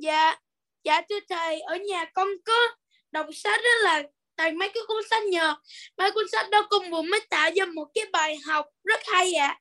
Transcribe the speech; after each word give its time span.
Dạ, 0.00 0.36
dạ 0.84 1.00
thưa 1.08 1.20
thầy, 1.28 1.60
ở 1.60 1.76
nhà 1.76 2.04
con 2.04 2.28
có 2.44 2.68
đọc 3.10 3.26
sách 3.34 3.60
đó 3.64 3.70
là 3.82 4.02
thầy 4.36 4.52
mấy 4.52 4.70
cái 4.74 4.82
cuốn 4.88 5.02
sách 5.10 5.22
nhờ 5.24 5.54
mấy 5.96 6.12
cuốn 6.12 6.24
sách 6.32 6.50
đó 6.50 6.66
con 6.70 6.90
vừa 6.90 7.02
mới 7.02 7.20
tạo 7.30 7.50
ra 7.56 7.64
một 7.64 7.88
cái 7.94 8.04
bài 8.12 8.38
học 8.46 8.66
rất 8.84 9.00
hay 9.06 9.34
ạ. 9.34 9.60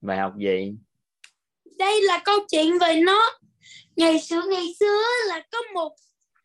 bài 0.00 0.18
học 0.18 0.32
gì 0.38 0.72
Đây 1.78 2.02
là 2.02 2.22
câu 2.24 2.38
chuyện 2.50 2.78
về 2.78 3.00
nó. 3.00 3.38
Ngày 3.96 4.20
xưa 4.20 4.42
ngày 4.50 4.66
xưa 4.80 5.02
là 5.26 5.42
có 5.50 5.58
một 5.74 5.96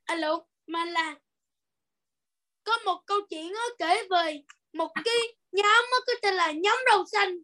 alo 0.05 0.40
mà 0.68 0.86
là 0.86 1.16
có 2.64 2.78
một 2.86 3.02
câu 3.05 3.20
chuyện 3.30 3.54
nó 3.54 3.70
kể 3.80 4.08
về 4.10 4.42
một 4.74 4.92
cái 5.05 5.18
nhóm 5.52 5.86
nó 5.92 5.98
có 6.08 6.14
tên 6.21 6.34
là 6.34 6.52
nhóm 6.52 6.78
râu 6.92 7.05
xanh 7.05 7.38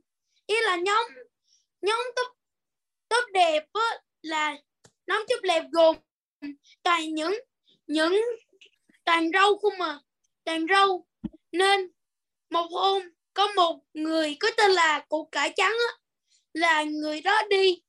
ý 0.45 0.55
là 0.61 0.75
nhóm 0.75 1.05
nhóm 1.81 1.99
tốt 2.15 2.35
tốt 3.09 3.25
đẹp 3.33 3.63
á, 3.73 3.99
là 4.21 4.57
nón 5.09 5.21
tốt 5.29 5.39
lẹp 5.43 5.63
gồm 5.71 5.95
toàn 6.83 7.13
những 7.13 7.39
những 7.87 8.21
toàn 9.05 9.31
râu 9.33 9.57
không 9.57 9.77
mà 9.77 9.99
toàn 10.43 10.65
râu. 10.69 11.05
Nên 11.51 11.91
một 12.49 12.67
hôm 12.71 13.03
có 13.33 13.47
một 13.55 13.79
người 13.93 14.37
có 14.39 14.49
tên 14.57 14.71
là 14.71 15.05
cụ 15.09 15.29
cải 15.31 15.53
trắng 15.55 15.75
á, 15.89 15.97
là 16.53 16.83
người 16.83 17.21
đó 17.21 17.41
đi 17.49 17.81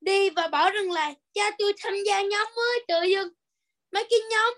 đi 0.00 0.30
và 0.30 0.48
bảo 0.48 0.70
rằng 0.70 0.90
là 0.90 1.14
cha 1.34 1.50
tôi 1.58 1.72
tham 1.78 1.94
gia 2.06 2.22
nhóm 2.22 2.48
mới 2.56 2.84
tự 2.88 3.02
dưng. 3.02 3.28
Mấy 3.92 4.06
cái 4.10 4.18
nhóm 4.30 4.54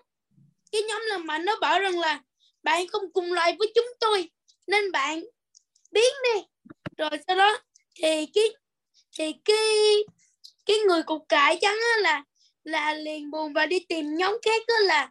cái 0.72 0.82
nhóm 0.82 1.02
là 1.08 1.18
mạnh 1.18 1.44
nó 1.44 1.56
bảo 1.60 1.80
rằng 1.80 1.98
là 1.98 2.22
bạn 2.62 2.88
không 2.88 3.12
cùng 3.12 3.32
loại 3.32 3.56
với 3.58 3.72
chúng 3.74 3.88
tôi 4.00 4.30
nên 4.66 4.92
bạn 4.92 5.24
biến 5.90 6.12
đi. 6.24 6.40
Rồi 6.96 7.10
sau 7.26 7.36
đó 7.36 7.58
thì 7.94 8.26
cái 8.34 8.44
thì 9.18 9.32
cái 9.44 10.04
cái 10.66 10.76
người 10.88 11.02
cục 11.02 11.22
cải 11.28 11.58
trắng 11.60 11.78
á 11.96 12.00
là 12.00 12.24
là 12.64 12.94
liền 12.94 13.30
buồn 13.30 13.52
và 13.52 13.66
đi 13.66 13.78
tìm 13.88 14.16
nhóm 14.16 14.38
khác 14.44 14.62
đó 14.68 14.74
là 14.78 15.10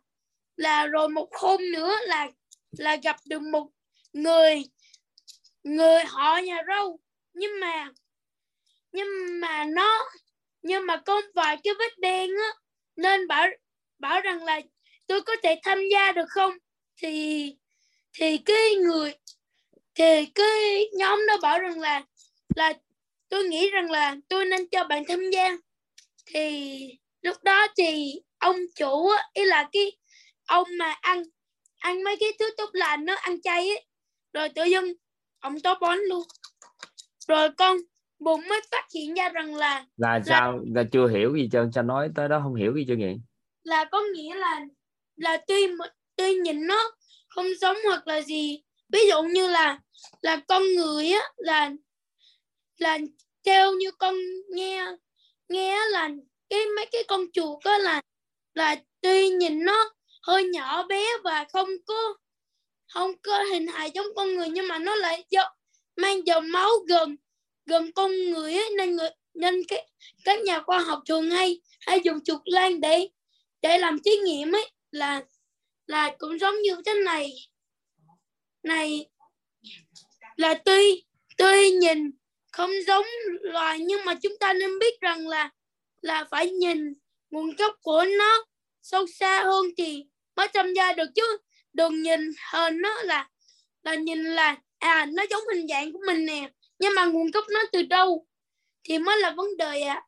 là 0.56 0.88
rồi 0.88 1.10
một 1.10 1.30
hôm 1.32 1.72
nữa 1.72 1.96
là 2.06 2.30
là 2.72 2.96
gặp 2.96 3.16
được 3.26 3.42
một 3.42 3.70
người 4.14 4.64
người 5.64 6.04
họ 6.06 6.38
nhà 6.38 6.62
râu 6.68 7.00
nhưng 7.34 7.60
mà 7.60 7.90
nhưng 8.94 9.40
mà 9.40 9.66
nó, 9.66 10.10
nhưng 10.62 10.86
mà 10.86 10.98
có 10.98 11.22
vài 11.36 11.58
cái 11.64 11.74
vết 11.80 12.00
đen 12.00 12.30
á, 12.30 12.50
nên 12.96 13.28
bảo 13.28 13.48
bảo 14.00 14.22
rằng 14.22 14.44
là 14.44 14.62
tôi 15.08 15.22
có 15.22 15.36
thể 15.44 15.60
tham 15.64 15.80
gia 15.92 16.12
được 16.12 16.30
không? 16.30 16.54
Thì 16.98 17.56
thì 18.14 18.38
cái 18.38 18.76
người, 18.76 19.14
thì 19.96 20.26
cái 20.26 20.88
nhóm 20.94 21.20
đó 21.28 21.38
bảo 21.42 21.60
rằng 21.60 21.80
là 21.80 22.04
là 22.56 22.74
tôi 23.34 23.44
nghĩ 23.44 23.70
rằng 23.70 23.92
là 23.92 24.16
tôi 24.30 24.46
nên 24.46 24.70
cho 24.70 24.84
bạn 24.84 25.04
tham 25.08 25.20
gia. 25.32 25.58
Thì 26.26 26.80
lúc 27.22 27.44
đó 27.44 27.68
thì 27.78 28.22
ông 28.38 28.56
chủ 28.76 29.10
ý 29.34 29.46
là 29.46 29.70
cái 29.72 29.92
ông 30.46 30.68
mà 30.78 30.96
ăn 31.02 31.24
ăn 31.80 32.04
mấy 32.04 32.18
cái 32.20 32.30
thứ 32.40 32.50
tốt 32.58 32.70
lành 32.74 33.06
nó 33.06 33.16
ăn 33.16 33.42
chay 33.42 33.70
ấy 33.70 33.86
rồi 34.34 34.50
tự 34.50 34.64
dưng 34.64 34.94
ông 35.40 35.60
tó 35.60 35.78
bón 35.82 36.00
luôn. 36.10 36.24
Rồi 37.28 37.50
con 37.58 37.78
bụng 38.20 38.42
mới 38.50 38.62
phát 38.72 38.86
hiện 38.96 39.14
ra 39.14 39.30
rằng 39.30 39.56
là 39.56 39.86
là 39.98 40.20
sao? 40.26 40.60
Là 40.76 40.84
chưa 40.92 41.08
hiểu 41.08 41.36
gì 41.36 41.50
trơn 41.52 41.72
sao 41.76 41.84
nói 41.84 42.10
tới 42.16 42.30
đó 42.30 42.40
không 42.44 42.56
hiểu 42.56 42.74
gì 42.76 42.86
chưa 42.88 42.96
vậy 43.00 43.16
là 43.64 43.86
có 43.86 44.02
nghĩa 44.14 44.36
là 44.36 44.62
là 45.16 45.38
tuy 45.48 45.68
tuy 46.16 46.34
nhìn 46.34 46.68
nó 46.68 46.92
không 47.28 47.46
giống 47.62 47.78
hoặc 47.86 48.08
là 48.08 48.22
gì. 48.22 48.64
Ví 48.90 49.00
dụ 49.10 49.22
như 49.24 49.48
là 49.48 49.80
là 50.22 50.42
con 50.48 50.64
người 50.76 51.12
á 51.12 51.22
là 51.38 51.72
là 52.78 53.00
theo 53.46 53.72
như 53.74 53.92
con 53.92 54.16
nghe 54.50 54.86
nghe 55.50 55.80
là 55.92 56.10
cái 56.50 56.60
mấy 56.76 56.86
cái 56.92 57.04
con 57.08 57.32
chuột 57.34 57.64
đó 57.66 57.78
là 57.78 58.02
là 58.54 58.76
tuy 59.02 59.30
nhìn 59.30 59.66
nó 59.66 59.94
hơi 60.22 60.44
nhỏ 60.44 60.84
bé 60.84 61.06
và 61.24 61.46
không 61.54 61.70
có 61.86 62.14
không 62.88 63.12
có 63.22 63.44
hình 63.44 63.68
hài 63.68 63.92
giống 63.92 64.08
con 64.16 64.36
người 64.36 64.50
nhưng 64.50 64.68
mà 64.68 64.80
nó 64.80 64.96
lại 64.96 65.26
do, 65.30 65.56
mang 65.96 66.28
dòng 66.28 66.52
máu 66.52 66.70
gần 66.88 67.16
gần 67.66 67.92
con 67.92 68.12
người 68.30 68.54
ấy, 68.54 68.70
nên 68.78 68.96
người 68.96 69.10
nên 69.34 69.64
cái 69.68 69.90
các 70.24 70.40
nhà 70.40 70.62
khoa 70.62 70.80
học 70.80 71.02
thường 71.08 71.30
hay 71.30 71.62
hay 71.80 72.02
dùng 72.04 72.24
chuột 72.24 72.42
lang 72.46 72.82
để 72.82 73.10
để 73.62 73.78
làm 73.78 74.04
thí 74.04 74.12
nghiệm 74.16 74.56
ấy 74.56 74.72
là 74.92 75.24
là 75.88 76.16
cũng 76.18 76.40
giống 76.40 76.62
như 76.62 76.76
thế 76.86 76.94
này. 76.94 77.34
Này 78.64 79.10
là 80.36 80.54
tuy 80.54 81.04
tuy 81.38 81.72
nhìn 81.72 82.12
không 82.54 82.70
giống 82.88 83.06
loài 83.42 83.80
nhưng 83.80 84.06
mà 84.06 84.16
chúng 84.22 84.38
ta 84.40 84.54
nên 84.54 84.80
biết 84.80 85.00
rằng 85.02 85.28
là 85.28 85.50
là 86.02 86.26
phải 86.32 86.50
nhìn 86.50 86.94
nguồn 87.30 87.56
gốc 87.56 87.76
của 87.82 88.06
nó 88.20 88.46
sâu 88.82 89.06
xa 89.08 89.44
hơn 89.44 89.66
thì 89.78 90.06
mới 90.36 90.48
tham 90.54 90.74
gia 90.74 90.94
được 90.94 91.10
chứ. 91.16 91.38
Đừng 91.74 92.02
nhìn 92.02 92.20
hình 92.54 92.82
nó 92.82 93.02
là 93.04 93.30
là 93.84 93.96
nhìn 93.96 94.24
là 94.24 94.58
à 94.80 95.06
nó 95.14 95.24
giống 95.30 95.44
hình 95.54 95.68
dạng 95.68 95.92
của 95.94 96.00
mình 96.08 96.26
nè 96.26 96.52
nhưng 96.80 96.96
mà 96.96 97.06
nguồn 97.06 97.32
gốc 97.32 97.46
nó 97.54 97.60
từ 97.72 97.84
đâu 97.84 98.26
thì 98.84 99.00
mới 99.00 99.20
là 99.20 99.34
vấn 99.38 99.58
đề 99.58 99.82
ạ. 99.82 100.06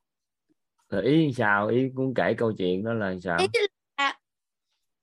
À. 0.87 0.99
Ý 1.03 1.31
sao? 1.37 1.67
Ý 1.67 1.77
cũng 1.95 2.13
kể 2.13 2.35
câu 2.37 2.53
chuyện 2.57 2.83
đó 2.83 2.93
là 2.93 3.15
sao? 3.23 3.37
Ý 3.39 3.47
là 3.97 4.19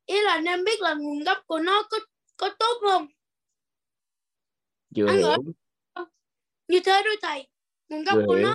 ý 0.07 0.21
là 0.21 0.41
nên 0.41 0.65
biết 0.65 0.81
là 0.81 0.95
nguồn 0.95 1.25
gốc 1.25 1.39
của 1.47 1.59
nó 1.59 1.83
có 1.83 1.99
có 2.37 2.49
tốt 2.59 2.79
không? 2.81 3.07
Chưa 4.95 5.07
Ăn 5.07 5.17
hiểu 5.17 5.37
như 6.72 6.81
thế 6.84 7.03
đó 7.03 7.10
thầy. 7.22 7.47
Nguồn 7.88 8.05
gốc 8.05 8.19
của 8.27 8.37
nó 8.37 8.55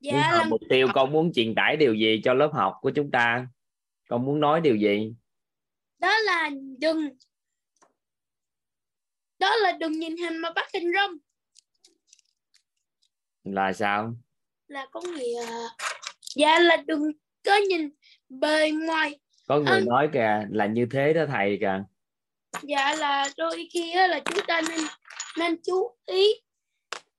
dạ 0.00 0.30
là 0.32 0.44
mục 0.44 0.60
tiêu 0.68 0.88
con 0.94 1.12
muốn 1.12 1.32
truyền 1.32 1.54
tải 1.54 1.76
điều 1.76 1.94
gì 1.94 2.20
cho 2.24 2.34
lớp 2.34 2.50
học 2.52 2.74
của 2.80 2.90
chúng 2.90 3.10
ta? 3.10 3.46
Con 4.08 4.24
muốn 4.24 4.40
nói 4.40 4.60
điều 4.60 4.76
gì? 4.76 5.14
Đó 5.98 6.18
là 6.18 6.50
đừng. 6.78 7.08
Đó 9.38 9.56
là 9.56 9.72
đừng 9.72 9.92
nhìn 9.92 10.16
hình 10.16 10.38
mà 10.38 10.50
bắt 10.50 10.66
hình 10.74 10.92
rong 10.94 11.16
là 13.44 13.72
sao? 13.72 14.14
Là 14.68 14.86
có 14.90 15.00
nghĩa 15.00 15.46
dạ 16.36 16.58
là 16.58 16.76
đừng 16.76 17.02
có 17.44 17.56
nhìn 17.56 17.90
bề 18.28 18.70
ngoài. 18.70 19.20
Có 19.46 19.60
người 19.60 19.80
Ừ. 19.80 19.84
nói 19.86 20.08
kìa 20.12 20.46
là 20.50 20.66
như 20.66 20.86
thế 20.90 21.12
đó 21.12 21.24
thầy 21.28 21.58
kìa. 21.60 21.84
Dạ 22.62 22.94
là 22.94 23.28
đôi 23.36 23.68
khi 23.72 23.94
là 23.94 24.20
chúng 24.24 24.46
ta 24.46 24.60
nên 24.68 24.80
nên 25.38 25.56
chú 25.62 25.96
ý 26.06 26.26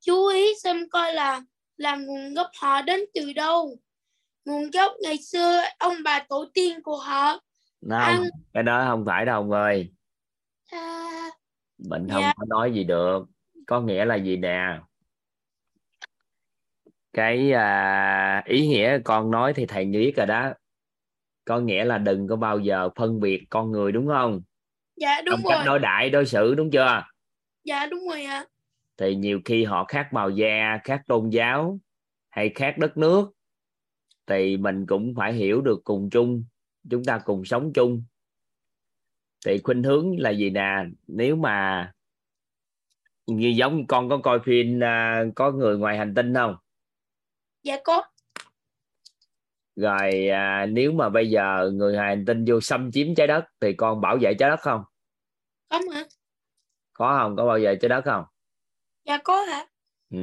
chú 0.01 0.27
ý 0.27 0.53
xem 0.63 0.89
coi 0.89 1.13
là 1.13 1.41
là 1.77 1.95
nguồn 1.95 2.33
gốc 2.33 2.47
họ 2.61 2.81
đến 2.81 2.99
từ 3.13 3.33
đâu. 3.33 3.77
Nguồn 4.45 4.71
gốc 4.71 4.91
ngày 5.01 5.17
xưa 5.17 5.61
ông 5.79 5.95
bà 6.03 6.25
tổ 6.29 6.45
tiên 6.53 6.83
của 6.83 6.97
họ. 6.97 7.31
Không 7.81 7.91
ăn. 7.99 8.23
cái 8.53 8.63
đó 8.63 8.85
không 8.87 9.05
phải 9.05 9.25
đâu 9.25 9.35
ông 9.41 9.51
ơi. 9.51 9.91
À, 10.71 11.29
mình 11.77 12.07
không 12.11 12.21
Dạ. 12.21 12.33
có 12.37 12.45
nói 12.49 12.73
gì 12.73 12.83
được. 12.83 13.25
Có 13.67 13.81
nghĩa 13.81 14.05
là 14.05 14.15
gì 14.15 14.37
nè? 14.37 14.79
Cái 17.13 17.51
à, 17.51 18.43
ý 18.45 18.67
nghĩa 18.67 18.99
con 19.05 19.31
nói 19.31 19.53
thì 19.53 19.65
thầy 19.65 19.85
biết 19.85 20.13
rồi 20.17 20.25
đó. 20.25 20.53
Có 21.45 21.59
nghĩa 21.59 21.85
là 21.85 21.97
đừng 21.97 22.27
có 22.27 22.35
bao 22.35 22.59
giờ 22.59 22.89
phân 22.95 23.19
biệt 23.19 23.45
con 23.49 23.71
người 23.71 23.91
đúng 23.91 24.07
không? 24.07 24.41
Dạ 24.95 25.21
đúng 25.21 25.35
trong 25.35 25.49
cách 25.49 25.57
rồi. 25.57 25.65
đối 25.65 25.79
đại 25.79 26.09
đối 26.09 26.25
xử 26.25 26.55
đúng 26.55 26.71
chưa 26.71 27.03
dạ 27.65 27.85
đúng 27.85 28.07
rồi 28.09 28.23
ạ. 28.23 28.45
Thì 28.97 29.15
nhiều 29.15 29.39
khi 29.45 29.63
họ 29.63 29.85
khác 29.85 30.07
màu 30.11 30.29
da 30.29 30.79
khác 30.83 31.01
tôn 31.07 31.29
giáo 31.29 31.79
hay 32.29 32.51
khác 32.55 32.75
đất 32.77 32.97
nước 32.97 33.31
thì 34.27 34.57
mình 34.57 34.85
cũng 34.85 35.13
phải 35.17 35.33
hiểu 35.33 35.61
được 35.61 35.81
cùng 35.83 36.09
chung 36.09 36.43
chúng 36.89 37.03
ta 37.03 37.21
cùng 37.25 37.45
sống 37.45 37.73
chung. 37.73 38.03
Thì 39.45 39.59
khuynh 39.63 39.83
hướng 39.83 40.19
là 40.19 40.29
gì 40.29 40.49
nè? 40.49 40.85
Nếu 41.07 41.35
mà 41.35 41.91
như 43.27 43.47
giống 43.47 43.87
con 43.87 44.09
có 44.09 44.17
coi 44.23 44.39
phim 44.45 44.83
à, 44.83 45.23
có 45.35 45.51
người 45.51 45.77
ngoài 45.77 45.97
hành 45.97 46.13
tinh 46.15 46.33
không? 46.33 46.55
Dạ 47.63 47.77
có. 47.83 48.03
Rồi 49.75 50.28
à, 50.28 50.66
nếu 50.66 50.91
mà 50.91 51.09
bây 51.09 51.29
giờ 51.29 51.72
người 51.73 51.93
ngoài 51.93 52.16
hành 52.16 52.25
tinh 52.25 52.45
vô 52.47 52.61
xâm 52.61 52.91
chiếm 52.91 53.16
trái 53.16 53.28
đất 53.28 53.45
thì 53.61 53.73
con 53.73 54.01
bảo 54.01 54.17
vệ 54.22 54.34
trái 54.40 54.49
đất 54.49 54.59
không? 54.59 54.84
Có 55.69 55.79
mà 55.90 56.03
có 56.95 57.17
không? 57.21 57.35
Có 57.35 57.45
bảo 57.45 57.59
vệ 57.61 57.75
trái 57.75 57.89
đất 57.89 58.05
không? 58.05 58.23
Dạ 59.05 59.17
có 59.23 59.41
hả? 59.41 59.65
Ừ. 60.11 60.19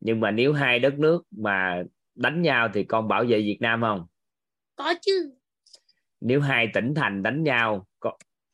nhưng 0.00 0.20
mà 0.20 0.30
nếu 0.30 0.52
hai 0.52 0.78
đất 0.78 0.98
nước 0.98 1.22
mà 1.30 1.82
đánh 2.14 2.42
nhau 2.42 2.68
thì 2.74 2.84
con 2.84 3.08
bảo 3.08 3.24
vệ 3.28 3.38
Việt 3.40 3.58
Nam 3.60 3.80
không? 3.80 4.06
Có 4.76 4.94
chứ. 5.02 5.32
Nếu 6.20 6.40
hai 6.40 6.68
tỉnh 6.74 6.94
thành 6.94 7.22
đánh 7.22 7.42
nhau 7.42 7.86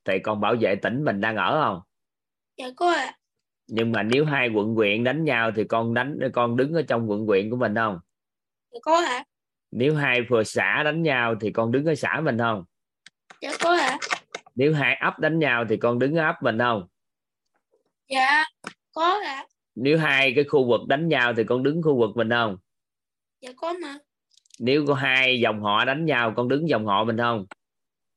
thì 0.04 0.18
con 0.18 0.40
bảo 0.40 0.54
vệ 0.60 0.74
tỉnh 0.74 1.04
mình 1.04 1.20
đang 1.20 1.36
ở 1.36 1.62
không? 1.64 1.80
Dạ 2.56 2.66
có 2.76 2.92
ạ. 2.92 3.18
Nhưng 3.66 3.92
mà 3.92 4.02
nếu 4.02 4.24
hai 4.24 4.48
quận 4.48 4.74
huyện 4.74 5.04
đánh 5.04 5.24
nhau 5.24 5.50
thì 5.56 5.64
con 5.64 5.94
đánh 5.94 6.18
con 6.32 6.56
đứng 6.56 6.72
ở 6.72 6.82
trong 6.82 7.10
quận 7.10 7.26
huyện 7.26 7.50
của 7.50 7.56
mình 7.56 7.74
không? 7.74 7.98
Dạ 8.72 8.78
có 8.82 9.00
hả? 9.00 9.24
Nếu 9.70 9.94
hai 9.94 10.20
phường 10.28 10.44
xã 10.44 10.82
đánh 10.84 11.02
nhau 11.02 11.34
thì 11.40 11.50
con 11.50 11.72
đứng 11.72 11.84
ở 11.84 11.94
xã 11.94 12.20
mình 12.24 12.38
không? 12.38 12.64
Dạ 13.40 13.50
có 13.60 13.72
hả? 13.72 13.98
Nếu 14.54 14.74
hai 14.74 14.94
ấp 14.94 15.18
đánh 15.18 15.38
nhau 15.38 15.64
thì 15.68 15.76
con 15.76 15.98
đứng 15.98 16.16
ở 16.16 16.24
ấp 16.24 16.42
mình 16.42 16.58
không 16.58 16.88
dạ 18.12 18.44
có 18.92 19.18
hả 19.24 19.46
nếu 19.74 19.98
hai 19.98 20.32
cái 20.34 20.44
khu 20.44 20.68
vực 20.68 20.80
đánh 20.88 21.08
nhau 21.08 21.34
thì 21.36 21.44
con 21.44 21.62
đứng 21.62 21.82
khu 21.82 21.98
vực 21.98 22.16
mình 22.16 22.30
không? 22.30 22.56
Dạ 23.40 23.50
có 23.56 23.74
mà. 23.82 23.98
Nếu 24.58 24.84
có 24.86 24.94
hai 24.94 25.40
dòng 25.40 25.62
họ 25.62 25.84
đánh 25.84 26.04
nhau 26.04 26.32
con 26.36 26.48
đứng 26.48 26.68
dòng 26.68 26.86
họ 26.86 27.04
mình 27.04 27.18
không? 27.18 27.46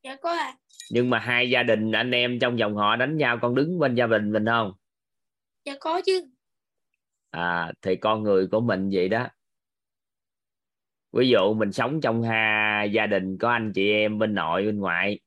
Dạ 0.04 0.16
có 0.16 0.32
à 0.32 0.56
nhưng 0.92 1.10
mà 1.10 1.20
hai 1.20 1.50
gia 1.50 1.64
đình 1.64 1.92
anh 1.92 2.12
em 2.12 2.40
trong 2.40 2.60
dòng 2.60 2.76
họ 2.76 2.96
đánh 2.96 3.18
nhau 3.18 3.40
con 3.42 3.56
đứng 3.56 3.80
bên 3.80 3.96
gia 3.96 4.08
đình 4.08 4.32
mình 4.32 4.46
không? 4.46 4.74
Dạ 5.66 5.74
có 5.80 6.02
chứ. 6.06 6.28
À 7.30 7.72
thì 7.82 7.96
con 7.96 8.24
người 8.24 8.48
của 8.48 8.60
mình 8.60 8.90
vậy 8.94 9.10
đó. 9.10 9.28
Ví 11.14 11.30
dụ 11.30 11.54
mình 11.54 11.72
sống 11.72 12.02
trong 12.02 12.24
hai 12.24 12.92
gia 12.92 13.08
đình 13.08 13.38
có 13.38 13.52
anh 13.52 13.72
chị 13.76 13.92
em 13.92 14.20
bên 14.20 14.36
nội 14.36 14.66
bên 14.66 14.80
ngoại 14.80 15.20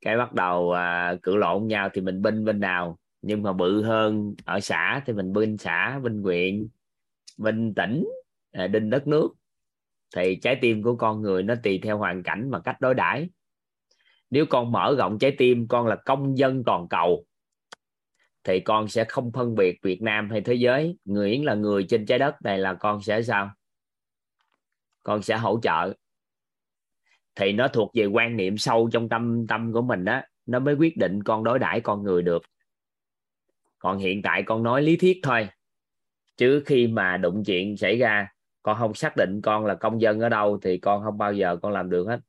cái 0.00 0.16
bắt 0.16 0.32
đầu 0.32 0.72
à, 0.72 1.14
cự 1.22 1.36
lộn 1.36 1.66
nhau 1.66 1.88
thì 1.92 2.00
mình 2.00 2.22
binh 2.22 2.44
bên 2.44 2.60
nào 2.60 2.98
nhưng 3.26 3.42
mà 3.42 3.52
bự 3.52 3.82
hơn 3.82 4.34
ở 4.44 4.60
xã 4.60 5.02
thì 5.06 5.12
mình 5.12 5.32
bên 5.32 5.56
xã, 5.56 5.98
bên 6.02 6.22
huyện, 6.22 6.68
bên 7.38 7.74
tỉnh 7.74 8.04
à, 8.52 8.66
đinh 8.66 8.90
đất 8.90 9.06
nước. 9.06 9.28
Thì 10.16 10.36
trái 10.42 10.58
tim 10.60 10.82
của 10.82 10.96
con 10.96 11.22
người 11.22 11.42
nó 11.42 11.54
tùy 11.62 11.80
theo 11.82 11.98
hoàn 11.98 12.22
cảnh 12.22 12.50
mà 12.50 12.60
cách 12.60 12.80
đối 12.80 12.94
đãi. 12.94 13.28
Nếu 14.30 14.46
con 14.46 14.72
mở 14.72 14.94
rộng 14.98 15.18
trái 15.18 15.34
tim, 15.38 15.68
con 15.68 15.86
là 15.86 15.96
công 15.96 16.38
dân 16.38 16.62
toàn 16.66 16.88
cầu, 16.88 17.24
thì 18.44 18.60
con 18.60 18.88
sẽ 18.88 19.04
không 19.04 19.32
phân 19.32 19.54
biệt 19.54 19.78
Việt 19.82 20.02
Nam 20.02 20.30
hay 20.30 20.40
thế 20.40 20.54
giới. 20.54 20.98
Người 21.04 21.30
Yến 21.30 21.42
là 21.42 21.54
người 21.54 21.86
trên 21.88 22.06
trái 22.06 22.18
đất 22.18 22.34
này 22.42 22.58
là 22.58 22.74
con 22.74 23.02
sẽ 23.02 23.22
sao? 23.22 23.50
Con 25.02 25.22
sẽ 25.22 25.36
hỗ 25.36 25.60
trợ. 25.62 25.94
Thì 27.34 27.52
nó 27.52 27.68
thuộc 27.68 27.90
về 27.94 28.06
quan 28.06 28.36
niệm 28.36 28.58
sâu 28.58 28.88
trong 28.92 29.08
tâm 29.08 29.46
tâm 29.46 29.72
của 29.72 29.82
mình 29.82 30.04
đó 30.04 30.20
nó 30.46 30.58
mới 30.58 30.74
quyết 30.74 30.96
định 30.96 31.22
con 31.22 31.44
đối 31.44 31.58
đãi 31.58 31.80
con 31.80 32.02
người 32.02 32.22
được 32.22 32.42
còn 33.84 33.98
hiện 33.98 34.22
tại 34.22 34.42
con 34.42 34.62
nói 34.62 34.82
lý 34.82 34.96
thuyết 34.96 35.20
thôi. 35.22 35.48
Chứ 36.36 36.62
khi 36.66 36.86
mà 36.86 37.16
đụng 37.16 37.42
chuyện 37.46 37.76
xảy 37.76 37.98
ra 37.98 38.28
con 38.62 38.78
không 38.78 38.94
xác 38.94 39.16
định 39.16 39.40
con 39.42 39.66
là 39.66 39.74
công 39.74 40.00
dân 40.00 40.20
ở 40.20 40.28
đâu 40.28 40.58
thì 40.62 40.78
con 40.78 41.04
không 41.04 41.18
bao 41.18 41.32
giờ 41.32 41.56
con 41.62 41.72
làm 41.72 41.90
được 41.90 42.06
hết. 42.06 42.20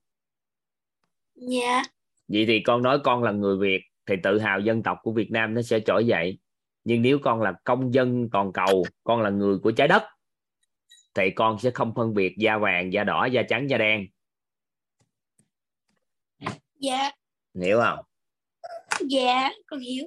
Dạ. 1.36 1.84
Vậy 2.28 2.46
thì 2.46 2.60
con 2.60 2.84
nói 2.84 3.00
con 3.04 3.24
là 3.24 3.32
người 3.32 3.58
Việt 3.58 3.82
thì 4.06 4.16
tự 4.24 4.40
hào 4.40 4.60
dân 4.60 4.84
tộc 4.84 4.98
của 5.04 5.12
Việt 5.12 5.32
Nam 5.32 5.54
nó 5.54 5.62
sẽ 5.62 5.80
trỗi 5.80 6.06
dậy. 6.06 6.40
Nhưng 6.84 7.02
nếu 7.02 7.20
con 7.20 7.42
là 7.42 7.54
công 7.64 7.94
dân 7.94 8.30
toàn 8.32 8.54
cầu 8.54 8.86
con 9.04 9.22
là 9.22 9.30
người 9.30 9.58
của 9.58 9.72
trái 9.72 9.88
đất 9.88 10.04
thì 11.14 11.30
con 11.36 11.60
sẽ 11.60 11.72
không 11.72 11.94
phân 11.96 12.14
biệt 12.14 12.36
da 12.38 12.58
vàng 12.58 12.94
da 12.94 13.04
đỏ 13.04 13.26
da 13.26 13.42
trắng 13.50 13.70
da 13.70 13.78
đen. 13.78 14.08
Dạ. 16.80 17.12
Hiểu 17.62 17.80
không? 17.82 18.00
Dạ 19.10 19.50
con 19.68 19.80
hiểu 19.80 20.06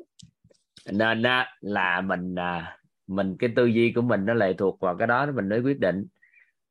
nên 0.92 1.22
á, 1.22 1.56
là 1.60 2.00
mình 2.00 2.34
à, 2.34 2.78
mình 3.06 3.36
cái 3.38 3.50
tư 3.56 3.66
duy 3.66 3.92
của 3.92 4.02
mình 4.02 4.24
nó 4.24 4.34
lệ 4.34 4.52
thuộc 4.52 4.80
vào 4.80 4.96
cái 4.96 5.06
đó 5.06 5.26
mình 5.26 5.48
mới 5.48 5.60
quyết 5.60 5.80
định. 5.80 6.06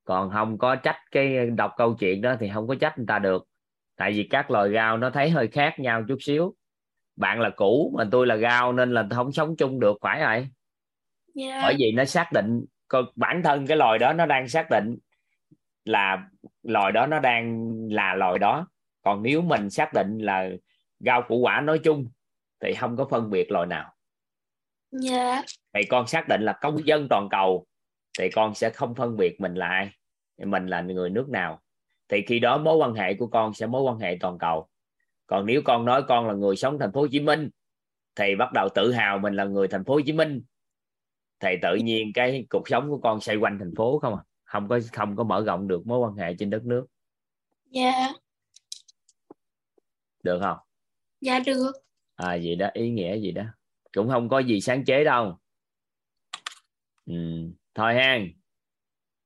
Còn 0.04 0.30
không 0.32 0.58
có 0.58 0.76
trách 0.76 0.98
cái 1.12 1.50
đọc 1.50 1.72
câu 1.78 1.96
chuyện 2.00 2.22
đó 2.22 2.36
thì 2.40 2.50
không 2.54 2.68
có 2.68 2.76
trách 2.76 2.98
người 2.98 3.08
ta 3.08 3.20
được. 3.20 3.48
Tại 3.96 4.12
vì 4.12 4.28
các 4.30 4.52
loài 4.52 4.74
rau 4.74 4.98
nó 4.98 5.10
thấy 5.10 5.30
hơi 5.30 5.48
khác 5.48 5.80
nhau 5.80 6.04
chút 6.08 6.18
xíu. 6.22 6.56
Bạn 7.16 7.42
là 7.42 7.50
cũ 7.50 7.94
mà 7.98 8.04
tôi 8.12 8.28
là 8.28 8.38
rau 8.38 8.74
nên 8.74 8.94
là 8.94 9.08
không 9.12 9.32
sống 9.32 9.56
chung 9.56 9.80
được 9.80 9.98
phải 10.02 10.20
rồi. 10.20 10.48
Dạ. 11.36 11.60
Bởi 11.64 11.76
vì 11.80 11.92
nó 11.92 12.06
xác 12.06 12.32
định 12.34 12.66
bản 13.16 13.42
thân 13.44 13.68
cái 13.68 13.78
loài 13.78 14.00
đó 14.00 14.14
nó 14.14 14.26
đang 14.26 14.48
xác 14.48 14.68
định 14.70 14.98
là 15.86 16.28
loài 16.64 16.92
đó 16.92 17.08
nó 17.08 17.20
đang 17.20 17.72
là 17.90 18.16
loài 18.16 18.40
đó. 18.40 18.68
Còn 19.02 19.24
nếu 19.24 19.42
mình 19.42 19.70
xác 19.70 19.94
định 19.94 20.18
là 20.18 20.50
rau 21.00 21.22
củ 21.22 21.38
quả 21.38 21.62
nói 21.62 21.80
chung 21.80 22.08
thì 22.60 22.74
không 22.74 22.98
có 22.98 23.08
phân 23.12 23.30
biệt 23.30 23.52
loài 23.52 23.68
nào 23.68 23.94
dạ. 24.92 25.44
Thì 25.74 25.82
con 25.90 26.08
xác 26.08 26.28
định 26.28 26.42
là 26.42 26.58
công 26.62 26.88
dân 26.88 27.08
toàn 27.10 27.28
cầu 27.32 27.66
thì 28.20 28.30
con 28.30 28.56
sẽ 28.56 28.70
không 28.70 28.96
phân 28.96 29.18
biệt 29.18 29.42
mình 29.42 29.56
là 29.56 29.68
ai 29.68 29.92
mình 30.46 30.68
là 30.68 30.82
người 30.82 31.10
nước 31.10 31.30
nào. 31.30 31.62
Thì 32.10 32.22
khi 32.28 32.40
đó 32.40 32.58
mối 32.58 32.78
quan 32.78 32.94
hệ 32.94 33.14
của 33.14 33.28
con 33.28 33.54
sẽ 33.54 33.68
mối 33.68 33.82
quan 33.82 34.00
hệ 34.00 34.18
toàn 34.20 34.38
cầu. 34.38 34.68
Còn 35.28 35.46
nếu 35.46 35.62
con 35.66 35.86
nói 35.86 36.04
con 36.08 36.28
là 36.28 36.34
người 36.34 36.56
sống 36.56 36.80
thành 36.80 36.92
phố 36.92 37.02
Hồ 37.02 37.08
Chí 37.12 37.20
Minh 37.20 37.50
thì 38.16 38.36
bắt 38.36 38.50
đầu 38.54 38.70
tự 38.76 38.92
hào 38.92 39.20
mình 39.20 39.36
là 39.36 39.44
người 39.44 39.68
thành 39.68 39.86
phố 39.86 39.94
Hồ 39.94 40.02
Chí 40.06 40.14
Minh 40.14 40.42
thì 41.40 41.50
tự 41.62 41.76
nhiên 41.76 42.12
cái 42.14 42.46
cuộc 42.50 42.70
sống 42.70 42.90
của 42.90 42.98
con 42.98 43.22
xoay 43.22 43.38
quanh 43.38 43.60
thành 43.60 43.76
phố 43.78 44.00
không 44.00 44.16
à? 44.16 44.24
Không 44.44 44.68
có 44.68 44.80
không 44.94 45.16
có 45.16 45.24
mở 45.24 45.44
rộng 45.46 45.68
được 45.68 45.88
mối 45.88 46.00
quan 46.00 46.16
hệ 46.16 46.36
trên 46.40 46.50
đất 46.50 46.66
nước. 46.66 46.86
Dạ. 47.66 48.14
Được 50.24 50.40
không? 50.42 50.58
Dạ 51.22 51.40
được. 51.40 51.72
À 52.16 52.36
gì 52.36 52.56
đó 52.56 52.70
ý 52.74 52.90
nghĩa 52.90 53.20
gì 53.20 53.32
đó 53.32 53.44
cũng 53.98 54.10
không 54.10 54.30
có 54.30 54.40
gì 54.40 54.62
sáng 54.62 54.86
chế 54.86 55.04
đâu. 55.04 55.38
Ừ. 57.06 57.14
thôi 57.76 57.94
ha 57.94 58.20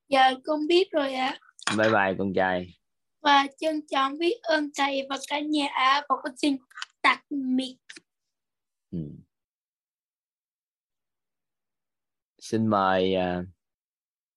dạ 0.09 0.33
con 0.45 0.68
biết 0.68 0.91
rồi 0.91 1.13
ạ. 1.13 1.39
Bye 1.77 1.89
bye 1.89 2.15
con 2.18 2.33
trai. 2.33 2.77
Và 3.21 3.47
trân 3.57 3.88
trọng 3.88 4.18
biết 4.18 4.39
ơn 4.41 4.69
thầy 4.77 5.07
và 5.09 5.18
cả 5.27 5.39
nhà 5.39 5.68
ạ. 5.68 6.01
Và 6.09 6.15
con 6.23 6.38
xin 6.38 6.57
tạm 7.01 7.19
biệt 7.29 7.77
ừ. 8.91 8.97
xin 12.39 12.68
mời 12.68 13.15
à, 13.15 13.44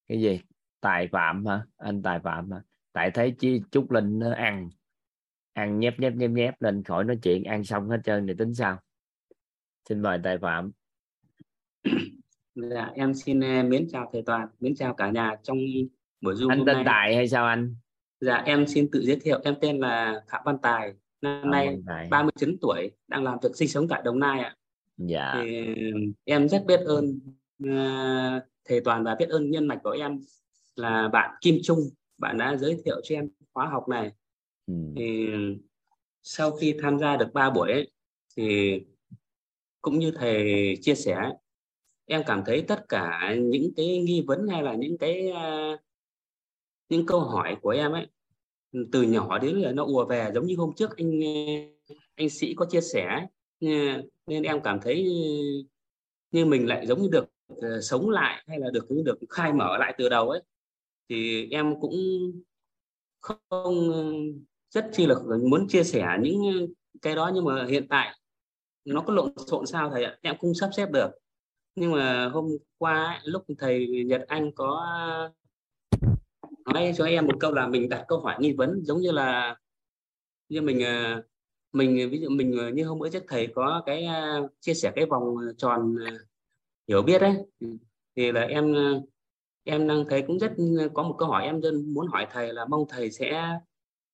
cái 0.08 0.20
gì? 0.20 0.40
Tài 0.80 1.08
phạm 1.12 1.46
hả? 1.46 1.66
Anh 1.76 2.02
tài 2.02 2.20
phạm 2.20 2.50
hả? 2.50 2.62
Tại 2.92 3.10
thấy 3.14 3.34
chi 3.38 3.60
trúc 3.70 3.90
linh 3.90 4.18
nó 4.18 4.34
ăn 4.34 4.70
ăn 5.52 5.80
nhép 5.80 6.00
nhép 6.00 6.14
nhép 6.14 6.30
nhép 6.30 6.62
lên 6.62 6.82
khỏi 6.82 7.04
nói 7.04 7.18
chuyện 7.22 7.44
ăn 7.44 7.64
xong 7.64 7.88
hết 7.88 7.98
trơn 8.04 8.26
thì 8.26 8.34
tính 8.38 8.54
sao 8.54 8.78
xin 9.88 10.02
mời 10.02 10.18
tài 10.24 10.38
phạm 10.38 10.72
Dạ, 12.54 12.90
em 12.94 13.14
xin 13.14 13.40
eh, 13.40 13.64
mến 13.64 13.88
chào 13.92 14.10
thầy 14.12 14.22
Toàn, 14.22 14.48
mến 14.60 14.74
chào 14.74 14.94
cả 14.94 15.10
nhà 15.10 15.36
trong 15.42 15.58
buổi 16.20 16.34
Zoom 16.34 16.48
anh 16.50 16.58
hôm 16.58 16.66
tên 16.66 16.74
nay. 16.76 16.84
tài 16.86 17.14
hay 17.16 17.28
sao 17.28 17.46
anh 17.46 17.74
Dạ, 18.20 18.36
em 18.36 18.66
xin 18.66 18.88
tự 18.92 19.02
giới 19.02 19.16
thiệu, 19.16 19.40
em 19.44 19.54
tên 19.60 19.78
là 19.80 20.22
Phạm 20.28 20.42
Văn 20.44 20.58
Tài, 20.62 20.92
năm 21.20 21.42
Ờ, 21.42 21.48
nay 21.50 21.66
Văn 21.66 21.82
Tài. 21.86 22.08
39 22.10 22.56
tuổi, 22.60 22.90
đang 23.08 23.24
làm 23.24 23.38
việc 23.42 23.56
sinh 23.56 23.68
sống 23.68 23.88
tại 23.88 24.02
Đồng 24.04 24.18
Nai 24.18 24.40
ạ. 24.40 24.56
dạ 24.96 25.34
Thì 25.34 25.74
em 26.24 26.48
rất 26.48 26.64
biết 26.66 26.80
ơn 26.80 27.18
ờ, 27.64 28.40
thầy 28.64 28.80
Toàn 28.80 29.04
và 29.04 29.14
biết 29.14 29.28
ơn 29.28 29.50
nhân 29.50 29.66
mạch 29.66 29.78
của 29.82 29.90
em 29.90 30.20
là 30.76 31.08
bạn 31.08 31.34
Kim 31.40 31.58
Trung, 31.62 31.80
bạn 32.18 32.38
đã 32.38 32.56
giới 32.56 32.80
thiệu 32.84 33.00
cho 33.04 33.14
em 33.14 33.28
khóa 33.52 33.66
học 33.66 33.88
này. 33.88 34.12
ừ. 34.66 34.74
Thì 34.96 35.28
sau 36.22 36.50
khi 36.50 36.74
tham 36.82 36.98
gia 36.98 37.16
được 37.16 37.28
3 37.32 37.50
buổi 37.50 37.72
ấy, 37.72 37.90
thì 38.36 38.80
cũng 39.84 39.98
như 39.98 40.10
thầy 40.10 40.76
chia 40.82 40.94
sẻ 40.94 41.16
em 42.06 42.22
cảm 42.26 42.42
thấy 42.46 42.64
tất 42.68 42.88
cả 42.88 43.34
những 43.38 43.70
cái 43.76 43.98
nghi 43.98 44.24
vấn 44.26 44.48
hay 44.48 44.62
là 44.62 44.74
những 44.74 44.98
cái 44.98 45.32
những 46.88 47.06
câu 47.06 47.20
hỏi 47.20 47.56
của 47.62 47.70
em 47.70 47.92
ấy, 47.92 48.06
từ 48.92 49.02
nhỏ 49.02 49.38
đến 49.38 49.56
là 49.56 49.72
nó 49.72 49.84
ùa 49.84 50.04
về 50.04 50.30
giống 50.34 50.46
như 50.46 50.56
hôm 50.56 50.72
trước 50.76 50.96
anh 50.96 51.20
anh 52.14 52.30
sĩ 52.30 52.54
có 52.54 52.66
chia 52.70 52.80
sẻ 52.80 53.26
nên 54.26 54.42
em 54.42 54.60
cảm 54.64 54.80
thấy 54.82 55.04
như 56.30 56.44
mình 56.44 56.68
lại 56.68 56.86
giống 56.86 57.02
như 57.02 57.08
được 57.12 57.24
ờ, 57.48 57.80
sống 57.80 58.10
lại 58.10 58.44
hay 58.46 58.58
là 58.58 58.70
được 58.70 58.86
được 59.04 59.18
khai 59.30 59.52
mở 59.52 59.76
lại 59.78 59.94
từ 59.98 60.08
đầu 60.08 60.30
ấy. 60.30 60.42
Thì 61.08 61.48
em 61.50 61.80
cũng 61.80 61.94
không 63.20 63.92
rất 64.70 64.86
chi 64.92 65.06
là 65.06 65.14
muốn 65.50 65.68
chia 65.68 65.84
sẻ 65.84 66.06
những 66.22 66.68
cái 67.02 67.14
đó 67.14 67.30
nhưng 67.34 67.44
mà 67.44 67.66
hiện 67.66 67.88
tại 67.88 68.18
nó 68.84 69.00
có 69.00 69.14
lộn 69.14 69.32
xộn 69.46 69.66
sao 69.66 69.90
thầy 69.90 70.04
ạ? 70.04 70.18
Em 70.22 70.34
cũng 70.40 70.54
sắp 70.54 70.70
xếp 70.76 70.90
được. 70.92 71.10
Nhưng 71.74 71.92
mà 71.92 72.28
hôm 72.28 72.48
qua 72.78 73.04
ấy, 73.04 73.18
lúc 73.24 73.42
thầy 73.58 74.04
Nhật 74.06 74.24
Anh 74.28 74.52
có 74.52 74.86
nói 76.64 76.92
cho 76.96 77.04
em 77.04 77.26
một 77.26 77.36
câu 77.40 77.52
là 77.52 77.66
mình 77.66 77.88
đặt 77.88 78.04
câu 78.08 78.20
hỏi 78.20 78.36
nghi 78.38 78.52
vấn 78.52 78.84
giống 78.84 79.00
như 79.00 79.12
là 79.12 79.56
như 80.48 80.62
mình 80.62 80.84
ờ, 80.84 81.22
mình 81.72 82.10
ví 82.10 82.20
dụ 82.20 82.28
mình 82.30 82.58
ờ, 82.58 82.70
như 82.70 82.84
hôm 82.84 82.98
bữa 82.98 83.08
trước 83.08 83.24
thầy 83.28 83.46
có 83.54 83.82
cái 83.86 84.04
ờ, 84.04 84.48
chia 84.60 84.74
sẻ 84.74 84.92
cái 84.96 85.06
vòng 85.06 85.36
tròn 85.58 85.96
hiểu 86.88 87.02
biết 87.02 87.18
đấy 87.18 87.36
thì 88.16 88.32
là 88.32 88.40
em 88.40 88.74
em 89.64 89.88
đang 89.88 90.04
thấy 90.08 90.22
cũng 90.26 90.38
rất 90.38 90.52
có 90.94 91.02
một 91.02 91.16
câu 91.18 91.28
hỏi 91.28 91.44
em 91.44 91.62
dân 91.62 91.94
muốn 91.94 92.06
hỏi 92.06 92.26
thầy 92.30 92.52
là 92.52 92.64
mong 92.64 92.84
thầy 92.88 93.10
sẽ 93.10 93.58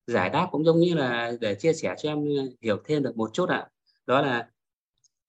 giải 0.07 0.29
đáp 0.29 0.47
cũng 0.51 0.65
giống 0.65 0.79
như 0.79 0.93
là 0.93 1.31
để 1.41 1.55
chia 1.55 1.73
sẻ 1.73 1.95
cho 1.97 2.09
em 2.09 2.25
hiểu 2.61 2.77
thêm 2.85 3.03
được 3.03 3.17
một 3.17 3.29
chút 3.33 3.49
ạ. 3.49 3.67
Đó 4.05 4.21
là 4.21 4.49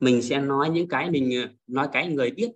mình 0.03 0.23
sẽ 0.23 0.41
nói 0.41 0.71
những 0.71 0.89
cái 0.89 1.11
mình 1.11 1.43
ờ, 1.43 1.49
nói 1.67 1.89
cái 1.93 2.09
người 2.09 2.31
biết 2.31 2.51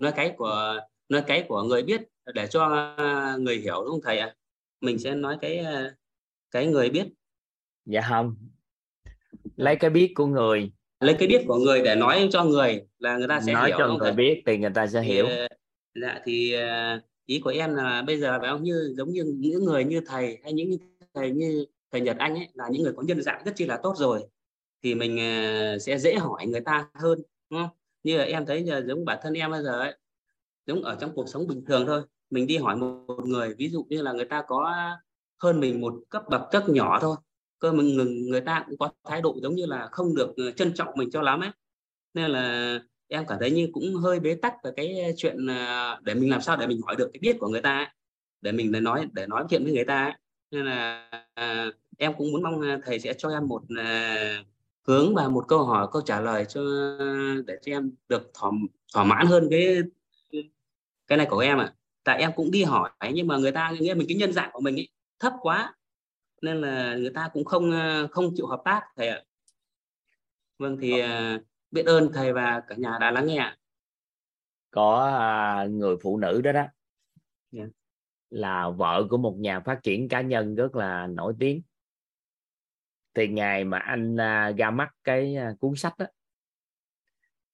nói 0.00 0.12
cái 0.16 0.34
của 0.36 0.80
nói 1.08 1.22
cái 1.26 1.44
của 1.48 1.62
người 1.62 1.82
biết 1.82 2.00
để 2.34 2.46
cho 2.46 2.94
ờ, 2.96 3.38
người 3.38 3.56
hiểu 3.56 3.74
đúng 3.84 3.90
không 3.90 4.00
thầy 4.04 4.18
ạ? 4.18 4.34
Mình 4.80 4.98
sẽ 4.98 5.14
nói 5.14 5.36
cái 5.40 5.58
ờ, 5.58 5.94
cái 6.50 6.66
người 6.66 6.90
biết. 6.90 7.06
Dạ 7.86 8.00
không. 8.08 8.36
Lấy 9.56 9.76
cái 9.76 9.90
biết 9.90 10.12
của 10.14 10.26
người. 10.26 10.72
Lấy 11.00 11.16
cái 11.18 11.28
biết 11.28 11.44
của 11.46 11.56
người 11.56 11.82
để 11.84 11.94
nói 11.94 12.28
cho 12.32 12.44
người 12.44 12.82
là 12.98 13.16
người 13.16 13.28
ta 13.28 13.40
sẽ 13.40 13.52
nói 13.52 13.68
hiểu 13.68 13.78
cho 13.78 13.86
đúng 13.86 13.98
không 13.98 13.98
người 13.98 14.10
thầy? 14.10 14.16
biết 14.16 14.42
thì 14.46 14.58
người 14.58 14.70
ta 14.74 14.86
sẽ 14.86 15.02
Thì, 15.02 15.08
hiểu. 15.08 15.26
dạ 15.94 16.20
thì 16.24 16.56
ý 17.26 17.40
của 17.40 17.50
em 17.50 17.74
là 17.74 18.02
bây 18.02 18.20
giờ 18.20 18.38
phải 18.40 18.50
không? 18.50 18.62
Như 18.62 18.94
giống 18.96 19.12
như 19.12 19.24
những 19.38 19.64
người 19.64 19.84
như 19.84 20.00
thầy 20.06 20.38
hay 20.42 20.52
những 20.52 20.70
thầy 21.14 21.30
như 21.30 21.66
thầy 21.92 22.00
Nhật 22.00 22.16
Anh 22.18 22.34
ấy 22.34 22.48
là 22.54 22.68
những 22.70 22.82
người 22.82 22.92
có 22.96 23.02
nhân 23.02 23.22
dạng 23.22 23.44
rất 23.44 23.52
chi 23.56 23.66
là 23.66 23.80
tốt 23.82 23.94
rồi 23.96 24.22
thì 24.82 24.94
mình 24.94 25.20
à, 25.20 25.76
sẽ 25.80 25.98
dễ 25.98 26.14
hỏi 26.14 26.46
người 26.46 26.60
ta 26.60 26.88
hơn 26.94 27.22
đúng 27.50 27.60
không 27.60 27.70
như 28.02 28.18
là 28.18 28.24
em 28.24 28.46
thấy 28.46 28.64
giờ 28.64 28.84
giống 28.86 29.04
bản 29.04 29.18
thân 29.22 29.34
em 29.34 29.50
bây 29.50 29.62
giờ 29.62 29.78
ấy 29.80 29.94
giống 30.66 30.82
ở 30.82 30.96
trong 31.00 31.12
cuộc 31.14 31.28
sống 31.28 31.46
bình 31.46 31.64
thường 31.64 31.86
thôi 31.86 32.02
mình 32.30 32.46
đi 32.46 32.56
hỏi 32.56 32.76
một, 32.76 33.04
người 33.24 33.54
ví 33.54 33.68
dụ 33.68 33.86
như 33.88 34.02
là 34.02 34.12
người 34.12 34.24
ta 34.24 34.42
có 34.46 34.74
hơn 35.42 35.60
mình 35.60 35.80
một 35.80 35.94
cấp 36.08 36.22
bậc 36.30 36.42
rất 36.52 36.68
nhỏ 36.68 36.98
thôi 37.00 37.16
cơ 37.58 37.72
mình 37.72 37.96
người, 37.96 38.06
người 38.06 38.40
ta 38.40 38.64
cũng 38.66 38.78
có 38.78 38.90
thái 39.04 39.22
độ 39.22 39.36
giống 39.42 39.54
như 39.54 39.66
là 39.66 39.88
không 39.92 40.14
được 40.14 40.34
ờ, 40.36 40.50
trân 40.50 40.74
trọng 40.74 40.88
mình 40.96 41.10
cho 41.10 41.22
lắm 41.22 41.40
ấy 41.40 41.50
nên 42.14 42.30
là 42.30 42.78
em 43.08 43.24
cảm 43.28 43.38
thấy 43.40 43.50
như 43.50 43.68
cũng 43.72 43.94
hơi 43.94 44.20
bế 44.20 44.34
tắc 44.34 44.54
về 44.64 44.70
cái 44.76 45.14
chuyện 45.16 45.46
à, 45.46 46.00
để 46.02 46.14
mình 46.14 46.30
làm 46.30 46.40
sao 46.40 46.56
để 46.56 46.66
mình 46.66 46.80
hỏi 46.86 46.96
được 46.96 47.10
cái 47.12 47.20
biết 47.22 47.36
của 47.40 47.48
người 47.48 47.62
ta 47.62 47.76
ấy. 47.76 47.86
để 48.40 48.52
mình 48.52 48.72
để 48.72 48.80
nói 48.80 49.08
để 49.12 49.26
nói 49.26 49.44
chuyện 49.50 49.64
với 49.64 49.72
người 49.72 49.84
ta 49.84 50.04
ấy. 50.04 50.12
nên 50.50 50.66
là 50.66 51.10
à, 51.34 51.66
em 51.98 52.12
cũng 52.18 52.32
muốn 52.32 52.42
mong 52.42 52.60
à, 52.60 52.78
thầy 52.84 53.00
sẽ 53.00 53.14
cho 53.18 53.28
em 53.28 53.48
một 53.48 53.62
à, 53.78 54.44
hướng 54.90 55.14
và 55.14 55.28
một 55.28 55.44
câu 55.48 55.64
hỏi 55.64 55.88
câu 55.92 56.02
trả 56.02 56.20
lời 56.20 56.44
cho 56.44 56.60
để 57.46 57.58
cho 57.62 57.72
em 57.72 57.92
được 58.08 58.30
thỏa 58.34 58.50
thỏa 58.94 59.04
mãn 59.04 59.26
hơn 59.26 59.48
cái 59.50 59.82
cái 61.06 61.18
này 61.18 61.26
của 61.30 61.38
em 61.38 61.58
ạ 61.58 61.64
à. 61.64 61.74
tại 62.04 62.18
em 62.18 62.30
cũng 62.36 62.50
đi 62.50 62.62
hỏi 62.62 62.90
nhưng 63.12 63.26
mà 63.26 63.36
người 63.36 63.52
ta 63.52 63.72
nghe 63.80 63.94
mình 63.94 64.06
cái 64.08 64.16
nhân 64.16 64.32
dạng 64.32 64.50
của 64.52 64.60
mình 64.60 64.76
ấy, 64.76 64.88
thấp 65.18 65.32
quá 65.40 65.74
nên 66.42 66.60
là 66.60 66.96
người 66.96 67.10
ta 67.14 67.30
cũng 67.32 67.44
không 67.44 67.70
không 68.10 68.30
chịu 68.36 68.46
hợp 68.46 68.62
tác 68.64 68.82
thầy 68.96 69.08
ạ 69.08 69.22
vâng 70.58 70.78
thì 70.80 71.00
ờ, 71.00 71.38
biết 71.70 71.86
ơn 71.86 72.12
thầy 72.12 72.32
và 72.32 72.62
cả 72.68 72.74
nhà 72.78 72.98
đã 73.00 73.10
lắng 73.10 73.26
nghe 73.26 73.56
có 74.70 75.06
à, 75.18 75.66
người 75.70 75.96
phụ 76.02 76.16
nữ 76.16 76.40
đó 76.40 76.52
đó 76.52 76.60
yeah. 76.60 76.70
Dạ. 77.52 77.64
là 78.30 78.70
vợ 78.70 79.06
của 79.10 79.18
một 79.18 79.36
nhà 79.38 79.60
phát 79.60 79.82
triển 79.82 80.08
cá 80.08 80.20
nhân 80.20 80.54
rất 80.54 80.76
là 80.76 81.06
nổi 81.06 81.34
tiếng 81.38 81.62
thì 83.14 83.28
ngày 83.28 83.64
mà 83.64 83.78
anh 83.78 84.16
à, 84.20 84.52
ra 84.58 84.70
mắt 84.70 84.88
cái 85.04 85.36
à, 85.36 85.54
cuốn 85.60 85.76
sách 85.76 85.98
đó 85.98 86.06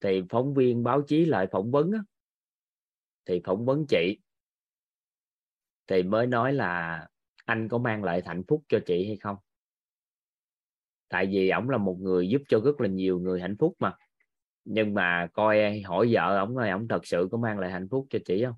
thì 0.01 0.21
phóng 0.29 0.53
viên 0.53 0.83
báo 0.83 1.01
chí 1.01 1.25
lại 1.25 1.47
phỏng 1.51 1.71
vấn 1.71 1.91
đó, 1.91 1.99
thì 3.25 3.41
phỏng 3.45 3.65
vấn 3.65 3.85
chị. 3.89 4.17
Thì 5.87 6.03
mới 6.03 6.27
nói 6.27 6.53
là 6.53 7.07
anh 7.45 7.69
có 7.69 7.77
mang 7.77 8.03
lại 8.03 8.21
hạnh 8.25 8.43
phúc 8.47 8.63
cho 8.69 8.79
chị 8.85 9.07
hay 9.07 9.17
không? 9.17 9.35
Tại 11.09 11.25
vì 11.25 11.49
ổng 11.49 11.69
là 11.69 11.77
một 11.77 11.97
người 11.99 12.29
giúp 12.29 12.41
cho 12.49 12.59
rất 12.59 12.81
là 12.81 12.87
nhiều 12.87 13.19
người 13.19 13.41
hạnh 13.41 13.55
phúc 13.59 13.75
mà. 13.79 13.93
Nhưng 14.65 14.93
mà 14.93 15.27
coi 15.33 15.81
hỏi 15.81 16.07
vợ 16.11 16.37
ổng 16.39 16.55
rồi 16.55 16.69
ổng 16.69 16.87
thật 16.87 17.05
sự 17.05 17.27
có 17.31 17.37
mang 17.37 17.59
lại 17.59 17.71
hạnh 17.71 17.87
phúc 17.91 18.07
cho 18.09 18.19
chị 18.25 18.43
không? 18.45 18.55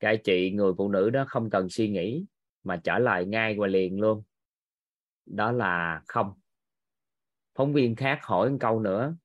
Cái 0.00 0.16
chị 0.16 0.50
người 0.50 0.72
phụ 0.78 0.88
nữ 0.88 1.10
đó 1.10 1.24
không 1.28 1.50
cần 1.50 1.68
suy 1.68 1.88
nghĩ 1.88 2.24
mà 2.64 2.76
trả 2.84 2.98
lời 2.98 3.26
ngay 3.26 3.56
và 3.58 3.66
liền 3.66 4.00
luôn 4.00 4.22
đó 5.26 5.52
là 5.52 6.02
không. 6.08 6.34
Phóng 7.54 7.72
viên 7.72 7.96
khác 7.96 8.18
hỏi 8.22 8.50
một 8.50 8.56
câu 8.60 8.80
nữa. 8.80 9.16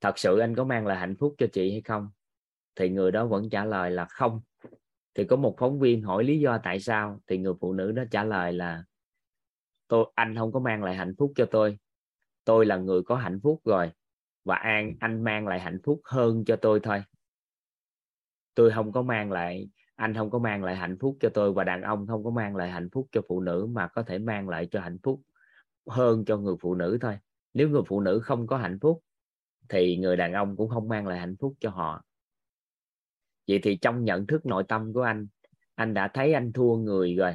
Thật 0.00 0.18
sự 0.18 0.38
anh 0.38 0.54
có 0.54 0.64
mang 0.64 0.86
lại 0.86 0.98
hạnh 0.98 1.16
phúc 1.18 1.34
cho 1.38 1.46
chị 1.52 1.70
hay 1.70 1.80
không? 1.80 2.10
Thì 2.74 2.88
người 2.88 3.10
đó 3.10 3.26
vẫn 3.26 3.50
trả 3.50 3.64
lời 3.64 3.90
là 3.90 4.04
không. 4.04 4.40
Thì 5.14 5.24
có 5.24 5.36
một 5.36 5.56
phóng 5.58 5.78
viên 5.78 6.02
hỏi 6.02 6.24
lý 6.24 6.40
do 6.40 6.58
tại 6.62 6.80
sao, 6.80 7.20
thì 7.26 7.38
người 7.38 7.54
phụ 7.60 7.72
nữ 7.72 7.92
đó 7.92 8.02
trả 8.10 8.24
lời 8.24 8.52
là, 8.52 8.84
tôi, 9.88 10.12
anh 10.14 10.36
không 10.36 10.52
có 10.52 10.60
mang 10.60 10.84
lại 10.84 10.96
hạnh 10.96 11.14
phúc 11.18 11.32
cho 11.36 11.46
tôi. 11.50 11.78
Tôi 12.44 12.66
là 12.66 12.76
người 12.76 13.02
có 13.02 13.16
hạnh 13.16 13.40
phúc 13.42 13.60
rồi, 13.64 13.92
và 14.44 14.56
an, 14.56 14.94
anh 15.00 15.24
mang 15.24 15.46
lại 15.46 15.60
hạnh 15.60 15.78
phúc 15.84 16.00
hơn 16.04 16.44
cho 16.44 16.56
tôi 16.56 16.80
thôi. 16.82 17.02
Tôi 18.54 18.72
không 18.74 18.92
có 18.92 19.02
mang 19.02 19.32
lại 19.32 19.68
anh 19.96 20.14
không 20.14 20.30
có 20.30 20.38
mang 20.38 20.64
lại 20.64 20.76
hạnh 20.76 20.96
phúc 21.00 21.16
cho 21.20 21.28
tôi 21.34 21.52
và 21.52 21.64
đàn 21.64 21.82
ông 21.82 22.06
không 22.06 22.24
có 22.24 22.30
mang 22.30 22.56
lại 22.56 22.70
hạnh 22.70 22.88
phúc 22.92 23.08
cho 23.12 23.20
phụ 23.28 23.40
nữ 23.40 23.66
mà 23.70 23.88
có 23.88 24.02
thể 24.02 24.18
mang 24.18 24.48
lại 24.48 24.68
cho 24.70 24.80
hạnh 24.80 24.98
phúc 25.02 25.22
hơn 25.86 26.24
cho 26.24 26.36
người 26.36 26.54
phụ 26.60 26.74
nữ 26.74 26.98
thôi. 27.00 27.18
Nếu 27.54 27.68
người 27.68 27.82
phụ 27.86 28.00
nữ 28.00 28.20
không 28.22 28.46
có 28.46 28.56
hạnh 28.56 28.78
phúc, 28.80 29.02
thì 29.68 29.96
người 29.96 30.16
đàn 30.16 30.32
ông 30.32 30.56
cũng 30.56 30.68
không 30.68 30.88
mang 30.88 31.06
lại 31.06 31.18
hạnh 31.18 31.36
phúc 31.40 31.54
cho 31.60 31.70
họ. 31.70 32.04
Vậy 33.48 33.60
thì 33.62 33.76
trong 33.76 34.04
nhận 34.04 34.26
thức 34.26 34.46
nội 34.46 34.64
tâm 34.68 34.92
của 34.92 35.02
anh 35.02 35.26
anh 35.74 35.94
đã 35.94 36.08
thấy 36.14 36.32
anh 36.32 36.52
thua 36.52 36.76
người 36.76 37.14
rồi, 37.14 37.34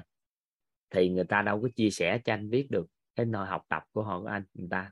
thì 0.90 1.10
người 1.10 1.24
ta 1.24 1.42
đâu 1.42 1.62
có 1.62 1.70
chia 1.76 1.90
sẻ 1.90 2.22
cho 2.26 2.34
anh 2.34 2.50
biết 2.50 2.68
được 2.70 2.88
cái 3.16 3.26
nội 3.26 3.48
học 3.48 3.66
tập 3.70 3.84
của 3.92 4.04
họ 4.04 4.22
của 4.22 4.28
anh, 4.28 4.44
người 4.54 4.68
ta. 4.72 4.92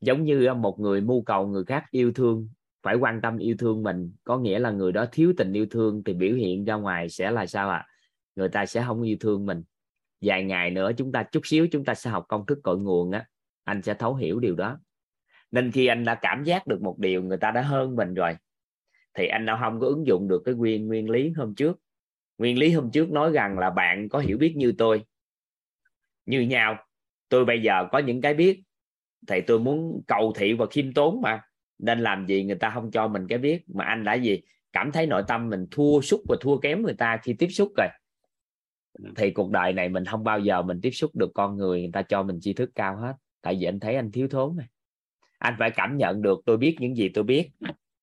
Giống 0.00 0.24
như 0.24 0.54
một 0.54 0.80
người 0.80 1.00
mưu 1.00 1.22
cầu 1.22 1.46
người 1.46 1.64
khác 1.64 1.84
yêu 1.90 2.12
thương 2.12 2.48
phải 2.82 2.96
quan 2.96 3.20
tâm 3.20 3.38
yêu 3.38 3.56
thương 3.58 3.82
mình. 3.82 4.12
Có 4.24 4.38
nghĩa 4.38 4.58
là 4.58 4.70
người 4.70 4.92
đó 4.92 5.06
thiếu 5.12 5.32
tình 5.36 5.52
yêu 5.52 5.66
thương 5.70 6.02
thì 6.04 6.14
biểu 6.14 6.34
hiện 6.34 6.64
ra 6.64 6.74
ngoài 6.74 7.08
sẽ 7.08 7.30
là 7.30 7.46
sao 7.46 7.70
ạ? 7.70 7.76
À? 7.76 7.88
người 8.36 8.48
ta 8.48 8.66
sẽ 8.66 8.84
không 8.86 9.02
yêu 9.02 9.16
thương 9.20 9.46
mình. 9.46 9.62
Vài 10.20 10.44
ngày 10.44 10.70
nữa 10.70 10.90
chúng 10.96 11.12
ta 11.12 11.22
chút 11.22 11.46
xíu 11.46 11.66
chúng 11.72 11.84
ta 11.84 11.94
sẽ 11.94 12.10
học 12.10 12.24
công 12.28 12.46
thức 12.46 12.58
cội 12.62 12.78
nguồn 12.78 13.10
á. 13.10 13.26
Anh 13.64 13.82
sẽ 13.82 13.94
thấu 13.94 14.14
hiểu 14.14 14.40
điều 14.40 14.54
đó. 14.54 14.78
Nên 15.50 15.70
khi 15.70 15.86
anh 15.86 16.04
đã 16.04 16.14
cảm 16.14 16.44
giác 16.44 16.66
được 16.66 16.82
một 16.82 16.98
điều 16.98 17.22
người 17.22 17.36
ta 17.36 17.50
đã 17.50 17.62
hơn 17.62 17.96
mình 17.96 18.14
rồi, 18.14 18.36
thì 19.14 19.26
anh 19.26 19.46
đã 19.46 19.58
không 19.60 19.80
có 19.80 19.86
ứng 19.86 20.06
dụng 20.06 20.28
được 20.28 20.42
cái 20.44 20.54
nguyên 20.54 20.86
nguyên 20.86 21.10
lý 21.10 21.30
hôm 21.30 21.54
trước. 21.54 21.78
Nguyên 22.38 22.58
lý 22.58 22.72
hôm 22.72 22.90
trước 22.90 23.10
nói 23.10 23.32
rằng 23.32 23.58
là 23.58 23.70
bạn 23.70 24.08
có 24.08 24.18
hiểu 24.18 24.38
biết 24.38 24.54
như 24.56 24.72
tôi, 24.78 25.04
như 26.26 26.40
nhau. 26.40 26.76
Tôi 27.28 27.44
bây 27.44 27.62
giờ 27.62 27.88
có 27.92 27.98
những 27.98 28.20
cái 28.20 28.34
biết 28.34 28.62
thì 29.28 29.40
tôi 29.40 29.58
muốn 29.58 30.02
cầu 30.06 30.32
thị 30.36 30.52
và 30.52 30.66
khiêm 30.70 30.94
tốn 30.94 31.20
mà 31.20 31.42
nên 31.82 32.00
làm 32.00 32.26
gì 32.26 32.44
người 32.44 32.56
ta 32.56 32.70
không 32.74 32.90
cho 32.90 33.08
mình 33.08 33.26
cái 33.28 33.38
biết 33.38 33.62
mà 33.68 33.84
anh 33.84 34.04
đã 34.04 34.14
gì? 34.14 34.42
Cảm 34.72 34.92
thấy 34.92 35.06
nội 35.06 35.22
tâm 35.28 35.48
mình 35.48 35.66
thua 35.70 36.00
xúc 36.00 36.20
và 36.28 36.36
thua 36.40 36.58
kém 36.58 36.82
người 36.82 36.94
ta 36.94 37.20
khi 37.22 37.34
tiếp 37.38 37.48
xúc 37.48 37.72
rồi. 37.76 37.88
Thì 39.16 39.30
cuộc 39.30 39.50
đời 39.50 39.72
này 39.72 39.88
mình 39.88 40.04
không 40.04 40.24
bao 40.24 40.40
giờ 40.40 40.62
mình 40.62 40.80
tiếp 40.80 40.90
xúc 40.90 41.16
được 41.16 41.30
con 41.34 41.56
người 41.56 41.80
người 41.80 41.90
ta 41.92 42.02
cho 42.02 42.22
mình 42.22 42.40
tri 42.40 42.52
thức 42.52 42.70
cao 42.74 42.96
hết. 42.96 43.14
Tại 43.40 43.56
vì 43.60 43.66
anh 43.66 43.80
thấy 43.80 43.96
anh 43.96 44.12
thiếu 44.12 44.28
thốn 44.28 44.56
này. 44.56 44.66
Anh 45.38 45.54
phải 45.58 45.70
cảm 45.70 45.96
nhận 45.96 46.22
được 46.22 46.40
tôi 46.46 46.56
biết 46.56 46.76
những 46.80 46.96
gì 46.96 47.08
tôi 47.14 47.24
biết 47.24 47.50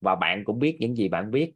và 0.02 0.16
bạn 0.16 0.44
cũng 0.46 0.60
biết 0.60 0.78
những 0.80 0.96
gì 0.96 1.10
bạn 1.10 1.32
biết. 1.32 1.54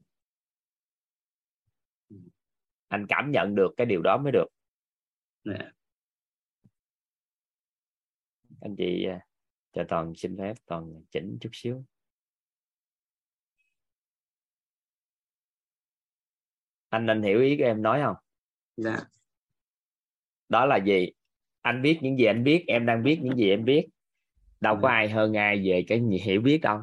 Anh 2.87 3.05
cảm 3.09 3.31
nhận 3.31 3.55
được 3.55 3.73
cái 3.77 3.85
điều 3.85 4.01
đó 4.01 4.17
mới 4.17 4.31
được. 4.31 4.47
Yeah. 5.45 5.59
Dạ. 5.59 5.71
anh 8.61 8.75
chị 8.77 9.05
à, 9.05 9.19
cho 9.73 9.83
toàn 9.89 10.15
xin 10.15 10.37
phép 10.37 10.53
toàn 10.65 11.01
chỉnh 11.11 11.37
chút 11.41 11.49
xíu 11.53 11.83
anh 16.93 17.07
anh 17.07 17.21
hiểu 17.21 17.41
ý 17.41 17.57
của 17.57 17.63
em 17.63 17.81
nói 17.81 18.01
không? 18.03 18.15
Dạ. 18.77 18.97
Đó 20.49 20.65
là 20.65 20.77
gì? 20.77 21.09
Anh 21.61 21.81
biết 21.81 21.99
những 22.01 22.17
gì 22.17 22.25
anh 22.25 22.43
biết 22.43 22.63
em 22.67 22.85
đang 22.85 23.03
biết 23.03 23.19
những 23.21 23.37
gì 23.37 23.49
em 23.49 23.65
biết. 23.65 23.87
Đâu 24.61 24.75
có 24.75 24.87
dạ. 24.87 24.93
ai 24.93 25.09
hơn 25.09 25.37
ai 25.37 25.61
về 25.65 25.85
cái 25.87 26.01
hiểu 26.23 26.41
biết 26.41 26.57
đâu. 26.61 26.79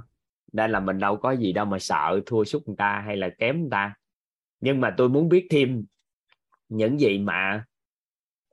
Nên 0.52 0.70
là 0.70 0.80
mình 0.80 0.98
đâu 0.98 1.16
có 1.16 1.32
gì 1.32 1.52
đâu 1.52 1.64
mà 1.64 1.78
sợ 1.78 2.20
thua 2.26 2.44
sút 2.44 2.62
người 2.66 2.76
ta 2.78 3.02
hay 3.06 3.16
là 3.16 3.28
kém 3.38 3.60
người 3.60 3.68
ta. 3.70 3.94
Nhưng 4.60 4.80
mà 4.80 4.94
tôi 4.96 5.08
muốn 5.08 5.28
biết 5.28 5.46
thêm 5.50 5.84
những 6.68 7.00
gì 7.00 7.18
mà 7.18 7.64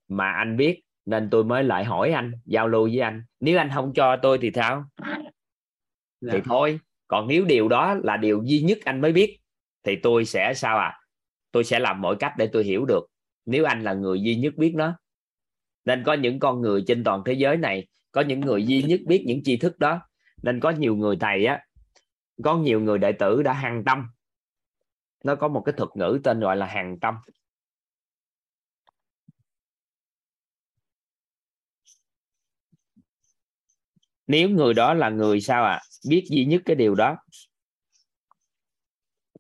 mà 0.08 0.32
anh 0.32 0.58
biết 0.58 0.82
nên 1.06 1.30
tôi 1.30 1.44
mới 1.44 1.64
lại 1.64 1.84
hỏi 1.84 2.12
anh 2.12 2.32
giao 2.46 2.68
lưu 2.68 2.84
với 2.84 3.00
anh. 3.00 3.24
Nếu 3.40 3.58
anh 3.58 3.70
không 3.74 3.94
cho 3.94 4.18
tôi 4.22 4.38
thì 4.42 4.52
sao? 4.56 4.86
Dạ. 6.22 6.34
thì 6.34 6.40
thôi 6.46 6.80
còn 7.08 7.28
nếu 7.28 7.46
điều 7.46 7.68
đó 7.68 7.96
là 8.04 8.18
điều 8.18 8.44
duy 8.46 8.62
nhất 8.62 8.78
anh 8.86 9.02
mới 9.02 9.12
biết 9.12 9.40
thì 9.84 9.96
tôi 10.04 10.26
sẽ 10.26 10.54
sao 10.54 10.78
à 10.78 11.00
tôi 11.52 11.64
sẽ 11.64 11.80
làm 11.80 12.02
mọi 12.02 12.16
cách 12.20 12.34
để 12.38 12.50
tôi 12.54 12.64
hiểu 12.64 12.86
được 12.86 13.08
nếu 13.48 13.66
anh 13.66 13.84
là 13.84 13.94
người 13.94 14.22
duy 14.22 14.36
nhất 14.36 14.54
biết 14.58 14.74
nó. 14.76 15.00
Nên 15.86 16.04
có 16.06 16.14
những 16.14 16.40
con 16.40 16.62
người 16.62 16.84
trên 16.88 17.04
toàn 17.04 17.22
thế 17.26 17.34
giới 17.34 17.58
này, 17.58 17.88
có 18.12 18.22
những 18.22 18.40
người 18.40 18.66
duy 18.66 18.84
nhất 18.84 19.00
biết 19.06 19.24
những 19.28 19.44
tri 19.44 19.58
thức 19.58 19.80
đó. 19.80 20.02
Nên 20.44 20.60
có 20.60 20.70
nhiều 20.70 20.96
người 20.96 21.18
thầy 21.20 21.46
á, 21.46 21.66
có 22.44 22.58
nhiều 22.58 22.80
người 22.80 22.98
đệ 22.98 23.12
tử 23.12 23.44
đã 23.44 23.54
hàng 23.54 23.84
tâm. 23.86 24.08
Nó 25.24 25.36
có 25.36 25.48
một 25.48 25.62
cái 25.66 25.74
thuật 25.78 25.90
ngữ 25.96 26.20
tên 26.24 26.40
gọi 26.40 26.58
là 26.58 26.66
hàng 26.66 27.00
tâm. 27.00 27.16
Nếu 34.28 34.50
người 34.50 34.74
đó 34.74 34.94
là 34.94 35.10
người 35.10 35.42
sao 35.42 35.64
à 35.66 35.82
biết 36.10 36.26
duy 36.30 36.46
nhất 36.46 36.62
cái 36.66 36.76
điều 36.76 36.96
đó. 36.96 37.18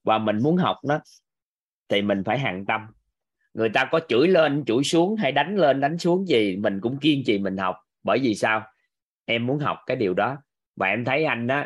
Và 0.03 0.17
mình 0.17 0.43
muốn 0.43 0.57
học 0.57 0.77
nó 0.83 0.99
thì 1.89 2.01
mình 2.01 2.23
phải 2.23 2.39
hàng 2.39 2.65
tâm. 2.65 2.81
Người 3.53 3.69
ta 3.69 3.89
có 3.91 3.99
chửi 4.07 4.27
lên, 4.27 4.65
chửi 4.65 4.83
xuống 4.83 5.15
hay 5.15 5.31
đánh 5.31 5.55
lên, 5.55 5.79
đánh 5.81 5.97
xuống 5.97 6.27
gì, 6.27 6.55
mình 6.55 6.81
cũng 6.81 6.97
kiên 6.99 7.23
trì 7.25 7.39
mình 7.39 7.57
học. 7.57 7.75
Bởi 8.03 8.19
vì 8.19 8.35
sao? 8.35 8.63
Em 9.25 9.45
muốn 9.45 9.59
học 9.59 9.77
cái 9.85 9.97
điều 9.97 10.13
đó. 10.13 10.37
Và 10.75 10.87
em 10.87 11.05
thấy 11.05 11.23
anh 11.23 11.47
đó 11.47 11.65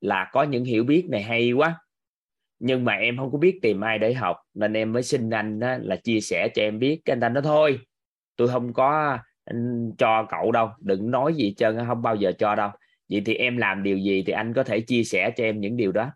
là 0.00 0.30
có 0.32 0.42
những 0.42 0.64
hiểu 0.64 0.84
biết 0.84 1.06
này 1.08 1.22
hay 1.22 1.52
quá. 1.52 1.80
Nhưng 2.58 2.84
mà 2.84 2.92
em 2.92 3.16
không 3.16 3.32
có 3.32 3.38
biết 3.38 3.58
tìm 3.62 3.80
ai 3.80 3.98
để 3.98 4.14
học, 4.14 4.36
nên 4.54 4.72
em 4.72 4.92
mới 4.92 5.02
xin 5.02 5.30
anh 5.30 5.60
đó 5.60 5.76
là 5.80 5.96
chia 5.96 6.20
sẻ 6.20 6.48
cho 6.54 6.62
em 6.62 6.78
biết 6.78 7.00
cái 7.04 7.14
anh 7.14 7.20
ta 7.20 7.28
nói 7.28 7.42
thôi. 7.42 7.78
Tôi 8.36 8.48
không 8.48 8.72
có 8.72 9.18
cho 9.98 10.26
cậu 10.28 10.52
đâu, 10.52 10.70
đừng 10.80 11.10
nói 11.10 11.34
gì 11.34 11.54
trơn 11.56 11.78
không 11.86 12.02
bao 12.02 12.16
giờ 12.16 12.32
cho 12.38 12.54
đâu. 12.54 12.70
Vậy 13.10 13.22
thì 13.26 13.34
em 13.34 13.56
làm 13.56 13.82
điều 13.82 13.98
gì 13.98 14.22
thì 14.26 14.32
anh 14.32 14.54
có 14.54 14.62
thể 14.62 14.80
chia 14.80 15.04
sẻ 15.04 15.30
cho 15.36 15.44
em 15.44 15.60
những 15.60 15.76
điều 15.76 15.92
đó 15.92 16.10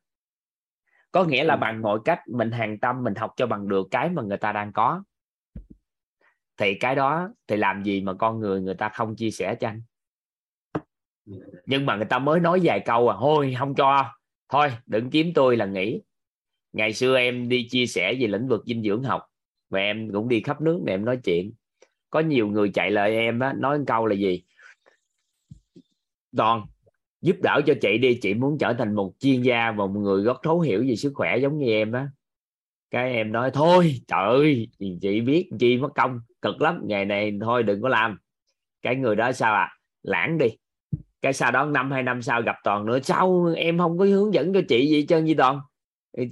có 1.12 1.24
nghĩa 1.24 1.44
là 1.44 1.54
ừ. 1.54 1.58
bằng 1.58 1.82
mọi 1.82 1.98
cách 2.04 2.20
mình 2.28 2.50
hàng 2.50 2.78
tâm 2.78 3.04
mình 3.04 3.14
học 3.14 3.32
cho 3.36 3.46
bằng 3.46 3.68
được 3.68 3.88
cái 3.90 4.10
mà 4.10 4.22
người 4.22 4.38
ta 4.38 4.52
đang 4.52 4.72
có. 4.72 5.02
Thì 6.56 6.74
cái 6.74 6.94
đó 6.94 7.28
thì 7.46 7.56
làm 7.56 7.82
gì 7.82 8.00
mà 8.00 8.14
con 8.14 8.40
người 8.40 8.60
người 8.60 8.74
ta 8.74 8.88
không 8.88 9.16
chia 9.16 9.30
sẻ 9.30 9.54
cho 9.54 9.68
anh 9.68 9.82
nhưng 11.66 11.86
mà 11.86 11.96
người 11.96 12.04
ta 12.04 12.18
mới 12.18 12.40
nói 12.40 12.60
vài 12.62 12.80
câu 12.84 13.08
à 13.08 13.16
thôi 13.20 13.54
không 13.58 13.74
cho. 13.74 14.12
Thôi 14.48 14.68
đừng 14.86 15.10
kiếm 15.10 15.32
tôi 15.34 15.56
là 15.56 15.66
nghỉ. 15.66 16.02
Ngày 16.72 16.92
xưa 16.92 17.16
em 17.16 17.48
đi 17.48 17.68
chia 17.70 17.86
sẻ 17.86 18.14
về 18.20 18.26
lĩnh 18.26 18.48
vực 18.48 18.62
dinh 18.66 18.82
dưỡng 18.82 19.02
học 19.02 19.26
và 19.70 19.80
em 19.80 20.12
cũng 20.12 20.28
đi 20.28 20.40
khắp 20.40 20.60
nước 20.60 20.80
để 20.84 20.94
em 20.94 21.04
nói 21.04 21.18
chuyện. 21.24 21.52
Có 22.10 22.20
nhiều 22.20 22.48
người 22.48 22.70
chạy 22.74 22.90
lời 22.90 23.16
em 23.16 23.40
á 23.40 23.52
nói 23.58 23.78
một 23.78 23.84
câu 23.86 24.06
là 24.06 24.14
gì? 24.14 24.42
Toàn 26.36 26.66
giúp 27.22 27.36
đỡ 27.42 27.60
cho 27.66 27.74
chị 27.80 27.98
đi 27.98 28.18
chị 28.22 28.34
muốn 28.34 28.58
trở 28.58 28.72
thành 28.72 28.94
một 28.94 29.12
chuyên 29.18 29.42
gia 29.42 29.70
và 29.70 29.86
một 29.86 30.00
người 30.00 30.24
rất 30.24 30.36
thấu 30.42 30.60
hiểu 30.60 30.84
về 30.88 30.96
sức 30.96 31.12
khỏe 31.14 31.36
giống 31.36 31.58
như 31.58 31.66
em 31.66 31.92
á. 31.92 32.08
Cái 32.90 33.12
em 33.12 33.32
nói 33.32 33.50
thôi 33.54 34.00
trời 34.08 34.24
ơi 34.24 34.68
chị 35.00 35.20
biết 35.20 35.50
chi 35.58 35.76
mất 35.76 35.94
công 35.94 36.20
cực 36.42 36.62
lắm 36.62 36.80
ngày 36.84 37.04
này 37.04 37.38
thôi 37.40 37.62
đừng 37.62 37.82
có 37.82 37.88
làm. 37.88 38.18
Cái 38.82 38.96
người 38.96 39.16
đó 39.16 39.32
sao 39.32 39.54
à? 39.54 39.76
Lãng 40.02 40.38
đi. 40.38 40.46
Cái 41.22 41.32
sau 41.32 41.50
đó 41.50 41.64
năm 41.64 41.90
hai 41.90 42.02
năm 42.02 42.22
sau 42.22 42.42
gặp 42.42 42.56
toàn 42.64 42.86
nữa 42.86 43.00
sao 43.02 43.52
em 43.56 43.78
không 43.78 43.98
có 43.98 44.04
hướng 44.04 44.34
dẫn 44.34 44.54
cho 44.54 44.60
chị 44.68 44.88
gì 44.88 45.06
trơn 45.06 45.26
gì 45.26 45.34
toàn? 45.34 45.60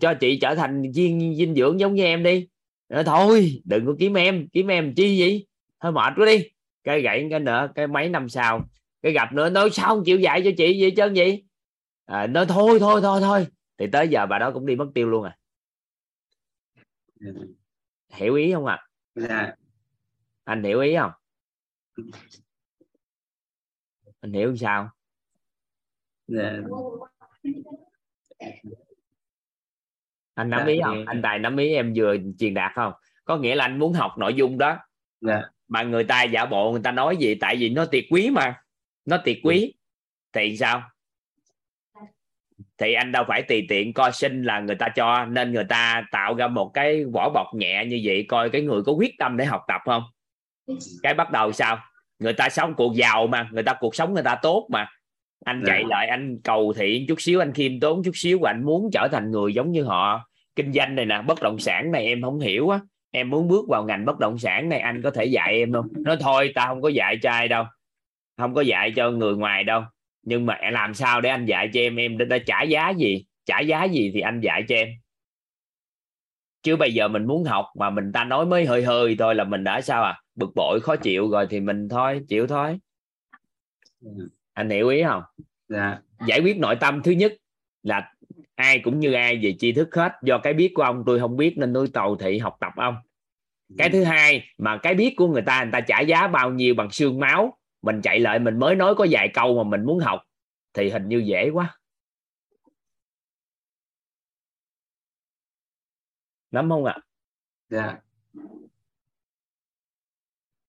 Cho 0.01 0.15
chị 0.15 0.39
trở 0.39 0.55
thành 0.55 0.83
chuyên 0.95 1.35
dinh 1.35 1.55
dưỡng 1.55 1.81
giống 1.81 1.95
như 1.95 2.05
em 2.05 2.23
đi. 2.23 2.49
Nói, 2.89 3.05
thôi 3.05 3.61
đừng 3.65 3.87
có 3.87 3.95
kiếm 3.99 4.15
em 4.15 4.49
kiếm 4.49 4.67
em 4.67 4.95
chi 4.95 5.17
gì 5.17 5.45
thôi 5.81 5.93
mệt 5.93 6.13
quá 6.17 6.27
đi. 6.27 6.45
Cái 6.85 7.01
gãy 7.03 7.27
cái 7.31 7.41
nữa 7.41 7.69
cái 7.75 7.87
mấy 7.87 8.09
năm 8.09 8.29
sau 8.29 8.69
cái 9.03 9.13
gặp 9.13 9.33
nữa 9.33 9.51
nói 9.51 9.71
sao 9.73 9.89
không 9.89 10.05
chịu 10.05 10.19
dạy 10.21 10.43
cho 10.45 10.51
chị 10.57 10.81
gì 10.81 10.91
trơn 10.97 11.15
vậy? 11.15 11.45
À, 12.07 12.27
nói 12.27 12.47
thôi 12.49 12.79
thôi 12.81 13.01
thôi 13.03 13.21
thôi. 13.21 13.47
Thì 13.79 13.87
tới 13.93 14.09
giờ 14.09 14.27
bà 14.27 14.39
đó 14.39 14.51
cũng 14.55 14.67
đi 14.67 14.77
mất 14.77 14.87
tiêu 14.95 15.09
luôn 15.09 15.25
à. 15.25 15.37
Hiểu 18.09 18.35
ý 18.35 18.53
không 18.53 18.67
ạ? 18.67 18.75
À? 18.75 18.87
dạ. 19.15 19.55
Anh 20.45 20.65
hiểu 20.65 20.81
ý 20.81 20.97
không? 20.97 21.11
Anh 24.21 24.33
hiểu 24.33 24.57
sao? 24.57 24.91
Dạ. 26.27 26.53
Anh 30.35 30.51
nắm 30.51 30.61
Dạ, 30.67 30.73
ý 30.73 30.81
không? 30.85 31.05
anh 31.07 31.23
tài 31.23 31.39
nắm 31.39 31.57
ý 31.57 31.75
em 31.75 31.93
vừa 31.97 32.17
truyền 32.39 32.55
đạt 32.55 32.73
không? 32.75 32.93
Có 33.25 33.37
nghĩa 33.37 33.55
là 33.55 33.65
anh 33.65 33.79
muốn 33.79 33.93
học 33.93 34.13
nội 34.19 34.35
dung 34.35 34.59
đó. 34.59 34.79
Dạ. 35.21 35.43
Mà 35.69 35.83
người 35.83 36.05
ta 36.05 36.23
giả 36.23 36.47
bộ 36.47 36.73
người 36.73 36.81
ta 36.85 36.93
nói 36.93 37.17
gì 37.17 37.35
tại 37.35 37.57
vì 37.57 37.69
nó 37.69 37.85
tiệt 37.87 38.05
quý 38.11 38.31
mà 38.31 38.63
nó 39.07 39.17
tiệt 39.25 39.39
quý. 39.43 39.75
Thì 40.33 40.57
sao? 40.57 40.83
Thì 42.79 42.93
anh 42.93 43.13
đâu 43.13 43.25
phải 43.29 43.43
tùy 43.43 43.67
tiện 43.69 43.93
coi 43.93 44.13
sinh 44.13 44.43
là 44.43 44.61
người 44.61 44.77
ta 44.77 44.89
cho 44.89 45.25
nên 45.25 45.53
người 45.53 45.65
ta 45.65 46.05
tạo 46.11 46.35
ra 46.35 46.49
một 46.49 46.71
cái 46.75 47.05
vỏ 47.05 47.31
bọc 47.35 47.47
nhẹ 47.55 47.85
như 47.85 48.01
vậy 48.05 48.25
coi 48.29 48.51
cái 48.51 48.63
người 48.63 48.83
có 48.83 48.93
quyết 48.93 49.15
tâm 49.19 49.37
để 49.37 49.45
học 49.45 49.63
tập 49.69 49.81
không? 49.85 50.03
Cái 51.03 51.15
bắt 51.15 51.31
đầu 51.33 51.53
sao? 51.53 51.79
Người 52.19 52.33
ta 52.33 52.49
sống 52.49 52.75
cuộc 52.77 52.95
giàu 52.95 53.27
mà 53.27 53.49
người 53.53 53.63
ta 53.63 53.75
cuộc 53.81 53.95
sống 53.95 54.15
người 54.15 54.23
ta 54.23 54.35
tốt 54.43 54.67
mà. 54.71 54.87
Anh 55.45 55.63
chạy 55.67 55.81
Dạ. 55.83 55.89
lại 55.89 56.07
anh 56.09 56.39
cầu 56.45 56.73
thiện 56.77 57.07
chút 57.09 57.21
xíu 57.21 57.43
anh 57.43 57.53
khiêm 57.53 57.81
tốn 57.81 58.03
chút 58.05 58.13
xíu 58.15 58.39
và 58.43 58.51
anh 58.51 58.65
muốn 58.65 58.91
trở 58.93 59.09
thành 59.13 59.31
người 59.31 59.55
giống 59.55 59.73
như 59.73 59.83
họ. 59.83 60.29
Kinh 60.57 60.73
doanh 60.73 60.95
này 60.95 61.07
nè 61.07 61.23
bất 61.23 61.43
động 61.43 61.59
sản 61.59 61.93
này 61.93 62.05
em 62.05 62.23
không 62.23 62.41
hiểu 62.41 62.69
á. 62.69 62.81
Em 63.11 63.31
muốn 63.31 63.49
bước 63.49 63.69
vào 63.69 63.85
ngành 63.85 64.05
bất 64.05 64.19
động 64.19 64.39
sản 64.39 64.69
này 64.69 64.79
anh 64.79 65.03
có 65.03 65.11
thể 65.11 65.25
dạy 65.25 65.55
em 65.55 65.73
không? 65.73 65.87
Nói 65.93 66.17
thôi 66.21 66.53
ta 66.55 66.67
không 66.67 66.83
có 66.83 66.89
dạy 66.89 67.19
cho 67.23 67.31
ai 67.31 67.49
đâu 67.49 67.65
không 68.41 68.55
có 68.55 68.61
dạy 68.61 68.93
cho 68.97 69.11
người 69.11 69.35
ngoài 69.35 69.65
đâu. 69.65 69.83
Nhưng 70.23 70.47
mà 70.47 70.59
làm 70.73 70.95
sao 70.95 71.21
để 71.21 71.31
anh 71.31 71.47
dạy 71.47 71.71
cho 71.73 71.81
em? 71.81 71.97
Em 71.97 72.19
đã, 72.19 72.25
đã 72.25 72.39
trả 72.47 72.63
giá 72.63 72.91
gì? 72.91 73.25
Trả 73.47 73.61
giá 73.61 73.85
gì 73.85 74.11
thì 74.15 74.21
anh 74.21 74.41
dạy 74.41 74.65
cho 74.69 74.75
em? 74.75 74.89
Chứ 76.63 76.77
bây 76.77 76.95
giờ 76.95 77.09
mình 77.09 77.27
muốn 77.27 77.45
học 77.45 77.67
mà 77.79 77.91
mình 77.91 78.13
ta 78.13 78.25
nói 78.25 78.47
mới 78.47 78.67
hơi 78.67 78.85
hơi 78.85 79.17
thôi 79.19 79.35
là 79.35 79.45
mình 79.45 79.65
đã 79.65 79.81
sao 79.81 80.03
à? 80.03 80.21
Bực 80.35 80.51
bội 80.55 80.81
khó 80.83 80.97
chịu 80.97 81.31
rồi 81.31 81.47
thì 81.51 81.61
mình 81.61 81.89
thôi 81.89 82.21
chịu 82.29 82.47
thôi. 82.47 82.79
Anh 84.53 84.71
hiểu 84.71 84.89
ý 84.89 85.03
không? 85.03 85.23
Dạ. 85.69 85.99
Giải 86.27 86.41
quyết 86.41 86.59
nội 86.59 86.77
tâm 86.81 87.03
thứ 87.03 87.11
nhất 87.11 87.33
là 87.83 88.13
ai 88.55 88.79
cũng 88.79 89.01
như 89.01 89.13
ai 89.13 89.41
về 89.43 89.55
tri 89.59 89.73
thức 89.73 89.95
hết. 89.95 90.13
Do 90.23 90.39
cái 90.39 90.53
biết 90.55 90.73
của 90.75 90.83
ông 90.83 91.03
tôi 91.07 91.21
không 91.21 91.37
biết 91.37 91.55
nên 91.59 91.75
tôi 91.75 91.89
tàu 91.93 92.17
thị 92.17 92.39
học 92.39 92.57
tập 92.61 92.73
ông. 92.77 92.95
Cái 93.79 93.91
thứ 93.91 94.05
hai 94.05 94.45
mà 94.59 94.77
cái 94.77 94.95
biết 94.95 95.15
của 95.17 95.29
người 95.29 95.43
ta 95.43 95.63
người 95.63 95.73
ta 95.73 95.81
trả 95.81 96.01
giá 96.01 96.29
bao 96.29 96.51
nhiêu 96.51 96.75
bằng 96.75 96.91
xương 96.91 97.21
máu 97.21 97.59
mình 97.83 98.01
chạy 98.03 98.21
lại 98.21 98.39
mình 98.39 98.59
mới 98.59 98.75
nói 98.75 98.95
có 98.95 99.07
vài 99.11 99.31
câu 99.35 99.65
mà 99.65 99.71
mình 99.71 99.87
muốn 99.87 99.99
học 99.99 100.21
thì 100.75 100.91
hình 100.91 101.09
như 101.09 101.19
dễ 101.19 101.51
quá. 101.51 101.79
Nắm 106.51 106.71
không 106.71 106.85
ạ? 106.85 106.97
Dạ. 107.69 107.99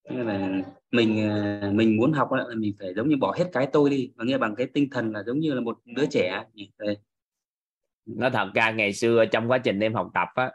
Nghĩa 0.09 0.23
là 0.23 0.61
mình 0.91 1.29
ờ, 1.29 1.71
mình 1.71 1.97
muốn 1.97 2.13
học 2.13 2.31
là 2.31 2.45
mình 2.55 2.75
phải 2.79 2.93
giống 2.95 3.09
như 3.09 3.17
bỏ 3.17 3.35
hết 3.37 3.49
cái 3.53 3.67
tôi 3.73 3.89
đi. 3.89 4.11
Và 4.15 4.25
nghe 4.25 4.37
bằng 4.37 4.55
cái 4.55 4.67
tinh 4.73 4.89
thần 4.89 5.11
là 5.11 5.23
giống 5.23 5.39
như 5.39 5.53
là 5.53 5.61
một 5.61 5.79
đứa 5.85 6.05
trẻ 6.05 6.43
nó 8.05 8.29
thật 8.29 8.51
ra 8.53 8.71
ngày 8.71 8.93
xưa 8.93 9.25
trong 9.25 9.51
quá 9.51 9.57
trình 9.57 9.79
em 9.79 9.93
học 9.93 10.11
tập 10.13 10.27
á 10.35 10.51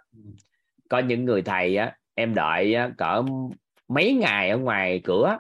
có 0.89 0.99
những 0.99 1.25
người 1.25 1.43
thầy 1.43 1.77
á 1.77 1.97
em 2.15 2.35
đợi 2.35 2.75
á, 2.75 2.91
cỡ 2.99 3.23
mấy 3.89 4.15
ngày 4.15 4.51
ở 4.51 4.59
ngoài 4.59 5.01
cửa 5.05 5.39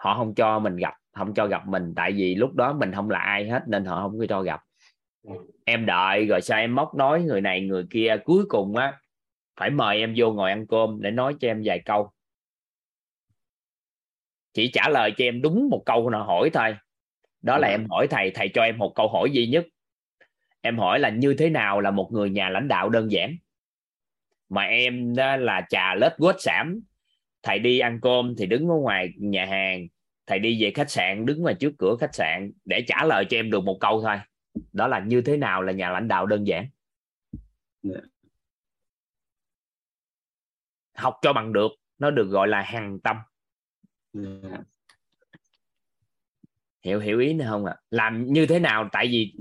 họ 0.00 0.14
không 0.14 0.34
cho 0.34 0.58
mình 0.58 0.76
gặp 0.76 0.94
không 1.12 1.34
cho 1.34 1.46
gặp 1.46 1.66
mình 1.66 1.92
tại 1.96 2.12
vì 2.12 2.34
lúc 2.34 2.54
đó 2.54 2.72
mình 2.72 2.92
không 2.94 3.10
là 3.10 3.18
ai 3.18 3.48
hết 3.48 3.62
nên 3.68 3.84
họ 3.84 4.02
không 4.02 4.18
có 4.18 4.26
cho 4.28 4.42
gặp. 4.42 4.60
Em 5.64 5.86
đợi 5.86 6.26
rồi 6.26 6.40
sao 6.40 6.58
em 6.58 6.74
móc 6.74 6.94
nói 6.94 7.22
người 7.22 7.40
này 7.40 7.60
người 7.60 7.86
kia 7.90 8.16
cuối 8.24 8.44
cùng 8.48 8.76
á 8.76 8.98
phải 9.56 9.70
mời 9.70 9.98
em 9.98 10.14
vô 10.16 10.32
ngồi 10.32 10.50
ăn 10.50 10.66
cơm 10.66 11.02
để 11.02 11.10
nói 11.10 11.34
cho 11.40 11.48
em 11.48 11.62
vài 11.64 11.82
câu. 11.84 12.10
Chỉ 14.52 14.70
trả 14.72 14.88
lời 14.88 15.12
cho 15.16 15.24
em 15.24 15.42
đúng 15.42 15.68
một 15.70 15.82
câu 15.86 16.10
nào 16.10 16.24
hỏi 16.24 16.50
thôi. 16.52 16.76
Đó 17.42 17.58
là 17.58 17.68
Ừ. 17.68 17.70
em 17.72 17.86
hỏi 17.90 18.06
thầy 18.10 18.30
thầy 18.34 18.48
cho 18.54 18.62
em 18.62 18.78
một 18.78 18.92
câu 18.94 19.08
hỏi 19.08 19.30
duy 19.32 19.46
nhất. 19.46 19.66
Em 20.60 20.78
hỏi 20.78 20.98
là 20.98 21.08
như 21.08 21.34
thế 21.38 21.50
nào 21.50 21.80
là 21.80 21.90
một 21.90 22.08
người 22.12 22.30
nhà 22.30 22.48
lãnh 22.48 22.68
đạo 22.68 22.88
đơn 22.88 23.10
giản? 23.10 23.36
Mà 24.48 24.62
em 24.62 25.14
đó 25.16 25.36
là 25.36 25.66
trà 25.68 25.94
lết 25.94 26.12
quết 26.18 26.36
sảm 26.38 26.80
thầy 27.42 27.58
đi 27.58 27.78
ăn 27.78 27.98
cơm 28.02 28.34
thì 28.38 28.46
đứng 28.46 28.68
ở 28.68 28.74
ngoài 28.74 29.08
nhà 29.16 29.46
hàng. 29.46 29.86
Thầy 30.26 30.38
đi 30.38 30.62
về 30.62 30.72
khách 30.74 30.90
sạn 30.90 31.26
đứng 31.26 31.42
ngoài 31.42 31.54
trước 31.60 31.72
cửa 31.78 31.96
khách 32.00 32.14
sạn 32.14 32.52
để 32.64 32.84
trả 32.86 33.04
lời 33.04 33.24
cho 33.30 33.36
em 33.36 33.50
được 33.50 33.64
một 33.64 33.78
câu 33.80 34.02
thôi. 34.02 34.16
Đó 34.72 34.88
là 34.88 34.98
như 35.00 35.20
thế 35.20 35.36
nào 35.36 35.62
là 35.62 35.72
nhà 35.72 35.90
lãnh 35.90 36.08
đạo 36.08 36.26
đơn 36.26 36.46
giản? 36.46 36.66
Dạ. 37.82 38.00
học 40.94 41.18
cho 41.22 41.32
bằng 41.32 41.52
được 41.52 41.70
nó 41.98 42.10
được 42.10 42.24
gọi 42.24 42.48
là 42.48 42.62
hằng 42.62 43.00
tâm. 43.00 43.16
Dạ. 44.12 44.58
hiểu 46.84 47.00
hiểu 47.00 47.18
ý 47.18 47.32
này 47.32 47.46
không 47.50 47.64
ạ? 47.64 47.76
Làm 47.90 48.32
như 48.32 48.46
thế 48.46 48.58
nào? 48.58 48.88
Tại 48.92 49.06
vì 49.06 49.34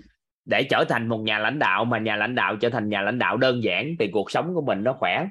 để 0.46 0.68
trở 0.70 0.86
thành 0.90 1.08
một 1.08 1.18
nhà 1.18 1.40
lãnh 1.40 1.60
đạo 1.60 1.86
mà 1.86 2.00
nhà 2.00 2.16
lãnh 2.16 2.36
đạo 2.36 2.56
trở 2.56 2.70
thành 2.70 2.90
nhà 2.90 3.02
lãnh 3.02 3.20
đạo 3.20 3.38
đơn 3.38 3.64
giản 3.64 3.96
thì 4.00 4.10
cuộc 4.14 4.32
sống 4.32 4.54
của 4.54 4.62
mình 4.62 4.84
nó 4.84 4.94
khỏe 4.94 5.28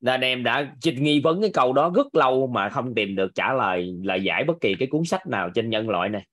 nên 0.00 0.20
em 0.20 0.44
đã 0.44 0.74
nghi 0.84 1.20
vấn 1.20 1.40
cái 1.40 1.50
câu 1.54 1.72
đó 1.72 1.92
rất 1.94 2.14
lâu 2.14 2.46
mà 2.46 2.68
không 2.68 2.94
tìm 2.94 3.16
được 3.16 3.34
trả 3.34 3.52
lời 3.52 3.94
lời 4.02 4.22
giải 4.22 4.44
bất 4.44 4.54
kỳ 4.60 4.74
cái 4.78 4.88
cuốn 4.90 5.04
sách 5.04 5.26
nào 5.26 5.50
trên 5.50 5.70
nhân 5.70 5.88
loại 5.88 6.08
này 6.08 6.26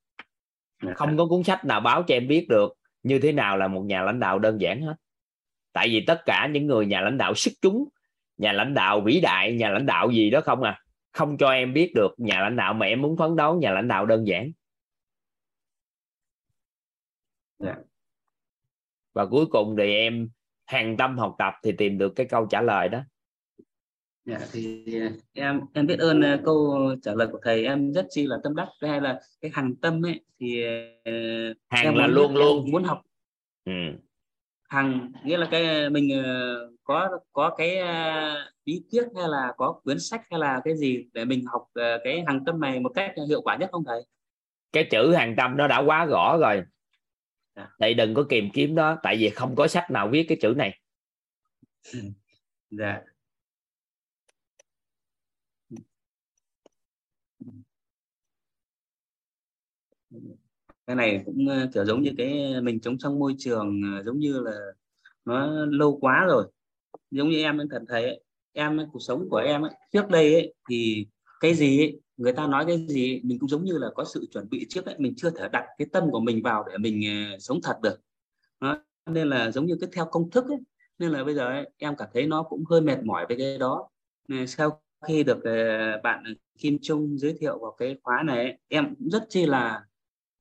Dạ. 0.84 0.93
không 0.93 1.17
có 1.17 1.25
cuốn 1.25 1.43
sách 1.43 1.65
nào 1.65 1.80
báo 1.82 2.04
cho 2.08 2.15
em 2.15 2.28
biết 2.28 2.45
được 2.49 2.73
như 3.04 3.19
thế 3.19 3.32
nào 3.32 3.58
là 3.58 3.67
một 3.67 3.82
nhà 3.82 4.04
lãnh 4.04 4.19
đạo 4.19 4.39
đơn 4.39 4.62
giản 4.62 4.82
hết 4.82 4.95
tại 5.73 5.88
vì 5.88 6.04
tất 6.08 6.21
cả 6.25 6.47
những 6.51 6.67
người 6.67 6.86
nhà 6.86 7.01
lãnh 7.01 7.17
đạo 7.17 7.36
xuất 7.36 7.51
chúng 7.62 7.89
nhà 8.38 8.51
lãnh 8.51 8.73
đạo 8.73 9.01
vĩ 9.01 9.21
đại 9.21 9.54
nhà 9.54 9.69
lãnh 9.69 9.86
đạo 9.86 10.12
gì 10.12 10.30
đó 10.30 10.41
không 10.41 10.63
à 10.63 10.82
không 11.12 11.38
cho 11.38 11.49
em 11.49 11.73
biết 11.73 11.91
được 11.95 12.12
nhà 12.17 12.41
lãnh 12.41 12.56
đạo 12.56 12.73
mà 12.73 12.86
em 12.86 13.01
muốn 13.01 13.17
phấn 13.17 13.36
đấu 13.36 13.60
nhà 13.60 13.71
lãnh 13.71 13.88
đạo 13.88 14.06
đơn 14.06 14.28
giản 14.28 14.51
Dạ. 17.60 17.75
và 19.13 19.25
cuối 19.25 19.45
cùng 19.45 19.75
thì 19.78 19.93
em 19.95 20.30
hàng 20.65 20.97
tâm 20.97 21.17
học 21.17 21.36
tập 21.38 21.54
thì 21.63 21.71
tìm 21.71 21.97
được 21.97 22.13
cái 22.15 22.25
câu 22.25 22.45
trả 22.45 22.62
lời 22.62 22.89
đó 22.89 22.99
Dạ, 24.25 24.39
thì 24.51 24.85
ờ, 24.99 25.09
em 25.33 25.61
em 25.73 25.88
biết 25.88 25.99
ơn 25.99 26.21
ờ, 26.21 26.39
câu 26.45 26.77
trả 27.03 27.13
lời 27.13 27.27
của 27.31 27.39
thầy 27.43 27.65
em 27.65 27.91
rất 27.93 28.05
chi 28.09 28.27
là 28.27 28.38
tâm 28.43 28.55
đắc 28.55 28.67
Thứ 28.81 28.88
hai 28.88 29.01
là 29.01 29.19
cái 29.41 29.51
hằng 29.53 29.75
tâm 29.75 30.05
ấy 30.05 30.21
thì 30.39 30.63
ờ, 31.03 31.11
hàng 31.69 31.83
em 31.85 31.95
là 31.95 32.07
muốn 32.07 32.15
luôn 32.15 32.35
luôn 32.35 32.71
muốn 32.71 32.83
học 32.83 33.01
ừ. 33.65 33.71
hằng 34.69 35.11
nghĩa 35.23 35.38
là 35.38 35.47
cái 35.51 35.89
mình 35.89 36.23
có 36.83 37.09
có 37.31 37.55
cái 37.57 37.77
bí 38.65 38.83
quyết 38.91 39.07
hay 39.15 39.27
là 39.29 39.53
có 39.57 39.79
quyển 39.83 39.99
sách 39.99 40.21
hay 40.31 40.39
là 40.39 40.61
cái 40.65 40.77
gì 40.77 41.07
để 41.13 41.25
mình 41.25 41.45
học 41.45 41.67
cái 42.03 42.23
hằng 42.27 42.45
tâm 42.45 42.59
này 42.61 42.79
một 42.79 42.91
cách 42.95 43.13
hiệu 43.27 43.41
quả 43.41 43.57
nhất 43.57 43.69
không 43.71 43.83
thầy? 43.85 44.01
cái 44.71 44.88
chữ 44.91 45.13
hàng 45.13 45.35
tâm 45.38 45.57
nó 45.57 45.67
đã 45.67 45.79
quá 45.79 46.05
rõ 46.05 46.38
rồi 46.41 46.63
Dạ. 47.55 47.69
thì 47.81 47.93
đừng 47.93 48.13
có 48.13 48.25
tìm 48.29 48.49
kiếm 48.53 48.75
đó 48.75 48.97
tại 49.03 49.15
vì 49.17 49.29
không 49.29 49.55
có 49.55 49.67
sách 49.67 49.91
nào 49.91 50.07
viết 50.07 50.25
cái 50.29 50.38
chữ 50.41 50.53
này 50.57 50.79
Dạ. 52.69 53.01
Cái 60.88 60.95
này 60.95 61.24
cũng 61.26 61.48
ờ, 61.48 61.67
kiểu 61.74 61.86
giống 61.86 62.02
như 62.02 62.12
cái 62.17 62.54
ờ, 62.54 62.62
mình 62.62 62.80
sống 62.84 62.98
trong 62.98 63.19
môi 63.19 63.36
trường 63.39 63.82
ờ, 63.98 64.04
giống 64.04 64.19
như 64.19 64.39
là 64.39 64.52
nó 65.26 65.65
lâu 65.65 65.98
quá 66.02 66.26
rồi 66.28 66.45
giống 67.12 67.30
như 67.30 67.43
em 67.43 67.60
thần 67.71 67.86
thấy 67.89 68.04
ấy. 68.04 68.24
em 68.54 68.80
cuộc 68.93 69.00
sống 69.00 69.30
của 69.30 69.38
em 69.38 69.62
ấy, 69.62 69.71
trước 69.93 70.10
đây 70.10 70.34
ấy, 70.34 70.54
thì 70.69 71.08
cái 71.39 71.54
gì 71.54 71.80
ấy, 71.82 72.00
người 72.17 72.34
ta 72.34 72.48
nói 72.48 72.65
cái 72.67 72.86
gì 72.89 73.13
ấy, 73.13 73.21
mình 73.24 73.39
cũng 73.39 73.50
giống 73.50 73.63
như 73.65 73.78
là 73.78 73.88
có 73.95 74.06
sự 74.06 74.26
chuẩn 74.32 74.50
bị 74.50 74.65
trước 74.69 74.86
ấy 74.86 74.95
mình 74.98 75.13
chưa 75.17 75.30
thể 75.30 75.50
đặt 75.52 75.65
cái 75.78 75.88
tâm 75.93 76.04
của 76.12 76.19
mình 76.19 76.43
vào 76.43 76.63
để 76.71 76.78
mình 76.78 77.02
sống 77.39 77.60
thật 77.63 77.78
được 77.84 78.02
Đó. 78.62 78.78
nên 79.06 79.30
là 79.30 79.52
giống 79.52 79.65
như 79.65 79.78
cái 79.82 79.89
theo 79.93 80.06
công 80.12 80.30
thức 80.30 80.45
ấy. 80.50 80.58
nên 81.00 81.12
là 81.12 81.24
bây 81.24 81.36
giờ 81.36 81.48
ấy, 81.48 81.69
em 81.78 81.95
cảm 81.98 82.08
thấy 82.13 82.28
nó 82.28 82.43
cũng 82.43 82.63
hơi 82.69 82.82
mệt 82.82 83.04
mỏi 83.04 83.26
với 83.30 83.38
cái 83.38 83.58
đó 83.58 83.89
nên 84.28 84.48
sau 84.48 84.82
khi 85.08 85.24
được 85.24 85.39
bạn 86.04 86.24
Kim 86.58 86.78
Trung 86.82 87.17
giới 87.17 87.36
thiệu 87.39 87.60
vào 87.60 87.76
cái 87.78 87.98
khóa 88.04 88.24
này 88.24 88.38
ấy, 88.38 88.58
em 88.67 88.95
cũng 88.95 89.10
rất 89.10 89.24
chi 89.30 89.45
là 89.45 89.84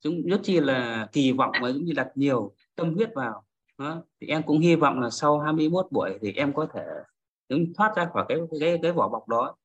cũng 0.05 0.23
rất 0.23 0.41
chi 0.43 0.61
là 0.61 1.09
kỳ 1.13 1.33
vọng 1.33 1.53
và 1.63 1.73
cũng 1.73 1.85
như 1.85 1.93
đặt 1.93 2.09
nhiều 2.15 2.55
tâm 2.75 2.95
huyết 2.95 3.11
vào. 3.15 3.45
Đó. 3.79 4.03
thì 4.21 4.27
em 4.27 4.43
cũng 4.43 4.59
hy 4.59 4.77
vọng 4.77 5.01
là 5.01 5.11
sau 5.11 5.39
21 5.41 5.87
buổi 5.91 6.19
thì 6.23 6.33
em 6.33 6.53
có 6.53 6.67
thể 6.75 6.85
cũng 7.49 7.73
thoát 7.75 7.97
ra 7.97 8.09
khỏi 8.13 8.25
cái 8.29 8.39
cái 8.61 8.79
cái 8.83 8.93
vỏ 8.93 9.09
bọc 9.09 9.29
đó. 9.29 9.57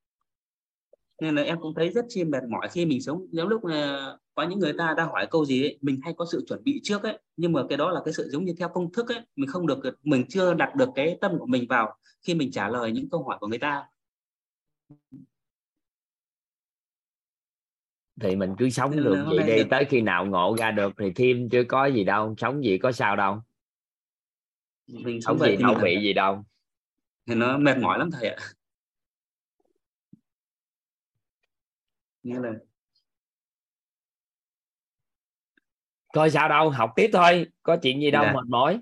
Nên 1.21 1.36
là 1.36 1.41
em 1.41 1.62
cũng 1.62 1.73
thấy 1.75 1.89
rất 1.89 2.06
chi 2.10 2.23
mệt 2.23 2.43
mỏi 2.49 2.67
khi 2.71 2.86
mình 2.86 3.02
sống. 3.02 3.28
Nếu 3.32 3.47
lúc 3.47 3.65
là 3.65 4.17
có 4.36 4.43
những 4.43 4.60
người 4.60 4.73
ta 4.78 4.93
đang 4.97 5.10
hỏi 5.10 5.28
câu 5.32 5.45
gì 5.45 5.63
ấy, 5.63 5.78
mình 5.82 5.99
hay 6.04 6.13
có 6.17 6.25
sự 6.32 6.45
chuẩn 6.47 6.63
bị 6.63 6.80
trước 6.84 7.04
ấy 7.04 7.19
nhưng 7.38 7.54
mà 7.54 7.63
cái 7.69 7.78
đó 7.78 7.91
là 7.91 8.02
cái 8.06 8.13
sự 8.13 8.30
giống 8.30 8.45
như 8.45 8.54
theo 8.60 8.69
công 8.69 8.91
thức 8.91 9.08
ấy 9.12 9.19
mình 9.36 9.49
không 9.49 9.67
được 9.67 9.80
mình 10.04 10.25
chưa 10.30 10.54
đặt 10.54 10.75
được 10.75 10.89
cái 10.95 11.17
tâm 11.21 11.39
của 11.39 11.45
mình 11.45 11.65
vào 11.69 11.97
khi 12.21 12.34
mình 12.34 12.52
trả 12.52 12.69
lời 12.69 12.91
những 12.91 13.10
câu 13.10 13.23
hỏi 13.23 13.38
của 13.39 13.47
người 13.47 13.60
ta 13.60 13.86
thì 18.21 18.36
mình 18.36 18.55
cứ 18.58 18.69
sống 18.69 18.91
Nên 18.91 19.03
được 19.03 19.25
vậy 19.27 19.47
đi 19.47 19.55
được... 19.55 19.67
tới 19.69 19.86
khi 19.86 20.01
nào 20.01 20.25
ngộ 20.25 20.55
ra 20.60 20.71
được 20.71 20.93
thì 20.97 21.12
thêm 21.15 21.49
chứ 21.49 21.65
có 21.67 21.86
gì 21.86 22.03
đâu 22.03 22.36
sống 22.38 22.63
gì 22.63 22.77
có 22.77 22.91
sao 22.91 23.15
đâu. 23.15 23.41
Mình 24.88 25.21
sống 25.21 25.39
gì 25.39 25.55
đâu 25.55 25.75
bị 25.84 26.01
gì 26.01 26.13
đâu. 26.13 26.43
Thì 27.27 27.36
nó 27.36 27.58
mệt 27.58 27.77
mỏi 27.77 27.99
lắm 27.99 28.10
thầy 28.12 28.29
ạ. 28.29 28.38
Nghĩa 32.23 32.39
là 32.39 32.53
coi 36.13 36.29
sao 36.29 36.49
đâu 36.49 36.69
học 36.69 36.91
tiếp 36.95 37.10
thôi 37.13 37.47
có 37.63 37.77
chuyện 37.82 38.01
gì 38.01 38.12
đâu 38.12 38.23
dạ. 38.23 38.34
mệt 38.34 38.47
mỏi. 38.47 38.79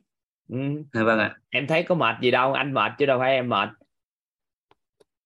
Ừ. 0.50 0.58
dạ, 0.94 1.04
vâng 1.04 1.20
ạ. 1.20 1.38
Em 1.50 1.68
thấy 1.68 1.84
có 1.84 1.96
mệt 1.96 2.16
gì 2.22 2.32
đâu 2.32 2.54
anh 2.54 2.74
mệt 2.74 2.92
chứ 2.98 3.06
đâu 3.06 3.20
phải 3.20 3.32
em 3.32 3.50
mệt. 3.50 3.70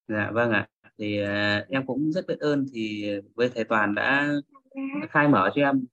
Dạ 0.08 0.32
vâng 0.32 0.52
ạ 0.52 0.68
thì 1.02 1.24
uh, 1.24 1.70
em 1.70 1.86
cũng 1.86 2.12
rất 2.12 2.28
biết 2.28 2.40
ơn 2.40 2.66
thì 2.74 3.12
với 3.36 3.50
thầy 3.56 3.64
toàn 3.64 3.96
đã 3.96 4.34
khai 5.10 5.28
mở 5.28 5.52
cho 5.56 5.62
em 5.62 5.86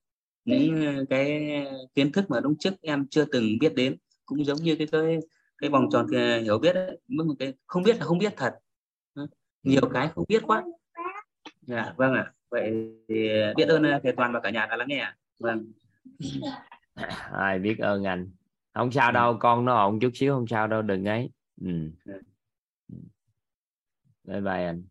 những 0.44 0.87
à, 0.87 0.97
cái 1.11 1.51
kiến 1.94 2.12
thức 2.12 2.31
mà 2.31 2.40
lúc 2.40 2.53
trước 2.59 2.75
em 2.83 3.07
chưa 3.11 3.25
từng 3.25 3.59
biết 3.61 3.75
đến 3.75 3.97
cũng 4.27 4.44
giống 4.44 4.57
như 4.57 4.77
cái 4.77 4.87
cái 4.92 5.18
cái 5.59 5.71
vòng 5.71 5.88
tròn 5.92 6.07
à, 6.14 6.40
hiểu 6.42 6.59
biết 6.59 6.75
ấy, 6.75 6.99
một 7.09 7.35
cái 7.38 7.55
không 7.66 7.83
biết 7.83 7.99
là 7.99 8.05
không 8.05 8.18
biết 8.18 8.33
thật. 8.37 8.55
Nhiều 9.62 9.90
cái 9.94 10.09
không 10.14 10.25
biết 10.29 10.42
quá. 10.47 10.64
Dạ 11.62 11.94
vâng 11.97 12.14
ạ. 12.14 12.33
Vậy 12.51 12.71
thì 13.09 13.29
biết 13.57 13.68
ơn 13.68 13.83
thầy 14.03 14.12
toàn 14.12 14.33
và 14.33 14.40
cả 14.40 14.51
nhà 14.51 14.66
đã 14.71 14.77
lắng 14.77 14.88
nghe 14.88 15.12
vâng. 15.38 15.73
Ai 17.33 17.59
biết 17.59 17.79
ơn 17.79 18.05
anh. 18.05 18.31
Không 18.75 18.92
sao 18.92 19.12
đâu 19.12 19.37
con 19.40 19.64
nó 19.64 19.75
ổn 19.75 20.01
chút 20.01 20.11
xíu 20.14 20.35
không 20.35 20.47
sao 20.47 20.66
đâu 20.66 20.83
đừng 20.83 21.05
ấy. 21.05 21.31
Ừ. 21.61 21.90
ừ. 22.05 22.21
Bye 24.25 24.40
bye 24.40 24.64
anh 24.64 24.83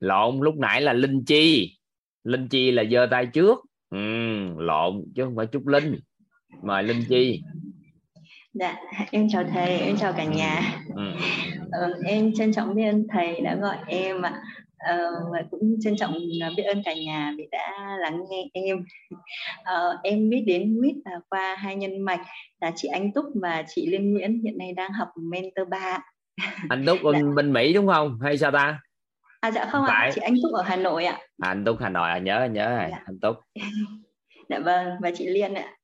lộn 0.00 0.40
lúc 0.40 0.56
nãy 0.56 0.80
là 0.80 0.92
linh 0.92 1.24
chi. 1.24 1.76
Linh 2.24 2.48
chi 2.48 2.70
là 2.70 2.84
giơ 2.90 3.06
tay 3.10 3.26
trước. 3.26 3.58
Ừ, 3.90 3.98
lộn 4.58 5.04
chứ 5.16 5.24
không 5.24 5.36
phải 5.36 5.46
trúc 5.52 5.66
linh 5.66 5.96
mời 6.62 6.82
linh 6.82 7.04
chi. 7.08 7.42
Dạ 8.52 8.76
em 9.10 9.28
chào 9.32 9.44
thầy 9.44 9.78
em 9.78 9.96
chào 9.96 10.12
cả 10.12 10.24
nhà. 10.24 10.82
Ừ. 10.96 11.02
ờ, 11.72 11.94
em 12.04 12.32
trân 12.34 12.52
trọng 12.52 12.74
biết 12.74 12.84
ơn 12.84 13.06
thầy 13.12 13.40
đã 13.40 13.54
gọi 13.54 13.76
em 13.86 14.22
ạ. 14.22 14.42
Ờ, 14.78 14.96
và 15.32 15.42
cũng 15.50 15.76
trân 15.80 15.96
trọng 15.96 16.14
biết 16.56 16.62
ơn 16.62 16.82
cả 16.84 16.94
nhà 16.94 17.32
vì 17.38 17.48
đã 17.50 17.96
lắng 18.00 18.20
nghe 18.30 18.44
em. 18.52 18.84
Ờ, 19.64 19.98
em 20.02 20.30
biết 20.30 20.42
đến 20.46 20.76
quýt 20.80 20.94
là 21.04 21.20
qua 21.28 21.56
hai 21.58 21.76
nhân 21.76 22.00
mạch 22.00 22.20
là 22.60 22.72
chị 22.76 22.88
Anh 22.88 23.12
Túc 23.12 23.24
và 23.34 23.64
chị 23.68 23.86
Liên 23.86 24.12
Nguyễn 24.12 24.42
hiện 24.44 24.58
nay 24.58 24.72
đang 24.72 24.92
học 24.92 25.08
mentor 25.16 25.68
3 25.70 25.98
anh 26.68 26.84
Túc 26.86 26.98
dạ. 27.12 27.20
bên 27.36 27.52
Mỹ 27.52 27.72
đúng 27.72 27.86
không? 27.86 28.18
Hay 28.22 28.38
sao 28.38 28.50
ta 28.50 28.80
à 29.40 29.50
dạ 29.50 29.66
không 29.72 29.84
ạ 29.84 30.10
chị 30.14 30.20
Anh 30.20 30.34
Túc 30.42 30.52
ở 30.52 30.62
Hà 30.62 30.76
Nội 30.76 31.04
ạ 31.04 31.18
à, 31.38 31.48
anh 31.48 31.64
Túc 31.64 31.76
Hà 31.80 31.88
Nội 31.88 32.10
à 32.10 32.18
nhớ 32.18 32.48
nhớ 32.52 32.76
rồi 32.76 32.88
dạ. 32.90 33.02
anh 33.04 33.18
Túc 33.20 33.36
dạ 34.48 34.58
vâng 34.58 34.88
và 35.00 35.10
chị 35.14 35.26
Liên 35.26 35.54
ạ 35.54 35.76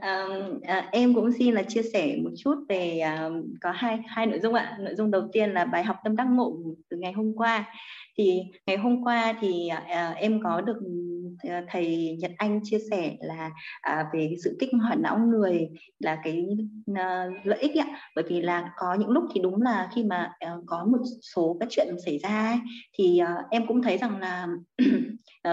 À, 0.00 0.26
à, 0.62 0.88
em 0.92 1.14
cũng 1.14 1.32
xin 1.38 1.54
là 1.54 1.62
chia 1.62 1.82
sẻ 1.82 2.16
một 2.24 2.30
chút 2.38 2.54
về 2.68 2.98
à, 2.98 3.28
có 3.60 3.70
hai 3.70 3.98
hai 4.06 4.26
nội 4.26 4.40
dung 4.40 4.54
ạ. 4.54 4.76
Nội 4.80 4.94
dung 4.94 5.10
đầu 5.10 5.28
tiên 5.32 5.50
là 5.50 5.64
bài 5.64 5.84
học 5.84 5.96
tâm 6.04 6.16
đắc 6.16 6.26
ngộ 6.30 6.56
từ 6.88 6.96
ngày 6.96 7.12
hôm 7.12 7.32
qua. 7.36 7.64
Thì 8.18 8.42
ngày 8.66 8.76
hôm 8.76 9.04
qua 9.04 9.34
thì 9.40 9.70
uh, 9.72 10.16
em 10.16 10.40
có 10.42 10.60
được 10.60 10.76
ừ, 10.80 11.12
thầy 11.68 12.16
Nhật 12.20 12.30
Anh 12.36 12.60
chia 12.64 12.78
sẻ 12.90 13.16
là 13.20 13.50
à, 13.80 14.06
về 14.14 14.26
cái 14.30 14.36
sự 14.44 14.56
kích 14.60 14.70
hoạt 14.82 14.98
não 14.98 15.18
người 15.18 15.68
là 15.98 16.18
cái 16.24 16.46
à, 16.94 17.26
lợi 17.44 17.58
ích 17.58 17.78
ạ. 17.78 17.86
Bởi 18.16 18.24
vì 18.28 18.40
là 18.40 18.72
có 18.76 18.94
những 18.94 19.10
lúc 19.10 19.24
thì 19.34 19.40
đúng 19.40 19.62
là 19.62 19.88
khi 19.94 20.04
mà 20.04 20.32
à, 20.38 20.52
có 20.66 20.84
một 20.84 20.98
số 21.34 21.56
các 21.60 21.68
chuyện 21.70 21.94
xảy 22.04 22.18
ra 22.18 22.46
ấy, 22.46 22.58
thì 22.98 23.18
à, 23.18 23.36
em 23.50 23.66
cũng 23.66 23.82
thấy 23.82 23.98
rằng 23.98 24.18
là 24.18 24.48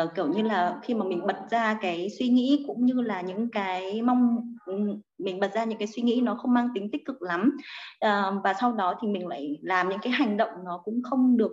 uh, 0.04 0.10
kiểu 0.16 0.28
như 0.28 0.42
là 0.42 0.80
khi 0.84 0.94
mà 0.94 1.06
mình 1.06 1.28
bật 1.28 1.38
ra 1.52 1.78
cái 1.82 2.10
suy 2.20 2.28
nghĩ 2.28 2.64
cũng 2.68 2.86
như 2.86 3.02
là 3.02 3.22
những 3.22 3.52
cái 3.52 4.02
mong 4.02 4.54
Ừ, 4.70 4.76
mình 5.18 5.40
bật 5.40 5.54
ra 5.54 5.64
những 5.64 5.80
cái 5.80 5.88
suy 5.88 6.02
nghĩ 6.02 6.22
nó 6.24 6.36
không 6.36 6.54
mang 6.54 6.70
tính 6.76 6.92
tích 6.92 7.06
cực 7.06 7.22
lắm. 7.22 7.58
À, 8.00 8.32
và 8.44 8.54
sau 8.62 8.74
đó 8.74 8.96
thì 9.02 9.08
mình 9.08 9.28
lại 9.28 9.58
làm 9.62 9.90
những 9.90 10.00
cái 10.02 10.14
hành 10.14 10.38
động 10.38 10.50
nó 10.66 10.82
cũng 10.84 11.02
không 11.04 11.38
được 11.38 11.52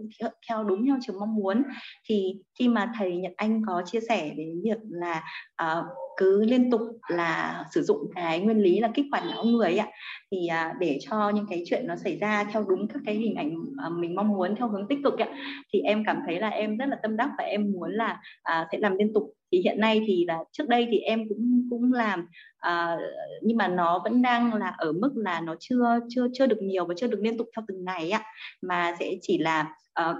theo 0.48 0.64
đúng 0.64 0.86
theo 0.86 0.96
chiều 1.00 1.16
mong 1.20 1.34
muốn. 1.34 1.62
Thì 2.08 2.34
khi 2.58 2.68
mà 2.68 2.92
thầy 2.98 3.16
Nhật 3.16 3.32
Anh 3.36 3.62
có 3.66 3.82
chia 3.86 4.00
sẻ 4.08 4.32
đến 4.36 4.60
việc 4.64 4.78
là 4.90 5.22
à, 5.56 5.82
cứ 6.16 6.44
liên 6.44 6.70
tục 6.70 6.80
là 7.08 7.64
sử 7.74 7.82
dụng 7.82 7.98
cái 8.14 8.40
nguyên 8.40 8.58
lý 8.58 8.80
là 8.80 8.90
kích 8.94 9.06
hoạt 9.10 9.24
não 9.30 9.44
người 9.44 9.76
ạ. 9.76 9.86
Thì 10.30 10.46
à, 10.46 10.74
để 10.80 10.98
cho 11.08 11.30
những 11.30 11.46
cái 11.50 11.62
chuyện 11.66 11.86
nó 11.86 11.96
xảy 11.96 12.18
ra 12.18 12.44
theo 12.52 12.64
đúng 12.68 12.88
các 12.88 12.98
cái 13.06 13.14
hình 13.14 13.34
ảnh 13.34 13.54
à, 13.78 13.88
mình 13.88 14.14
mong 14.14 14.28
muốn 14.28 14.56
theo 14.56 14.68
hướng 14.68 14.88
tích 14.88 14.98
cực 15.04 15.18
ạ 15.18 15.28
thì 15.72 15.80
em 15.80 16.02
cảm 16.06 16.20
thấy 16.26 16.40
là 16.40 16.48
em 16.48 16.76
rất 16.76 16.86
là 16.88 16.96
tâm 17.02 17.16
đắc 17.16 17.30
và 17.38 17.44
em 17.44 17.72
muốn 17.72 17.92
là 17.92 18.20
à, 18.42 18.66
sẽ 18.72 18.78
làm 18.78 18.96
liên 18.96 19.12
tục. 19.14 19.32
Thì 19.52 19.60
hiện 19.64 19.80
nay 19.80 20.02
thì 20.06 20.24
là 20.24 20.38
trước 20.52 20.68
đây 20.68 20.88
thì 20.90 20.98
em 20.98 21.28
cũng 21.28 21.66
cũng 21.70 21.92
làm 21.92 22.26
à, 22.58 22.96
nhưng 23.42 23.56
mà 23.56 23.68
nó 23.68 24.00
vẫn 24.04 24.22
đang 24.22 24.54
là 24.54 24.74
ở 24.78 24.92
mức 24.92 25.12
là 25.16 25.40
nó 25.40 25.54
chưa 25.60 25.98
chưa 26.08 26.26
chưa 26.32 26.46
được 26.46 26.62
nhiều 26.62 26.84
và 26.84 26.94
chưa 26.96 27.06
được 27.06 27.18
liên 27.20 27.38
tục 27.38 27.46
theo 27.56 27.64
từng 27.68 27.84
ngày 27.84 28.10
ạ. 28.10 28.22
Mà 28.62 28.94
sẽ 29.00 29.12
chỉ 29.22 29.38
là 29.38 29.66
ờ, 29.92 30.14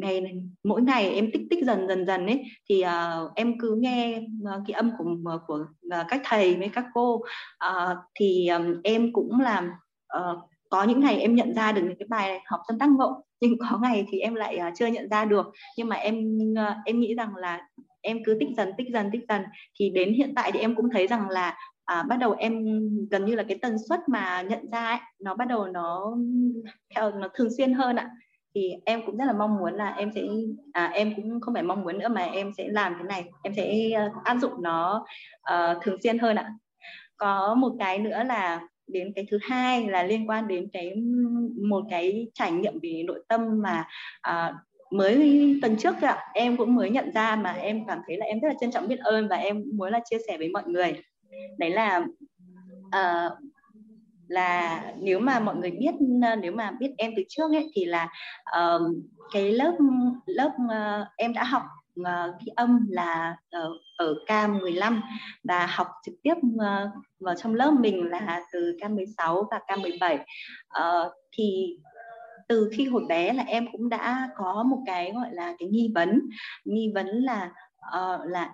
ngày 0.00 0.22
mỗi 0.64 0.82
ngày 0.82 1.14
em 1.14 1.30
tích 1.32 1.42
tích 1.50 1.64
dần 1.64 1.88
dần 1.88 2.06
dần 2.06 2.26
ấy 2.26 2.44
thì 2.70 2.82
uh, 2.82 3.34
em 3.34 3.58
cứ 3.58 3.76
nghe 3.80 4.22
uh, 4.42 4.62
cái 4.66 4.74
âm 4.74 4.90
của 4.98 5.04
ờ, 5.24 5.38
của 5.46 5.66
uh, 5.86 6.06
các 6.08 6.20
thầy 6.24 6.54
với 6.54 6.68
các 6.68 6.84
cô. 6.94 7.14
Uh, 7.68 7.96
thì 8.14 8.48
um, 8.48 8.80
em 8.84 9.12
cũng 9.12 9.40
làm 9.40 9.70
uh, 10.18 10.38
có 10.70 10.82
những 10.84 11.00
ngày 11.00 11.18
em 11.18 11.34
nhận 11.34 11.54
ra 11.54 11.72
được 11.72 11.82
những 11.84 11.98
cái 11.98 12.06
bài 12.08 12.40
học 12.46 12.60
tâm 12.68 12.78
tác 12.78 12.88
ngộ 12.88 13.24
nhưng 13.40 13.58
có 13.58 13.78
ngày 13.82 14.06
thì 14.10 14.18
em 14.18 14.34
lại 14.34 14.58
uh, 14.68 14.72
chưa 14.76 14.86
nhận 14.86 15.08
ra 15.08 15.24
được. 15.24 15.46
Nhưng 15.76 15.88
mà 15.88 15.96
em 15.96 16.38
uh, 16.52 16.76
em 16.86 17.00
nghĩ 17.00 17.14
rằng 17.14 17.36
là 17.36 17.60
em 18.00 18.18
cứ 18.24 18.36
tích 18.40 18.48
dần 18.56 18.72
tích 18.78 18.88
dần 18.92 19.10
tích 19.12 19.22
dần. 19.28 19.42
Thì 19.80 19.90
đến 19.90 20.12
hiện 20.12 20.32
tại 20.36 20.52
thì 20.52 20.60
em 20.60 20.74
cũng 20.74 20.90
thấy 20.92 21.06
rằng 21.06 21.28
là 21.28 21.56
à, 21.88 22.02
bắt 22.02 22.16
đầu 22.16 22.34
em 22.38 22.64
gần 23.10 23.24
như 23.24 23.34
là 23.34 23.42
cái 23.42 23.58
tần 23.62 23.76
suất 23.88 24.00
mà 24.08 24.42
nhận 24.42 24.70
ra 24.72 24.88
ấy, 24.88 24.98
nó 25.20 25.34
bắt 25.34 25.44
đầu 25.48 25.66
nó 25.66 26.16
theo 26.94 27.10
nó 27.10 27.28
thường 27.34 27.48
xuyên 27.56 27.72
hơn 27.72 27.96
ạ 27.96 28.10
thì 28.58 28.74
em 28.84 29.00
cũng 29.06 29.16
rất 29.16 29.24
là 29.24 29.32
mong 29.32 29.58
muốn 29.58 29.74
là 29.74 29.90
em 29.90 30.10
sẽ 30.14 30.22
à, 30.72 30.90
em 30.94 31.14
cũng 31.16 31.40
không 31.40 31.54
phải 31.54 31.62
mong 31.62 31.82
muốn 31.82 31.98
nữa 31.98 32.08
mà 32.08 32.22
em 32.22 32.52
sẽ 32.56 32.64
làm 32.68 32.94
cái 32.94 33.04
này. 33.08 33.24
Em 33.42 33.54
sẽ 33.54 33.90
ờ, 33.90 34.10
áp 34.24 34.36
dụng 34.36 34.52
nó 34.62 35.06
uh, 35.52 35.82
thường 35.82 36.02
xuyên 36.02 36.18
hơn 36.18 36.36
ạ. 36.36 36.52
Có 37.16 37.54
một 37.54 37.72
cái 37.78 37.98
nữa 37.98 38.22
là 38.26 38.60
đến 38.86 39.12
cái 39.14 39.26
thứ 39.30 39.38
hai 39.42 39.88
là 39.88 40.02
liên 40.02 40.30
quan 40.30 40.48
đến 40.48 40.68
cái 40.72 40.94
một 41.68 41.84
cái 41.90 42.26
trải 42.34 42.52
nghiệm 42.52 42.78
về 42.82 43.02
nội 43.06 43.24
tâm 43.28 43.62
mà 43.62 43.84
uh, 44.30 44.54
mới 44.90 45.58
tuần 45.62 45.76
trước 45.76 46.00
ạ. 46.02 46.18
Em 46.34 46.56
cũng 46.56 46.74
mới 46.74 46.90
nhận 46.90 47.12
ra 47.14 47.36
mà 47.36 47.52
em 47.52 47.86
cảm 47.88 47.98
thấy 48.06 48.16
là 48.16 48.26
em 48.26 48.40
rất 48.40 48.48
là 48.48 48.54
trân 48.60 48.70
trọng 48.70 48.88
biết 48.88 48.98
ơn 48.98 49.28
và 49.28 49.36
em 49.36 49.64
muốn 49.74 49.92
là 49.92 50.00
chia 50.10 50.18
sẻ 50.28 50.38
với 50.38 50.48
mọi 50.48 50.62
người. 50.66 51.02
Đấy 51.58 51.70
là 51.70 52.06
uh, 52.86 53.32
là 54.28 54.82
nếu 55.00 55.18
mà 55.18 55.40
mọi 55.40 55.56
người 55.56 55.70
biết 55.70 55.94
ờ, 56.22 56.36
nếu 56.36 56.52
mà 56.52 56.70
biết 56.70 56.90
em 56.98 57.12
từ 57.16 57.22
trước 57.28 57.52
ấy 57.52 57.70
thì 57.74 57.84
là 57.84 58.08
uh, 58.58 58.82
cái 59.32 59.52
lớp 59.52 59.76
lớp 60.26 60.50
uh, 60.64 61.06
em 61.16 61.32
đã 61.32 61.44
học 61.44 61.62
uh, 62.00 62.40
ghi 62.40 62.52
âm 62.56 62.86
là 62.90 63.36
uh, 63.56 63.76
ở 63.96 64.14
K15 64.26 65.00
và 65.44 65.66
học 65.66 65.88
trực 66.06 66.14
tiếp 66.22 66.34
uh, 66.34 66.90
vào 67.20 67.34
trong 67.34 67.54
lớp 67.54 67.70
mình 67.80 68.10
là 68.10 68.40
từ 68.52 68.76
K16 68.80 69.44
và 69.50 69.60
K17 69.66 70.18
uh, 70.18 71.12
thì 71.32 71.78
từ 72.48 72.70
khi 72.72 72.86
hồi 72.86 73.04
bé 73.08 73.32
là 73.32 73.42
em 73.42 73.66
cũng 73.72 73.88
đã 73.88 74.28
có 74.36 74.62
một 74.62 74.82
cái 74.86 75.12
gọi 75.12 75.28
là 75.32 75.54
cái 75.58 75.68
nghi 75.68 75.92
vấn. 75.94 76.20
Nghi 76.64 76.92
vấn 76.94 77.06
là 77.06 77.50
uh, 77.96 78.20
là 78.26 78.50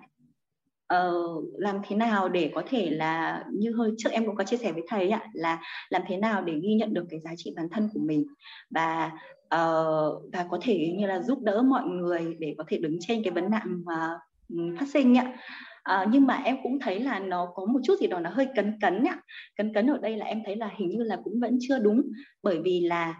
uh, 0.93 1.53
làm 1.57 1.79
thế 1.87 1.95
nào 1.95 2.29
để 2.29 2.51
có 2.55 2.63
thể 2.69 2.89
là 2.89 3.43
như 3.53 3.71
hơi 3.71 3.91
trước 3.97 4.09
em 4.11 4.25
cũng 4.25 4.35
có 4.35 4.43
chia 4.43 4.57
sẻ 4.57 4.71
với 4.71 4.83
thầy 4.87 5.09
ạ 5.09 5.23
là 5.33 5.61
làm 5.89 6.01
thế 6.07 6.17
nào 6.17 6.41
để 6.41 6.53
ghi 6.63 6.73
nhận 6.73 6.93
được 6.93 7.05
cái 7.09 7.19
giá 7.19 7.31
trị 7.37 7.53
bản 7.55 7.69
thân 7.71 7.89
của 7.93 7.99
mình 7.99 8.25
và 8.69 9.11
uh, 9.55 10.33
và 10.33 10.45
có 10.49 10.59
thể 10.61 10.93
như 10.97 11.07
là 11.07 11.21
giúp 11.21 11.39
đỡ 11.41 11.61
mọi 11.61 11.83
người 11.87 12.35
để 12.39 12.55
có 12.57 12.63
thể 12.67 12.77
đứng 12.77 12.97
trên 12.99 13.23
cái 13.23 13.31
vấn 13.31 13.51
nạn 13.51 13.83
mà 13.85 14.09
ừ, 14.49 14.57
phát 14.79 14.87
sinh 14.93 15.17
ạ. 15.17 15.37
À, 15.83 16.05
nhưng 16.11 16.27
mà 16.27 16.33
em 16.33 16.57
cũng 16.63 16.79
thấy 16.79 16.99
là 16.99 17.19
nó 17.19 17.51
có 17.55 17.65
một 17.65 17.79
chút 17.83 17.99
gì 17.99 18.07
đó 18.07 18.19
nó 18.19 18.29
hơi 18.29 18.47
cấn 18.55 18.79
cấn 18.81 19.03
ạ. 19.03 19.21
Cấn 19.57 19.73
cấn 19.73 19.87
ở 19.87 19.97
đây 19.97 20.17
là 20.17 20.25
em 20.25 20.41
thấy 20.45 20.55
là 20.55 20.69
hình 20.77 20.89
như 20.89 21.03
là 21.03 21.17
cũng 21.23 21.39
vẫn 21.39 21.57
chưa 21.61 21.79
đúng 21.79 22.01
bởi 22.43 22.59
vì 22.63 22.79
là 22.79 23.15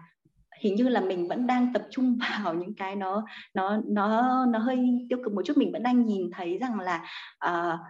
hình 0.60 0.74
như 0.74 0.88
là 0.88 1.00
mình 1.00 1.28
vẫn 1.28 1.46
đang 1.46 1.72
tập 1.72 1.82
trung 1.90 2.18
vào 2.44 2.54
những 2.54 2.74
cái 2.74 2.96
nó 2.96 3.24
nó 3.54 3.80
nó 3.86 4.46
nó 4.46 4.58
hơi 4.58 4.78
tiêu 5.08 5.18
cực 5.24 5.32
một 5.32 5.42
chút. 5.44 5.56
Mình 5.56 5.72
vẫn 5.72 5.82
đang 5.82 6.06
nhìn 6.06 6.30
thấy 6.30 6.58
rằng 6.58 6.80
là 6.80 7.04
uh, 7.46 7.80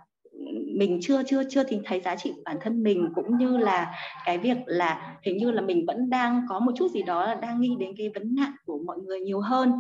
mình 0.79 0.99
chưa 1.03 1.23
chưa 1.23 1.43
chưa 1.51 1.63
thì 1.69 1.79
thấy 1.85 2.01
giá 2.01 2.17
trị 2.17 2.33
của 2.37 2.43
bản 2.45 2.57
thân 2.61 2.83
mình 2.83 3.09
cũng 3.15 3.39
như 3.39 3.57
là 3.57 3.95
cái 4.25 4.39
việc 4.39 4.57
là 4.67 5.17
hình 5.23 5.37
như 5.37 5.51
là 5.51 5.63
mình 5.63 5.85
vẫn 5.87 6.11
đang 6.11 6.43
có 6.49 6.61
một 6.61 6.73
chút 6.77 6.91
gì 6.91 7.03
đó 7.03 7.27
là 7.27 7.35
đang 7.35 7.61
nghĩ 7.61 7.77
đến 7.79 7.91
cái 7.99 8.11
vấn 8.15 8.35
nạn 8.35 8.53
của 8.65 8.79
mọi 8.87 8.99
người 8.99 9.21
nhiều 9.21 9.41
hơn. 9.41 9.73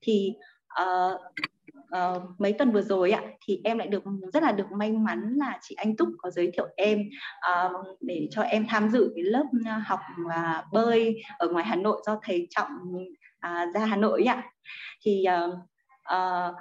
Thì 0.00 0.32
uh, 0.82 1.20
uh, 1.78 2.22
mấy 2.38 2.52
tuần 2.52 2.72
vừa 2.72 2.82
rồi 2.82 3.10
ạ 3.10 3.22
thì 3.46 3.60
em 3.64 3.78
lại 3.78 3.88
được 3.88 4.04
rất 4.32 4.42
là 4.42 4.52
được 4.52 4.72
may 4.72 4.92
mắn 4.92 5.34
là 5.36 5.58
chị 5.62 5.74
Anh 5.74 5.96
Túc 5.96 6.08
có 6.18 6.30
giới 6.30 6.50
thiệu 6.54 6.66
em 6.76 7.02
uh, 7.52 7.86
để 8.00 8.28
cho 8.30 8.42
em 8.42 8.66
tham 8.68 8.88
dự 8.88 9.12
cái 9.14 9.24
lớp 9.24 9.44
học 9.84 10.00
uh, 10.24 10.72
bơi 10.72 11.22
ở 11.38 11.48
ngoài 11.48 11.64
Hà 11.64 11.76
Nội 11.76 12.02
do 12.06 12.20
thầy 12.22 12.46
Trọng 12.50 12.70
uh, 13.46 13.74
ra 13.74 13.86
Hà 13.86 13.96
Nội 13.96 14.24
ạ. 14.24 14.42
Thì 15.02 15.24
uh, 15.44 15.54
uh, 16.14 16.54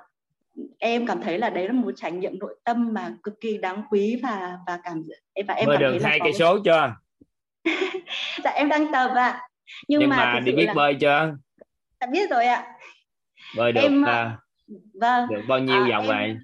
em 0.80 1.08
cảm 1.08 1.22
thấy 1.22 1.38
là 1.38 1.50
đấy 1.50 1.68
là 1.68 1.74
một 1.74 1.92
trải 1.96 2.12
nghiệm 2.12 2.40
nội 2.40 2.56
tâm 2.64 2.94
mà 2.94 3.16
cực 3.24 3.42
kỳ 3.42 3.58
đáng 3.58 3.84
quý 3.90 4.20
và 4.24 4.58
và 4.68 4.80
cảm 4.84 5.04
và 5.48 5.54
em 5.54 5.68
bơi 5.68 5.78
cảm 5.80 5.92
được 5.92 6.00
hai 6.04 6.20
cây 6.24 6.34
số 6.34 6.60
chưa? 6.66 6.96
Dạ 8.44 8.50
em 8.50 8.70
đang 8.70 8.92
tập 8.92 9.12
ạ. 9.16 9.42
Nhưng, 9.88 10.00
nhưng 10.00 10.10
mà, 10.10 10.34
mà 10.34 10.40
đi 10.40 10.52
biết 10.52 10.66
là... 10.66 10.74
bơi 10.74 10.96
chưa? 11.00 11.36
Đã 12.00 12.08
biết 12.12 12.30
rồi 12.30 12.46
ạ. 12.46 12.66
Bơi 13.58 13.72
được 13.72 13.82
em, 13.82 14.04
à, 14.04 14.38
vâng 14.94 15.30
được 15.30 15.42
bao 15.48 15.60
nhiêu 15.60 15.84
à, 15.84 15.88
vòng 15.90 16.04
em, 16.04 16.08
vậy 16.08 16.38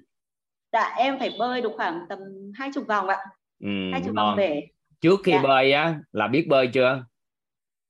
dạ 0.72 0.94
em 0.98 1.18
phải 1.18 1.30
bơi 1.38 1.62
được 1.62 1.72
khoảng 1.76 2.06
tầm 2.08 2.18
hai 2.54 2.70
chục 2.74 2.84
vòng 2.88 3.08
ạ 3.08 3.18
ừ, 3.60 3.68
hai 3.92 4.02
chục 4.04 4.14
vòng 4.16 4.36
về 4.36 4.66
trước 5.00 5.20
khi 5.24 5.32
dạ. 5.32 5.42
bơi 5.42 5.72
á 5.72 5.98
là 6.12 6.28
biết 6.28 6.46
bơi 6.48 6.66
chưa 6.66 7.04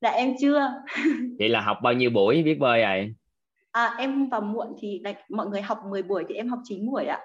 dạ 0.01 0.09
em 0.09 0.33
chưa 0.41 0.73
vậy 1.39 1.49
là 1.49 1.61
học 1.61 1.77
bao 1.83 1.93
nhiêu 1.93 2.09
buổi 2.09 2.43
biết 2.43 2.59
bơi 2.59 2.81
vậy 2.81 3.13
À, 3.71 3.95
em 3.97 4.29
vào 4.29 4.41
muộn 4.41 4.67
thì 4.79 5.01
like, 5.05 5.21
mọi 5.29 5.47
người 5.47 5.61
học 5.61 5.79
10 5.89 6.03
buổi 6.03 6.25
thì 6.29 6.35
em 6.35 6.49
học 6.49 6.59
9 6.63 6.85
buổi 6.85 7.05
ạ. 7.05 7.19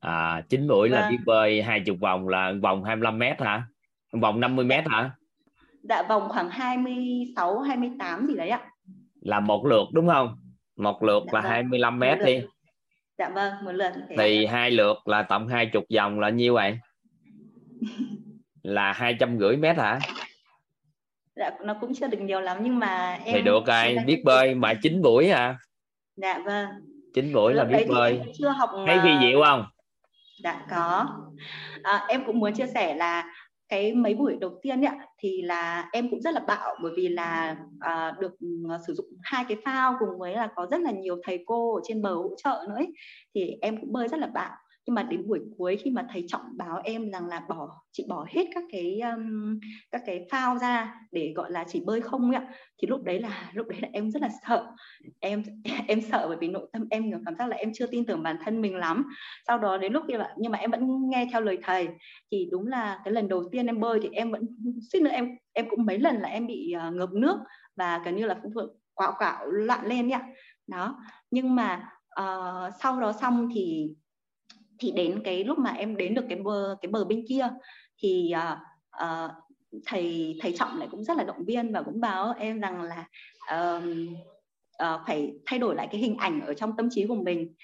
À, 0.00 0.42
9 0.48 0.68
buổi 0.68 0.88
vâng. 0.88 1.00
là 1.00 1.10
biết 1.10 1.18
bơi 1.26 1.62
20 1.62 1.96
vòng 2.00 2.28
là 2.28 2.52
vòng 2.62 2.84
25 2.84 3.18
mét 3.18 3.40
hả? 3.40 3.62
Vòng 4.12 4.40
50 4.40 4.64
mét 4.64 4.84
hả? 4.88 5.10
Dạ 5.82 6.02
vòng 6.08 6.28
khoảng 6.28 6.50
26 6.50 7.58
28 7.60 8.26
gì 8.26 8.34
đấy 8.36 8.48
ạ. 8.48 8.60
Là 9.20 9.40
một 9.40 9.66
lượt 9.66 9.84
đúng 9.92 10.08
không? 10.08 10.36
Một 10.78 11.02
lượt 11.02 11.22
dạ, 11.26 11.30
là 11.32 11.40
vâng. 11.40 11.50
25 11.50 11.98
mét 11.98 12.18
đi. 12.24 12.40
Dạ 13.18 13.28
vâng, 13.28 13.52
một 13.64 13.72
lượt. 13.72 13.92
Thì 14.18 14.44
ạ. 14.44 14.52
hai 14.52 14.70
lượt 14.70 15.08
là 15.08 15.22
tổng 15.22 15.48
20 15.48 15.82
vòng 15.96 16.20
là 16.20 16.30
nhiêu 16.30 16.54
vậy? 16.54 16.78
là 18.62 18.92
250 18.92 19.56
mét 19.56 19.76
hả? 19.76 19.98
Dạ 21.36 21.50
nó 21.64 21.74
cũng 21.80 21.94
chưa 21.94 22.06
được 22.06 22.20
nhiều 22.20 22.40
lắm 22.40 22.58
nhưng 22.60 22.78
mà 22.78 23.18
em 23.24 23.34
Thì 23.34 23.42
được 23.42 23.66
rồi, 23.66 23.96
biết 24.06 24.22
bơi 24.24 24.54
mà 24.54 24.74
9 24.82 25.02
buổi 25.02 25.30
à? 25.30 25.58
dạ 26.22 26.38
vâng 26.44 26.68
chín 27.14 27.32
buổi 27.32 27.54
là 27.54 27.64
biết 27.64 27.86
bơi 27.88 28.20
chưa 28.38 28.48
học 28.48 28.70
thấy 28.86 28.98
phi 29.02 29.10
diệu 29.20 29.42
không 29.44 29.64
dạ 30.42 30.66
có 30.70 31.06
à, 31.82 32.04
em 32.08 32.24
cũng 32.26 32.38
muốn 32.38 32.54
chia 32.54 32.66
sẻ 32.66 32.94
là 32.94 33.24
cái 33.68 33.92
mấy 33.94 34.14
buổi 34.14 34.36
đầu 34.40 34.58
tiên 34.62 34.84
ấy, 34.84 34.96
thì 35.18 35.42
là 35.42 35.88
em 35.92 36.10
cũng 36.10 36.20
rất 36.22 36.34
là 36.34 36.40
bạo 36.40 36.76
bởi 36.82 36.92
vì 36.96 37.08
là 37.08 37.56
à, 37.80 38.16
được 38.20 38.32
à, 38.70 38.78
sử 38.86 38.94
dụng 38.94 39.06
hai 39.22 39.44
cái 39.48 39.56
phao 39.64 39.96
cùng 39.98 40.18
với 40.18 40.34
là 40.34 40.48
có 40.56 40.66
rất 40.70 40.80
là 40.80 40.90
nhiều 40.90 41.16
thầy 41.24 41.42
cô 41.46 41.74
ở 41.74 41.80
trên 41.84 42.02
bờ 42.02 42.14
hỗ 42.14 42.30
trợ 42.44 42.64
nữa 42.68 42.74
ấy. 42.74 42.92
thì 43.34 43.50
em 43.60 43.80
cũng 43.80 43.92
bơi 43.92 44.08
rất 44.08 44.20
là 44.20 44.26
bạo 44.26 44.56
nhưng 44.88 44.94
mà 44.94 45.02
đến 45.02 45.28
buổi 45.28 45.40
cuối 45.58 45.76
khi 45.76 45.90
mà 45.90 46.06
thầy 46.10 46.24
trọng 46.28 46.40
báo 46.56 46.80
em 46.84 47.10
rằng 47.10 47.26
là 47.26 47.42
bỏ 47.48 47.82
chị 47.92 48.04
bỏ 48.08 48.26
hết 48.28 48.44
các 48.54 48.64
cái 48.72 49.00
um, 49.00 49.60
các 49.90 50.02
cái 50.06 50.26
phao 50.30 50.58
ra 50.58 50.94
để 51.12 51.32
gọi 51.36 51.50
là 51.50 51.64
chỉ 51.68 51.82
bơi 51.86 52.00
không 52.00 52.30
ạ 52.30 52.46
thì 52.82 52.88
lúc 52.88 53.02
đấy 53.02 53.20
là 53.20 53.50
lúc 53.54 53.66
đấy 53.68 53.78
là 53.82 53.88
em 53.92 54.10
rất 54.10 54.22
là 54.22 54.28
sợ. 54.46 54.66
Em 55.20 55.42
em 55.88 56.00
sợ 56.00 56.26
bởi 56.28 56.36
vì 56.40 56.48
nội 56.48 56.68
tâm 56.72 56.86
em 56.90 57.12
cảm 57.24 57.34
giác 57.38 57.46
là 57.46 57.56
em 57.56 57.72
chưa 57.74 57.86
tin 57.86 58.06
tưởng 58.06 58.22
bản 58.22 58.36
thân 58.44 58.60
mình 58.60 58.76
lắm. 58.76 59.04
Sau 59.46 59.58
đó 59.58 59.76
đến 59.76 59.92
lúc 59.92 60.04
như 60.06 60.18
vậy 60.18 60.28
nhưng 60.38 60.52
mà 60.52 60.58
em 60.58 60.70
vẫn 60.70 61.10
nghe 61.10 61.28
theo 61.32 61.40
lời 61.40 61.58
thầy. 61.62 61.88
Thì 62.30 62.48
đúng 62.50 62.66
là 62.66 63.00
cái 63.04 63.14
lần 63.14 63.28
đầu 63.28 63.44
tiên 63.52 63.66
em 63.66 63.80
bơi 63.80 64.00
thì 64.02 64.08
em 64.12 64.30
vẫn 64.30 64.46
suýt 64.92 65.00
nữa 65.00 65.10
em 65.10 65.28
em 65.52 65.66
cũng 65.70 65.86
mấy 65.86 65.98
lần 65.98 66.16
là 66.16 66.28
em 66.28 66.46
bị 66.46 66.72
à, 66.72 66.88
uh, 66.88 66.94
ngập 66.94 67.12
nước 67.12 67.38
và 67.76 68.02
gần 68.04 68.16
như 68.16 68.26
là 68.26 68.40
cũng 68.42 68.52
quạo 68.94 69.14
quạo 69.18 69.46
loạn 69.46 69.86
lên 69.86 70.12
ạ. 70.12 70.22
Đó. 70.66 70.98
Nhưng 71.30 71.54
mà 71.54 71.90
uh, 72.20 72.74
sau 72.82 73.00
đó 73.00 73.12
xong 73.12 73.48
thì 73.54 73.90
thì 74.78 74.90
đến 74.90 75.20
cái 75.24 75.44
lúc 75.44 75.58
mà 75.58 75.70
em 75.70 75.96
đến 75.96 76.14
được 76.14 76.24
cái 76.28 76.38
bờ 76.38 76.76
cái 76.82 76.90
bờ 76.90 77.04
bên 77.04 77.24
kia 77.28 77.48
thì 78.02 78.32
uh, 78.36 78.58
uh, 79.04 79.30
thầy 79.86 80.36
thầy 80.40 80.54
trọng 80.58 80.78
lại 80.78 80.88
cũng 80.90 81.04
rất 81.04 81.16
là 81.16 81.24
động 81.24 81.44
viên 81.44 81.72
và 81.72 81.82
cũng 81.82 82.00
báo 82.00 82.34
em 82.38 82.60
rằng 82.60 82.82
là 82.82 83.08
uh, 83.54 83.84
uh, 84.82 85.00
phải 85.06 85.32
thay 85.46 85.58
đổi 85.58 85.74
lại 85.74 85.88
cái 85.90 86.00
hình 86.00 86.16
ảnh 86.16 86.40
ở 86.40 86.54
trong 86.54 86.76
tâm 86.76 86.88
trí 86.90 87.06
của 87.06 87.14
mình. 87.14 87.54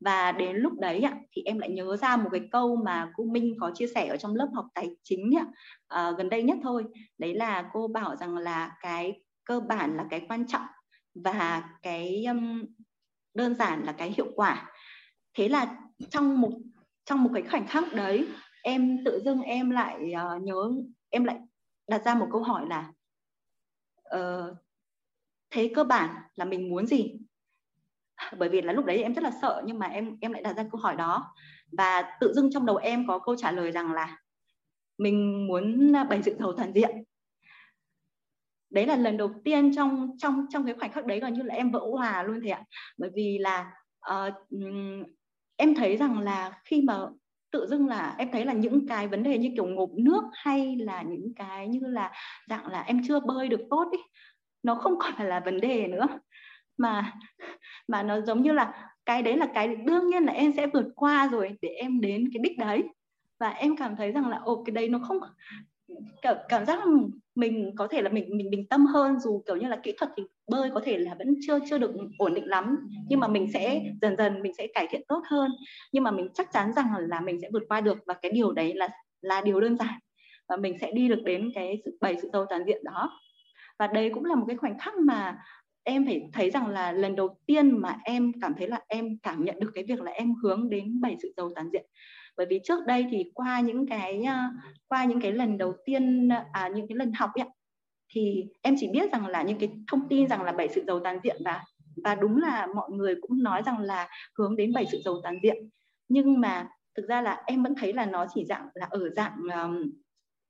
Và 0.00 0.32
đến 0.32 0.56
lúc 0.56 0.72
đấy 0.80 1.00
ạ, 1.00 1.16
thì 1.32 1.42
em 1.42 1.58
lại 1.58 1.70
nhớ 1.70 1.96
ra 1.96 2.16
một 2.16 2.28
cái 2.32 2.40
câu 2.52 2.76
mà 2.76 3.12
cô 3.16 3.24
Minh 3.24 3.54
có 3.60 3.70
chia 3.74 3.86
sẻ 3.94 4.06
ở 4.06 4.16
trong 4.16 4.34
lớp 4.34 4.48
học 4.54 4.66
tài 4.74 4.96
chính 5.02 5.30
ạ, 5.36 5.46
uh, 6.10 6.18
gần 6.18 6.28
đây 6.28 6.42
nhất 6.42 6.58
thôi. 6.62 6.84
Đấy 7.18 7.34
là 7.34 7.70
cô 7.72 7.88
bảo 7.88 8.16
rằng 8.16 8.36
là 8.36 8.76
cái 8.80 9.20
cơ 9.44 9.60
bản 9.60 9.96
là 9.96 10.04
cái 10.10 10.26
quan 10.28 10.46
trọng 10.46 10.66
và 11.14 11.62
cái 11.82 12.24
um, 12.24 12.64
đơn 13.34 13.54
giản 13.54 13.82
là 13.84 13.92
cái 13.92 14.12
hiệu 14.16 14.26
quả 14.36 14.70
thế 15.34 15.48
là 15.48 15.78
trong 16.10 16.40
một 16.40 16.52
trong 17.04 17.24
một 17.24 17.30
cái 17.34 17.42
khoảnh 17.42 17.66
khắc 17.66 17.92
đấy 17.92 18.28
em 18.62 19.04
tự 19.04 19.20
dưng 19.24 19.42
em 19.42 19.70
lại 19.70 20.12
uh, 20.36 20.42
nhớ 20.42 20.72
em 21.10 21.24
lại 21.24 21.40
đặt 21.88 22.04
ra 22.04 22.14
một 22.14 22.28
câu 22.32 22.42
hỏi 22.42 22.66
là 22.68 22.92
uh, 24.16 24.56
thế 25.50 25.72
cơ 25.74 25.84
bản 25.84 26.22
là 26.34 26.44
mình 26.44 26.70
muốn 26.70 26.86
gì? 26.86 27.16
Bởi 28.38 28.48
vì 28.48 28.62
là 28.62 28.72
lúc 28.72 28.84
đấy 28.84 29.02
em 29.02 29.14
rất 29.14 29.24
là 29.24 29.30
sợ 29.42 29.62
nhưng 29.66 29.78
mà 29.78 29.86
em 29.86 30.16
em 30.20 30.32
lại 30.32 30.42
đặt 30.42 30.56
ra 30.56 30.64
câu 30.72 30.80
hỏi 30.80 30.96
đó. 30.96 31.34
Và 31.72 32.16
tự 32.20 32.32
dưng 32.32 32.50
trong 32.52 32.66
đầu 32.66 32.76
em 32.76 33.06
có 33.06 33.18
câu 33.18 33.36
trả 33.36 33.52
lời 33.52 33.72
rằng 33.72 33.92
là 33.92 34.18
mình 34.98 35.46
muốn 35.46 35.92
bày 36.08 36.22
dựng 36.22 36.38
thầu 36.38 36.52
toàn 36.52 36.72
diện. 36.74 37.04
Đấy 38.70 38.86
là 38.86 38.96
lần 38.96 39.16
đầu 39.16 39.30
tiên 39.44 39.74
trong 39.74 40.16
trong 40.18 40.46
trong 40.50 40.64
cái 40.64 40.74
khoảnh 40.74 40.92
khắc 40.92 41.06
đấy 41.06 41.20
gần 41.20 41.34
như 41.34 41.42
là 41.42 41.54
em 41.54 41.70
vỡ 41.70 41.80
hòa 41.92 42.22
luôn 42.22 42.40
thầy 42.40 42.50
ạ. 42.50 42.64
Bởi 42.98 43.10
vì 43.14 43.38
là 43.38 43.72
uh, 44.12 44.34
em 45.62 45.74
thấy 45.74 45.96
rằng 45.96 46.18
là 46.18 46.60
khi 46.64 46.82
mà 46.82 46.98
tự 47.52 47.66
dưng 47.66 47.88
là 47.88 48.14
em 48.18 48.28
thấy 48.32 48.44
là 48.44 48.52
những 48.52 48.86
cái 48.88 49.08
vấn 49.08 49.22
đề 49.22 49.38
như 49.38 49.50
kiểu 49.56 49.66
ngộp 49.66 49.90
nước 49.92 50.24
hay 50.32 50.76
là 50.76 51.02
những 51.02 51.34
cái 51.36 51.68
như 51.68 51.80
là 51.82 52.12
dạng 52.48 52.66
là 52.66 52.82
em 52.82 53.00
chưa 53.08 53.20
bơi 53.20 53.48
được 53.48 53.60
tốt 53.70 53.88
ý 53.92 53.98
nó 54.62 54.74
không 54.74 54.98
còn 55.00 55.12
phải 55.16 55.26
là 55.26 55.40
vấn 55.40 55.60
đề 55.60 55.86
nữa. 55.86 56.06
Mà 56.76 57.12
mà 57.88 58.02
nó 58.02 58.20
giống 58.20 58.42
như 58.42 58.52
là 58.52 58.90
cái 59.06 59.22
đấy 59.22 59.36
là 59.36 59.46
cái 59.54 59.76
đương 59.76 60.08
nhiên 60.08 60.24
là 60.24 60.32
em 60.32 60.52
sẽ 60.56 60.66
vượt 60.66 60.86
qua 60.96 61.28
rồi 61.32 61.58
để 61.62 61.68
em 61.68 62.00
đến 62.00 62.30
cái 62.34 62.40
đích 62.42 62.58
đấy. 62.58 62.82
Và 63.40 63.48
em 63.48 63.76
cảm 63.76 63.96
thấy 63.96 64.12
rằng 64.12 64.28
là 64.28 64.36
ồ 64.44 64.64
cái 64.64 64.72
đấy 64.72 64.88
nó 64.88 64.98
không 64.98 65.18
cảm, 66.22 66.36
cảm 66.48 66.66
giác 66.66 66.78
là 66.78 66.86
mình 67.34 67.76
có 67.76 67.88
thể 67.88 68.02
là 68.02 68.10
mình 68.10 68.36
mình 68.36 68.50
bình 68.50 68.66
tâm 68.66 68.86
hơn 68.86 69.20
dù 69.20 69.42
kiểu 69.46 69.56
như 69.56 69.68
là 69.68 69.80
kỹ 69.82 69.94
thuật 69.98 70.10
thì 70.16 70.22
bơi 70.52 70.70
có 70.74 70.80
thể 70.84 70.98
là 70.98 71.14
vẫn 71.14 71.34
chưa 71.46 71.58
chưa 71.70 71.78
được 71.78 71.92
ổn 72.18 72.34
định 72.34 72.46
lắm. 72.46 72.76
Nhưng 73.08 73.20
mà 73.20 73.28
mình 73.28 73.52
sẽ 73.52 73.82
dần 74.02 74.16
dần 74.16 74.42
mình 74.42 74.54
sẽ 74.54 74.66
cải 74.74 74.86
thiện 74.90 75.02
tốt 75.08 75.22
hơn. 75.30 75.50
Nhưng 75.92 76.04
mà 76.04 76.10
mình 76.10 76.28
chắc 76.34 76.52
chắn 76.52 76.72
rằng 76.72 76.86
là 76.98 77.20
mình 77.20 77.40
sẽ 77.42 77.48
vượt 77.52 77.62
qua 77.68 77.80
được 77.80 77.98
và 78.06 78.14
cái 78.14 78.32
điều 78.32 78.52
đấy 78.52 78.74
là 78.74 78.88
là 79.20 79.40
điều 79.40 79.60
đơn 79.60 79.76
giản. 79.76 79.98
Và 80.48 80.56
mình 80.56 80.78
sẽ 80.80 80.92
đi 80.92 81.08
được 81.08 81.22
đến 81.24 81.50
cái 81.54 81.82
sự 81.84 81.98
bảy 82.00 82.16
sự 82.22 82.30
giàu 82.32 82.46
toàn 82.50 82.62
diện 82.66 82.84
đó. 82.84 83.20
Và 83.78 83.86
đây 83.86 84.10
cũng 84.14 84.24
là 84.24 84.34
một 84.34 84.44
cái 84.48 84.56
khoảnh 84.56 84.78
khắc 84.78 84.94
mà 84.96 85.38
em 85.84 86.06
phải 86.06 86.22
thấy 86.32 86.50
rằng 86.50 86.68
là 86.68 86.92
lần 86.92 87.16
đầu 87.16 87.36
tiên 87.46 87.70
mà 87.80 87.98
em 88.04 88.32
cảm 88.40 88.54
thấy 88.58 88.68
là 88.68 88.80
em 88.88 89.18
cảm 89.22 89.44
nhận 89.44 89.60
được 89.60 89.70
cái 89.74 89.84
việc 89.84 90.00
là 90.00 90.12
em 90.12 90.34
hướng 90.42 90.70
đến 90.70 91.00
bảy 91.00 91.16
sự 91.22 91.32
giàu 91.36 91.50
toàn 91.54 91.68
diện. 91.72 91.86
Bởi 92.36 92.46
vì 92.50 92.60
trước 92.64 92.86
đây 92.86 93.06
thì 93.10 93.30
qua 93.34 93.60
những 93.60 93.86
cái 93.86 94.22
à, 94.22 94.50
qua 94.88 95.04
những 95.04 95.20
cái 95.20 95.32
lần 95.32 95.58
đầu 95.58 95.74
tiên 95.84 96.28
à, 96.52 96.68
những 96.74 96.88
cái 96.88 96.96
lần 96.96 97.12
học 97.12 97.30
ấy, 97.34 97.48
thì 98.12 98.44
em 98.62 98.74
chỉ 98.78 98.88
biết 98.88 99.12
rằng 99.12 99.26
là 99.26 99.42
những 99.42 99.58
cái 99.58 99.70
thông 99.90 100.08
tin 100.08 100.28
rằng 100.28 100.42
là 100.42 100.52
bảy 100.52 100.68
sự 100.68 100.84
giàu 100.86 101.00
toàn 101.00 101.18
diện 101.24 101.36
và 101.44 101.64
và 102.04 102.14
đúng 102.14 102.36
là 102.36 102.66
mọi 102.74 102.90
người 102.90 103.14
cũng 103.20 103.42
nói 103.42 103.62
rằng 103.66 103.78
là 103.78 104.08
hướng 104.38 104.56
đến 104.56 104.72
bảy 104.72 104.86
sự 104.92 105.00
giàu 105.04 105.14
toàn 105.22 105.38
diện. 105.42 105.56
Nhưng 106.08 106.40
mà 106.40 106.68
thực 106.96 107.08
ra 107.08 107.22
là 107.22 107.42
em 107.46 107.62
vẫn 107.62 107.74
thấy 107.74 107.92
là 107.92 108.06
nó 108.06 108.26
chỉ 108.34 108.44
dạng 108.44 108.68
là 108.74 108.86
ở 108.90 109.10
dạng 109.10 109.36
um, 109.54 109.90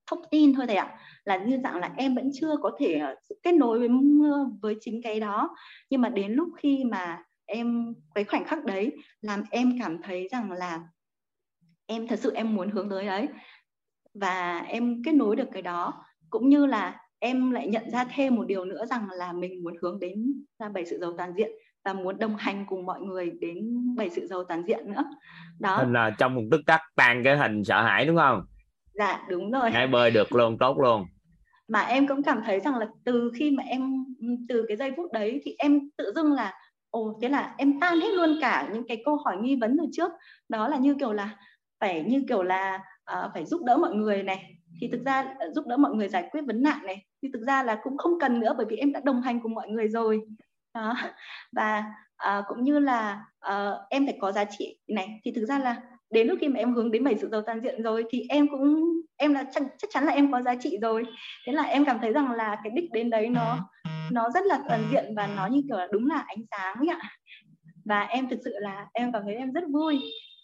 thông 0.07 0.23
tin 0.31 0.55
thôi 0.55 0.67
thầy 0.67 0.77
ạ. 0.77 0.99
Là 1.25 1.37
như 1.37 1.59
dạng 1.65 1.81
là 1.81 1.93
em 1.97 2.15
vẫn 2.15 2.31
chưa 2.35 2.57
có 2.63 2.71
thể 2.79 2.95
ờ, 2.95 3.15
kết 3.43 3.53
nối 3.53 3.79
với 3.79 3.89
với 4.63 4.77
chính 4.81 5.03
cái 5.03 5.21
đó. 5.21 5.57
Nhưng 5.91 6.01
mà 6.01 6.09
đến 6.09 6.33
lúc 6.33 6.49
khi 6.57 6.85
mà 6.85 7.23
em 7.47 7.95
cái 8.15 8.25
khoảnh 8.25 8.45
khắc 8.45 8.65
đấy 8.65 8.93
làm 9.21 9.43
em 9.51 9.79
cảm 9.81 10.03
thấy 10.03 10.29
rằng 10.33 10.53
là 10.53 10.81
em 11.87 12.09
thật 12.09 12.19
sự 12.19 12.33
em 12.35 12.55
muốn 12.55 12.71
hướng 12.71 12.91
tới 12.91 13.07
đấy. 13.07 13.29
Và 14.15 14.59
em 14.59 15.03
kết 15.05 15.13
nối 15.13 15.37
được 15.37 15.49
cái 15.53 15.63
đó. 15.63 16.05
Cũng 16.31 16.49
như 16.49 16.67
là 16.67 17.02
em 17.23 17.51
lại 17.51 17.69
nhận 17.69 17.91
ra 17.91 18.05
thêm 18.15 18.35
một 18.35 18.45
điều 18.47 18.65
nữa 18.65 18.87
rằng 18.87 19.07
là 19.11 19.33
mình 19.33 19.65
muốn 19.65 19.75
hướng 19.83 20.01
đến 20.01 20.33
ra 20.59 20.69
bảy 20.69 20.87
sự 20.87 20.99
giàu 20.99 21.13
toàn 21.19 21.33
diện 21.37 21.51
và 21.85 21.93
muốn 21.93 22.19
đồng 22.19 22.37
hành 22.37 22.65
cùng 22.69 22.87
mọi 22.87 23.01
người 23.01 23.31
đến 23.41 23.57
bảy 23.97 24.11
sự 24.11 24.27
giàu 24.27 24.45
toàn 24.45 24.63
diện 24.67 24.93
nữa. 24.93 25.05
Đó. 25.61 25.77
Hình 25.79 25.93
là 25.93 26.11
trong 26.19 26.35
một 26.35 26.43
tức 26.51 26.61
tắc 26.67 26.81
tan 26.97 27.23
cái 27.25 27.37
hình 27.37 27.65
sợ 27.65 27.83
hãi 27.83 28.07
đúng 28.07 28.17
không? 28.17 28.43
Dạ 28.95 29.27
đúng 29.29 29.51
rồi. 29.51 29.71
Ngay 29.71 29.87
bơi 29.87 30.11
được 30.11 30.33
luôn 30.33 30.59
tốt 30.59 30.79
luôn. 30.79 31.05
Mà 31.69 31.81
em 31.81 32.07
cũng 32.09 32.23
cảm 32.23 32.41
thấy 32.45 32.61
rằng 32.61 32.77
là 32.77 32.87
từ 33.05 33.31
khi 33.39 33.51
mà 33.51 33.63
em 33.63 34.05
từ 34.49 34.65
cái 34.69 34.77
giây 34.77 34.93
phút 34.97 35.13
đấy 35.13 35.41
thì 35.45 35.55
em 35.59 35.81
tự 35.97 36.13
dưng 36.15 36.33
là 36.33 36.55
ồ 36.91 37.19
thế 37.23 37.29
là 37.29 37.55
em 37.59 37.81
tan 37.81 38.01
hết 38.01 38.11
luôn 38.15 38.39
cả 38.41 38.71
những 38.73 38.87
cái 38.89 39.03
câu 39.05 39.17
hỏi 39.17 39.37
nghi 39.41 39.57
vấn 39.57 39.77
từ 39.79 39.85
trước. 39.93 40.13
Đó 40.49 40.69
là 40.69 40.77
như 40.77 40.95
kiểu 40.95 41.13
là 41.13 41.37
phải 41.81 42.05
như 42.09 42.25
kiểu 42.29 42.43
là 42.43 42.81
uh, 43.13 43.31
phải 43.35 43.45
giúp 43.45 43.61
đỡ 43.65 43.77
mọi 43.77 43.95
người 43.95 44.23
này. 44.23 44.55
Thì 44.81 44.89
thực 44.89 45.03
ra 45.05 45.35
giúp 45.55 45.67
đỡ 45.67 45.77
mọi 45.77 45.95
người 45.95 46.09
giải 46.09 46.29
quyết 46.31 46.43
vấn 46.47 46.63
nạn 46.63 46.79
này 46.87 47.05
thì 47.23 47.29
thực 47.33 47.43
ra 47.43 47.63
là 47.63 47.81
cũng 47.83 47.99
không 47.99 48.21
cần 48.21 48.41
nữa 48.41 48.55
bởi 48.57 48.67
vì 48.71 48.77
em 48.77 48.93
đã 48.93 49.01
đồng 49.05 49.23
hành 49.23 49.41
cùng 49.41 49.55
mọi 49.55 49.69
người 49.69 49.89
rồi. 49.89 50.21
Đó. 50.75 50.95
Và 51.53 51.85
à, 52.17 52.43
cũng 52.49 52.65
như 52.65 52.79
là 52.79 53.25
à, 53.41 53.71
em 53.91 54.07
phải 54.07 54.19
có 54.21 54.33
giá 54.33 54.45
trị. 54.45 54.79
Này 54.89 55.21
thì 55.25 55.33
thực 55.33 55.45
ra 55.45 55.59
là 55.59 55.83
đến 56.11 56.27
lúc 56.27 56.39
khi 56.41 56.49
mà 56.49 56.59
em 56.59 56.75
hướng 56.75 56.91
đến 56.91 57.05
bảy 57.05 57.17
sự 57.19 57.29
giàu 57.29 57.43
toàn 57.43 57.61
diện 57.61 57.83
rồi 57.83 58.05
thì 58.11 58.27
em 58.29 58.49
cũng 58.49 58.85
em 59.17 59.35
là 59.35 59.45
chắc, 59.53 59.63
chắc 59.79 59.91
chắn 59.91 60.05
là 60.05 60.13
em 60.13 60.33
có 60.33 60.43
giá 60.43 60.55
trị 60.61 60.79
rồi. 60.83 61.05
Thế 61.47 61.53
là 61.53 61.63
em 61.63 61.85
cảm 61.85 61.99
thấy 62.01 62.13
rằng 62.13 62.33
là 62.33 62.61
cái 62.65 62.71
đích 62.71 62.93
đến 62.93 63.11
đấy 63.11 63.29
nó 63.29 63.69
nó 64.13 64.31
rất 64.31 64.47
là 64.47 64.63
toàn 64.69 64.85
diện 64.93 65.15
và 65.17 65.27
nó 65.37 65.47
như 65.47 65.63
kiểu 65.69 65.77
là 65.79 65.89
đúng 65.93 66.07
là 66.07 66.25
ánh 66.27 66.45
sáng 66.51 66.77
ấy 66.77 66.89
ạ. 66.89 67.11
Và 67.85 68.01
em 68.01 68.29
thực 68.29 68.39
sự 68.45 68.53
là 68.59 68.87
em 68.93 69.13
cảm 69.13 69.23
thấy 69.25 69.35
em 69.35 69.53
rất 69.53 69.65
vui. 69.73 70.01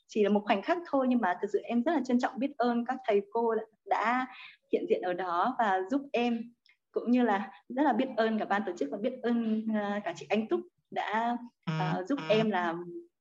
Chỉ 0.08 0.24
là 0.24 0.30
một 0.30 0.40
khoảnh 0.44 0.62
khắc 0.62 0.78
thôi 0.90 1.06
nhưng 1.08 1.20
mà 1.20 1.38
thực 1.42 1.48
sự 1.52 1.58
em 1.64 1.82
rất 1.82 1.92
là 1.92 2.00
trân 2.04 2.20
trọng 2.20 2.38
biết 2.38 2.50
ơn 2.56 2.84
các 2.84 2.96
thầy 3.06 3.20
cô 3.30 3.54
đã 3.86 4.26
hiện 4.72 4.84
diện 4.88 5.02
ở 5.02 5.12
đó 5.12 5.56
và 5.58 5.80
giúp 5.90 6.02
em 6.12 6.52
cũng 7.00 7.10
như 7.10 7.22
là 7.22 7.50
rất 7.68 7.82
là 7.82 7.92
biết 7.92 8.08
ơn 8.16 8.38
cả 8.38 8.44
ban 8.44 8.62
tổ 8.66 8.72
chức 8.78 8.88
và 8.90 8.98
biết 8.98 9.12
ơn 9.22 9.66
uh, 9.70 10.04
cả 10.04 10.12
chị 10.16 10.26
Anh 10.28 10.48
Túc 10.48 10.60
đã 10.90 11.36
uh, 11.70 12.06
giúp 12.08 12.18
em 12.28 12.50
là 12.50 12.74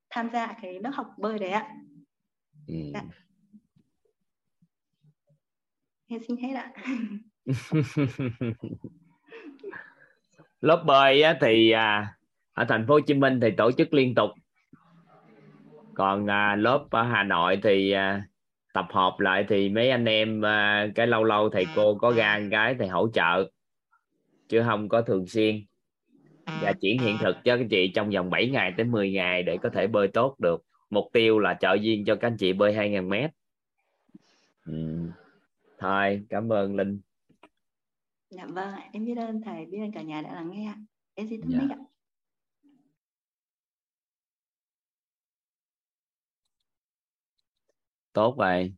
tham 0.09 0.29
gia 0.33 0.53
cái 0.61 0.79
lớp 0.79 0.91
học 0.93 1.07
bơi 1.17 1.39
đấy 1.39 1.49
ạ. 1.49 1.75
Ừ. 2.67 2.75
Dạ. 2.93 3.01
Em 6.07 6.21
xin 6.27 6.37
hết 6.37 6.53
ạ. 6.53 6.71
lớp 10.61 10.83
bơi 10.85 11.21
á, 11.21 11.37
thì 11.41 11.71
à, 11.71 12.17
ở 12.53 12.65
thành 12.65 12.87
phố 12.87 12.93
Hồ 12.93 12.99
Chí 12.99 13.13
Minh 13.13 13.39
thì 13.41 13.51
tổ 13.57 13.71
chức 13.71 13.93
liên 13.93 14.15
tục 14.15 14.29
còn 15.95 16.29
à, 16.29 16.55
lớp 16.55 16.85
ở 16.91 17.03
Hà 17.03 17.23
Nội 17.23 17.59
thì 17.63 17.91
à, 17.91 18.23
tập 18.73 18.85
hợp 18.89 19.19
lại 19.19 19.45
thì 19.49 19.69
mấy 19.69 19.89
anh 19.89 20.05
em 20.05 20.45
à, 20.45 20.87
cái 20.95 21.07
lâu 21.07 21.23
lâu 21.23 21.49
thầy 21.49 21.65
cô 21.75 21.95
có 21.95 22.11
ra 22.11 22.41
cái 22.51 22.75
thì 22.79 22.87
hỗ 22.87 23.09
trợ 23.13 23.49
chứ 24.49 24.61
không 24.65 24.89
có 24.89 25.01
thường 25.01 25.27
xuyên. 25.27 25.65
Và 26.45 26.73
chuyển 26.81 26.99
hiện 26.99 27.17
thực 27.21 27.35
cho 27.43 27.57
các 27.57 27.67
chị 27.69 27.91
trong 27.95 28.09
vòng 28.09 28.29
7 28.29 28.49
ngày 28.49 28.73
tới 28.77 28.85
10 28.85 29.11
ngày 29.11 29.43
để 29.43 29.57
có 29.57 29.69
thể 29.73 29.87
bơi 29.87 30.07
tốt 30.07 30.35
được. 30.39 30.63
Mục 30.89 31.05
tiêu 31.13 31.39
là 31.39 31.57
trợ 31.59 31.73
duyên 31.81 32.05
cho 32.05 32.15
các 32.15 32.27
anh 32.27 32.37
chị 32.37 32.53
bơi 32.53 32.73
2.000 32.73 33.07
mét. 33.07 33.31
Ừ. 34.65 35.09
thôi 35.77 36.25
cảm 36.29 36.53
ơn 36.53 36.75
Linh. 36.75 36.99
Dạ 38.29 38.45
vâng 38.45 38.73
em 38.91 39.05
biết 39.05 39.17
ơn 39.17 39.41
thầy 39.41 39.65
biết 39.65 39.79
ơn 39.79 39.91
cả 39.91 40.01
nhà 40.01 40.21
đã 40.21 40.33
lắng 40.33 40.51
nghe 40.51 40.73
em 41.13 41.27
xin 41.29 41.41
thưa 41.41 41.67
dạ. 41.69 41.75
ạ. 41.75 41.77
Tốt 48.13 48.35
vậy. 48.37 48.73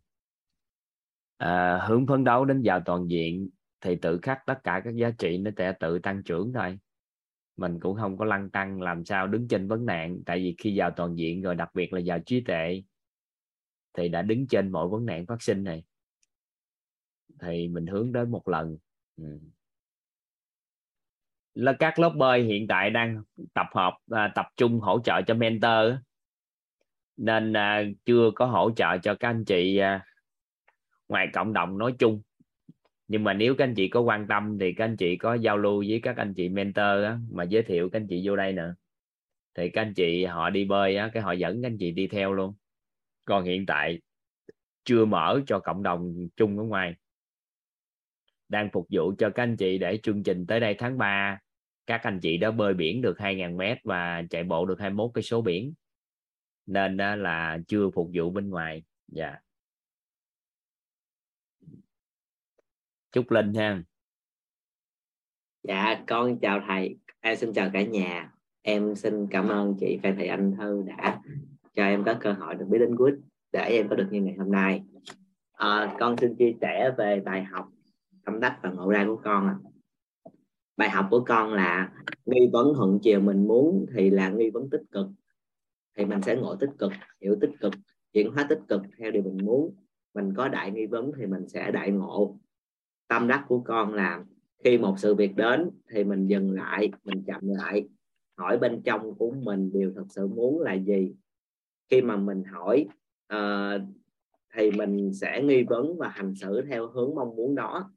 À, 1.37 1.85
hướng 1.87 2.07
phấn 2.07 2.23
đấu 2.23 2.45
đến 2.45 2.61
giàu 2.61 2.81
toàn 2.85 3.07
diện 3.07 3.49
thì 3.81 3.95
tự 3.95 4.19
khắc 4.21 4.45
tất 4.45 4.63
cả 4.63 4.81
các 4.83 4.95
giá 4.95 5.11
trị 5.17 5.37
nó 5.37 5.51
sẽ 5.57 5.73
tự 5.79 5.99
tăng 5.99 6.23
trưởng 6.23 6.53
thôi. 6.53 6.79
Mình 7.57 7.79
cũng 7.79 7.97
không 7.97 8.17
có 8.17 8.25
lăn 8.25 8.49
tăng 8.49 8.81
làm 8.81 9.05
sao 9.05 9.27
đứng 9.27 9.47
trên 9.47 9.67
vấn 9.67 9.85
nạn 9.85 10.21
tại 10.25 10.37
vì 10.39 10.55
khi 10.57 10.79
vào 10.79 10.91
toàn 10.91 11.15
diện 11.15 11.41
rồi 11.41 11.55
đặc 11.55 11.69
biệt 11.73 11.93
là 11.93 12.01
vào 12.05 12.19
trí 12.19 12.41
tuệ 12.41 12.83
thì 13.93 14.09
đã 14.09 14.21
đứng 14.21 14.47
trên 14.47 14.71
mọi 14.71 14.87
vấn 14.87 15.05
nạn 15.05 15.25
phát 15.25 15.41
sinh 15.41 15.63
này. 15.63 15.83
Thì 17.39 17.67
mình 17.67 17.87
hướng 17.87 18.11
đến 18.11 18.31
một 18.31 18.47
lần. 18.47 18.77
Ừ. 19.17 19.39
là 21.53 21.73
các 21.79 21.99
lớp 21.99 22.09
bơi 22.09 22.43
hiện 22.43 22.67
tại 22.67 22.89
đang 22.89 23.23
tập 23.53 23.67
hợp 23.73 23.93
à, 24.11 24.31
tập 24.35 24.45
trung 24.57 24.79
hỗ 24.79 24.99
trợ 24.99 25.21
cho 25.27 25.33
mentor 25.33 25.93
nên 27.17 27.53
à, 27.53 27.83
chưa 28.05 28.31
có 28.35 28.45
hỗ 28.45 28.71
trợ 28.75 28.97
cho 29.03 29.15
các 29.19 29.29
anh 29.29 29.45
chị 29.45 29.77
à, 29.77 30.05
ngoài 31.07 31.27
cộng 31.33 31.53
đồng 31.53 31.77
nói 31.77 31.95
chung 31.99 32.21
nhưng 33.09 33.23
mà 33.23 33.33
nếu 33.33 33.55
các 33.55 33.63
anh 33.63 33.75
chị 33.75 33.87
có 33.87 34.01
quan 34.01 34.27
tâm 34.27 34.57
thì 34.59 34.73
các 34.73 34.85
anh 34.85 34.97
chị 34.97 35.17
có 35.17 35.33
giao 35.33 35.57
lưu 35.57 35.83
với 35.87 35.99
các 36.03 36.17
anh 36.17 36.33
chị 36.33 36.49
mentor 36.49 37.03
á, 37.03 37.19
mà 37.31 37.43
giới 37.43 37.63
thiệu 37.63 37.89
các 37.89 37.99
anh 37.99 38.07
chị 38.07 38.21
vô 38.25 38.35
đây 38.35 38.53
nữa 38.53 38.75
thì 39.55 39.69
các 39.69 39.81
anh 39.81 39.93
chị 39.93 40.25
họ 40.25 40.49
đi 40.49 40.65
bơi 40.65 40.95
á, 40.95 41.09
cái 41.13 41.23
họ 41.23 41.31
dẫn 41.31 41.61
các 41.61 41.67
anh 41.67 41.77
chị 41.77 41.91
đi 41.91 42.07
theo 42.07 42.33
luôn. 42.33 42.53
Còn 43.25 43.43
hiện 43.43 43.65
tại 43.65 43.99
chưa 44.83 45.05
mở 45.05 45.41
cho 45.47 45.59
cộng 45.59 45.83
đồng 45.83 46.27
chung 46.35 46.57
ở 46.57 46.63
ngoài. 46.63 46.95
Đang 48.49 48.69
phục 48.73 48.87
vụ 48.89 49.13
cho 49.17 49.29
các 49.29 49.43
anh 49.43 49.57
chị 49.57 49.77
để 49.77 49.97
chương 50.03 50.23
trình 50.23 50.45
tới 50.45 50.59
đây 50.59 50.75
tháng 50.77 50.97
3 50.97 51.39
các 51.87 52.01
anh 52.03 52.19
chị 52.19 52.37
đã 52.37 52.51
bơi 52.51 52.73
biển 52.73 53.01
được 53.01 53.17
2.000 53.17 53.55
mét 53.55 53.77
và 53.83 54.23
chạy 54.29 54.43
bộ 54.43 54.65
được 54.65 54.79
21 54.79 55.11
cái 55.13 55.23
số 55.23 55.41
biển. 55.41 55.73
Nên 56.65 56.97
là 56.97 57.57
chưa 57.67 57.89
phục 57.89 58.09
vụ 58.13 58.29
bên 58.29 58.49
ngoài. 58.49 58.83
Dạ. 59.07 59.27
yeah. 59.27 59.48
Chúc 63.11 63.31
linh 63.31 63.53
ha. 63.53 63.83
Dạ 65.63 66.03
con 66.07 66.39
chào 66.39 66.61
thầy. 66.67 66.97
Em 67.19 67.37
xin 67.37 67.53
chào 67.53 67.69
cả 67.73 67.83
nhà. 67.83 68.31
Em 68.61 68.95
xin 68.95 69.27
cảm 69.27 69.47
ơn 69.47 69.75
chị 69.79 69.99
Phan 70.03 70.15
Thị 70.17 70.27
Anh 70.27 70.55
Thư 70.57 70.83
đã 70.87 71.21
cho 71.73 71.83
em 71.83 72.03
có 72.03 72.15
cơ 72.19 72.33
hội 72.33 72.55
được 72.55 72.65
biết 72.69 72.77
đến 72.79 72.97
quýt 72.97 73.13
để 73.51 73.59
em 73.59 73.89
có 73.89 73.95
được 73.95 74.07
như 74.11 74.21
ngày 74.21 74.35
hôm 74.37 74.51
nay. 74.51 74.83
À, 75.53 75.95
con 75.99 76.17
xin 76.17 76.35
chia 76.35 76.53
sẻ 76.61 76.91
về 76.97 77.19
bài 77.25 77.43
học 77.43 77.69
tâm 78.25 78.39
đắc 78.39 78.59
và 78.63 78.69
ngộ 78.69 78.89
ra 78.89 79.05
của 79.07 79.21
con 79.23 79.47
à. 79.47 79.55
bài 80.77 80.89
học 80.89 81.07
của 81.11 81.23
con 81.27 81.53
là 81.53 81.91
nghi 82.25 82.49
vấn 82.53 82.73
thuận 82.75 82.99
chiều 83.01 83.21
mình 83.21 83.47
muốn 83.47 83.85
thì 83.93 84.09
là 84.09 84.29
nghi 84.29 84.49
vấn 84.49 84.69
tích 84.69 84.83
cực. 84.91 85.07
Thì 85.97 86.05
mình 86.05 86.21
sẽ 86.21 86.35
ngộ 86.35 86.55
tích 86.55 86.71
cực 86.77 86.91
hiểu 87.21 87.37
tích 87.41 87.51
cực 87.59 87.73
chuyển 88.13 88.31
hóa 88.31 88.45
tích 88.49 88.59
cực 88.67 88.81
theo 88.97 89.11
điều 89.11 89.23
mình 89.23 89.45
muốn. 89.45 89.75
Mình 90.13 90.33
có 90.33 90.47
đại 90.47 90.71
nghi 90.71 90.85
vấn 90.85 91.11
thì 91.17 91.25
mình 91.25 91.47
sẽ 91.47 91.71
đại 91.71 91.91
ngộ 91.91 92.39
tâm 93.09 93.27
đắc 93.27 93.45
của 93.47 93.61
con 93.65 93.93
là 93.93 94.23
khi 94.63 94.77
một 94.77 94.95
sự 94.99 95.15
việc 95.15 95.35
đến 95.35 95.69
thì 95.89 96.03
mình 96.03 96.27
dừng 96.27 96.51
lại 96.51 96.91
mình 97.03 97.23
chậm 97.27 97.41
lại 97.41 97.87
hỏi 98.37 98.57
bên 98.57 98.81
trong 98.85 99.15
của 99.15 99.31
mình 99.31 99.71
điều 99.73 99.93
thật 99.95 100.05
sự 100.09 100.27
muốn 100.27 100.61
là 100.61 100.73
gì. 100.73 101.13
Khi 101.89 102.01
mà 102.01 102.15
mình 102.15 102.43
hỏi 102.43 102.87
uh, 103.33 103.81
thì 104.53 104.71
mình 104.71 105.13
sẽ 105.13 105.41
nghi 105.43 105.63
vấn 105.63 105.97
và 105.97 106.09
hành 106.09 106.35
xử 106.35 106.61
theo 106.61 106.87
hướng 106.87 107.15
mong 107.15 107.35
muốn 107.35 107.55
đó. 107.55 107.91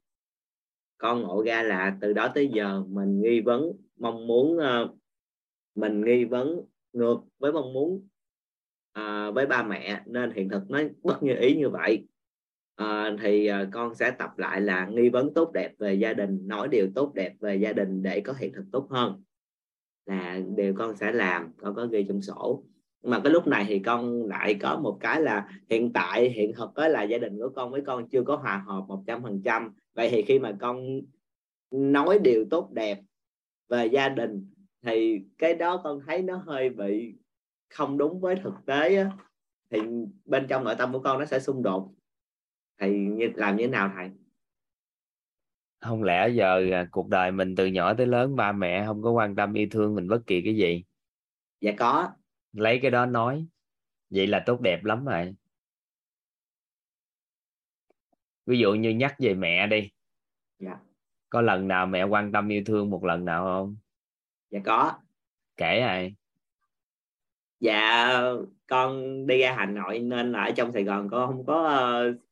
Con 0.99 1.23
ngộ 1.23 1.45
ra 1.45 1.63
là 1.63 1.97
từ 2.01 2.13
đó 2.13 2.29
tới 2.35 2.49
giờ 2.49 2.85
mình 2.89 3.21
nghi 3.21 3.41
vấn 3.41 3.73
mong 3.97 4.27
muốn 4.27 4.57
uh, 4.57 4.99
mình 5.75 6.05
nghi 6.05 6.25
vấn 6.25 6.61
ngược 6.93 7.19
với 7.39 7.53
mong 7.53 7.73
muốn 7.73 8.09
uh, 8.99 9.35
với 9.35 9.47
ba 9.47 9.63
mẹ 9.63 10.03
nên 10.07 10.31
hiện 10.31 10.49
thực 10.49 10.71
nó 10.71 10.81
bất 11.03 11.23
như 11.23 11.35
ý 11.41 11.57
như 11.57 11.69
vậy 11.69 12.07
à, 12.77 13.17
thì 13.23 13.47
à, 13.47 13.69
con 13.73 13.95
sẽ 13.95 14.11
tập 14.11 14.39
lại 14.39 14.61
là 14.61 14.87
nghi 14.87 15.09
vấn 15.09 15.35
tốt 15.35 15.51
đẹp 15.55 15.73
về 15.79 15.95
gia 15.95 16.13
đình 16.13 16.49
nói 16.49 16.69
điều 16.69 16.87
tốt 16.95 17.13
đẹp 17.15 17.35
về 17.41 17.57
gia 17.57 17.73
đình 17.73 18.03
để 18.03 18.21
có 18.21 18.33
hiện 18.39 18.53
thực 18.53 18.65
tốt 18.73 18.87
hơn. 18.91 19.23
Là 20.07 20.41
điều 20.57 20.75
con 20.75 20.97
sẽ 20.97 21.13
làm 21.13 21.53
con 21.57 21.75
có 21.75 21.87
ghi 21.87 22.05
trong 22.09 22.23
sổ. 22.23 22.65
Mà 23.03 23.21
cái 23.25 23.33
lúc 23.33 23.47
này 23.47 23.65
thì 23.69 23.79
con 23.79 24.25
lại 24.27 24.55
có 24.55 24.79
một 24.79 24.99
cái 25.01 25.23
là 25.23 25.49
hiện 25.71 25.93
tại 25.93 26.31
hiện 26.31 26.53
thực 26.53 26.75
đó 26.75 26.89
là 26.89 27.03
gia 27.03 27.19
đình 27.19 27.39
của 27.39 27.49
con 27.49 27.71
với 27.71 27.83
con 27.87 28.09
chưa 28.09 28.23
có 28.23 28.37
hòa 28.37 28.65
hợp 28.67 28.85
một 28.89 29.05
trăm 29.07 29.23
phần 29.23 29.43
trăm. 29.45 29.75
Vậy 29.95 30.09
thì 30.11 30.23
khi 30.23 30.39
mà 30.39 30.57
con 30.61 31.01
nói 31.71 32.19
điều 32.19 32.45
tốt 32.51 32.71
đẹp 32.73 33.01
về 33.69 33.87
gia 33.87 34.09
đình 34.09 34.51
thì 34.83 35.21
cái 35.39 35.55
đó 35.55 35.81
con 35.85 36.01
thấy 36.07 36.23
nó 36.23 36.37
hơi 36.37 36.71
bị 36.71 37.15
không 37.71 37.99
đúng 37.99 38.21
với 38.21 38.37
thực 38.37 38.55
tế 38.67 38.97
á. 38.97 39.11
thì 39.71 39.79
bên 40.25 40.47
trong 40.49 40.65
nội 40.65 40.75
tâm 40.79 40.93
của 40.93 40.99
con 40.99 41.19
nó 41.19 41.25
sẽ 41.25 41.41
xung 41.41 41.63
đột 41.63 41.93
thầy 42.83 42.91
như 42.91 43.33
làm 43.35 43.57
như 43.57 43.65
thế 43.65 43.71
nào 43.71 43.93
thầy? 43.97 44.11
Không 45.81 46.03
lẽ 46.03 46.29
giờ 46.29 46.67
à, 46.73 46.89
cuộc 46.91 47.09
đời 47.09 47.31
mình 47.31 47.57
từ 47.57 47.67
nhỏ 47.67 47.95
tới 47.95 48.07
lớn 48.07 48.37
ba 48.37 48.53
mẹ 48.53 48.85
không 48.87 49.03
có 49.03 49.11
quan 49.11 49.37
tâm 49.37 49.55
yêu 49.55 49.67
thương 49.71 49.95
mình 49.95 50.09
bất 50.09 50.23
kỳ 50.27 50.43
cái 50.43 50.57
gì? 50.57 50.85
Dạ 51.61 51.73
có. 51.79 52.11
Lấy 52.53 52.79
cái 52.83 52.91
đó 52.91 53.07
nói. 53.07 53.47
Vậy 54.11 54.27
là 54.27 54.43
tốt 54.47 54.61
đẹp 54.61 54.85
lắm 54.85 55.05
rồi. 55.05 55.35
Ví 58.47 58.59
dụ 58.59 58.75
như 58.75 58.91
nhắc 58.91 59.15
về 59.19 59.35
mẹ 59.35 59.67
đi. 59.67 59.91
Dạ. 60.59 60.77
Có 61.29 61.41
lần 61.41 61.69
nào 61.69 61.87
mẹ 61.87 62.05
quan 62.05 62.33
tâm 62.33 62.49
yêu 62.49 62.63
thương 62.67 62.91
một 62.91 63.05
lần 63.05 63.25
nào 63.25 63.45
không? 63.45 63.77
Dạ 64.51 64.61
có. 64.65 64.93
Kể 65.57 65.79
ai? 65.79 66.15
Dạ 67.61 68.09
con 68.67 69.03
đi 69.27 69.39
ra 69.39 69.55
hà 69.57 69.67
nội 69.67 69.99
nên 69.99 70.33
là 70.33 70.45
ở 70.45 70.51
trong 70.51 70.73
sài 70.73 70.85
gòn 70.85 71.09
con 71.11 71.33
không 71.33 71.47
có 71.47 72.11
uh, 72.11 72.32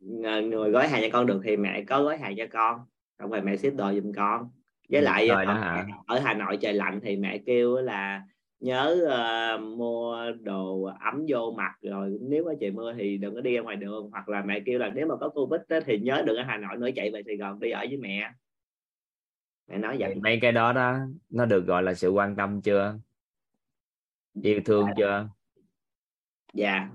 người 0.00 0.70
gói 0.70 0.88
hàng 0.88 1.02
cho 1.02 1.08
con 1.12 1.26
được 1.26 1.40
thì 1.44 1.56
mẹ 1.56 1.84
có 1.84 2.02
gói 2.02 2.18
hàng 2.18 2.34
cho 2.36 2.44
con 2.50 2.80
xong 3.18 3.30
rồi 3.30 3.40
mẹ 3.40 3.56
ship 3.56 3.74
đồ 3.76 3.92
giùm 3.92 4.12
con. 4.12 4.50
Với 4.88 5.02
lại 5.02 5.28
Rồi 5.28 5.46
đó 5.46 5.52
ở, 5.52 5.60
hả? 5.60 5.86
ở 6.06 6.18
Hà 6.18 6.34
Nội 6.34 6.58
trời 6.60 6.72
lạnh 6.72 7.00
thì 7.02 7.16
mẹ 7.16 7.38
kêu 7.46 7.76
là 7.76 8.22
nhớ 8.60 9.04
ờ, 9.08 9.58
mua 9.58 10.32
đồ 10.42 10.82
ấm 10.82 11.24
vô 11.28 11.54
mặc 11.56 11.72
rồi 11.82 12.18
nếu 12.20 12.44
có 12.44 12.54
trời 12.60 12.70
mưa 12.70 12.94
thì 12.98 13.18
đừng 13.18 13.34
có 13.34 13.40
đi 13.40 13.54
ra 13.54 13.62
ngoài 13.62 13.76
đường. 13.76 14.08
Hoặc 14.10 14.28
là 14.28 14.42
mẹ 14.42 14.60
kêu 14.66 14.78
là 14.78 14.90
nếu 14.94 15.06
mà 15.06 15.16
có 15.16 15.28
covid 15.28 15.60
á, 15.68 15.80
thì 15.86 15.98
nhớ 15.98 16.22
đừng 16.26 16.36
ở 16.36 16.42
Hà 16.42 16.56
Nội 16.56 16.76
nữa 16.76 16.88
chạy 16.96 17.10
về 17.10 17.22
Sài 17.26 17.36
Gòn 17.36 17.60
đi 17.60 17.70
ở 17.70 17.84
với 17.88 17.96
mẹ. 17.96 18.30
Mẹ 19.68 19.78
nói 19.78 19.96
vậy. 19.98 20.14
Mấy 20.14 20.38
cái 20.42 20.52
đó 20.52 20.72
đó 20.72 20.98
nó 21.30 21.46
được 21.46 21.66
gọi 21.66 21.82
là 21.82 21.94
sự 21.94 22.10
quan 22.10 22.36
tâm 22.36 22.62
chưa? 22.62 22.98
Yêu 24.42 24.60
thương 24.64 24.86
chưa? 24.96 25.28
Dạ 26.54 26.88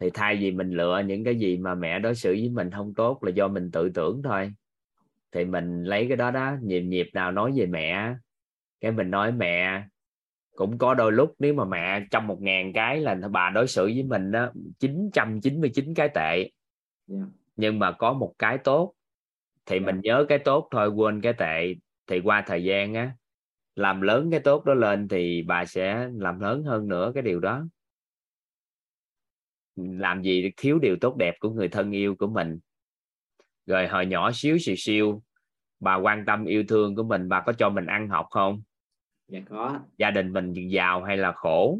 thì 0.00 0.10
thay 0.14 0.36
vì 0.36 0.52
mình 0.52 0.70
lựa 0.70 1.02
những 1.06 1.24
cái 1.24 1.36
gì 1.36 1.56
mà 1.58 1.74
mẹ 1.74 1.98
đối 1.98 2.14
xử 2.14 2.32
với 2.32 2.48
mình 2.48 2.70
không 2.70 2.94
tốt 2.94 3.24
là 3.24 3.30
do 3.30 3.48
mình 3.48 3.70
tự 3.70 3.90
tưởng 3.90 4.22
thôi. 4.22 4.52
Thì 5.32 5.44
mình 5.44 5.84
lấy 5.84 6.06
cái 6.08 6.16
đó 6.16 6.30
đó 6.30 6.56
nhịp 6.62 6.80
nhịp 6.80 7.10
nào 7.12 7.32
nói 7.32 7.52
về 7.56 7.66
mẹ. 7.66 8.14
Cái 8.80 8.92
mình 8.92 9.10
nói 9.10 9.32
mẹ 9.32 9.82
cũng 10.56 10.78
có 10.78 10.94
đôi 10.94 11.12
lúc 11.12 11.34
nếu 11.38 11.54
mà 11.54 11.64
mẹ 11.64 12.06
trong 12.10 12.26
một 12.26 12.42
ngàn 12.42 12.72
cái 12.72 13.00
là 13.00 13.14
bà 13.30 13.50
đối 13.50 13.66
xử 13.66 13.84
với 13.84 14.02
mình 14.02 14.30
đó 14.30 14.50
999 14.78 15.94
cái 15.94 16.08
tệ. 16.14 16.50
Dạ. 17.06 17.20
Nhưng 17.56 17.78
mà 17.78 17.92
có 17.92 18.12
một 18.12 18.34
cái 18.38 18.58
tốt 18.58 18.94
thì 19.66 19.78
Dạ. 19.78 19.86
mình 19.86 20.00
nhớ 20.02 20.26
cái 20.28 20.38
tốt 20.38 20.68
thôi 20.70 20.88
quên 20.88 21.20
cái 21.20 21.32
tệ. 21.32 21.74
Thì 22.06 22.20
qua 22.20 22.44
thời 22.46 22.64
gian 22.64 22.94
á 22.94 23.16
làm 23.76 24.00
lớn 24.00 24.30
cái 24.30 24.40
tốt 24.40 24.64
đó 24.64 24.74
lên 24.74 25.08
thì 25.08 25.42
bà 25.42 25.64
sẽ 25.64 26.08
làm 26.14 26.40
lớn 26.40 26.62
hơn 26.62 26.88
nữa 26.88 27.12
cái 27.14 27.22
điều 27.22 27.40
đó 27.40 27.66
làm 29.76 30.22
gì 30.22 30.52
thiếu 30.56 30.78
điều 30.78 30.96
tốt 31.00 31.16
đẹp 31.16 31.34
của 31.40 31.50
người 31.50 31.68
thân 31.68 31.90
yêu 31.90 32.14
của 32.14 32.26
mình. 32.26 32.58
Rồi 33.66 33.88
hồi 33.88 34.06
nhỏ 34.06 34.30
xíu 34.34 34.58
xìu 34.58 34.74
siêu 34.78 35.22
bà 35.80 35.94
quan 35.94 36.24
tâm 36.26 36.44
yêu 36.44 36.64
thương 36.68 36.96
của 36.96 37.02
mình 37.02 37.28
bà 37.28 37.40
có 37.40 37.52
cho 37.52 37.70
mình 37.70 37.86
ăn 37.86 38.08
học 38.08 38.26
không? 38.30 38.62
Dạ 39.28 39.40
có. 39.48 39.80
Gia 39.98 40.10
đình 40.10 40.32
mình 40.32 40.52
giàu 40.70 41.04
hay 41.04 41.16
là 41.16 41.32
khổ? 41.32 41.78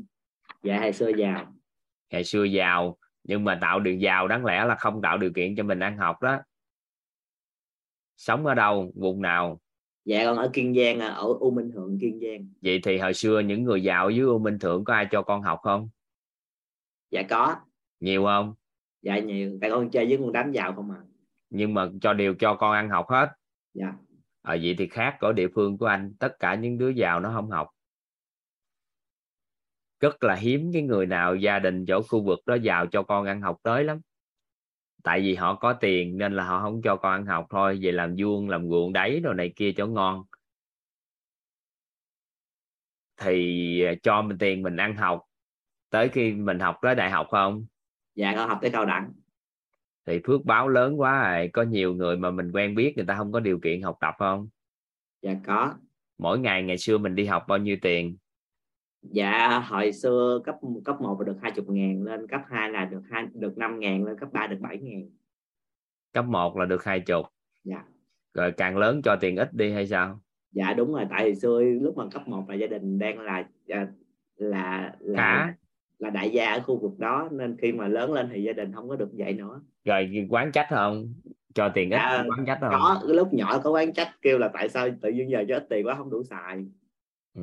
Dạ 0.63 0.81
hồi 0.81 0.93
xưa 0.93 1.09
giàu. 1.09 1.55
Ngày 2.11 2.25
xưa 2.25 2.45
giàu 2.45 2.99
nhưng 3.25 3.45
mà 3.45 3.59
tạo 3.61 3.81
điều 3.81 3.95
giàu 3.95 4.29
đáng 4.29 4.45
lẽ 4.45 4.65
là 4.65 4.75
không 4.75 5.03
tạo 5.03 5.19
điều 5.19 5.33
kiện 5.33 5.57
cho 5.57 5.63
mình 5.63 5.81
ăn 5.81 5.97
học 5.99 6.23
đó. 6.23 6.39
Sống 8.17 8.47
ở 8.47 8.55
đâu 8.55 8.93
vùng 8.95 9.23
nào? 9.23 9.61
Dạ 10.05 10.25
con 10.25 10.37
ở 10.37 10.51
Kiên 10.53 10.75
Giang 10.75 11.01
à, 11.01 11.09
ở 11.09 11.27
U 11.41 11.51
Minh 11.51 11.71
Thượng 11.75 11.99
Kiên 12.01 12.21
Giang. 12.21 12.49
Vậy 12.63 12.81
thì 12.83 12.99
hồi 12.99 13.15
xưa 13.15 13.41
những 13.41 13.65
người 13.65 13.83
giàu 13.83 14.11
dưới 14.11 14.27
U 14.27 14.39
Minh 14.39 14.59
Thượng 14.59 14.85
có 14.85 14.95
ai 14.95 15.07
cho 15.11 15.23
con 15.23 15.43
học 15.43 15.59
không? 15.63 15.89
Dạ 17.11 17.23
có 17.29 17.57
nhiều 18.01 18.25
không? 18.25 18.55
Dạ 19.03 19.19
nhiều. 19.19 19.59
Tại 19.61 19.71
con 19.71 19.91
chơi 19.91 20.07
với 20.07 20.19
con 20.19 20.33
đám 20.33 20.53
giàu 20.53 20.73
không 20.75 20.91
à. 20.91 21.01
Nhưng 21.51 21.75
mà 21.75 21.89
cho 22.01 22.13
điều 22.13 22.35
cho 22.35 22.55
con 22.55 22.73
ăn 22.73 22.91
học 22.91 23.07
hết. 23.09 23.29
Dạ. 23.75 23.93
Ở 24.43 24.59
vậy 24.63 24.75
thì 24.79 24.89
khác 24.89 25.17
ở 25.21 25.33
địa 25.33 25.49
phương 25.55 25.79
của 25.79 25.87
anh 25.87 26.15
tất 26.19 26.37
cả 26.39 26.55
những 26.55 26.79
đứa 26.79 26.89
giàu 26.89 27.21
nó 27.21 27.33
không 27.35 27.51
học. 27.51 27.69
Rất 30.01 30.23
là 30.23 30.35
hiếm 30.35 30.71
cái 30.73 30.83
người 30.83 31.07
nào 31.07 31.35
gia 31.35 31.59
đình 31.59 31.85
chỗ 31.87 32.03
khu 32.03 32.25
vực 32.25 32.39
đó 32.47 32.55
giàu 32.55 32.87
cho 32.87 33.03
con 33.03 33.27
ăn 33.27 33.41
học 33.41 33.57
tới 33.63 33.85
lắm. 33.85 34.01
Tại 35.03 35.21
vì 35.21 35.35
họ 35.35 35.55
có 35.55 35.73
tiền 35.73 36.19
nên 36.19 36.33
là 36.33 36.45
họ 36.45 36.61
không 36.61 36.83
cho 36.83 36.97
con 36.97 37.13
ăn 37.13 37.27
học 37.27 37.47
thôi. 37.51 37.79
Về 37.83 37.93
làm 37.93 38.15
vuông 38.19 38.49
làm 38.49 38.69
ruộng 38.71 38.93
đáy 38.93 39.21
rồi 39.25 39.35
này 39.35 39.53
kia 39.57 39.73
cho 39.77 39.87
ngon. 39.87 40.25
Thì 43.17 43.83
à, 43.83 43.95
cho 44.03 44.23
mình 44.23 44.39
tiền 44.39 44.63
mình 44.63 44.77
ăn 44.77 44.97
học. 44.97 45.23
Tới 45.91 46.09
khi 46.09 46.33
mình 46.33 46.59
học 46.59 46.79
tới 46.83 46.95
đại 46.95 47.11
học 47.11 47.27
không 47.31 47.67
dạ 48.17 48.33
con 48.37 48.49
học 48.49 48.59
tới 48.63 48.71
cao 48.71 48.87
đẳng. 48.87 49.13
Thì 50.07 50.21
phước 50.25 50.45
báo 50.45 50.69
lớn 50.69 51.01
quá 51.01 51.37
rồi 51.37 51.51
có 51.53 51.63
nhiều 51.63 51.95
người 51.95 52.17
mà 52.17 52.31
mình 52.31 52.53
quen 52.53 52.75
biết 52.75 52.93
người 52.97 53.07
ta 53.07 53.15
không 53.17 53.33
có 53.33 53.41
điều 53.41 53.59
kiện 53.59 53.83
học 53.83 53.97
tập 54.01 54.15
không? 54.19 54.49
Dạ 55.23 55.35
có. 55.47 55.75
Mỗi 56.19 56.39
ngày 56.39 56.63
ngày 56.63 56.79
xưa 56.79 56.99
mình 56.99 57.15
đi 57.15 57.25
học 57.25 57.45
bao 57.49 57.59
nhiêu 57.59 57.77
tiền? 57.83 58.17
Dạ 59.03 59.59
hồi 59.59 59.93
xưa 59.93 60.41
cấp 60.45 60.55
cấp 60.85 61.01
1 61.01 61.23
được 61.27 61.37
20 61.43 61.65
ngàn 61.69 62.03
lên 62.03 62.27
cấp 62.27 62.41
2 62.49 62.71
là 62.71 62.85
được 62.85 63.03
hai 63.11 63.27
được 63.35 63.59
5 63.59 63.79
ngàn 63.79 64.05
lên 64.05 64.19
cấp 64.19 64.29
3 64.33 64.47
được 64.47 64.59
7 64.61 64.79
ngàn. 64.79 65.11
Cấp 66.13 66.25
1 66.25 66.57
là 66.57 66.65
được 66.65 66.85
hai 66.85 67.01
chục. 67.01 67.27
Dạ. 67.65 67.85
Rồi 68.35 68.53
càng 68.53 68.77
lớn 68.77 69.01
cho 69.05 69.17
tiền 69.21 69.37
ít 69.37 69.55
đi 69.55 69.73
hay 69.73 69.87
sao? 69.87 70.21
Dạ 70.53 70.75
đúng 70.75 70.93
rồi. 70.93 71.05
Tại 71.11 71.23
hồi 71.23 71.35
xưa 71.35 71.61
lúc 71.61 71.97
mà 71.97 72.05
cấp 72.13 72.29
1 72.29 72.45
là 72.49 72.55
gia 72.55 72.67
đình 72.67 72.99
đang 72.99 73.19
là 73.19 73.49
là 73.67 73.87
là 74.37 74.93
là, 75.01 75.17
khá 75.17 75.55
là 75.99 76.11
đại 76.11 76.31
gia 76.31 76.53
ở 76.53 76.61
khu 76.61 76.79
vực 76.79 76.99
đó 76.99 77.29
nên 77.33 77.57
khi 77.63 77.73
mà 77.73 77.89
lớn 77.89 78.13
lên 78.13 78.31
thì 78.33 78.43
gia 78.43 78.53
đình 78.53 78.73
không 78.73 78.89
có 78.89 78.97
được 78.97 79.09
vậy 79.13 79.33
nữa. 79.33 79.61
Rồi 79.85 80.27
quán 80.31 80.53
trách 80.53 80.67
không 80.71 81.15
cho 81.55 81.69
tiền 81.75 81.91
ít 81.91 81.97
À, 81.97 82.25
quán 82.29 82.47
trách 82.47 82.59
không 82.61 82.71
có 82.71 83.03
lúc 83.07 83.35
nhỏ 83.35 83.61
có 83.65 83.71
quán 83.71 83.93
trách 83.93 84.09
kêu 84.23 84.39
là 84.39 84.49
tại 84.55 84.69
sao 84.69 84.89
tự 85.01 85.11
nhiên 85.11 85.31
giờ 85.31 85.45
cho 85.49 85.57
ít 85.57 85.67
tiền 85.71 85.87
quá 85.87 85.95
không 85.95 86.11
đủ 86.11 86.23
xài. 86.23 86.67
Ừ. 87.35 87.43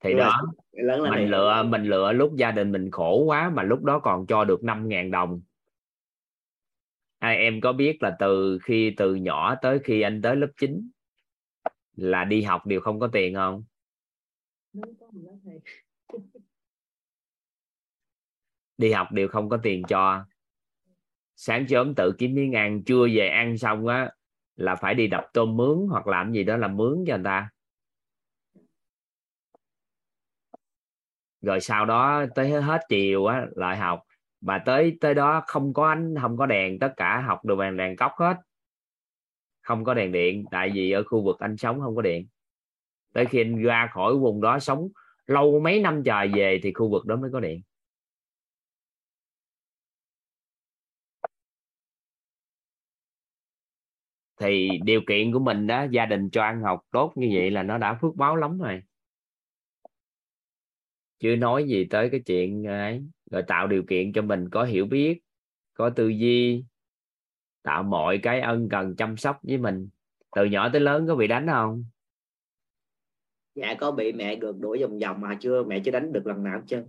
thì 0.00 0.10
Nhưng 0.10 0.18
mà 0.18 0.24
đó 0.24 0.42
lớn 0.72 1.02
lên 1.02 1.10
mình 1.10 1.20
thì 1.20 1.26
lựa 1.26 1.62
mình 1.62 1.84
lựa 1.84 2.12
lúc 2.12 2.36
gia 2.36 2.50
đình 2.50 2.72
mình 2.72 2.90
khổ 2.90 3.24
quá 3.24 3.50
mà 3.50 3.62
lúc 3.62 3.82
đó 3.82 3.98
còn 3.98 4.26
cho 4.26 4.44
được 4.44 4.60
5.000 4.62 5.10
đồng. 5.10 5.40
Ai 7.18 7.36
em 7.36 7.60
có 7.60 7.72
biết 7.72 8.02
là 8.02 8.16
từ 8.18 8.58
khi 8.62 8.94
từ 8.96 9.14
nhỏ 9.14 9.54
tới 9.62 9.78
khi 9.84 10.00
anh 10.00 10.22
tới 10.22 10.36
lớp 10.36 10.48
9 10.60 10.90
là 11.96 12.24
đi 12.24 12.42
học 12.42 12.66
đều 12.66 12.80
không 12.80 13.00
có 13.00 13.08
tiền 13.12 13.34
không 13.34 13.64
đi 18.78 18.92
học 18.92 19.12
đều 19.12 19.28
không 19.28 19.48
có 19.48 19.56
tiền 19.62 19.82
cho. 19.88 20.24
Sáng 21.36 21.68
sớm 21.68 21.94
tự 21.94 22.12
kiếm 22.18 22.34
miếng 22.34 22.52
ăn, 22.52 22.84
trưa 22.84 23.06
về 23.14 23.28
ăn 23.28 23.58
xong 23.58 23.86
á, 23.86 24.10
là 24.56 24.74
phải 24.74 24.94
đi 24.94 25.06
đập 25.06 25.26
tôm 25.32 25.56
mướn 25.56 25.78
hoặc 25.90 26.06
làm 26.06 26.32
gì 26.32 26.44
đó 26.44 26.56
làm 26.56 26.76
mướn 26.76 27.04
cho 27.06 27.16
người 27.16 27.24
ta. 27.24 27.50
Rồi 31.40 31.60
sau 31.60 31.86
đó 31.86 32.24
tới 32.34 32.50
hết 32.50 32.80
chiều 32.88 33.26
á, 33.26 33.46
lại 33.56 33.76
học. 33.76 34.02
Mà 34.40 34.62
tới 34.66 34.98
tới 35.00 35.14
đó 35.14 35.42
không 35.46 35.74
có 35.74 35.88
ánh, 35.88 36.14
không 36.20 36.36
có 36.36 36.46
đèn, 36.46 36.78
tất 36.78 36.94
cả 36.96 37.20
học 37.20 37.44
được 37.44 37.56
bằng 37.56 37.76
đèn 37.76 37.96
cốc 37.96 38.12
hết. 38.16 38.36
Không 39.62 39.84
có 39.84 39.94
đèn 39.94 40.12
điện, 40.12 40.44
tại 40.50 40.70
vì 40.74 40.90
ở 40.90 41.02
khu 41.02 41.24
vực 41.24 41.38
anh 41.38 41.56
sống 41.56 41.80
không 41.80 41.96
có 41.96 42.02
điện. 42.02 42.26
Tới 43.12 43.26
khi 43.26 43.40
anh 43.40 43.62
ra 43.62 43.88
khỏi 43.92 44.16
vùng 44.16 44.40
đó 44.40 44.58
sống, 44.58 44.88
lâu 45.26 45.60
mấy 45.60 45.80
năm 45.80 46.02
trời 46.04 46.30
về 46.34 46.60
thì 46.62 46.72
khu 46.72 46.90
vực 46.90 47.06
đó 47.06 47.16
mới 47.16 47.30
có 47.32 47.40
điện. 47.40 47.62
Thì 54.40 54.68
điều 54.84 55.00
kiện 55.06 55.32
của 55.32 55.38
mình 55.38 55.66
đó 55.66 55.86
gia 55.90 56.06
đình 56.06 56.30
cho 56.30 56.42
ăn 56.42 56.62
học 56.62 56.80
tốt 56.90 57.12
như 57.16 57.30
vậy 57.34 57.50
là 57.50 57.62
nó 57.62 57.78
đã 57.78 57.94
phước 57.94 58.16
báo 58.16 58.36
lắm 58.36 58.58
rồi. 58.58 58.82
Chưa 61.18 61.36
nói 61.36 61.64
gì 61.64 61.84
tới 61.84 62.10
cái 62.10 62.20
chuyện 62.26 62.64
ấy. 62.64 63.02
Rồi 63.30 63.42
tạo 63.42 63.66
điều 63.66 63.82
kiện 63.82 64.12
cho 64.12 64.22
mình 64.22 64.50
có 64.50 64.64
hiểu 64.64 64.86
biết 64.86 65.20
có 65.74 65.90
tư 65.90 66.08
duy 66.08 66.64
tạo 67.62 67.82
mọi 67.82 68.18
cái 68.18 68.40
ân 68.40 68.68
cần 68.70 68.96
chăm 68.96 69.16
sóc 69.16 69.38
với 69.42 69.58
mình. 69.58 69.88
Từ 70.36 70.44
nhỏ 70.44 70.68
tới 70.72 70.80
lớn 70.80 71.06
có 71.08 71.16
bị 71.16 71.26
đánh 71.26 71.46
không? 71.46 71.84
Dạ 73.54 73.74
có 73.74 73.92
bị 73.92 74.12
mẹ 74.12 74.36
gượt 74.36 74.56
đuổi 74.58 74.78
vòng 74.82 74.98
vòng 74.98 75.20
mà 75.20 75.38
chưa 75.40 75.64
mẹ 75.64 75.80
chưa 75.84 75.90
đánh 75.90 76.12
được 76.12 76.26
lần 76.26 76.42
nào 76.44 76.62
trơn. 76.66 76.84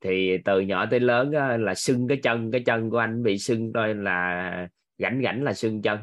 Thì 0.00 0.38
từ 0.44 0.60
nhỏ 0.60 0.86
tới 0.90 1.00
lớn 1.00 1.32
á, 1.32 1.56
là 1.56 1.74
sưng 1.74 2.08
cái 2.08 2.20
chân 2.22 2.50
cái 2.50 2.62
chân 2.66 2.90
của 2.90 2.98
anh 2.98 3.22
bị 3.22 3.38
sưng 3.38 3.72
thôi 3.74 3.94
là 3.94 4.68
gãnh 4.98 5.20
gãnh 5.20 5.42
là 5.42 5.52
sưng 5.52 5.82
chân 5.82 5.98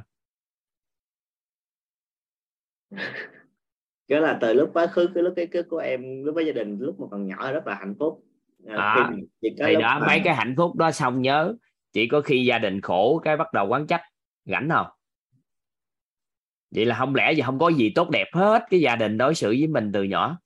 cái 4.08 4.22
là 4.22 4.38
từ 4.42 4.54
lúc 4.54 4.70
quá 4.74 4.88
khứ 4.88 5.08
cái 5.14 5.24
lúc 5.24 5.34
cái 5.36 5.48
cái 5.48 5.64
của 5.64 5.78
em 5.78 6.24
lúc 6.24 6.36
với 6.36 6.46
gia 6.46 6.52
đình 6.52 6.78
lúc 6.80 7.00
mà 7.00 7.08
còn 7.12 7.28
nhỏ 7.28 7.52
rất 7.52 7.68
là 7.68 7.76
hạnh 7.76 7.96
phúc. 8.00 8.24
À, 8.68 8.76
Đó. 8.76 9.10
có 9.60 9.66
thì 9.68 9.76
đó 9.76 10.00
mà- 10.00 10.08
mấy 10.08 10.22
cái 10.24 10.36
hạnh 10.36 10.54
phúc 10.58 10.76
đó 10.76 10.92
xong 10.92 11.22
nhớ 11.22 11.56
chỉ 11.94 12.08
có 12.08 12.22
khi 12.22 12.46
gia 12.46 12.58
đình 12.60 12.82
khổ 12.82 13.22
cái 13.24 13.38
bắt 13.38 13.54
đầu 13.54 13.68
quán 13.68 13.88
trách 13.88 14.02
rảnh 14.46 14.70
không? 14.70 14.88
Vậy 16.72 16.86
là 16.86 16.96
không 16.96 17.16
lẽ 17.16 17.32
gì 17.34 17.42
không 17.42 17.60
có 17.60 17.70
gì 17.70 17.92
tốt 17.96 18.10
đẹp 18.10 18.28
hết 18.34 18.64
cái 18.70 18.80
gia 18.80 18.96
đình 18.96 19.18
đối 19.18 19.36
xử 19.36 19.48
với 19.50 19.68
mình 19.68 19.92
từ 19.94 20.04
nhỏ? 20.04 20.40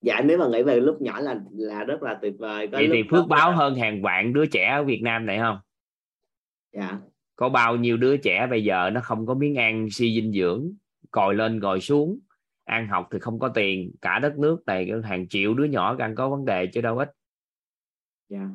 Dạ 0.00 0.20
nếu 0.24 0.38
mà 0.38 0.46
nghĩ 0.48 0.62
về 0.62 0.80
lúc 0.80 1.00
nhỏ 1.02 1.20
là 1.20 1.36
là 1.52 1.84
rất 1.84 2.02
là 2.02 2.18
tuyệt 2.22 2.34
vời 2.38 2.66
có 2.66 2.70
vậy 2.78 2.88
lúc 2.88 2.94
thì 2.96 3.02
đó 3.02 3.08
phước 3.10 3.28
báo 3.28 3.50
là- 3.50 3.56
hơn 3.56 3.74
hàng 3.74 4.02
vạn 4.02 4.32
đứa 4.32 4.46
trẻ 4.46 4.68
ở 4.76 4.84
Việt 4.84 5.00
Nam 5.02 5.26
này 5.26 5.38
không? 5.38 5.58
Dạ 6.72 6.98
có 7.36 7.48
bao 7.48 7.76
nhiêu 7.76 7.96
đứa 7.96 8.16
trẻ 8.16 8.46
bây 8.50 8.64
giờ 8.64 8.90
nó 8.90 9.00
không 9.00 9.26
có 9.26 9.34
miếng 9.34 9.58
ăn 9.58 9.88
suy 9.90 10.14
dinh 10.14 10.32
dưỡng 10.32 10.72
còi 11.10 11.34
lên 11.34 11.60
còi 11.60 11.80
xuống. 11.80 12.18
Ăn 12.64 12.88
học 12.88 13.08
thì 13.12 13.18
không 13.18 13.38
có 13.38 13.48
tiền 13.48 13.92
cả 14.02 14.18
đất 14.18 14.38
nước 14.38 14.62
này 14.66 14.90
hàng 15.04 15.28
triệu 15.28 15.54
đứa 15.54 15.64
nhỏ 15.64 15.94
đang 15.94 16.14
có 16.14 16.28
vấn 16.28 16.44
đề 16.44 16.66
chứ 16.66 16.80
đâu 16.80 16.98
ít. 16.98 17.10
Dạ. 18.28 18.48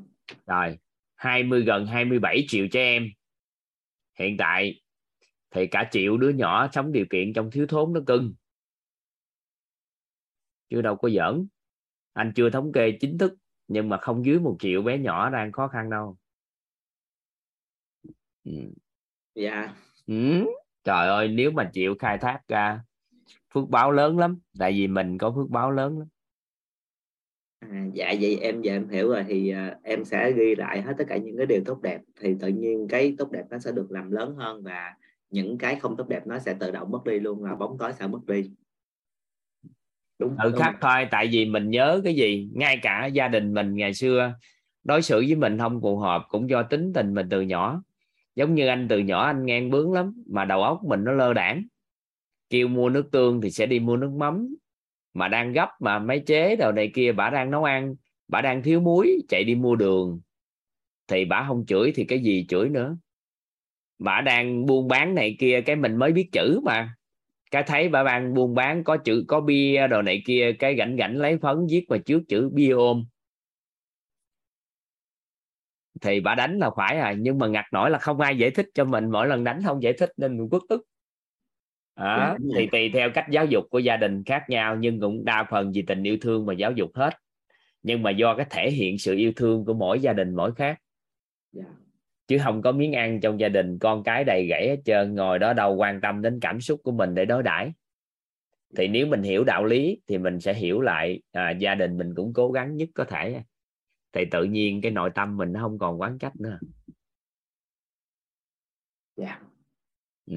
Rồi 0.45 0.77
20 1.15 1.61
gần 1.61 1.85
27 1.85 2.45
triệu 2.47 2.67
trẻ 2.71 2.81
em. 2.81 3.07
Hiện 4.19 4.37
tại 4.37 4.81
thì 5.51 5.67
cả 5.67 5.89
triệu 5.91 6.17
đứa 6.17 6.29
nhỏ 6.29 6.67
sống 6.71 6.91
điều 6.91 7.05
kiện 7.09 7.33
trong 7.33 7.51
thiếu 7.51 7.67
thốn 7.67 7.93
nó 7.93 7.99
cưng. 8.07 8.33
Chứ 10.69 10.81
đâu 10.81 10.95
có 10.95 11.09
giỡn. 11.09 11.47
Anh 12.13 12.31
chưa 12.35 12.49
thống 12.49 12.71
kê 12.71 12.91
chính 12.99 13.17
thức 13.17 13.33
nhưng 13.67 13.89
mà 13.89 13.97
không 13.97 14.25
dưới 14.25 14.39
một 14.39 14.55
triệu 14.59 14.81
bé 14.81 14.97
nhỏ 14.97 15.29
đang 15.29 15.51
khó 15.51 15.67
khăn 15.67 15.89
đâu 15.89 16.17
ừ. 18.47 18.71
dạ. 19.35 19.75
Ừ. 20.07 20.45
trời 20.83 21.07
ơi 21.07 21.27
nếu 21.27 21.51
mà 21.51 21.69
chịu 21.73 21.95
khai 21.99 22.17
thác 22.17 22.39
ra 22.47 22.81
phước 23.53 23.69
báo 23.69 23.91
lớn 23.91 24.19
lắm. 24.19 24.39
Tại 24.59 24.71
vì 24.71 24.87
mình 24.87 25.17
có 25.17 25.33
phước 25.35 25.49
báo 25.49 25.71
lớn 25.71 25.99
lắm. 25.99 26.07
À, 27.59 27.85
dạ 27.93 28.13
vậy 28.21 28.37
em 28.41 28.61
giờ 28.61 28.73
em 28.73 28.89
hiểu 28.89 29.09
rồi. 29.09 29.23
Thì 29.27 29.53
uh, 29.53 29.83
em 29.83 30.05
sẽ 30.05 30.31
ghi 30.31 30.55
lại 30.55 30.81
hết 30.81 30.93
tất 30.97 31.03
cả 31.07 31.17
những 31.17 31.37
cái 31.37 31.45
điều 31.45 31.61
tốt 31.65 31.81
đẹp. 31.81 32.01
Thì 32.21 32.35
tự 32.39 32.47
nhiên 32.47 32.87
cái 32.89 33.15
tốt 33.17 33.31
đẹp 33.31 33.43
nó 33.49 33.59
sẽ 33.59 33.71
được 33.71 33.91
làm 33.91 34.11
lớn 34.11 34.35
hơn 34.35 34.63
và 34.63 34.95
những 35.29 35.57
cái 35.57 35.75
không 35.75 35.97
tốt 35.97 36.07
đẹp 36.07 36.27
nó 36.27 36.39
sẽ 36.39 36.53
tự 36.59 36.71
động 36.71 36.91
mất 36.91 37.03
đi 37.05 37.19
luôn 37.19 37.41
và 37.41 37.55
bóng 37.55 37.77
tối 37.77 37.93
sẽ 37.99 38.07
mất 38.07 38.25
đi. 38.27 38.51
Đúng 40.19 40.35
tự 40.43 40.51
khắc 40.59 40.75
thôi 40.81 41.07
tại 41.11 41.27
vì 41.31 41.45
mình 41.45 41.69
nhớ 41.69 42.01
cái 42.03 42.15
gì? 42.15 42.49
Ngay 42.53 42.79
cả 42.81 43.05
gia 43.05 43.27
đình 43.27 43.53
mình 43.53 43.75
ngày 43.75 43.93
xưa 43.93 44.33
đối 44.83 45.01
xử 45.01 45.15
với 45.27 45.35
mình 45.35 45.57
không 45.57 45.81
phù 45.81 45.97
hợp 45.97 46.25
cũng 46.29 46.49
do 46.49 46.63
tính 46.63 46.93
tình 46.93 47.13
mình 47.13 47.27
từ 47.29 47.41
nhỏ 47.41 47.81
giống 48.37 48.55
như 48.55 48.67
anh 48.67 48.87
từ 48.89 48.99
nhỏ 48.99 49.25
anh 49.25 49.45
ngang 49.45 49.69
bướng 49.69 49.93
lắm, 49.93 50.23
mà 50.27 50.45
đầu 50.45 50.63
óc 50.63 50.79
mình 50.83 51.03
nó 51.03 51.11
lơ 51.11 51.33
đảng. 51.33 51.63
Kêu 52.49 52.67
mua 52.67 52.89
nước 52.89 53.11
tương 53.11 53.41
thì 53.41 53.51
sẽ 53.51 53.65
đi 53.65 53.79
mua 53.79 53.97
nước 53.97 54.11
mắm. 54.11 54.55
Mà 55.13 55.27
đang 55.27 55.53
gấp 55.53 55.69
mà 55.79 55.99
máy 55.99 56.19
chế 56.25 56.55
đồ 56.55 56.71
này 56.71 56.91
kia, 56.93 57.11
bà 57.11 57.29
đang 57.29 57.51
nấu 57.51 57.63
ăn, 57.63 57.95
bà 58.27 58.41
đang 58.41 58.63
thiếu 58.63 58.79
muối, 58.79 59.17
chạy 59.29 59.43
đi 59.43 59.55
mua 59.55 59.75
đường. 59.75 60.19
Thì 61.07 61.25
bà 61.25 61.45
không 61.47 61.65
chửi 61.65 61.91
thì 61.95 62.05
cái 62.05 62.19
gì 62.19 62.45
chửi 62.49 62.69
nữa? 62.69 62.97
Bà 63.99 64.21
đang 64.21 64.65
buôn 64.65 64.87
bán 64.87 65.15
này 65.15 65.35
kia, 65.39 65.61
cái 65.65 65.75
mình 65.75 65.95
mới 65.95 66.11
biết 66.11 66.29
chữ 66.31 66.59
mà. 66.63 66.95
Cái 67.51 67.63
thấy 67.67 67.89
bà 67.89 68.03
đang 68.03 68.33
buôn 68.33 68.55
bán 68.55 68.83
có 68.83 68.97
chữ, 68.97 69.25
có 69.27 69.41
bia 69.41 69.87
đồ 69.87 70.01
này 70.01 70.21
kia, 70.25 70.51
cái 70.59 70.75
gảnh 70.75 70.95
gảnh 70.95 71.17
lấy 71.17 71.37
phấn 71.37 71.57
viết 71.69 71.85
mà 71.89 71.97
trước 71.97 72.21
chữ 72.27 72.49
bia 72.53 72.69
ôm 72.69 73.05
thì 76.01 76.19
bà 76.19 76.35
đánh 76.35 76.59
là 76.59 76.69
phải 76.77 76.99
à 76.99 77.15
nhưng 77.17 77.39
mà 77.39 77.47
ngặt 77.47 77.65
nổi 77.71 77.89
là 77.89 77.99
không 77.99 78.19
ai 78.19 78.37
giải 78.37 78.51
thích 78.51 78.65
cho 78.73 78.85
mình 78.85 79.09
mỗi 79.11 79.27
lần 79.27 79.43
đánh 79.43 79.61
không 79.65 79.83
giải 79.83 79.93
thích 79.93 80.11
nên 80.17 80.37
mình 80.37 80.47
quốc 80.51 80.63
tức. 80.69 80.81
À, 81.95 82.37
thì 82.55 82.67
tùy 82.71 82.89
theo 82.93 83.09
cách 83.13 83.25
giáo 83.29 83.45
dục 83.45 83.63
của 83.69 83.79
gia 83.79 83.97
đình 83.97 84.23
khác 84.23 84.43
nhau 84.49 84.75
nhưng 84.75 84.99
cũng 84.99 85.25
đa 85.25 85.47
phần 85.49 85.71
vì 85.71 85.81
tình 85.81 86.03
yêu 86.03 86.17
thương 86.21 86.45
mà 86.45 86.53
giáo 86.53 86.71
dục 86.71 86.91
hết. 86.95 87.13
Nhưng 87.83 88.03
mà 88.03 88.11
do 88.11 88.35
cái 88.35 88.45
thể 88.49 88.71
hiện 88.71 88.97
sự 88.97 89.15
yêu 89.15 89.31
thương 89.35 89.65
của 89.65 89.73
mỗi 89.73 89.99
gia 89.99 90.13
đình 90.13 90.35
mỗi 90.35 90.51
khác. 90.55 90.79
Dạ. 91.51 91.63
chứ 92.27 92.37
không 92.43 92.61
có 92.61 92.71
miếng 92.71 92.93
ăn 92.93 93.21
trong 93.21 93.39
gia 93.39 93.49
đình 93.49 93.79
con 93.79 94.03
cái 94.03 94.23
đầy 94.23 94.47
gãy 94.47 94.67
hết 94.69 94.77
trơn 94.85 95.15
ngồi 95.15 95.39
đó 95.39 95.53
đâu 95.53 95.75
quan 95.75 96.01
tâm 96.01 96.21
đến 96.21 96.39
cảm 96.39 96.61
xúc 96.61 96.81
của 96.83 96.91
mình 96.91 97.15
để 97.15 97.25
đối 97.25 97.43
đãi. 97.43 97.73
Thì 98.77 98.87
nếu 98.87 99.07
mình 99.07 99.23
hiểu 99.23 99.43
đạo 99.43 99.65
lý 99.65 100.01
thì 100.07 100.17
mình 100.17 100.39
sẽ 100.39 100.53
hiểu 100.53 100.81
lại 100.81 101.21
à, 101.31 101.51
gia 101.51 101.75
đình 101.75 101.97
mình 101.97 102.15
cũng 102.15 102.33
cố 102.33 102.51
gắng 102.51 102.75
nhất 102.75 102.89
có 102.95 103.03
thể 103.03 103.41
thì 104.17 104.25
tự 104.31 104.43
nhiên 104.43 104.81
cái 104.81 104.91
nội 104.91 105.09
tâm 105.15 105.37
mình 105.37 105.53
nó 105.53 105.59
không 105.61 105.79
còn 105.79 106.01
quán 106.01 106.17
trách 106.17 106.35
nữa. 106.35 106.59
Dạ. 109.15 109.25
Yeah. 109.25 109.41
ừ. 110.25 110.35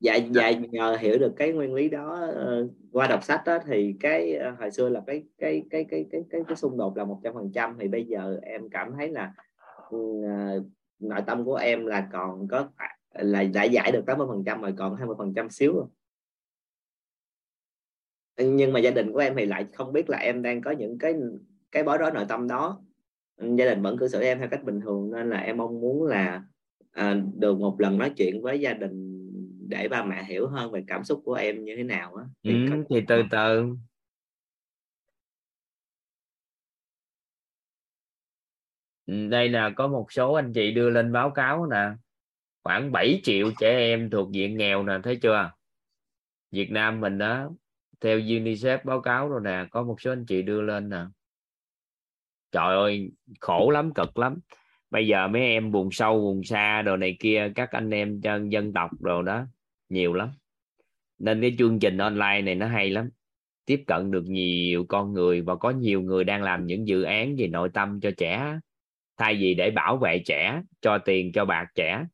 Dạ 0.00 0.14
dạ. 0.14 0.50
nhờ 0.50 0.96
hiểu 1.00 1.18
được 1.18 1.32
cái 1.36 1.52
nguyên 1.52 1.74
lý 1.74 1.88
đó 1.88 2.28
uh, 2.30 2.70
qua 2.92 3.06
đọc 3.06 3.24
sách 3.24 3.42
đó 3.46 3.58
thì 3.66 3.96
cái 4.00 4.38
uh, 4.52 4.58
hồi 4.58 4.70
xưa 4.70 4.88
là 4.88 5.02
cái 5.06 5.24
cái 5.38 5.62
cái 5.70 5.84
cái 5.90 6.06
cái 6.10 6.22
cái, 6.30 6.42
cái 6.48 6.56
xung 6.56 6.76
đột 6.76 6.96
là 6.96 7.04
một 7.04 7.20
trăm 7.24 7.34
phần 7.34 7.52
trăm. 7.54 7.76
Thì 7.80 7.88
bây 7.88 8.04
giờ 8.04 8.38
em 8.42 8.68
cảm 8.70 8.92
thấy 8.98 9.08
là 9.08 9.34
uh, 9.96 10.66
nội 10.98 11.20
tâm 11.26 11.44
của 11.44 11.56
em 11.56 11.86
là 11.86 12.08
còn 12.12 12.48
có 12.48 12.68
là 13.12 13.44
đã 13.44 13.64
giải 13.64 13.92
được 13.92 14.02
80 14.06 14.26
phần 14.30 14.44
trăm 14.44 14.62
rồi 14.62 14.74
còn 14.78 14.96
20 14.96 15.14
phần 15.18 15.34
trăm 15.34 15.50
xíu 15.50 15.72
rồi. 15.74 15.86
Nhưng 18.36 18.72
mà 18.72 18.80
gia 18.80 18.90
đình 18.90 19.12
của 19.12 19.18
em 19.18 19.34
thì 19.36 19.46
lại 19.46 19.66
không 19.72 19.92
biết 19.92 20.10
là 20.10 20.18
em 20.18 20.42
đang 20.42 20.60
có 20.60 20.70
những 20.70 20.98
cái 20.98 21.14
cái 21.72 21.82
bối 21.82 21.98
rối 21.98 22.10
nội 22.10 22.24
tâm 22.28 22.48
đó 22.48 22.82
gia 23.40 23.64
đình 23.64 23.82
vẫn 23.82 23.98
cư 23.98 24.08
xử 24.08 24.20
em 24.20 24.38
theo 24.38 24.48
cách 24.48 24.64
bình 24.64 24.80
thường 24.80 25.10
nên 25.10 25.30
là 25.30 25.38
em 25.38 25.56
mong 25.56 25.80
muốn 25.80 26.06
là 26.06 26.42
à, 26.92 27.16
được 27.38 27.58
một 27.58 27.80
lần 27.80 27.98
nói 27.98 28.12
chuyện 28.16 28.42
với 28.42 28.60
gia 28.60 28.72
đình 28.74 29.20
để 29.68 29.88
ba 29.88 30.04
mẹ 30.04 30.24
hiểu 30.24 30.48
hơn 30.48 30.72
về 30.72 30.84
cảm 30.86 31.04
xúc 31.04 31.22
của 31.24 31.34
em 31.34 31.64
như 31.64 31.76
thế 31.76 31.82
nào 31.82 32.14
á. 32.14 32.24
Thì, 32.44 32.52
ừ, 32.70 32.84
thì 32.90 33.00
từ 33.08 33.22
từ. 33.30 33.74
Ừ, 39.06 39.28
đây 39.28 39.48
là 39.48 39.70
có 39.76 39.88
một 39.88 40.12
số 40.12 40.32
anh 40.32 40.52
chị 40.52 40.72
đưa 40.72 40.90
lên 40.90 41.12
báo 41.12 41.30
cáo 41.30 41.66
nè. 41.66 41.90
Khoảng 42.64 42.92
7 42.92 43.20
triệu 43.22 43.50
trẻ 43.60 43.78
em 43.78 44.10
thuộc 44.10 44.32
diện 44.32 44.56
nghèo 44.56 44.82
nè 44.82 44.92
thấy 45.02 45.16
chưa? 45.16 45.50
Việt 46.50 46.70
Nam 46.70 47.00
mình 47.00 47.18
đó 47.18 47.50
theo 48.00 48.18
UNICEF 48.18 48.78
báo 48.84 49.00
cáo 49.00 49.28
rồi 49.28 49.40
nè 49.44 49.66
có 49.70 49.82
một 49.82 50.00
số 50.00 50.12
anh 50.12 50.24
chị 50.26 50.42
đưa 50.42 50.60
lên 50.62 50.88
nè 50.88 51.00
trời 52.52 52.76
ơi, 52.76 53.10
khổ 53.40 53.70
lắm, 53.70 53.94
cực 53.94 54.18
lắm. 54.18 54.38
Bây 54.90 55.06
giờ 55.06 55.28
mấy 55.28 55.42
em 55.42 55.70
buồn 55.70 55.88
sâu 55.92 56.20
buồn 56.20 56.44
xa 56.44 56.82
đồ 56.82 56.96
này 56.96 57.16
kia, 57.20 57.52
các 57.54 57.70
anh 57.72 57.90
em 57.90 58.20
dân 58.20 58.52
dân 58.52 58.72
tộc 58.72 58.90
rồi 59.00 59.22
đó, 59.22 59.46
nhiều 59.88 60.12
lắm. 60.12 60.28
Nên 61.18 61.40
cái 61.40 61.54
chương 61.58 61.78
trình 61.78 61.98
online 61.98 62.42
này 62.42 62.54
nó 62.54 62.66
hay 62.66 62.90
lắm. 62.90 63.10
Tiếp 63.64 63.84
cận 63.86 64.10
được 64.10 64.24
nhiều 64.24 64.84
con 64.88 65.12
người 65.12 65.40
và 65.40 65.56
có 65.56 65.70
nhiều 65.70 66.00
người 66.00 66.24
đang 66.24 66.42
làm 66.42 66.66
những 66.66 66.88
dự 66.88 67.02
án 67.02 67.36
về 67.36 67.46
nội 67.46 67.68
tâm 67.74 68.00
cho 68.00 68.10
trẻ. 68.16 68.58
Thay 69.16 69.34
vì 69.34 69.54
để 69.54 69.70
bảo 69.70 69.96
vệ 69.96 70.18
trẻ, 70.26 70.62
cho 70.80 70.98
tiền 70.98 71.32
cho 71.32 71.44
bạc 71.44 71.66
trẻ, 71.74 72.04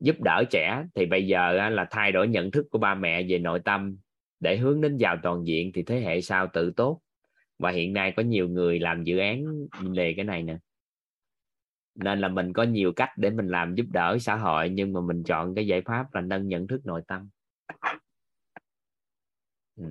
giúp 0.00 0.20
đỡ 0.20 0.44
trẻ, 0.50 0.84
thì 0.94 1.06
bây 1.06 1.26
giờ 1.26 1.70
là 1.70 1.86
thay 1.90 2.12
đổi 2.12 2.28
nhận 2.28 2.50
thức 2.50 2.66
của 2.70 2.78
ba 2.78 2.94
mẹ 2.94 3.22
về 3.28 3.38
nội 3.38 3.60
tâm. 3.64 3.96
Để 4.40 4.56
hướng 4.56 4.80
đến 4.80 4.96
giàu 4.96 5.16
toàn 5.22 5.46
diện 5.46 5.72
thì 5.74 5.82
thế 5.82 6.00
hệ 6.00 6.20
sau 6.20 6.46
tự 6.52 6.70
tốt 6.76 7.01
và 7.62 7.70
hiện 7.70 7.92
nay 7.92 8.12
có 8.16 8.22
nhiều 8.22 8.48
người 8.48 8.78
làm 8.78 9.04
dự 9.04 9.18
án 9.18 9.44
về 9.96 10.14
cái 10.16 10.24
này 10.24 10.42
nè. 10.42 10.56
Nên 11.94 12.20
là 12.20 12.28
mình 12.28 12.52
có 12.52 12.62
nhiều 12.62 12.92
cách 12.92 13.10
để 13.16 13.30
mình 13.30 13.48
làm 13.48 13.74
giúp 13.74 13.86
đỡ 13.92 14.18
xã 14.20 14.36
hội, 14.36 14.68
nhưng 14.68 14.92
mà 14.92 15.00
mình 15.00 15.22
chọn 15.24 15.54
cái 15.54 15.66
giải 15.66 15.82
pháp 15.82 16.14
là 16.14 16.20
nâng 16.20 16.48
nhận 16.48 16.66
thức 16.66 16.86
nội 16.86 17.02
tâm. 17.06 17.28
Ừ. 19.76 19.84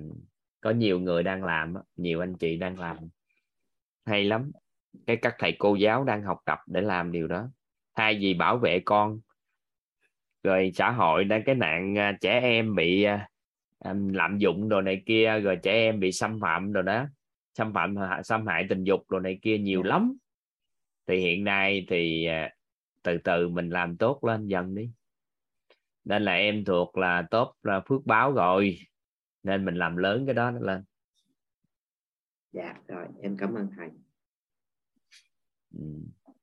có 0.60 0.70
nhiều 0.70 1.00
người 1.00 1.22
đang 1.22 1.44
làm 1.44 1.74
nhiều 1.96 2.20
anh 2.20 2.34
chị 2.34 2.56
đang 2.56 2.78
làm. 2.78 2.96
Hay 4.04 4.24
lắm, 4.24 4.50
cái 5.06 5.16
các 5.16 5.34
thầy 5.38 5.56
cô 5.58 5.74
giáo 5.74 6.04
đang 6.04 6.22
học 6.22 6.38
tập 6.44 6.58
để 6.66 6.80
làm 6.80 7.12
điều 7.12 7.28
đó. 7.28 7.48
Thay 7.94 8.18
vì 8.20 8.34
bảo 8.34 8.58
vệ 8.58 8.80
con, 8.84 9.20
rồi 10.42 10.70
xã 10.74 10.90
hội 10.90 11.24
đang 11.24 11.42
cái 11.46 11.54
nạn 11.54 11.98
à, 11.98 12.18
trẻ 12.20 12.40
em 12.40 12.74
bị 12.74 13.02
à, 13.02 13.28
à, 13.78 13.94
lạm 14.12 14.38
dụng 14.38 14.68
đồ 14.68 14.80
này 14.80 15.02
kia, 15.06 15.40
rồi 15.40 15.56
trẻ 15.62 15.72
em 15.72 16.00
bị 16.00 16.12
xâm 16.12 16.40
phạm 16.40 16.72
rồi 16.72 16.82
đó 16.82 17.06
xâm 17.54 17.72
phạm 17.72 17.94
xâm 18.24 18.46
hại 18.46 18.66
tình 18.68 18.84
dục 18.84 19.10
đồ 19.10 19.20
này 19.20 19.38
kia 19.42 19.58
nhiều 19.58 19.82
lắm. 19.82 20.16
Thì 21.06 21.16
hiện 21.16 21.44
nay 21.44 21.86
thì 21.88 22.26
à, 22.26 22.54
từ 23.02 23.18
từ 23.18 23.48
mình 23.48 23.70
làm 23.70 23.96
tốt 23.96 24.24
lên 24.24 24.46
dần 24.46 24.74
đi. 24.74 24.90
Nên 26.04 26.22
là 26.22 26.32
em 26.32 26.64
thuộc 26.64 26.98
là 26.98 27.26
tốt 27.30 27.54
là 27.62 27.80
phước 27.80 28.06
báo 28.06 28.32
rồi 28.32 28.78
nên 29.42 29.64
mình 29.64 29.74
làm 29.74 29.96
lớn 29.96 30.26
cái 30.26 30.34
đó 30.34 30.50
nó 30.50 30.60
lên. 30.60 30.84
Dạ 32.52 32.74
rồi 32.88 33.06
em 33.22 33.36
cảm 33.36 33.54
ơn 33.54 33.68
thầy. 33.76 33.88
Ừ. 35.74 35.84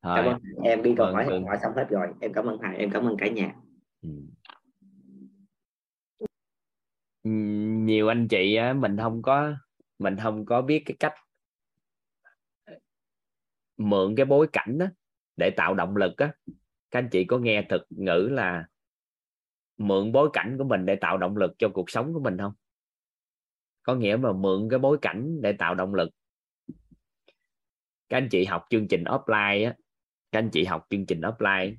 Thôi, 0.02 0.16
cảm 0.16 0.26
ơn 0.26 0.40
em 0.64 0.84
đi 0.84 0.94
câu 0.98 1.14
hỏi 1.14 1.26
hỏi 1.46 1.58
xong 1.62 1.74
hết 1.76 1.88
rồi. 1.90 2.08
Em 2.22 2.34
cảm 2.34 2.46
ơn 2.46 2.58
thầy 2.62 2.78
em 2.78 2.90
cảm 2.92 3.06
ơn 3.06 3.18
cả 3.18 3.28
nhà. 3.28 3.56
Ừ. 4.02 4.10
nhiều 7.86 8.08
anh 8.08 8.28
chị 8.28 8.58
mình 8.76 8.98
không 8.98 9.22
có 9.22 9.54
mình 10.00 10.18
không 10.24 10.46
có 10.46 10.62
biết 10.62 10.84
cái 10.86 10.98
cách 11.00 11.14
mượn 13.78 14.16
cái 14.16 14.26
bối 14.26 14.48
cảnh 14.54 14.78
đó 14.78 14.86
để 15.36 15.50
tạo 15.50 15.74
động 15.74 15.96
lực 15.96 16.18
á. 16.18 16.34
Các 16.92 17.00
anh 17.00 17.10
chị 17.12 17.26
có 17.26 17.38
nghe 17.38 17.66
thực 17.70 17.82
ngữ 17.90 18.30
là 18.32 18.68
mượn 19.78 20.12
bối 20.12 20.30
cảnh 20.34 20.56
của 20.58 20.64
mình 20.64 20.86
để 20.86 20.96
tạo 20.96 21.18
động 21.18 21.38
lực 21.38 21.52
cho 21.58 21.70
cuộc 21.74 21.90
sống 21.90 22.14
của 22.14 22.20
mình 22.20 22.38
không? 22.38 22.54
Có 23.84 23.96
nghĩa 23.96 24.16
mà 24.16 24.34
mượn 24.34 24.68
cái 24.70 24.80
bối 24.80 24.98
cảnh 25.02 25.42
để 25.42 25.54
tạo 25.54 25.76
động 25.76 25.94
lực. 25.94 26.10
Các 28.10 28.18
anh 28.18 28.28
chị 28.32 28.46
học 28.46 28.66
chương 28.70 28.88
trình 28.88 29.04
offline 29.04 29.66
á 29.66 29.76
các 30.32 30.40
anh 30.40 30.50
chị 30.50 30.66
học 30.66 30.88
chương 30.90 31.06
trình 31.06 31.22
offline 31.22 31.76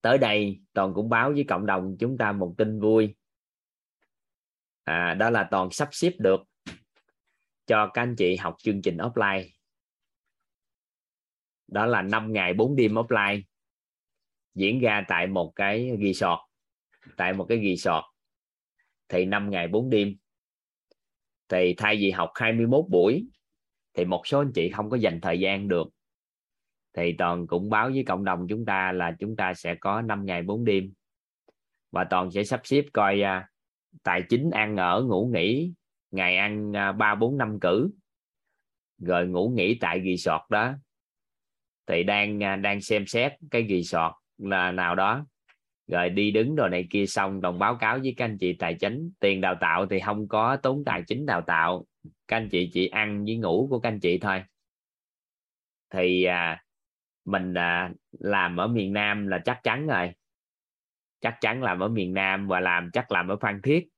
tới 0.00 0.18
đây 0.18 0.60
toàn 0.72 0.94
cũng 0.94 1.08
báo 1.08 1.32
với 1.32 1.44
cộng 1.48 1.66
đồng 1.66 1.96
chúng 1.98 2.18
ta 2.18 2.32
một 2.32 2.54
tin 2.58 2.80
vui. 2.80 3.14
À, 4.84 5.14
đó 5.14 5.30
là 5.30 5.48
toàn 5.50 5.70
sắp 5.70 5.88
xếp 5.92 6.12
được 6.18 6.40
cho 7.66 7.90
các 7.94 8.02
anh 8.02 8.16
chị 8.16 8.36
học 8.36 8.56
chương 8.58 8.82
trình 8.82 8.96
offline. 8.96 9.48
Đó 11.68 11.86
là 11.86 12.02
5 12.02 12.32
ngày 12.32 12.54
4 12.54 12.76
đêm 12.76 12.94
offline, 12.94 13.42
diễn 14.54 14.80
ra 14.80 15.04
tại 15.08 15.26
một 15.26 15.52
cái 15.56 15.90
resort, 16.02 16.40
tại 17.16 17.32
một 17.32 17.46
cái 17.48 17.58
resort. 17.58 18.04
Thì 19.08 19.24
5 19.24 19.50
ngày 19.50 19.68
4 19.68 19.90
đêm. 19.90 20.16
Thì 21.48 21.74
thay 21.76 21.96
vì 21.96 22.10
học 22.10 22.30
21 22.34 22.84
buổi, 22.88 23.26
thì 23.94 24.04
một 24.04 24.26
số 24.26 24.40
anh 24.40 24.52
chị 24.54 24.70
không 24.70 24.90
có 24.90 24.96
dành 24.96 25.20
thời 25.20 25.40
gian 25.40 25.68
được. 25.68 25.88
Thì 26.92 27.14
toàn 27.18 27.46
cũng 27.46 27.70
báo 27.70 27.90
với 27.90 28.04
cộng 28.04 28.24
đồng 28.24 28.46
chúng 28.48 28.64
ta 28.64 28.92
là 28.92 29.16
chúng 29.18 29.36
ta 29.36 29.54
sẽ 29.54 29.74
có 29.74 30.02
5 30.02 30.24
ngày 30.24 30.42
4 30.42 30.64
đêm. 30.64 30.92
Và 31.90 32.04
toàn 32.10 32.30
sẽ 32.30 32.44
sắp 32.44 32.60
xếp 32.64 32.84
coi 32.92 33.20
à, 33.20 33.48
tài 34.02 34.22
chính, 34.28 34.50
ăn 34.50 34.76
ở, 34.76 35.02
ngủ 35.02 35.30
nghỉ 35.34 35.72
ngày 36.16 36.36
ăn 36.36 36.76
à, 36.76 36.92
ba 36.92 37.14
bốn 37.14 37.38
năm 37.38 37.60
cử 37.60 37.90
rồi 38.98 39.26
ngủ 39.26 39.48
nghỉ 39.48 39.78
tại 39.80 40.02
resort 40.04 40.42
đó. 40.50 40.72
Thì 41.86 42.02
đang 42.02 42.44
à, 42.44 42.56
đang 42.56 42.80
xem 42.80 43.06
xét 43.06 43.32
cái 43.50 43.66
resort 43.68 44.14
là 44.38 44.72
nào 44.72 44.94
đó. 44.94 45.26
Rồi 45.86 46.10
đi 46.10 46.30
đứng 46.30 46.54
rồi 46.54 46.70
này 46.70 46.86
kia 46.90 47.06
xong 47.06 47.40
đồng 47.40 47.58
báo 47.58 47.76
cáo 47.76 47.98
với 47.98 48.14
các 48.16 48.24
anh 48.24 48.38
chị 48.38 48.52
tài 48.52 48.74
chính. 48.74 49.12
Tiền 49.20 49.40
đào 49.40 49.54
tạo 49.60 49.86
thì 49.86 50.00
không 50.00 50.28
có 50.28 50.56
tốn 50.56 50.82
tài 50.86 51.02
chính 51.06 51.26
đào 51.26 51.40
tạo. 51.40 51.86
Các 52.28 52.36
anh 52.36 52.48
chị 52.48 52.70
chỉ 52.72 52.88
ăn 52.88 53.24
với 53.24 53.36
ngủ 53.36 53.66
của 53.70 53.80
các 53.80 53.88
anh 53.88 54.00
chị 54.00 54.18
thôi. 54.18 54.42
Thì 55.90 56.24
à, 56.24 56.64
mình 57.24 57.54
à, 57.54 57.92
làm 58.18 58.56
ở 58.56 58.66
miền 58.66 58.92
Nam 58.92 59.26
là 59.26 59.38
chắc 59.44 59.60
chắn 59.62 59.86
rồi. 59.86 60.12
Chắc 61.20 61.36
chắn 61.40 61.62
làm 61.62 61.80
ở 61.80 61.88
miền 61.88 62.14
Nam 62.14 62.48
và 62.48 62.60
làm 62.60 62.90
chắc 62.92 63.12
làm 63.12 63.28
ở 63.28 63.36
Phan 63.36 63.62
Thiết 63.62 63.88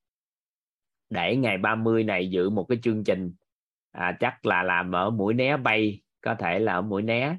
để 1.11 1.37
ngày 1.37 1.59
30 1.59 2.05
này 2.05 2.31
dự 2.31 2.51
một 2.51 2.67
cái 2.69 2.79
chương 2.83 3.05
trình 3.05 3.35
à, 3.93 4.17
chắc 4.21 4.47
là 4.47 4.63
làm 4.63 4.93
ở 4.93 5.11
mũi 5.11 5.35
né 5.35 5.57
bay 5.57 6.01
có 6.21 6.35
thể 6.35 6.59
là 6.59 6.73
ở 6.73 6.83
mũi 6.83 7.03
né. 7.03 7.39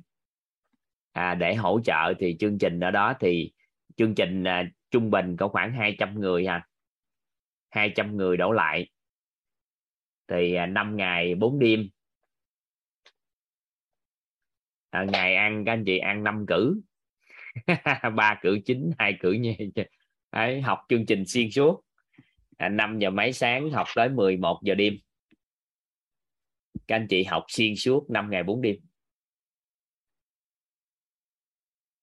À, 1.11 1.35
để 1.35 1.55
hỗ 1.55 1.79
trợ 1.83 2.13
thì 2.19 2.37
chương 2.39 2.57
trình 2.57 2.79
ở 2.79 2.91
đó 2.91 3.13
thì 3.19 3.53
chương 3.97 4.15
trình 4.15 4.43
à, 4.43 4.63
trung 4.91 5.11
bình 5.11 5.37
có 5.37 5.47
khoảng 5.47 5.73
200 5.73 6.19
người 6.19 6.47
ha. 6.47 6.67
200 7.69 8.17
người 8.17 8.37
đổ 8.37 8.51
lại. 8.51 8.89
Thì 10.27 10.53
à, 10.53 10.65
5 10.65 10.95
ngày 10.97 11.35
4 11.35 11.59
đêm. 11.59 11.89
À, 14.89 15.03
ngày 15.03 15.35
ăn 15.35 15.65
các 15.65 15.73
anh 15.73 15.83
chị 15.85 15.97
ăn 15.97 16.23
5 16.23 16.45
cử. 16.47 16.81
Ba 18.15 18.39
cử 18.41 18.59
chính 18.65 18.91
hai 18.99 19.17
cử 19.19 19.31
nhẹ 19.31 19.57
Đấy, 20.31 20.61
học 20.61 20.79
chương 20.89 21.05
trình 21.05 21.23
xuyên 21.27 21.51
suốt 21.51 21.88
à, 22.59 22.69
5 22.69 22.99
giờ 22.99 23.09
mấy 23.09 23.33
sáng 23.33 23.71
học 23.71 23.87
tới 23.95 24.09
11 24.09 24.59
giờ 24.63 24.75
đêm. 24.75 24.93
Các 26.87 26.95
anh 26.95 27.07
chị 27.09 27.23
học 27.23 27.45
xuyên 27.47 27.75
suốt 27.75 28.09
5 28.09 28.29
ngày 28.29 28.43
4 28.43 28.61
đêm. 28.61 28.75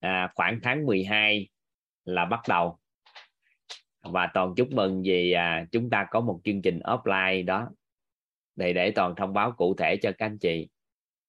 À, 0.01 0.33
khoảng 0.35 0.61
tháng 0.63 0.87
12 0.87 1.49
là 2.05 2.25
bắt 2.25 2.41
đầu. 2.49 2.79
Và 4.03 4.31
toàn 4.35 4.55
chúc 4.57 4.71
mừng 4.73 5.03
vì 5.03 5.33
à, 5.33 5.67
chúng 5.73 5.91
ta 5.91 6.07
có 6.11 6.21
một 6.21 6.41
chương 6.45 6.63
trình 6.63 6.79
offline 6.79 7.45
đó 7.45 7.69
để 8.57 8.73
để 8.73 8.91
toàn 8.91 9.15
thông 9.17 9.33
báo 9.33 9.53
cụ 9.53 9.75
thể 9.75 9.97
cho 10.03 10.13
các 10.19 10.27
anh 10.27 10.39
chị. 10.39 10.69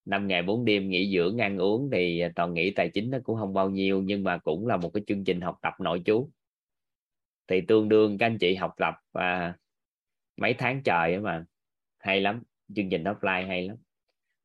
Năm 0.05 0.27
ngày 0.27 0.43
4 0.43 0.65
đêm 0.65 0.89
nghỉ 0.89 1.15
dưỡng 1.15 1.37
ăn 1.37 1.57
uống 1.57 1.89
thì 1.93 2.19
à, 2.19 2.31
toàn 2.35 2.53
nghĩ 2.53 2.71
tài 2.71 2.89
chính 2.89 3.09
nó 3.09 3.17
cũng 3.23 3.37
không 3.37 3.53
bao 3.53 3.69
nhiêu 3.69 4.01
nhưng 4.01 4.23
mà 4.23 4.37
cũng 4.37 4.67
là 4.67 4.77
một 4.77 4.89
cái 4.93 5.03
chương 5.07 5.23
trình 5.23 5.41
học 5.41 5.57
tập 5.61 5.73
nội 5.79 6.01
trú 6.05 6.29
thì 7.47 7.61
tương 7.61 7.89
đương 7.89 8.17
các 8.17 8.25
anh 8.25 8.37
chị 8.37 8.55
học 8.55 8.73
tập 8.77 8.93
à, 9.13 9.57
mấy 10.37 10.53
tháng 10.53 10.83
trời 10.83 11.19
mà 11.19 11.45
hay 11.99 12.21
lắm. 12.21 12.43
Chương 12.75 12.89
trình 12.89 13.03
offline 13.03 13.47
hay 13.47 13.67
lắm. 13.67 13.77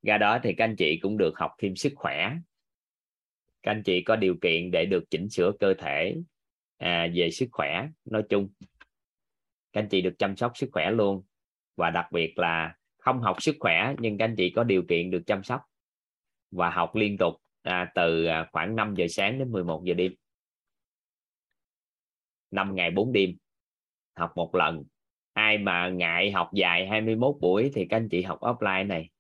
Ra 0.03 0.19
đó 0.19 0.39
thì 0.43 0.55
các 0.55 0.65
anh 0.65 0.77
chị 0.77 0.99
cũng 1.03 1.19
được 1.19 1.33
học 1.37 1.51
thêm 1.59 1.77
sức 1.77 1.93
khỏe. 1.97 2.33
Các 3.63 3.71
anh 3.71 3.83
chị 3.83 4.03
có 4.03 4.17
điều 4.17 4.37
kiện 4.41 4.71
để 4.71 4.87
được 4.87 5.05
chỉnh 5.11 5.29
sửa 5.29 5.53
cơ 5.61 5.75
thể 5.75 6.17
à, 6.79 7.09
về 7.15 7.31
sức 7.31 7.49
khỏe 7.53 7.89
nói 8.05 8.23
chung. 8.29 8.49
Các 9.73 9.81
anh 9.81 9.89
chị 9.89 10.01
được 10.01 10.15
chăm 10.19 10.37
sóc 10.37 10.53
sức 10.55 10.69
khỏe 10.73 10.91
luôn. 10.91 11.25
Và 11.77 11.91
đặc 11.91 12.13
biệt 12.13 12.39
là 12.39 12.77
không 12.99 13.21
học 13.21 13.43
sức 13.43 13.57
khỏe 13.61 13.95
nhưng 13.99 14.19
các 14.19 14.25
anh 14.25 14.37
chị 14.37 14.51
có 14.51 14.65
điều 14.65 14.83
kiện 14.89 15.11
được 15.11 15.23
chăm 15.27 15.43
sóc 15.43 15.61
và 16.51 16.71
học 16.71 16.97
liên 16.97 17.19
tục 17.19 17.35
à, 17.63 17.93
từ 17.95 18.25
à, 18.25 18.49
khoảng 18.53 18.77
5 18.77 18.95
giờ 18.97 19.07
sáng 19.09 19.39
đến 19.39 19.53
11 19.53 19.83
giờ 19.85 19.95
đêm. 19.95 20.13
5 22.53 22.75
ngày 22.75 22.91
4 22.91 23.13
đêm 23.13 23.37
học 24.15 24.33
một 24.37 24.55
lần. 24.55 24.85
Ai 25.33 25.59
mà 25.59 25.89
ngại 25.89 26.33
học 26.33 26.51
dài 26.55 26.89
21 26.89 27.37
buổi 27.41 27.71
thì 27.75 27.87
các 27.91 27.97
anh 27.97 28.09
chị 28.09 28.23
học 28.23 28.41
offline 28.41 28.87
này. 28.87 29.11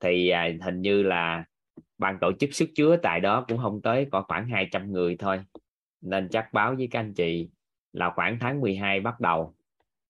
Thì 0.00 0.28
à, 0.28 0.48
hình 0.62 0.80
như 0.80 1.02
là 1.02 1.44
ban 1.98 2.18
tổ 2.20 2.32
chức 2.40 2.54
sức 2.54 2.68
chứa 2.74 2.96
tại 2.96 3.20
đó 3.20 3.44
cũng 3.48 3.58
không 3.58 3.82
tới 3.82 4.06
có 4.12 4.24
khoảng 4.28 4.48
200 4.48 4.92
người 4.92 5.16
thôi. 5.18 5.40
Nên 6.00 6.28
chắc 6.28 6.52
báo 6.52 6.74
với 6.74 6.88
các 6.90 7.00
anh 7.00 7.14
chị 7.14 7.48
là 7.92 8.10
khoảng 8.16 8.38
tháng 8.40 8.60
12 8.60 9.00
bắt 9.00 9.20
đầu 9.20 9.54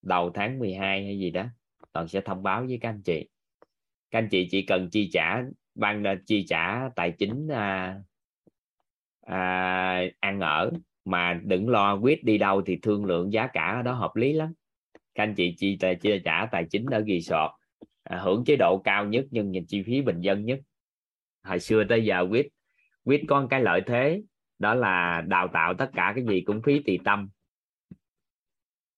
đầu 0.02 0.30
tháng 0.34 0.58
12 0.58 1.04
hay 1.04 1.18
gì 1.18 1.30
đó 1.30 1.44
toàn 1.92 2.08
sẽ 2.08 2.20
thông 2.20 2.42
báo 2.42 2.64
với 2.66 2.78
các 2.80 2.88
anh 2.88 3.02
chị. 3.02 3.28
Các 4.10 4.18
anh 4.18 4.28
chị 4.28 4.48
chỉ 4.50 4.62
cần 4.62 4.90
chi 4.90 5.10
trả 5.12 5.42
ban 5.74 6.06
à, 6.06 6.14
chi 6.26 6.44
trả 6.48 6.88
tài 6.96 7.12
chính 7.18 7.48
à, 7.48 8.00
à, 9.20 10.02
ăn 10.20 10.40
ở 10.40 10.70
mà 11.04 11.40
đừng 11.44 11.68
lo 11.68 11.96
quyết 11.96 12.24
đi 12.24 12.38
đâu 12.38 12.62
thì 12.62 12.78
thương 12.82 13.04
lượng 13.04 13.32
giá 13.32 13.46
cả 13.46 13.72
ở 13.76 13.82
đó 13.82 13.92
hợp 13.92 14.16
lý 14.16 14.32
lắm. 14.32 14.52
Các 15.14 15.22
anh 15.22 15.34
chị 15.34 15.54
chi 15.58 15.76
tài 15.80 15.94
chi 15.94 16.20
trả 16.24 16.46
tài 16.46 16.64
chính 16.70 16.86
ở 16.86 17.04
resort 17.08 17.50
à, 18.02 18.18
hưởng 18.18 18.44
chế 18.46 18.56
độ 18.56 18.80
cao 18.84 19.04
nhất 19.04 19.24
nhưng 19.30 19.50
nhìn 19.50 19.66
chi 19.66 19.82
phí 19.82 20.02
bình 20.02 20.20
dân 20.20 20.44
nhất. 20.44 20.60
Hồi 21.42 21.60
xưa 21.60 21.84
tới 21.84 22.04
giờ 22.04 22.26
quyết 22.30 22.48
quyết 23.04 23.24
có 23.28 23.46
cái 23.50 23.60
lợi 23.60 23.80
thế 23.86 24.22
đó 24.58 24.74
là 24.74 25.20
đào 25.26 25.48
tạo 25.48 25.74
tất 25.74 25.90
cả 25.94 26.12
cái 26.14 26.24
gì 26.24 26.40
cũng 26.40 26.62
phí 26.62 26.82
tùy 26.82 26.98
tâm. 27.04 27.28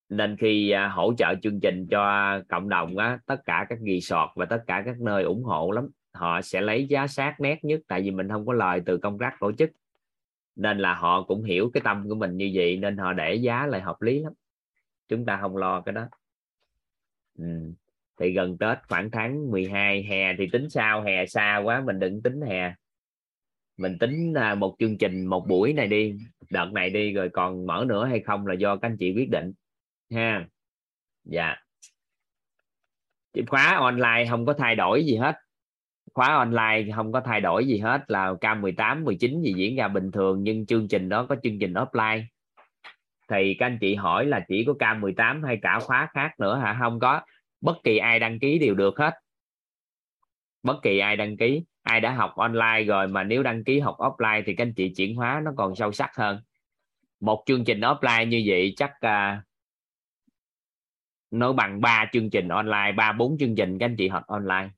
Nên 0.09 0.37
khi 0.37 0.71
à, 0.71 0.89
hỗ 0.89 1.15
trợ 1.19 1.35
chương 1.43 1.61
trình 1.61 1.87
cho 1.91 2.35
cộng 2.49 2.69
đồng 2.69 2.99
á, 2.99 3.19
tất 3.27 3.41
cả 3.45 3.67
các 3.69 3.79
resort 3.79 4.31
và 4.35 4.45
tất 4.45 4.65
cả 4.67 4.83
các 4.87 5.01
nơi 5.01 5.23
ủng 5.23 5.43
hộ 5.43 5.71
lắm 5.71 5.89
họ 6.15 6.43
sẽ 6.43 6.61
lấy 6.61 6.87
giá 6.87 7.07
sát 7.07 7.41
nét 7.41 7.65
nhất 7.65 7.81
tại 7.89 8.03
vì 8.03 8.11
mình 8.11 8.29
không 8.29 8.47
có 8.47 8.53
lời 8.53 8.83
từ 8.87 8.99
công 8.99 9.19
tác 9.19 9.37
tổ 9.41 9.53
chức 9.53 9.71
nên 10.57 10.79
là 10.79 10.95
họ 10.95 11.23
cũng 11.23 11.45
hiểu 11.45 11.71
cái 11.75 11.81
tâm 11.85 12.09
của 12.09 12.15
mình 12.15 12.37
như 12.37 12.51
vậy, 12.55 12.77
nên 12.77 12.97
họ 12.97 13.13
để 13.13 13.35
giá 13.35 13.67
lại 13.67 13.81
hợp 13.81 14.03
lý 14.03 14.19
lắm. 14.19 14.33
Chúng 15.09 15.27
ta 15.27 15.39
không 15.41 15.57
lo 15.57 15.81
cái 15.81 15.93
đó. 15.93 16.09
Ừ. 17.39 17.45
thì 18.21 18.33
gần 18.33 18.59
tết 18.59 18.79
khoảng 18.89 19.11
tháng 19.11 19.51
12 19.51 20.03
hè 20.03 20.37
thì 20.39 20.49
tính 20.53 20.71
sao? 20.71 21.03
Hè 21.03 21.27
xa 21.27 21.61
quá, 21.65 21.81
mình 21.81 21.99
đừng 21.99 22.23
tính 22.23 22.41
hè. 22.41 22.75
Mình 23.77 23.99
tính 23.99 24.35
à, 24.35 24.55
một 24.55 24.77
chương 24.79 24.99
trình 24.99 25.27
một 25.27 25.47
buổi 25.49 25.73
này 25.73 25.87
đi, 25.87 26.17
đợt 26.51 26.71
này 26.73 26.91
đi, 26.91 27.13
rồi 27.13 27.29
còn 27.33 27.67
mở 27.67 27.85
nữa 27.89 28.07
hay 28.07 28.21
không 28.21 28.47
là 28.47 28.55
do 28.55 28.77
các 28.77 28.89
anh 28.89 28.97
chị 28.97 29.13
quyết 29.17 29.31
định, 29.31 29.53
ha. 30.11 30.49
Dạ. 31.25 31.57
Khóa 33.47 33.77
online 33.77 34.27
không 34.31 34.47
có 34.47 34.55
thay 34.59 34.77
đổi 34.77 35.05
gì 35.05 35.17
hết 35.17 35.37
khóa 36.15 36.35
online 36.35 36.93
không 36.97 37.13
có 37.13 37.21
thay 37.21 37.41
đổi 37.41 37.67
gì 37.67 37.79
hết 37.79 38.11
là 38.11 38.33
K18 38.33 39.05
19 39.05 39.43
gì 39.43 39.53
diễn 39.57 39.77
ra 39.77 39.89
bình 39.89 40.11
thường 40.11 40.43
nhưng 40.43 40.67
chương 40.67 40.89
trình 40.89 41.09
đó 41.09 41.27
có 41.29 41.37
chương 41.43 41.59
trình 41.59 41.73
offline. 41.73 42.23
Thì 43.29 43.55
các 43.59 43.67
anh 43.67 43.79
chị 43.81 43.95
hỏi 43.95 44.27
là 44.27 44.45
chỉ 44.49 44.65
có 44.65 44.73
K18 44.73 45.47
hay 45.47 45.59
cả 45.63 45.79
khóa 45.83 46.09
khác 46.15 46.41
nữa 46.41 46.59
hả? 46.59 46.77
Không 46.81 47.01
có. 47.01 47.21
Bất 47.61 47.77
kỳ 47.85 47.99
ai 47.99 48.19
đăng 48.19 48.39
ký 48.39 48.59
đều 48.59 48.75
được 48.75 48.99
hết. 48.99 49.15
Bất 50.63 50.77
kỳ 50.83 50.99
ai 50.99 51.17
đăng 51.17 51.37
ký 51.37 51.65
ai 51.83 52.01
đã 52.01 52.13
học 52.13 52.33
online 52.37 52.85
rồi 52.87 53.09
mà 53.09 53.25
nếu 53.25 53.43
đăng 53.43 53.65
ký 53.65 53.81
học 53.81 53.97
offline 53.99 54.43
thì 54.47 54.55
các 54.55 54.65
anh 54.65 54.75
chị 54.75 54.93
chuyển 54.97 55.17
hóa 55.17 55.41
nó 55.45 55.51
còn 55.57 55.75
sâu 55.75 55.93
sắc 55.93 56.11
hơn. 56.17 56.41
Một 57.21 57.43
chương 57.47 57.65
trình 57.65 57.81
offline 57.81 58.29
như 58.29 58.43
vậy 58.47 58.75
chắc 58.77 58.91
uh, 59.07 59.45
nó 61.31 61.53
bằng 61.53 61.81
ba 61.81 62.07
chương 62.13 62.31
trình 62.31 62.49
online 62.49 62.93
ba 62.97 63.13
bốn 63.13 63.39
chương 63.39 63.55
trình 63.57 63.79
các 63.79 63.87
anh 63.87 63.97
chị 63.97 64.09
học 64.09 64.27
online. 64.27 64.69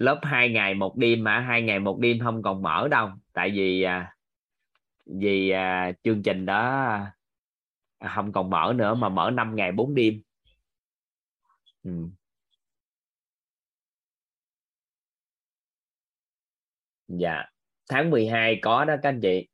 Lớp 0.00 0.20
hai 0.22 0.48
ngày 0.48 0.74
một 0.74 0.96
đêm 0.96 1.24
mà, 1.24 1.40
hai 1.40 1.62
ngày 1.62 1.78
một 1.80 1.98
đêm 2.00 2.18
không 2.24 2.42
còn 2.42 2.62
mở 2.62 2.88
đâu. 2.88 3.10
Tại 3.32 3.50
vì 3.50 3.82
à, 3.82 4.16
vì 5.06 5.50
à, 5.50 5.92
chương 6.04 6.22
trình 6.22 6.46
đó 6.46 6.56
à, 7.98 8.08
không 8.14 8.32
còn 8.32 8.50
mở 8.50 8.72
nữa 8.76 8.94
mà 8.94 9.08
mở 9.08 9.30
5 9.34 9.56
ngày 9.56 9.72
4 9.72 9.94
đêm. 9.94 10.22
Ừ. 11.82 11.90
dạ. 17.08 17.44
Tháng 17.88 18.10
12 18.10 18.58
có 18.62 18.84
đó 18.84 18.94
các 19.02 19.08
anh 19.08 19.20
chị. 19.22 19.48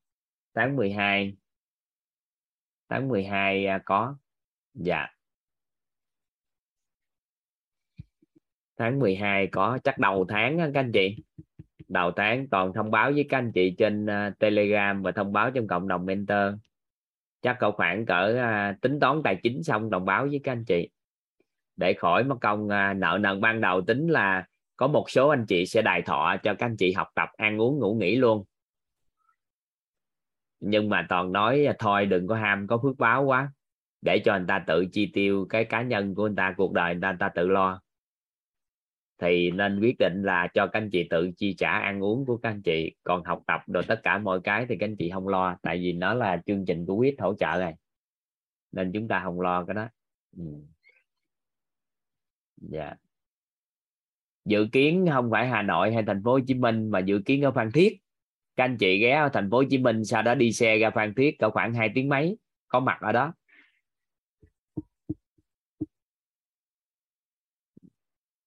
Tháng 0.54 0.76
12 0.76 1.36
tháng 2.88 3.08
12 3.08 3.66
có. 3.84 4.16
Dạ. 4.74 5.15
Tháng 8.76 8.98
12 8.98 9.46
có 9.46 9.78
chắc 9.84 9.98
đầu 9.98 10.24
tháng 10.28 10.58
các 10.58 10.80
anh 10.80 10.92
chị. 10.92 11.16
Đầu 11.88 12.10
tháng 12.10 12.48
toàn 12.48 12.72
thông 12.72 12.90
báo 12.90 13.12
với 13.12 13.26
các 13.28 13.38
anh 13.38 13.52
chị 13.52 13.74
trên 13.78 14.06
uh, 14.06 14.38
telegram 14.38 15.02
và 15.02 15.12
thông 15.12 15.32
báo 15.32 15.50
trong 15.50 15.66
cộng 15.66 15.88
đồng 15.88 16.06
mentor. 16.06 16.54
Chắc 17.42 17.56
cậu 17.60 17.72
khoảng 17.72 18.06
cỡ 18.06 18.38
uh, 18.72 18.80
tính 18.80 19.00
toán 19.00 19.22
tài 19.22 19.36
chính 19.42 19.62
xong 19.62 19.90
đồng 19.90 20.04
báo 20.04 20.26
với 20.26 20.40
các 20.44 20.52
anh 20.52 20.64
chị. 20.64 20.88
Để 21.76 21.94
khỏi 21.94 22.24
mất 22.24 22.36
công 22.40 22.64
uh, 22.64 22.96
nợ 22.96 23.18
nần. 23.20 23.40
Ban 23.40 23.60
đầu 23.60 23.80
tính 23.80 24.08
là 24.08 24.46
có 24.76 24.86
một 24.86 25.10
số 25.10 25.28
anh 25.28 25.46
chị 25.46 25.66
sẽ 25.66 25.82
đài 25.82 26.02
thọ 26.02 26.36
cho 26.42 26.54
các 26.54 26.66
anh 26.66 26.76
chị 26.76 26.92
học 26.92 27.08
tập 27.14 27.28
ăn 27.36 27.60
uống 27.60 27.78
ngủ 27.78 27.94
nghỉ 27.94 28.16
luôn. 28.16 28.44
Nhưng 30.60 30.88
mà 30.88 31.06
toàn 31.08 31.32
nói 31.32 31.66
thôi 31.78 32.06
đừng 32.06 32.26
có 32.26 32.34
ham 32.34 32.66
có 32.66 32.78
phước 32.82 32.98
báo 32.98 33.24
quá. 33.24 33.52
Để 34.02 34.22
cho 34.24 34.38
người 34.38 34.46
ta 34.48 34.64
tự 34.66 34.86
chi 34.92 35.10
tiêu 35.12 35.46
cái 35.48 35.64
cá 35.64 35.82
nhân 35.82 36.14
của 36.14 36.22
người 36.22 36.36
ta 36.36 36.54
cuộc 36.56 36.72
đời 36.72 36.94
người 36.94 37.02
ta, 37.02 37.10
người 37.10 37.18
ta 37.18 37.28
tự 37.28 37.48
lo 37.48 37.80
thì 39.18 39.50
nên 39.50 39.80
quyết 39.80 39.96
định 39.98 40.22
là 40.22 40.48
cho 40.54 40.66
các 40.66 40.78
anh 40.78 40.90
chị 40.90 41.06
tự 41.10 41.30
chi 41.36 41.54
trả 41.58 41.70
ăn 41.70 42.04
uống 42.04 42.26
của 42.26 42.36
các 42.36 42.48
anh 42.48 42.62
chị, 42.62 42.94
còn 43.04 43.24
học 43.24 43.42
tập 43.46 43.60
rồi 43.66 43.82
tất 43.88 44.00
cả 44.02 44.18
mọi 44.18 44.40
cái 44.44 44.66
thì 44.68 44.76
các 44.76 44.86
anh 44.86 44.96
chị 44.96 45.10
không 45.10 45.28
lo, 45.28 45.56
tại 45.62 45.78
vì 45.78 45.92
nó 45.92 46.14
là 46.14 46.42
chương 46.46 46.64
trình 46.66 46.86
của 46.86 46.94
quyết 46.94 47.14
hỗ 47.18 47.34
trợ 47.34 47.56
này 47.58 47.74
nên 48.72 48.92
chúng 48.92 49.08
ta 49.08 49.20
không 49.24 49.40
lo 49.40 49.64
cái 49.64 49.74
đó. 49.74 49.88
Ừ. 50.36 50.44
dạ. 52.56 52.94
Dự 54.44 54.66
kiến 54.72 55.06
không 55.12 55.30
phải 55.30 55.48
Hà 55.48 55.62
Nội 55.62 55.94
hay 55.94 56.02
thành 56.06 56.22
phố 56.24 56.32
Hồ 56.32 56.40
Chí 56.46 56.54
Minh, 56.54 56.90
mà 56.90 56.98
dự 56.98 57.18
kiến 57.24 57.42
ở 57.42 57.50
Phan 57.50 57.72
Thiết. 57.72 57.98
Các 58.56 58.64
anh 58.64 58.76
chị 58.76 58.98
ghé 58.98 59.12
ở 59.12 59.28
thành 59.28 59.50
phố 59.50 59.56
Hồ 59.56 59.64
Chí 59.70 59.78
Minh, 59.78 60.04
sau 60.04 60.22
đó 60.22 60.34
đi 60.34 60.52
xe 60.52 60.78
ra 60.78 60.90
Phan 60.90 61.14
Thiết 61.14 61.38
cỡ 61.38 61.50
khoảng 61.50 61.74
2 61.74 61.90
tiếng 61.94 62.08
mấy, 62.08 62.38
có 62.68 62.80
mặt 62.80 62.98
ở 63.00 63.12
đó. 63.12 63.34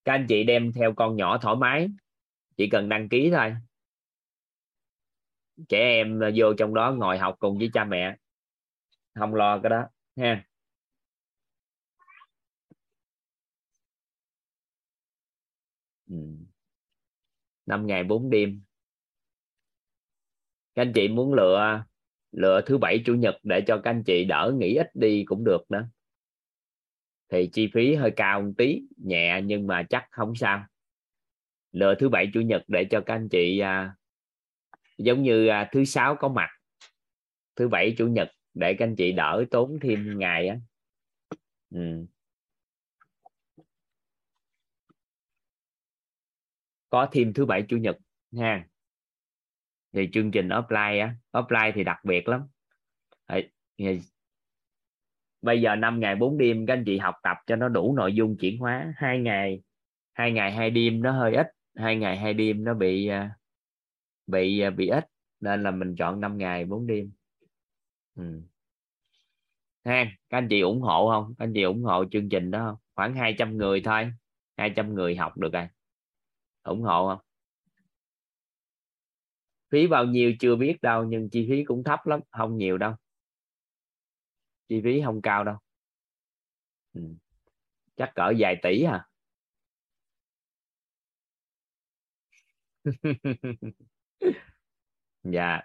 Các 0.09 0.13
anh 0.15 0.25
chị 0.29 0.43
đem 0.43 0.71
theo 0.73 0.93
con 0.93 1.15
nhỏ 1.15 1.37
thoải 1.37 1.55
mái. 1.55 1.87
Chỉ 2.57 2.69
cần 2.69 2.89
đăng 2.89 3.09
ký 3.09 3.31
thôi. 3.33 3.55
Trẻ 5.69 5.77
em 5.77 6.19
vô 6.35 6.53
trong 6.57 6.73
đó 6.73 6.91
ngồi 6.91 7.17
học 7.17 7.35
cùng 7.39 7.57
với 7.57 7.69
cha 7.73 7.85
mẹ. 7.85 8.17
Không 9.15 9.35
lo 9.35 9.59
cái 9.63 9.69
đó, 9.69 9.83
ha. 10.17 10.45
Ừ. 16.09 16.15
Năm 17.65 17.87
ngày 17.87 18.03
bốn 18.03 18.29
đêm. 18.29 18.61
Các 20.75 20.81
anh 20.81 20.91
chị 20.95 21.07
muốn 21.07 21.33
lựa 21.33 21.83
lựa 22.31 22.61
thứ 22.65 22.77
bảy, 22.77 23.03
chủ 23.05 23.13
nhật 23.15 23.35
để 23.43 23.63
cho 23.67 23.81
các 23.83 23.91
anh 23.91 24.03
chị 24.03 24.25
đỡ 24.25 24.51
nghỉ 24.57 24.75
ít 24.75 24.87
đi 24.93 25.23
cũng 25.27 25.43
được 25.43 25.61
đó 25.69 25.81
thì 27.29 27.49
chi 27.53 27.69
phí 27.73 27.95
hơi 27.95 28.11
cao 28.15 28.41
một 28.41 28.51
tí 28.57 28.81
nhẹ 28.97 29.41
nhưng 29.45 29.67
mà 29.67 29.83
chắc 29.89 30.07
không 30.11 30.35
sao. 30.35 30.65
Lựa 31.71 31.95
thứ 31.99 32.09
bảy 32.09 32.31
chủ 32.33 32.41
nhật 32.41 32.61
để 32.67 32.85
cho 32.91 33.01
các 33.05 33.13
anh 33.13 33.29
chị 33.29 33.59
à, 33.59 33.95
giống 34.97 35.23
như 35.23 35.47
à, 35.47 35.69
thứ 35.71 35.85
sáu 35.85 36.15
có 36.15 36.29
mặt. 36.29 36.49
Thứ 37.55 37.67
bảy 37.67 37.95
chủ 37.97 38.07
nhật 38.07 38.31
để 38.53 38.73
các 38.73 38.85
anh 38.85 38.95
chị 38.95 39.11
đỡ 39.11 39.45
tốn 39.51 39.79
thêm 39.81 40.19
ngày 40.19 40.47
á. 40.47 40.57
Ừ. 41.69 42.05
có 46.89 47.09
thêm 47.11 47.33
thứ 47.33 47.45
bảy 47.45 47.65
chủ 47.69 47.77
nhật 47.77 47.97
ha. 48.37 48.65
Thì 49.93 50.09
chương 50.13 50.31
trình 50.31 50.47
offline 50.47 51.01
á. 51.01 51.15
Offline 51.31 51.71
thì 51.75 51.83
đặc 51.83 51.97
biệt 52.03 52.27
lắm 52.27 52.41
bây 55.41 55.61
giờ 55.61 55.75
5 55.75 55.99
ngày 55.99 56.15
4 56.15 56.37
đêm, 56.37 56.65
các 56.65 56.73
anh 56.73 56.83
chị 56.85 56.97
học 56.97 57.15
tập 57.23 57.37
cho 57.47 57.55
nó 57.55 57.69
đủ 57.69 57.95
nội 57.95 58.13
dung 58.13 58.37
chuyển 58.37 58.57
hóa. 58.57 58.93
Hai 58.97 59.19
ngày 59.19 59.61
hai 60.13 60.31
ngày 60.31 60.51
hai 60.51 60.69
đêm 60.69 61.01
nó 61.01 61.11
hơi 61.11 61.35
ít. 61.35 61.47
Hai 61.75 61.95
ngày 61.95 62.17
hai 62.17 62.33
đêm 62.33 62.63
nó 62.63 62.73
bị 62.73 63.07
à, 63.07 63.31
bị 64.27 64.59
à, 64.59 64.69
bị 64.69 64.87
ít. 64.87 65.05
Nên 65.39 65.63
là 65.63 65.71
mình 65.71 65.95
chọn 65.95 66.19
5 66.21 66.37
ngày 66.37 66.65
4 66.65 66.87
đêm. 66.87 67.11
Ừ. 68.15 68.41
ha 69.85 70.05
các 70.29 70.37
anh 70.37 70.47
chị 70.49 70.61
ủng 70.61 70.81
hộ 70.81 71.09
không? 71.09 71.33
Các 71.37 71.45
anh 71.45 71.53
chị 71.55 71.63
ủng 71.63 71.83
hộ 71.83 72.05
chương 72.11 72.29
trình 72.29 72.51
đó 72.51 72.59
không? 72.69 72.77
Khoảng 72.95 73.15
200 73.15 73.57
người 73.57 73.81
thôi. 73.81 74.11
200 74.57 74.93
người 74.93 75.15
học 75.15 75.37
được 75.37 75.53
rồi 75.53 75.67
ủng 76.63 76.81
hộ 76.81 77.07
không? 77.09 77.25
Phí 79.71 79.87
bao 79.87 80.05
nhiêu 80.05 80.33
chưa 80.39 80.55
biết 80.55 80.81
đâu, 80.81 81.03
nhưng 81.03 81.29
chi 81.29 81.47
phí 81.49 81.63
cũng 81.63 81.83
thấp 81.83 81.99
lắm. 82.07 82.19
Không 82.31 82.57
nhiều 82.57 82.77
đâu 82.77 82.93
chi 84.69 84.81
phí 84.83 85.01
không 85.05 85.21
cao 85.21 85.43
đâu. 85.43 85.55
Ừ. 86.93 87.01
chắc 87.97 88.11
cỡ 88.15 88.33
vài 88.37 88.55
tỷ 88.63 88.83
à 88.83 89.05
dạ. 95.23 95.61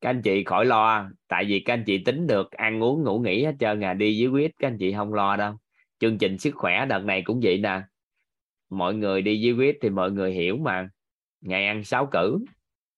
Các 0.00 0.10
anh 0.10 0.22
chị 0.22 0.44
khỏi 0.44 0.66
lo, 0.66 1.10
tại 1.28 1.44
vì 1.48 1.60
các 1.60 1.72
anh 1.74 1.84
chị 1.86 2.02
tính 2.04 2.26
được 2.26 2.50
ăn 2.50 2.82
uống 2.82 3.02
ngủ 3.02 3.18
nghỉ 3.18 3.44
hết 3.44 3.54
trơn 3.60 3.80
à 3.80 3.94
đi 3.94 4.16
dưới 4.16 4.28
quyết 4.28 4.52
các 4.58 4.68
anh 4.68 4.76
chị 4.78 4.92
không 4.92 5.14
lo 5.14 5.36
đâu. 5.36 5.54
Chương 5.98 6.18
trình 6.18 6.38
sức 6.38 6.54
khỏe 6.54 6.86
đợt 6.86 7.04
này 7.04 7.22
cũng 7.24 7.40
vậy 7.42 7.58
nè. 7.58 7.82
Mọi 8.70 8.94
người 8.94 9.22
đi 9.22 9.40
dưới 9.40 9.52
quyết 9.52 9.78
thì 9.82 9.90
mọi 9.90 10.10
người 10.10 10.32
hiểu 10.32 10.56
mà. 10.56 10.90
Ngày 11.40 11.66
ăn 11.66 11.84
sáu 11.84 12.08
cử. 12.12 12.38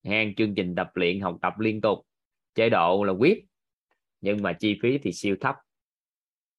Hàng 0.04 0.34
chương 0.34 0.54
trình 0.54 0.74
tập 0.74 0.90
luyện, 0.94 1.20
học 1.20 1.38
tập 1.42 1.58
liên 1.58 1.80
tục. 1.80 1.98
Chế 2.54 2.70
độ 2.70 3.04
là 3.04 3.12
quyết 3.12 3.49
nhưng 4.20 4.42
mà 4.42 4.52
chi 4.52 4.78
phí 4.82 4.98
thì 5.02 5.12
siêu 5.12 5.36
thấp. 5.40 5.56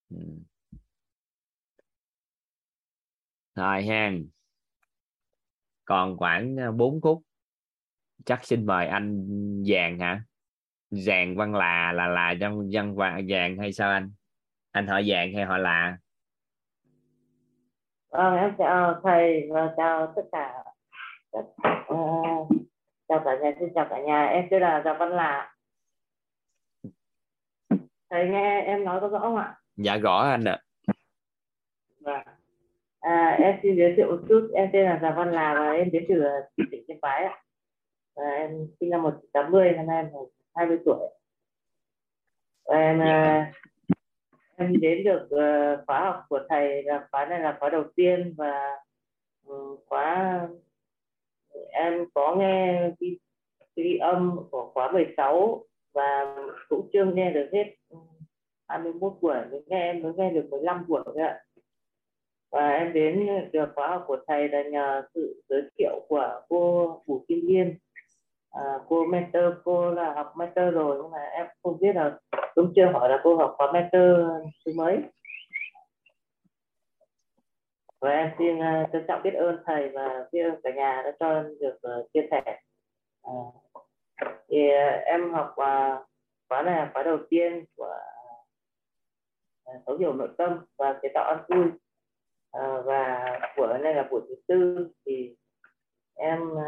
Ừ. 0.10 0.18
rồi 3.56 3.84
còn 5.86 6.18
khoảng 6.18 6.56
ờ, 6.56 6.72
4 6.72 7.00
phút 7.04 7.24
chắc 8.26 8.46
xin 8.46 8.66
mời 8.66 8.88
anh 8.88 9.28
vàng 9.68 10.00
hả? 10.00 10.24
Vàng 10.92 11.36
văn 11.36 11.56
là 11.56 11.92
là 11.92 12.08
là 12.08 12.34
trong 12.42 12.72
dân 12.72 12.96
vàng 13.30 13.58
hay 13.58 13.74
sao 13.74 13.92
anh? 13.92 14.12
Anh 14.72 14.88
hỏi 14.88 15.04
vàng 15.08 15.34
hay 15.36 15.46
họ 15.46 15.58
là? 15.58 15.98
Vâng 18.10 18.36
em 18.38 18.54
chào 18.58 19.02
thầy 19.04 19.50
và 19.52 19.74
chào 19.78 20.14
tất 20.16 20.22
cả 20.32 20.64
uh, 21.94 22.48
chào 23.08 23.22
cả 23.26 23.32
nhà 23.42 23.52
xin 23.60 23.70
chào 23.76 23.88
cả 23.90 24.02
nhà. 24.02 24.26
Em 24.26 24.48
tên 24.52 24.62
là 24.62 24.82
Giàng 24.86 24.98
Văn 25.00 25.10
Là 25.10 25.54
thầy 28.12 28.30
nghe 28.30 28.62
em 28.62 28.84
nói 28.84 29.00
có 29.02 29.08
rõ 29.08 29.20
không 29.20 29.36
ạ? 29.36 29.56
Dạ 29.76 29.98
rõ 29.98 30.18
anh 30.18 30.44
ạ. 30.44 30.60
Vâng. 32.00 32.22
À, 33.00 33.38
em 33.40 33.60
xin 33.64 33.76
giới 33.76 33.94
thiệu 33.98 34.08
một 34.12 34.22
chút. 34.30 34.52
Em 34.54 34.70
tên 34.74 34.86
là 34.86 35.00
Giàng 35.02 35.16
Văn 35.16 35.32
Là 35.32 35.54
và 35.54 35.72
em 35.72 35.92
đến 35.92 36.06
từ 36.10 36.24
tỉnh 36.72 36.84
Yên 36.88 37.00
Bái 37.02 37.24
ạ. 37.24 37.44
Và 38.16 38.24
em 38.24 38.68
sinh 38.80 38.90
năm 38.90 39.02
1980 39.02 39.72
năm 39.72 39.88
nay 39.88 39.98
em 39.98 40.10
20 40.56 40.78
tuổi. 40.86 41.10
Và 42.66 42.78
em 42.78 43.00
à, 43.00 43.54
em 44.58 44.80
đến 44.82 45.04
được 45.04 45.24
uh, 45.24 45.86
khóa 45.88 46.00
học 46.00 46.24
của 46.30 46.40
thầy 46.50 46.84
là 46.84 47.08
khóa 47.12 47.26
này 47.26 47.40
là 47.40 47.58
khóa 47.60 47.70
đầu 47.70 47.84
tiên 47.96 48.34
và 48.38 48.78
um, 49.46 49.78
khóa 49.86 50.40
em 51.72 52.06
có 52.14 52.36
nghe 52.36 52.90
cái, 53.00 53.20
cái 53.76 53.98
âm 53.98 54.40
của 54.52 54.72
khóa 54.74 54.92
16 54.92 55.66
và 55.94 56.36
cũng 56.70 56.90
chưa 56.94 57.06
nghe 57.06 57.32
được 57.32 57.50
hết 57.54 57.76
21 58.72 59.14
buổi 59.22 59.36
mới 59.52 59.64
nghe 59.68 59.82
em 59.82 60.04
mới 60.04 60.14
nghe 60.18 60.30
được 60.30 60.48
15 60.52 60.86
buổi 60.88 61.02
thôi 61.06 61.16
ạ. 61.18 61.40
Và 62.52 62.70
em 62.70 62.94
đến 62.94 63.28
được 63.52 63.70
khóa 63.76 63.88
học 63.88 64.04
của 64.08 64.18
thầy 64.28 64.50
là 64.50 64.64
nhờ 64.64 65.04
sự 65.14 65.44
giới 65.50 65.62
thiệu 65.78 66.06
của 66.10 66.42
cô 66.50 66.88
Vũ 67.06 67.26
Kim 67.28 67.40
Liên 67.48 67.78
à, 68.52 68.80
cô 68.90 69.06
mentor 69.06 69.54
cô 69.64 69.92
là 69.92 70.14
học 70.14 70.34
mentor 70.38 70.74
rồi 70.74 71.00
nhưng 71.02 71.12
mà 71.12 71.18
em 71.18 71.48
không 71.64 71.78
biết 71.80 71.96
là 71.96 72.18
cũng 72.56 72.74
chưa 72.76 72.86
hỏi 72.94 73.10
là 73.10 73.20
cô 73.24 73.36
học 73.36 73.54
khóa 73.58 73.72
mentor 73.72 74.20
thứ 74.66 74.72
mấy. 74.76 74.98
Và 78.02 78.10
em 78.10 78.32
xin 78.38 78.58
uh, 78.58 78.90
trân 78.94 79.06
trọng 79.08 79.24
biết 79.24 79.34
ơn 79.34 79.64
thầy 79.66 79.90
và 79.90 80.28
biết 80.32 80.42
ơn 80.42 80.62
cả 80.64 80.72
nhà 80.72 81.02
đã 81.06 81.12
cho 81.20 81.34
em 81.34 81.60
được 81.60 81.78
uh, 82.00 82.14
chia 82.14 82.28
sẻ. 82.32 82.60
À, 83.24 83.34
thì 84.50 84.68
uh, 84.68 85.04
em 85.06 85.34
học 85.34 85.50
uh, 85.50 86.08
khóa 86.50 86.62
này 86.62 86.76
là 86.76 86.90
khóa 86.94 87.04
đầu 87.04 87.18
tiên 87.30 87.66
của 87.78 87.98
Ờ, 89.64 89.74
thấu 89.86 89.98
hiểu 89.98 90.14
nội 90.14 90.30
tâm 90.38 90.60
và 90.78 91.00
chế 91.02 91.10
tạo 91.14 91.24
ăn 91.24 91.46
vui. 91.50 91.72
À, 92.52 92.82
và 92.86 93.40
buổi 93.58 93.68
này 93.80 93.94
là 93.94 94.08
buổi 94.12 94.22
thứ 94.30 94.36
tư 94.48 94.88
thì 95.06 95.36
em 96.16 96.40
ờ, 96.50 96.64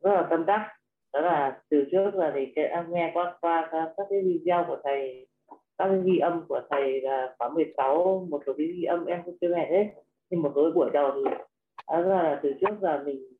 rất 0.00 0.14
là 0.14 0.26
tâm 0.30 0.46
đắc. 0.46 0.76
Đó 1.12 1.20
là 1.20 1.60
từ 1.70 1.84
trước 1.92 2.14
là 2.14 2.32
thì 2.34 2.62
em 2.62 2.92
nghe 2.92 3.10
qua 3.14 3.38
qua 3.40 3.68
các, 3.72 4.06
cái 4.10 4.22
video 4.22 4.64
của 4.68 4.78
thầy 4.84 5.26
các 5.78 5.88
cái 5.88 6.00
ghi 6.04 6.18
âm 6.18 6.44
của 6.48 6.60
thầy 6.70 7.00
là 7.00 7.34
khóa 7.38 7.48
16 7.48 8.26
một 8.30 8.42
số 8.46 8.52
cái 8.58 8.66
ghi 8.66 8.84
âm 8.84 9.06
em 9.06 9.22
cũng 9.24 9.36
chưa 9.40 9.48
nghe 9.48 9.68
hết. 9.70 10.02
Nhưng 10.30 10.42
một 10.42 10.52
số 10.54 10.70
buổi 10.74 10.90
đầu 10.92 11.12
thì 11.14 11.30
à, 11.86 12.00
đó 12.00 12.08
là 12.08 12.40
từ 12.42 12.52
trước 12.60 12.74
giờ 12.80 13.02
mình 13.04 13.34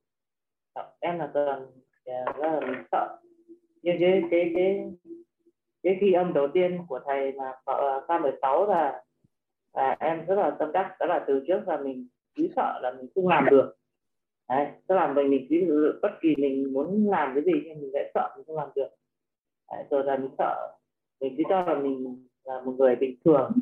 em 1.01 1.19
là 1.19 1.31
toàn 1.35 1.67
à, 2.05 2.25
là 2.39 2.61
mình 2.61 2.85
sợ. 2.93 3.19
Nhưng 3.83 3.97
cái 4.01 4.23
cái 4.31 4.53
cái 4.57 4.93
cái 5.85 5.99
ghi 6.01 6.13
âm 6.13 6.33
đầu 6.33 6.49
tiên 6.49 6.79
của 6.89 7.01
thầy 7.07 7.33
là 7.33 7.53
ờ, 7.65 8.05
K16 8.09 8.67
là 8.67 9.03
là 9.75 9.97
em 10.01 10.27
rất 10.27 10.35
là 10.35 10.51
tâm 10.51 10.73
đắc 10.73 10.97
đó 11.01 11.07
là 11.07 11.25
từ 11.27 11.45
trước 11.47 11.61
là 11.67 11.77
mình 11.77 12.09
cứ 12.35 12.49
sợ 12.57 12.81
là 12.83 12.93
mình 12.99 13.07
không 13.15 13.29
làm 13.29 13.47
được. 13.51 13.75
Đấy 14.49 14.67
tức 14.87 14.95
là 14.95 15.13
mình 15.13 15.31
mình 15.31 15.47
cứ 15.51 15.99
bất 16.03 16.11
kỳ 16.21 16.35
mình 16.39 16.73
muốn 16.73 17.11
làm 17.11 17.35
cái 17.35 17.45
gì 17.45 17.53
nhưng 17.65 17.81
mình 17.81 17.91
lại 17.93 18.11
sợ 18.15 18.35
mình 18.37 18.47
không 18.47 18.57
làm 18.57 18.69
được. 18.77 18.89
Đấy, 19.73 19.85
rồi 19.91 20.05
là 20.05 20.17
mình 20.17 20.31
sợ 20.39 20.73
mình 21.21 21.35
cứ 21.37 21.43
cho 21.49 21.63
là 21.63 21.75
mình 21.75 22.27
là 22.45 22.61
một 22.61 22.75
người 22.79 22.97
bình 22.97 23.17
thường 23.25 23.53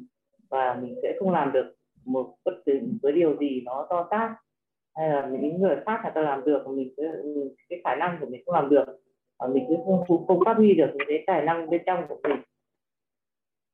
và 0.51 0.79
mình 0.83 0.95
sẽ 1.03 1.17
không 1.21 1.31
làm 1.31 1.53
được 1.53 1.75
một 2.05 2.35
bất 2.45 2.53
cứ 2.67 2.81
với 3.03 3.13
điều 3.13 3.37
gì 3.37 3.63
nó 3.65 3.87
to 3.91 4.09
tát. 4.11 4.31
Hay 4.97 5.09
là 5.11 5.29
những 5.33 5.61
người 5.61 5.77
khác 5.87 6.01
người 6.03 6.13
ta 6.15 6.21
làm 6.21 6.45
được 6.45 6.69
mình 6.69 6.95
cái 7.69 7.81
khả 7.85 7.95
năng 7.95 8.19
của 8.21 8.27
mình 8.27 8.43
không 8.47 8.55
làm 8.55 8.69
được 8.69 8.85
và 9.43 9.49
mình 9.49 9.65
cũng 9.69 9.85
không, 9.85 10.05
không, 10.09 10.27
không 10.27 10.41
phát 10.45 10.57
huy 10.57 10.75
được 10.75 10.91
những 10.95 11.09
cái 11.09 11.25
tài 11.27 11.43
năng 11.43 11.71
bên 11.71 11.83
trong 11.87 12.07
của 12.09 12.21
mình. 12.23 12.43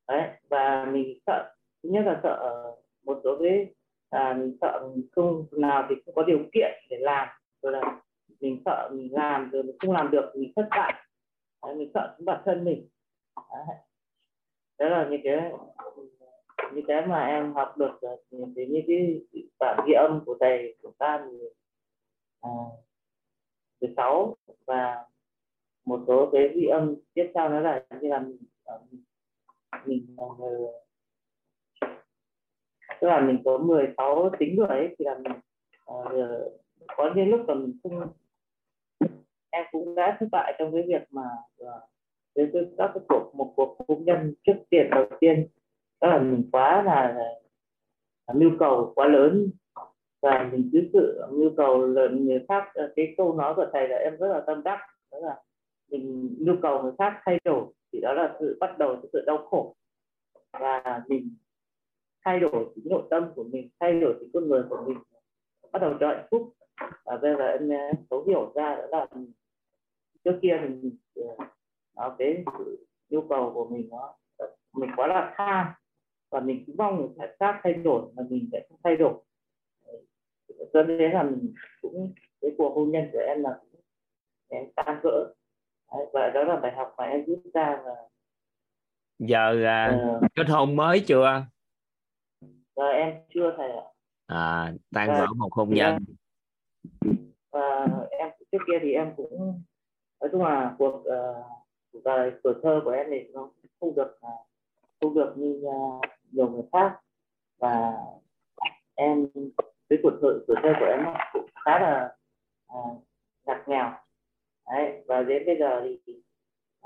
Đấy 0.09 0.29
và 0.49 0.85
mình 0.85 1.19
sợ 1.27 1.55
thứ 1.83 1.89
nhất 1.89 2.03
là 2.07 2.21
sợ 2.23 2.37
ờ, 2.41 2.77
một 3.05 3.21
số 3.25 3.37
cái 3.41 3.67
à, 4.11 4.35
mình 4.39 4.57
sợ 4.61 4.89
mình 4.95 5.09
không 5.13 5.47
nào 5.53 5.87
thì 5.89 5.95
không 6.05 6.15
có 6.15 6.23
điều 6.23 6.39
kiện 6.53 6.73
để 6.91 6.97
làm 7.01 7.29
rồi 7.63 7.73
là 7.73 8.01
mình 8.41 8.63
sợ 8.65 8.91
mình 8.93 9.15
làm 9.15 9.51
rồi 9.51 9.63
mình 9.63 9.77
không 9.79 9.93
làm 9.93 10.11
được 10.11 10.33
mình 10.35 10.53
thất 10.57 10.67
bại. 10.71 10.95
Đấy, 11.63 11.75
mình 11.75 11.91
sợ 11.95 12.15
chính 12.19 12.25
bản 12.25 12.43
thân 12.45 12.65
mình. 12.65 12.89
Đấy. 13.37 13.77
đó 14.79 14.89
là 14.89 15.09
những 15.11 15.21
cái 15.25 15.53
những 16.75 16.85
cái 16.89 17.07
mà 17.07 17.27
em 17.27 17.55
học 17.55 17.79
được 17.79 17.99
ờ, 18.01 18.17
những 18.31 18.53
cái 18.57 18.67
những 18.67 18.85
cái 18.87 19.21
bản 19.59 19.85
ghi 19.87 19.93
âm 19.93 20.21
của 20.27 20.37
thầy 20.41 20.77
của 20.83 20.93
ta 20.99 21.27
thì 21.31 21.39
ờ, 22.41 22.51
à, 22.51 22.53
16 23.81 24.37
và 24.67 25.05
một 25.89 26.05
số 26.07 26.29
cái 26.33 26.49
vị 26.55 26.67
âm 26.67 26.95
tiếp 27.15 27.31
theo 27.35 27.49
nó 27.49 27.61
là 27.61 27.85
như 28.01 28.09
là 28.09 28.19
mình 28.19 28.39
ờ, 28.65 28.81
mình 29.87 30.15
là 30.17 30.25
người 30.39 30.67
tức 33.01 33.09
là 33.09 33.21
mình 33.21 33.43
có 33.45 33.59
16 33.59 34.31
tính 34.39 34.57
rồi 34.57 34.69
ấy 34.69 34.97
thì 34.99 35.05
là 35.05 35.19
mình 35.19 35.33
uh, 35.93 36.53
có 36.97 37.13
những 37.17 37.29
lúc 37.29 37.41
mà 37.47 37.55
mình 37.55 37.79
không 37.83 38.13
em 39.51 39.67
cũng 39.73 39.95
đã 39.95 40.17
thất 40.21 40.27
bại 40.33 40.55
trong 40.59 40.73
cái 40.73 40.83
việc 40.87 41.03
mà 41.11 41.23
uh, 41.63 41.83
với 42.35 42.51
các 42.79 42.91
cái 42.95 43.05
cuộc 43.09 43.31
một 43.35 43.53
cuộc 43.57 43.77
hôn 43.89 44.05
nhân 44.05 44.35
trước 44.47 44.55
tiền 44.71 44.91
đầu 44.91 45.07
tiên. 45.21 45.47
Đó 46.01 46.09
là 46.09 46.19
mình 46.19 46.49
quá 46.53 46.83
là, 46.83 47.15
là, 48.27 48.35
nhu 48.35 48.49
cầu 48.59 48.93
quá 48.95 49.07
lớn 49.07 49.51
và 50.23 50.49
mình 50.53 50.71
cứ 50.73 50.89
sự 50.93 51.23
nhu 51.33 51.51
cầu 51.57 51.87
lớn 51.87 52.27
người 52.27 52.45
khác 52.49 52.65
cái 52.97 53.15
câu 53.17 53.35
nói 53.35 53.55
của 53.55 53.67
thầy 53.73 53.89
là 53.89 53.97
em 53.97 54.17
rất 54.17 54.29
là 54.29 54.41
tâm 54.47 54.63
đắc 54.63 54.79
đó 55.13 55.19
là 55.19 55.37
mình 55.91 56.37
nhu 56.41 56.53
cầu 56.63 56.83
người 56.83 56.93
khác 56.99 57.21
thay 57.25 57.39
đổi 57.45 57.65
thì 57.93 58.01
đó 58.01 58.13
là 58.13 58.37
sự 58.41 58.57
bắt 58.61 58.79
đầu 58.79 58.97
từ 59.03 59.09
sự 59.13 59.25
đau 59.27 59.47
khổ. 59.47 59.77
Và 60.53 61.03
mình 61.09 61.37
thay 62.25 62.41
đổi 62.41 62.73
chính 62.75 62.89
nội 62.89 63.03
tâm 63.11 63.33
của 63.35 63.45
mình, 63.45 63.69
thay 63.81 64.01
đổi 64.01 64.17
chính 64.21 64.31
con 64.33 64.49
người 64.49 64.63
của 64.71 64.85
mình, 64.87 64.99
bắt 65.73 65.83
đầu 65.83 65.95
cho 66.01 66.09
hạnh 66.09 66.27
phúc. 66.31 66.53
Và 67.05 67.19
bây 67.23 67.37
giờ 67.37 67.45
em 67.45 67.71
thấu 68.11 68.25
hiểu 68.25 68.53
ra 68.55 68.77
đó 68.77 68.87
là 68.91 69.07
trước 70.25 70.39
kia 70.43 70.61
mình 70.63 70.97
ờ, 71.15 71.37
nó 71.97 72.17
cái 72.19 72.45
nhu 73.11 73.21
cầu 73.29 73.51
của 73.55 73.69
mình 73.69 73.89
nó, 73.91 74.17
mình 74.73 74.91
quá 74.97 75.07
là 75.07 75.35
tham 75.37 75.67
và 76.31 76.41
mình 76.41 76.65
cũng 76.67 76.77
mong 76.79 76.97
người 76.97 77.29
khác 77.41 77.61
thay 77.63 77.75
đổi 77.75 78.03
mà 78.17 78.23
mình 78.31 78.49
sẽ 78.53 78.67
không 78.69 78.79
thay 78.85 78.97
đổi. 78.97 79.15
Cho 80.73 80.83
nên 80.83 81.13
là 81.13 81.23
mình 81.23 81.55
cũng, 81.83 82.13
cái 82.41 82.51
cuộc 82.59 82.75
hôn 82.75 82.91
nhân 82.91 83.09
của 83.13 83.19
em 83.19 83.43
là 83.43 83.61
em 84.49 84.65
tan 84.77 85.01
vỡ 85.03 85.35
và 86.13 86.31
đó 86.35 86.43
là 86.45 86.57
bài 86.57 86.73
học 86.77 86.95
mà 86.99 87.05
em 87.05 87.25
rút 87.27 87.43
ra 87.55 87.81
và 87.85 87.95
giờ 89.19 89.65
à, 89.65 90.01
uh, 90.17 90.25
kết 90.35 90.49
hôn 90.49 90.77
mới 90.77 91.01
chưa? 91.01 91.45
Và 92.77 92.89
em 92.89 93.15
chưa 93.35 93.55
thầy 93.57 93.71
ạ. 93.71 93.85
À 94.27 94.73
tan 94.95 95.09
vỡ 95.09 95.27
một 95.37 95.53
hôn 95.53 95.75
nhân. 95.75 95.99
và 97.51 97.87
em 98.11 98.31
trước 98.53 98.59
kia 98.67 98.79
thì 98.83 98.93
em 98.93 99.13
cũng 99.17 99.63
nói 100.21 100.29
chung 100.33 100.45
là 100.45 100.75
cuộc 100.79 100.95
uh, 100.95 101.47
cuộc 101.93 102.01
đời 102.05 102.33
tuổi 102.43 102.55
thơ 102.63 102.81
của 102.85 102.91
em 102.91 103.07
thì 103.11 103.29
nó 103.33 103.51
không 103.81 103.95
được 103.95 104.19
uh, 104.27 104.47
không 105.01 105.15
được 105.15 105.35
như 105.37 105.63
uh, 105.65 106.05
nhiều 106.31 106.51
người 106.51 106.65
khác. 106.73 107.01
Và 107.59 107.93
em 108.95 109.27
cái 109.89 109.99
cuộc 110.03 110.19
đời 110.23 110.35
tuổi 110.47 110.57
thơ 110.63 110.73
của 110.81 110.87
em 110.87 111.05
nó 111.05 111.15
cũng 111.33 111.47
khá 111.65 111.79
là 111.79 112.17
uh, 112.73 113.05
ngặt 113.47 113.69
nghèo 113.69 113.93
Đấy, 114.71 115.03
và 115.07 115.23
đến 115.23 115.43
bây 115.47 115.59
giờ 115.59 115.83
thì 116.07 116.23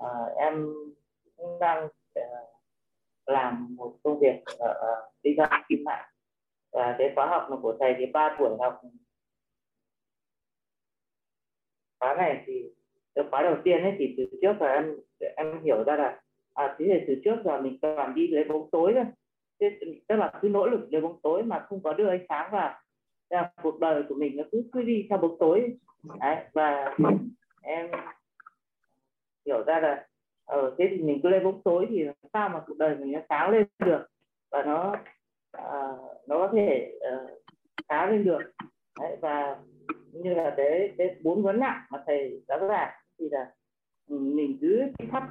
uh, 0.00 0.36
em 0.36 0.74
cũng 1.36 1.58
đang 1.60 1.84
uh, 1.84 2.24
làm 3.26 3.76
một 3.76 3.94
công 4.02 4.18
việc 4.20 4.42
ở 4.58 4.70
uh, 4.70 5.22
đi 5.22 5.34
ra 5.34 5.64
kim 5.68 5.84
mạng. 5.84 6.08
Và 6.72 6.96
cái 6.98 7.12
khóa 7.14 7.26
học 7.26 7.48
của 7.62 7.76
thầy 7.80 7.94
thì 7.98 8.06
ba 8.06 8.36
buổi 8.38 8.56
học. 8.60 8.80
Khóa 12.00 12.14
này 12.14 12.44
thì 12.46 12.74
cái 13.14 13.24
khóa 13.30 13.42
đầu 13.42 13.56
tiên 13.64 13.82
ấy 13.82 13.94
thì 13.98 14.14
từ 14.16 14.38
trước 14.42 14.52
là 14.60 14.72
em 14.72 14.96
em 15.36 15.62
hiểu 15.62 15.84
ra 15.84 15.96
là 15.96 16.20
à 16.54 16.76
thế 16.78 16.86
thì 16.88 17.04
từ 17.06 17.20
trước 17.24 17.36
là 17.44 17.60
mình 17.60 17.78
toàn 17.82 18.14
đi 18.14 18.28
lấy 18.28 18.44
bóng 18.44 18.70
tối 18.70 18.92
thôi. 18.94 19.04
Thế, 19.60 19.78
tức 20.08 20.16
là 20.16 20.32
cứ 20.42 20.48
nỗ 20.48 20.66
lực 20.66 20.88
lấy 20.90 21.00
bóng 21.02 21.20
tối 21.22 21.42
mà 21.42 21.66
không 21.68 21.82
có 21.82 21.92
đưa 21.92 22.08
ánh 22.08 22.26
sáng 22.28 22.50
vào. 22.52 22.80
Thế 23.30 23.36
là 23.36 23.52
cuộc 23.62 23.80
đời 23.80 24.02
của 24.08 24.14
mình 24.14 24.36
nó 24.36 24.44
cứ 24.52 24.64
cứ 24.72 24.82
đi 24.82 25.06
theo 25.10 25.18
bóng 25.18 25.36
tối. 25.38 25.76
Đấy 26.20 26.36
và 26.52 26.96
em 27.62 27.90
hiểu 29.46 29.64
ra 29.66 29.80
là 29.80 30.06
ở 30.44 30.60
ờ, 30.60 30.74
thế 30.78 30.88
thì 30.90 31.02
mình 31.02 31.20
cứ 31.22 31.28
lên 31.28 31.44
bóng 31.44 31.62
tối 31.62 31.86
thì 31.90 32.06
sao 32.32 32.48
mà 32.48 32.60
cuộc 32.66 32.78
đời 32.78 32.96
mình 32.96 33.12
nó 33.12 33.20
sáng 33.28 33.50
lên 33.50 33.66
được 33.78 34.06
và 34.50 34.62
nó 34.62 34.96
uh, 35.58 36.28
nó 36.28 36.38
có 36.38 36.50
thể 36.52 36.98
uh, 37.14 37.30
sáng 37.88 38.10
lên 38.10 38.24
được. 38.24 38.52
Đấy, 39.00 39.16
và 39.20 39.56
như 40.12 40.34
là 40.34 40.54
cái 40.56 40.94
cái 40.98 41.16
bốn 41.22 41.42
vấn 41.42 41.60
nặng 41.60 41.82
mà 41.90 42.02
thầy 42.06 42.42
đã 42.48 42.58
giảng 42.68 42.92
thì 43.18 43.28
là 43.30 43.52
ừ, 44.08 44.18
mình 44.18 44.58
cứ 44.60 44.82
thắp 45.10 45.28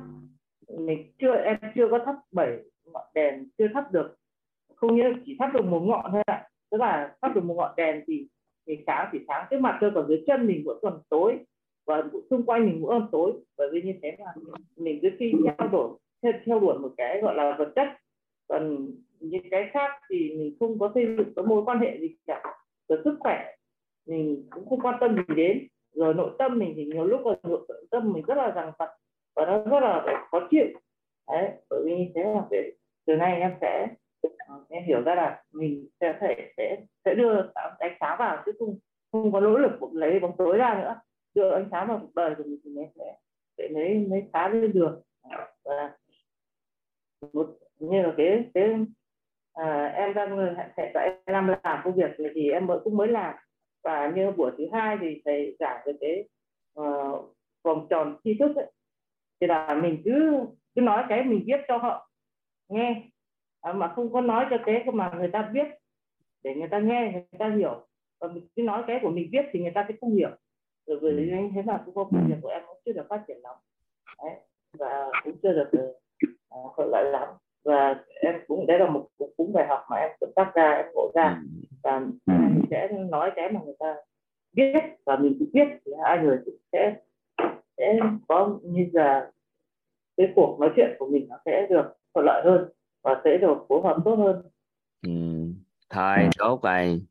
mình 0.77 1.11
chưa 1.19 1.35
em 1.35 1.57
chưa 1.75 1.87
có 1.91 1.99
thắp 2.05 2.15
bảy 2.31 2.57
ngọn 2.85 3.05
đèn 3.13 3.49
chưa 3.57 3.67
thắp 3.73 3.91
được 3.91 4.15
không 4.81 4.95
nghĩa 4.95 5.09
chỉ 5.25 5.35
thắp 5.39 5.53
được 5.53 5.65
một 5.65 5.79
ngọn 5.79 6.11
thôi 6.11 6.23
ạ. 6.25 6.47
Tức 6.71 6.77
là 6.77 7.15
thắp 7.21 7.35
được 7.35 7.43
một 7.43 7.53
ngọn 7.53 7.73
đèn 7.77 8.03
thì 8.07 8.27
thì 8.67 8.83
sáng 8.87 9.09
thì 9.11 9.19
sáng. 9.27 9.47
Cái 9.49 9.59
mặt 9.59 9.77
thôi 9.81 9.91
còn 9.95 10.07
dưới 10.07 10.23
chân 10.27 10.47
mình 10.47 10.63
vẫn 10.65 10.77
còn 10.81 11.01
tối 11.09 11.37
và 11.87 12.03
xung 12.29 12.45
quanh 12.45 12.65
mình 12.65 12.77
cũng 12.81 12.89
âm 12.89 13.07
tối 13.11 13.33
bởi 13.57 13.69
vì 13.71 13.81
như 13.81 13.93
thế 14.01 14.15
là 14.19 14.33
mình 14.77 14.99
cứ 15.01 15.09
khi 15.19 15.33
theo 15.45 15.67
đuổi 15.67 15.89
theo, 16.23 16.31
theo 16.45 16.59
đuổi 16.59 16.79
một 16.79 16.93
cái 16.97 17.21
gọi 17.21 17.35
là 17.35 17.55
vật 17.59 17.71
chất. 17.75 17.87
Còn 18.47 18.87
những 19.19 19.49
cái 19.51 19.69
khác 19.73 19.91
thì 20.09 20.33
mình 20.37 20.55
không 20.59 20.79
có 20.79 20.91
xây 20.95 21.05
dựng 21.05 21.33
cái 21.35 21.45
mối 21.45 21.63
quan 21.65 21.79
hệ 21.79 21.97
gì 21.99 22.15
cả. 22.27 22.43
Rồi 22.89 22.99
sức 23.03 23.15
khỏe 23.19 23.55
mình 24.07 24.47
cũng 24.49 24.69
không 24.69 24.81
quan 24.81 24.95
tâm 24.99 25.15
gì 25.15 25.35
đến. 25.35 25.67
Rồi 25.93 26.13
nội 26.13 26.31
tâm 26.39 26.59
mình 26.59 26.73
thì 26.75 26.85
nhiều 26.85 27.05
lúc 27.05 27.21
là 27.25 27.35
nội 27.43 27.85
tâm 27.91 28.13
mình 28.13 28.23
rất 28.27 28.37
là 28.37 28.51
rằng 28.51 28.71
phật 28.79 28.89
và 29.35 29.45
nó 29.45 29.57
rất 29.57 29.79
là 29.79 30.25
khó 30.31 30.47
chịu. 30.51 30.65
Đấy 31.27 31.49
bởi 31.69 31.81
vì 31.85 31.97
như 31.97 32.05
thế 32.15 32.23
là 32.23 32.45
để 32.51 32.71
từ 33.05 33.15
nay 33.15 33.39
em 33.39 33.51
sẽ 33.61 33.87
em 34.69 34.83
hiểu 34.83 35.01
ra 35.01 35.15
là 35.15 35.43
mình 35.53 35.87
sẽ 35.99 36.17
thể 36.21 36.51
sẽ 36.57 36.77
sẽ 37.05 37.15
đưa 37.15 37.51
ánh 37.79 37.97
sáng 37.99 38.15
vào 38.19 38.43
chứ 38.45 38.51
không 38.59 38.77
không 39.11 39.31
có 39.31 39.39
nỗ 39.39 39.57
lực 39.57 39.71
lấy 39.93 40.19
bóng 40.19 40.37
tối 40.37 40.57
ra 40.57 40.81
nữa 40.81 40.95
đưa 41.35 41.51
ánh 41.51 41.67
sáng 41.71 41.87
vào 41.87 41.99
cuộc 41.99 42.15
đời 42.15 42.35
của 42.37 42.43
mình 42.43 42.59
thì 42.63 42.71
mới 42.75 42.85
sẽ 42.95 43.17
sẽ 43.57 43.67
mới 43.73 44.07
mới 44.09 44.23
phá 44.33 44.49
lên 44.49 44.73
được. 44.73 45.01
Và 45.63 45.97
một 47.33 47.57
như 47.79 48.01
là 48.01 48.13
cái 48.17 48.49
cái 48.53 48.75
à, 49.53 49.85
em 49.85 50.13
đang 50.13 50.55
hiện 50.77 50.91
tại 50.93 51.09
em 51.25 51.47
làm 51.63 51.79
công 51.83 51.95
việc 51.95 52.19
này 52.19 52.31
thì 52.35 52.49
em 52.49 52.67
mới 52.67 52.79
cũng 52.83 52.97
mới 52.97 53.07
làm. 53.07 53.35
Và 53.83 54.11
như 54.15 54.31
buổi 54.31 54.51
thứ 54.57 54.67
hai 54.73 54.97
thì 55.01 55.21
thầy 55.25 55.55
giảng 55.59 55.81
về 55.85 55.93
cái 56.01 56.29
uh, 56.79 57.35
vòng 57.63 57.87
tròn 57.89 58.17
tri 58.23 58.37
thức 58.39 58.55
ấy. 58.55 58.71
thì 59.41 59.47
là 59.47 59.79
mình 59.81 60.01
cứ 60.05 60.45
cứ 60.75 60.81
nói 60.81 61.03
cái 61.09 61.23
mình 61.23 61.43
viết 61.45 61.59
cho 61.67 61.77
họ 61.77 62.09
nghe. 62.69 63.03
À, 63.61 63.73
mà 63.73 63.93
không 63.95 64.13
có 64.13 64.21
nói 64.21 64.45
cho 64.49 64.57
cái 64.65 64.83
mà 64.93 65.11
người 65.17 65.29
ta 65.33 65.49
viết 65.53 65.67
để 66.43 66.55
người 66.55 66.67
ta 66.67 66.79
nghe 66.79 67.11
người 67.13 67.39
ta 67.39 67.49
hiểu. 67.49 67.87
Và 68.19 68.27
mình 68.27 68.47
cứ 68.55 68.61
nói 68.61 68.83
cái 68.87 68.99
của 69.01 69.09
mình 69.09 69.29
viết 69.31 69.45
thì 69.51 69.59
người 69.59 69.71
ta 69.75 69.85
sẽ 69.87 69.95
không 70.01 70.15
hiểu 70.15 70.29
rồi 70.99 71.15
vì 71.15 71.31
ừ. 71.31 71.37
thế 71.55 71.61
mà 71.61 71.81
cũng 71.85 71.95
công 71.95 72.27
việc 72.27 72.35
của 72.41 72.49
em 72.49 72.61
cũng 72.67 72.77
chưa 72.85 72.91
được 72.91 73.05
phát 73.09 73.23
triển 73.27 73.37
lắm 73.43 73.55
Đấy. 74.23 74.35
và 74.77 75.09
cũng 75.23 75.37
chưa 75.43 75.53
được 75.53 75.69
uh, 76.55 76.73
thuận 76.75 76.89
lợi 76.91 77.11
lắm 77.11 77.29
và 77.63 78.03
em 78.21 78.35
cũng 78.47 78.67
đấy 78.67 78.79
là 78.79 78.89
một 78.89 79.07
cũng 79.37 79.53
bài 79.53 79.67
học 79.67 79.85
mà 79.89 79.97
em 79.97 80.11
tự 80.19 80.27
tác 80.35 80.51
ra 80.55 80.71
em 80.71 80.85
ngộ 80.93 81.11
ra 81.15 81.41
ừ. 81.41 81.61
và 81.83 81.99
mình 82.27 82.65
sẽ 82.69 82.87
nói 83.09 83.31
cái 83.35 83.51
mà 83.51 83.59
người 83.65 83.75
ta 83.79 83.95
biết 84.53 84.83
và 85.05 85.15
mình 85.17 85.35
cũng 85.39 85.49
biết 85.53 85.67
thì 85.85 85.91
hai 86.03 86.17
người 86.17 86.37
cũng 86.45 86.55
sẽ 86.71 86.95
sẽ 87.77 87.99
có 88.27 88.59
như 88.63 88.89
là 88.93 89.31
cái 90.17 90.27
cuộc 90.35 90.59
nói 90.59 90.69
chuyện 90.75 90.95
của 90.99 91.07
mình 91.07 91.27
nó 91.29 91.37
sẽ 91.45 91.67
được 91.69 91.93
thuận 92.13 92.25
lợi 92.25 92.41
hơn 92.45 92.69
và 93.03 93.21
sẽ 93.23 93.37
được 93.37 93.65
phối 93.69 93.81
hợp 93.83 93.97
tốt 94.05 94.15
hơn 94.15 94.41
ừ. 95.01 95.11
thôi 95.89 96.15
tốt 96.37 96.59
rồi 96.63 97.01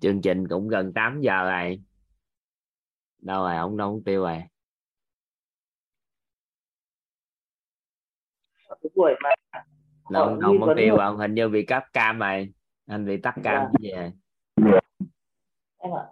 chương 0.00 0.20
trình 0.20 0.48
cũng 0.48 0.68
gần 0.68 0.92
8 0.92 1.20
giờ 1.20 1.50
rồi 1.50 1.80
đâu 3.22 3.42
rồi 3.42 3.56
ông 3.56 3.76
đâu 3.76 3.90
không 3.90 4.04
tiêu 4.04 4.22
rồi 4.22 4.42
buổi 8.94 9.12
mà 9.22 9.30
đâu 10.10 10.36
đâu 10.36 10.52
mất 10.52 10.74
tiêu 10.76 10.96
ông 10.96 11.18
hình 11.18 11.34
như 11.34 11.48
bị 11.48 11.64
cáp 11.64 11.84
cam 11.92 12.18
rồi. 12.18 12.52
Anh 12.86 13.06
bị 13.06 13.16
tắt 13.16 13.34
cam 13.42 13.62
như 13.78 13.90
vậy 13.94 14.10
em 15.78 15.92
ạ. 15.94 16.04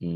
Ừ. 0.00 0.08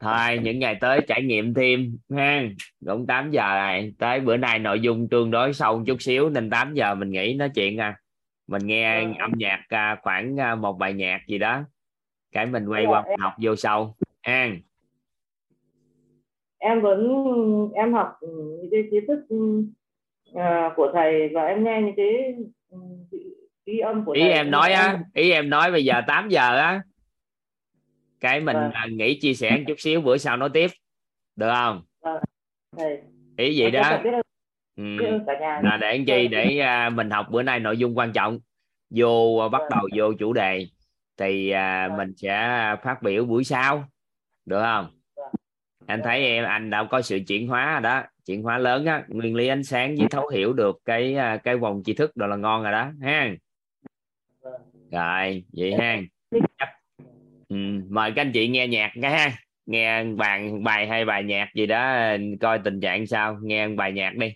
thôi 0.00 0.38
những 0.42 0.58
ngày 0.58 0.76
tới 0.80 1.00
trải 1.08 1.22
nghiệm 1.22 1.54
thêm 1.54 1.98
ha. 2.16 2.42
Cũng 2.86 3.06
8 3.06 3.30
giờ 3.30 3.54
rồi. 3.54 3.94
Tới 3.98 4.20
bữa 4.20 4.36
nay 4.36 4.58
nội 4.58 4.80
dung 4.80 5.08
tương 5.08 5.30
đối 5.30 5.52
sâu 5.52 5.78
một 5.78 5.84
chút 5.86 6.02
xíu 6.02 6.30
nên 6.30 6.50
8 6.50 6.74
giờ 6.74 6.94
mình 6.94 7.10
nghỉ 7.10 7.34
nói 7.34 7.50
chuyện 7.54 7.80
à. 7.80 7.96
Mình 8.46 8.66
nghe 8.66 9.00
ừ. 9.00 9.12
âm 9.18 9.32
nhạc 9.36 9.64
à, 9.68 9.96
khoảng 10.02 10.40
à, 10.40 10.54
một 10.54 10.72
bài 10.72 10.92
nhạc 10.92 11.20
gì 11.28 11.38
đó. 11.38 11.62
Cái 12.32 12.46
mình 12.46 12.66
quay 12.68 12.86
qua 12.86 13.02
em... 13.02 13.20
học 13.20 13.32
vô 13.38 13.56
sâu 13.56 13.94
an 14.22 14.60
em 16.58 16.80
vẫn 16.80 17.08
em 17.74 17.92
học 17.92 18.18
những 18.22 18.68
cái 18.70 18.84
kiến 18.90 19.04
thức 19.08 19.36
uh, 20.30 20.72
của 20.76 20.90
thầy 20.94 21.28
và 21.28 21.42
em 21.42 21.64
nghe 21.64 21.82
những 21.82 21.94
cái 21.96 22.34
ghi 23.66 23.78
âm 23.78 24.04
của 24.04 24.12
ý 24.12 24.20
thầy. 24.20 24.32
em 24.32 24.50
nói 24.50 24.72
á 24.72 25.00
ý 25.14 25.30
em 25.30 25.50
nói 25.50 25.72
bây 25.72 25.84
giờ 25.84 26.02
8 26.06 26.28
giờ 26.28 26.56
á 26.56 26.82
cái 28.20 28.40
mình 28.40 28.56
vâng. 28.56 28.96
nghĩ 28.96 29.20
chia 29.20 29.34
sẻ 29.34 29.50
một 29.50 29.62
chút 29.68 29.74
xíu 29.78 30.00
bữa 30.00 30.16
sau 30.16 30.36
nói 30.36 30.50
tiếp 30.54 30.70
được 31.36 31.50
không 31.54 31.82
vâng. 32.00 32.22
thầy. 32.76 32.98
ý 33.36 33.54
gì 33.56 33.70
đó 33.70 33.98
ừ. 34.76 34.96
là 35.62 35.78
để 35.80 35.88
anh 35.88 36.04
chi 36.04 36.28
để 36.28 36.60
uh, 36.88 36.92
mình 36.92 37.10
học 37.10 37.26
bữa 37.30 37.42
nay 37.42 37.60
nội 37.60 37.76
dung 37.76 37.98
quan 37.98 38.12
trọng 38.12 38.38
vô 38.90 39.44
uh, 39.46 39.52
bắt 39.52 39.58
vâng. 39.58 39.70
đầu 39.70 39.88
vô 39.96 40.12
chủ 40.18 40.32
đề 40.32 40.66
thì 41.16 41.52
uh, 41.54 41.98
mình 41.98 42.12
sẽ 42.16 42.60
phát 42.82 43.02
biểu 43.02 43.24
buổi 43.24 43.44
sau 43.44 43.84
được 44.46 44.60
không? 44.62 44.88
Anh 45.86 46.00
thấy 46.04 46.26
em 46.26 46.44
anh 46.44 46.70
đã 46.70 46.84
có 46.84 47.02
sự 47.02 47.18
chuyển 47.26 47.48
hóa 47.48 47.72
rồi 47.72 47.80
đó. 47.80 48.02
Chuyển 48.26 48.42
hóa 48.42 48.58
lớn 48.58 48.86
á. 48.86 49.04
Nguyên 49.08 49.34
lý 49.34 49.48
ánh 49.48 49.64
sáng 49.64 49.96
với 49.96 50.06
thấu 50.10 50.28
hiểu 50.28 50.52
được 50.52 50.78
cái 50.84 51.14
à, 51.14 51.36
cái 51.36 51.56
vòng 51.56 51.82
tri 51.84 51.94
thức 51.94 52.16
đó 52.16 52.26
là 52.26 52.36
ngon 52.36 52.62
rồi 52.62 52.72
đó. 52.72 52.90
Ha? 53.02 53.30
Rồi 54.90 55.44
vậy 55.52 55.74
ha. 55.78 56.00
Ừ, 57.48 57.56
mời 57.88 58.12
các 58.16 58.22
anh 58.22 58.32
chị 58.32 58.48
nghe 58.48 58.66
nhạc 58.66 58.92
cái 59.02 59.10
ha. 59.10 59.30
Nghe 59.66 60.04
bàn 60.04 60.64
bài 60.64 60.86
hay 60.86 61.04
bài 61.04 61.24
nhạc 61.24 61.48
gì 61.54 61.66
đó 61.66 61.96
coi 62.40 62.58
tình 62.58 62.80
trạng 62.80 63.06
sao. 63.06 63.38
Nghe 63.42 63.68
bài 63.68 63.92
nhạc 63.92 64.14
đi. 64.16 64.34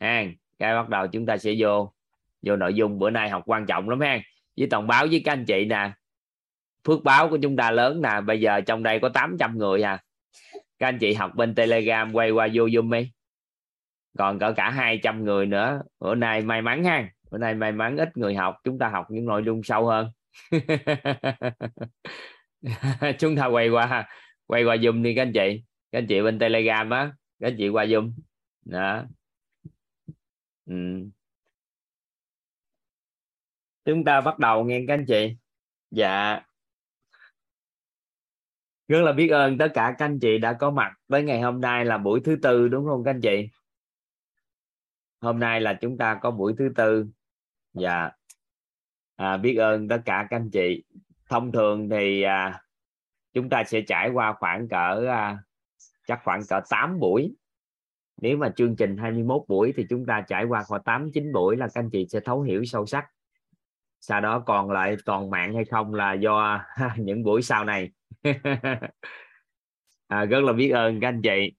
Ha 0.00 0.24
cái 0.58 0.74
bắt 0.74 0.88
đầu 0.88 1.06
chúng 1.06 1.26
ta 1.26 1.36
sẽ 1.36 1.54
vô 1.58 1.92
vô 2.42 2.56
nội 2.56 2.74
dung. 2.74 2.98
Bữa 2.98 3.10
nay 3.10 3.30
học 3.30 3.42
quan 3.46 3.66
trọng 3.66 3.88
lắm 3.88 4.00
ha. 4.00 4.20
Với 4.56 4.68
thông 4.70 4.86
báo 4.86 5.06
với 5.06 5.22
các 5.24 5.32
anh 5.32 5.44
chị 5.44 5.64
nè 5.64 5.90
phước 6.84 7.04
báo 7.04 7.28
của 7.28 7.38
chúng 7.42 7.56
ta 7.56 7.70
lớn 7.70 8.02
nè, 8.02 8.20
bây 8.26 8.40
giờ 8.40 8.60
trong 8.60 8.82
đây 8.82 8.98
có 9.00 9.08
800 9.08 9.58
người 9.58 9.82
à. 9.82 10.02
Các 10.78 10.88
anh 10.88 10.98
chị 10.98 11.14
học 11.14 11.32
bên 11.34 11.54
telegram 11.54 12.12
quay 12.12 12.30
qua 12.30 12.48
vô 12.54 12.66
zoom 12.66 12.92
đi. 12.92 13.10
Còn 14.18 14.38
cỡ 14.38 14.52
cả 14.56 14.70
200 14.70 15.24
người 15.24 15.46
nữa. 15.46 15.82
Bữa 16.00 16.14
nay 16.14 16.40
may 16.40 16.62
mắn 16.62 16.84
ha. 16.84 17.08
Bữa 17.30 17.38
nay 17.38 17.54
may 17.54 17.72
mắn 17.72 17.96
ít 17.96 18.16
người 18.16 18.34
học, 18.34 18.56
chúng 18.64 18.78
ta 18.78 18.88
học 18.88 19.06
những 19.10 19.24
nội 19.24 19.42
dung 19.46 19.62
sâu 19.62 19.86
hơn. 19.86 20.10
Chúng 23.18 23.36
ta 23.36 23.46
quay 23.46 23.68
qua 23.68 24.08
quay 24.46 24.64
qua 24.64 24.76
zoom 24.76 25.02
đi 25.02 25.14
các 25.14 25.22
anh 25.22 25.32
chị. 25.32 25.62
Các 25.92 25.98
anh 25.98 26.06
chị 26.06 26.22
bên 26.22 26.38
telegram 26.38 26.90
á, 26.90 27.12
các 27.40 27.48
anh 27.48 27.54
chị 27.58 27.68
qua 27.68 27.84
zoom. 27.84 28.12
Đó. 28.64 29.04
Ừ. 30.66 30.74
chúng 33.84 34.04
ta 34.04 34.20
bắt 34.20 34.38
đầu 34.38 34.64
nghe 34.64 34.80
các 34.88 34.94
anh 34.94 35.04
chị. 35.08 35.36
Dạ 35.90 36.40
rất 38.88 39.00
là 39.02 39.12
biết 39.12 39.28
ơn 39.28 39.58
tất 39.58 39.68
cả 39.74 39.94
các 39.98 40.04
anh 40.04 40.18
chị 40.18 40.38
đã 40.38 40.52
có 40.52 40.70
mặt 40.70 40.92
với 41.08 41.22
ngày 41.22 41.40
hôm 41.40 41.60
nay 41.60 41.84
là 41.84 41.98
buổi 41.98 42.20
thứ 42.24 42.36
tư 42.42 42.68
đúng 42.68 42.86
không 42.86 43.04
các 43.04 43.10
anh 43.10 43.20
chị? 43.20 43.48
Hôm 45.20 45.38
nay 45.38 45.60
là 45.60 45.74
chúng 45.74 45.98
ta 45.98 46.14
có 46.14 46.30
buổi 46.30 46.54
thứ 46.58 46.72
tư. 46.76 47.06
Dạ. 47.74 48.10
À, 49.16 49.36
biết 49.36 49.56
ơn 49.56 49.88
tất 49.88 50.02
cả 50.04 50.26
các 50.30 50.36
anh 50.36 50.50
chị. 50.50 50.84
Thông 51.28 51.52
thường 51.52 51.88
thì 51.88 52.22
à, 52.22 52.62
chúng 53.32 53.48
ta 53.48 53.64
sẽ 53.64 53.80
trải 53.80 54.10
qua 54.10 54.32
khoảng 54.38 54.68
cỡ 54.68 55.06
à, 55.08 55.38
chắc 56.06 56.20
khoảng 56.24 56.40
cỡ 56.48 56.60
8 56.70 56.98
buổi. 56.98 57.34
Nếu 58.20 58.36
mà 58.36 58.48
chương 58.56 58.76
trình 58.76 58.96
21 58.96 59.42
buổi 59.48 59.72
thì 59.76 59.86
chúng 59.90 60.06
ta 60.06 60.20
trải 60.28 60.44
qua 60.44 60.62
khoảng 60.62 60.82
8 60.82 61.10
9 61.14 61.32
buổi 61.32 61.56
là 61.56 61.66
các 61.66 61.80
anh 61.80 61.90
chị 61.90 62.06
sẽ 62.08 62.20
thấu 62.20 62.42
hiểu 62.42 62.64
sâu 62.64 62.86
sắc. 62.86 63.06
Sau 64.00 64.20
đó 64.20 64.38
còn 64.38 64.70
lại 64.70 64.96
còn 65.04 65.30
mạng 65.30 65.54
hay 65.54 65.64
không 65.64 65.94
là 65.94 66.12
do 66.12 66.64
những 66.96 67.22
buổi 67.22 67.42
sau 67.42 67.64
này 67.64 67.90
à, 70.06 70.24
rất 70.24 70.40
là 70.40 70.52
biết 70.52 70.70
ơn 70.70 71.00
các 71.00 71.08
anh 71.08 71.22
chị. 71.22 71.52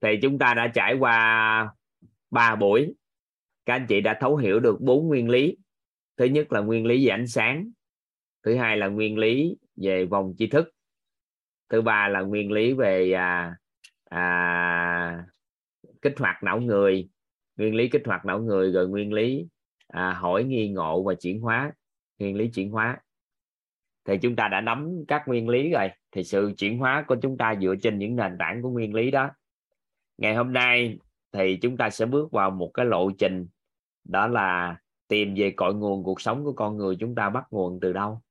Thì 0.00 0.08
chúng 0.22 0.38
ta 0.38 0.54
đã 0.54 0.68
trải 0.74 0.94
qua 0.94 1.68
ba 2.30 2.56
buổi. 2.56 2.94
Các 3.64 3.74
anh 3.74 3.86
chị 3.88 4.00
đã 4.00 4.18
thấu 4.20 4.36
hiểu 4.36 4.60
được 4.60 4.80
bốn 4.80 5.08
nguyên 5.08 5.28
lý. 5.28 5.56
Thứ 6.16 6.24
nhất 6.24 6.52
là 6.52 6.60
nguyên 6.60 6.86
lý 6.86 7.06
về 7.06 7.10
ánh 7.10 7.26
sáng. 7.26 7.70
Thứ 8.42 8.56
hai 8.56 8.76
là 8.76 8.88
nguyên 8.88 9.18
lý 9.18 9.56
về 9.76 10.04
vòng 10.04 10.34
tri 10.38 10.46
thức. 10.46 10.70
Thứ 11.68 11.82
ba 11.82 12.08
là 12.08 12.20
nguyên 12.20 12.52
lý 12.52 12.72
về 12.72 13.12
à, 13.12 13.56
à, 14.04 15.24
kích 16.02 16.14
hoạt 16.18 16.42
não 16.42 16.60
người. 16.60 17.08
Nguyên 17.56 17.74
lý 17.74 17.88
kích 17.88 18.02
hoạt 18.04 18.24
não 18.24 18.40
người 18.40 18.72
rồi 18.72 18.88
nguyên 18.88 19.12
lý 19.12 19.46
à, 19.88 20.12
hỏi 20.12 20.44
nghi 20.44 20.68
ngộ 20.68 21.02
và 21.02 21.14
chuyển 21.14 21.40
hóa 21.40 21.72
nguyên 22.18 22.36
lý 22.36 22.50
chuyển 22.54 22.70
hóa. 22.70 22.98
Thì 24.04 24.18
chúng 24.22 24.36
ta 24.36 24.48
đã 24.48 24.60
nắm 24.60 25.04
các 25.08 25.22
nguyên 25.26 25.48
lý 25.48 25.70
rồi 25.70 25.88
thì 26.12 26.24
sự 26.24 26.52
chuyển 26.56 26.78
hóa 26.78 27.04
của 27.08 27.16
chúng 27.22 27.36
ta 27.38 27.54
dựa 27.62 27.74
trên 27.82 27.98
những 27.98 28.16
nền 28.16 28.36
tảng 28.38 28.62
của 28.62 28.70
nguyên 28.70 28.94
lý 28.94 29.10
đó. 29.10 29.30
Ngày 30.18 30.34
hôm 30.34 30.52
nay 30.52 30.98
thì 31.32 31.58
chúng 31.62 31.76
ta 31.76 31.90
sẽ 31.90 32.06
bước 32.06 32.32
vào 32.32 32.50
một 32.50 32.70
cái 32.74 32.86
lộ 32.86 33.10
trình, 33.18 33.48
đó 34.04 34.26
là 34.26 34.76
tìm 35.08 35.34
về 35.34 35.52
cội 35.56 35.74
nguồn 35.74 36.04
cuộc 36.04 36.20
sống 36.20 36.44
của 36.44 36.52
con 36.52 36.76
người 36.76 36.96
chúng 37.00 37.14
ta 37.14 37.30
bắt 37.30 37.44
nguồn 37.50 37.80
từ 37.80 37.92
đâu. 37.92 38.22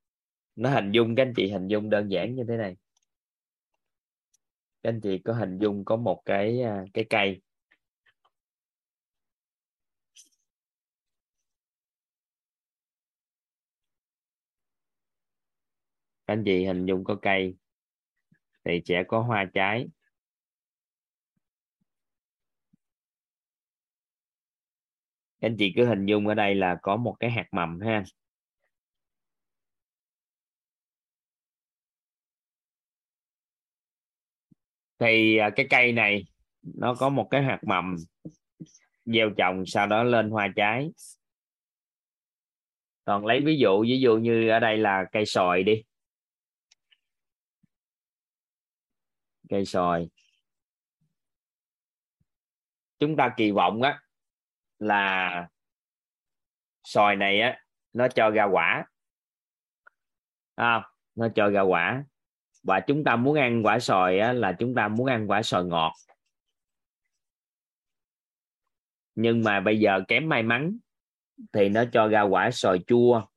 Nó 0.55 0.69
hình 0.69 0.91
dung, 0.91 1.15
các 1.15 1.23
anh 1.23 1.33
chị 1.35 1.51
hình 1.51 1.67
dung 1.67 1.89
đơn 1.89 2.11
giản 2.11 2.35
như 2.35 2.43
thế 2.47 2.57
này. 2.57 2.77
Các 4.83 4.89
anh 4.89 5.01
chị 5.01 5.17
có 5.17 5.33
hình 5.33 5.59
dung 5.59 5.85
có 5.85 5.95
một 5.95 6.21
cái 6.25 6.61
à, 6.61 6.85
cái 6.93 7.05
cây. 7.09 7.41
Các 16.27 16.33
anh 16.33 16.43
chị 16.45 16.65
hình 16.65 16.85
dung 16.85 17.03
có 17.03 17.15
cây 17.21 17.55
thì 18.67 18.81
sẽ 18.85 19.03
có 19.07 19.19
hoa 19.21 19.45
trái. 19.53 19.87
Anh 25.39 25.55
chị 25.59 25.73
cứ 25.75 25.85
hình 25.85 26.05
dung 26.05 26.27
ở 26.27 26.33
đây 26.33 26.55
là 26.55 26.77
có 26.81 26.95
một 26.97 27.15
cái 27.19 27.31
hạt 27.31 27.47
mầm 27.51 27.79
ha. 27.79 28.03
Thì 34.99 35.37
à, 35.37 35.49
cái 35.55 35.67
cây 35.69 35.91
này 35.91 36.25
nó 36.63 36.95
có 36.95 37.09
một 37.09 37.27
cái 37.31 37.43
hạt 37.43 37.59
mầm 37.63 37.95
gieo 39.05 39.29
trồng, 39.37 39.63
sau 39.65 39.87
đó 39.87 40.03
lên 40.03 40.29
hoa 40.29 40.47
trái. 40.55 40.89
Còn 43.05 43.25
lấy 43.25 43.41
ví 43.45 43.57
dụ 43.57 43.83
ví 43.83 43.99
dụ 43.99 44.17
như 44.17 44.49
ở 44.49 44.59
đây 44.59 44.77
là 44.77 45.05
cây 45.11 45.25
sòi 45.25 45.63
đi. 45.63 45.83
Cây 49.49 49.65
sòi. 49.65 50.09
Chúng 52.99 53.15
ta 53.15 53.33
kỳ 53.37 53.51
vọng 53.51 53.81
á 53.81 54.01
là 54.79 55.47
sòi 56.83 57.15
này 57.15 57.41
á 57.41 57.59
nó 57.93 58.07
cho 58.07 58.29
ra 58.29 58.43
quả. 58.43 58.85
À, 60.55 60.89
nó 61.15 61.27
cho 61.35 61.49
ra 61.49 61.61
quả. 61.61 62.03
Và 62.63 62.79
chúng 62.79 63.03
ta 63.03 63.15
muốn 63.15 63.37
ăn 63.37 63.61
quả 63.65 63.79
sòi 63.79 64.19
á, 64.19 64.33
là 64.33 64.55
chúng 64.59 64.75
ta 64.75 64.87
muốn 64.87 65.07
ăn 65.07 65.27
quả 65.27 65.43
sòi 65.43 65.65
ngọt. 65.65 65.93
Nhưng 69.15 69.43
mà 69.43 69.59
bây 69.59 69.79
giờ 69.79 70.01
kém 70.07 70.29
may 70.29 70.43
mắn 70.43 70.77
thì 71.53 71.69
nó 71.69 71.83
cho 71.93 72.07
ra 72.07 72.21
quả 72.21 72.51
sòi 72.51 72.79
chua. 72.87 73.27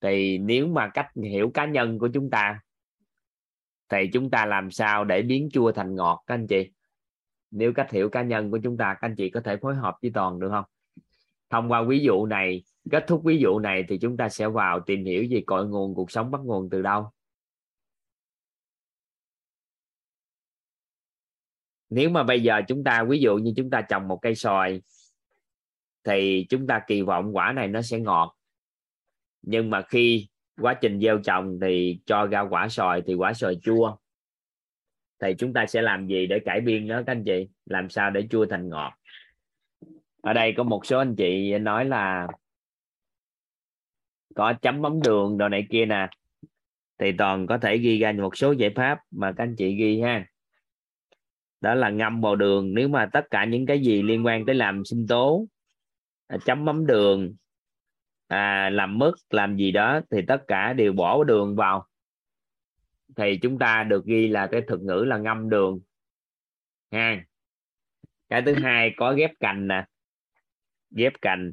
Thì 0.00 0.38
nếu 0.38 0.66
mà 0.66 0.90
cách 0.94 1.08
hiểu 1.22 1.50
cá 1.54 1.66
nhân 1.66 1.98
của 1.98 2.08
chúng 2.14 2.30
ta 2.30 2.60
thì 3.92 4.10
chúng 4.12 4.30
ta 4.30 4.46
làm 4.46 4.70
sao 4.70 5.04
để 5.04 5.22
biến 5.22 5.48
chua 5.52 5.72
thành 5.72 5.94
ngọt, 5.94 6.24
các 6.26 6.34
anh 6.34 6.46
chị? 6.46 6.70
Nếu 7.50 7.72
cách 7.72 7.90
hiểu 7.90 8.08
cá 8.08 8.22
nhân 8.22 8.50
của 8.50 8.58
chúng 8.64 8.76
ta, 8.76 8.94
các 8.94 9.08
anh 9.08 9.14
chị 9.16 9.30
có 9.30 9.40
thể 9.40 9.56
phối 9.56 9.74
hợp 9.74 9.94
với 10.02 10.10
toàn 10.14 10.40
được 10.40 10.48
không? 10.50 10.64
Thông 11.50 11.72
qua 11.72 11.82
ví 11.82 11.98
dụ 11.98 12.26
này, 12.26 12.62
kết 12.90 13.04
thúc 13.06 13.22
ví 13.24 13.38
dụ 13.38 13.58
này 13.58 13.84
thì 13.88 13.98
chúng 13.98 14.16
ta 14.16 14.28
sẽ 14.28 14.48
vào 14.48 14.80
tìm 14.80 15.04
hiểu 15.04 15.26
về 15.30 15.42
cội 15.46 15.68
nguồn 15.68 15.94
cuộc 15.94 16.10
sống 16.10 16.30
bắt 16.30 16.40
nguồn 16.44 16.70
từ 16.70 16.82
đâu. 16.82 17.10
Nếu 21.90 22.10
mà 22.10 22.22
bây 22.22 22.42
giờ 22.42 22.60
chúng 22.68 22.84
ta, 22.84 23.04
ví 23.04 23.20
dụ 23.20 23.36
như 23.36 23.52
chúng 23.56 23.70
ta 23.70 23.82
trồng 23.88 24.08
một 24.08 24.18
cây 24.22 24.34
xoài, 24.34 24.82
thì 26.04 26.46
chúng 26.48 26.66
ta 26.66 26.82
kỳ 26.86 27.02
vọng 27.02 27.36
quả 27.36 27.52
này 27.52 27.68
nó 27.68 27.82
sẽ 27.82 28.00
ngọt. 28.00 28.36
Nhưng 29.42 29.70
mà 29.70 29.82
khi 29.88 30.28
quá 30.62 30.74
trình 30.74 31.00
gieo 31.00 31.18
trồng 31.18 31.58
thì 31.60 31.98
cho 32.06 32.26
ra 32.26 32.40
quả 32.40 32.68
xoài 32.68 33.02
thì 33.06 33.14
quả 33.14 33.32
xoài 33.32 33.54
chua. 33.62 33.96
Thì 35.20 35.34
chúng 35.38 35.52
ta 35.52 35.66
sẽ 35.66 35.82
làm 35.82 36.06
gì 36.06 36.26
để 36.26 36.38
cải 36.44 36.60
biên 36.60 36.88
đó, 36.88 37.02
các 37.06 37.12
anh 37.12 37.24
chị? 37.24 37.48
Làm 37.66 37.90
sao 37.90 38.10
để 38.10 38.26
chua 38.30 38.46
thành 38.46 38.68
ngọt? 38.68 38.92
Ở 40.22 40.32
đây 40.32 40.54
có 40.56 40.62
một 40.62 40.86
số 40.86 40.98
anh 40.98 41.16
chị 41.16 41.58
nói 41.58 41.84
là 41.84 42.28
có 44.34 44.52
chấm 44.52 44.82
mắm 44.82 45.02
đường 45.02 45.38
đồ 45.38 45.48
này 45.48 45.66
kia 45.70 45.86
nè. 45.86 46.08
Thì 46.98 47.12
toàn 47.12 47.46
có 47.46 47.58
thể 47.58 47.78
ghi 47.78 47.98
ra 47.98 48.12
một 48.12 48.36
số 48.36 48.52
giải 48.52 48.70
pháp 48.76 48.98
mà 49.10 49.32
các 49.32 49.44
anh 49.44 49.54
chị 49.56 49.74
ghi 49.74 50.00
ha. 50.00 50.26
Đó 51.60 51.74
là 51.74 51.90
ngâm 51.90 52.20
vào 52.20 52.36
đường. 52.36 52.74
Nếu 52.74 52.88
mà 52.88 53.08
tất 53.12 53.24
cả 53.30 53.44
những 53.44 53.66
cái 53.66 53.80
gì 53.80 54.02
liên 54.02 54.26
quan 54.26 54.46
tới 54.46 54.54
làm 54.54 54.84
sinh 54.84 55.06
tố 55.08 55.46
à, 56.26 56.36
chấm 56.44 56.64
mắm 56.64 56.86
đường 56.86 57.34
à, 58.32 58.70
làm 58.70 58.98
mứt 58.98 59.14
làm 59.30 59.56
gì 59.56 59.72
đó 59.72 60.00
thì 60.10 60.18
tất 60.28 60.44
cả 60.48 60.72
đều 60.72 60.92
bỏ 60.92 61.24
đường 61.24 61.56
vào. 61.56 61.86
Thì 63.16 63.38
chúng 63.42 63.58
ta 63.58 63.84
được 63.84 64.04
ghi 64.04 64.28
là 64.28 64.48
cái 64.52 64.62
thuật 64.68 64.80
ngữ 64.80 65.04
là 65.06 65.18
ngâm 65.18 65.50
đường. 65.50 65.80
Ha. 66.90 67.24
Cái 68.28 68.42
thứ 68.46 68.54
hai 68.54 68.94
có 68.96 69.14
ghép 69.14 69.30
cành 69.40 69.68
nè. 69.68 69.84
Ghép 70.90 71.12
cành. 71.22 71.52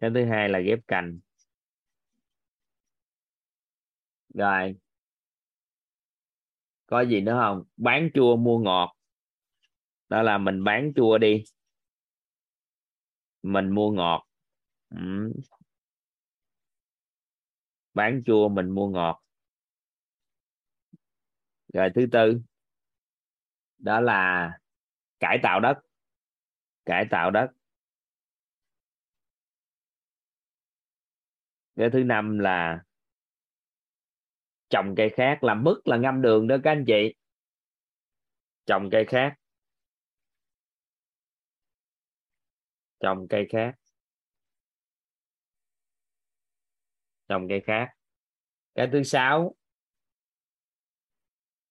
Cái 0.00 0.10
thứ 0.14 0.24
hai 0.24 0.48
là 0.48 0.58
ghép 0.60 0.78
cành. 0.88 1.20
Rồi. 4.34 4.76
Có 6.86 7.00
gì 7.00 7.20
nữa 7.20 7.38
không? 7.42 7.64
Bán 7.76 8.10
chua 8.14 8.36
mua 8.36 8.58
ngọt. 8.58 8.96
Đó 10.08 10.22
là 10.22 10.38
mình 10.38 10.64
bán 10.64 10.92
chua 10.96 11.18
đi 11.18 11.44
mình 13.42 13.70
mua 13.74 13.90
ngọt. 13.90 14.26
Ừ. 14.90 15.32
bán 17.94 18.22
chua, 18.26 18.48
mình 18.48 18.70
mua 18.70 18.88
ngọt. 18.88 19.22
Rồi 21.72 21.90
thứ 21.94 22.06
tư, 22.12 22.40
đó 23.78 24.00
là 24.00 24.50
cải 25.20 25.38
tạo 25.42 25.60
đất. 25.60 25.74
Cải 26.86 27.04
tạo 27.10 27.30
đất. 27.30 27.46
Cái 31.76 31.90
thứ 31.92 32.04
năm 32.04 32.38
là 32.38 32.82
trồng 34.70 34.94
cây 34.96 35.10
khác, 35.16 35.44
làm 35.44 35.64
mứt 35.64 35.76
là 35.84 35.96
ngâm 35.96 36.22
đường 36.22 36.48
đó 36.48 36.56
các 36.64 36.70
anh 36.70 36.84
chị. 36.86 37.14
Trồng 38.66 38.88
cây 38.92 39.04
khác. 39.04 39.39
Trồng 43.00 43.26
cây 43.28 43.46
khác. 43.50 43.74
Trồng 47.28 47.48
cây 47.48 47.60
khác. 47.66 47.88
Cái 48.74 48.88
thứ 48.92 49.02
sáu, 49.02 49.54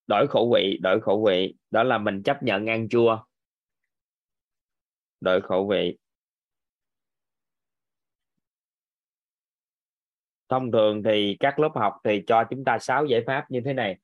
đổi 0.07 0.27
khẩu 0.29 0.51
vị, 0.55 0.79
đổi 0.81 1.01
khẩu 1.01 1.25
vị. 1.25 1.55
Đó 1.71 1.83
là 1.83 1.97
mình 1.97 2.23
chấp 2.23 2.43
nhận 2.43 2.65
ăn 2.65 2.89
chua. 2.89 3.25
Đổi 5.21 5.41
khẩu 5.41 5.67
vị. 5.67 5.97
Thông 10.49 10.71
thường 10.71 11.03
thì 11.05 11.37
các 11.39 11.59
lớp 11.59 11.71
học 11.75 11.93
thì 12.03 12.23
cho 12.27 12.43
chúng 12.49 12.63
ta 12.65 12.79
6 12.79 13.05
giải 13.05 13.21
pháp 13.27 13.45
như 13.51 13.61
thế 13.65 13.73
này. 13.73 13.97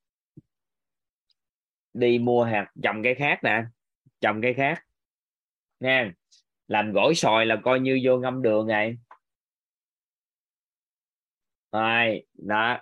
Đi 1.93 2.19
mua 2.19 2.43
hạt, 2.43 2.71
trồng 2.83 3.03
cây 3.03 3.15
khác 3.15 3.39
nè. 3.43 3.63
Trồng 4.21 4.41
cây 4.41 4.53
khác. 4.53 4.83
Nha 5.79 6.11
làm 6.67 6.91
gỏi 6.91 7.15
sòi 7.15 7.45
là 7.45 7.55
coi 7.63 7.79
như 7.79 7.99
vô 8.03 8.17
ngâm 8.17 8.41
đường 8.41 8.67
này 8.67 8.97
rồi, 11.75 12.23
đó. 12.33 12.77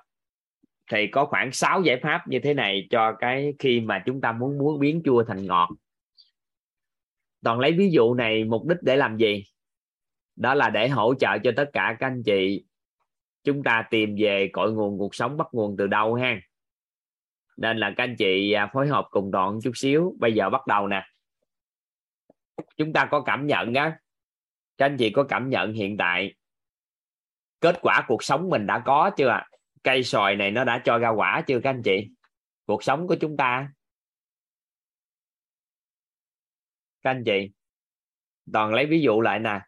Thì 0.92 1.08
có 1.08 1.26
khoảng 1.26 1.52
6 1.52 1.82
giải 1.82 2.00
pháp 2.04 2.28
như 2.28 2.40
thế 2.44 2.54
này 2.54 2.88
cho 2.90 3.16
cái 3.20 3.54
khi 3.60 3.80
mà 3.80 4.04
chúng 4.06 4.22
ta 4.22 4.32
muốn 4.32 4.58
muốn 4.58 4.80
biến 4.80 5.02
chua 5.06 5.24
thành 5.24 5.46
ngọt. 5.46 5.70
Toàn 7.44 7.60
lấy 7.60 7.72
ví 7.72 7.90
dụ 7.92 8.14
này, 8.14 8.44
mục 8.44 8.66
đích 8.68 8.78
để 8.82 8.96
làm 8.96 9.18
gì? 9.18 9.44
Đó 10.36 10.54
là 10.54 10.70
để 10.70 10.88
hỗ 10.88 11.14
trợ 11.16 11.38
cho 11.44 11.52
tất 11.56 11.70
cả 11.74 11.96
các 12.00 12.08
anh 12.08 12.24
chị 12.26 12.66
chúng 13.44 13.64
ta 13.64 13.88
tìm 13.90 14.16
về 14.20 14.50
cội 14.54 14.74
nguồn 14.74 14.98
cuộc 14.98 15.16
sống 15.16 15.38
bắt 15.38 15.48
nguồn 15.52 15.76
từ 15.78 15.88
đâu 15.88 16.14
ha? 16.14 16.42
Nên 17.58 17.78
là 17.78 17.94
các 17.98 18.04
anh 18.04 18.16
chị 18.16 18.52
à, 18.52 18.70
phối 18.74 18.88
hợp 18.88 19.08
cùng 19.12 19.32
đoạn 19.32 19.60
chút 19.64 19.72
xíu. 19.76 20.16
Bây 20.20 20.34
giờ 20.34 20.50
bắt 20.50 20.68
đầu 20.68 20.88
nè 20.88 21.06
chúng 22.78 22.94
ta 22.94 23.08
có 23.12 23.24
cảm 23.26 23.48
nhận 23.48 23.74
á. 23.74 24.00
Các 24.78 24.86
anh 24.86 24.98
chị 25.00 25.10
có 25.10 25.26
cảm 25.30 25.50
nhận 25.50 25.74
hiện 25.74 25.98
tại 25.98 26.36
kết 27.62 27.80
quả 27.82 28.06
cuộc 28.08 28.24
sống 28.24 28.50
mình 28.50 28.68
đã 28.68 28.84
có 28.86 29.12
chưa 29.18 29.28
ạ? 29.28 29.50
Cây 29.84 30.04
sòi 30.04 30.36
này 30.36 30.52
nó 30.52 30.64
đã 30.64 30.82
cho 30.86 30.98
ra 30.98 31.10
quả 31.10 31.44
chưa 31.48 31.60
các 31.64 31.70
anh 31.70 31.82
chị? 31.86 32.10
Cuộc 32.66 32.84
sống 32.84 33.08
của 33.08 33.16
chúng 33.22 33.38
ta. 33.38 33.72
Các 37.02 37.10
anh 37.10 37.24
chị, 37.26 37.52
toàn 38.54 38.74
lấy 38.74 38.86
ví 38.86 39.02
dụ 39.02 39.22
lại 39.22 39.40
nè. 39.40 39.60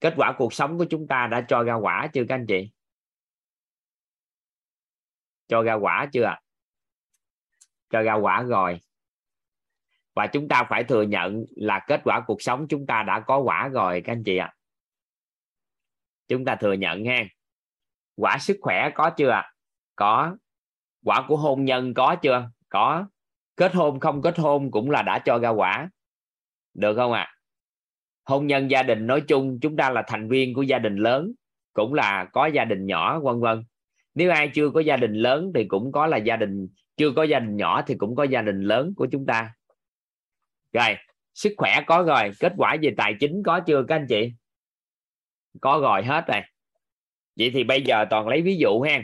Kết 0.00 0.14
quả 0.16 0.34
cuộc 0.38 0.54
sống 0.54 0.78
của 0.78 0.86
chúng 0.90 1.06
ta 1.08 1.26
đã 1.26 1.44
cho 1.48 1.62
ra 1.62 1.74
quả 1.74 2.08
chưa 2.12 2.24
các 2.28 2.34
anh 2.34 2.46
chị? 2.48 2.70
Cho 5.48 5.62
ra 5.62 5.74
quả 5.74 6.08
chưa 6.12 6.24
ạ? 6.24 6.40
Cho 7.90 8.02
ra 8.02 8.14
quả 8.14 8.42
rồi 8.42 8.80
và 10.20 10.26
chúng 10.26 10.48
ta 10.48 10.66
phải 10.70 10.84
thừa 10.84 11.02
nhận 11.02 11.44
là 11.56 11.84
kết 11.86 12.00
quả 12.04 12.20
cuộc 12.26 12.42
sống 12.42 12.66
chúng 12.68 12.86
ta 12.86 13.02
đã 13.02 13.20
có 13.20 13.38
quả 13.38 13.68
rồi, 13.68 14.00
các 14.00 14.12
anh 14.12 14.24
chị 14.24 14.36
ạ. 14.36 14.54
Chúng 16.28 16.44
ta 16.44 16.54
thừa 16.54 16.72
nhận 16.72 17.04
ha. 17.04 17.24
Quả 18.16 18.38
sức 18.38 18.56
khỏe 18.60 18.90
có 18.94 19.10
chưa 19.10 19.30
ạ? 19.30 19.52
Có. 19.96 20.36
Quả 21.04 21.24
của 21.28 21.36
hôn 21.36 21.64
nhân 21.64 21.94
có 21.94 22.16
chưa? 22.22 22.50
Có. 22.68 23.06
Kết 23.56 23.74
hôn, 23.74 24.00
không 24.00 24.22
kết 24.22 24.38
hôn 24.38 24.70
cũng 24.70 24.90
là 24.90 25.02
đã 25.02 25.18
cho 25.24 25.38
ra 25.38 25.48
quả. 25.48 25.90
Được 26.74 26.94
không 26.96 27.12
ạ? 27.12 27.22
À? 27.22 27.34
hôn 28.24 28.46
nhân 28.46 28.70
gia 28.70 28.82
đình 28.82 29.06
nói 29.06 29.20
chung, 29.20 29.58
chúng 29.60 29.76
ta 29.76 29.90
là 29.90 30.02
thành 30.06 30.28
viên 30.28 30.54
của 30.54 30.62
gia 30.62 30.78
đình 30.78 30.96
lớn, 30.96 31.32
cũng 31.72 31.94
là 31.94 32.28
có 32.32 32.46
gia 32.46 32.64
đình 32.64 32.86
nhỏ, 32.86 33.20
vân 33.20 33.40
vân. 33.40 33.64
Nếu 34.14 34.30
ai 34.30 34.50
chưa 34.54 34.70
có 34.70 34.80
gia 34.80 34.96
đình 34.96 35.14
lớn 35.14 35.52
thì 35.54 35.64
cũng 35.64 35.92
có 35.92 36.06
là 36.06 36.16
gia 36.16 36.36
đình, 36.36 36.68
chưa 36.96 37.12
có 37.12 37.22
gia 37.22 37.38
đình 37.38 37.56
nhỏ 37.56 37.82
thì 37.86 37.94
cũng 37.94 38.16
có 38.16 38.24
gia 38.24 38.42
đình 38.42 38.62
lớn 38.62 38.92
của 38.96 39.06
chúng 39.12 39.26
ta 39.26 39.54
rồi, 40.72 40.96
sức 41.34 41.52
khỏe 41.56 41.80
có 41.86 42.02
rồi, 42.02 42.30
kết 42.40 42.52
quả 42.56 42.76
về 42.82 42.94
tài 42.96 43.14
chính 43.20 43.42
có 43.42 43.60
chưa 43.60 43.84
các 43.88 43.94
anh 43.94 44.06
chị? 44.08 44.32
Có 45.60 45.78
rồi 45.82 46.04
hết 46.04 46.24
rồi. 46.26 46.40
Vậy 47.36 47.50
thì 47.54 47.64
bây 47.64 47.82
giờ 47.82 48.04
toàn 48.10 48.28
lấy 48.28 48.42
ví 48.42 48.56
dụ 48.56 48.80
ha. 48.80 49.02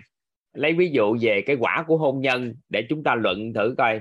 Lấy 0.52 0.72
ví 0.72 0.90
dụ 0.90 1.16
về 1.20 1.42
cái 1.46 1.56
quả 1.60 1.84
của 1.86 1.96
hôn 1.96 2.20
nhân 2.20 2.54
để 2.68 2.86
chúng 2.88 3.02
ta 3.02 3.14
luận 3.14 3.52
thử 3.52 3.74
coi. 3.78 4.00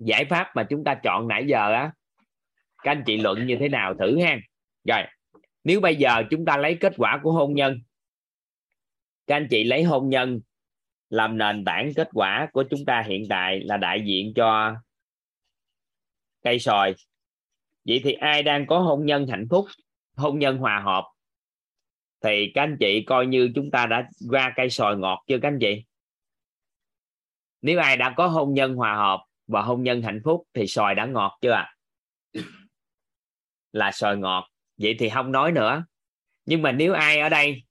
Giải 0.00 0.24
pháp 0.24 0.50
mà 0.54 0.66
chúng 0.70 0.84
ta 0.84 0.94
chọn 0.94 1.28
nãy 1.28 1.44
giờ 1.46 1.72
á, 1.72 1.92
các 2.82 2.90
anh 2.90 3.02
chị 3.06 3.16
luận 3.16 3.46
như 3.46 3.56
thế 3.60 3.68
nào 3.68 3.94
thử 3.94 4.20
ha. 4.20 4.38
Rồi, 4.88 5.02
nếu 5.64 5.80
bây 5.80 5.96
giờ 5.96 6.22
chúng 6.30 6.44
ta 6.44 6.56
lấy 6.56 6.76
kết 6.80 6.92
quả 6.96 7.20
của 7.22 7.32
hôn 7.32 7.54
nhân, 7.54 7.80
các 9.26 9.36
anh 9.36 9.46
chị 9.50 9.64
lấy 9.64 9.82
hôn 9.82 10.08
nhân 10.08 10.40
làm 11.10 11.38
nền 11.38 11.64
tảng 11.64 11.94
kết 11.96 12.08
quả 12.12 12.48
của 12.52 12.64
chúng 12.70 12.84
ta 12.84 13.02
hiện 13.06 13.24
tại 13.28 13.60
là 13.60 13.76
đại 13.76 14.02
diện 14.06 14.32
cho 14.36 14.74
cây 16.44 16.58
sòi. 16.58 16.94
Vậy 17.84 18.00
thì 18.04 18.12
ai 18.12 18.42
đang 18.42 18.66
có 18.66 18.78
hôn 18.78 19.06
nhân 19.06 19.26
hạnh 19.26 19.46
phúc 19.50 19.66
hôn 20.16 20.38
nhân 20.38 20.58
hòa 20.58 20.82
hợp 20.84 21.04
thì 22.20 22.52
các 22.54 22.62
anh 22.62 22.76
chị 22.80 23.04
coi 23.06 23.26
như 23.26 23.52
chúng 23.54 23.70
ta 23.70 23.86
đã 23.86 24.08
ra 24.32 24.52
cây 24.56 24.70
sòi 24.70 24.96
ngọt 24.96 25.24
chưa 25.26 25.38
các 25.42 25.48
anh 25.48 25.58
chị? 25.60 25.84
Nếu 27.62 27.80
ai 27.80 27.96
đã 27.96 28.14
có 28.16 28.26
hôn 28.26 28.54
nhân 28.54 28.74
hòa 28.74 28.96
hợp 28.96 29.24
và 29.46 29.62
hôn 29.62 29.82
nhân 29.82 30.02
hạnh 30.02 30.20
phúc 30.24 30.48
thì 30.54 30.66
sòi 30.66 30.94
đã 30.94 31.06
ngọt 31.06 31.38
chưa 31.40 31.52
ạ? 31.52 31.74
À? 32.32 32.40
là 33.72 33.92
sòi 33.92 34.16
ngọt. 34.16 34.48
Vậy 34.76 34.96
thì 34.98 35.08
không 35.08 35.32
nói 35.32 35.52
nữa. 35.52 35.84
Nhưng 36.46 36.62
mà 36.62 36.72
nếu 36.72 36.92
ai 36.92 37.20
ở 37.20 37.28
đây 37.28 37.62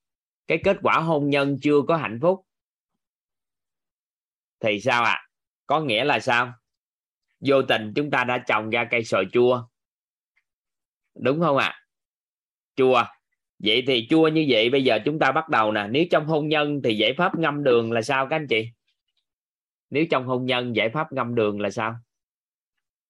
cái 0.48 0.60
kết 0.64 0.78
quả 0.82 1.00
hôn 1.00 1.30
nhân 1.30 1.58
chưa 1.62 1.82
có 1.88 1.98
hạnh 1.98 2.20
phúc 2.22 2.46
thì 4.60 4.80
sao 4.80 5.04
ạ? 5.04 5.12
À? 5.12 5.28
có 5.68 5.82
nghĩa 5.82 6.04
là 6.04 6.20
sao 6.20 6.54
vô 7.46 7.62
tình 7.62 7.94
chúng 7.96 8.12
ta 8.12 8.24
đã 8.24 8.44
trồng 8.48 8.70
ra 8.70 8.88
cây 8.92 9.04
sòi 9.04 9.26
chua. 9.32 9.68
Đúng 11.16 11.40
không 11.40 11.58
ạ? 11.58 11.66
À? 11.66 11.80
chua. 12.76 13.04
Vậy 13.60 13.84
thì 13.88 14.08
chua 14.10 14.28
như 14.28 14.46
vậy 14.50 14.70
bây 14.70 14.84
giờ 14.84 15.00
chúng 15.06 15.20
ta 15.20 15.32
bắt 15.32 15.50
đầu 15.50 15.72
nè. 15.72 15.88
Nếu 15.90 16.06
trong 16.12 16.26
hôn 16.26 16.48
nhân 16.48 16.82
thì 16.84 16.98
giải 16.98 17.14
pháp 17.18 17.40
ngâm 17.40 17.64
đường 17.64 17.92
là 17.92 18.02
sao 18.02 18.28
các 18.30 18.36
anh 18.36 18.48
chị? 18.48 18.70
Nếu 19.90 20.06
trong 20.12 20.26
hôn 20.26 20.46
nhân 20.46 20.76
giải 20.76 20.90
pháp 20.90 21.14
ngâm 21.14 21.36
đường 21.36 21.62
là 21.62 21.70
sao? 21.70 21.96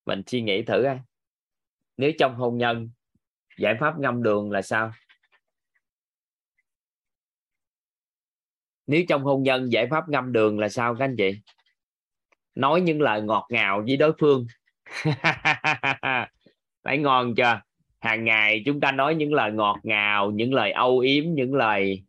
Mình 0.06 0.22
suy 0.28 0.42
nghĩ 0.42 0.64
thử 0.64 0.84
ai 0.84 1.00
nếu 1.98 2.12
trong 2.20 2.36
hôn 2.36 2.58
nhân 2.58 2.90
giải 3.58 3.76
pháp 3.80 4.00
ngâm 4.00 4.24
đường 4.24 4.52
là 4.52 4.62
sao? 4.62 4.92
Nếu 8.88 9.04
trong 9.10 9.24
hôn 9.24 9.44
nhân 9.44 9.72
giải 9.72 9.88
pháp 9.92 10.10
ngâm 10.10 10.32
đường 10.32 10.60
là 10.60 10.70
sao 10.70 10.96
các 10.96 11.06
anh 11.06 11.16
chị? 11.18 11.32
Nói 12.56 12.82
những 12.82 13.02
lời 13.02 13.22
ngọt 13.22 13.48
ngào 13.50 13.84
với 13.88 13.98
đối 13.98 14.14
phương. 14.20 14.46
Phải 16.84 16.98
ngon 16.98 17.36
chưa? 17.36 17.62
Hàng 18.00 18.24
ngày 18.24 18.64
chúng 18.66 18.80
ta 18.80 18.92
nói 18.92 19.16
những 19.16 19.34
lời 19.34 19.52
ngọt 19.52 19.80
ngào 19.84 20.32
những 20.32 20.54
lời 20.54 20.72
âu 20.72 21.00
yếm 21.00 21.24
những 21.28 21.54
lời 21.54 22.04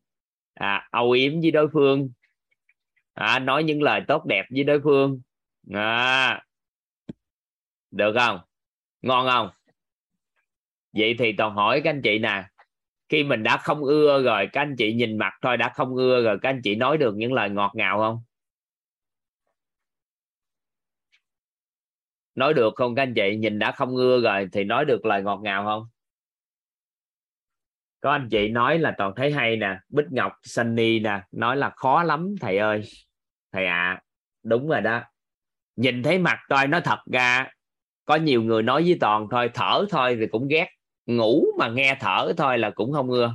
à, 0.55 0.89
âu 0.91 1.11
yếm 1.11 1.41
với 1.41 1.51
đối 1.51 1.69
phương. 1.73 2.11
À, 3.15 3.39
nói 3.39 3.65
những 3.65 3.83
lời 3.83 4.01
tốt 4.09 4.25
đẹp 4.27 4.45
với 4.51 4.65
đối 4.65 4.81
phương. 4.81 5.21
À, 5.73 6.43
được 7.91 8.15
không? 8.19 8.39
Ngon 9.03 9.27
không? 9.29 9.49
Vậy 10.93 11.15
thì 11.19 11.33
toàn 11.33 11.55
hỏi 11.55 11.81
các 11.85 11.91
anh 11.91 12.03
chị 12.03 12.19
nè 12.19 12.45
khi 13.09 13.25
mình 13.25 13.43
đã 13.43 13.57
không 13.57 13.85
ưa 13.85 14.23
rồi 14.23 14.49
các 14.53 14.61
anh 14.61 14.75
chị 14.79 14.95
nhìn 14.95 15.19
mặt 15.19 15.33
thôi 15.43 15.57
đã 15.57 15.73
không 15.75 15.95
ưa 15.97 16.23
rồi 16.25 16.39
các 16.43 16.49
anh 16.49 16.61
chị 16.65 16.75
nói 16.75 16.99
được 16.99 17.15
những 17.17 17.33
lời 17.33 17.51
ngọt 17.51 17.73
ngào 17.75 17.99
không? 17.99 18.23
Nói 22.35 22.55
được 22.55 22.73
không 22.77 22.95
các 22.95 23.03
anh 23.03 23.15
chị? 23.15 23.37
Nhìn 23.37 23.59
đã 23.59 23.73
không 23.73 23.97
ưa 23.97 24.21
rồi 24.21 24.49
thì 24.53 24.65
nói 24.65 24.85
được 24.85 25.07
lời 25.07 25.23
ngọt 25.23 25.41
ngào 25.43 25.65
không? 25.65 25.89
Có 28.01 28.11
anh 28.13 28.29
chị 28.31 28.49
nói 28.49 28.79
là 28.79 28.95
toàn 28.99 29.13
thấy 29.17 29.33
hay 29.33 29.57
nè 29.57 29.79
bích 29.89 30.07
ngọc 30.11 30.33
sunny 30.43 31.01
nè 31.01 31.23
nói 31.33 31.57
là 31.57 31.71
khó 31.77 32.03
lắm 32.03 32.35
thầy 32.41 32.59
ơi. 32.59 32.83
Thầy 33.53 33.67
ạ 33.67 33.75
à, 33.75 34.03
đúng 34.43 34.69
rồi 34.69 34.81
đó. 34.81 35.03
Nhìn 35.77 36.03
thấy 36.03 36.19
mặt 36.19 36.39
tôi 36.49 36.67
nó 36.67 36.81
thật 36.85 36.99
ra 37.13 37.51
có 38.05 38.17
nhiều 38.17 38.43
người 38.43 38.63
nói 38.63 38.83
với 38.83 38.97
toàn 39.01 39.29
thôi 39.31 39.51
thở 39.55 39.87
thôi 39.91 40.17
thì 40.21 40.27
cũng 40.33 40.49
ghét. 40.49 40.69
Ngủ 41.07 41.47
mà 41.59 41.69
nghe 41.69 41.97
thở 42.01 42.33
thôi 42.37 42.59
là 42.59 42.71
cũng 42.71 42.93
không 42.93 43.11
ưa. 43.11 43.35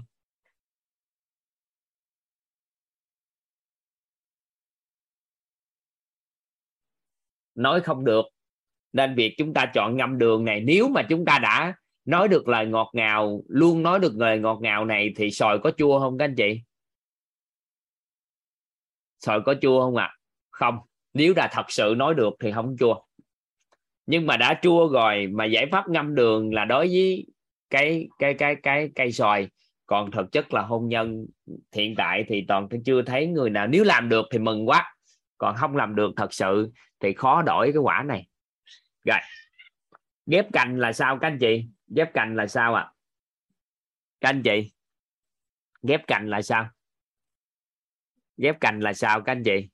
Nói 7.56 7.82
không 7.82 8.06
được 8.06 8.26
nên 8.94 9.16
việc 9.16 9.36
chúng 9.38 9.54
ta 9.54 9.66
chọn 9.74 9.98
ngâm 9.98 10.18
đường 10.18 10.46
này, 10.46 10.62
nếu 10.62 10.90
mà 10.90 11.02
chúng 11.10 11.26
ta 11.26 11.40
đã 11.40 11.74
nói 12.06 12.28
được 12.28 12.48
lời 12.48 12.66
ngọt 12.66 12.90
ngào, 12.94 13.44
luôn 13.48 13.84
nói 13.84 14.00
được 14.00 14.14
lời 14.16 14.40
ngọt 14.40 14.60
ngào 14.62 14.86
này, 14.86 15.14
thì 15.16 15.32
sòi 15.32 15.60
có 15.60 15.72
chua 15.78 16.00
không 16.00 16.18
các 16.18 16.26
anh 16.26 16.36
chị? 16.36 16.62
Sòi 19.20 19.42
có 19.42 19.56
chua 19.62 19.82
không 19.82 19.96
ạ? 19.96 20.06
À? 20.06 20.16
không. 20.60 20.80
Nếu 21.14 21.34
là 21.36 21.50
thật 21.52 21.66
sự 21.72 21.94
nói 21.98 22.16
được 22.16 22.34
thì 22.40 22.52
không 22.52 22.76
chua. 22.80 22.96
Nhưng 24.06 24.26
mà 24.26 24.38
đã 24.38 24.60
chua 24.62 24.88
rồi, 24.88 25.28
mà 25.28 25.46
giải 25.46 25.66
pháp 25.72 25.90
ngâm 25.90 26.16
đường 26.16 26.54
là 26.54 26.66
đối 26.66 26.88
với 26.88 27.26
cái 27.70 28.08
cái 28.20 28.34
cái 28.34 28.56
cái 28.64 28.90
cây 28.96 29.12
sòi. 29.12 29.48
Còn 29.86 30.12
thực 30.12 30.32
chất 30.32 30.54
là 30.54 30.62
hôn 30.62 30.88
nhân 30.88 31.26
hiện 31.76 31.96
tại 31.98 32.26
thì 32.28 32.46
toàn 32.48 32.68
chưa 32.86 33.02
thấy 33.02 33.28
người 33.28 33.50
nào. 33.50 33.68
Nếu 33.68 33.84
làm 33.84 34.10
được 34.10 34.26
thì 34.32 34.40
mừng 34.40 34.70
quá. 34.70 34.96
Còn 35.38 35.56
không 35.56 35.76
làm 35.76 35.96
được 35.96 36.12
thật 36.16 36.34
sự 36.34 36.72
thì 37.00 37.14
khó 37.14 37.42
đổi 37.42 37.72
cái 37.72 37.82
quả 37.82 38.04
này 38.08 38.29
rồi. 39.04 39.20
Ghép 40.26 40.54
cành 40.54 40.80
là 40.80 40.94
sao 40.94 41.18
các 41.22 41.28
anh 41.28 41.38
chị? 41.40 41.66
Ghép 41.88 42.14
cành 42.14 42.36
là 42.36 42.48
sao 42.48 42.76
ạ? 42.76 42.84
À? 42.84 42.94
các 44.22 44.30
anh 44.30 44.42
chị, 44.44 44.72
ghép 45.84 46.08
cành 46.08 46.30
là 46.30 46.42
sao? 46.42 46.70
Ghép 48.38 48.60
cành 48.60 48.80
là 48.80 48.94
sao 48.94 49.22
các 49.22 49.32
anh 49.32 49.44
chị? 49.44 49.70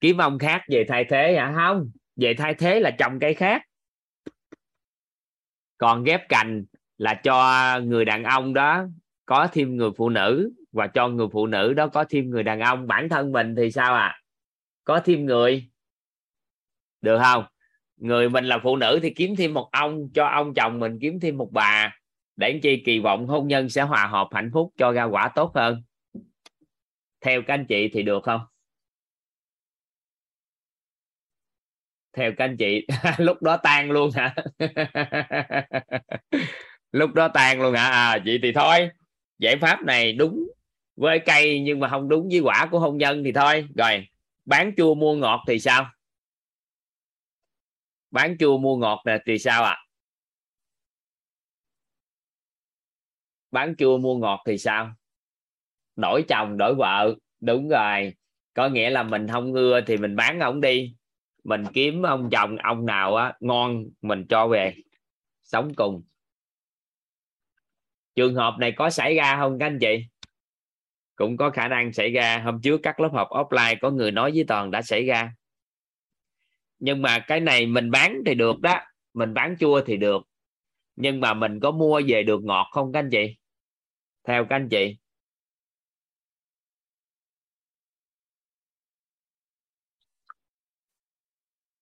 Kiếm 0.00 0.18
ông 0.18 0.38
khác 0.38 0.62
về 0.68 0.84
thay 0.88 1.04
thế 1.10 1.36
hả? 1.36 1.52
Không, 1.56 1.90
về 2.16 2.34
thay 2.38 2.54
thế 2.54 2.80
là 2.80 2.90
trồng 2.98 3.18
cây 3.20 3.34
khác. 3.34 3.62
Còn 5.78 6.04
ghép 6.04 6.28
cành 6.28 6.64
là 6.98 7.20
cho 7.24 7.80
người 7.84 8.04
đàn 8.04 8.22
ông 8.22 8.54
đó 8.54 8.84
có 9.26 9.48
thêm 9.52 9.76
người 9.76 9.90
phụ 9.96 10.08
nữ 10.08 10.52
và 10.72 10.86
cho 10.86 11.08
người 11.08 11.26
phụ 11.32 11.46
nữ 11.46 11.72
đó 11.72 11.88
có 11.88 12.04
thêm 12.08 12.30
người 12.30 12.42
đàn 12.42 12.60
ông. 12.60 12.86
Bản 12.86 13.08
thân 13.08 13.32
mình 13.32 13.54
thì 13.56 13.70
sao 13.70 13.94
à 13.94 14.20
có 14.84 15.00
thêm 15.04 15.26
người 15.26 15.70
được 17.02 17.18
không? 17.22 17.44
Người 17.96 18.28
mình 18.28 18.44
là 18.44 18.58
phụ 18.62 18.76
nữ 18.76 18.98
thì 19.02 19.10
kiếm 19.10 19.36
thêm 19.36 19.54
một 19.54 19.68
ông, 19.72 20.08
cho 20.14 20.26
ông 20.26 20.54
chồng 20.54 20.80
mình 20.80 20.98
kiếm 21.00 21.20
thêm 21.20 21.38
một 21.38 21.48
bà. 21.52 21.96
Để 22.36 22.46
anh 22.50 22.60
chi 22.60 22.82
kỳ 22.84 22.98
vọng 22.98 23.26
hôn 23.26 23.48
nhân 23.48 23.68
sẽ 23.68 23.82
hòa 23.82 24.06
hợp 24.06 24.28
hạnh 24.32 24.50
phúc 24.54 24.72
cho 24.78 24.92
ra 24.92 25.04
quả 25.04 25.28
tốt 25.34 25.52
hơn. 25.54 25.82
Theo 27.20 27.42
các 27.46 27.54
anh 27.54 27.66
chị 27.66 27.88
thì 27.92 28.02
được 28.02 28.22
không? 28.24 28.40
Theo 32.16 32.32
các 32.36 32.44
anh 32.44 32.56
chị, 32.56 32.86
lúc 33.18 33.42
đó 33.42 33.56
tan 33.56 33.90
luôn 33.90 34.10
hả? 34.14 34.34
Lúc 36.92 37.14
đó 37.14 37.28
tan 37.28 37.62
luôn 37.62 37.74
hả? 37.74 37.88
À 37.88 38.18
chị 38.24 38.38
thì 38.42 38.52
thôi. 38.52 38.90
Giải 39.38 39.56
pháp 39.56 39.82
này 39.82 40.12
đúng 40.12 40.48
với 40.96 41.18
cây 41.18 41.60
nhưng 41.60 41.80
mà 41.80 41.88
không 41.88 42.08
đúng 42.08 42.28
với 42.28 42.40
quả 42.40 42.68
của 42.70 42.78
hôn 42.78 42.98
nhân 42.98 43.24
thì 43.24 43.32
thôi. 43.32 43.68
Rồi, 43.76 44.06
bán 44.44 44.72
chua 44.76 44.94
mua 44.94 45.14
ngọt 45.14 45.44
thì 45.48 45.58
sao? 45.58 45.86
Bán 48.10 48.36
chua 48.38 48.58
mua 48.58 48.76
ngọt 48.76 49.02
nè 49.06 49.18
thì 49.26 49.38
sao 49.38 49.64
ạ? 49.64 49.70
À? 49.70 49.86
bán 53.56 53.74
chua 53.76 53.98
mua 53.98 54.16
ngọt 54.16 54.42
thì 54.46 54.58
sao? 54.58 54.90
Đổi 55.96 56.24
chồng, 56.28 56.56
đổi 56.56 56.74
vợ. 56.74 57.14
Đúng 57.40 57.68
rồi. 57.68 58.14
Có 58.54 58.68
nghĩa 58.68 58.90
là 58.90 59.02
mình 59.02 59.26
không 59.28 59.52
ưa 59.52 59.80
thì 59.80 59.96
mình 59.96 60.16
bán 60.16 60.40
ông 60.40 60.60
đi. 60.60 60.94
Mình 61.44 61.64
kiếm 61.74 62.02
ông 62.02 62.28
chồng, 62.32 62.56
ông 62.56 62.86
nào 62.86 63.16
á, 63.16 63.34
ngon, 63.40 63.84
mình 64.02 64.26
cho 64.28 64.48
về. 64.48 64.74
Sống 65.42 65.74
cùng. 65.74 66.02
Trường 68.14 68.34
hợp 68.34 68.54
này 68.58 68.72
có 68.76 68.90
xảy 68.90 69.14
ra 69.14 69.36
không 69.36 69.58
các 69.58 69.66
anh 69.66 69.78
chị? 69.80 70.06
Cũng 71.16 71.36
có 71.36 71.50
khả 71.50 71.68
năng 71.68 71.92
xảy 71.92 72.10
ra. 72.10 72.38
Hôm 72.38 72.60
trước 72.62 72.80
các 72.82 73.00
lớp 73.00 73.10
học 73.12 73.28
offline 73.30 73.76
có 73.80 73.90
người 73.90 74.10
nói 74.10 74.30
với 74.34 74.44
toàn 74.48 74.70
đã 74.70 74.82
xảy 74.82 75.06
ra 75.06 75.32
nhưng 76.78 77.02
mà 77.02 77.18
cái 77.26 77.40
này 77.40 77.66
mình 77.66 77.90
bán 77.90 78.22
thì 78.26 78.34
được 78.34 78.60
đó. 78.60 78.80
Mình 79.14 79.34
bán 79.34 79.56
chua 79.60 79.80
thì 79.86 79.96
được. 79.96 80.22
Nhưng 80.96 81.20
mà 81.20 81.34
mình 81.34 81.60
có 81.60 81.70
mua 81.70 82.00
về 82.08 82.22
được 82.22 82.44
ngọt 82.44 82.68
không 82.72 82.92
các 82.92 82.98
anh 82.98 83.08
chị? 83.12 83.36
Theo 84.28 84.46
các 84.50 84.56
anh 84.56 84.68
chị. 84.68 84.96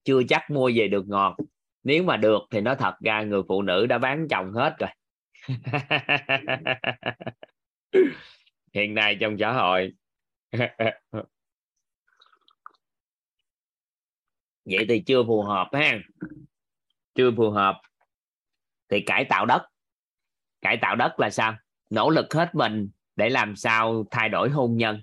Chưa 0.04 0.22
chắc 0.28 0.50
mua 0.50 0.70
về 0.74 0.88
được 0.88 1.08
ngọt. 1.08 1.36
Nếu 1.82 2.02
mà 2.02 2.16
được 2.16 2.42
thì 2.50 2.60
nó 2.60 2.74
thật 2.74 2.94
ra 3.00 3.22
người 3.22 3.42
phụ 3.48 3.62
nữ 3.62 3.86
đã 3.86 3.98
bán 3.98 4.26
chồng 4.30 4.52
hết 4.52 4.76
rồi. 4.78 4.90
Hiện 8.74 8.94
nay 8.94 9.16
trong 9.20 9.36
xã 9.40 9.52
hội. 9.52 9.92
vậy 14.64 14.86
thì 14.88 15.02
chưa 15.06 15.24
phù 15.26 15.42
hợp 15.42 15.68
ha. 15.72 15.98
Chưa 17.14 17.30
phù 17.36 17.50
hợp. 17.50 17.80
Thì 18.88 19.00
cải 19.06 19.24
tạo 19.24 19.46
đất. 19.46 19.62
Cải 20.60 20.78
tạo 20.82 20.96
đất 20.96 21.20
là 21.20 21.30
sao? 21.30 21.56
Nỗ 21.90 22.10
lực 22.10 22.34
hết 22.34 22.54
mình 22.54 22.90
để 23.16 23.30
làm 23.30 23.56
sao 23.56 24.04
thay 24.10 24.28
đổi 24.28 24.50
hôn 24.50 24.76
nhân. 24.76 25.02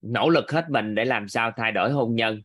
Nỗ 0.00 0.28
lực 0.28 0.50
hết 0.50 0.66
mình 0.70 0.94
để 0.94 1.04
làm 1.04 1.28
sao 1.28 1.52
thay 1.56 1.72
đổi 1.72 1.92
hôn 1.92 2.14
nhân. 2.14 2.42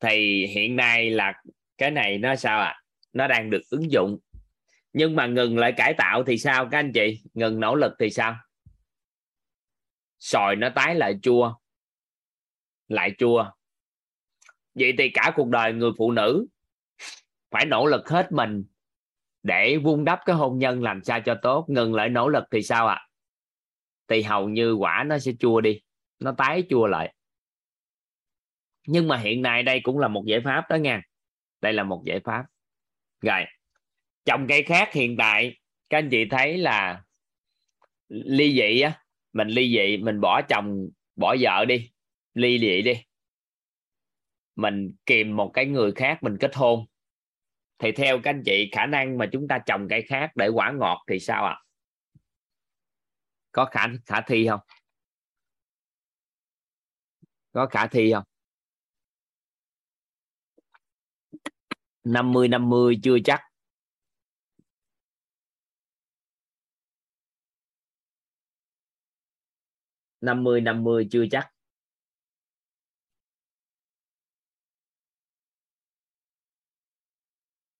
Thì 0.00 0.46
hiện 0.46 0.76
nay 0.76 1.10
là 1.10 1.42
cái 1.78 1.90
này 1.90 2.18
nó 2.18 2.36
sao 2.36 2.60
ạ? 2.60 2.66
À? 2.66 2.82
nó 3.12 3.28
đang 3.28 3.50
được 3.50 3.62
ứng 3.70 3.90
dụng. 3.92 4.18
Nhưng 4.92 5.16
mà 5.16 5.26
ngừng 5.26 5.58
lại 5.58 5.72
cải 5.76 5.94
tạo 5.98 6.24
thì 6.24 6.38
sao 6.38 6.68
các 6.70 6.78
anh 6.78 6.92
chị? 6.92 7.22
Ngừng 7.34 7.60
nỗ 7.60 7.74
lực 7.74 7.92
thì 7.98 8.10
sao? 8.10 8.36
Sòi 10.22 10.56
nó 10.56 10.68
tái 10.74 10.94
lại 10.94 11.18
chua. 11.22 11.54
Lại 12.88 13.14
chua. 13.18 13.50
Vậy 14.74 14.94
thì 14.98 15.10
cả 15.14 15.32
cuộc 15.36 15.48
đời 15.48 15.72
người 15.72 15.90
phụ 15.98 16.12
nữ 16.12 16.46
phải 17.50 17.66
nỗ 17.66 17.86
lực 17.86 18.08
hết 18.08 18.32
mình 18.32 18.64
để 19.42 19.76
vun 19.76 20.04
đắp 20.04 20.20
cái 20.26 20.36
hôn 20.36 20.58
nhân 20.58 20.82
làm 20.82 21.04
sao 21.04 21.20
cho 21.20 21.34
tốt. 21.42 21.64
Ngừng 21.68 21.94
lại 21.94 22.08
nỗ 22.08 22.28
lực 22.28 22.44
thì 22.50 22.62
sao 22.62 22.86
ạ? 22.86 22.94
À? 22.94 23.08
thì 24.08 24.22
hầu 24.22 24.48
như 24.48 24.72
quả 24.72 25.04
nó 25.06 25.18
sẽ 25.18 25.32
chua 25.38 25.60
đi. 25.60 25.80
Nó 26.18 26.34
tái 26.38 26.64
chua 26.70 26.86
lại. 26.86 27.14
Nhưng 28.86 29.08
mà 29.08 29.16
hiện 29.16 29.42
nay 29.42 29.62
đây 29.62 29.80
cũng 29.82 29.98
là 29.98 30.08
một 30.08 30.24
giải 30.26 30.40
pháp 30.44 30.64
đó 30.70 30.76
nha. 30.76 31.02
Đây 31.60 31.72
là 31.72 31.82
một 31.82 32.02
giải 32.04 32.20
pháp. 32.24 32.44
Rồi 33.20 33.44
trồng 34.24 34.46
cây 34.48 34.62
khác 34.62 34.92
hiện 34.92 35.16
tại, 35.18 35.58
các 35.88 35.98
anh 35.98 36.08
chị 36.10 36.24
thấy 36.30 36.58
là 36.58 37.02
ly 38.08 38.52
dị 38.52 38.80
á 38.80 39.01
mình 39.32 39.48
ly 39.48 39.76
dị, 39.76 39.96
mình 39.96 40.20
bỏ 40.20 40.42
chồng, 40.48 40.88
bỏ 41.16 41.36
vợ 41.40 41.64
đi. 41.64 41.90
Ly 42.34 42.58
dị 42.58 42.82
đi. 42.82 43.04
Mình 44.56 44.94
kìm 45.06 45.36
một 45.36 45.50
cái 45.54 45.66
người 45.66 45.92
khác, 45.92 46.18
mình 46.22 46.36
kết 46.40 46.54
hôn. 46.54 46.86
Thì 47.78 47.92
theo 47.92 48.20
các 48.22 48.30
anh 48.30 48.42
chị, 48.46 48.68
khả 48.72 48.86
năng 48.86 49.18
mà 49.18 49.26
chúng 49.32 49.48
ta 49.48 49.58
trồng 49.66 49.86
cây 49.90 50.02
khác 50.02 50.30
để 50.36 50.48
quả 50.48 50.72
ngọt 50.72 51.04
thì 51.08 51.18
sao 51.18 51.44
ạ? 51.44 51.52
À? 51.52 51.62
có 53.52 53.64
khả 53.64 53.86
khả 54.06 54.20
thi 54.20 54.46
không? 54.48 54.60
Có 57.52 57.66
khả 57.66 57.86
thi 57.86 58.12
không? 58.12 58.24
50 62.04 62.48
50 62.48 63.00
chưa 63.02 63.16
chắc. 63.24 63.40
Năm 70.22 70.44
mươi 70.44 70.60
năm 70.60 70.84
mươi 70.84 71.08
chưa 71.10 71.24
chắc. 71.30 71.48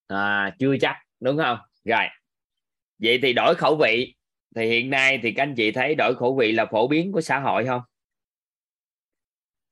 À, 0.06 0.56
chưa 0.58 0.76
chắc 0.80 0.96
đúng 1.20 1.36
không? 1.38 1.58
Rồi. 1.84 2.04
Vậy 2.98 3.18
thì 3.22 3.32
đổi 3.32 3.54
khẩu 3.54 3.76
vị. 3.76 4.14
Thì 4.56 4.66
hiện 4.66 4.90
nay 4.90 5.20
thì 5.22 5.32
các 5.36 5.42
anh 5.42 5.54
chị 5.56 5.72
thấy 5.72 5.94
đổi 5.94 6.14
khẩu 6.16 6.36
vị 6.36 6.52
là 6.52 6.66
phổ 6.70 6.88
biến 6.88 7.12
của 7.12 7.20
xã 7.20 7.40
hội 7.40 7.66
không? 7.66 7.82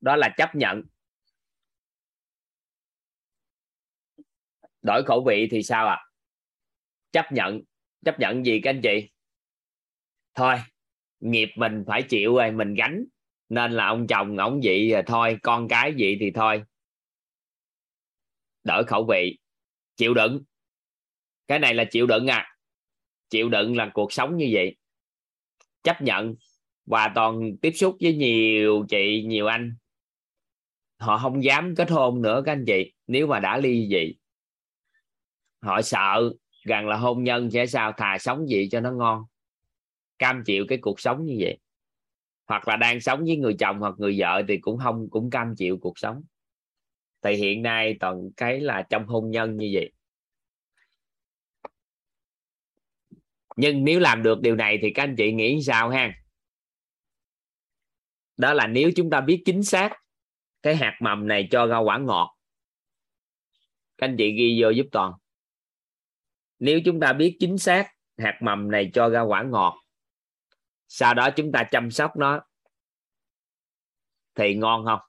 Đó 0.01 0.16
là 0.16 0.34
chấp 0.36 0.55
nhận. 0.55 0.82
Đổi 4.82 5.02
khẩu 5.06 5.24
vị 5.26 5.48
thì 5.51 5.62
sao 5.62 5.86
ạ? 5.86 5.94
À? 5.94 6.10
chấp 7.12 7.32
nhận. 7.32 7.60
Chấp 8.05 8.20
nhận 8.20 8.47
gì 8.47 8.60
các 8.62 8.70
anh 8.70 8.80
chị? 8.82 9.10
Thôi 10.34 10.56
nghiệp 11.20 11.48
mình 11.56 11.84
phải 11.86 12.02
chịu 12.02 12.36
rồi, 12.36 12.52
mình 12.52 12.74
gánh. 12.74 13.05
Nên 13.48 13.72
là 13.72 13.86
ông 13.86 14.06
chồng, 14.06 14.36
ông 14.36 14.60
vậy 14.64 14.90
rồi 14.90 15.01
à, 15.01 15.05
thôi, 15.06 15.38
con 15.42 15.68
cái 15.68 15.94
vậy 15.98 16.16
thì 16.20 16.30
thôi. 16.30 16.62
Đỡ 18.64 18.82
khẩu 18.86 19.06
vị. 19.10 19.38
Chịu 19.97 20.14
đựng. 20.14 20.42
Cái 21.48 21.59
này 21.59 21.74
là 21.74 21.84
chịu 21.84 22.06
đựng 22.06 22.26
à. 22.26 22.56
Chịu 23.30 23.48
đựng 23.48 23.76
là 23.76 23.90
cuộc 23.94 24.12
sống 24.12 24.36
như 24.36 24.48
vậy. 24.52 24.76
Chấp 25.82 26.02
nhận. 26.02 26.34
Và 26.86 27.12
toàn 27.14 27.56
tiếp 27.62 27.72
xúc 27.72 27.97
với 28.01 28.14
nhiều 28.14 28.84
chị, 28.88 29.24
nhiều 29.26 29.47
anh. 29.47 29.76
Họ 30.98 31.18
không 31.18 31.44
dám 31.44 31.74
kết 31.76 31.90
hôn 31.90 32.22
nữa 32.22 32.42
các 32.47 32.52
anh 32.52 32.64
chị, 32.66 32.92
nếu 33.06 33.26
mà 33.26 33.40
đã 33.40 33.59
ly 33.59 33.88
dị. 33.90 34.14
Họ 35.62 35.82
sợ 35.82 36.32
rằng 36.62 36.88
là 36.88 36.97
hôn 36.97 37.24
nhân 37.24 37.51
sẽ 37.51 37.66
sao, 37.66 37.92
thà 37.97 38.18
sống 38.20 38.48
gì 38.48 38.68
cho 38.70 38.80
nó 38.80 38.92
ngon 38.92 39.24
cam 40.20 40.42
chịu 40.44 40.64
cái 40.68 40.78
cuộc 40.82 41.01
sống 41.01 41.24
như 41.24 41.36
vậy. 41.40 41.59
Hoặc 42.47 42.68
là 42.68 42.76
đang 42.76 43.01
sống 43.01 43.24
với 43.24 43.36
người 43.36 43.56
chồng 43.59 43.78
hoặc 43.78 43.94
người 43.98 44.16
vợ 44.18 44.42
thì 44.48 44.59
cũng 44.59 44.78
không, 44.78 45.10
cũng 45.10 45.30
cam 45.30 45.55
chịu 45.56 45.78
cuộc 45.80 45.98
sống. 45.98 46.22
Thì 47.22 47.34
hiện 47.34 47.62
nay 47.62 47.97
toàn 48.01 48.30
cái 48.36 48.60
là 48.60 48.82
trong 48.90 49.06
hôn 49.06 49.30
nhân 49.30 49.56
như 49.56 49.70
vậy. 49.72 49.92
Nhưng 53.56 53.84
nếu 53.84 54.01
làm 54.01 54.22
được 54.22 54.40
điều 54.40 54.56
này 54.56 54.78
thì 54.82 54.92
các 54.94 55.02
anh 55.02 55.14
chị 55.16 55.32
nghĩ 55.32 55.62
sao 55.62 55.90
ha? 55.90 56.14
Đó 58.36 58.52
là 58.52 58.66
nếu 58.66 58.90
chúng 58.97 59.10
ta 59.10 59.20
biết 59.20 59.42
chính 59.44 59.62
xác 59.62 59.90
cái 60.62 60.76
hạt 60.76 60.98
mầm 61.01 61.28
này 61.28 61.48
cho 61.51 61.66
ra 61.66 61.78
quả 61.78 61.98
ngọt, 61.98 62.36
các 63.98 64.06
anh 64.06 64.16
chị 64.18 64.32
ghi 64.32 64.62
vô 64.62 64.70
giúp 64.70 64.86
toàn. 64.92 65.12
Nếu 66.59 66.80
chúng 66.84 67.01
ta 67.01 67.12
biết 67.12 67.36
chính 67.40 67.59
xác 67.59 67.90
hạt 68.18 68.38
mầm 68.42 68.70
này 68.70 68.90
cho 68.94 69.09
ra 69.09 69.20
quả 69.20 69.42
ngọt 69.42 69.80
sau 70.92 71.14
đó 71.14 71.28
chúng 71.36 71.52
ta 71.52 71.68
chăm 71.70 71.90
sóc 71.90 72.16
nó. 72.16 72.40
Thì 74.34 74.54
ngon 74.54 74.84
không? 74.84 75.00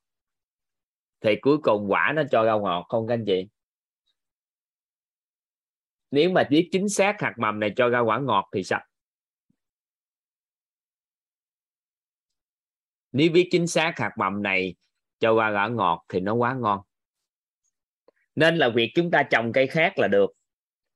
Thì 1.21 1.35
cuối 1.41 1.57
cùng 1.63 1.91
quả 1.91 2.13
nó 2.15 2.23
cho 2.31 2.43
ra 2.43 2.53
ngọt 2.53 2.85
không 2.89 3.07
các 3.07 3.13
anh 3.13 3.23
chị? 3.27 3.47
Nếu 6.11 6.31
mà 6.31 6.43
biết 6.49 6.69
chính 6.71 6.89
xác 6.89 7.15
hạt 7.19 7.33
mầm 7.37 7.59
này 7.59 7.73
cho 7.75 7.89
ra 7.89 7.99
quả 7.99 8.19
ngọt 8.19 8.49
thì 8.53 8.63
sao? 8.63 8.85
Nếu 13.11 13.31
biết 13.31 13.47
chính 13.51 13.67
xác 13.67 13.93
hạt 13.97 14.11
mầm 14.17 14.43
này 14.43 14.75
cho 15.19 15.35
ra 15.35 15.49
quả 15.49 15.67
ngọt 15.67 16.05
thì 16.09 16.19
nó 16.19 16.33
quá 16.33 16.53
ngon. 16.53 16.79
Nên 18.35 18.57
là 18.57 18.69
việc 18.69 18.91
chúng 18.95 19.11
ta 19.11 19.23
trồng 19.23 19.51
cây 19.53 19.67
khác 19.67 19.93
là 19.97 20.07
được. 20.07 20.31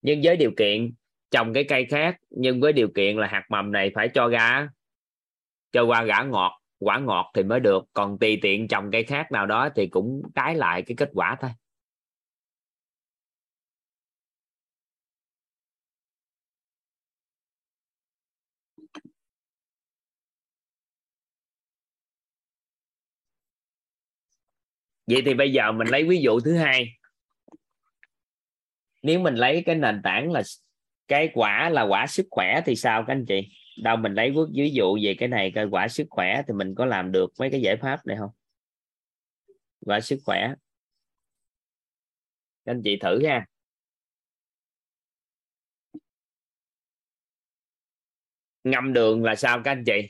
Nhưng 0.01 0.21
với 0.23 0.37
điều 0.37 0.51
kiện 0.57 0.93
trồng 1.31 1.53
cái 1.53 1.65
cây 1.69 1.85
khác, 1.89 2.17
nhưng 2.29 2.61
với 2.61 2.73
điều 2.73 2.87
kiện 2.95 3.17
là 3.17 3.27
hạt 3.27 3.43
mầm 3.49 3.71
này 3.71 3.91
phải 3.95 4.09
cho 4.13 4.27
ra 4.27 4.69
cho 5.71 5.83
qua 5.85 6.03
gã 6.03 6.21
ngọt, 6.21 6.61
quả 6.79 6.99
ngọt 6.99 7.31
thì 7.35 7.43
mới 7.43 7.59
được. 7.59 7.83
Còn 7.93 8.19
tùy 8.19 8.39
tiện 8.41 8.67
trồng 8.67 8.91
cây 8.91 9.03
khác 9.03 9.31
nào 9.31 9.45
đó 9.45 9.69
thì 9.75 9.87
cũng 9.87 10.21
trái 10.35 10.55
lại 10.55 10.81
cái 10.81 10.95
kết 10.97 11.09
quả 11.13 11.37
thôi. 11.41 11.51
Vậy 25.07 25.21
thì 25.25 25.33
bây 25.33 25.51
giờ 25.51 25.71
mình 25.71 25.87
lấy 25.87 26.03
ví 26.03 26.21
dụ 26.21 26.39
thứ 26.39 26.57
hai. 26.57 26.87
Nếu 29.03 29.19
mình 29.19 29.35
lấy 29.35 29.63
cái 29.65 29.75
nền 29.75 30.01
tảng 30.03 30.31
là 30.31 30.41
cái 31.07 31.29
quả 31.33 31.69
là 31.69 31.81
quả 31.81 32.07
sức 32.07 32.27
khỏe 32.31 32.61
thì 32.65 32.75
sao 32.75 33.03
các 33.07 33.13
anh 33.13 33.25
chị? 33.25 33.41
Đâu, 33.83 33.97
mình 33.97 34.13
lấy 34.13 34.31
quốc 34.35 34.49
ví 34.53 34.69
dụ 34.73 34.97
về 35.03 35.15
cái 35.17 35.29
này 35.29 35.51
coi 35.55 35.65
quả 35.65 35.87
sức 35.87 36.07
khỏe 36.09 36.41
thì 36.47 36.53
mình 36.53 36.75
có 36.75 36.85
làm 36.85 37.11
được 37.11 37.33
mấy 37.39 37.49
cái 37.51 37.61
giải 37.61 37.77
pháp 37.81 38.05
này 38.05 38.17
không? 38.19 38.31
Quả 39.85 39.99
sức 39.99 40.19
khỏe. 40.25 40.53
Các 42.65 42.71
anh 42.71 42.81
chị 42.83 42.97
thử 43.01 43.25
ha. 43.27 43.45
Ngâm 48.63 48.93
đường 48.93 49.23
là 49.23 49.35
sao 49.35 49.61
các 49.63 49.71
anh 49.71 49.83
chị? 49.85 50.09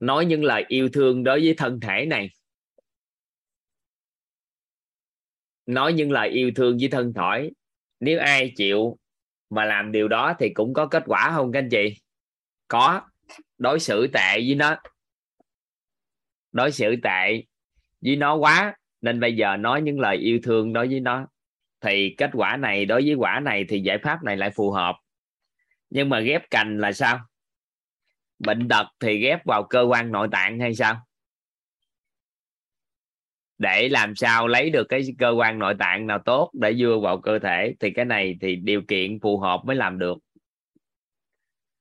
Nói 0.00 0.26
những 0.26 0.44
lời 0.44 0.64
yêu 0.68 0.88
thương 0.92 1.24
đối 1.24 1.40
với 1.40 1.54
thân 1.58 1.80
thể 1.80 2.06
này. 2.06 2.28
Nói 5.66 5.92
những 5.92 6.10
lời 6.10 6.28
yêu 6.28 6.50
thương 6.56 6.76
với 6.80 6.88
thân 6.88 7.12
thể 7.16 7.50
nếu 8.02 8.20
ai 8.20 8.52
chịu 8.56 8.98
mà 9.50 9.64
làm 9.64 9.92
điều 9.92 10.08
đó 10.08 10.34
thì 10.38 10.48
cũng 10.48 10.74
có 10.74 10.86
kết 10.86 11.02
quả 11.06 11.32
không 11.34 11.52
các 11.52 11.58
anh 11.58 11.68
chị? 11.68 11.96
Có. 12.68 13.00
Đối 13.58 13.80
xử 13.80 14.06
tệ 14.06 14.34
với 14.34 14.54
nó. 14.54 14.76
Đối 16.52 16.72
xử 16.72 16.96
tệ 17.02 17.42
với 18.00 18.16
nó 18.16 18.34
quá, 18.34 18.76
nên 19.00 19.20
bây 19.20 19.36
giờ 19.36 19.56
nói 19.56 19.82
những 19.82 20.00
lời 20.00 20.16
yêu 20.16 20.38
thương 20.42 20.72
đối 20.72 20.88
với 20.88 21.00
nó. 21.00 21.26
Thì 21.80 22.14
kết 22.18 22.30
quả 22.32 22.56
này 22.56 22.84
đối 22.84 23.02
với 23.02 23.14
quả 23.14 23.40
này 23.40 23.64
thì 23.68 23.80
giải 23.80 23.98
pháp 23.98 24.24
này 24.24 24.36
lại 24.36 24.50
phù 24.50 24.70
hợp. 24.70 24.96
Nhưng 25.90 26.08
mà 26.08 26.20
ghép 26.20 26.50
cành 26.50 26.78
là 26.78 26.92
sao? 26.92 27.20
Bệnh 28.38 28.68
tật 28.68 28.86
thì 29.00 29.18
ghép 29.18 29.44
vào 29.44 29.62
cơ 29.62 29.82
quan 29.82 30.12
nội 30.12 30.28
tạng 30.32 30.60
hay 30.60 30.74
sao? 30.74 31.06
Để 33.62 33.88
làm 33.88 34.14
sao 34.14 34.48
lấy 34.48 34.70
được 34.70 34.88
cái 34.88 35.02
cơ 35.18 35.30
quan 35.30 35.58
nội 35.58 35.74
tạng 35.78 36.06
nào 36.06 36.18
tốt 36.24 36.50
để 36.52 36.72
đưa 36.72 36.98
vào 36.98 37.20
cơ 37.20 37.38
thể, 37.38 37.74
thì 37.80 37.90
cái 37.90 38.04
này 38.04 38.36
thì 38.40 38.56
điều 38.56 38.82
kiện 38.88 39.20
phù 39.20 39.38
hợp 39.38 39.60
mới 39.64 39.76
làm 39.76 39.98
được. 39.98 40.18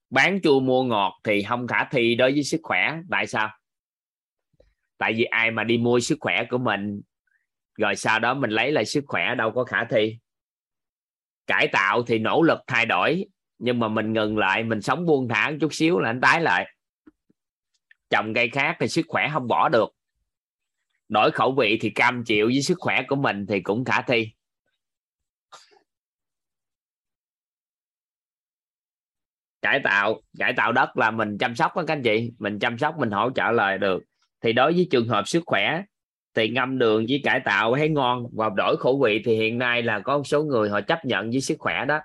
Bán 0.10 0.40
chua 0.44 0.60
mua 0.60 0.84
ngọt 0.84 1.20
thì 1.24 1.44
không 1.44 1.68
khả 1.68 1.84
thi 1.92 2.16
đối 2.16 2.32
với 2.32 2.44
sức 2.44 2.60
khỏe. 2.64 2.98
Tại 3.12 3.28
sao? 3.28 3.50
Tại 4.98 5.14
vì 5.14 5.24
ai 5.24 5.52
mà 5.52 5.64
đi 5.64 5.78
mua 5.78 6.00
sức 6.00 6.18
khỏe 6.20 6.44
của 6.50 6.58
mình, 6.58 7.02
rồi 7.78 7.96
sau 7.96 8.20
đó 8.20 8.34
mình 8.34 8.50
lấy 8.50 8.72
lại 8.72 8.86
sức 8.86 9.04
khỏe 9.08 9.36
đâu 9.36 9.52
có 9.52 9.64
khả 9.64 9.84
thi. 9.84 10.18
Cải 11.48 11.68
tạo 11.68 12.04
thì 12.04 12.20
nỗ 12.20 12.42
lực 12.42 12.60
thay 12.68 12.86
đổi, 12.86 13.26
nhưng 13.60 13.80
mà 13.80 13.88
mình 13.88 14.14
ngừng 14.14 14.38
lại, 14.38 14.64
mình 14.64 14.82
sống 14.82 15.06
buông 15.06 15.28
thả 15.28 15.52
chút 15.62 15.74
xíu 15.74 16.00
là 16.00 16.10
anh 16.10 16.22
tái 16.22 16.42
lại. 16.42 16.76
Trồng 18.10 18.34
cây 18.34 18.50
khác 18.50 18.78
thì 18.80 18.88
sức 18.88 19.06
khỏe 19.08 19.30
không 19.34 19.48
bỏ 19.48 19.70
được 19.70 19.90
đổi 21.12 21.32
khẩu 21.32 21.56
vị 21.58 21.78
thì 21.82 21.90
cam 21.90 22.24
chịu, 22.26 22.48
với 22.48 22.62
sức 22.62 22.78
khỏe 22.80 23.02
của 23.08 23.16
mình 23.16 23.46
thì 23.50 23.62
cũng 23.62 23.86
khả 23.86 24.02
thi. 24.02 24.32
Cải 29.62 29.80
tạo 29.84 30.22
cải 30.40 30.54
tạo 30.58 30.72
đất 30.72 30.98
là 30.98 31.12
mình 31.12 31.38
chăm 31.38 31.56
sóc 31.56 31.76
đó 31.76 31.84
các 31.88 31.94
anh 31.94 32.04
chị. 32.04 32.32
Mình 32.40 32.60
chăm 32.60 32.78
sóc, 32.78 32.96
mình 33.00 33.12
hỗ 33.12 33.30
trợ 33.36 33.52
lời 33.52 33.78
được. 33.78 34.04
Thì 34.42 34.54
đối 34.54 34.74
với 34.74 34.88
trường 34.92 35.08
hợp 35.08 35.28
sức 35.28 35.44
khỏe 35.46 35.84
thì 36.34 36.50
ngâm 36.50 36.78
đường 36.80 37.06
với 37.10 37.22
cải 37.24 37.40
tạo 37.46 37.76
thấy 37.76 37.90
ngon, 37.90 38.26
và 38.34 38.50
đổi 38.58 38.78
khẩu 38.80 39.02
vị 39.04 39.22
thì 39.26 39.36
hiện 39.36 39.58
nay 39.58 39.84
là 39.84 40.00
có 40.00 40.18
một 40.18 40.24
số 40.28 40.44
người 40.44 40.70
họ 40.70 40.82
chấp 40.82 41.06
nhận 41.06 41.30
với 41.30 41.42
sức 41.42 41.56
khỏe 41.60 41.86
đó. 41.86 42.00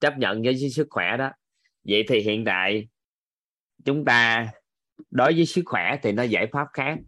Chấp 0.00 0.18
nhận 0.18 0.42
với 0.42 0.70
sức 0.70 0.86
khỏe 0.90 1.16
đó 1.16 1.30
vậy 1.90 2.04
thì 2.08 2.20
hiện 2.20 2.44
tại 2.44 2.88
chúng 3.84 4.04
ta 4.04 4.50
đối 5.10 5.32
với 5.32 5.46
sức 5.46 5.62
khỏe 5.66 5.96
thì 6.02 6.12
nó 6.12 6.22
giải 6.22 6.46
pháp 6.52 6.66
khác. 6.72 6.98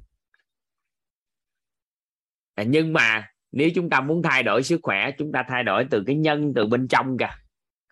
À, 2.55 2.65
nhưng 2.67 2.93
mà 2.93 3.29
nếu 3.53 3.71
chúng 3.75 3.91
ta 3.91 4.01
muốn 4.01 4.23
thay 4.23 4.43
đổi 4.43 4.63
sức 4.63 4.81
khỏe 4.83 5.11
chúng 5.19 5.33
ta 5.33 5.45
thay 5.49 5.65
đổi 5.65 5.87
từ 5.91 6.03
cái 6.07 6.17
nhân 6.17 6.53
từ 6.55 6.67
bên 6.67 6.89
trong 6.89 7.17
kìa. 7.19 7.31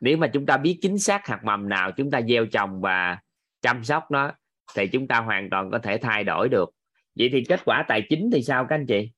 Nếu 0.01 0.17
mà 0.17 0.31
chúng 0.33 0.47
ta 0.47 0.57
biết 0.57 0.79
chính 0.83 0.99
xác 0.99 1.27
hạt 1.27 1.41
mầm 1.45 1.69
nào 1.69 1.93
chúng 1.93 2.11
ta 2.11 2.21
gieo 2.29 2.47
trồng 2.47 2.81
và 2.81 3.19
chăm 3.61 3.85
sóc 3.85 4.11
nó 4.11 4.33
thì 4.75 4.89
chúng 4.93 5.09
ta 5.09 5.21
hoàn 5.21 5.51
toàn 5.51 5.71
có 5.71 5.79
thể 5.79 5.99
thay 5.99 6.25
đổi 6.25 6.49
được. 6.49 6.71
Vậy 7.15 7.29
thì 7.33 7.45
kết 7.49 7.61
quả 7.65 7.85
tài 7.89 8.07
chính 8.09 8.31
thì 8.33 8.43
sao 8.43 8.67
các 8.69 8.75
anh 8.75 8.87
chị? 8.87 9.11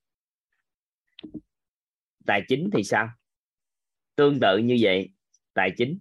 Tài 2.26 2.42
chính 2.48 2.70
thì 2.72 2.84
sao? 2.84 3.08
Tương 4.16 4.40
tự 4.40 4.58
như 4.58 4.76
vậy 4.80 5.10
tài 5.54 5.70
chính. 5.76 5.98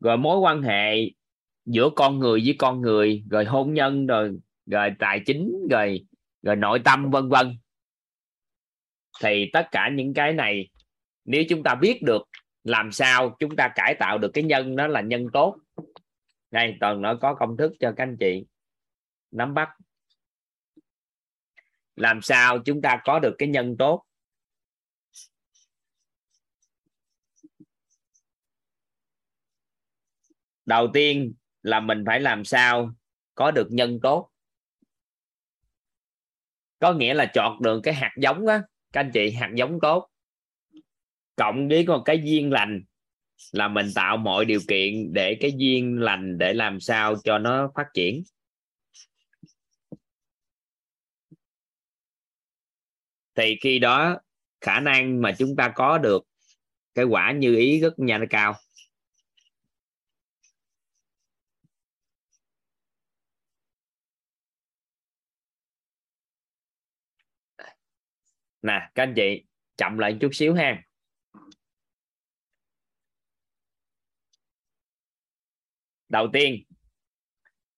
Rồi 0.00 0.16
mối 0.16 0.38
quan 0.38 0.62
hệ 0.62 1.10
giữa 1.64 1.90
con 1.96 2.18
người 2.18 2.42
với 2.44 2.54
con 2.58 2.80
người, 2.80 3.24
rồi 3.30 3.44
hôn 3.44 3.74
nhân, 3.74 4.06
rồi 4.06 4.38
rồi 4.66 4.90
tài 4.98 5.20
chính, 5.26 5.52
rồi 5.70 6.06
rồi 6.42 6.56
nội 6.56 6.80
tâm, 6.84 7.10
vân 7.10 7.28
vân. 7.28 7.58
Thì 9.22 9.50
tất 9.52 9.68
cả 9.70 9.90
những 9.94 10.14
cái 10.14 10.32
này, 10.32 10.68
nếu 11.24 11.44
chúng 11.48 11.62
ta 11.62 11.74
biết 11.74 12.02
được 12.02 12.22
làm 12.64 12.92
sao 12.92 13.36
chúng 13.38 13.56
ta 13.56 13.72
cải 13.74 13.94
tạo 13.94 14.18
được 14.18 14.30
cái 14.34 14.44
nhân 14.44 14.76
đó 14.76 14.86
là 14.86 15.00
nhân 15.00 15.26
tốt. 15.32 15.56
Đây 16.50 16.76
toàn 16.80 17.02
nó 17.02 17.14
có 17.14 17.34
công 17.34 17.56
thức 17.56 17.72
cho 17.80 17.92
các 17.96 18.04
anh 18.04 18.16
chị. 18.20 18.46
Nắm 19.30 19.54
bắt. 19.54 19.68
Làm 21.96 22.22
sao 22.22 22.58
chúng 22.58 22.82
ta 22.82 23.00
có 23.04 23.18
được 23.18 23.34
cái 23.38 23.48
nhân 23.48 23.76
tốt? 23.78 24.04
Đầu 30.68 30.88
tiên 30.94 31.34
là 31.62 31.80
mình 31.80 32.04
phải 32.06 32.20
làm 32.20 32.44
sao 32.44 32.94
có 33.34 33.50
được 33.50 33.68
nhân 33.70 33.98
tốt. 34.02 34.30
Có 36.78 36.92
nghĩa 36.92 37.14
là 37.14 37.30
chọn 37.34 37.62
được 37.62 37.80
cái 37.82 37.94
hạt 37.94 38.12
giống 38.20 38.46
á. 38.46 38.62
Các 38.92 39.00
anh 39.00 39.10
chị, 39.14 39.30
hạt 39.30 39.50
giống 39.54 39.78
tốt. 39.82 40.08
Cộng 41.36 41.68
với 41.68 41.86
một 41.86 42.02
cái 42.04 42.20
duyên 42.24 42.52
lành 42.52 42.84
là 43.52 43.68
mình 43.68 43.86
tạo 43.94 44.16
mọi 44.16 44.44
điều 44.44 44.60
kiện 44.68 45.12
để 45.12 45.36
cái 45.40 45.52
duyên 45.56 46.00
lành 46.00 46.38
để 46.38 46.54
làm 46.54 46.80
sao 46.80 47.14
cho 47.24 47.38
nó 47.38 47.70
phát 47.74 47.86
triển. 47.94 48.22
Thì 53.34 53.58
khi 53.60 53.78
đó, 53.78 54.18
khả 54.60 54.80
năng 54.80 55.22
mà 55.22 55.32
chúng 55.38 55.56
ta 55.56 55.72
có 55.76 55.98
được 55.98 56.22
cái 56.94 57.04
quả 57.04 57.32
như 57.32 57.56
ý 57.56 57.80
rất 57.80 57.98
nhanh 57.98 58.26
cao. 58.30 58.54
Nè, 68.62 68.90
các 68.94 69.02
anh 69.02 69.14
chị, 69.16 69.44
chậm 69.76 69.98
lại 69.98 70.16
chút 70.20 70.30
xíu 70.32 70.54
ha. 70.54 70.82
Đầu 76.08 76.28
tiên 76.32 76.62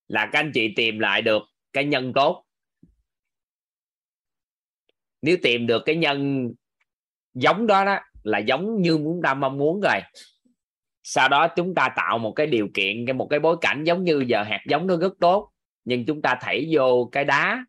là 0.08 0.28
các 0.32 0.38
anh 0.38 0.50
chị 0.54 0.72
tìm 0.76 0.98
lại 0.98 1.22
được 1.22 1.42
cái 1.72 1.84
nhân 1.84 2.12
tốt 2.14 2.44
nếu 5.22 5.36
tìm 5.42 5.66
được 5.66 5.82
cái 5.86 5.96
nhân 5.96 6.48
giống 7.34 7.66
đó 7.66 7.84
đó, 7.84 7.98
là 8.22 8.38
giống 8.38 8.82
như 8.82 8.90
chúng 8.96 9.20
ta 9.22 9.34
mong 9.34 9.58
muốn 9.58 9.80
rồi. 9.80 10.00
Sau 11.02 11.28
đó 11.28 11.48
chúng 11.56 11.74
ta 11.74 11.88
tạo 11.96 12.18
một 12.18 12.32
cái 12.36 12.46
điều 12.46 12.68
kiện 12.74 13.06
cái 13.06 13.14
một 13.14 13.26
cái 13.30 13.40
bối 13.40 13.56
cảnh 13.60 13.84
giống 13.84 14.04
như 14.04 14.24
giờ 14.28 14.42
hạt 14.42 14.60
giống 14.68 14.86
nó 14.86 14.96
rất 14.96 15.12
tốt, 15.20 15.52
nhưng 15.84 16.06
chúng 16.06 16.22
ta 16.22 16.38
thảy 16.40 16.68
vô 16.72 17.08
cái 17.12 17.24
đá 17.24 17.64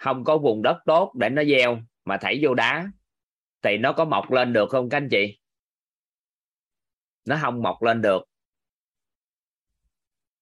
không 0.00 0.24
có 0.24 0.38
vùng 0.38 0.62
đất 0.62 0.78
tốt 0.86 1.12
để 1.14 1.28
nó 1.28 1.44
gieo 1.44 1.78
mà 2.04 2.16
thảy 2.16 2.38
vô 2.42 2.54
đá, 2.54 2.86
thì 3.62 3.78
nó 3.78 3.92
có 3.92 4.04
mọc 4.04 4.30
lên 4.30 4.52
được 4.52 4.70
không 4.70 4.88
các 4.88 4.96
anh 4.96 5.08
chị? 5.08 5.38
Nó 7.24 7.38
không 7.40 7.62
mọc 7.62 7.82
lên 7.82 8.02
được. 8.02 8.22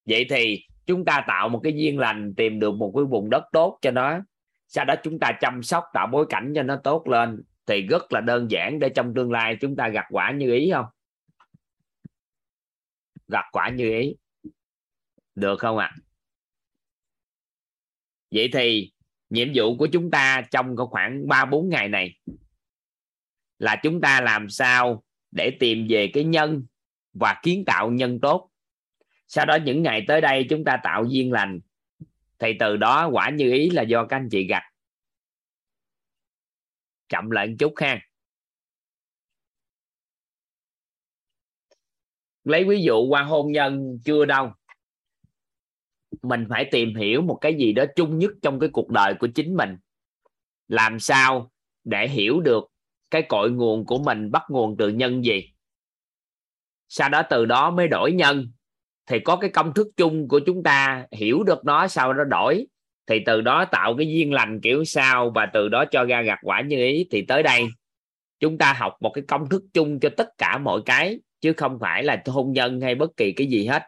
Vậy 0.04 0.26
thì 0.30 0.64
chúng 0.86 1.04
ta 1.04 1.24
tạo 1.28 1.48
một 1.48 1.60
cái 1.62 1.72
duyên 1.72 1.98
lành, 1.98 2.34
tìm 2.36 2.60
được 2.60 2.74
một 2.74 2.92
cái 2.96 3.04
vùng 3.04 3.30
đất 3.30 3.42
tốt 3.52 3.78
cho 3.82 3.90
nó. 3.90 4.20
Sau 4.68 4.84
đó 4.84 4.94
chúng 5.02 5.18
ta 5.18 5.32
chăm 5.40 5.62
sóc, 5.62 5.84
tạo 5.94 6.06
bối 6.06 6.26
cảnh 6.28 6.52
cho 6.54 6.62
nó 6.62 6.80
tốt 6.84 7.08
lên, 7.08 7.42
thì 7.66 7.82
rất 7.82 8.12
là 8.12 8.20
đơn 8.20 8.50
giản 8.50 8.78
để 8.78 8.88
trong 8.88 9.14
tương 9.14 9.32
lai 9.32 9.56
chúng 9.60 9.76
ta 9.76 9.88
gặt 9.88 10.06
quả 10.10 10.32
như 10.32 10.52
ý 10.52 10.70
không? 10.72 10.86
Gặt 13.28 13.44
quả 13.52 13.68
như 13.68 13.90
ý. 14.00 14.16
Được 15.34 15.56
không 15.58 15.78
ạ? 15.78 15.90
À? 15.94 15.96
vậy 18.30 18.50
thì 18.52 18.92
nhiệm 19.30 19.48
vụ 19.54 19.76
của 19.76 19.88
chúng 19.92 20.10
ta 20.10 20.42
trong 20.50 20.76
có 20.76 20.86
khoảng 20.86 21.28
3 21.28 21.44
4 21.44 21.68
ngày 21.68 21.88
này 21.88 22.18
là 23.58 23.76
chúng 23.82 24.00
ta 24.00 24.20
làm 24.20 24.48
sao 24.50 25.04
để 25.30 25.56
tìm 25.60 25.86
về 25.90 26.10
cái 26.14 26.24
nhân 26.24 26.66
và 27.12 27.40
kiến 27.42 27.64
tạo 27.66 27.90
nhân 27.90 28.20
tốt. 28.20 28.50
Sau 29.26 29.46
đó 29.46 29.58
những 29.64 29.82
ngày 29.82 30.04
tới 30.08 30.20
đây 30.20 30.46
chúng 30.50 30.64
ta 30.64 30.80
tạo 30.82 31.04
duyên 31.04 31.32
lành. 31.32 31.60
Thì 32.38 32.52
từ 32.58 32.76
đó 32.76 33.08
quả 33.12 33.30
như 33.30 33.52
ý 33.52 33.70
là 33.70 33.82
do 33.82 34.06
các 34.06 34.16
anh 34.16 34.28
chị 34.30 34.46
gặt 34.46 34.62
chậm 37.08 37.30
lại 37.30 37.46
một 37.46 37.54
chút 37.58 37.72
ha. 37.76 38.00
Lấy 42.44 42.64
ví 42.64 42.82
dụ 42.82 43.06
qua 43.08 43.22
hôn 43.22 43.52
nhân 43.52 43.98
chưa 44.04 44.24
đâu 44.24 44.52
mình 46.22 46.46
phải 46.48 46.68
tìm 46.70 46.94
hiểu 46.94 47.22
một 47.22 47.38
cái 47.40 47.54
gì 47.54 47.72
đó 47.72 47.84
chung 47.96 48.18
nhất 48.18 48.30
trong 48.42 48.60
cái 48.60 48.68
cuộc 48.72 48.88
đời 48.88 49.14
của 49.14 49.26
chính 49.26 49.56
mình. 49.56 49.76
Làm 50.68 50.98
sao 50.98 51.50
để 51.84 52.08
hiểu 52.08 52.40
được 52.40 52.64
cái 53.10 53.22
cội 53.22 53.50
nguồn 53.50 53.86
của 53.86 53.98
mình 53.98 54.30
bắt 54.30 54.42
nguồn 54.48 54.76
từ 54.76 54.88
nhân 54.88 55.24
gì? 55.24 55.52
Sau 56.88 57.08
đó 57.08 57.22
từ 57.30 57.46
đó 57.46 57.70
mới 57.70 57.88
đổi 57.88 58.12
nhân. 58.12 58.52
Thì 59.06 59.20
có 59.20 59.36
cái 59.36 59.50
công 59.50 59.74
thức 59.74 59.86
chung 59.96 60.28
của 60.28 60.40
chúng 60.46 60.62
ta, 60.62 61.06
hiểu 61.12 61.42
được 61.42 61.64
nó, 61.64 61.88
sau 61.88 62.12
đó 62.12 62.24
đổi. 62.24 62.66
Thì 63.06 63.22
từ 63.26 63.40
đó 63.40 63.64
tạo 63.64 63.94
cái 63.98 64.06
duyên 64.06 64.32
lành 64.32 64.60
kiểu 64.60 64.84
sao 64.84 65.30
và 65.34 65.46
từ 65.52 65.68
đó 65.68 65.84
cho 65.90 66.04
ra 66.04 66.22
gặt 66.22 66.38
quả 66.42 66.60
như 66.60 66.76
ý. 66.76 67.06
Thì 67.10 67.24
tới 67.28 67.42
đây, 67.42 67.68
chúng 68.40 68.58
ta 68.58 68.72
học 68.72 68.96
một 69.00 69.10
cái 69.10 69.24
công 69.28 69.48
thức 69.48 69.62
chung 69.72 70.00
cho 70.00 70.08
tất 70.16 70.28
cả 70.38 70.58
mọi 70.58 70.80
cái, 70.86 71.20
chứ 71.40 71.52
không 71.52 71.78
phải 71.80 72.02
là 72.02 72.22
hôn 72.26 72.52
nhân 72.52 72.80
hay 72.80 72.94
bất 72.94 73.16
kỳ 73.16 73.32
cái 73.32 73.46
gì 73.46 73.66
hết. 73.66 73.82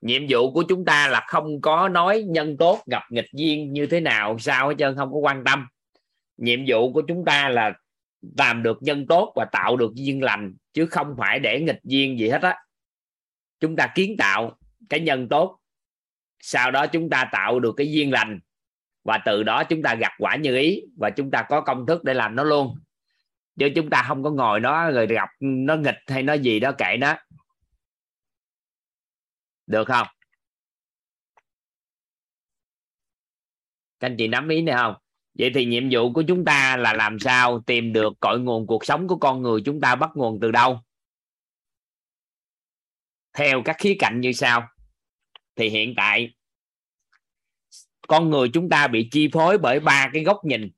Nhiệm 0.00 0.22
vụ 0.28 0.52
của 0.52 0.62
chúng 0.62 0.84
ta 0.84 1.08
là 1.08 1.24
không 1.28 1.60
có 1.60 1.88
nói 1.88 2.22
nhân 2.22 2.56
tốt, 2.56 2.82
gặp 2.86 3.02
nghịch 3.10 3.28
duyên 3.32 3.72
như 3.72 3.86
thế 3.86 4.00
nào, 4.00 4.38
sao 4.38 4.68
hết 4.68 4.74
trơn, 4.78 4.96
không 4.96 5.12
có 5.12 5.18
quan 5.18 5.44
tâm. 5.44 5.66
Nhiệm 6.36 6.60
vụ 6.66 6.92
của 6.92 7.02
chúng 7.08 7.24
ta 7.24 7.48
là 7.48 7.72
làm 8.38 8.62
được 8.62 8.78
nhân 8.80 9.06
tốt 9.06 9.32
và 9.36 9.44
tạo 9.44 9.76
được 9.76 9.94
duyên 9.94 10.22
lành, 10.22 10.54
chứ 10.72 10.86
không 10.86 11.14
phải 11.18 11.38
để 11.38 11.60
nghịch 11.60 11.80
duyên 11.84 12.18
gì 12.18 12.28
hết 12.28 12.42
á. 12.42 12.56
Chúng 13.60 13.76
ta 13.76 13.92
kiến 13.94 14.16
tạo 14.18 14.56
cái 14.88 15.00
nhân 15.00 15.28
tốt, 15.28 15.58
sau 16.40 16.70
đó 16.70 16.86
chúng 16.86 17.10
ta 17.10 17.28
tạo 17.32 17.60
được 17.60 17.74
cái 17.76 17.92
duyên 17.92 18.12
lành, 18.12 18.40
và 19.04 19.18
từ 19.18 19.42
đó 19.42 19.64
chúng 19.64 19.82
ta 19.82 19.94
gặp 19.94 20.12
quả 20.18 20.36
như 20.36 20.56
ý, 20.56 20.82
và 20.96 21.10
chúng 21.10 21.30
ta 21.30 21.42
có 21.42 21.60
công 21.60 21.86
thức 21.86 22.04
để 22.04 22.14
làm 22.14 22.36
nó 22.36 22.44
luôn. 22.44 22.74
Chứ 23.58 23.68
chúng 23.74 23.90
ta 23.90 24.04
không 24.08 24.22
có 24.22 24.30
ngồi 24.30 24.60
nó 24.60 24.90
rồi 24.90 25.06
gặp, 25.06 25.28
nó 25.40 25.76
nghịch 25.76 25.98
hay 26.06 26.22
nó 26.22 26.32
gì 26.32 26.60
đó 26.60 26.72
kệ 26.72 26.96
nó 27.00 27.14
được 29.68 29.84
không? 29.88 30.06
Các 34.00 34.06
anh 34.06 34.16
chị 34.18 34.28
nắm 34.28 34.48
ý 34.48 34.62
này 34.62 34.74
không? 34.76 34.94
Vậy 35.34 35.50
thì 35.54 35.64
nhiệm 35.64 35.88
vụ 35.90 36.12
của 36.12 36.22
chúng 36.28 36.44
ta 36.44 36.76
là 36.76 36.92
làm 36.92 37.18
sao 37.18 37.60
tìm 37.60 37.92
được 37.92 38.12
cội 38.20 38.40
nguồn 38.40 38.66
cuộc 38.66 38.84
sống 38.84 39.08
của 39.08 39.16
con 39.16 39.42
người 39.42 39.60
chúng 39.64 39.80
ta 39.80 39.94
bắt 39.94 40.10
nguồn 40.14 40.40
từ 40.40 40.50
đâu? 40.50 40.80
Theo 43.32 43.62
các 43.64 43.76
khía 43.78 43.96
cạnh 43.98 44.20
như 44.20 44.32
sau. 44.32 44.68
Thì 45.56 45.68
hiện 45.68 45.94
tại, 45.96 46.34
con 48.08 48.30
người 48.30 48.48
chúng 48.52 48.68
ta 48.68 48.86
bị 48.86 49.08
chi 49.10 49.28
phối 49.32 49.58
bởi 49.58 49.80
ba 49.80 50.10
cái 50.12 50.24
góc 50.24 50.44
nhìn. 50.44 50.70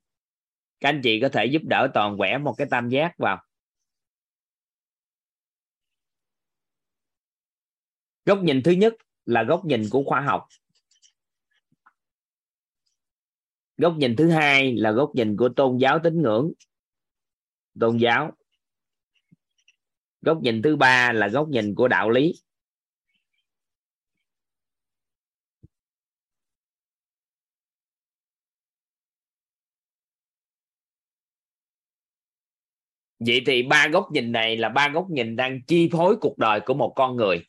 Các 0.81 0.89
anh 0.89 1.01
chị 1.03 1.21
có 1.21 1.29
thể 1.29 1.45
giúp 1.45 1.63
đỡ 1.65 1.91
toàn 1.95 2.17
vẽ 2.19 2.39
một 2.39 2.55
cái 2.59 2.67
tam 2.71 2.89
giác 2.89 3.19
vào. 3.19 3.43
Góc 8.31 8.43
nhìn 8.43 8.63
thứ 8.63 8.71
nhất 8.71 8.95
là 9.27 9.43
góc 9.43 9.65
nhìn 9.65 9.83
của 9.91 10.03
khoa 10.07 10.21
học. 10.21 10.47
Góc 13.77 13.95
nhìn 13.97 14.17
thứ 14.17 14.31
hai 14.31 14.77
là 14.77 14.93
góc 14.93 15.11
nhìn 15.15 15.37
của 15.37 15.49
tôn 15.57 15.77
giáo 15.79 15.99
tín 16.05 16.23
ngưỡng. 16.23 16.53
Tôn 17.81 17.97
giáo. 17.97 18.33
Góc 20.23 20.39
nhìn 20.43 20.63
thứ 20.63 20.77
ba 20.77 21.13
là 21.13 21.29
góc 21.29 21.49
nhìn 21.49 21.75
của 21.75 21.89
đạo 21.89 22.11
lý. 22.11 22.33
Vậy 33.19 33.43
thì 33.47 33.63
ba 33.63 33.89
góc 33.89 34.09
nhìn 34.13 34.33
này 34.33 34.57
là 34.57 34.69
ba 34.69 34.89
góc 34.89 35.11
nhìn 35.11 35.37
đang 35.37 35.61
chi 35.67 35.89
phối 35.93 36.17
cuộc 36.21 36.39
đời 36.39 36.61
của 36.67 36.75
một 36.75 36.93
con 36.97 37.17
người. 37.17 37.45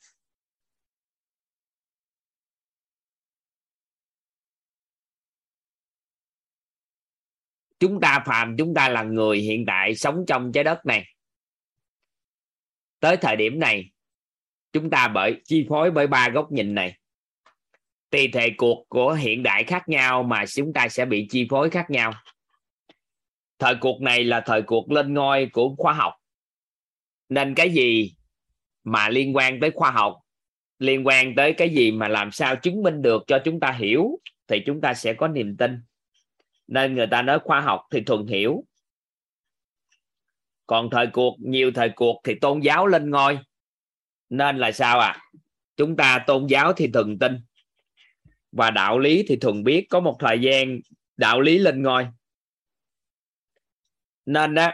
Chúng 7.81 7.99
ta 7.99 8.23
phàm, 8.25 8.57
chúng 8.57 8.73
ta 8.73 8.89
là 8.89 9.03
người 9.03 9.37
hiện 9.37 9.65
tại 9.65 9.95
sống 9.95 10.23
trong 10.27 10.51
trái 10.51 10.63
đất 10.63 10.85
này. 10.85 11.05
Tới 12.99 13.17
thời 13.17 13.35
điểm 13.35 13.59
này, 13.59 13.91
chúng 14.73 14.89
ta 14.89 15.07
bởi 15.07 15.41
chi 15.45 15.65
phối 15.69 15.91
bởi 15.91 16.07
ba 16.07 16.29
góc 16.29 16.51
nhìn 16.51 16.75
này. 16.75 16.97
Tùy 18.09 18.27
thể 18.33 18.49
cuộc 18.57 18.85
của 18.89 19.13
hiện 19.13 19.43
đại 19.43 19.63
khác 19.63 19.89
nhau 19.89 20.23
mà 20.23 20.45
chúng 20.45 20.73
ta 20.73 20.87
sẽ 20.87 21.05
bị 21.05 21.27
chi 21.29 21.47
phối 21.49 21.69
khác 21.69 21.89
nhau. 21.89 22.13
Thời 23.59 23.75
cuộc 23.81 24.01
này 24.01 24.23
là 24.23 24.41
thời 24.45 24.61
cuộc 24.61 24.91
lên 24.91 25.13
ngôi 25.13 25.49
của 25.53 25.75
khoa 25.77 25.93
học. 25.93 26.13
Nên 27.29 27.55
cái 27.55 27.69
gì 27.69 28.13
mà 28.83 29.09
liên 29.09 29.35
quan 29.35 29.59
tới 29.59 29.71
khoa 29.71 29.91
học, 29.91 30.19
liên 30.79 31.07
quan 31.07 31.35
tới 31.35 31.53
cái 31.53 31.69
gì 31.69 31.91
mà 31.91 32.07
làm 32.07 32.31
sao 32.31 32.55
chứng 32.55 32.83
minh 32.83 33.01
được 33.01 33.23
cho 33.27 33.39
chúng 33.45 33.59
ta 33.59 33.71
hiểu, 33.71 34.19
thì 34.47 34.63
chúng 34.65 34.81
ta 34.81 34.93
sẽ 34.93 35.13
có 35.13 35.27
niềm 35.27 35.57
tin 35.57 35.81
nên 36.71 36.95
người 36.95 37.07
ta 37.07 37.21
nói 37.21 37.39
khoa 37.39 37.61
học 37.61 37.81
thì 37.91 38.01
thuần 38.01 38.27
hiểu. 38.27 38.63
Còn 40.67 40.89
thời 40.89 41.07
cuộc, 41.13 41.37
nhiều 41.39 41.71
thời 41.75 41.89
cuộc 41.95 42.21
thì 42.23 42.35
tôn 42.41 42.59
giáo 42.59 42.87
lên 42.87 43.09
ngôi. 43.09 43.39
Nên 44.29 44.57
là 44.57 44.71
sao 44.71 44.99
à 44.99 45.21
chúng 45.77 45.95
ta 45.95 46.23
tôn 46.27 46.47
giáo 46.47 46.73
thì 46.73 46.87
thường 46.93 47.19
tin 47.19 47.39
và 48.51 48.71
đạo 48.71 48.99
lý 48.99 49.25
thì 49.27 49.35
thường 49.35 49.63
biết. 49.63 49.85
Có 49.89 49.99
một 49.99 50.17
thời 50.19 50.39
gian, 50.39 50.79
đạo 51.17 51.41
lý 51.41 51.59
lên 51.59 51.83
ngôi. 51.83 52.07
Nên 54.25 54.55
đó 54.55 54.71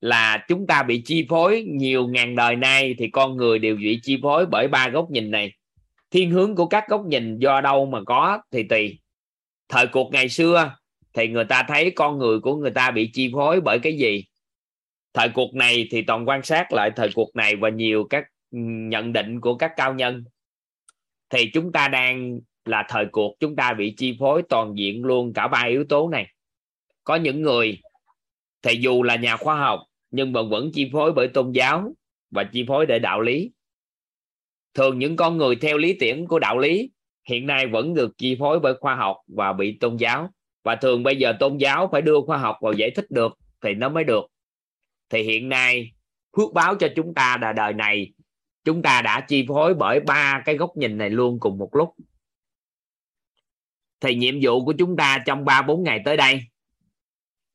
là 0.00 0.44
chúng 0.48 0.66
ta 0.66 0.82
bị 0.82 1.02
chi 1.04 1.26
phối. 1.28 1.64
Nhiều 1.68 2.08
ngàn 2.08 2.36
đời 2.36 2.56
nay 2.56 2.94
thì 2.98 3.10
con 3.10 3.36
người 3.36 3.58
đều 3.58 3.76
bị 3.76 4.00
chi 4.02 4.18
phối 4.22 4.46
bởi 4.46 4.68
ba 4.68 4.88
góc 4.88 5.10
nhìn 5.10 5.30
này. 5.30 5.52
Thiên 6.10 6.30
hướng 6.30 6.54
của 6.54 6.66
các 6.66 6.88
góc 6.88 7.04
nhìn 7.06 7.38
do 7.38 7.60
đâu 7.60 7.86
mà 7.86 7.98
có 8.06 8.42
thì 8.50 8.62
tùy. 8.62 9.00
Thời 9.68 9.86
cuộc 9.86 10.12
ngày 10.12 10.28
xưa 10.28 10.77
thì 11.18 11.28
người 11.28 11.44
ta 11.44 11.64
thấy 11.68 11.90
con 11.90 12.18
người 12.18 12.40
của 12.40 12.56
người 12.56 12.70
ta 12.70 12.90
bị 12.90 13.10
chi 13.12 13.30
phối 13.32 13.60
bởi 13.60 13.78
cái 13.78 13.98
gì? 13.98 14.24
Thời 15.14 15.28
cuộc 15.28 15.54
này 15.54 15.88
thì 15.90 16.02
toàn 16.02 16.28
quan 16.28 16.42
sát 16.42 16.72
lại 16.72 16.90
thời 16.96 17.08
cuộc 17.14 17.36
này 17.36 17.56
và 17.56 17.68
nhiều 17.68 18.06
các 18.10 18.24
ừ, 18.50 18.58
nhận 18.62 19.12
định 19.12 19.40
của 19.40 19.54
các 19.54 19.72
cao 19.76 19.94
nhân. 19.94 20.24
Thì 21.30 21.50
chúng 21.54 21.72
ta 21.72 21.88
đang 21.88 22.40
là 22.64 22.86
thời 22.88 23.06
cuộc, 23.12 23.36
chúng 23.40 23.56
ta 23.56 23.72
bị 23.72 23.94
chi 23.96 24.16
phối 24.20 24.42
toàn 24.48 24.74
diện 24.78 25.04
luôn 25.04 25.32
cả 25.32 25.48
ba 25.48 25.62
yếu 25.62 25.84
tố 25.84 26.08
này. 26.08 26.26
Có 27.04 27.16
những 27.16 27.42
người 27.42 27.80
thì 28.62 28.74
dù 28.80 29.02
là 29.02 29.16
nhà 29.16 29.36
khoa 29.36 29.56
học, 29.56 29.80
nhưng 30.10 30.32
mà 30.32 30.42
vẫn 30.42 30.70
chi 30.74 30.90
phối 30.92 31.12
bởi 31.12 31.28
tôn 31.28 31.52
giáo 31.52 31.92
và 32.30 32.44
chi 32.52 32.64
phối 32.68 32.86
để 32.86 32.98
đạo 32.98 33.20
lý. 33.20 33.50
Thường 34.74 34.98
những 34.98 35.16
con 35.16 35.36
người 35.36 35.56
theo 35.56 35.78
lý 35.78 35.96
tưởng 36.00 36.26
của 36.26 36.38
đạo 36.38 36.58
lý 36.58 36.90
hiện 37.28 37.46
nay 37.46 37.66
vẫn 37.66 37.94
được 37.94 38.18
chi 38.18 38.36
phối 38.40 38.60
bởi 38.60 38.74
khoa 38.80 38.94
học 38.94 39.16
và 39.26 39.52
bị 39.52 39.78
tôn 39.80 39.96
giáo 39.96 40.30
và 40.68 40.76
thường 40.76 41.02
bây 41.02 41.16
giờ 41.16 41.32
tôn 41.40 41.56
giáo 41.56 41.88
phải 41.92 42.02
đưa 42.02 42.20
khoa 42.26 42.38
học 42.38 42.56
vào 42.60 42.72
giải 42.72 42.90
thích 42.90 43.10
được 43.10 43.38
thì 43.60 43.74
nó 43.74 43.88
mới 43.88 44.04
được. 44.04 44.24
Thì 45.10 45.22
hiện 45.22 45.48
nay, 45.48 45.92
phước 46.36 46.52
báo 46.52 46.74
cho 46.74 46.88
chúng 46.96 47.14
ta 47.14 47.38
là 47.40 47.52
đời 47.52 47.72
này, 47.72 48.12
chúng 48.64 48.82
ta 48.82 49.02
đã 49.02 49.20
chi 49.28 49.44
phối 49.48 49.74
bởi 49.74 50.00
ba 50.00 50.42
cái 50.44 50.56
góc 50.56 50.76
nhìn 50.76 50.98
này 50.98 51.10
luôn 51.10 51.40
cùng 51.40 51.58
một 51.58 51.68
lúc. 51.72 51.94
Thì 54.00 54.14
nhiệm 54.14 54.34
vụ 54.42 54.64
của 54.64 54.74
chúng 54.78 54.96
ta 54.96 55.22
trong 55.26 55.44
3 55.44 55.62
4 55.62 55.82
ngày 55.82 56.02
tới 56.04 56.16
đây 56.16 56.40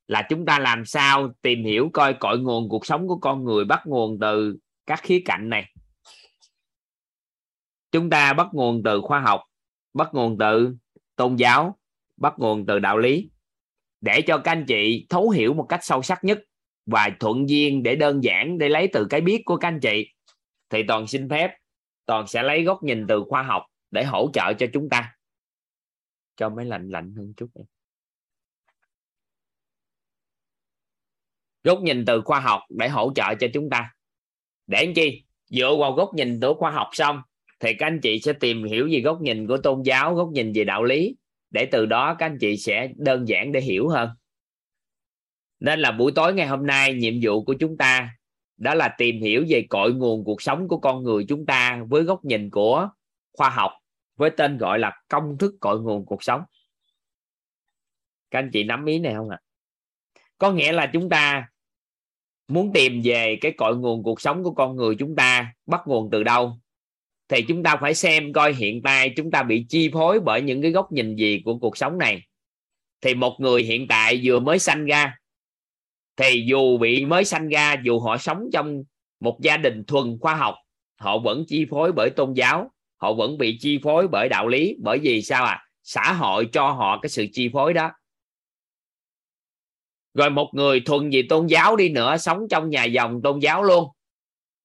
là 0.08 0.28
chúng 0.30 0.46
ta 0.46 0.60
làm 0.60 0.86
sao 0.86 1.34
tìm 1.42 1.64
hiểu 1.64 1.90
coi 1.94 2.14
cội 2.14 2.40
nguồn 2.40 2.70
cuộc 2.70 2.86
sống 2.86 3.08
của 3.08 3.18
con 3.18 3.44
người 3.44 3.66
bắt 3.66 3.82
nguồn 3.86 4.20
từ 4.22 4.58
các 4.86 5.00
khía 5.04 5.22
cạnh 5.26 5.50
này. 5.50 5.74
Chúng 7.92 8.10
ta 8.10 8.34
bắt 8.34 8.48
nguồn 8.54 8.84
từ 8.84 9.02
khoa 9.02 9.20
học, 9.20 9.42
bắt 9.94 10.10
nguồn 10.14 10.38
từ 10.38 10.76
tôn 11.16 11.36
giáo 11.36 11.78
bắt 12.18 12.34
nguồn 12.38 12.66
từ 12.66 12.80
đạo 12.80 12.98
lý, 12.98 13.30
để 14.02 14.22
cho 14.28 14.38
các 14.38 14.52
anh 14.52 14.66
chị 14.68 15.06
thấu 15.10 15.30
hiểu 15.30 15.54
một 15.54 15.66
cách 15.70 15.80
sâu 15.84 16.02
sắc 16.02 16.24
nhất 16.24 16.40
và 16.86 17.10
thuận 17.20 17.50
duyên 17.50 17.84
để 17.84 17.96
đơn 17.96 18.24
giản 18.24 18.58
để 18.58 18.70
lấy 18.70 18.88
từ 18.94 19.08
cái 19.10 19.22
biết 19.22 19.42
của 19.46 19.58
các 19.58 19.68
anh 19.68 19.80
chị, 19.80 20.08
thì 20.70 20.84
toàn 20.88 21.08
xin 21.08 21.30
phép, 21.30 21.52
toàn 22.06 22.28
sẽ 22.28 22.44
lấy 22.44 22.64
góc 22.64 22.84
nhìn 22.84 23.08
từ 23.08 23.24
khoa 23.30 23.44
học 23.44 23.64
để 23.92 24.04
hỗ 24.04 24.30
trợ 24.34 24.54
cho 24.54 24.68
chúng 24.74 24.90
ta. 24.90 25.16
Cho 26.36 26.50
mấy 26.50 26.66
lạnh 26.66 26.90
lạnh 26.90 27.14
hơn 27.18 27.34
chút 27.38 27.50
em 27.56 27.66
góc 31.64 31.82
nhìn 31.82 32.06
từ 32.06 32.22
khoa 32.22 32.40
học 32.40 32.62
để 32.70 32.90
hỗ 32.90 33.12
trợ 33.16 33.36
cho 33.40 33.48
chúng 33.54 33.70
ta. 33.70 33.94
Để 34.68 34.78
anh 34.78 34.94
chi? 34.94 35.24
Dựa 35.46 35.76
vào 35.80 35.92
góc 35.92 36.10
nhìn 36.14 36.40
từ 36.40 36.54
khoa 36.54 36.72
học 36.72 36.90
xong, 36.92 37.22
thì 37.60 37.74
các 37.80 37.88
anh 37.88 38.00
chị 38.04 38.20
sẽ 38.20 38.34
tìm 38.34 38.64
hiểu 38.64 38.88
về 38.92 39.00
góc 39.00 39.22
nhìn 39.22 39.48
của 39.48 39.58
tôn 39.58 39.82
giáo, 39.82 40.16
góc 40.16 40.30
nhìn 40.30 40.54
về 40.56 40.64
đạo 40.64 40.84
lý 40.84 41.16
để 41.54 41.66
từ 41.72 41.86
đó 41.86 42.16
các 42.20 42.26
anh 42.26 42.38
chị 42.40 42.58
sẽ 42.58 42.90
đơn 42.96 43.28
giản 43.28 43.52
để 43.52 43.62
hiểu 43.62 43.88
hơn. 43.90 44.10
Nên 45.60 45.80
là 45.80 45.92
buổi 45.92 46.12
tối 46.16 46.34
ngày 46.34 46.48
hôm 46.48 46.66
nay, 46.66 46.94
nhiệm 46.94 47.14
vụ 47.22 47.44
của 47.44 47.54
chúng 47.60 47.78
ta 47.78 48.10
đó 48.58 48.74
là 48.74 48.96
tìm 48.98 49.22
hiểu 49.22 49.46
về 49.50 49.66
cội 49.70 49.94
nguồn 49.94 50.24
cuộc 50.24 50.42
sống 50.42 50.68
của 50.68 50.78
con 50.78 51.04
người 51.04 51.26
chúng 51.30 51.46
ta 51.46 51.84
với 51.90 52.04
góc 52.04 52.26
nhìn 52.26 52.50
của 52.50 52.90
khoa 53.34 53.50
học, 53.50 53.72
với 54.16 54.30
tên 54.30 54.58
gọi 54.58 54.80
là 54.80 55.02
công 55.08 55.38
thức 55.38 55.54
cội 55.60 55.82
nguồn 55.82 56.06
cuộc 56.06 56.24
sống. 56.24 56.42
Các 58.32 58.40
anh 58.40 58.50
chị 58.54 58.64
nắm 58.64 58.86
ý 58.86 59.00
này 59.00 59.14
không 59.14 59.30
ạ? 59.30 59.38
À? 59.42 59.44
có 60.44 60.52
nghĩa 60.52 60.72
là 60.72 60.90
chúng 60.94 61.10
ta 61.10 61.48
muốn 62.48 62.74
tìm 62.74 63.02
về 63.04 63.38
cái 63.42 63.54
cội 63.58 63.78
nguồn 63.78 64.04
cuộc 64.04 64.22
sống 64.22 64.44
của 64.44 64.54
con 64.54 64.76
người 64.76 64.96
chúng 65.00 65.16
ta 65.16 65.54
bắt 65.66 65.82
nguồn 65.86 66.10
từ 66.12 66.24
đâu? 66.24 66.58
Thì 67.34 67.42
chúng 67.48 67.64
ta 67.64 67.76
phải 67.82 67.94
xem 67.94 68.34
coi 68.34 68.54
hiện 68.54 68.82
tại 68.82 69.14
chúng 69.16 69.32
ta 69.32 69.44
bị 69.44 69.66
chi 69.70 69.90
phối 69.94 70.20
bởi 70.20 70.42
những 70.42 70.62
cái 70.62 70.72
góc 70.72 70.92
nhìn 70.92 71.16
gì 71.16 71.42
của 71.46 71.58
cuộc 71.58 71.78
sống 71.78 71.98
này. 71.98 72.22
Thì 73.02 73.16
một 73.16 73.38
người 73.40 73.64
hiện 73.64 73.88
tại 73.88 74.22
vừa 74.24 74.40
mới 74.40 74.60
sanh 74.60 74.86
ra, 74.86 75.16
thì 76.18 76.46
dù 76.48 76.78
bị 76.78 77.06
mới 77.06 77.26
sanh 77.26 77.50
ra, 77.50 77.76
dù 77.84 78.00
họ 78.00 78.18
sống 78.18 78.50
trong 78.54 78.84
một 79.20 79.38
gia 79.42 79.58
đình 79.58 79.84
thuần 79.88 80.18
khoa 80.22 80.36
học, 80.36 80.56
họ 81.00 81.20
vẫn 81.20 81.44
chi 81.48 81.66
phối 81.70 81.92
bởi 81.92 82.10
tôn 82.10 82.34
giáo, 82.34 82.72
họ 82.98 83.14
vẫn 83.14 83.38
bị 83.38 83.58
chi 83.60 83.80
phối 83.84 84.08
bởi 84.08 84.30
đạo 84.30 84.48
lý. 84.48 84.76
Bởi 84.80 85.00
vì 85.00 85.22
sao 85.22 85.46
à 85.46 85.66
xã 85.84 86.14
hội 86.14 86.50
cho 86.52 86.72
họ 86.72 87.00
cái 87.02 87.10
sự 87.10 87.26
chi 87.34 87.50
phối 87.54 87.74
đó. 87.74 87.92
Rồi 90.14 90.30
một 90.30 90.50
người 90.54 90.80
thuần 90.80 91.10
về 91.10 91.22
tôn 91.30 91.48
giáo 91.48 91.76
đi 91.76 91.90
nữa, 91.90 92.18
sống 92.18 92.40
trong 92.50 92.70
nhà 92.70 92.84
dòng 92.84 93.22
tôn 93.24 93.40
giáo 93.40 93.64
luôn. 93.64 93.88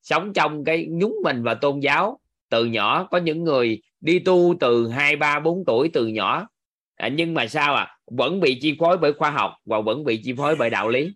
Sống 0.02 0.32
trong 0.32 0.64
cái 0.64 0.86
nhúng 0.90 1.16
mình 1.24 1.42
vào 1.42 1.54
tôn 1.54 1.80
giáo 1.80 2.17
từ 2.50 2.64
nhỏ 2.64 3.08
có 3.10 3.18
những 3.18 3.44
người 3.44 3.82
đi 4.00 4.18
tu 4.18 4.54
từ 4.60 4.88
hai 4.88 5.16
ba 5.16 5.40
bốn 5.40 5.64
tuổi 5.66 5.90
từ 5.92 6.06
nhỏ. 6.06 6.46
À, 6.96 7.08
nhưng 7.08 7.34
mà 7.34 7.46
sao 7.46 7.74
à? 7.74 7.98
Vẫn 8.10 8.40
bị 8.40 8.58
chi 8.60 8.76
phối 8.78 8.98
bởi 8.98 9.12
khoa 9.12 9.30
học 9.30 9.52
và 9.64 9.80
vẫn 9.80 10.04
bị 10.04 10.22
chi 10.24 10.34
phối 10.36 10.56
bởi 10.56 10.70
đạo 10.70 10.88
lý. 10.88 11.14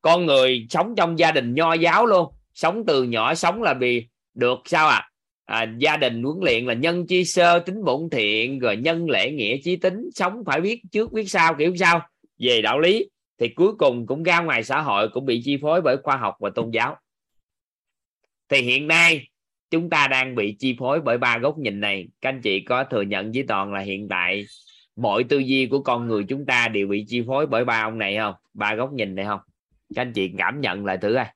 Con 0.00 0.26
người 0.26 0.66
sống 0.70 0.94
trong 0.96 1.18
gia 1.18 1.32
đình 1.32 1.54
nho 1.54 1.72
giáo 1.72 2.06
luôn. 2.06 2.32
Sống 2.54 2.84
từ 2.86 3.02
nhỏ 3.02 3.34
sống 3.34 3.62
là 3.62 3.74
vì 3.74 4.08
được 4.34 4.58
sao 4.64 4.88
à, 4.88 5.10
à 5.44 5.74
gia 5.78 5.96
đình 5.96 6.22
huấn 6.22 6.36
luyện 6.42 6.66
là 6.66 6.74
nhân 6.74 7.06
chi 7.06 7.24
sơ 7.24 7.58
tính 7.58 7.84
bổn 7.84 8.10
thiện 8.10 8.58
rồi 8.58 8.76
nhân 8.76 9.10
lễ 9.10 9.30
nghĩa 9.30 9.56
chí 9.64 9.76
tính 9.76 10.10
sống 10.14 10.42
phải 10.46 10.60
biết 10.60 10.82
trước 10.92 11.12
biết 11.12 11.30
sau 11.30 11.54
kiểu 11.58 11.76
sao? 11.76 12.08
Về 12.38 12.62
đạo 12.62 12.80
lý 12.80 13.08
thì 13.38 13.48
cuối 13.48 13.74
cùng 13.78 14.06
cũng 14.06 14.22
ra 14.22 14.40
ngoài 14.40 14.64
xã 14.64 14.80
hội 14.80 15.08
cũng 15.08 15.26
bị 15.26 15.42
chi 15.44 15.56
phối 15.62 15.80
bởi 15.80 15.96
khoa 16.02 16.16
học 16.16 16.34
và 16.40 16.50
tôn 16.54 16.70
giáo. 16.70 16.96
Thì 18.48 18.60
hiện 18.60 18.88
nay 18.88 19.28
chúng 19.74 19.90
ta 19.90 20.08
đang 20.08 20.34
bị 20.34 20.56
chi 20.58 20.76
phối 20.78 21.00
bởi 21.00 21.18
ba 21.18 21.38
góc 21.38 21.58
nhìn 21.58 21.80
này. 21.80 22.08
Các 22.20 22.28
anh 22.28 22.40
chị 22.42 22.60
có 22.60 22.84
thừa 22.84 23.02
nhận 23.02 23.32
với 23.32 23.44
toàn 23.48 23.72
là 23.72 23.80
hiện 23.80 24.08
tại 24.08 24.44
mọi 24.96 25.24
tư 25.24 25.38
duy 25.38 25.66
của 25.66 25.82
con 25.82 26.06
người 26.08 26.24
chúng 26.28 26.46
ta 26.46 26.68
đều 26.68 26.86
bị 26.88 27.04
chi 27.08 27.22
phối 27.26 27.46
bởi 27.46 27.64
ba 27.64 27.82
ông 27.82 27.98
này 27.98 28.16
không? 28.18 28.34
Ba 28.54 28.74
góc 28.74 28.92
nhìn 28.92 29.14
này 29.14 29.24
không? 29.24 29.40
Các 29.94 30.02
anh 30.02 30.12
chị 30.12 30.30
cảm 30.38 30.60
nhận 30.60 30.84
lại 30.84 30.98
thử 30.98 31.14
ai? 31.14 31.34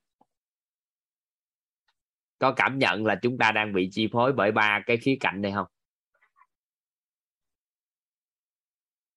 có 2.38 2.52
cảm 2.52 2.78
nhận 2.78 3.06
là 3.06 3.18
chúng 3.22 3.38
ta 3.38 3.52
đang 3.52 3.72
bị 3.72 3.88
chi 3.92 4.08
phối 4.12 4.32
bởi 4.32 4.52
ba 4.52 4.80
cái 4.86 4.96
khía 4.96 5.16
cạnh 5.20 5.40
này 5.40 5.52
không? 5.52 5.66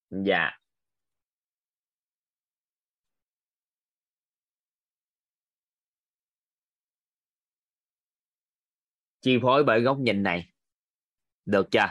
Dạ. 0.10 0.61
Chi 9.22 9.38
phối 9.42 9.64
bởi 9.64 9.82
góc 9.82 9.98
nhìn 10.00 10.24
này. 10.24 10.46
Được 11.46 11.72
chưa? 11.72 11.88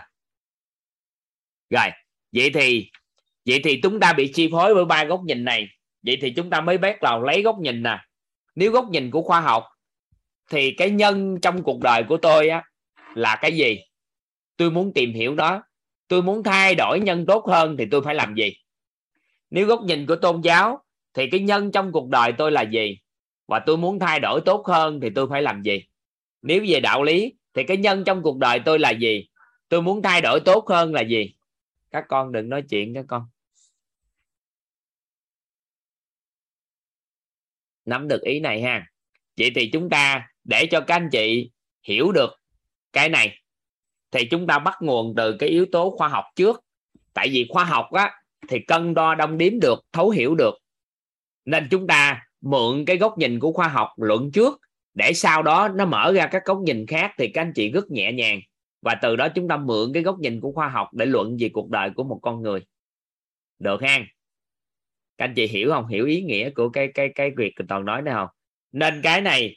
Rồi, 1.70 1.90
vậy 2.32 2.50
thì 2.54 2.90
vậy 3.44 3.60
thì 3.64 3.80
chúng 3.82 4.00
ta 4.00 4.12
bị 4.12 4.32
chi 4.34 4.48
phối 4.52 4.74
bởi 4.74 4.84
ba 4.84 5.04
góc 5.04 5.20
nhìn 5.24 5.44
này. 5.44 5.68
Vậy 6.02 6.18
thì 6.20 6.30
chúng 6.30 6.50
ta 6.50 6.60
mới 6.60 6.78
bắt 6.78 7.02
đầu 7.02 7.22
lấy 7.22 7.42
góc 7.42 7.58
nhìn 7.58 7.82
nè. 7.82 7.98
Nếu 8.54 8.72
góc 8.72 8.88
nhìn 8.90 9.10
của 9.10 9.22
khoa 9.22 9.40
học, 9.40 9.64
thì 10.50 10.70
cái 10.70 10.90
nhân 10.90 11.40
trong 11.42 11.62
cuộc 11.62 11.80
đời 11.80 12.04
của 12.08 12.16
tôi 12.16 12.48
á, 12.48 12.64
là 13.14 13.38
cái 13.40 13.56
gì? 13.56 13.78
Tôi 14.56 14.70
muốn 14.70 14.92
tìm 14.92 15.12
hiểu 15.12 15.34
đó. 15.34 15.62
Tôi 16.08 16.22
muốn 16.22 16.42
thay 16.42 16.74
đổi 16.74 17.00
nhân 17.00 17.26
tốt 17.26 17.46
hơn 17.48 17.76
thì 17.78 17.86
tôi 17.90 18.02
phải 18.04 18.14
làm 18.14 18.34
gì? 18.34 18.52
Nếu 19.50 19.66
góc 19.66 19.82
nhìn 19.82 20.06
của 20.06 20.16
tôn 20.16 20.40
giáo, 20.40 20.84
thì 21.14 21.30
cái 21.30 21.40
nhân 21.40 21.72
trong 21.72 21.92
cuộc 21.92 22.08
đời 22.08 22.32
tôi 22.38 22.52
là 22.52 22.62
gì? 22.62 22.98
Và 23.48 23.58
tôi 23.58 23.76
muốn 23.76 23.98
thay 23.98 24.20
đổi 24.20 24.40
tốt 24.40 24.66
hơn 24.66 25.00
thì 25.02 25.10
tôi 25.14 25.26
phải 25.30 25.42
làm 25.42 25.62
gì? 25.62 25.89
Nếu 26.42 26.64
về 26.68 26.80
đạo 26.80 27.02
lý, 27.02 27.34
thì 27.54 27.62
cái 27.64 27.76
nhân 27.76 28.02
trong 28.06 28.22
cuộc 28.22 28.38
đời 28.38 28.60
tôi 28.64 28.78
là 28.78 28.90
gì? 28.90 29.28
Tôi 29.68 29.82
muốn 29.82 30.02
thay 30.02 30.20
đổi 30.20 30.40
tốt 30.44 30.68
hơn 30.68 30.94
là 30.94 31.00
gì? 31.00 31.34
Các 31.90 32.04
con 32.08 32.32
đừng 32.32 32.48
nói 32.48 32.62
chuyện 32.62 32.94
các 32.94 33.04
con. 33.08 33.26
Nắm 37.84 38.08
được 38.08 38.22
ý 38.22 38.40
này 38.40 38.62
ha. 38.62 38.86
Vậy 39.36 39.50
thì 39.54 39.70
chúng 39.72 39.90
ta 39.90 40.28
để 40.44 40.66
cho 40.70 40.80
các 40.80 40.94
anh 40.94 41.08
chị 41.12 41.50
hiểu 41.82 42.12
được 42.12 42.30
cái 42.92 43.08
này. 43.08 43.38
Thì 44.10 44.24
chúng 44.30 44.46
ta 44.46 44.58
bắt 44.58 44.74
nguồn 44.80 45.14
từ 45.16 45.36
cái 45.38 45.48
yếu 45.48 45.66
tố 45.72 45.94
khoa 45.98 46.08
học 46.08 46.24
trước. 46.36 46.64
Tại 47.14 47.28
vì 47.28 47.46
khoa 47.50 47.64
học 47.64 47.86
á, 47.92 48.22
thì 48.48 48.58
cân 48.66 48.94
đo 48.94 49.14
đong 49.14 49.38
đếm 49.38 49.60
được, 49.60 49.80
thấu 49.92 50.10
hiểu 50.10 50.34
được. 50.34 50.54
Nên 51.44 51.68
chúng 51.70 51.86
ta 51.86 52.26
mượn 52.40 52.84
cái 52.84 52.96
góc 52.96 53.18
nhìn 53.18 53.40
của 53.40 53.52
khoa 53.52 53.68
học 53.68 53.88
luận 53.96 54.30
trước 54.32 54.60
để 54.94 55.12
sau 55.12 55.42
đó 55.42 55.68
nó 55.68 55.86
mở 55.86 56.12
ra 56.12 56.28
các 56.32 56.42
góc 56.44 56.58
nhìn 56.58 56.86
khác 56.86 57.12
thì 57.18 57.28
các 57.28 57.42
anh 57.42 57.52
chị 57.54 57.70
rất 57.70 57.90
nhẹ 57.90 58.12
nhàng. 58.12 58.40
Và 58.82 58.94
từ 59.02 59.16
đó 59.16 59.28
chúng 59.34 59.48
ta 59.48 59.56
mượn 59.56 59.92
cái 59.94 60.02
góc 60.02 60.18
nhìn 60.18 60.40
của 60.40 60.52
khoa 60.52 60.68
học 60.68 60.88
để 60.92 61.06
luận 61.06 61.36
về 61.40 61.50
cuộc 61.52 61.70
đời 61.70 61.90
của 61.96 62.04
một 62.04 62.18
con 62.22 62.42
người. 62.42 62.60
Được 63.58 63.82
ha 63.82 63.98
các 65.20 65.24
anh 65.24 65.34
chị 65.34 65.46
hiểu 65.46 65.70
không? 65.70 65.86
Hiểu 65.86 66.06
ý 66.06 66.22
nghĩa 66.22 66.50
của 66.50 66.68
cái 66.68 66.90
cái 66.94 67.12
cái 67.14 67.30
việc 67.36 67.54
toàn 67.68 67.84
nói 67.84 68.02
này 68.02 68.14
không? 68.14 68.28
Nên 68.72 69.00
cái 69.02 69.20
này, 69.20 69.56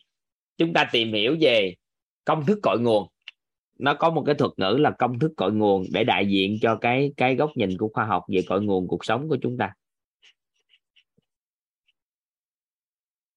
chúng 0.57 0.73
ta 0.73 0.89
tìm 0.91 1.13
hiểu 1.13 1.37
về 1.41 1.75
công 2.25 2.45
thức 2.45 2.59
cội 2.63 2.79
nguồn. 2.79 3.07
Nó 3.79 3.93
có 3.93 4.09
một 4.09 4.23
cái 4.25 4.35
thuật 4.35 4.51
ngữ 4.57 4.77
là 4.79 4.91
công 4.99 5.19
thức 5.19 5.31
cội 5.37 5.51
nguồn 5.51 5.85
để 5.93 6.03
đại 6.03 6.27
diện 6.27 6.57
cho 6.61 6.75
cái 6.75 7.13
cái 7.17 7.35
góc 7.35 7.51
nhìn 7.55 7.77
của 7.77 7.89
khoa 7.93 8.05
học 8.05 8.23
về 8.27 8.41
cội 8.47 8.61
nguồn 8.61 8.87
cuộc 8.87 9.05
sống 9.05 9.29
của 9.29 9.37
chúng 9.41 9.57
ta. 9.57 9.73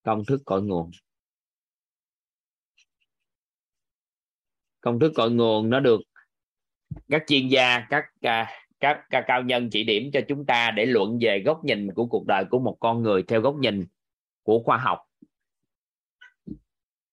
Công 0.02 0.24
thức 0.24 0.43
cội 0.44 0.62
nguồn. 0.62 0.90
Công 4.87 5.01
thức 5.01 5.13
cội 5.15 5.31
nguồn 5.31 5.71
nó 5.71 5.81
được 5.81 6.01
các 7.09 7.25
chuyên 7.27 7.49
gia 7.49 7.81
các 7.91 8.05
à, 8.21 8.47
các, 8.81 9.01
các 9.11 9.25
cao 9.27 9.43
nhân 9.43 9.71
chỉ 9.71 9.85
điểm 9.85 10.11
cho 10.13 10.21
chúng 10.29 10.47
ta 10.47 10.71
để 10.71 10.87
luận 10.87 11.19
về 11.21 11.43
góc 11.45 11.65
nhìn 11.65 11.95
của 11.95 12.07
cuộc 12.07 12.27
đời 12.27 12.45
của 12.51 12.59
một 12.59 12.77
con 12.81 13.03
người 13.03 13.23
theo 13.23 13.41
góc 13.41 13.55
nhìn 13.55 13.87
của 14.43 14.63
khoa 14.65 14.77
học. 14.77 14.99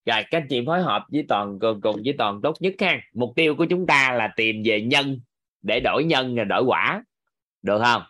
Rồi 0.05 0.23
các 0.31 0.43
chị 0.49 0.63
phối 0.65 0.81
hợp 0.81 1.05
với 1.11 1.25
toàn 1.29 1.59
cùng, 1.59 1.81
cùng 1.81 2.01
với 2.05 2.15
toàn 2.17 2.39
tốt 2.43 2.53
nhất 2.59 2.73
ha. 2.79 3.01
Mục 3.13 3.33
tiêu 3.35 3.55
của 3.55 3.65
chúng 3.65 3.87
ta 3.87 4.13
là 4.13 4.33
tìm 4.35 4.61
về 4.65 4.81
nhân 4.81 5.19
để 5.61 5.79
đổi 5.79 6.03
nhân 6.03 6.35
là 6.35 6.43
đổi 6.43 6.63
quả. 6.63 7.03
Được 7.61 7.81
không? 7.83 8.01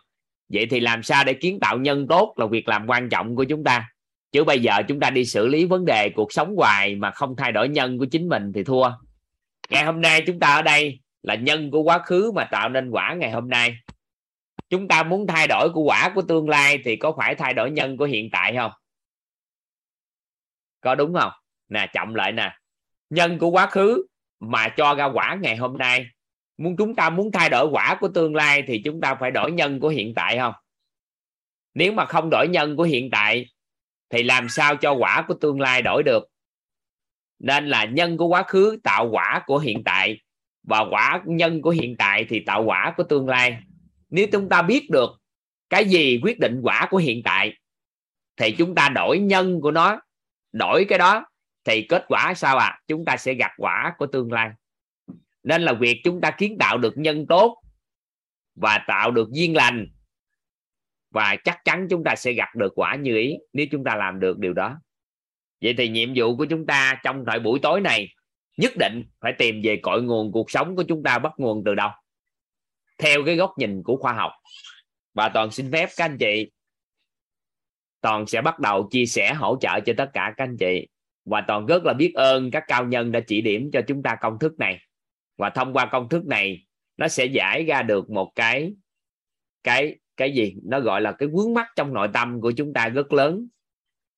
Vậy 0.48 0.66
thì 0.70 0.80
làm 0.80 1.02
sao 1.02 1.24
để 1.24 1.34
kiến 1.34 1.60
tạo 1.60 1.78
nhân 1.78 2.06
tốt 2.08 2.34
là 2.36 2.46
việc 2.46 2.68
làm 2.68 2.86
quan 2.86 3.08
trọng 3.08 3.36
của 3.36 3.44
chúng 3.44 3.64
ta. 3.64 3.88
Chứ 4.32 4.44
bây 4.44 4.60
giờ 4.60 4.72
chúng 4.88 5.00
ta 5.00 5.10
đi 5.10 5.24
xử 5.24 5.46
lý 5.46 5.64
vấn 5.64 5.84
đề 5.84 6.10
cuộc 6.14 6.32
sống 6.32 6.56
hoài 6.56 6.96
mà 6.96 7.10
không 7.10 7.36
thay 7.36 7.52
đổi 7.52 7.68
nhân 7.68 7.98
của 7.98 8.06
chính 8.06 8.28
mình 8.28 8.52
thì 8.52 8.64
thua 8.64 8.90
ngày 9.74 9.84
hôm 9.84 10.00
nay 10.00 10.22
chúng 10.26 10.40
ta 10.40 10.54
ở 10.54 10.62
đây 10.62 11.00
là 11.22 11.34
nhân 11.34 11.70
của 11.70 11.82
quá 11.82 11.98
khứ 11.98 12.32
mà 12.34 12.44
tạo 12.44 12.68
nên 12.68 12.90
quả 12.90 13.14
ngày 13.14 13.30
hôm 13.30 13.48
nay. 13.48 13.76
Chúng 14.70 14.88
ta 14.88 15.02
muốn 15.02 15.26
thay 15.26 15.46
đổi 15.48 15.68
của 15.74 15.82
quả 15.82 16.12
của 16.14 16.22
tương 16.22 16.48
lai 16.48 16.78
thì 16.84 16.96
có 16.96 17.14
phải 17.18 17.34
thay 17.34 17.54
đổi 17.54 17.70
nhân 17.70 17.96
của 17.96 18.04
hiện 18.04 18.28
tại 18.32 18.54
không? 18.56 18.72
Có 20.80 20.94
đúng 20.94 21.14
không? 21.20 21.32
Nè, 21.68 21.86
chậm 21.92 22.14
lại 22.14 22.32
nè. 22.32 22.56
Nhân 23.10 23.38
của 23.38 23.50
quá 23.50 23.66
khứ 23.66 24.06
mà 24.40 24.68
cho 24.68 24.94
ra 24.94 25.04
quả 25.04 25.38
ngày 25.40 25.56
hôm 25.56 25.78
nay. 25.78 26.06
Muốn 26.56 26.76
chúng 26.76 26.94
ta 26.94 27.10
muốn 27.10 27.32
thay 27.32 27.48
đổi 27.48 27.68
quả 27.72 27.96
của 28.00 28.08
tương 28.08 28.34
lai 28.34 28.62
thì 28.66 28.82
chúng 28.84 29.00
ta 29.00 29.14
phải 29.14 29.30
đổi 29.30 29.52
nhân 29.52 29.80
của 29.80 29.88
hiện 29.88 30.14
tại 30.14 30.38
không? 30.38 30.54
Nếu 31.74 31.92
mà 31.92 32.04
không 32.04 32.28
đổi 32.30 32.48
nhân 32.48 32.76
của 32.76 32.82
hiện 32.82 33.10
tại 33.10 33.46
thì 34.10 34.22
làm 34.22 34.48
sao 34.48 34.76
cho 34.76 34.92
quả 34.92 35.24
của 35.28 35.34
tương 35.34 35.60
lai 35.60 35.82
đổi 35.82 36.02
được? 36.02 36.33
Nên 37.44 37.66
là 37.66 37.84
nhân 37.84 38.16
của 38.16 38.26
quá 38.26 38.42
khứ, 38.42 38.78
tạo 38.82 39.08
quả 39.10 39.42
của 39.46 39.58
hiện 39.58 39.84
tại. 39.84 40.20
Và 40.62 40.84
quả 40.90 41.22
nhân 41.24 41.62
của 41.62 41.70
hiện 41.70 41.96
tại 41.98 42.26
thì 42.28 42.40
tạo 42.40 42.64
quả 42.64 42.94
của 42.96 43.02
tương 43.02 43.28
lai. 43.28 43.58
Nếu 44.10 44.26
chúng 44.32 44.48
ta 44.48 44.62
biết 44.62 44.90
được 44.90 45.10
cái 45.70 45.84
gì 45.84 46.20
quyết 46.22 46.38
định 46.38 46.60
quả 46.62 46.88
của 46.90 46.96
hiện 46.96 47.22
tại, 47.24 47.52
thì 48.36 48.52
chúng 48.58 48.74
ta 48.74 48.88
đổi 48.88 49.18
nhân 49.18 49.60
của 49.60 49.70
nó, 49.70 50.00
đổi 50.52 50.84
cái 50.88 50.98
đó, 50.98 51.26
thì 51.64 51.86
kết 51.88 52.04
quả 52.08 52.34
sao 52.34 52.58
à 52.58 52.80
chúng 52.86 53.04
ta 53.04 53.16
sẽ 53.16 53.34
gặp 53.34 53.50
quả 53.56 53.94
của 53.98 54.06
tương 54.06 54.32
lai. 54.32 54.50
Nên 55.42 55.62
là 55.62 55.72
việc 55.72 56.00
chúng 56.04 56.20
ta 56.20 56.30
kiến 56.30 56.56
tạo 56.58 56.78
được 56.78 56.98
nhân 56.98 57.26
tốt 57.26 57.62
và 58.54 58.84
tạo 58.86 59.10
được 59.10 59.28
duyên 59.30 59.56
lành, 59.56 59.88
và 61.10 61.36
chắc 61.44 61.64
chắn 61.64 61.86
chúng 61.90 62.04
ta 62.04 62.14
sẽ 62.16 62.32
gặp 62.32 62.56
được 62.56 62.72
quả 62.76 62.94
như 62.94 63.16
ý, 63.16 63.36
nếu 63.52 63.66
chúng 63.70 63.84
ta 63.84 63.96
làm 63.96 64.20
được 64.20 64.38
điều 64.38 64.52
đó 64.52 64.80
vậy 65.64 65.74
thì 65.78 65.88
nhiệm 65.88 66.12
vụ 66.16 66.36
của 66.36 66.44
chúng 66.44 66.66
ta 66.66 67.00
trong 67.04 67.24
thời 67.26 67.40
buổi 67.40 67.58
tối 67.62 67.80
này, 67.80 68.08
nhất 68.56 68.72
định 68.78 69.04
phải 69.20 69.32
tìm 69.38 69.60
về 69.64 69.80
cội 69.82 70.02
nguồn 70.02 70.32
cuộc 70.32 70.50
sống 70.50 70.76
của 70.76 70.84
chúng 70.88 71.02
ta 71.02 71.18
bắt 71.18 71.32
nguồn 71.36 71.62
từ 71.64 71.74
đâu? 71.74 71.90
Theo 72.98 73.24
cái 73.26 73.36
góc 73.36 73.52
nhìn 73.58 73.82
của 73.82 73.96
khoa 73.96 74.12
học. 74.12 74.32
Và 75.14 75.28
toàn 75.28 75.50
xin 75.50 75.72
phép 75.72 75.88
các 75.96 76.04
anh 76.04 76.18
chị, 76.18 76.50
toàn 78.00 78.26
sẽ 78.26 78.42
bắt 78.42 78.60
đầu 78.60 78.88
chia 78.90 79.06
sẻ 79.06 79.34
hỗ 79.34 79.56
trợ 79.60 79.80
cho 79.86 79.92
tất 79.96 80.10
cả 80.12 80.34
các 80.36 80.44
anh 80.44 80.56
chị. 80.60 80.86
Và 81.24 81.44
toàn 81.48 81.66
rất 81.66 81.84
là 81.84 81.92
biết 81.92 82.12
ơn 82.14 82.50
các 82.50 82.64
cao 82.68 82.86
nhân 82.86 83.12
đã 83.12 83.20
chỉ 83.26 83.40
điểm 83.40 83.70
cho 83.72 83.80
chúng 83.88 84.02
ta 84.02 84.16
công 84.20 84.38
thức 84.38 84.58
này. 84.58 84.78
Và 85.36 85.50
thông 85.50 85.72
qua 85.72 85.86
công 85.86 86.08
thức 86.08 86.26
này, 86.26 86.66
nó 86.96 87.08
sẽ 87.08 87.26
giải 87.26 87.64
ra 87.64 87.82
được 87.82 88.10
một 88.10 88.32
cái 88.34 88.72
cái 89.64 89.98
cái 90.16 90.32
gì? 90.32 90.54
Nó 90.64 90.80
gọi 90.80 91.00
là 91.00 91.12
cái 91.12 91.28
vướng 91.28 91.54
mắt 91.54 91.66
trong 91.76 91.94
nội 91.94 92.08
tâm 92.12 92.40
của 92.40 92.52
chúng 92.52 92.72
ta 92.72 92.88
rất 92.88 93.12
lớn 93.12 93.48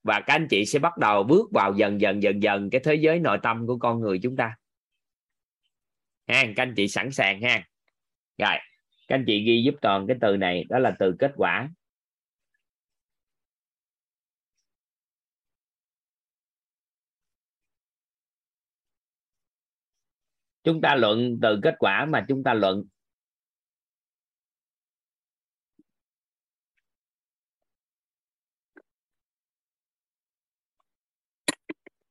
và 0.07 0.21
các 0.27 0.35
anh 0.35 0.47
chị 0.51 0.67
sẽ 0.67 0.79
bắt 0.79 0.99
đầu 0.99 1.23
bước 1.23 1.51
vào 1.53 1.75
dần 1.77 2.01
dần 2.01 2.23
dần 2.23 2.43
dần 2.43 2.71
cái 2.71 2.81
thế 2.85 2.95
giới 2.95 3.19
nội 3.19 3.39
tâm 3.43 3.67
của 3.67 3.79
con 3.79 4.01
người 4.01 4.19
chúng 4.23 4.37
ta. 4.37 4.57
Ha, 6.27 6.45
các 6.57 6.63
anh 6.63 6.75
chị 6.77 6.89
sẵn 6.89 7.13
sàng 7.13 7.43
ha. 7.43 7.69
Rồi, 8.39 8.57
các 9.09 9.15
anh 9.17 9.25
chị 9.27 9.45
ghi 9.45 9.63
giúp 9.65 9.75
toàn 9.83 10.07
cái 10.07 10.17
từ 10.21 10.37
này, 10.37 10.65
đó 10.69 10.79
là 10.79 10.97
từ 10.99 11.17
kết 11.19 11.33
quả. 11.37 11.71
Chúng 20.65 20.81
ta 20.81 20.95
luận 20.95 21.39
từ 21.43 21.61
kết 21.63 21.75
quả 21.79 22.07
mà 22.07 22.25
chúng 22.29 22.43
ta 22.43 22.55
luận 22.55 22.85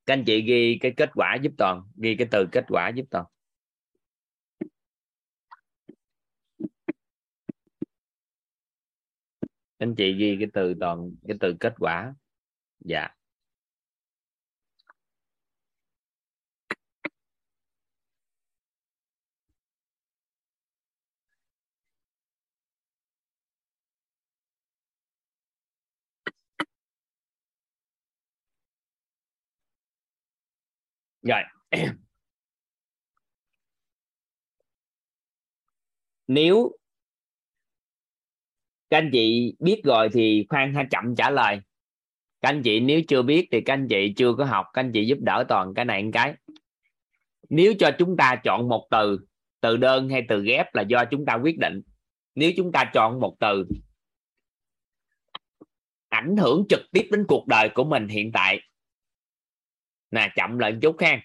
các 0.06 0.14
anh 0.14 0.23
chị 0.26 0.41
ghi 0.41 0.77
cái 0.82 0.94
kết 0.98 1.10
quả 1.15 1.36
giúp 1.41 1.52
toàn, 1.57 1.82
ghi 1.95 2.15
cái 2.15 2.27
từ 2.32 2.45
kết 2.52 2.65
quả 2.68 2.90
giúp 2.90 3.06
toàn. 3.11 3.26
Anh 9.77 9.95
chị 9.95 10.14
ghi 10.14 10.36
cái 10.40 10.48
từ 10.53 10.73
toàn, 10.80 11.11
cái 11.27 11.38
từ 11.40 11.56
kết 11.60 11.73
quả. 11.80 12.14
Dạ. 12.80 13.10
Rồi. 31.26 31.41
Nếu 36.27 36.72
các 38.89 38.97
anh 38.97 39.10
chị 39.14 39.56
biết 39.60 39.81
rồi 39.84 40.10
thì 40.14 40.45
khoan 40.49 40.73
ha 40.73 40.84
chậm 40.91 41.15
trả 41.15 41.30
lời. 41.30 41.60
Các 42.41 42.49
anh 42.49 42.61
chị 42.64 42.80
nếu 42.80 43.02
chưa 43.07 43.22
biết 43.22 43.47
thì 43.52 43.61
các 43.61 43.73
anh 43.73 43.88
chị 43.89 44.14
chưa 44.18 44.34
có 44.38 44.45
học, 44.45 44.65
các 44.73 44.81
anh 44.81 44.91
chị 44.93 45.06
giúp 45.06 45.18
đỡ 45.22 45.45
toàn 45.49 45.73
cái 45.73 45.85
này 45.85 46.03
một 46.03 46.10
cái. 46.14 46.35
Nếu 47.49 47.73
cho 47.80 47.91
chúng 47.99 48.18
ta 48.18 48.41
chọn 48.43 48.69
một 48.69 48.88
từ 48.91 49.19
từ 49.61 49.77
đơn 49.77 50.10
hay 50.10 50.22
từ 50.30 50.43
ghép 50.43 50.76
là 50.76 50.81
do 50.81 51.06
chúng 51.11 51.26
ta 51.26 51.34
quyết 51.34 51.57
định. 51.60 51.81
Nếu 52.35 52.52
chúng 52.57 52.72
ta 52.72 52.91
chọn 52.93 53.19
một 53.19 53.35
từ, 53.39 53.65
ảnh 56.10 56.38
hưởng 56.38 56.65
trực 56.69 56.81
tiếp 56.91 57.07
đến 57.11 57.26
cuộc 57.27 57.47
đời 57.47 57.69
của 57.76 57.84
mình 57.84 58.07
hiện 58.07 58.31
tại 58.34 58.60
nè, 60.16 60.34
chậm 60.36 60.58
lại 60.58 60.72
một 60.72 60.80
chút 60.82 60.96
ha. 61.00 61.22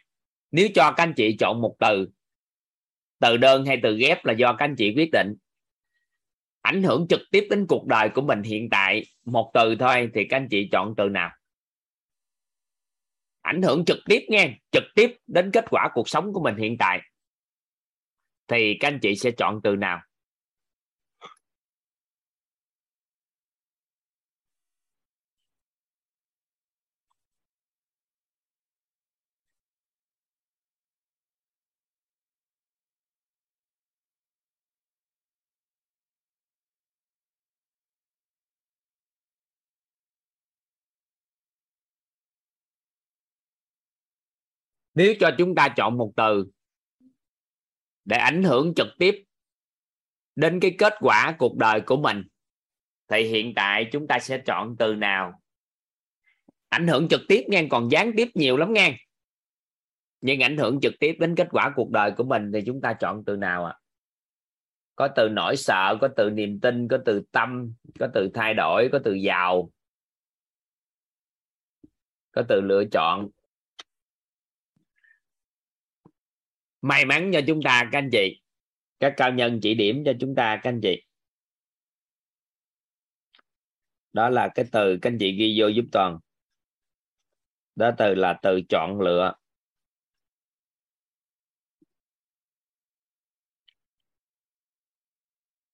Nếu 0.51 0.69
cho 0.75 0.93
các 0.97 1.03
anh 1.03 1.15
chị 1.17 1.37
chọn 1.39 1.61
một 1.61 1.77
từ 1.79 2.09
từ 3.21 3.37
đơn 3.37 3.67
hay 3.67 3.81
từ 3.83 3.97
ghép 3.97 4.25
là 4.25 4.33
do 4.33 4.53
các 4.53 4.65
anh 4.65 4.75
chị 4.77 4.95
quyết 4.97 5.11
định. 5.12 5.35
Ảnh 6.61 6.83
hưởng 6.83 7.07
trực 7.09 7.21
tiếp 7.31 7.47
đến 7.51 7.67
cuộc 7.69 7.87
đời 7.87 8.09
của 8.15 8.23
mình 8.23 8.43
hiện 8.43 8.69
tại, 8.71 9.05
một 9.25 9.51
từ 9.55 9.77
thôi 9.79 10.11
thì 10.15 10.27
các 10.31 10.37
anh 10.37 10.49
chị 10.51 10.69
chọn 10.73 10.95
từ 10.97 11.09
nào? 11.09 11.31
Ảnh 13.43 13.62
hưởng 13.62 13.85
trực 13.85 13.99
tiếp 14.07 14.21
nghe 14.29 14.59
trực 14.73 14.85
tiếp 14.95 15.17
đến 15.27 15.51
kết 15.53 15.65
quả 15.71 15.91
cuộc 15.95 16.09
sống 16.09 16.33
của 16.33 16.41
mình 16.41 16.57
hiện 16.57 16.77
tại. 16.79 17.01
Thì 18.49 18.77
các 18.81 18.89
anh 18.89 18.99
chị 19.03 19.17
sẽ 19.17 19.31
chọn 19.31 19.61
từ 19.62 19.77
nào? 19.77 20.01
Nếu 44.95 45.15
cho 45.21 45.31
chúng 45.39 45.55
ta 45.55 45.69
chọn 45.77 45.97
một 45.97 46.12
từ 46.17 46.47
để 48.05 48.17
ảnh 48.17 48.43
hưởng 48.43 48.73
trực 48.77 48.89
tiếp 48.99 49.25
đến 50.37 50.61
cái 50.61 50.75
kết 50.79 50.95
quả 51.01 51.37
cuộc 51.39 51.57
đời 51.57 51.81
của 51.81 51.97
mình, 51.97 52.23
thì 53.09 53.23
hiện 53.23 53.53
tại 53.57 53.89
chúng 53.93 54.07
ta 54.07 54.19
sẽ 54.19 54.43
chọn 54.47 54.77
từ 54.79 54.95
nào? 54.95 55.41
Ảnh 56.69 56.87
hưởng 56.87 57.09
trực 57.09 57.21
tiếp 57.29 57.45
nghe, 57.49 57.67
còn 57.71 57.91
gián 57.91 58.12
tiếp 58.17 58.29
nhiều 58.35 58.57
lắm 58.57 58.73
nghe. 58.73 58.97
Nhưng 60.21 60.41
ảnh 60.41 60.57
hưởng 60.57 60.81
trực 60.81 60.95
tiếp 61.01 61.17
đến 61.21 61.35
kết 61.37 61.49
quả 61.51 61.73
cuộc 61.77 61.91
đời 61.91 62.12
của 62.17 62.25
mình 62.25 62.53
thì 62.55 62.62
chúng 62.67 62.81
ta 62.81 62.93
chọn 62.93 63.25
từ 63.25 63.37
nào 63.37 63.65
ạ? 63.65 63.73
À? 63.73 63.81
có 65.01 65.09
từ 65.17 65.29
nỗi 65.29 65.57
sợ, 65.57 65.99
có 66.01 66.09
từ 66.17 66.31
niềm 66.31 66.61
tin, 66.61 66.89
có 66.89 66.99
từ 67.05 67.23
tâm, 67.33 67.73
có 67.99 68.09
từ 68.15 68.29
thay 68.35 68.55
đổi, 68.55 68.89
có 68.93 69.01
từ 69.05 69.12
giàu, 69.12 69.71
có 72.33 72.43
từ 72.49 72.61
lựa 72.61 72.85
chọn. 72.93 73.29
May 76.82 77.05
mắn 77.05 77.31
cho 77.35 77.40
chúng 77.47 77.61
ta, 77.65 77.89
các 77.93 77.98
anh 77.98 78.09
chị. 78.12 78.43
Các 79.01 79.15
cao 79.16 79.32
nhân 79.32 79.59
chỉ 79.62 79.74
điểm 79.74 80.02
cho 80.07 80.12
chúng 80.20 80.35
ta, 80.35 80.61
các 80.62 80.70
anh 80.70 80.81
chị. 80.82 81.02
Đó 84.12 84.28
là 84.31 84.48
cái 84.55 84.65
từ 84.73 84.98
các 85.02 85.11
anh 85.11 85.16
chị 85.20 85.32
ghi 85.32 85.61
vô 85.61 85.69
giúp 85.69 85.85
toàn. 85.93 86.19
Đó 87.77 87.90
từ 87.98 88.15
là 88.15 88.39
từ 88.43 88.61
chọn 88.69 89.01
lựa. 89.01 89.32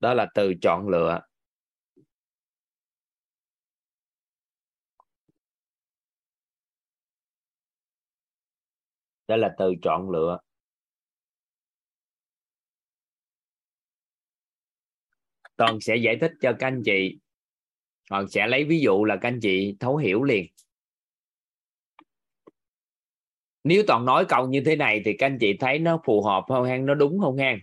Đó 0.01 0.15
là 0.15 0.27
từ 0.35 0.55
chọn 0.63 0.89
lựa. 0.89 1.21
Đó 9.29 9.37
là 9.37 9.55
từ 9.59 9.75
chọn 9.83 10.11
lựa. 10.11 10.39
Toàn 15.57 15.81
sẽ 15.81 15.97
giải 15.97 16.17
thích 16.21 16.33
cho 16.41 16.53
các 16.59 16.67
anh 16.67 16.83
chị. 16.85 17.19
Toàn 18.11 18.29
sẽ 18.29 18.47
lấy 18.47 18.65
ví 18.65 18.81
dụ 18.81 19.05
là 19.05 19.17
các 19.17 19.29
anh 19.29 19.41
chị 19.43 19.77
thấu 19.81 19.97
hiểu 19.97 20.23
liền. 20.23 20.47
Nếu 23.65 23.83
toàn 23.87 24.05
nói 24.05 24.25
câu 24.29 24.49
như 24.49 24.63
thế 24.67 24.77
này 24.77 25.03
thì 25.05 25.13
các 25.19 25.27
anh 25.27 25.39
chị 25.41 25.57
thấy 25.61 25.79
nó 25.79 26.01
phù 26.05 26.23
hợp 26.23 26.45
không 26.49 26.65
hen, 26.65 26.87
nó 26.87 26.95
đúng 26.95 27.19
không 27.21 27.37
hen? 27.37 27.61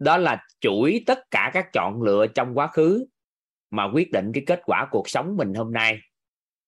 đó 0.00 0.16
là 0.16 0.46
chuỗi 0.60 1.02
tất 1.06 1.18
cả 1.30 1.50
các 1.54 1.68
chọn 1.72 2.02
lựa 2.02 2.26
trong 2.34 2.54
quá 2.54 2.66
khứ 2.66 3.06
mà 3.70 3.90
quyết 3.94 4.10
định 4.12 4.30
cái 4.34 4.42
kết 4.46 4.60
quả 4.64 4.88
cuộc 4.90 5.08
sống 5.08 5.36
mình 5.36 5.54
hôm 5.54 5.72
nay. 5.72 5.98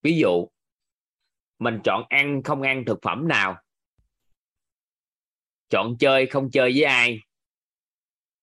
Ví 0.03 0.19
dụ 0.19 0.49
mình 1.59 1.81
chọn 1.85 2.03
ăn 2.09 2.43
không 2.43 2.63
ăn 2.63 2.85
thực 2.87 2.99
phẩm 3.03 3.29
nào? 3.29 3.57
Chọn 5.69 5.97
chơi 5.99 6.27
không 6.27 6.51
chơi 6.51 6.73
với 6.75 6.85
ai? 6.85 7.19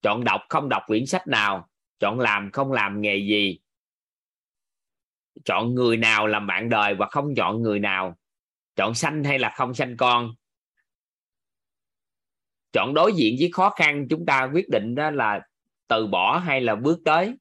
Chọn 0.02 0.24
đọc, 0.24 0.42
không 0.50 0.70
đọc 0.70 0.84
quyển 0.88 1.06
sách 1.06 1.28
nào. 1.28 1.70
Chọn 2.00 2.20
làm, 2.20 2.52
không 2.52 2.72
làm 2.72 3.02
nghề 3.02 3.18
gì. 3.18 3.60
Chọn 5.46 5.76
người 5.76 5.98
nào 5.98 6.28
làm 6.28 6.48
bạn 6.48 6.70
đời 6.70 6.96
và 6.96 7.08
không 7.12 7.36
chọn 7.36 7.62
người 7.62 7.80
nào. 7.80 8.18
Chọn 8.76 8.96
sanh 8.96 9.24
hay 9.24 9.40
là 9.40 9.54
không 9.56 9.74
sanh 9.74 9.98
con. 9.98 10.36
Chọn 12.72 12.94
đối 12.94 13.14
diện 13.14 13.36
với 13.40 13.50
khó 13.54 13.70
khăn, 13.70 14.08
chúng 14.10 14.26
ta 14.26 14.50
quyết 14.54 14.70
định 14.70 14.96
đó 14.96 15.12
là 15.12 15.42
từ 15.88 16.08
bỏ 16.08 16.38
hay 16.38 16.62
là 16.62 16.76
bước 16.76 17.00
tới. 17.06 17.34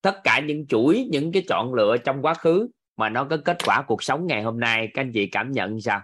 Tất 0.00 0.20
cả 0.24 0.40
những 0.40 0.66
chuỗi, 0.66 1.08
những 1.10 1.32
cái 1.32 1.42
chọn 1.48 1.74
lựa 1.74 1.96
trong 2.04 2.22
quá 2.22 2.34
khứ 2.34 2.68
mà 2.96 3.08
nó 3.08 3.26
có 3.30 3.38
kết 3.44 3.56
quả 3.64 3.84
cuộc 3.86 4.02
sống 4.02 4.26
ngày 4.26 4.42
hôm 4.42 4.60
nay, 4.60 4.88
các 4.94 5.02
anh 5.02 5.10
chị 5.14 5.28
cảm 5.32 5.52
nhận 5.52 5.80
sao? 5.80 6.02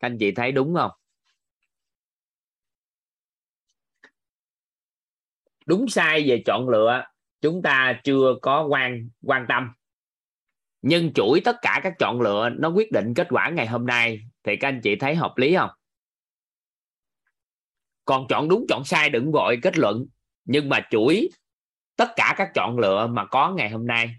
Các 0.00 0.06
anh 0.08 0.16
chị 0.20 0.32
thấy 0.32 0.52
đúng 0.52 0.74
không? 0.74 0.90
Đúng 5.66 5.88
sai 5.88 6.28
về 6.28 6.42
chọn 6.46 6.68
lựa, 6.68 7.04
chúng 7.40 7.62
ta 7.62 8.00
chưa 8.04 8.34
có 8.42 8.66
quan 8.66 9.08
quan 9.22 9.46
tâm. 9.48 9.72
Nhưng 10.82 11.12
chuỗi 11.12 11.40
tất 11.44 11.56
cả 11.62 11.80
các 11.82 11.92
chọn 11.98 12.20
lựa 12.20 12.48
nó 12.48 12.68
quyết 12.68 12.92
định 12.92 13.14
kết 13.14 13.26
quả 13.30 13.50
ngày 13.50 13.66
hôm 13.66 13.86
nay. 13.86 14.20
Thì 14.42 14.56
các 14.56 14.68
anh 14.68 14.80
chị 14.82 14.96
thấy 14.96 15.14
hợp 15.14 15.32
lý 15.36 15.54
không? 15.56 15.70
Còn 18.04 18.26
chọn 18.28 18.48
đúng, 18.48 18.66
chọn 18.68 18.84
sai 18.84 19.10
đừng 19.10 19.32
vội 19.32 19.58
kết 19.62 19.78
luận. 19.78 20.06
Nhưng 20.44 20.68
mà 20.68 20.80
chuỗi 20.90 21.28
tất 21.96 22.12
cả 22.16 22.34
các 22.36 22.50
chọn 22.54 22.78
lựa 22.78 23.06
mà 23.06 23.24
có 23.26 23.50
ngày 23.50 23.70
hôm 23.70 23.86
nay. 23.86 24.14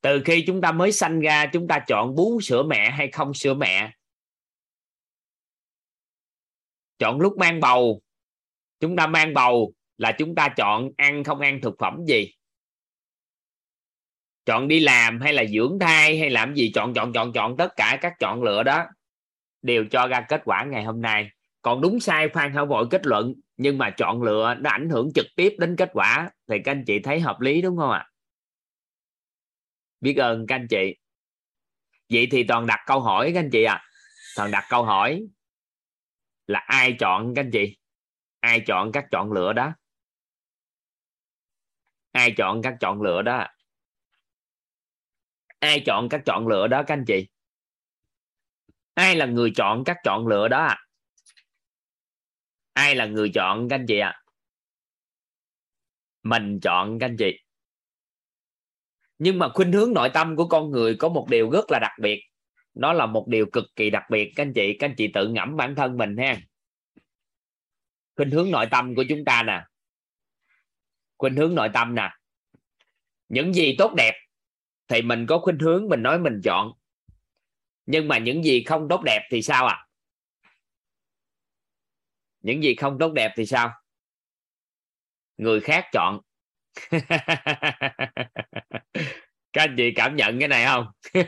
Từ 0.00 0.22
khi 0.24 0.44
chúng 0.46 0.60
ta 0.60 0.72
mới 0.72 0.92
sanh 0.92 1.20
ra, 1.20 1.46
chúng 1.52 1.68
ta 1.68 1.84
chọn 1.86 2.14
bú 2.14 2.40
sữa 2.40 2.62
mẹ 2.62 2.90
hay 2.90 3.10
không 3.10 3.34
sữa 3.34 3.54
mẹ? 3.54 3.92
Chọn 6.98 7.20
lúc 7.20 7.36
mang 7.38 7.60
bầu. 7.60 8.02
Chúng 8.80 8.96
ta 8.96 9.06
mang 9.06 9.34
bầu 9.34 9.72
là 10.02 10.12
chúng 10.12 10.34
ta 10.34 10.48
chọn 10.56 10.90
ăn 10.96 11.24
không 11.24 11.40
ăn 11.40 11.60
thực 11.60 11.74
phẩm 11.78 12.04
gì? 12.08 12.32
Chọn 14.44 14.68
đi 14.68 14.80
làm 14.80 15.20
hay 15.20 15.32
là 15.32 15.44
dưỡng 15.44 15.78
thai 15.80 16.18
hay 16.18 16.30
làm 16.30 16.54
gì? 16.54 16.72
Chọn 16.74 16.94
chọn 16.94 17.12
chọn 17.12 17.32
chọn 17.32 17.56
tất 17.56 17.72
cả 17.76 17.98
các 18.00 18.12
chọn 18.18 18.42
lựa 18.42 18.62
đó 18.62 18.84
đều 19.62 19.84
cho 19.90 20.06
ra 20.06 20.26
kết 20.28 20.42
quả 20.44 20.64
ngày 20.64 20.84
hôm 20.84 21.00
nay. 21.00 21.28
Còn 21.62 21.80
đúng 21.80 22.00
sai 22.00 22.28
phan 22.28 22.54
hảo 22.54 22.66
vội 22.66 22.86
kết 22.90 23.06
luận. 23.06 23.34
Nhưng 23.56 23.78
mà 23.78 23.90
chọn 23.90 24.22
lựa 24.22 24.54
nó 24.54 24.70
ảnh 24.70 24.88
hưởng 24.88 25.08
trực 25.14 25.26
tiếp 25.36 25.56
đến 25.58 25.76
kết 25.76 25.90
quả 25.92 26.30
thì 26.48 26.56
các 26.64 26.72
anh 26.72 26.84
chị 26.86 26.98
thấy 26.98 27.20
hợp 27.20 27.40
lý 27.40 27.62
đúng 27.62 27.76
không 27.76 27.90
ạ? 27.90 28.06
Biết 30.00 30.16
ơn 30.16 30.46
các 30.46 30.56
anh 30.56 30.66
chị. 30.68 30.96
Vậy 32.12 32.28
thì 32.30 32.44
toàn 32.44 32.66
đặt 32.66 32.80
câu 32.86 33.00
hỏi 33.00 33.30
các 33.34 33.40
anh 33.40 33.50
chị 33.50 33.64
à 33.64 33.84
toàn 34.36 34.50
đặt 34.50 34.64
câu 34.68 34.84
hỏi 34.84 35.22
là 36.46 36.58
ai 36.58 36.96
chọn 36.98 37.34
các 37.34 37.42
anh 37.42 37.50
chị? 37.50 37.76
Ai 38.40 38.60
chọn 38.66 38.92
các 38.92 39.04
chọn 39.10 39.32
lựa 39.32 39.52
đó? 39.52 39.72
Ai 42.12 42.34
chọn 42.36 42.62
các 42.62 42.74
chọn 42.80 43.02
lựa 43.02 43.22
đó? 43.22 43.46
Ai 45.58 45.82
chọn 45.86 46.08
các 46.08 46.22
chọn 46.26 46.48
lựa 46.48 46.66
đó, 46.66 46.82
các 46.86 46.94
anh 46.94 47.04
chị? 47.06 47.28
Ai 48.94 49.16
là 49.16 49.26
người 49.26 49.52
chọn 49.56 49.84
các 49.84 49.96
chọn 50.04 50.26
lựa 50.26 50.48
đó? 50.48 50.74
Ai 52.72 52.94
là 52.94 53.06
người 53.06 53.30
chọn, 53.34 53.68
các 53.68 53.76
anh 53.76 53.86
chị 53.88 53.98
ạ? 53.98 54.08
À? 54.08 54.22
mình 56.22 56.60
chọn, 56.60 56.98
các 56.98 57.06
anh 57.06 57.16
chị. 57.16 57.38
Nhưng 59.18 59.38
mà 59.38 59.48
khuynh 59.54 59.72
hướng 59.72 59.92
nội 59.92 60.10
tâm 60.14 60.36
của 60.36 60.48
con 60.48 60.70
người 60.70 60.96
có 60.96 61.08
một 61.08 61.26
điều 61.30 61.50
rất 61.50 61.64
là 61.70 61.78
đặc 61.78 61.92
biệt. 62.00 62.20
Nó 62.74 62.92
là 62.92 63.06
một 63.06 63.28
điều 63.28 63.46
cực 63.46 63.64
kỳ 63.76 63.90
đặc 63.90 64.02
biệt, 64.10 64.32
các 64.36 64.42
anh 64.42 64.52
chị. 64.52 64.76
Các 64.78 64.86
anh 64.86 64.94
chị 64.96 65.08
tự 65.14 65.28
ngẫm 65.28 65.56
bản 65.56 65.74
thân 65.74 65.96
mình 65.96 66.16
ha. 66.16 66.40
Khuynh 68.16 68.30
hướng 68.30 68.50
nội 68.50 68.66
tâm 68.70 68.94
của 68.94 69.04
chúng 69.08 69.24
ta 69.24 69.42
nè 69.42 69.64
khuynh 71.22 71.36
hướng 71.36 71.54
nội 71.54 71.70
tâm 71.74 71.94
nè. 71.94 72.10
Những 73.28 73.54
gì 73.54 73.74
tốt 73.78 73.94
đẹp 73.96 74.12
thì 74.88 75.02
mình 75.02 75.26
có 75.26 75.38
khuynh 75.38 75.58
hướng, 75.58 75.88
mình 75.88 76.02
nói 76.02 76.18
mình 76.18 76.40
chọn. 76.44 76.72
Nhưng 77.86 78.08
mà 78.08 78.18
những 78.18 78.44
gì 78.44 78.64
không 78.64 78.88
tốt 78.88 79.02
đẹp 79.04 79.28
thì 79.30 79.42
sao 79.42 79.66
ạ 79.66 79.74
à? 79.74 79.86
những 82.40 82.62
gì 82.62 82.74
không 82.74 82.98
tốt 82.98 83.12
đẹp 83.12 83.32
thì 83.36 83.46
sao? 83.46 83.72
Người 85.36 85.60
khác 85.60 85.84
chọn. 85.92 86.20
Các 89.52 89.62
anh 89.62 89.74
chị 89.76 89.92
cảm 89.96 90.16
nhận 90.16 90.38
cái 90.38 90.48
này 90.48 90.66
không? 90.66 90.86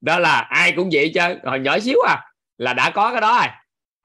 Đó 0.00 0.18
là 0.18 0.40
ai 0.40 0.72
cũng 0.76 0.88
vậy 0.92 1.12
chứ. 1.14 1.38
Hồi 1.44 1.60
nhỏ 1.60 1.78
xíu 1.78 1.98
à 2.08 2.32
là 2.58 2.74
đã 2.74 2.90
có 2.94 3.10
cái 3.12 3.20
đó 3.20 3.38
rồi 3.38 3.48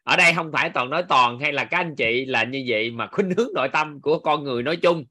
ở 0.06 0.16
đây 0.16 0.34
không 0.34 0.52
phải 0.52 0.70
toàn 0.70 0.90
nói 0.90 1.04
toàn 1.10 1.40
hay 1.40 1.54
là 1.54 1.66
các 1.66 1.78
anh 1.78 1.96
chị 1.96 2.26
là 2.26 2.44
như 2.44 2.64
vậy 2.68 2.92
mà 2.92 3.08
khuynh 3.12 3.30
hướng 3.38 3.50
nội 3.54 3.70
tâm 3.74 4.02
của 4.02 4.20
con 4.20 4.44
người 4.44 4.64
nói 4.64 4.78
chung. 4.78 5.06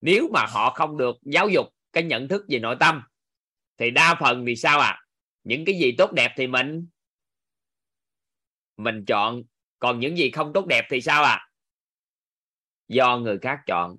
Nếu 0.00 0.28
mà 0.32 0.46
họ 0.48 0.70
không 0.70 0.96
được 0.96 1.16
giáo 1.22 1.48
dục 1.48 1.66
cái 1.92 2.02
nhận 2.02 2.28
thức 2.28 2.44
về 2.48 2.58
nội 2.58 2.76
tâm, 2.80 3.02
thì 3.78 3.90
đa 3.90 4.14
phần 4.20 4.46
thì 4.46 4.56
sao 4.56 4.80
à 4.80 5.00
những 5.44 5.64
cái 5.64 5.78
gì 5.78 5.92
tốt 5.98 6.12
đẹp 6.12 6.32
thì 6.36 6.46
mình 6.46 6.86
mình 8.76 9.04
chọn. 9.04 9.42
Còn 9.78 10.00
những 10.00 10.18
gì 10.18 10.30
không 10.30 10.52
tốt 10.52 10.66
đẹp 10.66 10.84
thì 10.90 11.00
sao 11.00 11.24
à 11.24 11.48
do 12.88 13.18
người 13.18 13.38
khác 13.38 13.58
chọn. 13.66 13.96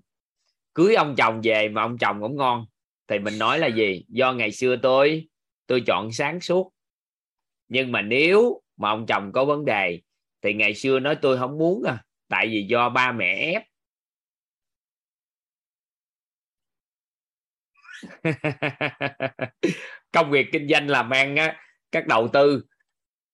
Cưới 0.73 0.95
ông 0.95 1.15
chồng 1.17 1.41
về 1.43 1.69
mà 1.69 1.81
ông 1.81 1.97
chồng 1.97 2.21
cũng 2.21 2.35
ngon, 2.35 2.65
thì 3.07 3.19
mình 3.19 3.39
nói 3.39 3.59
là 3.59 3.67
gì? 3.67 4.05
Do 4.07 4.33
ngày 4.33 4.51
xưa 4.51 4.75
tôi 4.75 5.27
tôi 5.67 5.83
chọn 5.87 6.11
sáng 6.11 6.39
suốt. 6.39 6.73
Nhưng 7.67 7.91
mà 7.91 8.01
nếu 8.01 8.61
mà 8.77 8.89
ông 8.89 9.05
chồng 9.05 9.31
có 9.33 9.45
vấn 9.45 9.65
đề 9.65 10.01
thì 10.45 10.53
ngày 10.53 10.75
xưa 10.75 10.99
nói 10.99 11.15
tôi 11.21 11.37
không 11.37 11.57
muốn 11.57 11.83
à 11.83 12.03
tại 12.29 12.47
vì 12.47 12.67
do 12.69 12.89
ba 12.89 13.11
mẹ 13.11 13.35
ép. 13.35 13.63
Công 20.11 20.31
việc 20.31 20.47
kinh 20.51 20.67
doanh 20.69 20.89
làm 20.89 21.09
ăn 21.09 21.35
á, 21.35 21.55
các 21.91 22.07
đầu 22.07 22.27
tư. 22.33 22.63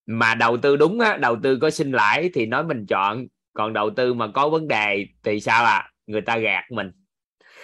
Mà 0.06 0.36
đầu 0.36 0.58
tư 0.58 0.76
đúng 0.76 1.00
á, 1.00 1.18
đầu 1.18 1.38
tư 1.44 1.58
có 1.62 1.70
sinh 1.70 1.92
lãi 1.92 2.30
thì 2.34 2.46
nói 2.46 2.64
mình 2.64 2.86
chọn. 2.90 3.28
Còn 3.54 3.74
đầu 3.74 3.90
tư 3.96 4.14
mà 4.14 4.28
có 4.34 4.50
vấn 4.50 4.68
đề 4.68 5.06
thì 5.24 5.40
sao 5.40 5.66
à? 5.66 5.92
Người 6.08 6.22
ta 6.22 6.38
gạt 6.38 6.64
mình. 6.72 6.92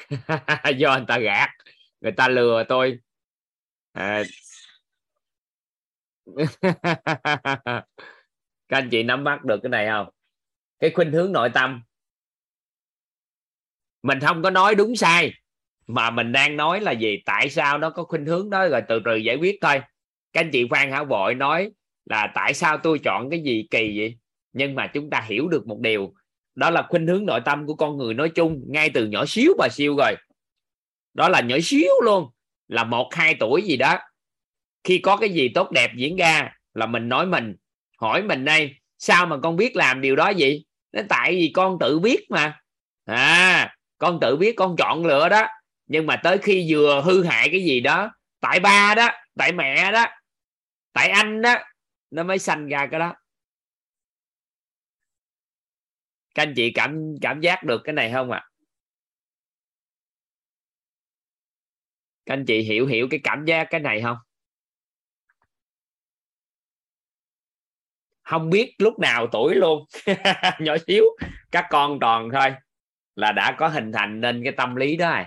Do 0.78 0.98
người 0.98 1.06
ta 1.08 1.20
gạt, 1.20 1.50
người 2.02 2.12
ta 2.12 2.28
lừa 2.28 2.64
tôi. 2.70 3.00
À... 3.94 4.24
các 8.68 8.78
anh 8.78 8.90
chị 8.90 9.04
nắm 9.04 9.24
bắt 9.24 9.46
được 9.46 9.60
cái 9.64 9.70
này 9.70 9.88
không? 9.88 10.08
Cái 10.80 10.92
khuynh 10.96 11.12
hướng 11.12 11.32
nội 11.32 11.50
tâm. 11.54 11.82
Mình 14.04 14.20
không 14.20 14.44
có 14.44 14.50
nói 14.50 14.76
đúng 14.76 14.96
sai, 14.96 15.34
mà 15.88 16.10
mình 16.10 16.32
đang 16.32 16.58
nói 16.58 16.82
là 16.82 16.92
gì? 16.92 17.22
Tại 17.26 17.50
sao 17.50 17.78
nó 17.78 17.90
có 17.90 18.04
khuynh 18.04 18.26
hướng 18.26 18.50
đó? 18.50 18.68
Rồi 18.68 18.82
từ 18.88 19.02
từ 19.06 19.16
giải 19.16 19.36
quyết 19.36 19.58
thôi. 19.62 19.82
Các 20.34 20.42
anh 20.42 20.52
chị 20.52 20.68
phan 20.72 20.92
hảo 20.92 21.06
vội 21.06 21.36
nói 21.36 21.72
là 22.06 22.32
tại 22.36 22.54
sao 22.54 22.78
tôi 22.78 23.00
chọn 23.04 23.30
cái 23.30 23.42
gì 23.42 23.68
kỳ 23.72 24.00
vậy? 24.00 24.18
Nhưng 24.54 24.76
mà 24.76 24.88
chúng 24.88 25.10
ta 25.10 25.26
hiểu 25.28 25.48
được 25.48 25.68
một 25.68 25.80
điều. 25.80 26.14
Đó 26.56 26.70
là 26.70 26.86
khuynh 26.90 27.08
hướng 27.08 27.26
nội 27.26 27.42
tâm 27.46 27.66
của 27.66 27.76
con 27.76 27.98
người 27.98 28.14
nói 28.14 28.30
chung, 28.30 28.64
ngay 28.68 28.90
từ 28.90 29.06
nhỏ 29.06 29.26
xíu 29.28 29.54
bà 29.58 29.68
siêu 29.72 29.96
rồi. 29.98 30.16
Đó 31.14 31.30
là 31.30 31.42
nhỏ 31.42 31.56
xíu 31.64 31.92
luôn, 32.04 32.30
là 32.68 32.84
một, 32.84 33.10
hai 33.14 33.36
tuổi 33.40 33.62
gì 33.62 33.78
đó. 33.78 33.98
Khi 34.84 35.00
có 35.00 35.18
cái 35.18 35.30
gì 35.30 35.50
tốt 35.50 35.72
đẹp 35.72 35.92
diễn 35.96 36.16
ra 36.16 36.58
là 36.74 36.86
mình 36.86 37.10
nói 37.10 37.26
mình 37.26 37.56
hỏi 37.98 38.24
mình 38.24 38.46
đây, 38.46 38.76
sao 38.98 39.26
mà 39.26 39.38
con 39.44 39.56
biết 39.56 39.76
làm 39.76 40.02
điều 40.02 40.16
đó 40.16 40.32
vậy? 40.38 40.66
Nó 40.92 41.02
tại 41.10 41.32
vì 41.32 41.52
con 41.56 41.78
tự 41.80 42.00
biết 42.00 42.26
mà. 42.30 42.60
À 43.06 43.76
con 43.98 44.20
tự 44.22 44.38
biết 44.38 44.56
con 44.58 44.76
chọn 44.78 45.06
lựa 45.06 45.30
đó. 45.30 45.48
Nhưng 45.88 46.06
mà 46.06 46.18
tới 46.24 46.38
khi 46.38 46.68
vừa 46.70 47.02
hư 47.06 47.24
hại 47.24 47.50
cái 47.52 47.64
gì 47.64 47.80
đó, 47.80 48.12
tại 48.40 48.60
ba 48.60 48.96
đó, 48.96 49.10
tại 49.38 49.52
mẹ 49.52 49.92
đó, 49.92 50.06
tại 50.94 51.10
anh 51.10 51.42
đó, 51.42 51.56
nó 52.12 52.24
mới 52.24 52.40
sanh 52.40 52.68
ra 52.68 52.88
cái 52.92 53.00
đó. 53.00 53.14
Các 56.36 56.44
anh 56.44 56.54
chị 56.56 56.72
cảm 56.76 57.16
cảm 57.22 57.42
giác 57.42 57.64
được 57.64 57.82
cái 57.84 57.94
này 57.94 58.12
không 58.14 58.32
ạ? 58.32 58.40
À? 58.40 58.48
các 62.28 62.34
anh 62.34 62.46
chị 62.46 62.62
hiểu 62.62 62.88
hiểu 62.88 63.08
cái 63.12 63.20
cảm 63.24 63.46
giác 63.46 63.68
cái 63.70 63.82
này 63.82 64.02
không? 64.02 64.18
Không 68.28 68.50
biết 68.50 68.76
lúc 68.78 69.00
nào 69.00 69.28
tuổi 69.32 69.56
luôn. 69.56 69.86
Nhỏ 70.60 70.76
xíu 70.88 71.04
các 71.52 71.66
con 71.70 72.00
tròn 72.00 72.30
thôi. 72.34 72.54
Là 73.16 73.32
đã 73.32 73.56
có 73.58 73.68
hình 73.68 73.92
thành 73.92 74.22
nên 74.22 74.44
cái 74.44 74.54
tâm 74.58 74.76
lý 74.76 74.98
đó 74.98 75.16
rồi. 75.16 75.26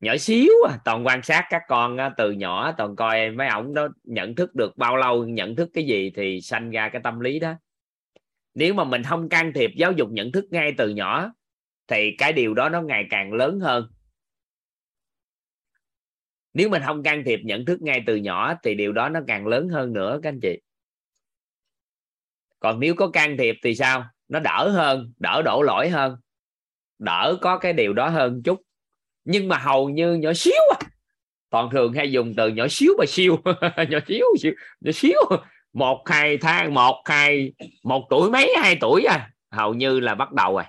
Nhỏ 0.00 0.16
xíu 0.16 0.52
à, 0.68 0.78
toàn 0.84 1.06
quan 1.06 1.22
sát 1.22 1.46
các 1.50 1.62
con 1.68 1.98
từ 2.16 2.30
nhỏ 2.30 2.72
toàn 2.78 2.96
coi 2.96 3.30
mấy 3.30 3.48
ổng 3.48 3.74
đó 3.74 3.88
nhận 4.04 4.34
thức 4.34 4.54
được 4.54 4.76
bao 4.76 4.96
lâu 4.96 5.24
nhận 5.24 5.56
thức 5.56 5.70
cái 5.74 5.84
gì 5.86 6.12
thì 6.16 6.40
sanh 6.40 6.70
ra 6.70 6.88
cái 6.88 7.02
tâm 7.04 7.20
lý 7.20 7.38
đó. 7.38 7.54
Nếu 8.54 8.74
mà 8.74 8.84
mình 8.84 9.02
không 9.02 9.28
can 9.28 9.52
thiệp 9.52 9.70
giáo 9.76 9.92
dục 9.92 10.08
nhận 10.10 10.32
thức 10.32 10.44
ngay 10.50 10.74
từ 10.78 10.88
nhỏ 10.88 11.32
thì 11.86 12.14
cái 12.18 12.32
điều 12.32 12.54
đó 12.54 12.68
nó 12.68 12.80
ngày 12.80 13.06
càng 13.10 13.32
lớn 13.32 13.60
hơn. 13.60 13.88
Nếu 16.54 16.68
mình 16.68 16.82
không 16.86 17.02
can 17.02 17.24
thiệp 17.24 17.40
nhận 17.44 17.64
thức 17.64 17.82
ngay 17.82 18.02
từ 18.06 18.16
nhỏ 18.16 18.54
thì 18.62 18.74
điều 18.74 18.92
đó 18.92 19.08
nó 19.08 19.20
càng 19.26 19.46
lớn 19.46 19.68
hơn 19.68 19.92
nữa 19.92 20.20
các 20.22 20.28
anh 20.28 20.40
chị 20.42 20.60
còn 22.64 22.80
nếu 22.80 22.94
có 22.94 23.08
can 23.08 23.36
thiệp 23.36 23.56
thì 23.62 23.74
sao? 23.74 24.04
Nó 24.28 24.40
đỡ 24.40 24.70
hơn, 24.70 25.12
đỡ 25.18 25.42
đổ 25.44 25.62
lỗi 25.62 25.88
hơn, 25.88 26.16
đỡ 26.98 27.36
có 27.40 27.58
cái 27.58 27.72
điều 27.72 27.92
đó 27.92 28.08
hơn 28.08 28.42
chút. 28.44 28.60
Nhưng 29.24 29.48
mà 29.48 29.58
hầu 29.58 29.88
như 29.88 30.14
nhỏ 30.14 30.32
xíu 30.32 30.62
à. 30.80 30.86
Toàn 31.50 31.70
thường 31.70 31.92
hay 31.92 32.12
dùng 32.12 32.34
từ 32.36 32.48
nhỏ 32.48 32.66
xíu 32.70 32.92
mà 32.98 33.04
siêu. 33.08 33.38
Nhỏ 33.90 33.98
xíu, 34.08 34.26
siêu, 34.42 34.52
nhỏ 34.80 34.92
xíu. 34.92 35.18
Một, 35.72 36.02
hai 36.06 36.38
tháng, 36.38 36.74
một, 36.74 37.02
hai, 37.04 37.52
một 37.82 38.06
tuổi 38.10 38.30
mấy, 38.30 38.54
hai 38.62 38.76
tuổi 38.80 39.04
à. 39.04 39.30
Hầu 39.50 39.74
như 39.74 40.00
là 40.00 40.14
bắt 40.14 40.32
đầu 40.32 40.54
rồi. 40.54 40.64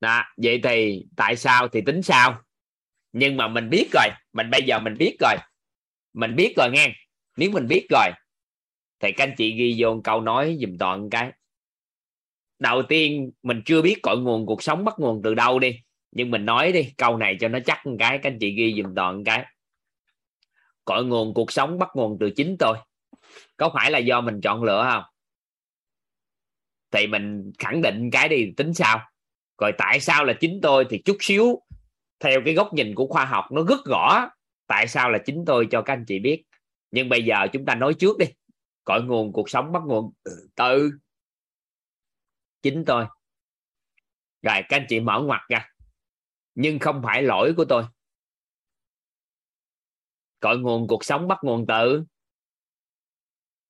Đó, 0.00 0.24
vậy 0.36 0.60
thì 0.62 1.04
tại 1.16 1.36
sao 1.36 1.68
thì 1.68 1.80
tính 1.86 2.02
sao? 2.02 2.42
Nhưng 3.12 3.36
mà 3.36 3.48
mình 3.48 3.70
biết 3.70 3.88
rồi, 3.92 4.08
mình 4.32 4.50
bây 4.50 4.62
giờ 4.62 4.78
mình 4.78 4.94
biết 4.98 5.16
rồi. 5.20 5.34
Mình 6.12 6.36
biết 6.36 6.54
rồi 6.56 6.70
nghe. 6.72 6.94
Nếu 7.36 7.50
mình 7.50 7.66
biết 7.68 7.86
rồi, 7.90 8.10
thì 9.00 9.12
các 9.12 9.24
anh 9.24 9.34
chị 9.36 9.52
ghi 9.52 9.76
vô 9.78 10.00
câu 10.04 10.20
nói 10.20 10.58
dùm 10.60 10.78
toàn 10.78 11.10
cái. 11.10 11.32
Đầu 12.58 12.82
tiên, 12.82 13.30
mình 13.42 13.62
chưa 13.64 13.82
biết 13.82 13.96
cội 14.02 14.18
nguồn 14.18 14.46
cuộc 14.46 14.62
sống 14.62 14.84
bắt 14.84 14.94
nguồn 14.98 15.20
từ 15.24 15.34
đâu 15.34 15.58
đi. 15.58 15.80
Nhưng 16.10 16.30
mình 16.30 16.44
nói 16.44 16.72
đi, 16.72 16.92
câu 16.96 17.16
này 17.16 17.36
cho 17.40 17.48
nó 17.48 17.58
chắc 17.66 17.86
một 17.86 17.96
cái, 17.98 18.18
các 18.18 18.30
anh 18.30 18.38
chị 18.40 18.50
ghi 18.50 18.82
dùm 18.82 18.94
toàn 18.94 19.24
cái. 19.24 19.46
Cội 20.84 21.04
nguồn 21.04 21.34
cuộc 21.34 21.52
sống 21.52 21.78
bắt 21.78 21.88
nguồn 21.94 22.16
từ 22.20 22.30
chính 22.30 22.56
tôi. 22.58 22.78
Có 23.56 23.70
phải 23.74 23.90
là 23.90 23.98
do 23.98 24.20
mình 24.20 24.40
chọn 24.40 24.62
lựa 24.62 24.88
không? 24.92 25.02
Thì 26.90 27.06
mình 27.06 27.52
khẳng 27.58 27.82
định 27.82 28.10
cái 28.10 28.28
đi, 28.28 28.52
tính 28.56 28.74
sao? 28.74 29.07
Rồi 29.58 29.72
tại 29.78 30.00
sao 30.00 30.24
là 30.24 30.34
chính 30.40 30.60
tôi? 30.62 30.86
Thì 30.90 31.02
chút 31.04 31.16
xíu, 31.20 31.62
theo 32.20 32.40
cái 32.44 32.54
góc 32.54 32.74
nhìn 32.74 32.94
của 32.94 33.06
khoa 33.06 33.24
học, 33.24 33.44
nó 33.52 33.64
rất 33.68 33.84
rõ 33.86 34.30
tại 34.66 34.88
sao 34.88 35.10
là 35.10 35.18
chính 35.26 35.44
tôi 35.46 35.68
cho 35.70 35.82
các 35.82 35.92
anh 35.92 36.04
chị 36.06 36.18
biết. 36.18 36.44
Nhưng 36.90 37.08
bây 37.08 37.24
giờ 37.24 37.46
chúng 37.52 37.64
ta 37.64 37.74
nói 37.74 37.94
trước 37.94 38.18
đi. 38.18 38.26
Cội 38.84 39.02
nguồn 39.02 39.32
cuộc 39.32 39.50
sống 39.50 39.72
bắt 39.72 39.82
nguồn 39.86 40.12
từ 40.54 40.90
chính 42.62 42.84
tôi. 42.86 43.06
Rồi, 44.42 44.62
các 44.68 44.76
anh 44.76 44.86
chị 44.88 45.00
mở 45.00 45.20
ngoặt 45.20 45.40
ra. 45.48 45.68
Nhưng 46.54 46.78
không 46.78 47.02
phải 47.04 47.22
lỗi 47.22 47.54
của 47.56 47.64
tôi. 47.64 47.84
Cội 50.40 50.58
nguồn 50.58 50.88
cuộc 50.88 51.04
sống 51.04 51.28
bắt 51.28 51.38
nguồn 51.42 51.66
từ 51.66 52.04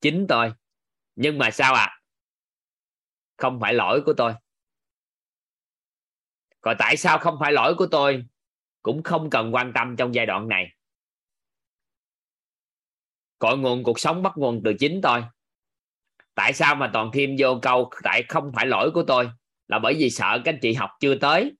chính 0.01 0.27
tôi. 0.29 0.53
Nhưng 1.15 1.39
mà 1.39 1.51
sao 1.51 1.75
ạ? 1.75 1.85
À? 1.85 1.99
không 3.39 3.61
phải 3.61 3.75
lỗi 3.75 4.03
của 4.07 4.13
tôi 4.17 4.35
còn 6.69 6.77
tại 6.79 6.97
sao 6.97 7.19
không 7.19 7.37
phải 7.41 7.53
lỗi 7.53 7.75
của 7.75 7.87
tôi? 7.87 8.25
Cũng 8.83 9.03
không 9.03 9.31
cần 9.31 9.55
quan 9.55 9.73
tâm 9.73 9.97
trong 9.97 10.15
giai 10.15 10.27
đoạn 10.27 10.49
này. 10.49 10.73
Cội 13.39 13.59
nguồn 13.59 13.85
cuộc 13.85 14.01
sống 14.01 14.23
bắt 14.23 14.33
nguồn 14.37 14.63
từ 14.65 14.75
chính 14.75 15.01
tôi. 15.03 15.25
Tại 16.35 16.53
sao 16.53 16.75
mà 16.75 16.91
toàn 16.93 17.11
thêm 17.13 17.37
vô 17.39 17.59
câu 17.63 17.91
tại 18.03 18.23
không 18.29 18.53
phải 18.55 18.67
lỗi 18.67 18.91
của 18.91 19.03
tôi? 19.03 19.31
Là 19.69 19.79
bởi 19.79 19.95
vì 19.95 20.11
sợ 20.11 20.41
các 20.45 20.55
anh 20.55 20.59
chị 20.63 20.75
học 20.75 20.91
chưa 21.01 21.15
tới. 21.15 21.53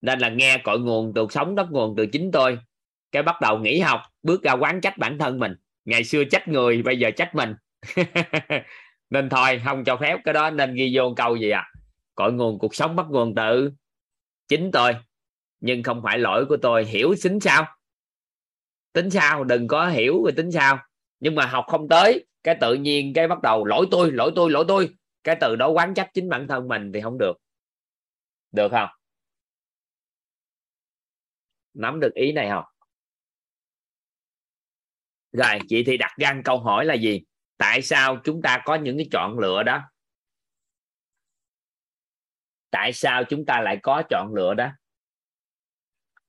Nên 0.00 0.18
là 0.18 0.28
nghe 0.28 0.58
cội 0.64 0.78
nguồn 0.78 1.14
cuộc 1.14 1.32
sống 1.32 1.54
bắt 1.54 1.66
nguồn 1.70 1.94
từ 1.96 2.06
chính 2.06 2.30
tôi. 2.32 2.58
Cái 3.12 3.22
bắt 3.22 3.40
đầu 3.40 3.58
nghỉ 3.58 3.80
học, 3.80 4.02
bước 4.22 4.42
ra 4.42 4.52
quán 4.52 4.80
trách 4.80 4.98
bản 4.98 5.18
thân 5.18 5.38
mình. 5.38 5.52
Ngày 5.84 6.04
xưa 6.04 6.24
trách 6.24 6.48
người, 6.48 6.82
bây 6.82 6.98
giờ 6.98 7.10
trách 7.10 7.34
mình. 7.34 7.54
Nên 9.10 9.28
thôi, 9.28 9.60
không 9.64 9.84
cho 9.84 9.96
phép 9.96 10.16
cái 10.24 10.34
đó 10.34 10.50
nên 10.50 10.74
ghi 10.74 10.92
vô 10.94 11.14
câu 11.16 11.36
gì 11.36 11.50
à 11.50 11.72
cội 12.16 12.32
nguồn 12.32 12.58
cuộc 12.58 12.74
sống 12.74 12.96
bắt 12.96 13.06
nguồn 13.10 13.34
từ 13.34 13.72
chính 14.48 14.70
tôi. 14.72 14.94
Nhưng 15.60 15.82
không 15.82 16.00
phải 16.02 16.18
lỗi 16.18 16.46
của 16.48 16.56
tôi. 16.62 16.84
Hiểu 16.84 17.14
tính 17.22 17.40
sao? 17.40 17.66
Tính 18.92 19.10
sao? 19.10 19.44
Đừng 19.44 19.68
có 19.68 19.88
hiểu 19.88 20.22
rồi 20.22 20.32
tính 20.36 20.52
sao. 20.52 20.78
Nhưng 21.20 21.34
mà 21.34 21.46
học 21.46 21.64
không 21.68 21.88
tới, 21.88 22.26
cái 22.42 22.56
tự 22.60 22.74
nhiên 22.74 23.12
cái 23.14 23.28
bắt 23.28 23.42
đầu, 23.42 23.64
lỗi 23.64 23.86
tôi 23.90 24.12
lỗi 24.12 24.32
tôi 24.36 24.50
lỗi 24.50 24.64
tôi. 24.68 24.94
Cái 25.24 25.36
từ 25.40 25.56
đó 25.56 25.68
quán 25.68 25.94
trách 25.94 26.10
chính 26.14 26.28
bản 26.28 26.48
thân 26.48 26.68
mình 26.68 26.92
thì 26.94 27.00
không 27.00 27.18
được. 27.18 27.36
Được 28.52 28.68
không? 28.70 28.88
Nắm 31.74 32.00
được 32.00 32.14
ý 32.14 32.32
này 32.32 32.48
không? 32.50 32.64
Rồi, 35.32 35.58
chị 35.68 35.84
thì 35.86 35.96
đặt 35.96 36.12
ra 36.18 36.40
câu 36.44 36.58
hỏi 36.58 36.84
là 36.84 36.94
gì? 36.94 37.22
Tại 37.56 37.82
sao 37.82 38.20
chúng 38.24 38.42
ta 38.42 38.62
có 38.64 38.74
những 38.74 38.96
cái 38.96 39.08
chọn 39.12 39.38
lựa 39.38 39.62
đó? 39.62 39.82
Tại 42.76 42.92
sao 42.92 43.24
chúng 43.24 43.44
ta 43.46 43.60
lại 43.60 43.78
có 43.82 44.02
chọn 44.10 44.34
lựa 44.34 44.54
đó? 44.54 44.70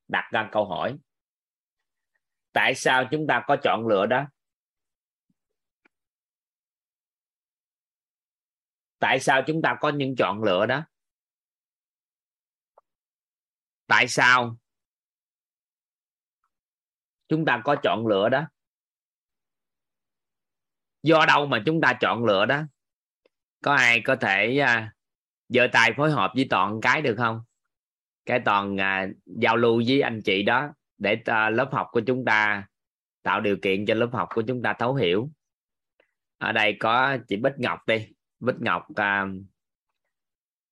Đặt 0.08 0.28
ra 0.32 0.48
câu 0.52 0.64
hỏi. 0.64 0.98
Tại 2.52 2.74
sao 2.74 3.04
chúng 3.10 3.26
ta 3.28 3.44
có 3.46 3.56
chọn 3.62 3.86
lựa 3.86 4.06
đó? 4.06 4.26
Tại 8.98 9.20
sao 9.20 9.42
chúng 9.46 9.62
ta 9.62 9.76
có 9.80 9.88
những 9.88 10.14
chọn 10.18 10.42
lựa 10.42 10.66
đó? 10.66 10.84
Tại 13.86 14.08
sao 14.08 14.56
chúng 17.28 17.44
ta 17.44 17.60
có 17.64 17.76
chọn 17.82 18.06
lựa 18.06 18.28
đó? 18.28 18.48
Do 21.02 21.26
đâu 21.26 21.46
mà 21.46 21.62
chúng 21.66 21.80
ta 21.80 21.98
chọn 22.00 22.24
lựa 22.24 22.46
đó? 22.46 22.62
Có 23.62 23.74
ai 23.74 24.00
có 24.04 24.16
thể 24.20 24.58
à, 24.58 24.94
giờ 25.48 25.68
tài 25.72 25.88
tay 25.88 25.94
phối 25.96 26.10
hợp 26.10 26.32
với 26.34 26.46
toàn 26.50 26.80
cái 26.80 27.02
được 27.02 27.14
không? 27.18 27.40
Cái 28.26 28.40
toàn 28.44 28.80
à, 28.80 29.06
giao 29.26 29.56
lưu 29.56 29.82
với 29.86 30.00
anh 30.00 30.22
chị 30.22 30.42
đó 30.42 30.72
để 30.98 31.22
à, 31.24 31.50
lớp 31.50 31.68
học 31.72 31.88
của 31.92 32.00
chúng 32.00 32.24
ta 32.24 32.68
tạo 33.22 33.40
điều 33.40 33.56
kiện 33.62 33.86
cho 33.86 33.94
lớp 33.94 34.08
học 34.12 34.28
của 34.34 34.42
chúng 34.42 34.62
ta 34.62 34.72
thấu 34.72 34.94
hiểu. 34.94 35.30
Ở 36.38 36.52
đây 36.52 36.76
có 36.80 37.16
chị 37.28 37.36
Bích 37.36 37.58
Ngọc 37.58 37.78
đi. 37.86 38.08
Bích 38.40 38.56
Ngọc 38.60 38.86
à, 38.96 39.26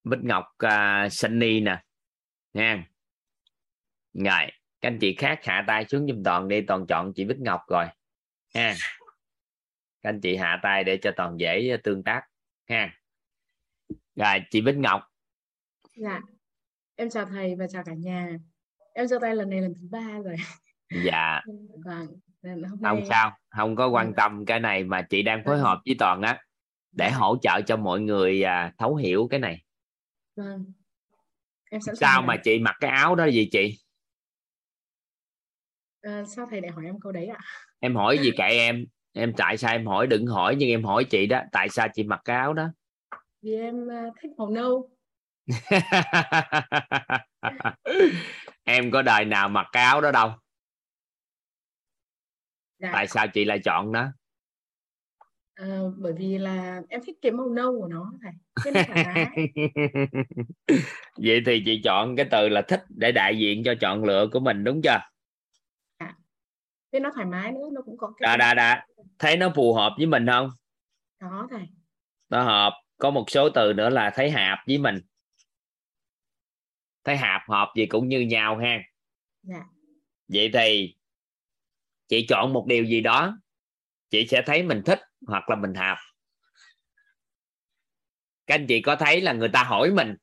Bích 0.04 0.20
Ngọc 0.22 0.44
à, 0.58 1.08
Sunny 1.08 1.60
nè. 1.60 1.82
Nha 2.52 2.86
rồi 4.14 4.50
các 4.80 4.88
anh 4.88 4.98
chị 4.98 5.14
khác 5.14 5.40
hạ 5.44 5.64
tay 5.66 5.84
xuống 5.84 6.06
giùm 6.06 6.22
toàn 6.22 6.48
đi. 6.48 6.60
Toàn 6.60 6.86
chọn 6.86 7.12
chị 7.14 7.24
Bích 7.24 7.38
Ngọc 7.38 7.60
rồi. 7.68 7.86
Ha 8.54 8.74
các 10.02 10.10
anh 10.10 10.20
chị 10.20 10.36
hạ 10.36 10.60
tay 10.62 10.84
để 10.84 10.98
cho 11.02 11.10
toàn 11.16 11.40
dễ 11.40 11.76
tương 11.84 12.02
tác. 12.02 12.22
Ha 12.68 12.90
rồi 14.16 14.38
chị 14.50 14.60
Bích 14.60 14.76
Ngọc. 14.76 15.02
Dạ. 15.96 16.20
Em 16.96 17.10
chào 17.10 17.24
thầy 17.24 17.54
và 17.54 17.66
chào 17.66 17.82
cả 17.84 17.92
nhà. 17.94 18.38
Em 18.94 19.06
giơ 19.06 19.18
tay 19.20 19.36
lần 19.36 19.50
này 19.50 19.60
lần 19.60 19.74
thứ 19.74 19.86
ba 19.90 20.18
rồi. 20.24 20.36
Dạ. 21.04 21.40
Vâng 21.84 22.06
hôm 22.42 22.80
nay... 22.80 22.90
không 22.90 23.04
sao 23.08 23.36
không 23.48 23.76
có 23.76 23.88
quan 23.88 24.12
tâm 24.16 24.44
cái 24.46 24.60
này 24.60 24.84
mà 24.84 25.02
chị 25.02 25.22
đang 25.22 25.44
phối 25.44 25.58
hợp 25.58 25.80
với 25.86 25.96
toàn 25.98 26.22
á 26.22 26.42
để 26.92 27.10
hỗ 27.10 27.36
trợ 27.42 27.60
cho 27.66 27.76
mọi 27.76 28.00
người 28.00 28.42
à, 28.42 28.72
thấu 28.78 28.96
hiểu 28.96 29.28
cái 29.30 29.40
này. 29.40 29.62
Vâng. 30.36 30.72
Em 31.70 31.80
sẵn 31.80 31.96
sao 31.96 32.22
mà 32.22 32.36
chị 32.44 32.58
mặc 32.58 32.76
cái 32.80 32.90
áo 32.90 33.14
đó 33.14 33.26
gì 33.26 33.48
chị? 33.52 33.78
À, 36.00 36.24
sao 36.24 36.46
thầy 36.50 36.60
lại 36.60 36.70
hỏi 36.70 36.84
em 36.84 37.00
câu 37.00 37.12
đấy 37.12 37.26
ạ? 37.26 37.38
Em 37.80 37.94
hỏi 37.94 38.18
gì 38.18 38.30
kệ 38.38 38.48
em. 38.48 38.84
Em 39.12 39.32
tại 39.36 39.56
sao 39.56 39.72
em 39.72 39.86
hỏi 39.86 40.06
đừng 40.06 40.26
hỏi 40.26 40.56
nhưng 40.58 40.68
em 40.68 40.84
hỏi 40.84 41.04
chị 41.04 41.26
đó 41.26 41.40
tại 41.52 41.68
sao 41.68 41.88
chị 41.94 42.04
mặc 42.04 42.20
cái 42.24 42.36
áo 42.36 42.52
đó 42.52 42.68
vì 43.46 43.54
em 43.54 43.86
uh, 43.86 44.14
thích 44.22 44.30
màu 44.36 44.50
nâu. 44.50 44.90
Em 48.64 48.90
có 48.90 49.02
đời 49.02 49.24
nào 49.24 49.48
mặc 49.48 49.66
cái 49.72 49.84
áo 49.84 50.00
đó 50.00 50.10
đâu? 50.10 50.30
Dạ. 52.78 52.90
tại 52.92 53.06
sao 53.06 53.26
chị 53.28 53.44
lại 53.44 53.58
chọn 53.64 53.92
đó 53.92 54.06
à, 55.54 55.80
bởi 55.96 56.12
vì 56.12 56.38
là 56.38 56.82
em 56.88 57.00
thích 57.06 57.16
cái 57.22 57.32
màu 57.32 57.48
nâu 57.48 57.80
của 57.80 57.88
nó 57.88 58.12
thầy 58.22 58.32
vậy 61.16 61.42
thì 61.46 61.62
chị 61.64 61.80
chọn 61.84 62.16
cái 62.16 62.26
từ 62.30 62.48
là 62.48 62.62
thích 62.62 62.84
để 62.88 63.12
đại 63.12 63.38
diện 63.38 63.62
cho 63.64 63.74
chọn 63.80 64.04
lựa 64.04 64.28
của 64.32 64.40
mình 64.40 64.64
đúng 64.64 64.82
chưa? 64.82 64.98
À. 65.98 66.16
thế 66.92 67.00
nó 67.00 67.10
thoải 67.14 67.26
mái 67.26 67.52
nữa 67.52 67.68
nó 67.72 67.82
cũng 67.82 67.96
có 67.96 68.12
cái 68.16 68.26
đà 68.26 68.36
đà 68.36 68.54
đà. 68.54 68.86
Thấy 69.18 69.36
nó 69.36 69.52
phù 69.54 69.74
hợp 69.74 69.94
với 69.98 70.06
mình 70.06 70.26
không? 70.26 70.48
Đó 71.20 71.48
thầy. 71.50 71.68
Nó 72.28 72.42
hợp 72.42 72.72
có 72.98 73.10
một 73.10 73.30
số 73.30 73.50
từ 73.50 73.72
nữa 73.72 73.90
là 73.90 74.10
thấy 74.14 74.30
hạp 74.30 74.58
với 74.66 74.78
mình. 74.78 75.00
Thấy 77.04 77.16
hạp 77.16 77.42
hợp 77.48 77.72
gì 77.76 77.86
cũng 77.86 78.08
như 78.08 78.20
nhau 78.20 78.58
ha. 78.58 78.78
Dạ. 79.42 79.64
vậy 80.28 80.50
thì 80.52 80.96
chị 82.08 82.26
chọn 82.28 82.52
một 82.52 82.66
điều 82.66 82.84
gì 82.84 83.00
đó 83.00 83.38
chị 84.10 84.26
sẽ 84.26 84.42
thấy 84.46 84.62
mình 84.62 84.82
thích 84.86 85.00
hoặc 85.26 85.50
là 85.50 85.56
mình 85.56 85.74
hạp. 85.74 85.98
Các 88.46 88.54
anh 88.54 88.66
chị 88.66 88.82
có 88.82 88.96
thấy 88.96 89.20
là 89.20 89.32
người 89.32 89.48
ta 89.48 89.62
hỏi 89.62 89.90
mình 89.90 90.16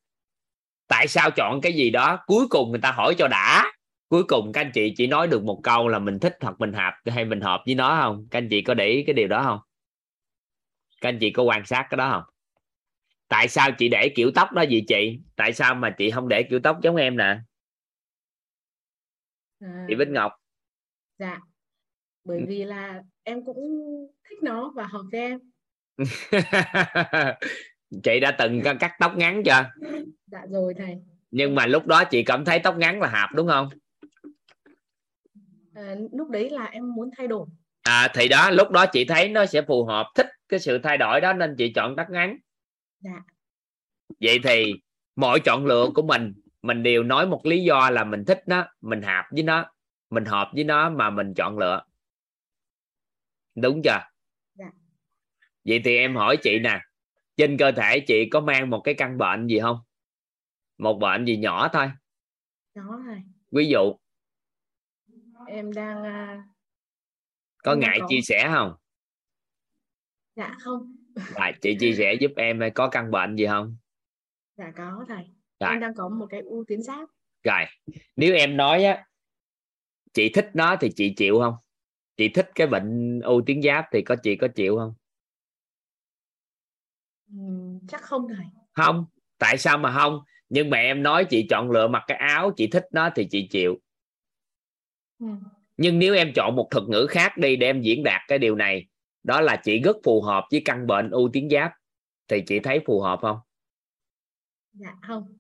tại 0.88 1.08
sao 1.08 1.32
chọn 1.32 1.62
cái 1.62 1.74
gì 1.74 1.90
đó 1.90 2.24
cuối 2.26 2.48
cùng 2.50 2.72
người 2.72 2.82
ta 2.82 2.91
hỏi 2.91 3.16
cho 3.18 3.28
đã. 3.28 3.72
Cuối 4.10 4.24
cùng 4.24 4.52
các 4.54 4.62
anh 4.62 4.72
chị 4.74 4.94
chỉ 4.98 5.08
nói 5.08 5.28
được 5.28 5.44
một 5.44 5.60
câu 5.64 5.88
là 5.88 6.00
mình 6.00 6.20
thích 6.20 6.38
hoặc 6.41 6.56
mình 6.60 6.74
hạp 6.74 6.94
hay 7.06 7.26
mình 7.26 7.41
hợp 7.41 7.64
với 7.66 7.76
nó 7.76 8.02
không? 8.02 8.28
Các 8.32 8.38
anh 8.38 8.48
chị 8.50 8.62
có 8.62 8.74
để 8.74 8.88
ý 8.88 9.04
cái 9.04 9.14
điều 9.14 9.28
đó 9.28 9.44
không? 9.44 9.60
Các 11.02 11.10
anh 11.10 11.18
chị 11.20 11.32
có 11.32 11.44
quan 11.44 11.66
sát 11.66 11.88
cái 11.90 11.98
đó 11.98 12.12
không 12.12 12.32
tại 13.34 13.47
sao 13.47 13.72
chị 13.77 13.89
để 13.89 14.10
kiểu 14.15 14.31
tóc 14.35 14.51
đó 14.51 14.61
gì 14.61 14.84
chị? 14.88 15.19
Tại 15.35 15.53
sao 15.53 15.76
mà 15.76 15.89
chị 15.97 16.11
không 16.11 16.27
để 16.27 16.43
kiểu 16.43 16.60
tóc 16.64 16.77
giống 16.81 16.95
em 16.95 17.18
nè? 17.18 17.38
À, 19.60 19.85
chị 19.88 19.95
Bích 19.95 20.07
Ngọc. 20.07 20.31
Dạ. 21.19 21.39
Bởi 22.23 22.38
Ừ. 22.38 22.45
vì 22.47 22.65
là 22.65 23.01
em 23.23 23.45
cũng 23.45 23.57
thích 24.30 24.38
nó 24.43 24.72
và 24.76 24.84
hợp 24.84 25.01
với 25.11 25.22
em. 25.22 25.39
Chị 28.03 28.19
đã 28.19 28.31
từng 28.31 28.61
cắt 28.80 28.91
tóc 28.99 29.18
ngắn 29.18 29.43
chưa? 29.45 29.72
Dạ 30.26 30.45
rồi 30.49 30.73
thầy. 30.77 30.97
Nhưng 31.31 31.55
mà 31.55 31.65
lúc 31.65 31.85
đó 31.88 32.03
chị 32.03 32.23
cảm 32.23 32.45
thấy 32.45 32.60
tóc 32.60 32.77
ngắn 32.77 33.01
là 33.01 33.07
hợp 33.07 33.30
đúng 33.35 33.47
không? 33.47 33.69
À, 35.76 35.95
lúc 36.11 36.30
đấy 36.30 36.49
là 36.49 36.65
em 36.65 36.93
muốn 36.95 37.10
thay 37.18 37.27
đổi. 37.27 37.47
À 37.84 38.07
thì 38.14 38.27
đó 38.27 38.49
lúc 38.49 38.72
đó 38.72 38.85
chị 38.85 39.05
thấy 39.05 39.30
nó 39.30 39.45
sẽ 39.45 39.61
phù 39.61 39.85
hợp 39.85 40.05
thích 40.15 40.27
cái 40.49 40.60
sự 40.60 40.80
thay 40.84 40.97
đổi 40.97 41.22
đó 41.22 41.34
nên 41.34 41.55
chị 41.57 41.73
chọn 41.73 41.95
tóc 41.95 42.10
ngắn 42.10 42.38
dạ. 43.04 43.22
Vậy 44.20 44.40
thì 44.44 44.74
mọi 45.16 45.40
chọn 45.40 45.66
lựa 45.66 45.90
của 45.96 46.02
mình 46.02 46.34
mình 46.62 46.84
đều 46.84 47.04
nói 47.04 47.28
một 47.28 47.46
lý 47.46 47.64
do 47.64 47.90
là 47.90 48.04
mình 48.04 48.24
thích 48.28 48.44
nó 48.48 48.66
mình 48.82 49.02
hợp 49.02 49.26
với 49.32 49.44
nó 49.44 49.66
mình 50.10 50.26
hợp 50.26 50.52
với 50.56 50.64
nó 50.64 50.90
mà 50.90 51.10
mình 51.10 51.34
chọn 51.36 51.58
lựa. 51.58 51.84
Đúng 53.56 53.82
chưa? 53.84 54.00
Dạ. 54.54 54.72
vậy 55.66 55.82
thì 55.86 55.98
em 55.98 56.16
hỏi 56.16 56.38
chị 56.44 56.60
nè 56.60 56.82
trên 57.38 57.58
cơ 57.58 57.72
thể 57.72 58.00
chị 58.08 58.30
có 58.32 58.42
mang 58.42 58.70
một 58.70 58.82
cái 58.84 58.96
căn 58.98 59.18
bệnh 59.18 59.48
gì 59.48 59.60
không? 59.60 59.78
Một 60.78 60.94
bệnh 60.94 61.26
gì 61.26 61.38
nhỏ 61.38 61.68
thôi. 61.74 61.92
Đó 62.76 63.02
thầy 63.06 63.22
ví 63.52 63.68
dụ. 63.68 63.94
Em 65.48 65.74
đang 65.74 66.04
à, 66.04 66.44
có 67.58 67.72
em 67.72 67.80
ngại 67.80 67.98
có- 68.02 68.08
chia 68.10 68.22
sẻ 68.24 68.50
không? 68.54 68.74
Dạ 70.36 70.56
không 70.60 70.96
à, 71.35 71.52
chị 71.61 71.77
chia 71.80 71.94
sẻ 71.94 72.14
giúp 72.14 72.31
em 72.35 72.60
có 72.76 72.90
căn 72.90 73.11
bệnh 73.11 73.35
gì 73.35 73.45
không? 73.45 73.77
Dạ 74.57 74.72
có 74.77 75.06
thầy. 75.07 75.26
Dạ. 75.60 75.69
em 75.69 75.80
đang 75.80 75.94
có 75.94 76.10
một 76.10 76.27
cái 76.30 76.41
u 76.41 76.64
tuyến 76.68 76.81
giáp. 76.81 77.10
Rồi 77.44 77.65
nếu 78.15 78.35
em 78.35 78.57
nói 78.57 78.84
á 78.84 79.06
chị 80.14 80.30
thích 80.30 80.49
nó 80.53 80.76
thì 80.81 80.90
chị 80.95 81.14
chịu 81.18 81.40
không? 81.40 81.56
Chị 82.18 82.30
thích 82.30 82.52
cái 82.56 82.68
bệnh 82.68 83.19
u 83.19 83.41
tuyến 83.41 83.61
giáp 83.61 83.85
thì 83.91 84.02
có 84.02 84.15
chị 84.15 84.35
có 84.35 84.48
chịu 84.48 84.77
không? 84.77 84.94
Ừm, 87.31 87.80
chắc 87.88 88.02
không 88.02 88.27
thầy. 88.27 88.45
Không 88.73 89.06
tại 89.38 89.57
sao 89.57 89.77
mà 89.77 89.91
không? 89.91 90.19
Nhưng 90.49 90.69
mà 90.69 90.77
em 90.77 91.03
nói 91.03 91.26
chị 91.26 91.48
chọn 91.49 91.72
lựa 91.72 91.88
mặc 91.88 92.03
cái 92.07 92.18
áo 92.18 92.52
chị 92.57 92.68
thích 92.68 92.85
nó 92.91 93.10
thì 93.15 93.27
chị 93.31 93.48
chịu. 93.52 93.80
Ừm, 95.19 95.40
nhưng 95.77 95.99
nếu 95.99 96.15
em 96.15 96.34
chọn 96.35 96.56
một 96.56 96.68
thuật 96.72 96.84
ngữ 96.88 97.07
khác 97.10 97.38
đi 97.38 97.56
để 97.56 97.68
em 97.68 97.81
diễn 97.81 98.03
đạt 98.03 98.22
cái 98.27 98.40
điều 98.40 98.56
này 98.56 98.88
đó 99.24 99.41
là 99.41 99.56
chị 99.64 99.80
rất 99.80 99.98
phù 100.04 100.22
hợp 100.22 100.44
với 100.52 100.62
căn 100.66 100.88
bệnh 100.88 101.10
u 101.10 101.30
tuyến 101.34 101.50
giáp. 101.50 101.72
Thì 102.28 102.44
chị 102.48 102.60
thấy 102.60 102.80
phù 102.86 103.02
hợp 103.02 103.20
không? 103.22 103.38
Dạ 104.74 104.95
không. 105.08 105.38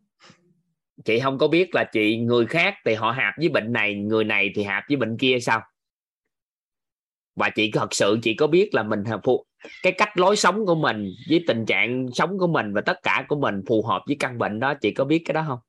Chị 1.05 1.19
không 1.19 1.37
có 1.37 1.47
biết 1.47 1.75
là 1.75 1.83
chị 1.93 2.17
người 2.17 2.45
khác 2.45 2.73
thì 2.85 2.93
họ 2.93 3.11
hạp 3.11 3.33
với 3.37 3.49
bệnh 3.49 3.73
này 3.73 3.95
người 3.95 4.23
này 4.23 4.51
thì 4.55 4.63
hạp 4.63 4.83
với 4.87 4.97
bệnh 4.97 5.17
kia 5.17 5.37
sao? 5.41 5.61
Và 7.35 7.49
chị 7.49 7.71
thật 7.73 7.93
sự 7.93 8.19
chị 8.23 8.35
có 8.35 8.47
biết 8.47 8.69
là 8.73 8.83
mình 8.83 9.03
phù 9.23 9.45
cái 9.83 9.93
cách 9.97 10.17
lối 10.17 10.35
sống 10.35 10.65
của 10.65 10.75
mình 10.75 11.09
với 11.29 11.43
tình 11.47 11.65
trạng 11.65 12.07
sống 12.13 12.37
của 12.39 12.47
mình 12.47 12.73
và 12.73 12.81
tất 12.81 12.99
cả 13.03 13.25
của 13.29 13.35
mình 13.35 13.63
phù 13.67 13.83
hợp 13.83 14.03
với 14.07 14.15
căn 14.19 14.37
bệnh 14.37 14.59
đó 14.59 14.73
chị 14.73 14.93
có 14.93 15.05
biết 15.05 15.23
cái 15.25 15.33
đó 15.33 15.43
không? 15.47 15.59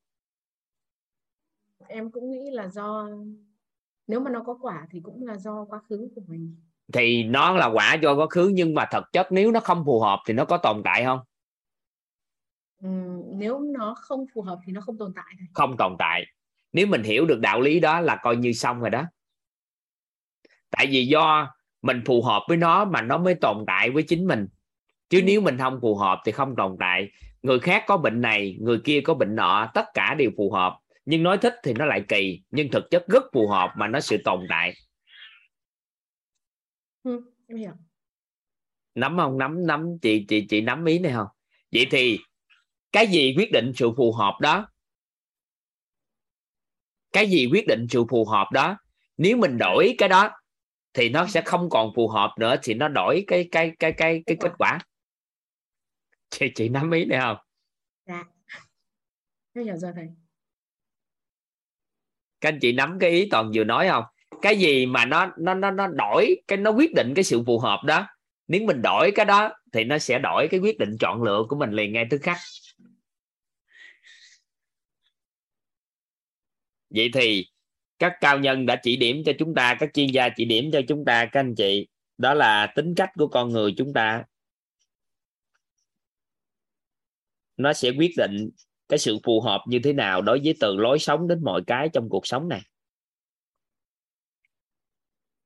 Em 1.89 2.11
cũng 2.11 2.31
nghĩ 2.31 2.51
là 2.51 2.69
do 2.69 3.09
nếu 4.07 4.21
mà 4.21 4.31
nó 4.31 4.43
có 4.43 4.59
quả 4.61 4.87
thì 4.91 5.01
cũng 5.01 5.27
là 5.27 5.37
do 5.37 5.65
quá 5.65 5.81
khứ 5.89 6.09
của 6.15 6.23
mình 6.27 6.57
thì 6.93 7.23
nó 7.23 7.57
là 7.57 7.67
quả 7.67 7.95
do 7.95 8.15
quá 8.15 8.27
khứ 8.31 8.51
nhưng 8.55 8.75
mà 8.75 8.87
thật 8.91 9.05
chất 9.13 9.33
nếu 9.33 9.51
nó 9.51 9.61
không 9.61 9.85
phù 9.87 10.01
hợp 10.01 10.19
thì 10.27 10.35
nó 10.35 10.45
có 10.45 10.57
tồn 10.57 10.83
tại 10.85 11.05
không? 11.05 11.19
Ừm, 12.83 13.23
nếu 13.39 13.59
nó 13.59 13.95
không 13.99 14.25
phù 14.35 14.43
hợp 14.43 14.59
thì 14.67 14.73
nó 14.73 14.81
không 14.81 14.99
tồn 14.99 15.13
tại 15.17 15.25
không 15.55 15.77
tồn 15.77 15.97
tại. 15.99 16.25
Nếu 16.73 16.87
mình 16.87 17.03
hiểu 17.03 17.27
được 17.27 17.41
đạo 17.41 17.61
lý 17.61 17.81
đó 17.81 18.01
là 18.01 18.17
coi 18.17 18.37
như 18.37 18.53
xong 18.53 18.81
rồi 18.81 18.91
đó. 18.91 19.05
Tại 20.71 20.87
vì 20.87 21.07
do 21.07 21.55
mình 21.83 22.03
phù 22.07 22.23
hợp 22.23 22.43
với 22.49 22.57
nó 22.57 22.85
mà 22.85 23.03
nó 23.03 23.19
mới 23.19 23.35
tồn 23.35 23.65
tại 23.67 23.91
với 23.91 24.03
chính 24.03 24.27
mình. 24.27 24.47
Chứ 25.09 25.23
nếu 25.25 25.41
mình 25.41 25.59
không 25.59 25.79
phù 25.83 25.97
hợp 25.97 26.21
thì 26.25 26.33
không 26.33 26.57
tồn 26.57 26.77
tại. 26.81 27.09
Người 27.43 27.59
khác 27.59 27.85
có 27.87 27.97
bệnh 27.97 28.21
này 28.21 28.57
người 28.61 28.79
kia 28.85 29.01
có 29.01 29.15
bệnh 29.15 29.37
nọ 29.37 29.71
tất 29.75 29.85
cả 29.95 30.15
đều 30.15 30.31
phù 30.37 30.51
hợp. 30.51 30.77
Nhưng 31.05 31.23
nói 31.23 31.39
thích 31.39 31.55
thì 31.65 31.73
nó 31.73 31.85
lại 31.85 32.03
kỳ 32.09 32.43
nhưng 32.51 32.71
thực 32.71 32.91
chất 32.91 33.05
rất 33.09 33.25
phù 33.33 33.49
hợp 33.49 33.73
mà 33.77 33.89
nó 33.89 34.01
sự 34.01 34.17
tồn 34.25 34.47
tại 34.49 34.75
Em 37.05 37.57
hiểu. 37.57 37.73
Nắm 38.95 39.17
không? 39.17 39.39
Nắm 39.39 39.67
nắm. 39.67 39.99
Chị 40.03 40.25
chị 40.29 40.47
chị 40.49 40.61
nắm 40.61 40.85
ý 40.85 40.99
này 40.99 41.13
không? 41.13 41.29
Vậy 41.73 41.87
thì 41.91 42.19
cái 42.93 43.07
gì 43.07 43.35
quyết 43.39 43.53
định 43.53 43.73
sự 43.75 43.91
phù 43.97 44.13
hợp 44.13 44.39
đó? 44.41 44.69
Cái 47.13 47.31
gì 47.31 47.49
quyết 47.53 47.67
định 47.67 47.87
sự 47.91 48.05
phù 48.11 48.25
hợp 48.25 48.47
đó? 48.53 48.77
Nếu 49.17 49.37
mình 49.37 49.59
đổi 49.59 49.95
cái 49.99 50.09
đó 50.09 50.31
thì 50.93 51.09
nó 51.09 51.27
sẽ 51.27 51.43
không 51.45 51.71
còn 51.71 51.93
phù 51.95 52.09
hợp 52.09 52.35
nữa 52.39 52.57
thì 52.63 52.75
nó 52.75 52.89
đổi 52.89 53.25
cái 53.27 53.49
cái 53.51 53.73
cái 53.79 53.93
cái 53.93 54.23
cái 54.27 54.37
kết 54.41 54.53
quả. 54.59 54.79
Chị 56.31 56.53
chị 56.55 56.69
nắm 56.69 56.91
ý 56.91 57.05
này 57.05 57.21
không? 57.21 57.37
Dạ. 58.07 58.25
Em 59.53 59.65
hiểu 59.65 59.77
rồi 59.77 59.93
thầy. 59.97 60.09
Các 62.41 62.49
anh 62.49 62.59
chị 62.61 62.73
nắm 62.73 62.99
cái 63.01 63.11
ý 63.11 63.29
toàn 63.31 63.51
vừa 63.55 63.65
nói 63.65 63.89
không 63.89 64.05
cái 64.45 64.59
gì 64.59 64.87
mà 64.87 65.05
nó 65.05 65.33
nó 65.39 65.55
nó 65.55 65.71
nó 65.71 65.87
đổi, 65.87 66.43
cái 66.49 66.59
nó 66.59 66.71
quyết 66.71 66.95
định 66.95 67.13
cái 67.15 67.25
sự 67.25 67.43
phù 67.47 67.59
hợp 67.59 67.81
đó. 67.87 68.07
Nếu 68.49 68.63
mình 68.67 68.83
đổi 68.83 69.11
cái 69.15 69.27
đó 69.27 69.53
thì 69.73 69.85
nó 69.85 69.99
sẽ 69.99 70.19
đổi 70.19 70.49
cái 70.51 70.61
quyết 70.61 70.79
định 70.79 70.97
chọn 71.01 71.23
lựa 71.23 71.45
của 71.49 71.57
mình 71.57 71.71
liền 71.71 71.93
ngay 71.93 72.07
tức 72.11 72.19
khắc. 72.23 72.37
Vậy 76.91 77.11
thì 77.15 77.47
các 77.99 78.13
cao 78.21 78.39
nhân 78.39 78.67
đã 78.67 78.81
chỉ 78.83 78.97
điểm 78.97 79.23
cho 79.27 79.33
chúng 79.39 79.55
ta, 79.55 79.77
các 79.81 79.91
chuyên 79.95 80.07
gia 80.07 80.29
chỉ 80.37 80.45
điểm 80.45 80.71
cho 80.73 80.81
chúng 80.89 81.05
ta, 81.05 81.25
các 81.25 81.41
anh 81.41 81.55
chị. 81.55 81.89
Đó 82.19 82.35
là 82.35 82.73
tính 82.77 82.95
cách 82.97 83.11
của 83.15 83.27
con 83.27 83.53
người 83.53 83.75
chúng 83.77 83.93
ta. 83.93 84.25
Nó 87.57 87.73
sẽ 87.73 87.91
quyết 87.99 88.13
định 88.17 88.51
cái 88.89 88.99
sự 88.99 89.19
phù 89.25 89.41
hợp 89.41 89.61
như 89.69 89.79
thế 89.85 89.93
nào 89.93 90.23
đối 90.23 90.41
với 90.45 90.55
từ 90.61 90.77
lối 90.77 90.99
sống 90.99 91.29
đến 91.29 91.45
mọi 91.45 91.63
cái 91.67 91.89
trong 91.93 92.09
cuộc 92.09 92.27
sống 92.27 92.49
này 92.49 92.63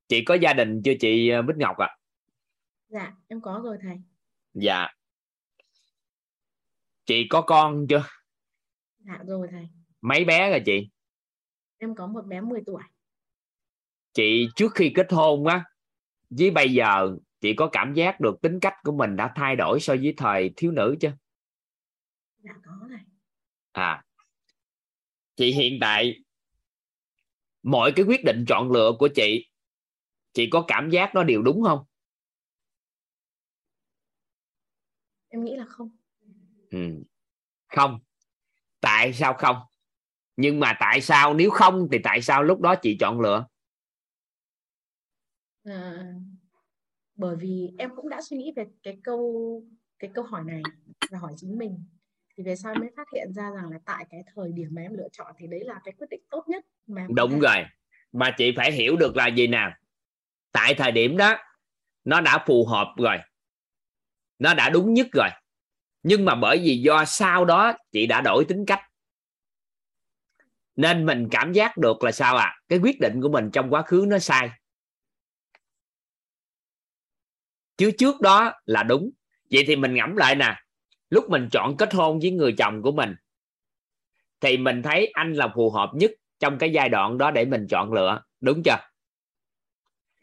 chị 0.09 0.25
có 0.25 0.35
gia 0.35 0.53
đình 0.53 0.83
chưa 0.85 0.93
chị 1.01 1.29
ờ, 1.29 1.43
Bích 1.43 1.57
Ngọc 1.57 1.77
ạ? 1.79 1.87
À? 1.87 1.97
dạ 2.89 3.13
em 3.29 3.41
có 3.41 3.61
rồi 3.65 3.79
thầy. 3.83 3.97
Dạ. 4.55 4.89
Chị 7.07 7.27
có 7.31 7.43
con 7.43 7.87
chưa? 7.89 8.05
Dạ 8.99 9.19
rồi 9.27 9.49
thầy. 9.51 9.69
Mấy 10.01 10.25
bé 10.25 10.51
rồi 10.51 10.63
chị? 10.67 10.89
Em 11.79 11.95
có 11.95 12.07
một 12.07 12.27
bé 12.27 12.41
10 12.41 12.61
tuổi. 12.67 12.83
Chị 14.13 14.49
trước 14.57 14.75
khi 14.75 14.93
kết 14.95 15.13
hôn 15.13 15.47
á 15.47 15.65
với 16.31 16.51
bây 16.51 16.73
giờ 16.73 17.17
chị 17.41 17.55
có 17.55 17.69
cảm 17.73 17.95
giác 17.95 18.21
được 18.21 18.41
tính 18.43 18.61
cách 18.61 18.75
của 18.83 18.93
mình 18.93 19.17
đã 19.17 19.33
thay 19.37 19.57
đổi 19.57 19.81
so 19.81 19.95
với 19.95 20.15
thời 20.17 20.51
thiếu 20.57 20.71
nữ 20.71 20.97
chưa? 21.01 21.13
Dạ 22.39 22.53
có 22.65 22.73
thầy. 22.89 23.01
À. 23.73 24.05
Chị 25.37 25.53
hiện 25.53 25.79
tại 25.81 26.15
mọi 27.63 27.93
cái 27.97 28.05
quyết 28.05 28.25
định 28.25 28.45
chọn 28.49 28.73
lựa 28.73 28.93
của 28.99 29.09
chị 29.15 29.48
chị 30.39 30.49
có 30.51 30.65
cảm 30.69 30.91
giác 30.91 31.15
nó 31.15 31.25
đều 31.25 31.43
đúng 31.43 31.63
không? 31.63 31.85
Em 35.29 35.45
nghĩ 35.45 35.57
là 35.57 35.65
không. 35.65 35.91
Ừ. 36.71 37.05
không. 37.69 37.99
Tại 38.81 39.13
sao 39.13 39.35
không? 39.35 39.57
Nhưng 40.37 40.61
mà 40.61 40.77
tại 40.81 41.01
sao 41.01 41.35
nếu 41.35 41.51
không 41.51 41.89
thì 41.93 41.99
tại 42.05 42.23
sao 42.23 42.43
lúc 42.43 42.61
đó 42.61 42.75
chị 42.75 42.97
chọn 43.01 43.21
lựa? 43.21 43.47
À, 45.65 46.13
bởi 47.17 47.37
vì 47.37 47.71
em 47.79 47.91
cũng 47.97 48.09
đã 48.09 48.21
suy 48.23 48.37
nghĩ 48.37 48.53
về 48.57 48.65
cái 48.83 48.99
câu 49.05 49.63
cái 49.99 50.11
câu 50.15 50.25
hỏi 50.25 50.45
này 50.45 50.63
và 51.11 51.19
hỏi 51.19 51.33
chính 51.37 51.59
mình. 51.59 51.85
Thì 52.37 52.45
về 52.45 52.57
sau 52.57 52.75
mới 52.75 52.91
phát 52.97 53.09
hiện 53.15 53.33
ra 53.33 53.51
rằng 53.51 53.71
là 53.71 53.79
tại 53.85 54.07
cái 54.11 54.21
thời 54.35 54.53
điểm 54.53 54.69
mà 54.71 54.83
em 54.83 54.95
lựa 54.95 55.09
chọn 55.13 55.33
thì 55.39 55.47
đấy 55.47 55.65
là 55.65 55.81
cái 55.85 55.95
quyết 55.99 56.11
định 56.11 56.23
tốt 56.31 56.45
nhất 56.49 56.65
mà 56.87 57.03
em 57.03 57.15
đúng 57.15 57.41
rồi. 57.41 57.65
Mà 58.13 58.35
chị 58.39 58.53
phải 58.57 58.73
hiểu 58.73 58.97
được 58.97 59.17
là 59.17 59.27
gì 59.27 59.47
nè 59.47 59.71
tại 60.53 60.75
thời 60.75 60.93
điểm 60.93 61.17
đó, 61.17 61.37
nó 62.05 62.21
đã 62.21 62.45
phù 62.47 62.67
hợp 62.67 62.95
rồi. 62.97 63.17
Nó 64.39 64.55
đã 64.55 64.71
đúng 64.71 64.95
nhất 64.95 65.07
rồi. 65.13 65.29
Nhưng 66.03 66.25
mà 66.25 66.35
bởi 66.35 66.59
vì 66.59 66.77
do 66.77 67.05
sau 67.05 67.45
đó 67.45 67.73
chị 67.93 68.07
đã 68.07 68.21
đổi 68.21 68.45
tính 68.45 68.65
cách. 68.67 68.81
Nên 70.77 71.07
mình 71.07 71.29
cảm 71.31 71.53
giác 71.53 71.77
được 71.77 72.05
là 72.05 72.13
sao 72.13 72.37
à 72.37 72.61
cái 72.69 72.79
quyết 72.79 73.01
định 73.01 73.21
của 73.23 73.29
mình 73.29 73.51
trong 73.53 73.71
quá 73.71 73.83
khứ 73.83 74.05
nó 74.09 74.19
sai. 74.19 74.51
Chứ 77.77 77.91
trước 77.99 78.21
đó 78.21 78.53
là 78.65 78.83
đúng. 78.83 79.11
Vậy 79.51 79.65
thì 79.67 79.77
mình 79.77 79.95
ngẫm 79.95 80.17
lại 80.17 80.35
nè. 80.35 80.55
Lúc 81.11 81.31
mình 81.31 81.49
chọn 81.53 81.77
kết 81.77 81.95
hôn 81.95 82.19
với 82.19 82.31
người 82.31 82.55
chồng 82.59 82.83
của 82.83 82.93
mình, 82.93 83.15
thì 84.41 84.57
mình 84.57 84.83
thấy 84.83 85.11
anh 85.15 85.33
là 85.33 85.49
phù 85.55 85.71
hợp 85.71 85.91
nhất 85.95 86.11
trong 86.39 86.59
cái 86.59 86.71
giai 86.73 86.89
đoạn 86.89 87.19
đó 87.19 87.31
để 87.31 87.45
mình 87.45 87.67
chọn 87.71 87.93
lựa. 87.93 88.23
Đúng 88.41 88.63
chưa? 88.63 88.77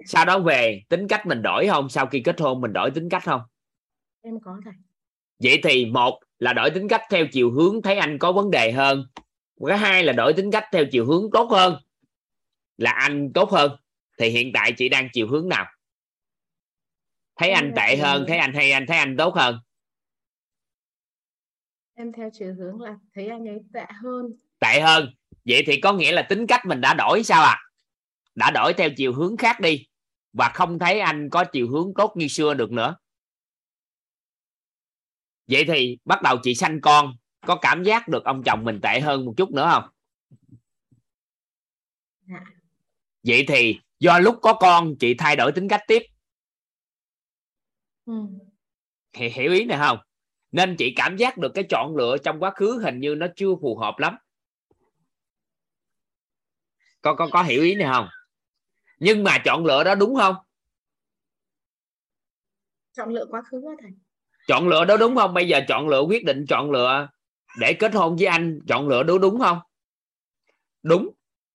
Sau 0.06 0.26
đó 0.26 0.40
về 0.40 0.82
tính 0.90 1.08
cách 1.08 1.26
mình 1.26 1.42
đổi 1.42 1.68
không? 1.68 1.90
Sau 1.90 2.06
khi 2.06 2.22
kết 2.26 2.40
hôn 2.42 2.62
mình 2.62 2.74
đổi 2.74 2.92
tính 2.92 3.10
cách 3.10 3.24
không? 3.26 3.42
Em 4.22 4.40
có 4.44 4.58
thầy. 4.66 4.74
Vậy 5.40 5.60
thì 5.64 5.86
một 5.86 6.20
là 6.40 6.54
đổi 6.54 6.70
tính 6.70 6.88
cách 6.88 7.02
theo 7.10 7.26
chiều 7.32 7.52
hướng 7.52 7.82
thấy 7.82 7.96
anh 7.96 8.20
có 8.20 8.32
vấn 8.32 8.52
đề 8.52 8.72
hơn. 8.72 9.06
Cái 9.68 9.78
hai 9.78 10.04
là 10.04 10.14
đổi 10.14 10.34
tính 10.34 10.52
cách 10.52 10.64
theo 10.72 10.86
chiều 10.92 11.06
hướng 11.06 11.30
tốt 11.34 11.52
hơn. 11.52 11.76
Là 12.78 12.92
anh 12.92 13.34
tốt 13.34 13.52
hơn. 13.52 13.72
Thì 14.20 14.30
hiện 14.30 14.52
tại 14.54 14.72
chị 14.78 14.90
đang 14.90 15.10
chiều 15.14 15.28
hướng 15.28 15.50
nào? 15.50 15.66
Thấy 17.36 17.50
Em 17.50 17.58
anh 17.58 17.74
tệ 17.76 17.98
hơn 17.98 18.18
hướng- 18.20 18.28
thấy 18.28 18.38
anh 18.38 18.54
hay 18.54 18.72
anh 18.72 18.86
thấy 18.88 18.98
anh 18.98 19.18
tốt 19.18 19.36
hơn? 19.36 19.60
Em 21.94 22.12
theo 22.18 22.30
chiều 22.34 22.54
hướng 22.60 22.82
là 22.82 22.96
thấy 23.14 23.28
anh 23.28 23.48
ấy 23.48 23.60
tệ 23.74 23.86
hơn. 24.04 24.26
Tệ 24.60 24.80
hơn. 24.82 25.14
Vậy 25.46 25.64
thì 25.68 25.82
có 25.82 25.94
nghĩa 25.94 26.12
là 26.12 26.22
tính 26.22 26.48
cách 26.48 26.66
mình 26.66 26.82
đã 26.82 26.94
đổi 26.94 27.24
sao 27.24 27.44
ạ 27.44 27.58
đã 28.36 28.52
đổi 28.52 28.74
theo 28.74 28.90
chiều 28.98 29.14
hướng 29.14 29.38
khác 29.38 29.60
đi 29.60 29.88
và 30.34 30.52
không 30.54 30.80
thấy 30.80 31.00
anh 31.00 31.30
có 31.30 31.46
chiều 31.52 31.70
hướng 31.70 31.94
tốt 31.96 32.14
như 32.16 32.28
xưa 32.28 32.54
được 32.54 32.72
nữa. 32.72 32.96
Vậy 35.48 35.66
thì 35.68 35.98
bắt 36.06 36.22
đầu 36.22 36.38
chị 36.44 36.56
sanh 36.56 36.82
con 36.82 37.14
có 37.46 37.56
cảm 37.62 37.84
giác 37.84 38.08
được 38.08 38.24
ông 38.26 38.44
chồng 38.44 38.64
mình 38.64 38.80
tệ 38.84 39.00
hơn 39.00 39.26
một 39.26 39.34
chút 39.38 39.52
nữa 39.52 39.70
không? 39.72 39.84
Dạ. 42.28 42.40
vậy 43.24 43.46
thì 43.48 43.80
do 44.00 44.20
lúc 44.20 44.40
có 44.42 44.54
con 44.54 44.96
chị 45.00 45.16
thay 45.18 45.36
đổi 45.36 45.52
tính 45.52 45.68
cách 45.68 45.82
tiếp. 45.88 46.04
Ừ. 48.06 48.14
thì 49.14 49.30
hiểu 49.30 49.52
ý 49.52 49.66
này 49.66 49.78
không? 49.78 49.98
Nên 50.52 50.76
chị 50.78 50.94
cảm 50.96 51.18
giác 51.18 51.38
được 51.38 51.52
cái 51.56 51.64
chọn 51.70 51.96
lựa 51.96 52.18
trong 52.24 52.40
quá 52.40 52.52
khứ 52.56 52.82
hình 52.84 53.00
như 53.00 53.16
nó 53.16 53.28
chưa 53.36 53.56
phù 53.62 53.78
hợp 53.78 53.96
lắm. 54.00 54.16
Có 57.02 57.16
có 57.16 57.28
có 57.32 57.44
hiểu 57.44 57.64
ý 57.64 57.76
này 57.76 57.88
không 57.94 58.08
nhưng 59.00 59.24
mà 59.24 59.38
chọn 59.46 59.66
lựa 59.66 59.84
đó 59.84 59.96
đúng 59.96 60.16
không? 60.16 60.36
Chọn 62.94 63.10
lựa 63.10 63.26
quá 63.30 63.42
khứ 63.42 63.66
á 63.68 63.74
thầy. 63.82 63.92
Chọn 64.48 64.68
lựa 64.68 64.86
đó 64.86 64.98
đúng 64.98 65.16
không? 65.16 65.34
Bây 65.34 65.48
giờ 65.48 65.62
chọn 65.68 65.88
lựa 65.88 66.02
quyết 66.02 66.26
định 66.26 66.46
chọn 66.50 66.72
lựa 66.72 67.08
để 67.60 67.74
kết 67.74 67.94
hôn 67.94 68.16
với 68.16 68.26
anh 68.26 68.60
chọn 68.68 68.88
lựa 68.88 69.04
đó 69.04 69.18
đúng 69.22 69.40
không? 69.40 69.60
Đúng. 70.84 71.10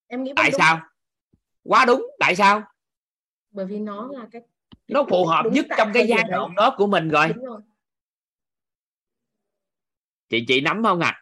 Em 0.07 0.25
nghĩ 0.25 0.33
tại 0.37 0.51
đúng, 0.51 0.59
sao? 0.59 0.81
Quá 1.63 1.85
đúng. 1.85 2.07
Tại 2.19 2.37
sao? 2.37 2.63
Bởi 3.51 3.67
vì 3.67 3.79
nó 3.79 4.09
là 4.13 4.27
cái, 4.33 4.43
nó 4.89 5.05
phù 5.11 5.27
hợp 5.27 5.43
đúng 5.45 5.53
nhất 5.53 5.67
trong 5.79 5.91
cái 5.95 6.07
giai 6.09 6.25
đoạn 6.31 6.55
đó. 6.55 6.75
của 6.77 6.87
mình 6.87 7.09
rồi. 7.09 7.29
Rồi. 7.43 7.61
Chị 10.29 10.45
chị 10.49 10.61
nắm 10.61 10.83
không 10.83 11.01
ạ? 11.01 11.11
À? 11.11 11.21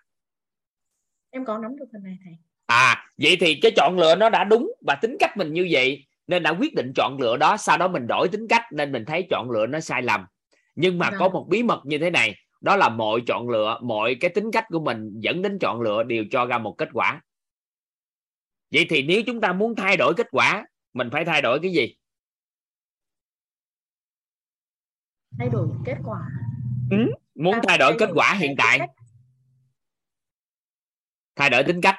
em 1.31 1.45
có 1.45 1.59
nắm 1.59 1.77
được 1.77 1.85
phần 1.93 2.03
này 2.03 2.19
thầy. 2.24 2.36
À 2.66 3.11
vậy 3.16 3.36
thì 3.40 3.59
cái 3.62 3.73
chọn 3.77 3.99
lựa 3.99 4.15
nó 4.15 4.28
đã 4.31 4.45
đúng 4.45 4.73
và 4.86 4.95
tính 5.03 5.16
cách 5.20 5.36
mình 5.36 5.53
như 5.53 5.69
vậy 5.70 6.07
nên 6.28 6.42
đã 6.42 6.50
quyết 6.50 6.74
định 6.74 6.92
chọn 6.96 7.18
lựa 7.20 7.36
đó 7.36 7.56
sau 7.56 7.78
đó 7.78 7.88
mình 7.88 8.06
đổi 8.06 8.28
tính 8.28 8.48
cách 8.48 8.62
nên 8.72 8.92
mình 8.92 9.05
thấy 9.05 9.26
chọn 9.30 9.50
lựa 9.50 9.66
nó 9.66 9.80
sai 9.80 10.02
lầm. 10.02 10.26
Nhưng 10.74 10.98
mà 10.98 11.10
Vâng. 11.10 11.18
có 11.20 11.28
một 11.28 11.46
bí 11.50 11.62
mật 11.62 11.80
như 11.84 11.98
thế 11.98 12.10
này 12.10 12.34
đó 12.60 12.76
là 12.76 12.88
mọi 12.88 13.20
chọn 13.26 13.48
lựa 13.48 13.78
mọi 13.82 14.14
cái 14.20 14.30
tính 14.30 14.50
cách 14.52 14.64
của 14.68 14.80
mình 14.80 15.20
dẫn 15.20 15.42
đến 15.42 15.59
chọn 15.59 15.80
lựa 15.80 16.02
đều 16.02 16.24
cho 16.30 16.46
ra 16.46 16.59
một 16.59 16.74
kết 16.78 16.88
quả. 16.92 17.22
Vậy 18.70 18.86
thì 18.88 19.02
nếu 19.02 19.22
chúng 19.26 19.40
ta 19.40 19.52
muốn 19.52 19.74
thay 19.76 19.96
đổi 19.96 20.14
kết 20.16 20.26
quả 20.30 20.64
mình 20.92 21.09
phải 21.12 21.24
thay 21.24 21.42
đổi 21.42 21.60
cái 21.62 21.72
gì? 21.72 21.94
Thay 25.38 25.48
đổi 25.48 25.68
kết 25.84 25.96
quả. 26.05 26.20
Muốn 27.34 27.55
À, 27.55 27.60
thay 27.68 27.78
đổi 27.78 27.96
kết 27.98 28.06
đổi 28.06 28.14
quả 28.14 28.34
hiện 28.38 28.55
tại. 28.59 28.78
thay 31.36 31.50
đổi 31.50 31.64
tính 31.64 31.80
cách 31.80 31.96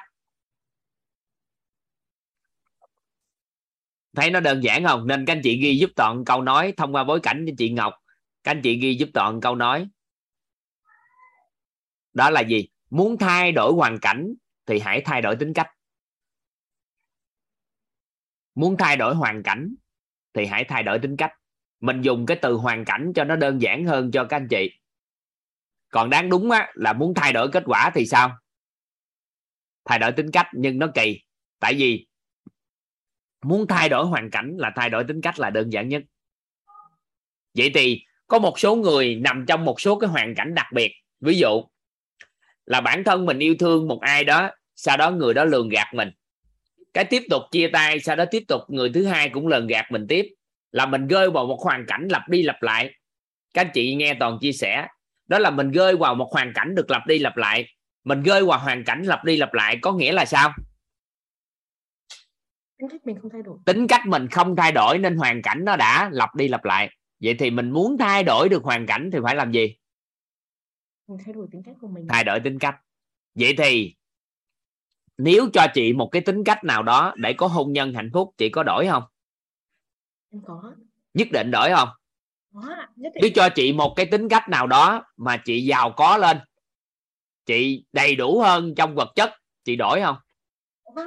thấy 4.16 4.30
nó 4.30 4.40
đơn 4.40 4.62
giản 4.62 4.84
không? 4.84 5.06
Nên 5.06 5.26
các 5.26 5.32
anh 5.32 5.40
chị 5.44 5.60
ghi 5.60 5.78
giúp 5.78 5.90
toàn 5.96 6.24
câu 6.24 6.42
nói 6.42 6.74
thông 6.76 6.94
qua 6.94 7.04
bối 7.04 7.20
cảnh 7.22 7.44
cho 7.48 7.52
chị 7.58 7.70
Ngọc. 7.70 7.94
Các 8.44 8.50
anh 8.50 8.62
chị 8.62 8.78
ghi 8.78 8.94
giúp 8.94 9.08
toàn 9.14 9.40
câu 9.40 9.54
nói. 9.54 9.88
Đó 12.12 12.30
là 12.30 12.40
gì? 12.40 12.68
Muốn 12.90 13.18
thay 13.18 13.52
đổi 13.52 13.72
hoàn 13.72 13.98
cảnh 14.00 14.34
thì 14.66 14.80
hãy 14.80 15.02
thay 15.04 15.22
đổi 15.22 15.36
tính 15.36 15.54
cách. 15.54 15.68
Muốn 18.54 18.76
thay 18.78 18.96
đổi 18.96 19.14
hoàn 19.14 19.42
cảnh 19.42 19.74
thì 20.34 20.46
hãy 20.46 20.64
thay 20.64 20.82
đổi 20.82 20.98
tính 20.98 21.16
cách. 21.16 21.32
Mình 21.80 22.02
dùng 22.02 22.26
cái 22.26 22.38
từ 22.42 22.54
hoàn 22.54 22.84
cảnh 22.84 23.12
cho 23.14 23.24
nó 23.24 23.36
đơn 23.36 23.60
giản 23.60 23.86
hơn 23.86 24.10
cho 24.10 24.24
các 24.24 24.36
anh 24.36 24.48
chị. 24.48 24.70
Còn 25.90 26.10
đáng 26.10 26.30
đúng 26.30 26.50
á, 26.50 26.72
là 26.74 26.92
muốn 26.92 27.14
thay 27.14 27.32
đổi 27.32 27.50
kết 27.52 27.62
quả 27.66 27.90
thì 27.94 28.06
sao? 28.06 28.36
Thay 29.84 29.98
đổi 29.98 30.12
tính 30.12 30.30
cách 30.30 30.46
nhưng 30.52 30.78
nó 30.78 30.86
kỳ. 30.94 31.20
Tại 31.58 31.74
vì 31.74 32.06
muốn 33.44 33.66
thay 33.66 33.88
đổi 33.88 34.06
hoàn 34.06 34.30
cảnh 34.30 34.54
là 34.58 34.72
thay 34.76 34.90
đổi 34.90 35.04
tính 35.04 35.20
cách 35.20 35.38
là 35.38 35.50
đơn 35.50 35.72
giản 35.72 35.88
nhất. 35.88 36.02
Vậy 37.54 37.70
thì 37.74 38.02
có 38.26 38.38
một 38.38 38.58
số 38.58 38.76
người 38.76 39.14
nằm 39.14 39.44
trong 39.48 39.64
một 39.64 39.80
số 39.80 39.98
cái 39.98 40.10
hoàn 40.10 40.34
cảnh 40.34 40.54
đặc 40.54 40.66
biệt. 40.74 40.92
Ví 41.20 41.38
dụ 41.38 41.62
là 42.66 42.80
bản 42.80 43.04
thân 43.04 43.26
mình 43.26 43.38
yêu 43.38 43.54
thương 43.58 43.88
một 43.88 44.00
ai 44.00 44.24
đó, 44.24 44.50
sau 44.76 44.96
đó 44.96 45.10
người 45.10 45.34
đó 45.34 45.44
lường 45.44 45.68
gạt 45.68 45.94
mình. 45.94 46.10
Cái 46.94 47.04
tiếp 47.04 47.22
tục 47.30 47.42
chia 47.50 47.68
tay, 47.68 48.00
sau 48.00 48.16
đó 48.16 48.24
tiếp 48.30 48.42
tục 48.48 48.60
người 48.68 48.90
thứ 48.94 49.04
hai 49.04 49.28
cũng 49.28 49.46
lường 49.46 49.66
gạt 49.66 49.92
mình 49.92 50.06
tiếp. 50.08 50.26
Là 50.72 50.86
mình 50.86 51.08
rơi 51.08 51.30
vào 51.30 51.46
một 51.46 51.60
hoàn 51.62 51.86
cảnh 51.86 52.08
lặp 52.10 52.28
đi 52.28 52.42
lặp 52.42 52.62
lại. 52.62 52.94
Các 53.54 53.66
anh 53.66 53.70
chị 53.74 53.94
nghe 53.94 54.14
toàn 54.20 54.38
chia 54.40 54.52
sẻ. 54.52 54.86
Đó 55.28 55.38
là 55.38 55.50
mình 55.50 55.70
rơi 55.70 55.96
vào 55.96 56.14
một 56.14 56.28
hoàn 56.32 56.52
cảnh 56.54 56.74
được 56.74 56.90
lặp 56.90 57.06
đi 57.06 57.18
lặp 57.18 57.36
lại. 57.36 57.66
Mình 58.04 58.22
rơi 58.22 58.44
vào 58.44 58.58
hoàn 58.58 58.84
cảnh 58.84 59.02
lặp 59.02 59.24
đi 59.24 59.36
lặp 59.36 59.54
lại 59.54 59.78
có 59.82 59.92
nghĩa 59.92 60.12
là 60.12 60.24
sao? 60.24 60.52
Tính 62.80 62.88
cách 62.90 63.06
mình 63.06 63.18
không 63.22 63.30
thay 63.30 63.42
đổi. 63.42 63.58
Tính 63.64 63.86
cách 63.86 64.06
mình 64.06 64.28
không 64.28 64.56
thay 64.56 64.72
đổi 64.72 64.98
nên 64.98 65.16
hoàn 65.16 65.42
cảnh 65.42 65.64
nó 65.64 65.76
đã 65.76 66.10
lặp 66.12 66.34
đi 66.34 66.48
lặp 66.48 66.64
lại. 66.64 66.90
Vậy 67.20 67.36
thì 67.38 67.50
mình 67.50 67.70
muốn 67.70 67.98
thay 67.98 68.24
đổi 68.24 68.48
được 68.48 68.64
hoàn 68.64 68.86
cảnh 68.86 69.10
thì 69.12 69.18
phải 69.22 69.36
làm 69.36 69.52
gì? 69.52 69.76
Mình 71.06 71.18
thay 71.24 71.34
đổi 71.34 71.46
tính 71.52 71.62
cách 71.62 71.76
của 71.80 71.88
mình. 71.88 72.06
Thay 72.08 72.24
đổi 72.24 72.40
tính 72.40 72.58
cách. 72.58 72.76
Vậy 73.34 73.54
thì 73.58 73.96
nếu 75.18 75.48
cho 75.52 75.66
chị 75.74 75.92
một 75.92 76.08
cái 76.12 76.22
tính 76.22 76.44
cách 76.44 76.64
nào 76.64 76.82
đó 76.82 77.14
để 77.16 77.32
có 77.32 77.46
hôn 77.46 77.72
nhân 77.72 77.94
hạnh 77.94 78.10
phúc 78.12 78.34
chị 78.38 78.48
có 78.48 78.62
đổi 78.62 78.86
không? 78.86 79.02
Em 80.32 80.42
có. 80.46 80.74
Nhất 81.14 81.28
định 81.32 81.50
đổi 81.50 81.70
không? 81.70 81.88
Có 82.54 82.60
nhất 82.96 83.12
định. 83.14 83.22
Nếu 83.22 83.30
cho 83.34 83.48
chị 83.54 83.72
một 83.72 83.92
cái 83.96 84.06
tính 84.06 84.28
cách 84.28 84.48
nào 84.48 84.66
đó 84.66 85.04
mà 85.16 85.36
chị 85.44 85.64
giàu 85.64 85.92
có 85.96 86.16
lên 86.16 86.38
chị 87.46 87.84
đầy 87.92 88.16
đủ 88.16 88.40
hơn 88.40 88.74
trong 88.76 88.94
vật 88.94 89.12
chất 89.14 89.30
chị 89.64 89.76
đổi 89.76 90.00
không? 90.00 90.16
Có. 90.94 91.04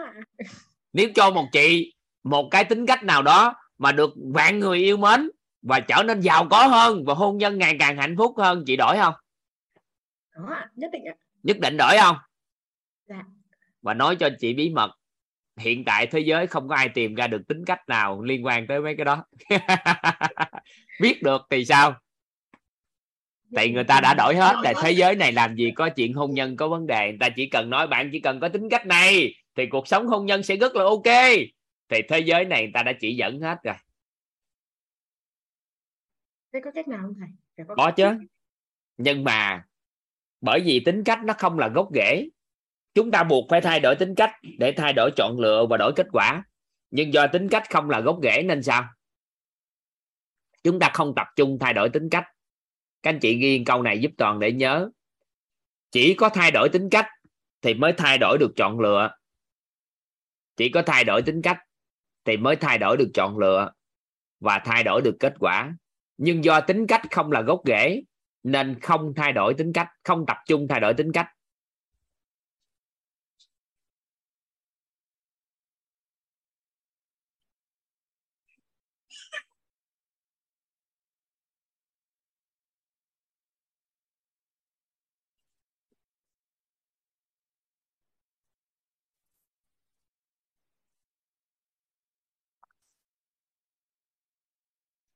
Nếu 0.94 1.10
cho 1.15 1.32
một 1.32 1.45
chị 1.52 1.94
một 2.24 2.48
cái 2.52 2.64
tính 2.64 2.86
cách 2.86 3.03
nào 3.03 3.22
đó 3.22 3.56
mà 3.78 3.91
được 3.91 4.14
vạn 4.34 4.60
người 4.60 4.80
yêu 4.80 4.98
mến 4.98 5.30
và 5.61 5.80
trở 5.80 6.03
nên 6.03 6.22
giàu 6.22 6.48
có 6.49 6.68
hơn 6.68 7.03
và 7.06 7.14
hôn 7.14 7.38
nhân 7.38 7.57
ngày 7.57 7.76
càng 7.80 7.98
hạnh 7.98 8.15
phúc 8.18 8.34
hơn 8.38 8.64
chị 8.68 8.76
đổi 8.76 8.98
không? 8.98 9.14
Ạ, 10.49 10.70
nhất 10.76 10.90
định 10.94 11.02
nhất 11.44 11.60
định 11.60 11.78
đổi 11.78 11.98
không? 11.98 12.15
Dạ. 13.10 13.24
và 13.82 13.94
nói 13.94 14.15
cho 14.15 14.30
chị 14.40 14.53
bí 14.53 14.70
mật 14.70 14.91
hiện 15.57 15.86
tại 15.86 16.07
thế 16.07 16.20
giới 16.20 16.48
không 16.48 16.68
có 16.68 16.76
ai 16.76 16.90
tìm 16.90 17.15
ra 17.15 17.28
được 17.28 17.41
tính 17.48 17.65
cách 17.65 17.90
nào 17.90 18.22
liên 18.22 18.45
quan 18.45 18.68
tới 18.68 18.82
mấy 18.82 18.95
cái 18.95 19.06
đó. 19.06 19.26
Biết 21.02 21.24
được 21.24 21.41
thì 21.49 21.65
sao? 21.65 21.95
Tại 23.56 23.70
người 23.70 23.84
ta 23.84 23.99
đã 24.02 24.14
đổi 24.14 24.36
hết 24.36 24.56
là 24.64 24.74
thế 24.82 24.91
giới 24.91 25.15
này 25.15 25.32
làm 25.32 25.56
gì 25.56 25.72
có 25.76 25.90
chuyện 25.90 26.14
hôn 26.14 26.34
nhân 26.34 26.57
có 26.57 26.68
vấn 26.68 26.88
đề. 26.88 27.10
Người 27.10 27.18
ta 27.20 27.30
chỉ 27.30 27.49
cần 27.49 27.70
nói 27.70 27.88
bạn 27.88 28.10
chỉ 28.11 28.20
cần 28.20 28.40
có 28.40 28.49
tính 28.49 28.70
cách 28.70 28.86
này 28.86 29.34
thì 29.55 29.65
cuộc 29.67 29.88
sống 29.88 30.07
hôn 30.07 30.25
nhân 30.25 30.43
sẽ 30.43 30.55
rất 30.55 30.75
là 30.75 30.84
ok. 30.84 31.38
Thì 31.89 32.01
thế 32.09 32.19
giới 32.19 32.45
này 32.45 32.61
người 32.63 32.71
ta 32.73 32.84
đã 32.84 32.93
chỉ 32.99 33.15
dẫn 33.15 33.41
hết 33.41 33.57
rồi. 33.63 33.75
Thế 36.53 36.59
có 36.63 36.71
cách 36.75 36.88
nào 36.88 36.99
không 37.01 37.13
thầy? 37.19 37.65
Có 37.67 37.85
cách 37.85 37.93
chứ. 37.97 38.05
nhưng 38.97 39.23
mà 39.23 39.65
bởi 40.41 40.59
vì 40.65 40.81
tính 40.85 41.03
cách 41.03 41.19
nó 41.23 41.34
không 41.38 41.59
là 41.59 41.67
gốc 41.67 41.89
rễ. 41.95 42.30
Chúng 42.93 43.11
ta 43.11 43.23
buộc 43.23 43.45
phải 43.49 43.61
thay 43.61 43.80
đổi 43.80 43.95
tính 43.95 44.15
cách 44.15 44.31
để 44.59 44.73
thay 44.77 44.93
đổi 44.93 45.11
chọn 45.15 45.39
lựa 45.39 45.65
và 45.69 45.77
đổi 45.77 45.93
kết 45.95 46.07
quả. 46.11 46.43
Nhưng 46.91 47.13
do 47.13 47.27
tính 47.27 47.49
cách 47.49 47.63
không 47.69 47.89
là 47.89 47.99
gốc 47.99 48.19
rễ 48.23 48.43
nên 48.43 48.63
sao? 48.63 48.85
Chúng 50.63 50.80
ta 50.80 50.91
không 50.93 51.13
tập 51.15 51.27
trung 51.35 51.57
thay 51.59 51.73
đổi 51.73 51.89
tính 51.89 52.09
cách. 52.09 52.25
Các 53.03 53.09
anh 53.09 53.19
chị 53.19 53.38
ghi 53.38 53.63
câu 53.65 53.81
này 53.81 53.99
giúp 53.99 54.11
toàn 54.17 54.39
để 54.39 54.51
nhớ. 54.51 54.89
Chỉ 55.91 56.13
có 56.13 56.30
thay 56.30 56.51
đổi 56.51 56.69
tính 56.69 56.89
cách 56.89 57.07
thì 57.61 57.73
mới 57.73 57.93
thay 57.97 58.17
đổi 58.17 58.38
được 58.39 58.51
chọn 58.55 58.80
lựa 58.80 59.09
chỉ 60.57 60.69
có 60.69 60.81
thay 60.85 61.03
đổi 61.03 61.21
tính 61.21 61.41
cách 61.41 61.57
thì 62.25 62.38
mới 62.38 62.55
thay 62.55 62.77
đổi 62.77 62.97
được 62.97 63.09
chọn 63.13 63.38
lựa 63.38 63.71
và 64.39 64.61
thay 64.65 64.84
đổi 64.84 65.01
được 65.01 65.15
kết 65.19 65.34
quả. 65.39 65.75
Nhưng 66.17 66.43
do 66.43 66.61
tính 66.61 66.88
cách 66.88 67.01
không 67.11 67.31
là 67.31 67.41
gốc 67.41 67.61
rễ, 67.65 68.01
nên 68.43 68.80
không 68.80 69.13
thay 69.15 69.34
đổi 69.34 69.53
tính 69.53 69.73
cách, 69.73 69.88
không 70.03 70.25
tập 70.27 70.38
trung 70.47 70.67
thay 70.67 70.80
đổi 70.80 70.93
tính 70.93 71.11
cách. 71.11 71.27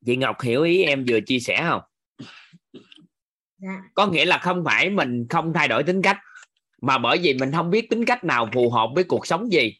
Chị 0.07 0.15
Ngọc 0.15 0.41
hiểu 0.41 0.63
ý 0.63 0.83
em 0.83 1.05
vừa 1.07 1.19
chia 1.19 1.39
sẻ 1.39 1.65
không? 1.69 1.81
Dạ. 3.57 3.81
Có 3.93 4.07
nghĩa 4.07 4.25
là 4.25 4.37
không 4.37 4.63
phải 4.65 4.89
mình 4.89 5.27
không 5.29 5.53
thay 5.53 5.67
đổi 5.67 5.83
tính 5.83 6.01
cách 6.01 6.17
mà 6.81 6.97
bởi 6.97 7.17
vì 7.21 7.33
mình 7.33 7.51
không 7.51 7.69
biết 7.69 7.89
tính 7.89 8.05
cách 8.05 8.23
nào 8.23 8.49
phù 8.53 8.69
hợp 8.69 8.89
với 8.95 9.03
cuộc 9.03 9.27
sống 9.27 9.51
gì. 9.51 9.79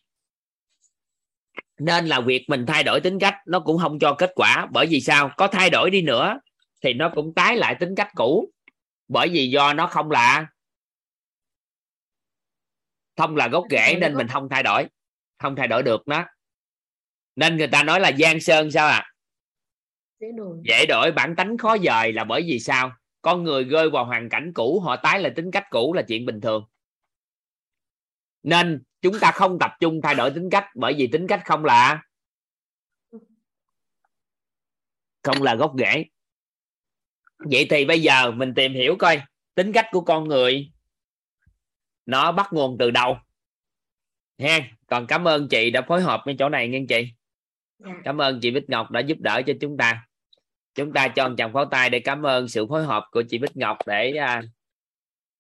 Nên 1.80 2.06
là 2.06 2.22
việc 2.22 2.46
mình 2.48 2.66
thay 2.66 2.84
đổi 2.84 3.02
tính 3.02 3.20
cách 3.20 3.36
nó 3.46 3.60
cũng 3.60 3.78
không 3.78 4.00
cho 4.00 4.16
kết 4.18 4.32
quả. 4.36 4.68
Bởi 4.72 4.88
vì 4.88 5.02
sao? 5.02 5.32
Có 5.38 5.48
thay 5.48 5.70
đổi 5.70 5.90
đi 5.92 6.02
nữa 6.02 6.40
thì 6.82 6.94
nó 6.94 7.12
cũng 7.16 7.34
tái 7.34 7.58
lại 7.58 7.76
tính 7.80 7.96
cách 7.96 8.10
cũ. 8.16 8.52
Bởi 9.08 9.30
vì 9.30 9.50
do 9.50 9.74
nó 9.74 9.88
không 9.88 10.12
là 10.12 10.48
không 13.18 13.36
là 13.36 13.48
gốc 13.48 13.66
rễ 13.70 13.98
nên 14.02 14.14
mình 14.14 14.28
không 14.28 14.50
thay 14.50 14.64
đổi 14.64 14.86
không 15.38 15.56
thay 15.56 15.68
đổi 15.68 15.84
được 15.84 16.08
nó. 16.08 16.26
Nên 17.36 17.58
người 17.58 17.68
ta 17.68 17.84
nói 17.84 18.00
là 18.00 18.12
giang 18.20 18.40
sơn 18.40 18.72
sao 18.72 18.88
à 18.88 19.12
dễ 20.20 20.28
đổi. 20.38 20.58
Dễ 20.64 20.86
đổi, 20.86 21.12
bản 21.12 21.36
tánh 21.36 21.58
khó 21.58 21.78
dời 21.78 22.14
là 22.14 22.24
bởi 22.24 22.42
vì 22.48 22.60
sao? 22.60 22.92
Con 23.22 23.44
người 23.44 23.64
rơi 23.64 23.90
vào 23.90 24.06
hoàn 24.06 24.30
cảnh 24.30 24.52
cũ, 24.56 24.80
họ 24.80 24.96
tái 24.96 25.20
lại 25.20 25.32
tính 25.36 25.52
cách 25.52 25.66
cũ 25.70 25.94
là 25.94 26.02
chuyện 26.02 26.26
bình 26.26 26.42
thường. 26.42 26.66
Nên 28.44 28.84
chúng 29.02 29.20
ta 29.20 29.32
không 29.32 29.58
tập 29.60 29.72
trung 29.80 30.00
thay 30.04 30.16
đổi 30.16 30.32
tính 30.32 30.50
cách 30.52 30.66
bởi 30.76 30.94
vì 30.98 31.08
tính 31.08 31.28
cách 31.28 31.42
không 31.46 31.66
là 31.66 32.04
không 35.24 35.44
là 35.44 35.56
gốc 35.56 35.74
rễ. 35.78 36.06
Vậy 37.38 37.68
thì 37.70 37.86
bây 37.86 38.02
giờ 38.02 38.32
mình 38.32 38.54
tìm 38.56 38.74
hiểu 38.74 38.96
coi, 39.00 39.22
tính 39.56 39.72
cách 39.74 39.86
của 39.92 40.02
con 40.02 40.28
người, 40.28 40.72
nó 42.06 42.32
bắt 42.32 42.54
nguồn 42.54 42.78
từ 42.80 42.92
đâu? 42.92 43.18
Ha 44.40 44.60
còn 44.88 45.08
cảm 45.08 45.28
ơn 45.28 45.48
chị 45.50 45.72
đã 45.72 45.82
phối 45.88 46.02
hợp 46.02 46.22
với 46.26 46.36
chỗ 46.40 46.50
này 46.50 46.68
nghe 46.68 46.82
chị 46.90 47.12
dạ. 47.80 47.92
Cảm 48.04 48.22
ơn 48.22 48.40
chị 48.42 48.52
Bích 48.52 48.70
Ngọc 48.70 48.92
đã 48.92 49.00
giúp 49.00 49.18
đỡ 49.20 49.42
cho 49.48 49.54
chúng 49.62 49.78
ta. 49.78 50.08
Chúng 50.76 50.94
ta 50.94 51.08
cho 51.08 51.30
một 51.30 51.36
chàng 51.38 51.54
pháo 51.54 51.66
tay 51.66 51.90
để 51.90 52.00
cảm 52.00 52.26
ơn 52.26 52.48
sự 52.48 52.66
phối 52.70 52.86
hợp 52.86 53.04
của 53.12 53.24
chị 53.30 53.38
Bích 53.38 53.58
Ngọc 53.58 53.78
để 53.86 54.12
à, 54.12 54.42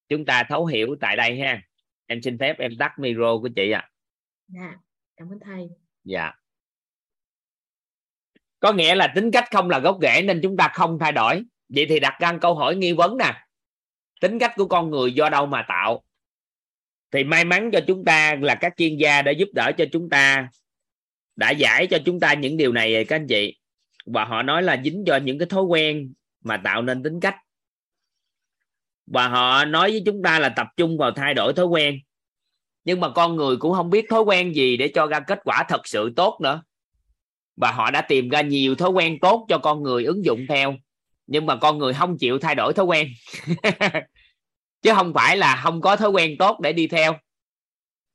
chúng 0.09 0.25
ta 0.25 0.43
thấu 0.49 0.65
hiểu 0.65 0.95
tại 1.01 1.15
đây 1.15 1.39
ha. 1.39 1.61
Em 2.05 2.21
xin 2.21 2.37
phép 2.37 2.59
em 2.59 2.71
tắt 2.79 2.99
micro 2.99 3.37
của 3.37 3.49
chị 3.55 3.71
ạ. 3.71 3.79
À. 3.79 3.89
dạ 4.47 4.77
cảm 5.17 5.29
ơn 5.29 5.39
thầy. 5.39 5.69
Dạ. 6.03 6.31
Có 8.59 8.73
nghĩa 8.73 8.95
là 8.95 9.11
tính 9.15 9.31
cách 9.31 9.45
không 9.51 9.69
là 9.69 9.79
gốc 9.79 9.97
rễ 10.01 10.21
nên 10.21 10.39
chúng 10.43 10.57
ta 10.57 10.71
không 10.73 10.99
thay 10.99 11.11
đổi. 11.11 11.43
Vậy 11.69 11.85
thì 11.89 11.99
đặt 11.99 12.17
ra 12.19 12.37
câu 12.41 12.55
hỏi 12.55 12.75
nghi 12.75 12.93
vấn 12.93 13.17
nè. 13.17 13.33
Tính 14.21 14.39
cách 14.39 14.53
của 14.55 14.65
con 14.65 14.89
người 14.89 15.13
do 15.13 15.29
đâu 15.29 15.45
mà 15.45 15.65
tạo? 15.67 16.03
Thì 17.11 17.23
may 17.23 17.45
mắn 17.45 17.69
cho 17.73 17.79
chúng 17.87 18.05
ta 18.05 18.35
là 18.41 18.55
các 18.55 18.73
chuyên 18.77 18.97
gia 18.97 19.21
đã 19.21 19.31
giúp 19.31 19.49
đỡ 19.53 19.71
cho 19.77 19.85
chúng 19.91 20.09
ta 20.09 20.49
đã 21.37 21.51
giải 21.51 21.87
cho 21.87 21.97
chúng 22.05 22.19
ta 22.19 22.33
những 22.33 22.57
điều 22.57 22.71
này 22.71 23.05
các 23.05 23.15
anh 23.15 23.27
chị. 23.27 23.57
Và 24.05 24.25
họ 24.25 24.41
nói 24.41 24.63
là 24.63 24.81
dính 24.83 25.03
cho 25.07 25.17
những 25.17 25.39
cái 25.39 25.45
thói 25.45 25.63
quen 25.63 26.13
mà 26.43 26.57
tạo 26.57 26.81
nên 26.81 27.03
tính 27.03 27.19
cách. 27.19 27.35
Và 29.05 29.27
họ 29.27 29.65
nói 29.65 29.91
với 29.91 30.03
chúng 30.05 30.23
ta 30.23 30.39
là 30.39 30.49
tập 30.49 30.67
trung 30.77 30.97
vào 30.97 31.11
thay 31.11 31.33
đổi 31.33 31.53
thói 31.53 31.65
quen. 31.65 31.99
Nhưng 32.83 32.99
mà 32.99 33.09
con 33.09 33.35
người 33.35 33.57
cũng 33.57 33.73
không 33.73 33.89
biết 33.89 34.05
thói 34.09 34.21
quen 34.21 34.55
gì 34.55 34.77
để 34.77 34.87
cho 34.87 35.07
ra 35.07 35.19
kết 35.19 35.39
quả 35.43 35.65
thật 35.69 35.87
sự 35.87 36.13
tốt 36.15 36.39
nữa. 36.41 36.61
Và 37.55 37.71
họ 37.71 37.91
đã 37.91 38.01
tìm 38.01 38.29
ra 38.29 38.41
nhiều 38.41 38.75
thói 38.75 38.89
quen 38.89 39.19
tốt 39.19 39.45
cho 39.49 39.57
con 39.57 39.83
người 39.83 40.05
ứng 40.05 40.25
dụng 40.25 40.45
theo. 40.49 40.75
Nhưng 41.27 41.45
mà 41.45 41.55
con 41.55 41.77
người 41.77 41.93
không 41.93 42.17
chịu 42.17 42.39
thay 42.39 42.55
đổi 42.55 42.73
thói 42.73 42.85
quen. 42.85 43.07
Chứ 44.81 44.91
không 44.95 45.13
phải 45.13 45.37
là 45.37 45.61
không 45.63 45.81
có 45.81 45.95
thói 45.95 46.09
quen 46.09 46.35
tốt 46.39 46.59
để 46.59 46.73
đi 46.73 46.87
theo. 46.87 47.19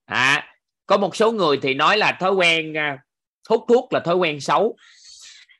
À, 0.04 0.48
có 0.86 0.96
một 0.96 1.16
số 1.16 1.32
người 1.32 1.58
thì 1.62 1.74
nói 1.74 1.96
là 1.96 2.16
thói 2.20 2.32
quen 2.32 2.76
à, 2.76 2.98
hút 3.48 3.64
thuốc 3.68 3.92
là 3.92 4.00
thói 4.00 4.16
quen 4.16 4.40
xấu. 4.40 4.76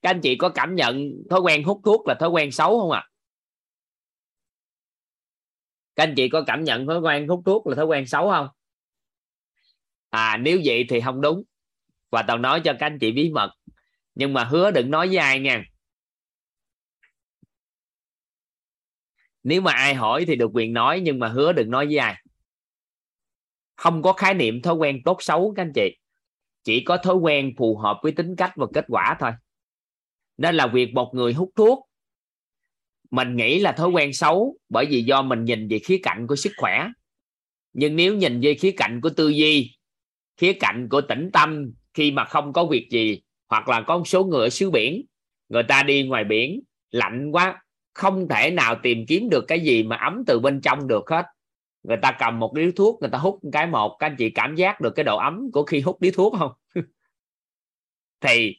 Các 0.03 0.11
anh 0.11 0.21
chị 0.21 0.37
có 0.37 0.49
cảm 0.49 0.75
nhận 0.75 1.11
thói 1.31 1.41
quen 1.41 1.65
hút 1.65 1.81
thuốc 1.85 2.07
là 2.07 2.15
thói 2.15 2.29
quen 2.29 2.53
xấu 2.53 2.81
không 2.81 2.91
ạ? 2.91 3.01
À? 3.01 3.09
các 5.97 6.03
anh 6.03 6.15
chị 6.17 6.29
có 6.29 6.45
cảm 6.47 6.65
nhận 6.65 6.87
thói 6.87 6.99
quen 6.99 7.29
hút 7.29 7.43
thuốc 7.47 7.67
là 7.67 7.77
thói 7.77 7.85
quen 7.85 8.07
xấu 8.07 8.31
không? 8.31 8.49
À 10.11 10.37
nếu 10.37 10.61
vậy 10.65 10.87
thì 10.89 11.01
không 11.01 11.21
đúng. 11.21 11.43
Và 12.11 12.23
tao 12.23 12.39
nói 12.39 12.61
cho 12.65 12.73
các 12.73 12.87
anh 12.87 12.99
chị 12.99 13.13
bí 13.13 13.31
mật. 13.31 13.51
Nhưng 14.15 14.33
mà 14.33 14.45
hứa 14.45 14.71
đừng 14.71 14.91
nói 14.91 15.09
với 15.09 15.17
ai 15.17 15.41
nha. 15.41 15.65
Nếu 19.43 19.61
mà 19.61 19.73
ai 19.73 19.95
hỏi 19.95 20.25
thì 20.27 20.37
được 20.37 20.51
quyền 20.55 20.73
nói, 20.73 21.01
nhưng 21.01 21.19
mà 21.19 21.29
hứa 21.29 21.53
đừng 21.53 21.71
nói 21.71 21.87
với 21.87 21.97
ai. 21.97 22.25
Không 23.77 24.03
có 24.03 24.13
khái 24.13 24.35
niệm 24.35 24.63
thói 24.63 24.75
quen 24.75 25.03
tốt 25.05 25.17
xấu, 25.23 25.53
các 25.57 25.63
anh 25.63 25.73
chị 25.75 25.97
chỉ 26.65 26.85
có 26.85 26.97
thói 26.97 27.15
quen 27.15 27.55
phù 27.59 27.77
hợp 27.77 28.01
với 28.03 28.13
tính 28.13 28.37
cách 28.37 28.53
và 28.57 28.67
kết 28.75 28.85
quả 28.89 29.17
thôi. 29.21 29.31
Nên 30.37 30.55
là 30.55 30.67
việc 30.67 30.95
một 30.95 31.11
người 31.15 31.33
hút 31.33 31.51
thuốc. 31.57 31.89
Mình 33.11 33.37
nghĩ 33.37 33.59
là 33.59 33.73
thói 33.73 33.89
quen 33.89 34.13
xấu 34.13 34.57
bởi 34.69 34.87
vì 34.87 35.03
do 35.03 35.23
mình 35.23 35.45
nhìn 35.45 35.69
về 35.69 35.79
khía 35.79 35.99
cạnh 36.03 36.27
của 36.27 36.37
sức 36.37 36.53
khỏe. 36.57 36.89
Nhưng 37.73 37.97
nếu 37.97 38.15
nhìn 38.15 38.41
về 38.41 38.55
khía 38.55 38.73
cạnh 38.77 39.01
của 39.01 39.11
tư 39.11 39.29
duy, 39.29 39.77
khía 40.37 40.53
cạnh 40.53 40.89
của 40.91 41.01
tĩnh 41.01 41.31
tâm 41.33 41.73
khi 41.95 42.11
mà 42.11 42.25
không 42.25 42.53
có 42.53 42.67
việc 42.67 42.89
gì, 42.91 43.23
hoặc 43.49 43.69
là 43.69 43.85
có 43.87 43.99
một 43.99 44.09
số 44.09 44.25
người 44.25 44.47
ở 44.47 44.51
xứ 44.51 44.71
biển, 44.71 45.07
người 45.49 45.63
ta 45.63 45.83
đi 45.83 46.03
ngoài 46.03 46.25
biển, 46.25 46.61
lạnh 46.91 47.31
quá, 47.33 47.63
không 47.95 48.29
thể 48.29 48.51
nào 48.51 48.77
tìm 48.83 49.07
kiếm 49.09 49.29
được 49.29 49.45
cái 49.49 49.61
gì 49.61 49.83
mà 49.83 49.97
ấm 49.97 50.23
từ 50.27 50.39
bên 50.39 50.61
trong 50.61 50.89
được 50.89 51.05
hết 51.11 51.27
người 51.83 51.97
ta 52.03 52.17
cầm 52.19 52.39
một 52.39 52.53
điếu 52.55 52.71
thuốc, 52.77 53.01
người 53.01 53.11
ta 53.11 53.19
hút 53.19 53.39
cái 53.53 53.67
một, 53.67 53.97
các 53.99 54.07
anh 54.07 54.17
chị 54.19 54.31
cảm 54.31 54.55
giác 54.55 54.81
được 54.81 54.93
cái 54.97 55.05
độ 55.05 55.17
ấm 55.17 55.51
của 55.53 55.65
khi 55.65 55.81
hút 55.81 56.01
điếu 56.01 56.13
thuốc 56.15 56.35
không? 56.39 56.53
Thì 58.21 58.57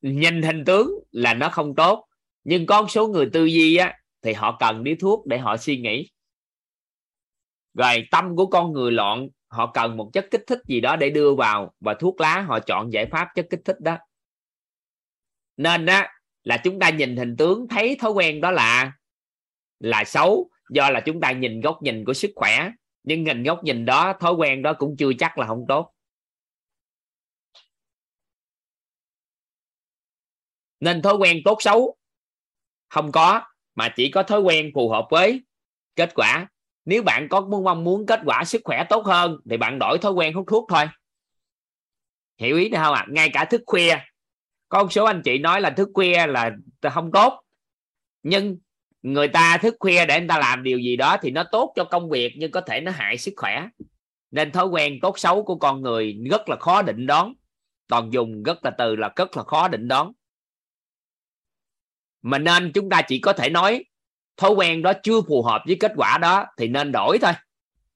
nhìn 0.00 0.42
hình 0.42 0.64
tướng 0.64 0.90
là 1.10 1.34
nó 1.34 1.48
không 1.48 1.74
tốt, 1.74 2.08
nhưng 2.44 2.66
có 2.66 2.82
một 2.82 2.88
số 2.90 3.08
người 3.08 3.30
tư 3.32 3.44
duy 3.44 3.76
á, 3.76 3.98
thì 4.22 4.32
họ 4.32 4.56
cần 4.60 4.84
điếu 4.84 4.94
thuốc 5.00 5.26
để 5.26 5.38
họ 5.38 5.56
suy 5.56 5.80
nghĩ. 5.80 6.10
Rồi 7.74 8.06
tâm 8.10 8.36
của 8.36 8.46
con 8.46 8.72
người 8.72 8.92
loạn, 8.92 9.28
họ 9.48 9.70
cần 9.74 9.96
một 9.96 10.10
chất 10.12 10.26
kích 10.30 10.42
thích 10.46 10.58
gì 10.66 10.80
đó 10.80 10.96
để 10.96 11.10
đưa 11.10 11.34
vào 11.34 11.74
và 11.80 11.94
thuốc 11.94 12.20
lá 12.20 12.40
họ 12.40 12.60
chọn 12.60 12.92
giải 12.92 13.06
pháp 13.06 13.28
chất 13.34 13.46
kích 13.50 13.60
thích 13.64 13.80
đó. 13.80 13.98
Nên 15.56 15.86
á, 15.86 16.12
là 16.42 16.60
chúng 16.64 16.78
ta 16.78 16.90
nhìn 16.90 17.16
hình 17.16 17.36
tướng, 17.36 17.68
thấy 17.68 17.96
thói 18.00 18.10
quen 18.10 18.40
đó 18.40 18.50
là 18.50 18.92
là 19.80 20.04
xấu 20.04 20.50
do 20.72 20.90
là 20.90 21.00
chúng 21.00 21.20
ta 21.20 21.32
nhìn 21.32 21.60
góc 21.60 21.82
nhìn 21.82 22.04
của 22.04 22.14
sức 22.14 22.30
khỏe, 22.34 22.70
nhưng 23.02 23.24
nhìn 23.24 23.42
góc 23.42 23.64
nhìn 23.64 23.84
đó, 23.84 24.12
thói 24.20 24.32
quen 24.32 24.62
đó 24.62 24.72
cũng 24.72 24.96
chưa 24.96 25.10
chắc 25.18 25.38
là 25.38 25.46
không 25.46 25.64
tốt. 25.68 25.92
Nên 30.80 31.02
thói 31.02 31.14
quen 31.14 31.38
tốt 31.44 31.56
xấu? 31.60 31.96
Không 32.88 33.12
có, 33.12 33.42
mà 33.74 33.92
chỉ 33.96 34.10
có 34.10 34.22
thói 34.22 34.40
quen 34.40 34.70
phù 34.74 34.88
hợp 34.90 35.06
với 35.10 35.42
kết 35.96 36.10
quả. 36.14 36.48
Nếu 36.84 37.02
bạn 37.02 37.28
có 37.30 37.40
muốn 37.40 37.64
mong 37.64 37.84
muốn 37.84 38.06
kết 38.06 38.20
quả 38.24 38.44
sức 38.44 38.60
khỏe 38.64 38.84
tốt 38.90 39.06
hơn, 39.06 39.38
thì 39.50 39.56
bạn 39.56 39.78
đổi 39.78 39.98
thói 39.98 40.12
quen 40.12 40.34
hút 40.34 40.46
thuốc 40.48 40.66
thôi. 40.68 40.84
Hiểu 42.38 42.56
ý 42.56 42.70
không 42.70 42.94
ạ? 42.94 43.00
À? 43.00 43.10
ngay 43.10 43.30
cả 43.32 43.44
thức 43.44 43.62
khuya. 43.66 43.98
Có 44.68 44.82
một 44.82 44.92
số 44.92 45.04
anh 45.04 45.22
chị 45.24 45.38
nói 45.38 45.60
là 45.60 45.70
thức 45.70 45.88
khuya 45.94 46.26
là 46.26 46.50
không 46.82 47.10
tốt. 47.12 47.42
Nhưng 48.22 48.58
người 49.02 49.28
ta 49.28 49.58
thức 49.62 49.76
khuya 49.80 50.06
để 50.06 50.18
người 50.18 50.28
ta 50.28 50.38
làm 50.38 50.62
điều 50.62 50.78
gì 50.78 50.96
đó 50.96 51.16
thì 51.22 51.30
nó 51.30 51.44
tốt 51.52 51.72
cho 51.76 51.84
công 51.84 52.10
việc, 52.10 52.34
nhưng 52.36 52.50
có 52.50 52.60
thể 52.60 52.80
nó 52.80 52.92
hại 52.92 53.18
sức 53.18 53.34
khỏe. 53.36 53.68
Nên 54.30 54.52
thói 54.52 54.66
quen 54.66 54.98
tốt 55.02 55.18
xấu 55.18 55.44
của 55.44 55.56
con 55.56 55.82
người 55.82 56.18
rất 56.30 56.48
là 56.48 56.56
khó 56.56 56.82
định 56.82 57.06
đoán. 57.06 57.34
Toàn 57.88 58.12
dùng 58.12 58.42
rất 58.42 58.64
là 58.64 58.70
từ 58.70 58.96
là 58.96 59.12
rất 59.16 59.36
là 59.36 59.42
khó 59.42 59.68
định 59.68 59.88
đoán. 59.88 60.12
Mà 62.22 62.38
nên 62.38 62.72
chúng 62.72 62.88
ta 62.88 63.02
chỉ 63.08 63.18
có 63.18 63.32
thể 63.32 63.50
nói, 63.50 63.84
thói 64.36 64.50
quen 64.50 64.82
đó 64.82 64.92
chưa 65.02 65.20
phù 65.28 65.42
hợp 65.42 65.62
với 65.66 65.76
kết 65.80 65.92
quả 65.96 66.18
đó 66.18 66.44
thì 66.56 66.68
nên 66.68 66.92
đổi 66.92 67.18
thôi. 67.22 67.32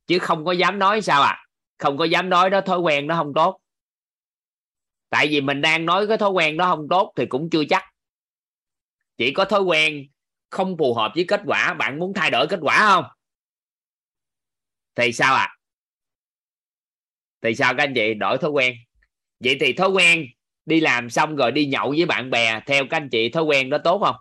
Chứ 0.07 0.19
không 0.19 0.45
có 0.45 0.53
dám 0.53 0.79
nói 0.79 1.03
sao 1.03 1.23
à? 1.23 1.45
Không 1.79 1.97
có 1.97 2.05
dám 2.05 2.29
nói 2.29 2.51
đó 2.51 2.61
thói 2.61 2.79
quen 2.79 3.07
nó 3.07 3.17
không 3.17 3.33
tốt. 3.35 3.61
Tại 5.11 5.29
vì 5.29 5.41
mình 5.41 5.61
đang 5.61 5.87
nói 5.87 6.07
cái 6.07 6.19
thói 6.19 6.31
quen 6.31 6.57
đó 6.57 6.67
không 6.67 6.87
tốt 6.91 7.13
thì 7.17 7.27
cũng 7.27 7.51
chưa 7.51 7.65
chắc. 7.69 7.85
Chỉ 9.17 9.33
có 9.33 9.45
thói 9.45 9.61
quen 9.61 10.07
không 10.51 10.77
phù 10.79 10.95
hợp 10.95 11.13
với 11.15 11.25
kết 11.29 11.41
quả, 11.47 11.75
bạn 11.75 11.99
muốn 11.99 12.15
thay 12.15 12.31
đổi 12.31 12.47
kết 12.51 12.59
quả 12.63 12.79
không? 12.79 13.05
Thì 14.95 15.13
sao 15.13 15.35
ạ? 15.35 15.43
À? 15.43 15.57
thì 17.47 17.55
sao 17.55 17.75
các 17.75 17.85
anh 17.85 17.95
chị? 17.95 18.15
Đổi 18.15 18.39
thói 18.39 18.51
quen. 18.51 18.75
Vậy 19.41 19.57
thì 19.61 19.73
thói 19.73 19.89
quen 19.89 20.27
đi 20.67 20.81
làm 20.81 21.11
xong 21.11 21.37
rồi 21.37 21.53
đi 21.53 21.67
nhậu 21.67 21.91
với 21.91 22.07
bạn 22.07 22.31
bè, 22.31 22.61
theo 22.67 22.85
các 22.91 22.97
anh 22.97 23.09
chị, 23.09 23.29
thói 23.31 23.43
quen 23.43 23.71
đó 23.71 23.79
tốt 23.85 23.99
không? 24.05 24.17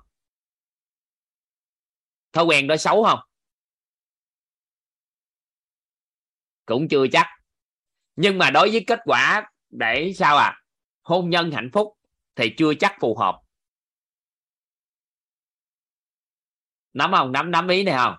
Thói 2.34 2.46
quen 2.46 2.68
đó 2.68 2.78
xấu 2.78 3.04
không? 3.04 3.20
Cũng 6.66 6.88
chưa 6.88 7.08
chắc. 7.12 7.28
Nhưng 8.16 8.38
mà 8.38 8.50
đối 8.50 8.72
với 8.72 8.84
kết 8.88 9.00
quả 9.06 9.52
để 9.70 10.14
sao 10.16 10.38
à 10.38 10.62
hôn 11.02 11.30
nhân 11.30 11.52
hạnh 11.52 11.70
phúc 11.74 11.98
thì 12.36 12.54
chưa 12.58 12.74
chắc 12.74 12.96
phù 13.00 13.16
hợp. 13.16 13.45
Nắm 16.96 17.12
không? 17.12 17.32
Nắm 17.32 17.52
nắm 17.52 17.68
ý 17.68 17.84
này 17.84 17.96
không? 17.98 18.16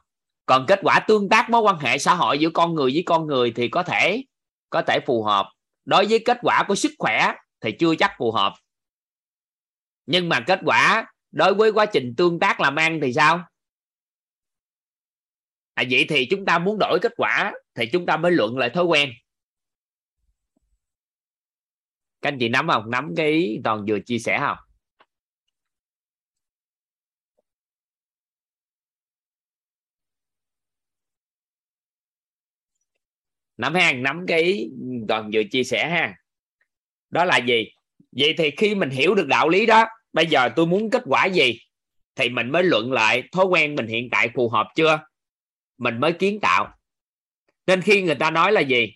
Còn 0.46 0.64
kết 0.68 0.80
quả 0.82 1.00
tương 1.08 1.28
tác 1.28 1.50
mối 1.50 1.60
quan 1.60 1.78
hệ 1.78 1.98
xã 1.98 2.14
hội 2.14 2.38
giữa 2.38 2.50
con 2.54 2.74
người 2.74 2.90
với 2.94 3.02
con 3.06 3.26
người 3.26 3.52
thì 3.56 3.68
có 3.68 3.82
thể 3.82 4.24
có 4.70 4.82
thể 4.82 5.00
phù 5.06 5.22
hợp. 5.24 5.46
Đối 5.84 6.06
với 6.06 6.22
kết 6.24 6.38
quả 6.42 6.64
của 6.68 6.74
sức 6.74 6.92
khỏe 6.98 7.34
thì 7.60 7.72
chưa 7.78 7.94
chắc 7.94 8.12
phù 8.18 8.32
hợp. 8.32 8.54
Nhưng 10.06 10.28
mà 10.28 10.44
kết 10.46 10.60
quả 10.64 11.06
đối 11.30 11.54
với 11.54 11.72
quá 11.72 11.86
trình 11.86 12.14
tương 12.16 12.38
tác 12.38 12.60
làm 12.60 12.76
ăn 12.76 13.00
thì 13.02 13.12
sao? 13.12 13.44
À, 15.74 15.84
vậy 15.90 16.06
thì 16.08 16.26
chúng 16.30 16.44
ta 16.44 16.58
muốn 16.58 16.76
đổi 16.80 16.98
kết 17.02 17.12
quả 17.16 17.52
thì 17.74 17.86
chúng 17.92 18.06
ta 18.06 18.16
mới 18.16 18.32
luận 18.32 18.58
lại 18.58 18.70
thói 18.70 18.84
quen. 18.84 19.10
Các 22.22 22.28
anh 22.28 22.38
chị 22.40 22.48
nắm 22.48 22.68
không? 22.68 22.90
Nắm 22.90 23.14
cái 23.16 23.30
ý 23.30 23.60
toàn 23.64 23.84
vừa 23.88 23.98
chia 24.06 24.18
sẻ 24.18 24.38
không? 24.40 24.65
Nắm 33.56 33.74
hang 33.74 34.02
nắm 34.02 34.24
cái 34.28 34.42
ý 34.42 34.70
toàn 35.08 35.30
vừa 35.32 35.42
chia 35.50 35.64
sẻ 35.64 35.88
ha. 35.88 36.14
Đó 37.10 37.24
là 37.24 37.36
gì? 37.36 37.64
Vậy 38.12 38.34
thì 38.38 38.50
khi 38.56 38.74
mình 38.74 38.90
hiểu 38.90 39.14
được 39.14 39.26
đạo 39.26 39.48
lý 39.48 39.66
đó, 39.66 39.86
bây 40.12 40.26
giờ 40.26 40.48
tôi 40.56 40.66
muốn 40.66 40.90
kết 40.90 41.02
quả 41.06 41.26
gì? 41.26 41.58
Thì 42.14 42.28
mình 42.28 42.50
mới 42.50 42.62
luận 42.62 42.92
lại 42.92 43.22
thói 43.32 43.44
quen 43.44 43.74
mình 43.74 43.86
hiện 43.86 44.08
tại 44.10 44.30
phù 44.34 44.48
hợp 44.48 44.68
chưa? 44.76 45.00
Mình 45.78 46.00
mới 46.00 46.12
kiến 46.12 46.40
tạo. 46.40 46.74
Nên 47.66 47.80
khi 47.80 48.02
người 48.02 48.14
ta 48.14 48.30
nói 48.30 48.52
là 48.52 48.60
gì? 48.60 48.92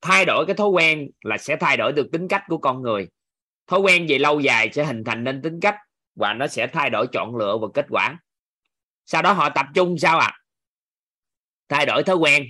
Thay 0.00 0.24
đổi 0.24 0.46
cái 0.46 0.56
thói 0.56 0.68
quen 0.68 1.10
là 1.24 1.38
sẽ 1.38 1.56
thay 1.56 1.76
đổi 1.76 1.92
được 1.92 2.08
tính 2.12 2.28
cách 2.28 2.42
của 2.48 2.58
con 2.58 2.82
người. 2.82 3.08
Thói 3.66 3.80
quen 3.80 4.06
về 4.08 4.18
lâu 4.18 4.40
dài 4.40 4.70
sẽ 4.72 4.84
hình 4.84 5.04
thành 5.04 5.24
nên 5.24 5.42
tính 5.42 5.60
cách 5.60 5.76
và 6.14 6.34
nó 6.34 6.46
sẽ 6.46 6.66
thay 6.66 6.90
đổi 6.90 7.06
chọn 7.12 7.36
lựa 7.36 7.58
và 7.58 7.68
kết 7.74 7.86
quả. 7.90 8.18
Sau 9.06 9.22
đó 9.22 9.32
họ 9.32 9.50
tập 9.50 9.66
trung 9.74 9.98
sao 9.98 10.18
ạ? 10.18 10.26
À? 10.26 10.38
thay 11.68 11.86
đổi 11.86 12.02
thói 12.02 12.16
quen 12.16 12.48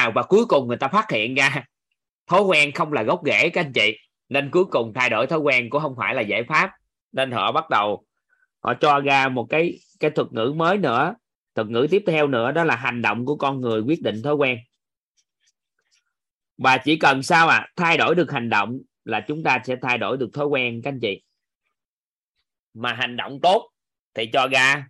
à 0.00 0.10
và 0.14 0.22
cuối 0.22 0.44
cùng 0.46 0.68
người 0.68 0.76
ta 0.76 0.88
phát 0.88 1.10
hiện 1.10 1.34
ra 1.34 1.64
thói 2.26 2.42
quen 2.42 2.72
không 2.72 2.92
là 2.92 3.02
gốc 3.02 3.20
rễ 3.24 3.48
các 3.48 3.60
anh 3.60 3.72
chị. 3.72 3.98
Nên 4.28 4.50
cuối 4.50 4.64
cùng 4.64 4.92
thay 4.94 5.10
đổi 5.10 5.26
thói 5.26 5.38
quen 5.38 5.70
cũng 5.70 5.82
không 5.82 5.94
phải 5.96 6.14
là 6.14 6.22
giải 6.22 6.42
pháp. 6.44 6.70
Nên 7.12 7.30
họ 7.30 7.52
bắt 7.52 7.70
đầu, 7.70 8.04
họ 8.60 8.74
cho 8.74 9.00
ra 9.00 9.28
một 9.28 9.46
cái 9.50 9.78
cái 10.00 10.10
thuật 10.10 10.32
ngữ 10.32 10.52
mới 10.56 10.78
nữa. 10.78 11.14
Thuật 11.54 11.68
ngữ 11.68 11.86
tiếp 11.90 12.04
theo 12.06 12.26
nữa 12.26 12.52
đó 12.52 12.64
là 12.64 12.76
hành 12.76 13.02
động 13.02 13.26
của 13.26 13.36
con 13.36 13.60
người 13.60 13.80
quyết 13.80 14.02
định 14.02 14.22
thói 14.22 14.34
quen. 14.34 14.58
Và 16.58 16.78
chỉ 16.78 16.96
cần 16.96 17.22
sao 17.22 17.48
à 17.48 17.68
thay 17.76 17.96
đổi 17.96 18.14
được 18.14 18.32
hành 18.32 18.50
động 18.50 18.78
là 19.04 19.20
chúng 19.20 19.42
ta 19.42 19.58
sẽ 19.64 19.76
thay 19.82 19.98
đổi 19.98 20.16
được 20.16 20.30
thói 20.32 20.46
quen 20.46 20.80
các 20.84 20.90
anh 20.90 21.00
chị. 21.00 21.22
Mà 22.74 22.92
hành 22.92 23.16
động 23.16 23.38
tốt 23.42 23.70
thì 24.14 24.26
cho 24.32 24.46
ra 24.46 24.86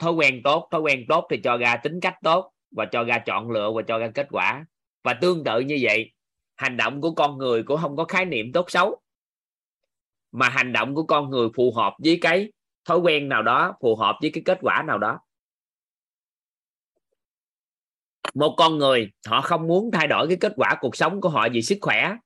thói 0.00 0.12
quen 0.12 0.40
tốt, 0.44 0.68
thói 0.70 0.80
quen 0.80 1.04
tốt 1.08 1.26
thì 1.30 1.40
cho 1.44 1.56
ra 1.56 1.76
tính 1.76 2.00
cách 2.00 2.14
tốt 2.22 2.51
và 2.76 2.84
cho 2.84 3.04
ra 3.04 3.18
chọn 3.18 3.50
lựa 3.50 3.70
và 3.70 3.82
cho 3.82 3.98
ra 3.98 4.10
kết 4.14 4.26
quả. 4.30 4.66
Và 5.04 5.14
tương 5.14 5.44
tự 5.44 5.60
như 5.60 5.78
vậy, 5.82 6.12
hành 6.54 6.76
động 6.76 7.00
của 7.00 7.14
con 7.14 7.38
người 7.38 7.62
cũng 7.62 7.80
không 7.80 7.96
có 7.96 8.04
khái 8.04 8.24
niệm 8.24 8.52
tốt 8.52 8.70
xấu, 8.70 9.00
mà 10.32 10.48
hành 10.48 10.72
động 10.72 10.94
của 10.94 11.02
con 11.02 11.30
người 11.30 11.48
phù 11.56 11.72
hợp 11.76 11.94
với 12.04 12.18
cái 12.20 12.52
thói 12.84 12.98
quen 12.98 13.28
nào 13.28 13.42
đó, 13.42 13.76
phù 13.80 13.96
hợp 13.96 14.16
với 14.20 14.30
cái 14.34 14.42
kết 14.44 14.58
quả 14.60 14.82
nào 14.86 14.98
đó. 14.98 15.20
Một 18.34 18.54
con 18.56 18.78
người, 18.78 19.10
họ 19.26 19.40
không 19.40 19.66
muốn 19.66 19.90
thay 19.90 20.06
đổi 20.06 20.28
cái 20.28 20.36
kết 20.40 20.52
quả 20.56 20.76
cuộc 20.80 20.96
sống 20.96 21.20
của 21.20 21.28
họ 21.28 21.48
vì 21.52 21.62
sức 21.62 21.78
khỏe, 21.80 22.16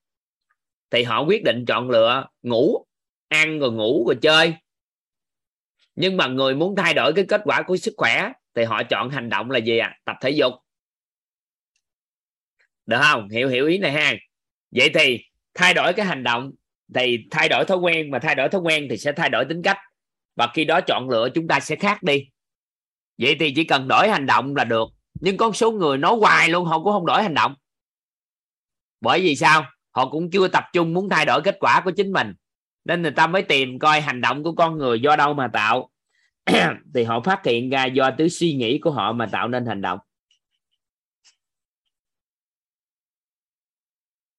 thì 0.91 1.03
họ 1.03 1.25
quyết 1.25 1.43
định 1.45 1.65
chọn 1.69 1.91
lựa 1.91 2.27
ngủ, 2.43 2.85
ăn 3.29 3.59
rồi 3.59 3.73
ngủ 3.73 4.05
rồi 4.07 4.19
chơi. 4.23 4.55
Nhưng 5.95 6.17
mà 6.17 6.27
người 6.27 6.55
muốn 6.55 6.77
thay 6.77 6.95
đổi 6.95 7.13
cái 7.13 7.25
kết 7.29 7.41
quả 7.45 7.63
của 7.63 7.77
sức 7.77 7.95
khỏe 7.97 8.33
thì 8.57 8.65
họ 8.65 8.83
chọn 8.83 9.11
hành 9.11 9.29
động 9.29 9.51
là 9.51 9.59
gì 9.59 9.79
à 9.79 9.99
tập 10.05 10.17
thể 10.21 10.31
dục. 10.31 10.53
Được 12.87 12.99
không? 13.03 13.29
Hiểu 13.29 13.49
hiểu 13.49 13.67
ý 13.67 13.79
này 13.79 13.93
ha. 13.93 14.15
Vậy 14.71 14.91
thì 14.95 15.25
thay 15.55 15.75
đổi 15.75 15.93
cái 15.93 16.07
hành 16.07 16.23
động 16.23 16.53
thì 16.95 17.19
thay 17.31 17.49
đổi 17.49 17.65
thói 17.65 17.79
quen, 17.79 18.11
mà 18.11 18.19
thay 18.19 18.35
đổi 18.35 18.49
thói 18.49 18.61
quen 18.61 18.87
thì 18.91 18.97
sẽ 18.97 19.13
thay 19.13 19.31
đổi 19.31 19.45
tính 19.45 19.63
cách. 19.63 19.79
Và 20.37 20.49
khi 20.55 20.65
đó 20.65 20.81
chọn 20.81 21.09
lựa 21.11 21.29
chúng 21.35 21.49
ta 21.49 21.61
sẽ 21.61 21.77
khác 21.77 22.03
đi. 22.03 22.29
Vậy 23.19 23.37
thì 23.41 23.53
chỉ 23.57 23.65
cần 23.65 23.89
đổi 23.89 24.09
hành 24.09 24.27
động 24.27 24.57
là 24.57 24.65
được. 24.65 24.89
Nhưng 25.21 25.37
có 25.37 25.53
số 25.53 25.71
người 25.71 25.99
nói 25.99 26.17
hoài 26.21 26.49
luôn, 26.49 26.67
họ 26.67 26.83
cũng 26.83 26.93
không 26.93 27.07
đổi 27.07 27.23
hành 27.23 27.35
động. 27.35 27.55
Bởi 29.01 29.21
vì 29.21 29.37
sao? 29.37 29.67
Họ 29.91 30.09
cũng 30.09 30.31
chưa 30.31 30.49
tập 30.49 30.65
trung 30.73 30.95
muốn 30.95 31.09
thay 31.09 31.27
đổi 31.27 31.43
kết 31.45 31.57
quả 31.61 31.83
của 31.85 31.91
chính 31.91 32.13
mình. 32.13 32.35
Nên 32.85 33.03
người 33.03 33.11
ta 33.11 33.27
mới 33.27 33.43
tìm 33.43 33.79
coi 33.79 34.01
hành 34.01 34.21
động 34.21 34.43
của 34.43 34.53
con 34.53 34.79
người 34.79 35.01
do 35.01 35.17
đâu 35.17 35.35
mà 35.35 35.49
tạo. 35.53 35.91
thì 36.95 37.05
họ 37.05 37.21
phát 37.21 37.41
hiện 37.45 37.71
ra 37.71 37.85
do 37.85 38.11
tứ 38.19 38.29
suy 38.29 38.55
nghĩ 38.55 38.79
của 38.79 38.91
họ 38.91 39.13
mà 39.13 39.27
tạo 39.33 39.49
nên 39.49 39.67
hành 39.67 39.81
động. 39.81 39.99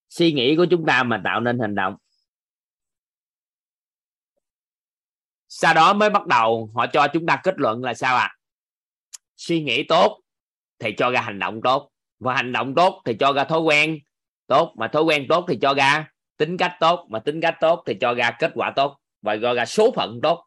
Suy 0.09 0.31
nghĩ 0.31 0.55
của 0.55 0.65
chúng 0.69 0.85
ta 0.85 1.03
mà 1.03 1.21
tạo 1.23 1.39
nên 1.39 1.59
hành 1.59 1.75
động. 1.75 1.95
Sau 5.47 5.73
đó 5.73 5.93
mới 5.93 6.09
bắt 6.09 6.27
đầu 6.27 6.71
họ 6.75 6.87
cho 6.93 7.07
chúng 7.13 7.25
ta 7.25 7.41
kết 7.43 7.53
luận 7.57 7.83
là 7.83 7.93
sao 7.93 8.15
ạ? 8.15 8.23
À? 8.23 8.37
suy 9.37 9.63
nghĩ 9.63 9.83
tốt 9.83 10.19
thì 10.79 10.91
cho 10.97 11.11
ra 11.11 11.21
hành 11.21 11.39
động 11.39 11.61
tốt, 11.63 11.89
và 12.19 12.35
hành 12.35 12.51
động 12.51 12.75
tốt 12.75 13.01
thì 13.05 13.15
cho 13.19 13.33
ra 13.33 13.43
thói 13.43 13.59
quen 13.59 13.99
tốt, 14.47 14.73
mà 14.77 14.87
thói 14.87 15.03
quen 15.03 15.25
tốt 15.29 15.45
thì 15.47 15.57
cho 15.61 15.73
ra 15.73 16.11
tính 16.37 16.57
cách 16.57 16.73
tốt, 16.79 17.07
mà 17.09 17.19
tính 17.19 17.41
cách 17.41 17.55
tốt 17.61 17.83
thì 17.85 17.97
cho 18.01 18.13
ra 18.13 18.31
kết 18.39 18.51
quả 18.55 18.73
tốt, 18.75 18.97
và 19.21 19.35
gọi 19.35 19.55
ra 19.55 19.65
số 19.65 19.91
phận 19.95 20.19
tốt 20.23 20.46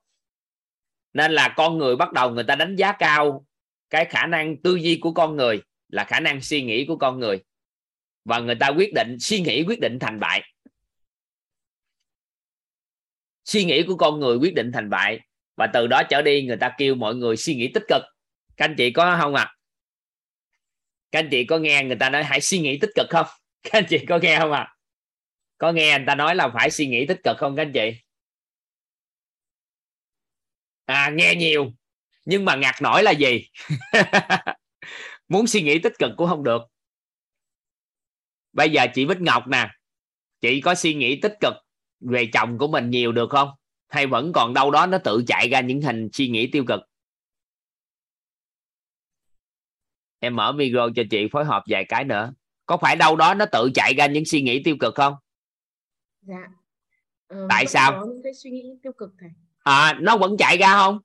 nên 1.12 1.32
là 1.32 1.54
con 1.56 1.78
người 1.78 1.96
bắt 1.96 2.12
đầu 2.12 2.30
người 2.30 2.44
ta 2.44 2.54
đánh 2.54 2.76
giá 2.76 2.92
cao 2.92 3.46
cái 3.90 4.04
khả 4.04 4.26
năng 4.26 4.62
tư 4.62 4.74
duy 4.74 4.98
của 5.00 5.12
con 5.12 5.36
người 5.36 5.62
là 5.88 6.04
khả 6.04 6.20
năng 6.20 6.40
suy 6.40 6.62
nghĩ 6.62 6.84
của 6.86 6.96
con 6.96 7.18
người. 7.18 7.40
Và 8.24 8.38
người 8.38 8.54
ta 8.54 8.68
quyết 8.68 8.94
định, 8.94 9.16
suy 9.20 9.40
nghĩ 9.40 9.64
quyết 9.66 9.80
định 9.80 9.98
thành 9.98 10.20
bại. 10.20 10.42
Suy 13.44 13.64
nghĩ 13.64 13.82
của 13.82 13.96
con 13.96 14.20
người 14.20 14.36
quyết 14.36 14.54
định 14.54 14.72
thành 14.72 14.90
bại. 14.90 15.20
Và 15.56 15.66
từ 15.66 15.86
đó 15.86 16.02
trở 16.02 16.22
đi, 16.22 16.46
người 16.46 16.56
ta 16.56 16.74
kêu 16.78 16.94
mọi 16.94 17.14
người 17.14 17.36
suy 17.36 17.54
nghĩ 17.54 17.70
tích 17.74 17.84
cực. 17.88 18.02
Các 18.56 18.64
anh 18.64 18.74
chị 18.76 18.90
có 18.90 19.18
không 19.20 19.34
ạ? 19.34 19.42
À? 19.42 19.54
các 21.12 21.18
anh 21.18 21.28
chị 21.30 21.44
có 21.44 21.58
nghe 21.58 21.84
người 21.84 21.96
ta 21.96 22.10
nói 22.10 22.24
hãy 22.24 22.40
suy 22.40 22.58
nghĩ 22.58 22.78
tích 22.78 22.90
cực 22.94 23.06
không? 23.10 23.26
Các 23.62 23.72
anh 23.72 23.84
chị 23.88 24.06
có 24.06 24.18
nghe 24.18 24.38
không 24.38 24.52
ạ? 24.52 24.60
À? 24.60 24.74
có 25.58 25.72
nghe 25.72 25.98
người 25.98 26.06
ta 26.06 26.14
nói 26.14 26.34
là 26.34 26.48
phải 26.48 26.70
suy 26.70 26.86
nghĩ 26.86 27.06
tích 27.06 27.20
cực 27.24 27.36
không 27.38 27.56
các 27.56 27.62
anh 27.62 27.72
chị? 27.72 27.92
À 30.90 31.10
nghe 31.10 31.34
nhiều 31.34 31.72
nhưng 32.24 32.44
mà 32.44 32.56
ngặt 32.56 32.74
nổi 32.82 33.02
là 33.02 33.10
gì? 33.10 33.48
Muốn 35.28 35.46
suy 35.46 35.62
nghĩ 35.62 35.78
tích 35.78 35.92
cực 35.98 36.10
cũng 36.16 36.28
không 36.28 36.44
được. 36.44 36.62
Bây 38.52 38.70
giờ 38.70 38.86
chị 38.94 39.06
Bích 39.06 39.20
Ngọc 39.20 39.48
nè 39.48 39.70
chị 40.40 40.60
có 40.60 40.74
suy 40.74 40.94
nghĩ 40.94 41.20
tích 41.20 41.34
cực 41.40 41.54
về 42.00 42.28
chồng 42.32 42.58
của 42.58 42.68
mình 42.68 42.90
nhiều 42.90 43.12
được 43.12 43.30
không? 43.30 43.48
Hay 43.88 44.06
vẫn 44.06 44.32
còn 44.32 44.54
đâu 44.54 44.70
đó 44.70 44.86
nó 44.86 44.98
tự 44.98 45.24
chạy 45.26 45.48
ra 45.48 45.60
những 45.60 45.82
hình 45.82 46.08
suy 46.12 46.28
nghĩ 46.28 46.50
tiêu 46.52 46.64
cực? 46.68 46.80
Em 50.18 50.36
mở 50.36 50.52
micro 50.52 50.88
cho 50.96 51.02
chị 51.10 51.28
phối 51.32 51.44
hợp 51.44 51.62
vài 51.66 51.84
cái 51.88 52.04
nữa. 52.04 52.32
Có 52.66 52.76
phải 52.76 52.96
đâu 52.96 53.16
đó 53.16 53.34
nó 53.34 53.46
tự 53.52 53.70
chạy 53.74 53.94
ra 53.94 54.06
những 54.06 54.24
suy 54.24 54.42
nghĩ 54.42 54.62
tiêu 54.64 54.76
cực 54.80 54.94
không? 54.94 55.14
Dạ. 56.22 56.48
Ờ, 57.26 57.46
tại 57.48 57.66
sao? 57.66 57.92
có 57.92 58.06
những 58.06 58.22
cái 58.22 58.34
suy 58.34 58.50
nghĩ 58.50 58.78
tiêu 58.82 58.92
cực 58.92 59.10
thầy 59.20 59.30
à 59.62 59.98
nó 60.00 60.16
vẫn 60.16 60.36
chạy 60.36 60.58
ra 60.58 60.72
không? 60.72 60.98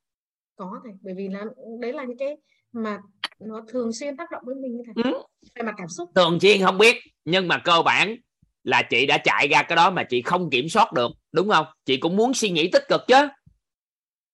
Có 0.56 0.80
thầy 0.84 0.94
bởi 1.02 1.14
vì 1.18 1.28
là 1.28 1.44
đấy 1.82 1.94
là 1.94 2.04
những 2.04 2.18
cái 2.18 2.38
mà 2.72 3.00
nó 3.40 3.62
thường 3.68 3.94
xuyên 3.94 4.18
tác 4.18 4.32
động 4.32 4.44
với 4.46 4.56
mình 4.56 4.82
thầy 4.86 5.12
ừ. 5.12 5.20
về 5.56 5.64
mặt 5.64 5.74
cảm 5.78 5.88
xúc. 5.88 6.10
Thường 6.16 6.40
xuyên 6.40 6.62
không 6.62 6.78
biết 6.78 6.96
nhưng 7.26 7.48
mà 7.48 7.58
cơ 7.58 7.82
bản 7.86 8.16
là 8.64 8.82
chị 8.90 9.06
đã 9.06 9.18
chạy 9.18 9.48
ra 9.48 9.64
cái 9.64 9.76
đó 9.76 9.92
mà 9.92 10.04
chị 10.04 10.22
không 10.22 10.50
kiểm 10.50 10.70
soát 10.70 10.94
được 10.94 11.12
đúng 11.32 11.50
không? 11.50 11.66
Chị 11.86 11.98
cũng 11.98 12.16
muốn 12.16 12.34
suy 12.34 12.50
nghĩ 12.50 12.70
tích 12.72 12.84
cực 12.90 13.02
chứ. 13.08 13.28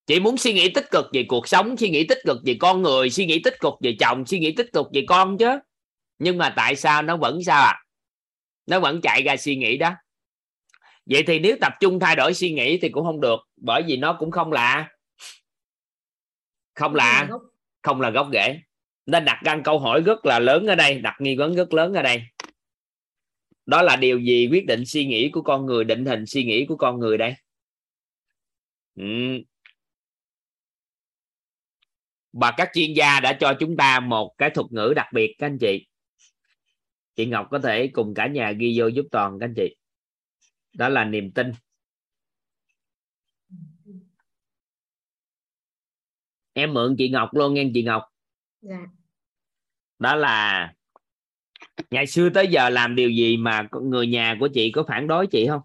Chị 0.08 0.20
muốn 0.20 0.38
suy 0.38 0.54
nghĩ 0.54 0.70
tích 0.70 0.92
cực 0.92 1.06
về 1.14 1.26
cuộc 1.28 1.48
sống 1.48 1.78
suy 1.78 1.90
nghĩ 1.90 2.08
tích 2.08 2.18
cực 2.26 2.38
về 2.46 2.58
con 2.60 2.82
người 2.82 3.10
suy 3.10 3.26
nghĩ 3.26 3.42
tích 3.44 3.60
cực 3.60 3.74
về 3.82 3.96
chồng 4.00 4.26
suy 4.26 4.40
nghĩ 4.40 4.56
tích 4.56 4.74
cực 4.74 4.88
về 4.94 5.06
con 5.08 5.38
chứ. 5.38 5.60
Nhưng 6.20 6.38
mà 6.38 6.54
tại 6.56 6.76
sao 6.76 7.02
nó 7.02 7.18
vẫn 7.18 7.44
sao 7.44 7.64
à? 7.64 7.80
Nó 8.66 8.80
vẫn 8.80 9.02
chạy 9.02 9.22
ra 9.22 9.38
suy 9.38 9.56
nghĩ 9.56 9.78
đó 9.78 9.92
vậy 11.12 11.24
thì 11.28 11.40
nếu 11.40 11.58
tập 11.62 11.74
trung 11.80 12.00
thay 12.00 12.16
đổi 12.16 12.34
suy 12.34 12.52
nghĩ 12.52 12.78
thì 12.78 12.90
cũng 12.90 13.06
không 13.06 13.22
được 13.22 13.40
bởi 13.58 13.84
vì 13.88 13.98
nó 13.98 14.16
cũng 14.20 14.32
không 14.32 14.52
là 14.52 14.90
không 16.76 16.96
là 16.96 17.30
không 17.82 18.02
là 18.02 18.10
gốc. 18.10 18.28
rễ. 18.34 18.60
Nên 19.06 19.26
đặt 19.26 19.42
ra 19.46 19.62
câu 19.64 19.80
hỏi 19.80 20.02
rất 20.02 20.26
là 20.26 20.40
lớn 20.40 20.68
ở 20.68 20.76
đây 20.76 21.00
đặt 21.00 21.16
nghi 21.20 21.36
vấn 21.36 21.56
rất 21.56 21.74
lớn 21.74 21.94
ở 21.94 22.02
đây. 22.02 22.22
Đó 23.66 23.82
là 23.82 23.96
điều 23.96 24.20
gì 24.20 24.48
quyết 24.52 24.66
định 24.66 24.86
suy 24.86 25.06
nghĩ 25.06 25.30
của 25.30 25.42
con 25.42 25.66
người 25.66 25.84
định 25.84 26.06
hình 26.06 26.26
suy 26.26 26.44
nghĩ 26.44 26.66
của 26.66 26.76
con 26.76 27.00
người 27.00 27.18
đây? 27.18 27.34
Ừ. 28.96 29.04
và 32.34 32.54
các 32.58 32.70
chuyên 32.74 32.94
gia 32.94 33.20
đã 33.20 33.34
cho 33.34 33.54
chúng 33.60 33.78
ta 33.78 34.00
một 34.00 34.36
cái 34.38 34.50
thuật 34.50 34.68
ngữ 34.72 34.94
đặc 34.96 35.08
biệt 35.14 35.36
các 35.38 35.46
anh 35.48 35.58
chị. 35.60 35.88
Chị 37.16 37.26
Ngọc 37.26 37.48
có 37.52 37.60
thể 37.60 37.88
cùng 37.88 38.14
cả 38.14 38.28
nhà 38.28 38.52
ghi 38.52 38.76
vô 38.80 38.88
giúp 38.88 39.06
toàn 39.12 39.40
các 39.40 39.46
anh 39.46 39.54
chị 39.56 39.76
đó 40.74 40.90
là 40.90 41.06
niềm 41.06 41.32
tin. 41.32 41.52
Em 46.54 46.74
mượn 46.74 46.96
chị 46.98 47.10
Ngọc 47.10 47.30
luôn 47.34 47.54
nghe 47.54 47.72
chị 47.74 47.84
Ngọc. 47.84 48.04
Dạ. 48.62 48.78
đó 50.00 50.16
là 50.16 50.74
ngày 51.92 52.08
xưa 52.08 52.30
tới 52.30 52.48
giờ 52.48 52.70
làm 52.70 52.96
điều 52.96 53.10
gì 53.10 53.38
mà 53.38 53.68
người 53.82 54.08
nhà 54.08 54.38
của 54.40 54.50
chị 54.54 54.72
có 54.72 54.84
phản 54.88 55.08
đối 55.08 55.28
chị 55.28 55.48
không? 55.48 55.62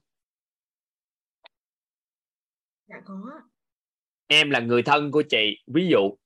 Dạ 2.87 2.97
có. 3.05 3.41
Em 4.27 4.51
là 4.51 4.61
người 4.61 4.83
thân 4.83 5.11
của 5.11 5.23
chị. 5.29 5.59
Ví 5.67 5.89
dụ 5.91 6.17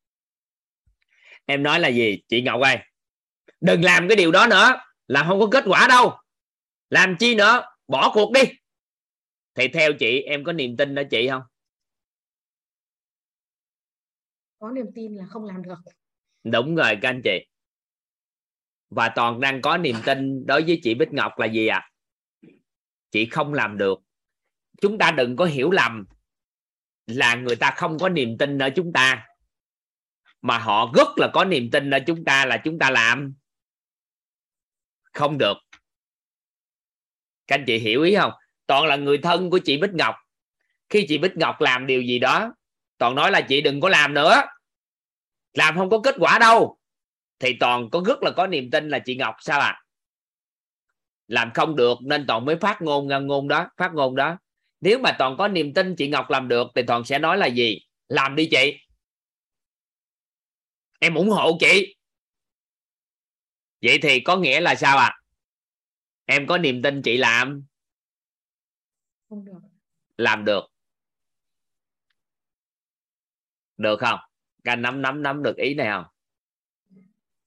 em 1.44 1.62
nói 1.62 1.80
là 1.80 1.88
gì? 1.88 2.22
Chị 2.28 2.42
ngọc 2.42 2.60
ơi 2.60 2.78
đừng 3.60 3.84
làm 3.84 4.08
cái 4.08 4.16
điều 4.16 4.32
đó 4.32 4.46
nữa 4.46 4.72
là 5.06 5.24
không 5.28 5.40
có 5.40 5.48
kết 5.52 5.64
quả 5.66 5.86
đâu. 5.88 6.18
Làm 6.90 7.16
chi 7.18 7.34
nữa? 7.34 7.62
Bỏ 7.88 8.10
cuộc 8.14 8.32
đi 8.32 8.40
thì 9.54 9.68
theo 9.68 9.92
chị 9.98 10.20
em 10.20 10.44
có 10.44 10.52
niềm 10.52 10.76
tin 10.76 10.94
ở 10.94 11.04
chị 11.10 11.28
không? 11.28 11.42
Có 14.58 14.70
niềm 14.70 14.86
tin 14.94 15.14
là 15.14 15.26
không 15.26 15.44
làm 15.44 15.62
được. 15.62 15.78
Đúng 16.44 16.74
rồi 16.74 16.98
các 17.02 17.08
anh 17.08 17.20
chị. 17.24 17.46
Và 18.90 19.12
toàn 19.16 19.40
đang 19.40 19.62
có 19.62 19.78
niềm 19.78 19.96
tin 20.06 20.46
đối 20.46 20.62
với 20.62 20.80
chị 20.82 20.94
bích 20.94 21.12
ngọc 21.12 21.38
là 21.38 21.46
gì 21.46 21.66
ạ? 21.66 21.78
À? 21.78 21.90
chị 23.10 23.26
không 23.26 23.54
làm 23.54 23.78
được. 23.78 23.98
Chúng 24.80 24.98
ta 24.98 25.10
đừng 25.10 25.36
có 25.36 25.44
hiểu 25.44 25.70
lầm 25.70 26.04
là 27.06 27.34
người 27.34 27.56
ta 27.56 27.74
không 27.76 27.98
có 27.98 28.08
niềm 28.08 28.38
tin 28.38 28.58
ở 28.58 28.70
chúng 28.76 28.92
ta. 28.92 29.26
Mà 30.42 30.58
họ 30.58 30.92
rất 30.96 31.08
là 31.16 31.30
có 31.34 31.44
niềm 31.44 31.70
tin 31.72 31.90
ở 31.90 31.98
chúng 32.06 32.24
ta 32.24 32.46
là 32.46 32.60
chúng 32.64 32.78
ta 32.78 32.90
làm. 32.90 33.34
Không 35.02 35.38
được. 35.38 35.54
Các 37.46 37.58
anh 37.58 37.64
chị 37.66 37.78
hiểu 37.78 38.02
ý 38.02 38.14
không 38.16 38.32
toàn 38.70 38.84
là 38.84 38.96
người 38.96 39.18
thân 39.18 39.50
của 39.50 39.58
chị 39.58 39.78
bích 39.78 39.90
ngọc. 39.90 40.14
Khi 40.88 41.06
chị 41.08 41.18
bích 41.18 41.36
ngọc 41.36 41.60
làm 41.60 41.86
điều 41.86 42.02
gì 42.02 42.18
đó, 42.18 42.54
toàn 42.98 43.14
nói 43.14 43.30
là 43.30 43.40
chị 43.40 43.60
đừng 43.60 43.80
có 43.80 43.88
làm 43.88 44.14
nữa. 44.14 44.42
Làm 45.54 45.76
không 45.76 45.90
có 45.90 46.00
kết 46.04 46.14
quả 46.18 46.38
đâu. 46.38 46.78
Thì 47.38 47.56
toàn 47.60 47.90
có 47.90 48.02
rất 48.06 48.22
là 48.22 48.30
có 48.36 48.46
niềm 48.46 48.70
tin 48.70 48.88
là 48.88 48.98
chị 48.98 49.16
ngọc 49.16 49.34
sao 49.40 49.60
ạ? 49.60 49.66
À? 49.66 49.82
làm 51.26 51.50
không 51.54 51.76
được 51.76 51.98
nên 52.02 52.26
toàn 52.26 52.44
mới 52.44 52.56
phát 52.56 52.82
ngôn 52.82 53.08
ra 53.08 53.18
ngôn 53.18 53.48
đó, 53.48 53.68
phát 53.76 53.90
ngôn 53.94 54.16
đó. 54.16 54.38
Nếu 54.80 54.98
mà 54.98 55.16
toàn 55.18 55.36
có 55.38 55.48
niềm 55.48 55.74
tin 55.74 55.96
chị 55.96 56.08
ngọc 56.08 56.30
làm 56.30 56.48
được 56.48 56.66
thì 56.74 56.82
toàn 56.86 57.04
sẽ 57.04 57.18
nói 57.18 57.38
là 57.38 57.46
gì? 57.46 57.80
Làm 58.08 58.36
đi 58.36 58.48
chị. 58.50 58.78
Em 60.98 61.14
ủng 61.14 61.28
hộ 61.28 61.58
chị. 61.60 61.96
Vậy 63.82 63.98
thì 64.02 64.20
có 64.20 64.36
nghĩa 64.36 64.60
là 64.60 64.74
sao 64.74 64.98
ạ? 64.98 65.06
À? 65.06 65.18
em 66.24 66.46
có 66.46 66.58
niềm 66.58 66.82
tin 66.82 67.02
chị 67.02 67.16
làm 67.16 67.69
làm 70.20 70.44
được. 70.44 70.64
Được 73.76 74.00
không? 74.00 74.18
Các 74.64 74.76
nắm 74.76 75.02
nắm 75.02 75.22
nắm 75.22 75.42
được 75.42 75.56
ý 75.56 75.74
này 75.74 75.86
không? 75.86 76.04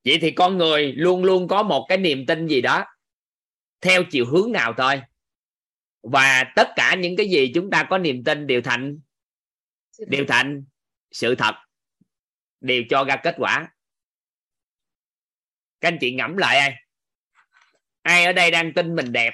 Vậy 0.05 0.17
thì 0.21 0.31
con 0.31 0.57
người 0.57 0.93
luôn 0.93 1.23
luôn 1.23 1.47
có 1.47 1.63
một 1.63 1.85
cái 1.89 1.97
niềm 1.97 2.25
tin 2.25 2.47
gì 2.47 2.61
đó, 2.61 2.85
theo 3.81 4.03
chiều 4.11 4.25
hướng 4.25 4.51
nào 4.51 4.73
thôi. 4.77 5.01
Và 6.03 6.43
tất 6.55 6.69
cả 6.75 6.95
những 6.95 7.15
cái 7.17 7.29
gì 7.29 7.51
chúng 7.55 7.69
ta 7.69 7.87
có 7.89 7.97
niềm 7.97 8.23
tin 8.23 8.47
đều 8.47 8.61
thành 8.61 8.99
đều 10.07 10.25
thành 10.27 10.65
sự 11.11 11.35
thật, 11.35 11.55
đều 12.59 12.83
cho 12.89 13.03
ra 13.03 13.15
kết 13.23 13.35
quả. 13.37 13.73
Các 15.81 15.87
anh 15.87 15.97
chị 16.01 16.13
ngẫm 16.13 16.37
lại 16.37 16.57
ai? 16.57 16.75
Ai 18.01 18.25
ở 18.25 18.33
đây 18.33 18.51
đang 18.51 18.73
tin 18.73 18.95
mình 18.95 19.11
đẹp? 19.11 19.33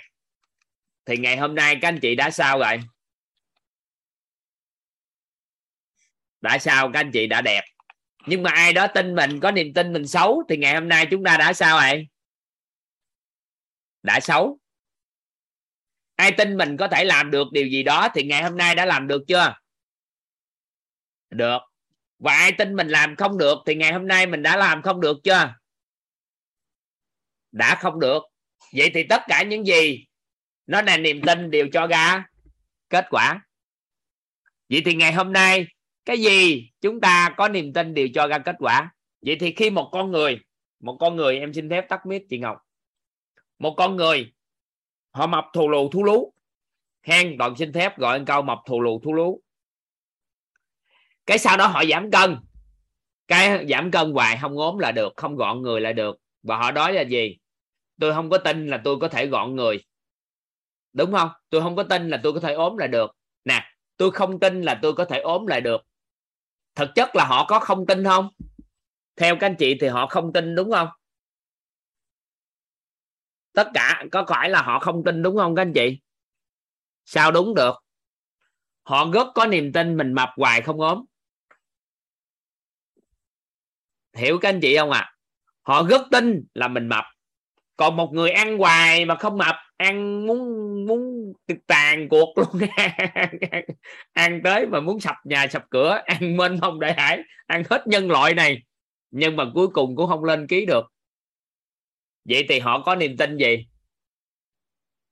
Thì 1.05 1.17
ngày 1.17 1.37
hôm 1.37 1.55
nay 1.55 1.77
các 1.81 1.87
anh 1.87 1.99
chị 2.01 2.15
đã 2.15 2.31
sao 2.31 2.59
rồi? 2.59 2.77
Đã 6.41 6.57
sao 6.57 6.91
các 6.93 6.99
anh 6.99 7.11
chị 7.11 7.27
đã 7.27 7.41
đẹp? 7.41 7.61
Nhưng 8.25 8.43
mà 8.43 8.51
ai 8.51 8.73
đó 8.73 8.87
tin 8.87 9.15
mình, 9.15 9.39
có 9.39 9.51
niềm 9.51 9.73
tin 9.73 9.93
mình 9.93 10.07
xấu, 10.07 10.43
thì 10.49 10.57
ngày 10.57 10.73
hôm 10.73 10.89
nay 10.89 11.07
chúng 11.11 11.23
ta 11.23 11.37
đã 11.37 11.53
sao 11.53 11.77
vậy? 11.77 12.07
Đã 14.03 14.19
xấu. 14.19 14.59
Ai 16.15 16.31
tin 16.31 16.57
mình 16.57 16.77
có 16.77 16.87
thể 16.87 17.03
làm 17.03 17.31
được 17.31 17.47
điều 17.51 17.67
gì 17.67 17.83
đó, 17.83 18.07
thì 18.13 18.23
ngày 18.23 18.43
hôm 18.43 18.57
nay 18.57 18.75
đã 18.75 18.85
làm 18.85 19.07
được 19.07 19.21
chưa? 19.27 19.55
Được. 21.29 21.59
Và 22.19 22.33
ai 22.33 22.51
tin 22.51 22.75
mình 22.75 22.87
làm 22.87 23.15
không 23.15 23.37
được, 23.37 23.57
thì 23.65 23.75
ngày 23.75 23.93
hôm 23.93 24.07
nay 24.07 24.25
mình 24.25 24.43
đã 24.43 24.57
làm 24.57 24.81
không 24.81 25.01
được 25.01 25.17
chưa? 25.23 25.53
Đã 27.51 27.75
không 27.75 27.99
được. 27.99 28.23
Vậy 28.73 28.91
thì 28.93 29.03
tất 29.03 29.21
cả 29.27 29.43
những 29.43 29.65
gì, 29.65 30.05
nó 30.67 30.81
là 30.81 30.97
niềm 30.97 31.21
tin 31.27 31.51
đều 31.51 31.67
cho 31.73 31.87
ra 31.87 32.25
kết 32.89 33.05
quả. 33.09 33.41
Vậy 34.69 34.81
thì 34.85 34.95
ngày 34.95 35.13
hôm 35.13 35.33
nay 35.33 35.67
cái 36.09 36.21
gì? 36.21 36.69
Chúng 36.81 37.01
ta 37.01 37.33
có 37.37 37.47
niềm 37.47 37.73
tin 37.73 37.93
đều 37.93 38.07
cho 38.13 38.27
ra 38.27 38.37
kết 38.37 38.55
quả. 38.59 38.91
Vậy 39.21 39.37
thì 39.39 39.53
khi 39.53 39.69
một 39.69 39.89
con 39.91 40.11
người, 40.11 40.39
một 40.79 40.97
con 40.99 41.15
người, 41.15 41.39
em 41.39 41.53
xin 41.53 41.69
phép 41.69 41.89
tắt 41.89 42.05
mic, 42.05 42.29
chị 42.29 42.37
ngọc. 42.37 42.57
Một 43.59 43.73
con 43.77 43.95
người, 43.95 44.33
họ 45.11 45.27
mập 45.27 45.45
thù 45.53 45.69
lù 45.69 45.89
thú 45.89 46.03
lú. 46.03 46.33
Hen 47.03 47.37
đoàn 47.37 47.55
xin 47.55 47.73
phép 47.73 47.97
gọi 47.97 48.17
anh 48.17 48.25
câu 48.25 48.41
mập 48.41 48.57
thù 48.65 48.81
lù 48.81 48.99
thú 48.99 49.13
lú. 49.13 49.41
Cái 51.25 51.37
sau 51.37 51.57
đó 51.57 51.67
họ 51.67 51.83
giảm 51.85 52.11
cân. 52.11 52.37
Cái 53.27 53.65
giảm 53.69 53.91
cân 53.91 54.11
hoài, 54.11 54.37
không 54.41 54.57
ốm 54.57 54.79
là 54.79 54.91
được, 54.91 55.13
không 55.15 55.35
gọn 55.35 55.61
người 55.61 55.81
là 55.81 55.93
được. 55.93 56.17
Và 56.43 56.57
họ 56.57 56.71
nói 56.71 56.93
là 56.93 57.01
gì? 57.01 57.37
Tôi 57.99 58.13
không 58.13 58.29
có 58.29 58.37
tin 58.37 58.67
là 58.67 58.81
tôi 58.83 58.97
có 58.99 59.07
thể 59.07 59.27
gọn 59.27 59.55
người. 59.55 59.83
Đúng 60.93 61.11
không? 61.11 61.29
Tôi 61.49 61.61
không 61.61 61.75
có 61.75 61.83
tin 61.83 62.09
là 62.09 62.19
tôi 62.23 62.33
có 62.33 62.39
thể 62.39 62.53
ốm 62.53 62.77
là 62.77 62.87
được. 62.87 63.15
Nè, 63.45 63.63
tôi 63.97 64.11
không 64.11 64.39
tin 64.39 64.61
là 64.61 64.79
tôi 64.81 64.93
có 64.93 65.05
thể 65.05 65.19
ốm 65.19 65.47
lại 65.47 65.61
được 65.61 65.88
thực 66.79 66.89
chất 66.95 67.15
là 67.15 67.25
họ 67.25 67.45
có 67.45 67.59
không 67.59 67.85
tin 67.85 68.03
không? 68.03 68.29
Theo 69.15 69.35
các 69.39 69.47
anh 69.47 69.55
chị 69.59 69.77
thì 69.81 69.87
họ 69.87 70.07
không 70.07 70.33
tin 70.33 70.55
đúng 70.55 70.71
không? 70.71 70.87
Tất 73.53 73.67
cả, 73.73 74.05
có 74.11 74.25
phải 74.29 74.49
là 74.49 74.61
họ 74.61 74.79
không 74.79 75.03
tin 75.05 75.23
đúng 75.23 75.37
không 75.37 75.55
các 75.55 75.61
anh 75.61 75.73
chị? 75.73 75.99
Sao 77.05 77.31
đúng 77.31 77.55
được? 77.55 77.75
Họ 78.83 79.11
rất 79.13 79.27
có 79.35 79.45
niềm 79.45 79.73
tin 79.73 79.97
mình 79.97 80.13
mập 80.13 80.29
hoài 80.37 80.61
không 80.61 80.81
ốm. 80.81 81.05
Hiểu 84.13 84.39
các 84.41 84.49
anh 84.49 84.59
chị 84.61 84.77
không 84.77 84.91
ạ? 84.91 84.99
À? 84.99 85.15
họ 85.61 85.83
rất 85.83 86.01
tin 86.11 86.47
là 86.53 86.67
mình 86.67 86.87
mập. 86.87 87.03
Còn 87.75 87.95
một 87.95 88.09
người 88.13 88.31
ăn 88.31 88.57
hoài 88.57 89.05
mà 89.05 89.15
không 89.15 89.37
mập 89.37 89.55
ăn 89.79 90.27
muốn 90.27 90.39
muốn 90.85 91.33
tàn 91.67 92.09
cuộc 92.09 92.37
luôn. 92.37 92.69
Ăn 94.13 94.41
tới 94.43 94.67
mà 94.67 94.79
muốn 94.79 94.99
sập 94.99 95.15
nhà 95.23 95.47
sập 95.47 95.63
cửa 95.69 96.01
ăn 96.05 96.37
mênh 96.37 96.59
không 96.61 96.79
đại 96.79 96.93
hải 96.93 97.19
ăn 97.47 97.63
hết 97.69 97.87
nhân 97.87 98.11
loại 98.11 98.33
này. 98.33 98.57
Nhưng 99.11 99.35
mà 99.35 99.45
cuối 99.53 99.67
cùng 99.67 99.95
cũng 99.95 100.09
không 100.09 100.23
lên 100.23 100.47
ký 100.47 100.65
được. 100.65 100.85
Vậy 102.25 102.45
thì 102.49 102.59
họ 102.59 102.81
có 102.81 102.95
niềm 102.95 103.17
tin 103.17 103.37
gì? 103.37 103.67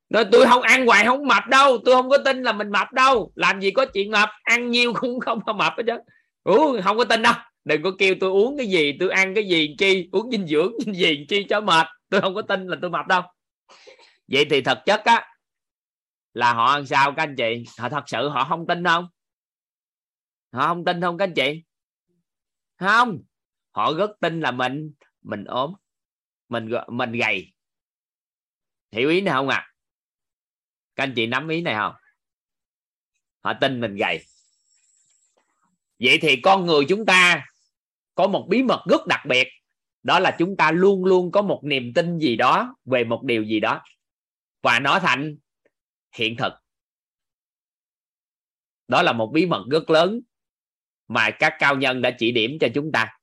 Nói 0.10 0.26
tôi 0.32 0.46
không 0.46 0.62
ăn 0.62 0.86
hoài 0.86 1.06
không 1.06 1.28
mập 1.28 1.48
đâu. 1.48 1.78
Tôi 1.86 1.96
không 1.96 2.10
có 2.10 2.18
tin 2.18 2.44
là 2.44 2.54
mình 2.54 2.72
mập 2.72 2.92
đâu. 2.94 3.32
Làm 3.36 3.62
gì 3.62 3.72
có 3.72 3.86
chuyện 3.86 4.12
mập. 4.12 4.30
Ăn 4.44 4.72
nhiều 4.72 4.94
cũng 4.94 5.20
không 5.20 5.40
có 5.46 5.54
mập 5.54 5.74
hết 5.78 5.84
chứ 5.88 5.98
Ủa, 6.44 6.82
không 6.82 6.98
có 6.98 7.06
tin 7.06 7.22
đâu. 7.22 7.34
Đừng 7.66 7.84
có 7.84 7.92
kêu 8.00 8.16
tôi 8.20 8.30
uống 8.30 8.58
cái 8.58 8.68
gì. 8.68 8.98
Tôi 9.00 9.10
ăn 9.10 9.36
cái 9.36 9.48
gì 9.48 9.76
chi? 9.78 10.10
Uống 10.12 10.32
dinh 10.32 10.48
dưỡng 10.48 10.72
gì 10.96 11.26
chi 11.30 11.46
cho 11.50 11.62
mệt. 11.62 11.88
Tôi 12.10 12.22
không 12.22 12.36
có 12.36 12.42
tin 12.42 12.68
là 12.68 12.78
tôi 12.82 12.90
mập 12.90 13.08
đâu 13.08 13.22
vậy 14.28 14.46
thì 14.50 14.62
thực 14.62 14.78
chất 14.86 15.02
á, 15.06 15.28
là 16.34 16.54
họ 16.54 16.78
làm 16.78 16.86
sao 16.86 17.14
các 17.18 17.24
anh 17.24 17.36
chị? 17.36 17.64
Họ 17.78 17.90
thật 17.90 18.04
sự 18.08 18.30
họ 18.30 18.46
không 18.50 18.68
tin 18.68 18.84
không? 18.84 19.08
Họ 20.52 20.68
không 20.68 20.86
tin 20.86 21.02
không 21.02 21.18
các 21.18 21.26
anh 21.26 21.34
chị? 21.34 21.64
Không. 22.80 23.24
Họ 23.72 23.94
rất 23.94 24.12
tin 24.20 24.40
là 24.42 24.52
mình 24.52 24.94
mình 25.22 25.44
ốm, 25.44 25.74
mình 26.50 26.72
mình 26.88 27.12
gầy. 27.12 27.54
Hiểu 28.92 29.10
ý 29.10 29.22
này 29.22 29.34
không 29.34 29.50
à 29.50 29.68
các 30.98 31.04
anh 31.04 31.14
chị 31.16 31.28
nắm 31.28 31.48
ý 31.48 31.62
này 31.62 31.76
không? 31.76 31.94
Họ 33.40 33.54
tin 33.62 33.82
mình 33.82 33.96
gầy. 33.96 34.26
Vậy 36.00 36.20
thì 36.22 36.42
con 36.42 36.66
người 36.66 36.86
chúng 36.90 37.06
ta 37.06 37.46
có 38.16 38.28
một 38.28 38.48
bí 38.50 38.64
mật 38.64 38.84
rất 38.90 39.08
đặc 39.08 39.26
biệt. 39.26 39.48
Đó 40.04 40.20
là 40.20 40.36
chúng 40.40 40.58
ta 40.58 40.72
luôn 40.72 41.06
luôn 41.06 41.32
có 41.32 41.42
một 41.42 41.62
niềm 41.64 41.94
tin 41.96 42.18
gì 42.20 42.36
đó 42.36 42.76
về 42.86 43.04
một 43.04 43.24
điều 43.24 43.44
gì 43.44 43.60
đó 43.60 43.82
và 44.68 44.80
nó 44.80 45.00
thành, 45.00 45.38
hiện 46.12 46.36
thực. 46.38 46.54
Đó 48.88 49.02
là 49.02 49.14
một 49.14 49.32
bí 49.34 49.46
mật 49.46 49.66
rất 49.72 49.90
lớn 49.90 50.22
mà 51.08 51.30
các 51.40 51.54
cao 51.60 51.76
nhân 51.76 52.02
đã 52.02 52.12
chỉ 52.20 52.32
điểm 52.32 52.52
cho 52.62 52.68
chúng 52.76 52.92
ta. 52.92 53.18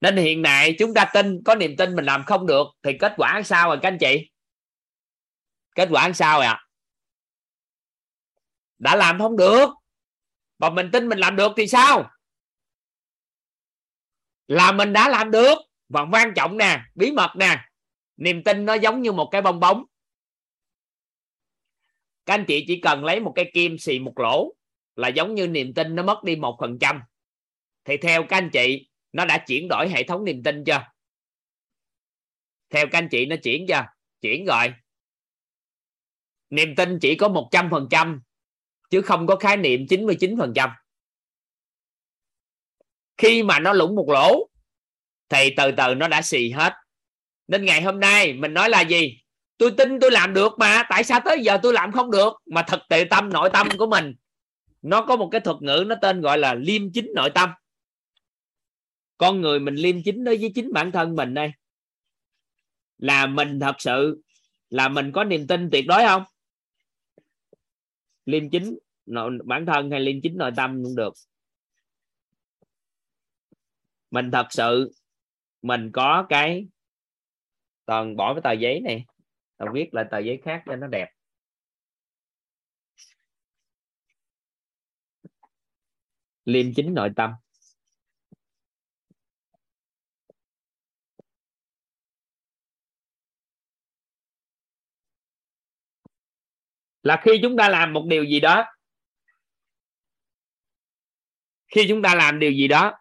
Nên 0.00 0.16
hiện 0.16 0.42
nay 0.42 0.76
chúng 0.78 0.94
ta 0.94 1.10
tin, 1.14 1.42
có 1.44 1.54
niềm 1.54 1.76
tin 1.76 1.96
mình 1.96 2.04
làm 2.04 2.24
không 2.24 2.46
được, 2.46 2.66
thì 2.82 2.92
kết 3.00 3.12
quả 3.16 3.42
sao 3.44 3.68
rồi 3.68 3.78
các 3.82 3.88
anh 3.88 3.98
chị? 4.00 4.30
Kết 5.74 5.88
quả 5.90 6.12
sao 6.12 6.40
ạ? 6.40 6.48
À? 6.48 6.62
đã 8.78 8.96
làm 8.96 9.18
không 9.18 9.36
được. 9.36 9.68
Và 10.58 10.70
mình 10.70 10.90
tin 10.92 11.08
mình 11.08 11.18
làm 11.18 11.36
được 11.36 11.52
thì 11.56 11.66
sao? 11.66 12.10
Là 14.48 14.72
mình 14.72 14.92
đã 14.92 15.08
làm 15.08 15.30
được. 15.30 15.58
Và 15.88 16.06
quan 16.12 16.32
trọng 16.36 16.56
nè, 16.56 16.82
bí 16.94 17.12
mật 17.12 17.30
nè 17.36 17.68
niềm 18.16 18.44
tin 18.44 18.64
nó 18.64 18.74
giống 18.74 19.02
như 19.02 19.12
một 19.12 19.28
cái 19.32 19.42
bong 19.42 19.60
bóng. 19.60 19.84
Các 22.26 22.34
anh 22.34 22.44
chị 22.48 22.64
chỉ 22.68 22.80
cần 22.80 23.04
lấy 23.04 23.20
một 23.20 23.32
cái 23.36 23.50
kim 23.54 23.78
xì 23.78 23.98
một 23.98 24.18
lỗ 24.18 24.54
là 24.96 25.08
giống 25.08 25.34
như 25.34 25.48
niềm 25.48 25.74
tin 25.74 25.94
nó 25.94 26.02
mất 26.02 26.24
đi 26.24 26.36
một 26.36 26.56
phần 26.60 26.78
trăm. 26.80 27.00
Thì 27.84 27.96
theo 27.96 28.24
các 28.28 28.36
anh 28.36 28.50
chị, 28.52 28.88
nó 29.12 29.24
đã 29.24 29.44
chuyển 29.46 29.68
đổi 29.68 29.88
hệ 29.88 30.02
thống 30.02 30.24
niềm 30.24 30.42
tin 30.42 30.64
chưa? 30.64 30.86
Theo 32.70 32.86
các 32.92 32.98
anh 32.98 33.08
chị, 33.10 33.26
nó 33.26 33.36
chuyển 33.42 33.66
chưa? 33.68 33.82
Chuyển 34.20 34.44
rồi. 34.44 34.74
Niềm 36.50 36.74
tin 36.76 36.98
chỉ 37.00 37.14
có 37.14 37.28
một 37.28 37.48
trăm 37.50 37.68
phần 37.70 37.86
trăm, 37.90 38.22
chứ 38.90 39.02
không 39.02 39.26
có 39.26 39.36
khái 39.36 39.56
niệm 39.56 39.86
99 39.88 40.36
phần 40.38 40.52
trăm. 40.54 40.70
Khi 43.16 43.42
mà 43.42 43.60
nó 43.60 43.72
lủng 43.72 43.94
một 43.94 44.06
lỗ, 44.08 44.48
thì 45.28 45.54
từ 45.56 45.70
từ 45.76 45.94
nó 45.94 46.08
đã 46.08 46.22
xì 46.22 46.50
hết 46.50 46.72
nên 47.48 47.64
ngày 47.64 47.82
hôm 47.82 48.00
nay 48.00 48.32
mình 48.32 48.54
nói 48.54 48.70
là 48.70 48.80
gì? 48.80 49.18
Tôi 49.58 49.70
tin 49.78 50.00
tôi 50.00 50.10
làm 50.10 50.34
được 50.34 50.52
mà 50.58 50.82
tại 50.88 51.04
sao 51.04 51.20
tới 51.24 51.40
giờ 51.40 51.58
tôi 51.62 51.72
làm 51.72 51.92
không 51.92 52.10
được? 52.10 52.32
Mà 52.46 52.62
thực 52.62 52.80
tệ 52.88 53.04
tâm 53.10 53.32
nội 53.32 53.50
tâm 53.52 53.68
của 53.78 53.86
mình 53.86 54.14
nó 54.82 55.02
có 55.02 55.16
một 55.16 55.28
cái 55.32 55.40
thuật 55.40 55.56
ngữ 55.60 55.84
nó 55.86 55.94
tên 56.02 56.20
gọi 56.20 56.38
là 56.38 56.54
liêm 56.54 56.92
chính 56.92 57.12
nội 57.14 57.30
tâm. 57.34 57.50
Con 59.18 59.40
người 59.40 59.60
mình 59.60 59.74
liêm 59.74 60.02
chính 60.02 60.24
đối 60.24 60.36
với 60.36 60.52
chính 60.54 60.72
bản 60.72 60.92
thân 60.92 61.16
mình 61.16 61.34
đây. 61.34 61.52
Là 62.98 63.26
mình 63.26 63.60
thật 63.60 63.74
sự 63.78 64.22
là 64.70 64.88
mình 64.88 65.12
có 65.12 65.24
niềm 65.24 65.46
tin 65.46 65.68
tuyệt 65.72 65.84
đối 65.88 66.02
không? 66.02 66.24
Liêm 68.24 68.50
chính 68.50 68.78
nội, 69.06 69.30
bản 69.44 69.66
thân 69.66 69.90
hay 69.90 70.00
liêm 70.00 70.20
chính 70.22 70.36
nội 70.36 70.50
tâm 70.56 70.82
cũng 70.84 70.96
được. 70.96 71.14
Mình 74.10 74.30
thật 74.30 74.46
sự 74.50 74.92
mình 75.62 75.90
có 75.92 76.26
cái 76.28 76.66
toàn 77.86 78.16
bỏ 78.16 78.34
cái 78.34 78.40
tờ 78.44 78.52
giấy 78.52 78.80
này. 78.80 79.04
Toàn 79.56 79.72
viết 79.72 79.94
lại 79.94 80.04
tờ 80.10 80.18
giấy 80.18 80.40
khác 80.44 80.62
cho 80.66 80.76
nó 80.76 80.86
đẹp. 80.86 81.08
Liêm 86.44 86.66
chính 86.76 86.94
nội 86.94 87.10
tâm. 87.16 87.30
Là 97.02 97.20
khi 97.24 97.38
chúng 97.42 97.56
ta 97.56 97.68
làm 97.68 97.92
một 97.92 98.04
điều 98.08 98.24
gì 98.24 98.40
đó, 98.40 98.64
khi 101.74 101.86
chúng 101.88 102.02
ta 102.02 102.14
làm 102.14 102.38
điều 102.38 102.52
gì 102.52 102.68
đó 102.68 102.98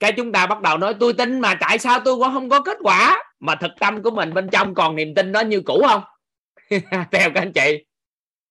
cái 0.00 0.12
chúng 0.12 0.32
ta 0.32 0.46
bắt 0.46 0.62
đầu 0.62 0.78
nói, 0.78 0.94
tôi 1.00 1.12
tin 1.12 1.40
mà, 1.40 1.54
tại 1.60 1.78
sao 1.78 2.00
tôi 2.04 2.14
cũng 2.14 2.32
không 2.32 2.48
có 2.48 2.60
kết 2.60 2.76
quả? 2.80 3.24
Mà 3.40 3.54
thực 3.54 3.70
tâm 3.80 4.02
của 4.02 4.10
mình 4.10 4.34
bên 4.34 4.48
trong 4.52 4.74
còn 4.74 4.96
niềm 4.96 5.14
tin 5.14 5.32
đó 5.32 5.40
như 5.40 5.60
cũ 5.60 5.82
không? 5.88 6.02
Theo 6.90 7.30
các 7.30 7.34
anh 7.34 7.52
chị. 7.52 7.84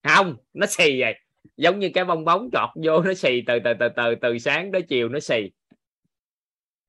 Không, 0.03 0.35
nó 0.53 0.65
xì 0.65 1.01
vậy. 1.01 1.13
Giống 1.57 1.79
như 1.79 1.89
cái 1.93 2.05
bong 2.05 2.25
bóng 2.25 2.49
trọt 2.51 2.69
vô, 2.83 3.01
nó 3.01 3.13
xì 3.13 3.41
từ 3.41 3.59
từ 3.63 3.73
từ 3.79 3.89
từ 3.95 4.15
từ 4.21 4.37
sáng 4.37 4.71
tới 4.71 4.81
chiều 4.81 5.09
nó 5.09 5.19
xì. 5.19 5.51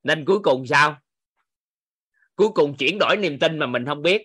Nên 0.03 0.25
cuối 0.25 0.39
cùng 0.39 0.67
sao? 0.67 0.97
Cuối 2.37 2.49
cùng 2.49 2.77
chuyển 2.77 2.99
đổi 3.01 3.17
niềm 3.17 3.39
tin 3.39 3.59
mà 3.59 3.67
mình 3.67 3.87
không 3.87 4.03
biết. 4.03 4.23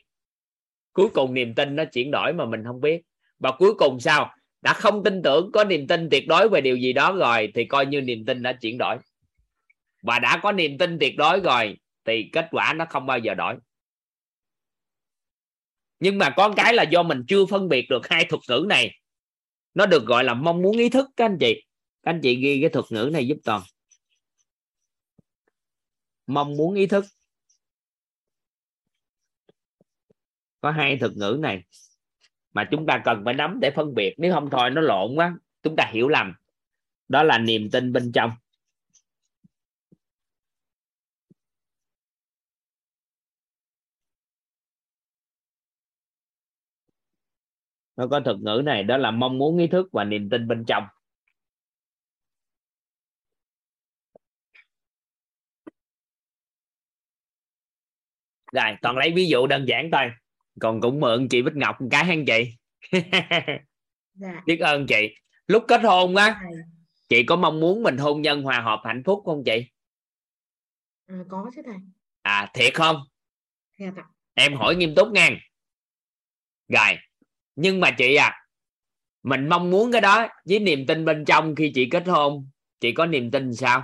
Cuối 0.94 1.10
cùng 1.10 1.34
niềm 1.34 1.56
tin 1.56 1.76
nó 1.76 1.84
chuyển 1.86 2.12
đổi 2.12 2.34
mà 2.34 2.46
mình 2.46 2.64
không 2.64 2.82
biết. 2.82 3.02
Và 3.40 3.52
cuối 3.52 3.74
cùng 3.74 4.00
sao? 4.00 4.36
Đã 4.62 4.74
không 4.74 5.04
tin 5.04 5.22
tưởng, 5.22 5.52
có 5.52 5.64
niềm 5.64 5.88
tin 5.88 6.10
tuyệt 6.10 6.28
đối 6.28 6.50
về 6.50 6.62
điều 6.62 6.76
gì 6.76 6.94
đó 6.94 7.12
rồi, 7.12 7.52
thì 7.56 7.66
coi 7.66 7.86
như 7.86 8.02
niềm 8.02 8.26
tin 8.26 8.44
đã 8.44 8.54
chuyển 8.54 8.78
đổi 8.78 8.98
và 10.04 10.20
đã 10.20 10.40
có 10.44 10.52
niềm 10.52 10.78
tin 10.78 10.98
tuyệt 11.00 11.18
đối 11.18 11.40
rồi, 11.40 11.78
thì 12.06 12.30
kết 12.34 12.48
quả 12.52 12.74
nó 12.74 12.86
không 12.90 13.06
bao 13.06 13.20
giờ 13.20 13.34
đổi. 13.34 13.56
Nhưng 16.00 16.18
mà 16.18 16.34
có 16.38 16.54
cái 16.58 16.74
là 16.74 16.84
do 16.84 17.04
mình 17.04 17.24
chưa 17.28 17.46
phân 17.46 17.70
biệt 17.70 17.86
được 17.90 18.10
hai 18.10 18.26
thuật 18.26 18.42
ngữ 18.50 18.66
này. 18.70 19.00
Nó 19.74 19.86
được 19.86 20.06
gọi 20.06 20.24
là 20.24 20.34
mong 20.34 20.62
muốn 20.62 20.78
ý 20.78 20.90
thức, 20.90 21.10
các 21.16 21.26
anh 21.26 21.38
chị. 21.40 21.64
Các 22.04 22.12
anh 22.12 22.20
chị 22.24 22.36
ghi 22.36 22.62
cái 22.62 22.70
thuật 22.70 22.86
ngữ 22.90 23.10
này 23.14 23.28
giúp 23.28 23.38
toàn. 23.44 23.62
Mong 26.28 26.58
muốn 26.58 26.76
ý 26.76 26.88
thức. 26.88 27.06
Có 30.62 30.72
hai 30.72 30.98
thuật 30.98 31.12
ngữ 31.16 31.38
này 31.40 31.64
mà 32.54 32.68
chúng 32.72 32.86
ta 32.86 33.02
cần 33.06 33.22
phải 33.26 33.34
nắm 33.34 33.60
để 33.62 33.72
phân 33.76 33.94
biệt. 33.94 34.14
Nếu 34.18 34.34
không 34.34 34.50
thôi 34.50 34.70
nó 34.70 34.82
lộn 34.82 35.16
quá. 35.16 35.38
Chúng 35.64 35.76
ta 35.76 35.90
hiểu 35.94 36.08
lầm. 36.08 36.34
Đó 37.08 37.24
là 37.24 37.38
niềm 37.38 37.70
tin 37.72 37.94
bên 37.94 38.12
trong. 38.12 38.32
Nó 47.96 48.08
có 48.08 48.20
thuật 48.20 48.38
ngữ 48.40 48.62
này 48.66 48.84
đó 48.84 48.98
là 48.98 49.12
mong 49.12 49.38
muốn 49.38 49.58
ý 49.58 49.68
thức 49.68 49.90
và 49.92 50.04
niềm 50.04 50.30
tin 50.30 50.48
bên 50.48 50.64
trong. 50.68 50.84
Rồi 58.54 58.76
còn 58.82 58.98
lấy 58.98 59.12
ví 59.16 59.28
dụ 59.28 59.48
đơn 59.48 59.66
giản 59.68 59.90
thôi. 59.92 60.12
Còn 60.60 60.82
cũng 60.82 61.00
mượn 61.00 61.28
chị 61.30 61.42
Bích 61.42 61.56
Ngọc 61.56 61.82
một 61.82 61.88
cái 61.92 62.06
hắn 62.06 62.26
chị? 62.26 62.56
Dạ. 64.16 64.44
biết 64.46 64.58
ơn 64.60 64.88
chị. 64.88 65.16
Lúc 65.48 65.64
kết 65.68 65.82
hôn 65.84 66.16
á 66.16 66.42
dạ. 66.44 66.50
chị 67.10 67.24
có 67.24 67.36
mong 67.36 67.60
muốn 67.60 67.84
mình 67.84 67.98
hôn 67.98 68.22
nhân 68.22 68.42
hòa 68.42 68.62
hợp 68.62 68.82
hạnh 68.84 69.04
phúc 69.06 69.22
không 69.26 69.44
chị? 69.46 69.68
À, 71.06 71.16
có 71.30 71.52
chứ 71.56 71.62
thầy. 71.66 71.76
À 72.22 72.52
thiệt 72.54 72.74
không? 72.74 72.96
Thiệt 73.80 73.94
ạ. 73.96 74.04
Em 74.34 74.54
hỏi 74.54 74.76
nghiêm 74.76 74.96
túc 74.96 75.12
nha 75.12 75.30
rồi 76.68 76.98
nhưng 77.56 77.80
mà 77.80 77.92
chị 77.92 78.16
à 78.16 78.44
mình 79.24 79.50
mong 79.50 79.70
muốn 79.70 79.92
cái 79.92 80.02
đó 80.02 80.28
với 80.46 80.60
niềm 80.60 80.86
tin 80.88 81.06
bên 81.06 81.26
trong 81.26 81.56
khi 81.56 81.72
chị 81.76 81.90
kết 81.92 82.08
hôn 82.08 82.48
chị 82.80 82.92
có 82.92 83.06
niềm 83.06 83.32
tin 83.32 83.56
sao? 83.56 83.84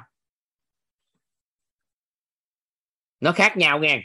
Nó 3.19 3.31
khác 3.31 3.57
nhau 3.57 3.79
nghe. 3.79 4.01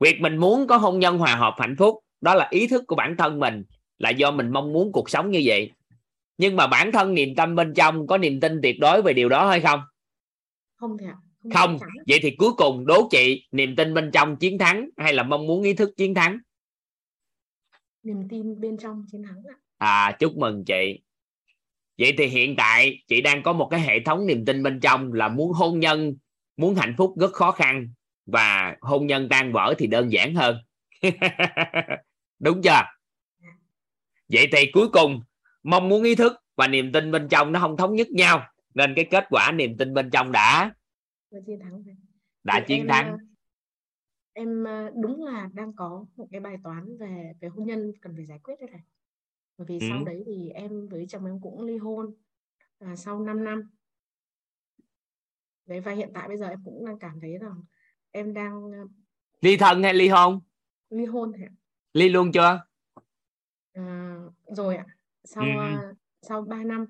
Việc 0.00 0.20
mình 0.20 0.36
muốn 0.36 0.66
có 0.66 0.76
hôn 0.76 0.98
nhân 0.98 1.18
hòa 1.18 1.36
hợp 1.36 1.54
hạnh 1.58 1.76
phúc 1.78 1.98
đó 2.20 2.34
là 2.34 2.48
ý 2.50 2.66
thức 2.66 2.84
của 2.86 2.96
bản 2.96 3.16
thân 3.18 3.40
mình 3.40 3.64
là 3.98 4.10
do 4.10 4.30
mình 4.30 4.52
mong 4.52 4.72
muốn 4.72 4.92
cuộc 4.92 5.10
sống 5.10 5.30
như 5.30 5.42
vậy. 5.44 5.70
Nhưng 6.38 6.56
mà 6.56 6.66
bản 6.66 6.92
thân 6.92 7.14
niềm 7.14 7.34
tâm 7.34 7.54
bên 7.54 7.74
trong 7.74 8.06
có 8.06 8.18
niềm 8.18 8.40
tin 8.40 8.60
tuyệt 8.62 8.76
đối 8.80 9.02
về 9.02 9.12
điều 9.12 9.28
đó 9.28 9.48
hay 9.48 9.60
không? 9.60 9.80
Không 10.76 10.98
thì 10.98 11.06
không, 11.54 11.78
không. 11.78 11.78
vậy 12.08 12.18
thì 12.22 12.30
cuối 12.38 12.52
cùng 12.56 12.86
đố 12.86 13.08
chị 13.10 13.46
niềm 13.52 13.76
tin 13.76 13.94
bên 13.94 14.10
trong 14.12 14.36
chiến 14.36 14.58
thắng 14.58 14.88
hay 14.96 15.14
là 15.14 15.22
mong 15.22 15.46
muốn 15.46 15.62
ý 15.62 15.74
thức 15.74 15.90
chiến 15.96 16.14
thắng 16.14 16.38
niềm 18.02 18.28
tin 18.30 18.60
bên 18.60 18.76
trong 18.76 19.04
chiến 19.12 19.22
thắng 19.22 19.42
ạ. 19.48 19.56
À 19.78 20.16
chúc 20.18 20.36
mừng 20.36 20.64
chị. 20.64 21.02
Vậy 21.98 22.14
thì 22.18 22.26
hiện 22.26 22.56
tại 22.56 23.02
chị 23.08 23.20
đang 23.20 23.42
có 23.42 23.52
một 23.52 23.68
cái 23.70 23.80
hệ 23.80 24.00
thống 24.04 24.26
niềm 24.26 24.44
tin 24.44 24.62
bên 24.62 24.80
trong 24.80 25.12
là 25.12 25.28
muốn 25.28 25.52
hôn 25.52 25.80
nhân 25.80 26.16
muốn 26.56 26.74
hạnh 26.74 26.94
phúc 26.98 27.14
rất 27.20 27.32
khó 27.32 27.52
khăn 27.52 27.88
và 28.26 28.76
hôn 28.80 29.06
nhân 29.06 29.28
tan 29.28 29.52
vỡ 29.52 29.74
thì 29.78 29.86
đơn 29.86 30.12
giản 30.12 30.34
hơn. 30.34 30.56
Đúng 32.38 32.62
chưa? 32.62 32.82
Vậy 34.28 34.48
thì 34.52 34.70
cuối 34.72 34.88
cùng 34.88 35.20
mong 35.62 35.88
muốn 35.88 36.02
ý 36.02 36.14
thức 36.14 36.32
và 36.56 36.68
niềm 36.68 36.92
tin 36.92 37.10
bên 37.10 37.28
trong 37.28 37.52
nó 37.52 37.60
không 37.60 37.76
thống 37.76 37.94
nhất 37.94 38.10
nhau 38.10 38.46
nên 38.74 38.94
cái 38.96 39.04
kết 39.04 39.24
quả 39.30 39.52
niềm 39.52 39.76
tin 39.76 39.94
bên 39.94 40.10
trong 40.10 40.32
đã 40.32 40.72
chiến 41.46 41.60
thắng 41.62 41.82
đã 42.44 42.60
chiến 42.60 42.86
thắng 42.88 43.16
em 44.32 44.64
ờ, 44.64 44.90
đúng 45.02 45.24
là 45.24 45.48
đang 45.52 45.72
có 45.72 46.06
một 46.16 46.28
cái 46.30 46.40
bài 46.40 46.56
toán 46.64 46.96
về 46.96 47.32
về 47.40 47.48
hôn 47.48 47.66
nhân 47.66 47.92
cần 48.00 48.12
phải 48.16 48.26
giải 48.26 48.38
quyết 48.38 48.54
đây 48.60 48.70
này. 48.70 48.82
Bởi 49.58 49.66
vì 49.66 49.78
ừ. 49.78 49.86
sau 49.90 50.04
đấy 50.04 50.22
thì 50.26 50.50
em 50.50 50.88
với 50.88 51.06
chồng 51.08 51.26
em 51.26 51.40
cũng 51.40 51.62
ly 51.62 51.76
hôn 51.76 52.14
à, 52.78 52.96
sau 52.96 53.20
5 53.20 53.44
năm. 53.44 53.70
Đấy 55.66 55.80
và 55.80 55.92
hiện 55.92 56.10
tại 56.14 56.28
bây 56.28 56.36
giờ 56.36 56.48
em 56.48 56.64
cũng 56.64 56.86
đang 56.86 56.98
cảm 56.98 57.20
thấy 57.20 57.38
rằng 57.38 57.62
em 58.10 58.34
đang 58.34 58.72
ờ, 58.72 58.86
ly 59.40 59.56
thân 59.56 59.82
hay 59.82 59.94
ly 59.94 60.08
hôn? 60.08 60.40
ly 60.90 61.04
hôn 61.04 61.32
hả? 61.32 61.48
Ly 61.92 62.08
luôn 62.08 62.32
chưa? 62.32 62.60
À, 63.72 64.16
rồi 64.46 64.76
ạ. 64.76 64.86
Sau 65.24 65.44
ừ. 65.44 65.90
uh, 65.90 65.96
sau 66.22 66.42
3 66.42 66.56
năm. 66.56 66.86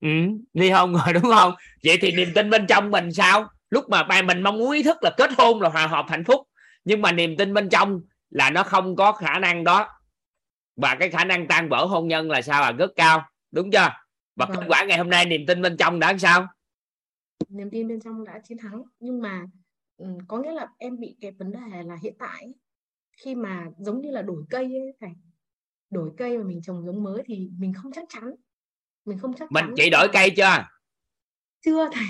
Ừ, 0.00 0.08
ly 0.52 0.70
hôn 0.70 0.92
rồi 0.92 1.12
đúng 1.14 1.32
không? 1.34 1.54
Vậy 1.84 1.98
thì 2.00 2.12
niềm 2.12 2.28
tin 2.34 2.50
bên 2.50 2.66
trong 2.68 2.90
mình 2.90 3.12
sao 3.12 3.48
lúc 3.70 3.88
mà 3.88 4.02
ba 4.02 4.22
mình 4.22 4.42
mong 4.42 4.58
muốn 4.58 4.70
ý 4.70 4.82
thức 4.82 4.96
là 5.02 5.10
kết 5.16 5.30
hôn 5.38 5.60
là 5.60 5.68
hòa 5.68 5.86
hợp 5.86 6.06
hạnh 6.08 6.24
phúc 6.24 6.46
nhưng 6.84 7.02
mà 7.02 7.12
niềm 7.12 7.36
tin 7.36 7.54
bên 7.54 7.68
trong 7.68 8.00
là 8.30 8.50
nó 8.50 8.62
không 8.62 8.96
có 8.96 9.12
khả 9.12 9.38
năng 9.38 9.64
đó. 9.64 9.88
Và 10.76 10.96
cái 11.00 11.10
khả 11.10 11.24
năng 11.24 11.48
tan 11.48 11.68
vỡ 11.68 11.84
hôn 11.84 12.08
nhân 12.08 12.30
là 12.30 12.42
sao 12.42 12.60
là 12.60 12.72
rất 12.72 12.90
cao 12.96 13.22
đúng 13.50 13.70
chưa? 13.70 13.88
Và 14.36 14.46
vâng. 14.46 14.56
kết 14.56 14.64
quả 14.68 14.84
ngày 14.84 14.98
hôm 14.98 15.10
nay 15.10 15.26
niềm 15.26 15.46
tin 15.46 15.62
bên 15.62 15.76
trong 15.76 16.00
đã 16.00 16.18
sao? 16.18 16.46
Niềm 17.48 17.70
tin 17.70 17.88
bên 17.88 18.00
trong 18.00 18.24
đã 18.24 18.40
chiến 18.44 18.58
thắng. 18.58 18.82
Nhưng 19.00 19.22
mà 19.22 19.46
ừ, 19.96 20.06
có 20.28 20.38
nghĩa 20.38 20.52
là 20.52 20.68
em 20.78 21.00
bị 21.00 21.16
cái 21.20 21.30
vấn 21.30 21.52
đề 21.52 21.82
là 21.82 21.96
hiện 22.02 22.14
tại 22.18 22.54
khi 23.24 23.34
mà 23.34 23.66
giống 23.78 24.00
như 24.00 24.10
là 24.10 24.22
đổi 24.22 24.44
cây 24.50 24.64
ấy 24.64 24.96
thầy 25.00 25.10
đổi 25.90 26.10
cây 26.16 26.38
mà 26.38 26.44
mình 26.44 26.62
trồng 26.62 26.86
giống 26.86 27.02
mới 27.02 27.22
thì 27.26 27.50
mình 27.58 27.72
không 27.74 27.92
chắc 27.92 28.04
chắn. 28.08 28.34
Mình 29.04 29.18
không 29.18 29.34
chắc 29.34 29.52
mình 29.52 29.64
chị 29.76 29.90
đổi 29.90 30.08
cây 30.12 30.30
chưa? 30.36 30.64
Chưa 31.60 31.88
thầy 31.92 32.06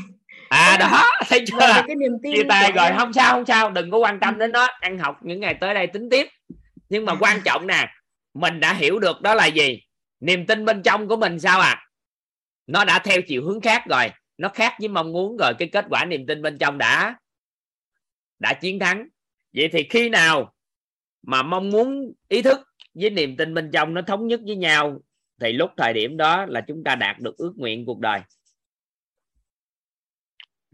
à 0.50 0.76
đó 0.80 1.10
thấy 1.28 1.44
chưa? 1.46 1.58
cái 1.58 1.96
niềm 1.96 2.12
tin 2.22 2.32
chia 2.34 2.42
tay 2.48 2.72
rồi 2.72 2.86
em. 2.86 2.96
không 2.96 3.12
sao 3.12 3.32
không 3.32 3.46
sao 3.46 3.70
đừng 3.70 3.90
có 3.90 3.98
quan 3.98 4.20
tâm 4.20 4.38
đến 4.38 4.52
nó 4.52 4.66
ăn 4.66 4.98
học 4.98 5.18
những 5.22 5.40
ngày 5.40 5.54
tới 5.54 5.74
đây 5.74 5.86
tính 5.86 6.08
tiếp. 6.10 6.28
Nhưng 6.88 7.04
mà 7.04 7.14
quan 7.20 7.40
trọng 7.44 7.66
nè 7.66 7.88
mình 8.34 8.60
đã 8.60 8.72
hiểu 8.72 8.98
được 8.98 9.20
đó 9.22 9.34
là 9.34 9.46
gì? 9.46 9.82
Niềm 10.20 10.46
tin 10.46 10.64
bên 10.64 10.82
trong 10.82 11.08
của 11.08 11.16
mình 11.16 11.40
sao 11.40 11.60
à? 11.60 11.86
Nó 12.66 12.84
đã 12.84 12.98
theo 12.98 13.20
chiều 13.26 13.44
hướng 13.44 13.60
khác 13.60 13.82
rồi. 13.90 14.10
Nó 14.38 14.48
khác 14.48 14.74
với 14.78 14.88
mong 14.88 15.12
muốn 15.12 15.36
rồi. 15.36 15.52
Cái 15.58 15.68
kết 15.68 15.86
quả 15.90 16.04
niềm 16.04 16.26
tin 16.26 16.42
bên 16.42 16.58
trong 16.58 16.78
đã 16.78 17.14
đã 18.38 18.52
chiến 18.52 18.78
thắng. 18.78 19.08
Vậy 19.52 19.68
thì 19.72 19.86
khi 19.90 20.08
nào 20.08 20.52
mà 21.22 21.42
mong 21.42 21.70
muốn 21.70 22.12
ý 22.28 22.42
thức 22.42 22.60
với 22.94 23.10
niềm 23.10 23.36
tin 23.36 23.54
bên 23.54 23.70
trong 23.72 23.94
nó 23.94 24.02
thống 24.02 24.26
nhất 24.26 24.40
với 24.46 24.56
nhau 24.56 25.00
thì 25.40 25.52
lúc 25.52 25.70
thời 25.76 25.92
điểm 25.92 26.16
đó 26.16 26.46
là 26.46 26.60
chúng 26.60 26.84
ta 26.84 26.94
đạt 26.94 27.18
được 27.18 27.36
ước 27.36 27.52
nguyện 27.56 27.86
cuộc 27.86 27.98
đời 28.00 28.20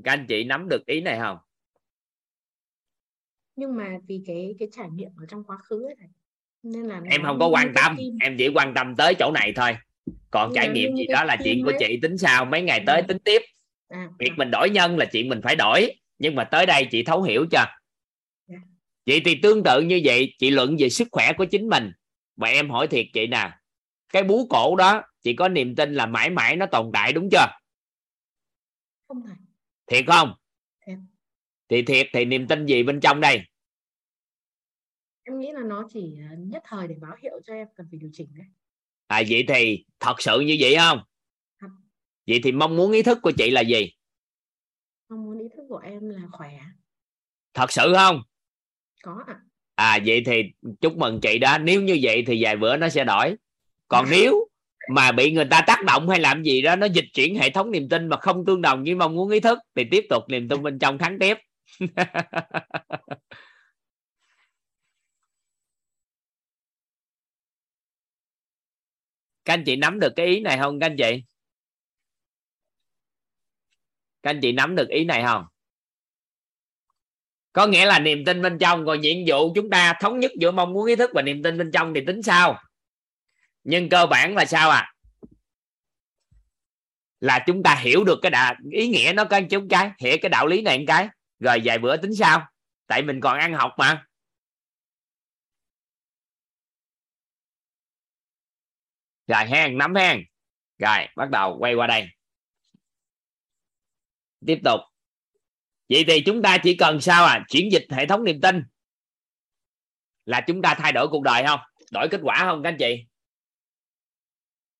các 0.05 0.13
anh 0.13 0.27
chị 0.29 0.45
nắm 0.45 0.69
được 0.69 0.87
ý 0.87 1.01
này 1.01 1.19
không 1.19 1.39
nhưng 3.57 3.77
mà 3.77 3.99
vì 4.09 4.23
cái 4.27 4.55
cái 4.59 4.69
trải 4.73 4.91
nghiệm 4.91 5.11
ở 5.17 5.27
trong 5.29 5.45
quá 5.45 5.59
khứ 5.59 5.85
ấy 5.85 5.95
nên 6.63 6.83
là 6.83 7.01
em 7.11 7.23
không 7.23 7.39
có 7.39 7.47
quan 7.49 7.73
tâm 7.75 7.95
tim. 7.99 8.17
em 8.21 8.37
chỉ 8.39 8.49
quan 8.55 8.75
tâm 8.75 8.97
tới 8.97 9.15
chỗ 9.19 9.31
này 9.35 9.53
thôi 9.57 9.77
còn 10.31 10.49
Nhưng 10.49 10.55
trải 10.55 10.69
nghiệm 10.69 10.97
gì 10.97 11.07
đó 11.07 11.25
là 11.25 11.37
chuyện 11.45 11.63
của 11.65 11.71
ấy. 11.71 11.77
chị 11.81 11.99
tính 12.03 12.19
sao 12.19 12.45
mấy 12.45 12.63
ngày 12.63 12.79
Ừ. 12.79 12.85
tới 12.87 13.03
tính 13.09 13.19
tiếp 13.25 13.43
à, 13.89 14.09
việc 14.19 14.31
à, 14.31 14.35
mình 14.37 14.51
đổi 14.51 14.71
nhân 14.71 14.99
là 14.99 15.05
chuyện 15.05 15.29
mình 15.29 15.41
phải 15.43 15.57
đổi 15.57 15.93
nhưng 16.19 16.35
mà 16.35 16.45
tới 16.45 16.67
đây 16.67 16.89
chị 16.91 17.03
thấu 17.03 17.23
hiểu 17.23 17.47
chưa 17.51 17.65
Dạ. 18.49 18.59
vậy 19.07 19.23
thì 19.25 19.39
tương 19.43 19.63
tự 19.63 19.81
như 19.81 20.01
vậy 20.05 20.35
chị 20.39 20.51
luận 20.51 20.77
về 20.79 20.89
sức 20.89 21.09
khỏe 21.13 21.33
của 21.39 21.45
chính 21.45 21.69
mình 21.69 21.93
và 22.37 22.49
em 22.49 22.71
hỏi 22.71 22.87
thiệt 22.89 23.07
chị 23.13 23.27
nè 23.27 23.51
cái 24.13 24.23
bú 24.25 24.47
cổ 24.51 24.77
đó 24.77 25.03
chị 25.23 25.35
có 25.35 25.49
niềm 25.49 25.75
tin 25.77 25.95
là 25.95 26.07
mãi 26.07 26.31
mãi 26.31 26.57
nó 26.57 26.67
tồn 26.67 26.91
tại 26.93 27.13
đúng 27.13 27.29
chưa 27.33 27.47
không 29.09 29.23
thầy 29.27 29.37
thiệt 29.87 30.05
không? 30.07 30.35
Thiệt. 30.87 30.99
thì 31.69 31.83
thiệt 31.83 32.07
thì 32.13 32.25
niềm 32.25 32.49
tin 32.49 32.67
gì 32.67 32.83
bên 32.83 33.01
trong 33.01 33.21
đây? 33.21 33.41
Em 35.23 35.39
nghĩ 35.39 35.53
là 35.53 35.63
nó 35.63 35.89
chỉ 35.93 36.19
ờ, 36.31 36.37
nhất 36.39 36.63
thời 36.67 36.89
để 36.89 36.95
báo 37.01 37.17
hiệu 37.23 37.41
cho 37.45 37.55
em 37.55 37.69
cần 37.77 37.87
phải 37.91 37.99
điều 37.99 38.11
chỉnh 38.13 38.29
đấy. 38.35 38.47
À 39.07 39.23
vậy 39.29 39.45
thì 39.49 39.85
thật 40.01 40.15
sự 40.19 40.41
như 40.41 40.57
vậy 40.61 40.75
không? 40.79 40.99
Thật. 41.61 41.69
vậy 42.27 42.41
thì 42.45 42.53
mong 42.53 42.77
muốn 42.77 42.93
ý 42.93 43.03
thức 43.03 43.19
của 43.23 43.33
chị 43.39 43.51
là 43.51 43.61
gì? 43.61 43.93
Mong 45.09 45.25
muốn 45.25 45.39
ý 45.39 45.49
thức 45.57 45.63
của 45.69 45.79
em 45.79 46.09
là 46.09 46.23
khỏe. 46.33 46.59
Thật 47.55 47.73
sự 47.73 47.93
không? 47.97 48.23
Có 49.03 49.25
ạ. 49.27 49.41
À 49.75 49.99
vậy 50.07 50.23
thì 50.27 50.43
chúc 50.81 50.97
mừng 50.97 51.21
chị 51.23 51.39
đó 51.39 51.59
nếu 51.59 51.83
như 51.83 51.99
vậy 52.03 52.25
thì 52.27 52.45
vài 52.45 52.57
bữa 52.57 52.77
nó 52.77 52.89
sẽ 52.89 53.05
đổi. 53.05 53.37
Còn 53.89 54.05
nếu 54.11 54.49
mà 54.89 55.13
bị 55.13 55.33
người 55.33 55.45
ta 55.51 55.61
tác 55.67 55.85
động 55.85 56.09
hay 56.09 56.21
làm 56.21 56.43
gì 56.43 56.63
đó, 56.63 56.77
nó 56.77 56.87
dịch 56.87 57.05
chuyển 57.15 57.35
hệ 57.37 57.51
thống 57.51 57.71
niềm 57.71 57.89
tin 57.89 58.09
mà 58.09 58.17
không 58.17 58.45
tương 58.47 58.63
đồng 58.63 58.85
với 58.85 58.95
mong 58.95 59.15
muốn, 59.17 59.31
ý 59.31 59.41
thức, 59.41 59.59
thì 59.75 59.85
tiếp 59.91 60.05
tục 60.11 60.23
niềm 60.29 60.49
tin 60.49 60.63
bên 60.63 60.79
trong 60.79 60.99
thắng 60.99 61.19
tiếp. 61.19 61.37
Các 69.45 69.55
anh 69.55 69.63
chị 69.67 69.77
nắm 69.77 70.01
được 70.01 70.13
cái 70.17 70.27
ý 70.27 70.41
này 70.41 70.59
không, 70.59 70.81
các 70.81 70.87
anh 70.87 70.97
chị? 70.97 71.23
Các 74.23 74.31
anh 74.31 74.41
chị 74.43 74.53
nắm 74.53 74.77
được 74.77 74.89
ý 74.89 75.05
này 75.05 75.23
không? 75.23 75.45
Có 77.53 77.67
nghĩa 77.67 77.87
là 77.87 77.99
niềm 77.99 78.25
tin 78.25 78.43
bên 78.43 78.59
trong, 78.59 78.87
còn 78.87 79.01
nhiệm 79.01 79.17
vụ 79.27 79.53
chúng 79.55 79.71
ta 79.71 79.95
thống 80.01 80.21
nhất 80.21 80.31
giữa 80.41 80.51
mong 80.51 80.73
muốn, 80.73 80.87
ý 80.87 80.97
thức 80.97 81.11
và 81.15 81.23
niềm 81.23 81.43
tin 81.43 81.59
bên 81.59 81.71
trong 81.73 81.95
thì 81.95 82.01
tính 82.07 82.23
sao? 82.23 82.59
Nhưng 83.69 83.89
cơ 83.89 84.07
bản 84.07 84.35
là 84.35 84.45
sao 84.45 84.71
à 84.71 84.93
là 87.21 87.45
chúng 87.47 87.63
ta 87.63 87.75
hiểu 87.75 88.05
được 88.05 88.19
cái 88.23 88.31
đà, 88.31 88.57
ý 88.73 88.89
nghĩa 88.89 89.13
nó 89.17 89.25
có 89.25 89.41
chút 89.51 89.67
cái 89.71 89.91
hiểu 89.99 90.17
cái 90.23 90.29
đạo 90.29 90.47
lý 90.47 90.63
này 90.63 90.79
một 90.79 90.85
cái. 90.89 91.09
Rồi 91.39 91.61
vài 91.65 91.79
bữa 91.79 91.97
tính 91.97 92.15
sao 92.15 92.49
tại 92.87 93.03
mình 93.03 93.21
còn 93.21 93.39
ăn 93.39 93.55
học 93.55 93.73
mà. 93.79 94.07
Rồi 99.27 99.45
hen 99.47 99.79
nắm 99.79 99.95
hen 99.95 100.25
rồi 100.79 100.99
bắt 101.17 101.31
đầu 101.31 101.57
quay 101.59 101.75
qua 101.75 101.87
đây. 101.87 102.09
Tiếp 104.47 104.59
tục. 104.65 104.81
Vậy 105.89 106.05
thì 106.09 106.23
chúng 106.27 106.43
ta 106.43 106.59
chỉ 106.63 106.77
cần 106.77 107.01
sao 107.01 107.25
à 107.25 107.45
chuyển 107.49 107.73
dịch 107.73 107.87
hệ 107.91 108.07
thống 108.07 108.25
niềm 108.25 108.41
tin. 108.41 108.63
Là 110.25 110.41
chúng 110.47 110.63
ta 110.63 110.75
thay 110.79 110.93
đổi 110.93 111.09
cuộc 111.09 111.23
đời 111.23 111.45
không? 111.47 111.61
Đổi 111.93 112.09
kết 112.11 112.21
quả 112.23 112.39
không 112.45 112.63
các 112.63 112.69
anh 112.69 112.77
chị? 112.79 113.07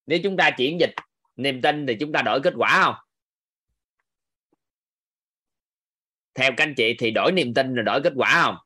Nếu 0.07 0.19
chúng 0.23 0.37
ta 0.37 0.51
chuyển 0.51 0.81
dịch 0.81 0.95
niềm 1.37 1.63
tin 1.63 1.87
thì 1.87 1.97
chúng 2.01 2.13
ta 2.13 2.23
đổi 2.23 2.41
kết 2.41 2.55
quả 2.57 2.83
không? 2.85 2.95
Theo 6.35 6.51
các 6.57 6.65
anh 6.65 6.75
chị 6.75 6.95
thì 6.99 7.11
đổi 7.11 7.33
niềm 7.33 7.55
tin 7.55 7.75
là 7.75 7.83
đổi 7.83 8.01
kết 8.05 8.13
quả 8.17 8.43
không? 8.43 8.57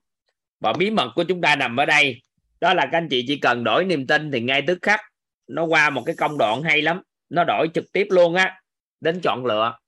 Và 0.60 0.72
bí 0.72 0.90
mật 0.90 1.12
của 1.14 1.24
chúng 1.28 1.40
ta 1.40 1.56
nằm 1.56 1.76
ở 1.76 1.86
đây. 1.86 2.22
Đó 2.60 2.74
là 2.74 2.88
các 2.92 2.98
anh 2.98 3.08
chị 3.10 3.24
chỉ 3.28 3.38
cần 3.38 3.64
đổi 3.64 3.84
niềm 3.84 4.06
tin 4.06 4.30
thì 4.30 4.40
ngay 4.40 4.62
tức 4.66 4.78
khắc 4.82 5.00
nó 5.46 5.64
qua 5.64 5.90
một 5.90 6.02
cái 6.06 6.14
công 6.18 6.38
đoạn 6.38 6.62
hay 6.62 6.82
lắm. 6.82 7.02
Nó 7.28 7.44
đổi 7.44 7.68
trực 7.74 7.92
tiếp 7.92 8.06
luôn 8.10 8.34
á. 8.34 8.60
Đến 9.00 9.20
chọn 9.22 9.46
lựa. 9.46 9.78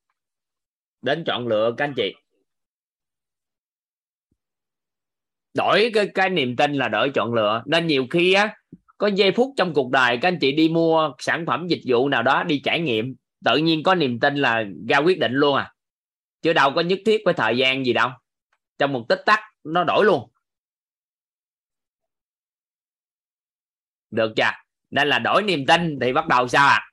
Đến 1.02 1.24
chọn 1.26 1.48
lựa 1.48 1.74
các 1.76 1.84
anh 1.84 1.94
chị. 1.97 2.14
Đổi 5.55 5.90
cái 5.94 6.08
cái 6.14 6.31
niềm 6.31 6.56
tin 6.56 6.72
là 6.72 6.89
đổi 6.89 7.10
chọn 7.14 7.34
lựa. 7.34 7.62
Nên 7.66 7.86
nhiều 7.86 8.06
khi 8.10 8.32
á 8.32 8.56
có 9.02 9.08
giây 9.08 9.32
phút 9.36 9.55
trong 9.56 9.74
cuộc 9.74 9.90
đời 9.90 10.18
các 10.22 10.28
anh 10.28 10.39
chị 10.40 10.52
đi 10.52 10.68
mua 10.68 11.12
sản 11.18 11.44
phẩm 11.47 11.66
dịch 11.68 11.81
vụ 11.86 12.08
nào 12.08 12.22
đó 12.22 12.44
đi 12.44 12.60
trải 12.64 12.81
nghiệm, 12.81 13.14
tự 13.44 13.56
nhiên 13.56 13.82
có 13.82 13.94
niềm 13.94 14.20
tin 14.20 14.36
là 14.36 14.64
ra 14.89 14.98
quyết 14.98 15.18
định 15.18 15.32
luôn 15.32 15.56
à. 15.56 15.74
Chứ 16.42 16.52
đâu 16.52 16.72
có 16.74 16.81
nhất 16.81 16.98
thiết 17.06 17.22
với 17.24 17.34
thời 17.34 17.58
gian 17.58 17.84
gì 17.84 17.92
đâu. 17.92 18.10
Trong 18.78 18.92
một 18.92 19.06
tích 19.08 19.22
tắc, 19.26 19.40
nó 19.64 19.84
đổi 19.84 20.05
luôn. 20.05 20.31
Được 24.10 24.32
chưa? 24.36 24.50
Nên 24.90 25.08
là 25.08 25.18
đổi 25.18 25.42
niềm 25.42 25.66
tin 25.66 25.98
thì 26.00 26.12
bắt 26.12 26.28
đầu 26.28 26.48
sao 26.48 26.68
ạ 26.68 26.74
à? 26.74 26.90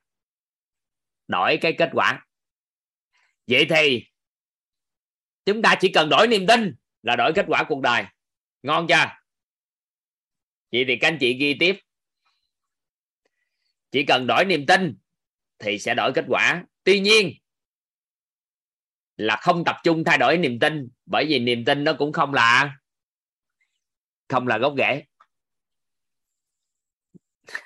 đổi 1.28 1.58
cái 1.62 1.76
kết 1.78 1.90
quả. 1.94 2.26
Vậy 3.48 3.66
thì, 3.70 4.04
chúng 5.46 5.62
ta 5.62 5.76
chỉ 5.82 5.92
cần 5.92 6.10
đổi 6.10 6.28
niềm 6.28 6.48
tin 6.48 6.76
là 7.02 7.16
đổi 7.16 7.32
kết 7.36 7.46
quả 7.48 7.64
cuộc 7.70 7.82
đời. 7.82 8.04
Ngon 8.64 8.88
chưa? 8.88 9.06
Vậy 10.72 10.86
thì 10.88 10.98
các 11.02 11.08
anh 11.08 11.18
chị 11.20 11.34
ghi 11.34 11.58
tiếp 11.60 11.80
chỉ 13.92 14.04
cần 14.04 14.28
đổi 14.28 14.46
niềm 14.46 14.66
tin 14.66 14.98
thì 15.60 15.80
sẽ 15.80 15.94
đổi 15.96 16.12
kết 16.16 16.26
quả. 16.28 16.64
Tuy 16.84 17.00
nhiên 17.00 17.34
là 19.18 19.36
không 19.36 19.64
tập 19.66 19.76
trung 19.84 20.04
thay 20.04 20.18
đổi 20.18 20.38
niềm 20.38 20.60
tin, 20.60 20.90
bởi 21.06 21.26
vì 21.26 21.40
niềm 21.40 21.66
tin 21.66 21.84
nó 21.84 21.94
cũng 21.94 22.14
không 22.14 22.34
là 22.34 22.76
không 24.28 24.48
là 24.48 24.58
gốc 24.58 24.74
rễ. 24.78 25.04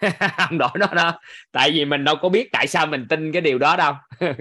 Không 0.38 0.58
đổi 0.58 0.70
nó 0.80 0.88
đâu. 0.88 1.12
Tại 1.52 1.72
vì 1.72 1.86
mình 1.86 2.04
đâu 2.04 2.16
có 2.22 2.30
biết 2.30 2.50
tại 2.52 2.68
sao 2.68 2.86
mình 2.86 3.06
tin 3.10 3.32
cái 3.32 3.42
điều 3.42 3.58
đó 3.58 3.76
đâu. 3.76 3.94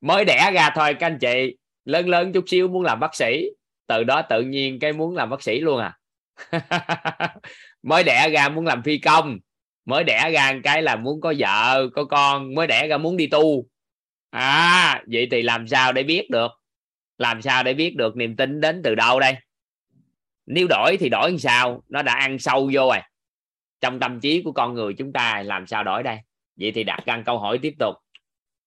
Mới 0.00 0.24
đẻ 0.24 0.50
ra 0.54 0.70
thôi, 0.74 0.94
các 0.94 1.06
anh 1.06 1.18
chị. 1.20 1.56
Lớn 1.84 2.08
lớn 2.08 2.32
chút 2.32 2.44
xíu 2.46 2.68
muốn 2.68 2.82
làm 2.82 3.00
bác 3.00 3.14
sĩ. 3.14 3.44
Từ 3.86 4.04
đó 4.04 4.22
tự 4.22 4.42
nhiên 4.42 4.78
cái 4.78 4.92
muốn 4.92 5.16
làm 5.16 5.30
bác 5.30 5.42
sĩ 5.42 5.60
luôn 5.60 5.80
à. 5.80 5.98
Mới 7.82 8.04
đẻ 8.04 8.28
ra 8.32 8.48
muốn 8.48 8.66
làm 8.66 8.82
phi 8.82 8.98
công 8.98 9.38
mới 9.88 10.04
đẻ 10.04 10.30
ra 10.32 10.60
cái 10.64 10.82
là 10.82 10.96
muốn 10.96 11.20
có 11.20 11.34
vợ, 11.38 11.88
có 11.94 12.04
con, 12.04 12.54
mới 12.54 12.66
đẻ 12.66 12.86
ra 12.86 12.98
muốn 12.98 13.16
đi 13.16 13.26
tu. 13.26 13.66
À 14.30 15.02
vậy 15.12 15.28
thì 15.30 15.42
làm 15.42 15.68
sao 15.68 15.92
để 15.92 16.02
biết 16.02 16.30
được? 16.30 16.50
Làm 17.18 17.42
sao 17.42 17.62
để 17.62 17.74
biết 17.74 17.96
được 17.96 18.16
niềm 18.16 18.36
tin 18.36 18.60
đến 18.60 18.80
từ 18.84 18.94
đâu 18.94 19.20
đây? 19.20 19.36
Nếu 20.46 20.66
đổi 20.70 20.96
thì 21.00 21.08
đổi 21.08 21.30
làm 21.30 21.38
sao? 21.38 21.82
Nó 21.88 22.02
đã 22.02 22.14
ăn 22.14 22.38
sâu 22.38 22.70
vô 22.74 22.88
rồi. 22.88 22.98
Trong 23.80 24.00
tâm 24.00 24.20
trí 24.20 24.42
của 24.42 24.52
con 24.52 24.74
người 24.74 24.94
chúng 24.98 25.12
ta 25.12 25.42
làm 25.42 25.66
sao 25.66 25.84
đổi 25.84 26.02
đây? 26.02 26.18
Vậy 26.56 26.72
thì 26.74 26.84
đặt 26.84 27.00
ra 27.06 27.22
câu 27.26 27.38
hỏi 27.38 27.58
tiếp 27.62 27.74
tục. 27.78 27.94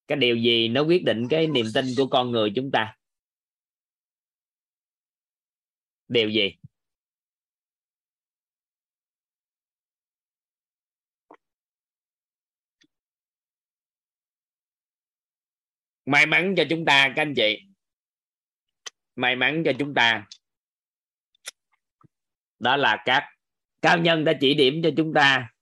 Cái 0.08 0.17
điều 0.17 0.35
gì 0.35 0.67
nó 0.67 0.82
quyết 0.82 1.03
định 1.03 1.27
cái 1.30 1.48
niềm 1.48 1.66
tin 1.74 1.85
của 1.98 2.08
con 2.08 2.32
người 2.32 2.51
chúng 2.56 2.72
ta? 2.72 2.95
Điều 6.08 6.30
gì? 6.30 6.56
May 16.11 16.25
mắn 16.25 16.53
cho 16.57 16.64
chúng 16.69 16.85
ta, 16.85 17.14
các 17.15 17.22
anh 17.22 17.33
chị. 17.35 17.59
May 19.15 19.35
mắn 19.35 19.64
cho 19.65 19.72
chúng 19.80 19.93
ta. 19.93 20.27
Đó 22.59 22.77
là 22.77 23.03
các 23.06 23.23
cao 23.81 23.98
nhân 23.98 24.23
đã 24.23 24.33
chỉ 24.41 24.53
điểm 24.53 24.81
cho 24.83 24.90
chúng 24.98 25.14
ta. 25.14 25.53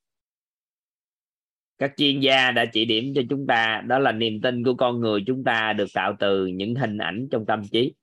Các 1.77 1.93
chuyên 1.97 2.19
gia 2.19 2.51
đã 2.51 2.65
chỉ 2.73 2.85
điểm 2.85 3.13
cho 3.15 3.21
chúng 3.29 3.47
ta. 3.47 3.81
Đó 3.87 3.99
là 3.99 4.11
niềm 4.11 4.41
tin 4.41 4.63
của 4.63 4.75
con 4.77 4.99
người 4.99 5.23
chúng 5.27 5.43
ta 5.43 5.73
được 5.73 5.87
tạo 5.93 6.15
từ 6.19 6.45
những 6.45 6.75
hình 6.75 6.97
ảnh 6.97 7.27
trong 7.31 7.45
tâm 7.45 7.61
trí. 7.71 7.93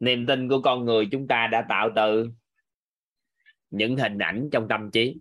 Niềm 0.00 0.26
tin 0.26 0.48
của 0.48 0.60
con 0.62 0.84
người 0.84 1.08
chúng 1.12 1.28
ta 1.28 1.46
đã 1.46 1.66
tạo 1.68 1.90
từ 1.96 2.30
những 3.70 3.96
hình 3.96 4.18
ảnh 4.18 4.48
trong 4.52 4.66
tâm 4.68 4.90
trí. 4.90 5.16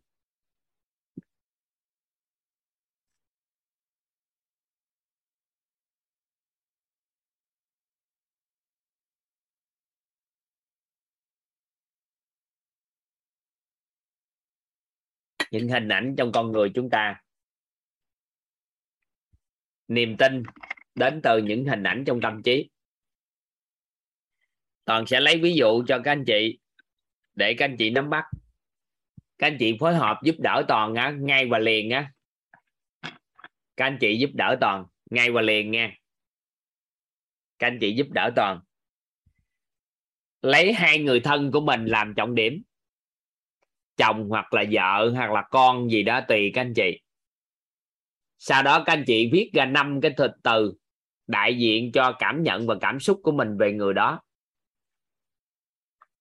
Những 15.52 15.68
hình 15.68 15.88
ảnh 15.88 16.16
trong 16.18 16.32
con 16.32 16.52
người 16.52 16.72
chúng 16.76 16.90
ta. 16.90 17.22
Niềm 19.88 20.18
tin 20.18 20.44
đến 20.96 21.20
từ 21.24 21.38
những 21.38 21.66
hình 21.66 21.84
ảnh 21.84 22.04
trong 22.08 22.22
tâm 22.22 22.44
trí. 22.44 22.70
Toàn 24.86 25.06
sẽ 25.08 25.20
lấy 25.20 25.38
ví 25.38 25.54
dụ 25.54 25.84
cho 25.88 26.02
các 26.04 26.12
anh 26.12 26.24
chị 26.28 26.60
để 27.34 27.56
các 27.58 27.66
anh 27.66 27.76
chị 27.80 27.90
nắm 27.90 28.10
bắt. 28.10 28.26
Các 29.38 29.48
anh 29.48 29.58
chị 29.60 29.78
phối 29.80 29.96
hợp 29.96 30.20
giúp 30.24 30.36
đỡ 30.40 30.66
toàn 30.68 30.96
á, 30.96 31.12
ngay 31.20 31.48
và 31.48 31.60
liền 31.60 31.90
á. 31.90 32.12
Các 33.78 33.86
anh 33.86 33.98
chị 34.02 34.18
giúp 34.20 34.30
đỡ 34.34 34.58
toàn 34.62 34.86
ngay 35.10 35.32
và 35.32 35.42
liền 35.42 35.72
nha. 35.72 35.96
Các 37.60 37.68
anh 37.68 37.78
chị 37.82 37.96
giúp 37.96 38.08
đỡ 38.12 38.32
toàn. 38.36 38.60
Lấy 40.42 40.74
hai 40.74 41.00
người 41.00 41.20
thân 41.20 41.52
của 41.52 41.62
mình 41.62 41.86
làm 41.86 42.14
trọng 42.18 42.36
điểm 42.36 42.64
chồng 44.02 44.30
hoặc 44.30 44.54
là 44.54 44.64
vợ 44.72 45.10
hoặc 45.16 45.32
là 45.32 45.44
con 45.52 45.90
gì 45.90 46.04
đó 46.04 46.22
tùy 46.28 46.52
các 46.54 46.62
anh 46.62 46.74
chị. 46.74 47.02
Sau 48.38 48.64
đó 48.64 48.84
các 48.86 48.94
anh 48.94 49.04
chị 49.08 49.30
viết 49.34 49.50
ra 49.54 49.66
năm 49.66 50.02
cái 50.02 50.12
thuật 50.18 50.32
từ 50.44 50.74
đại 51.28 51.58
diện 51.58 51.92
cho 51.92 52.16
cảm 52.20 52.44
nhận 52.44 52.68
và 52.68 52.76
cảm 52.82 53.00
xúc 53.00 53.20
của 53.24 53.32
mình 53.32 53.58
về 53.58 53.74
người 53.74 53.94
đó. 53.94 54.22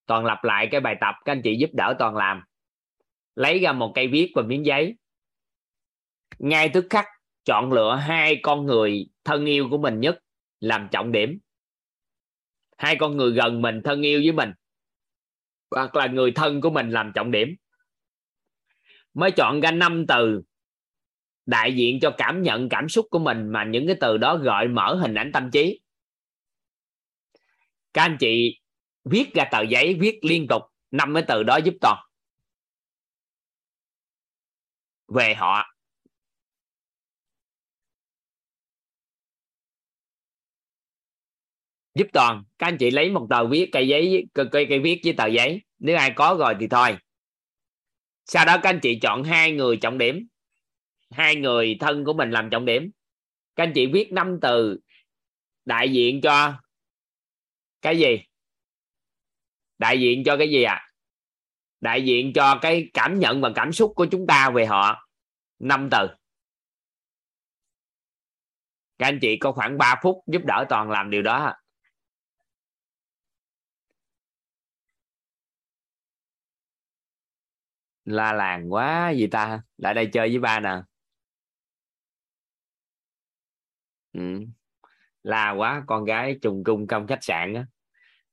Toàn 0.07 0.25
lặp 0.25 0.44
lại 0.44 0.68
cái 0.70 0.81
bài 0.81 0.97
tập 1.00 1.15
các 1.25 1.33
anh 1.33 1.41
chị 1.44 1.57
giúp 1.60 1.70
đỡ 1.73 1.94
toàn 1.99 2.17
làm. 2.17 2.42
Lấy 3.34 3.59
ra 3.59 3.73
một 3.73 3.92
cây 3.94 4.09
viết 4.09 4.33
và 4.34 4.42
miếng 4.42 4.67
giấy. 4.67 4.97
Ngay 6.39 6.68
tức 6.68 6.86
khắc 6.91 7.07
chọn 7.44 7.73
lựa 7.73 7.97
hai 7.97 8.41
con 8.42 8.67
người 8.67 9.07
thân 9.25 9.47
yêu 9.47 9.68
của 9.70 9.78
mình 9.78 10.00
nhất 10.00 10.18
làm 10.60 10.89
trọng 10.91 11.12
điểm. 11.12 11.39
Hai 12.76 12.97
con 12.97 13.17
người 13.17 13.33
gần 13.33 13.62
mình, 13.62 13.81
thân 13.84 14.02
yêu 14.02 14.20
với 14.25 14.33
mình. 14.33 14.52
Hoặc 15.70 15.97
là 15.97 16.07
người 16.07 16.33
thân 16.33 16.60
của 16.60 16.70
mình 16.70 16.91
làm 16.91 17.12
trọng 17.15 17.31
điểm 17.31 17.57
mới 19.14 19.30
chọn 19.30 19.60
ra 19.60 19.70
năm 19.70 20.05
từ 20.08 20.42
đại 21.47 21.76
diện 21.76 22.00
cho 22.00 22.14
cảm 22.18 22.42
nhận 22.42 22.68
cảm 22.68 22.89
xúc 22.89 23.06
của 23.10 23.18
mình 23.18 23.48
mà 23.48 23.64
những 23.64 23.86
cái 23.86 23.97
từ 24.00 24.18
đó 24.18 24.36
gợi 24.36 24.68
mở 24.68 24.94
hình 24.94 25.14
ảnh 25.14 25.30
tâm 25.32 25.50
trí. 25.50 25.80
Các 27.92 28.02
anh 28.02 28.16
chị 28.20 28.60
viết 29.05 29.34
ra 29.34 29.44
tờ 29.52 29.62
giấy 29.62 29.97
viết 30.00 30.18
liên 30.22 30.47
tục 30.48 30.62
năm 30.90 31.14
cái 31.14 31.24
từ 31.28 31.42
đó 31.42 31.56
giúp 31.56 31.74
toàn. 31.80 31.98
Về 35.08 35.34
họ. 35.34 35.74
Giúp 41.94 42.06
toàn. 42.12 42.44
Các 42.58 42.66
anh 42.66 42.76
chị 42.78 42.90
lấy 42.90 43.10
một 43.10 43.26
tờ 43.30 43.47
viết 43.47 43.68
cây 43.72 43.89
giấy 43.89 44.26
cây, 44.34 44.47
cây, 44.52 44.66
cây 44.68 44.78
viết 44.78 45.00
với 45.05 45.12
tờ 45.12 45.26
giấy. 45.26 45.62
Nếu 45.78 45.97
ai 45.97 46.12
có 46.16 46.36
rồi 46.39 46.55
thì 46.60 46.68
thôi 46.68 46.97
sau 48.31 48.44
đó 48.44 48.57
các 48.62 48.70
anh 48.70 48.81
chị 48.83 48.99
chọn 49.02 49.25
hai 49.25 49.52
người 49.52 49.76
trọng 49.76 49.99
điểm. 49.99 50.26
Hai 51.10 51.36
người 51.36 51.76
thân 51.81 52.05
của 52.05 52.12
mình 52.12 52.31
làm 52.31 52.50
trọng 52.50 52.65
điểm. 52.65 52.91
Các 53.57 53.65
anh 53.65 53.73
chị 53.75 53.86
viết 53.86 54.12
năm 54.12 54.39
từ 54.42 54.81
đại 55.65 55.92
diện 55.92 56.20
cho 56.20 56.55
cái 57.83 57.99
gì? 57.99 58.23
Đại 59.78 60.00
diện 60.00 60.25
cho 60.25 60.36
cái 60.36 60.50
gì 60.50 60.62
ạ? 60.62 60.75
À? 60.75 60.86
đại 61.81 62.05
diện 62.05 62.33
cho 62.34 62.59
cái 62.62 62.91
cảm 62.94 63.18
nhận 63.18 63.41
và 63.41 63.50
cảm 63.55 63.73
xúc 63.73 63.92
của 63.97 64.07
chúng 64.10 64.26
ta 64.26 64.50
về 64.50 64.67
họ. 64.67 65.09
Năm 65.59 65.89
từ. 65.91 66.09
Các 68.99 69.07
anh 69.07 69.18
chị 69.23 69.36
có 69.36 69.52
khoảng 69.52 69.78
3 69.78 70.00
phút 70.02 70.25
giúp 70.26 70.42
đỡ 70.44 70.65
toàn 70.68 70.91
làm 70.91 71.10
điều 71.10 71.23
đó 71.23 71.55
la 78.12 78.32
làng 78.32 78.72
quá 78.72 79.10
gì 79.10 79.26
ta? 79.26 79.62
Lại 79.78 79.94
đây 79.94 80.08
chơi 80.12 80.28
với 80.28 80.39
ba 80.39 80.60
nè. 80.60 80.70
Ừ. 84.12 84.20
la 85.22 85.50
quá, 85.52 85.84
con 85.86 86.05
gái 86.05 86.39
trùng 86.42 86.64
cung 86.64 86.86
trong 86.86 87.06
khách 87.06 87.18
sạn 87.24 87.55
á. 87.55 87.66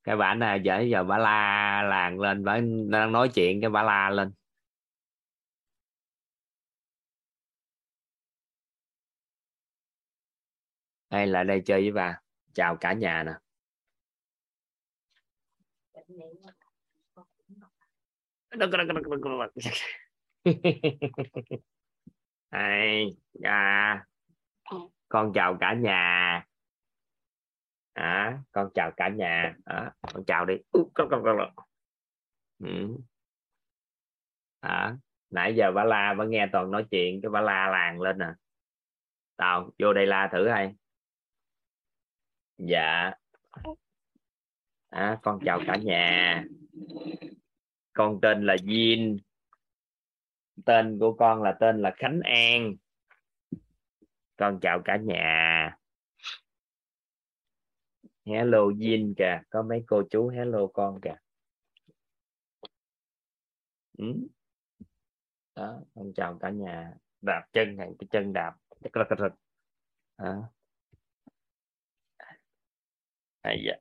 Cái 0.03 0.17
bà 0.17 0.35
này 0.35 0.61
giờ 0.64 0.80
giờ 0.81 1.03
bà 1.03 1.17
la 1.17 1.83
làng 1.83 2.19
lên, 2.19 2.43
bà 2.43 2.59
đang 2.89 3.11
nói 3.11 3.30
chuyện 3.35 3.61
cái 3.61 3.69
bà 3.69 3.83
la 3.83 4.09
lên. 4.09 4.33
Đây, 11.09 11.27
lại 11.27 11.43
đây 11.45 11.61
chơi 11.65 11.81
với 11.81 11.91
bà. 11.91 12.22
Chào 12.53 12.75
cả 12.77 12.93
nhà 12.93 13.23
nè. 13.23 13.33
Đây, 22.52 23.16
à, 23.44 24.06
con 25.10 25.32
chào 25.34 25.58
cả 25.60 25.74
nhà. 25.74 26.45
À, 27.94 28.40
con 28.52 28.69
chào 28.74 28.92
cả 28.98 29.10
nhà. 29.10 29.56
À, 29.66 29.94
con 30.14 30.26
chào 30.27 30.45
đi. 30.45 30.53
Con 30.72 31.10
con 31.10 31.24
con 31.24 31.53
ừ. 32.60 32.98
à, 34.60 34.98
nãy 35.30 35.56
giờ 35.56 35.72
bà 35.76 35.84
la 35.84 36.14
bà 36.18 36.26
nghe 36.26 36.48
toàn 36.52 36.72
nói 36.72 36.86
chuyện 36.92 37.22
cái 37.22 37.30
bà 37.30 37.42
la 37.42 37.68
làng 37.69 38.02
lên 38.02 38.18
nè. 38.18 38.26
À. 38.26 38.36
tao 39.36 39.72
vô 39.80 39.94
đây 39.94 40.06
la 40.06 40.30
thử 40.32 40.48
hay. 40.48 40.76
Dạ. 42.58 43.11
À, 44.90 45.19
con 45.24 45.40
chào 45.45 45.61
cả 45.68 45.76
nhà 45.76 46.44
con 47.98 48.19
tên 48.22 48.45
là 48.45 48.56
Jin. 48.56 49.17
Tên 50.66 50.98
của 51.00 51.16
con 51.19 51.43
là 51.43 51.58
tên 51.59 51.82
là 51.82 51.93
Khánh 51.98 52.19
An. 52.24 52.76
Con 54.38 54.59
chào 54.61 54.82
cả 54.85 54.98
nhà. 54.98 55.77
Hello 58.26 58.59
Jin 58.59 59.14
kìa. 59.17 59.42
Có 59.50 59.64
mấy 59.64 59.84
cô 59.88 60.03
chú 60.09 60.30
hello 60.30 60.67
con 60.74 61.00
kìa. 61.01 61.16
Ừ. 63.98 64.06
đó 65.56 65.82
con 65.95 66.14
chào 66.16 66.38
cả 66.42 66.50
nhà. 66.50 66.93
Đạp 67.22 67.48
chân 67.53 67.76
này 67.76 67.90
cái 68.00 68.08
chân 68.11 68.34
đạp. 68.34 68.56
Chắc 68.84 68.98
là 68.98 69.06
thật 69.09 69.30
à. 70.16 70.35
à, 73.42 73.53
dạ. 73.66 73.76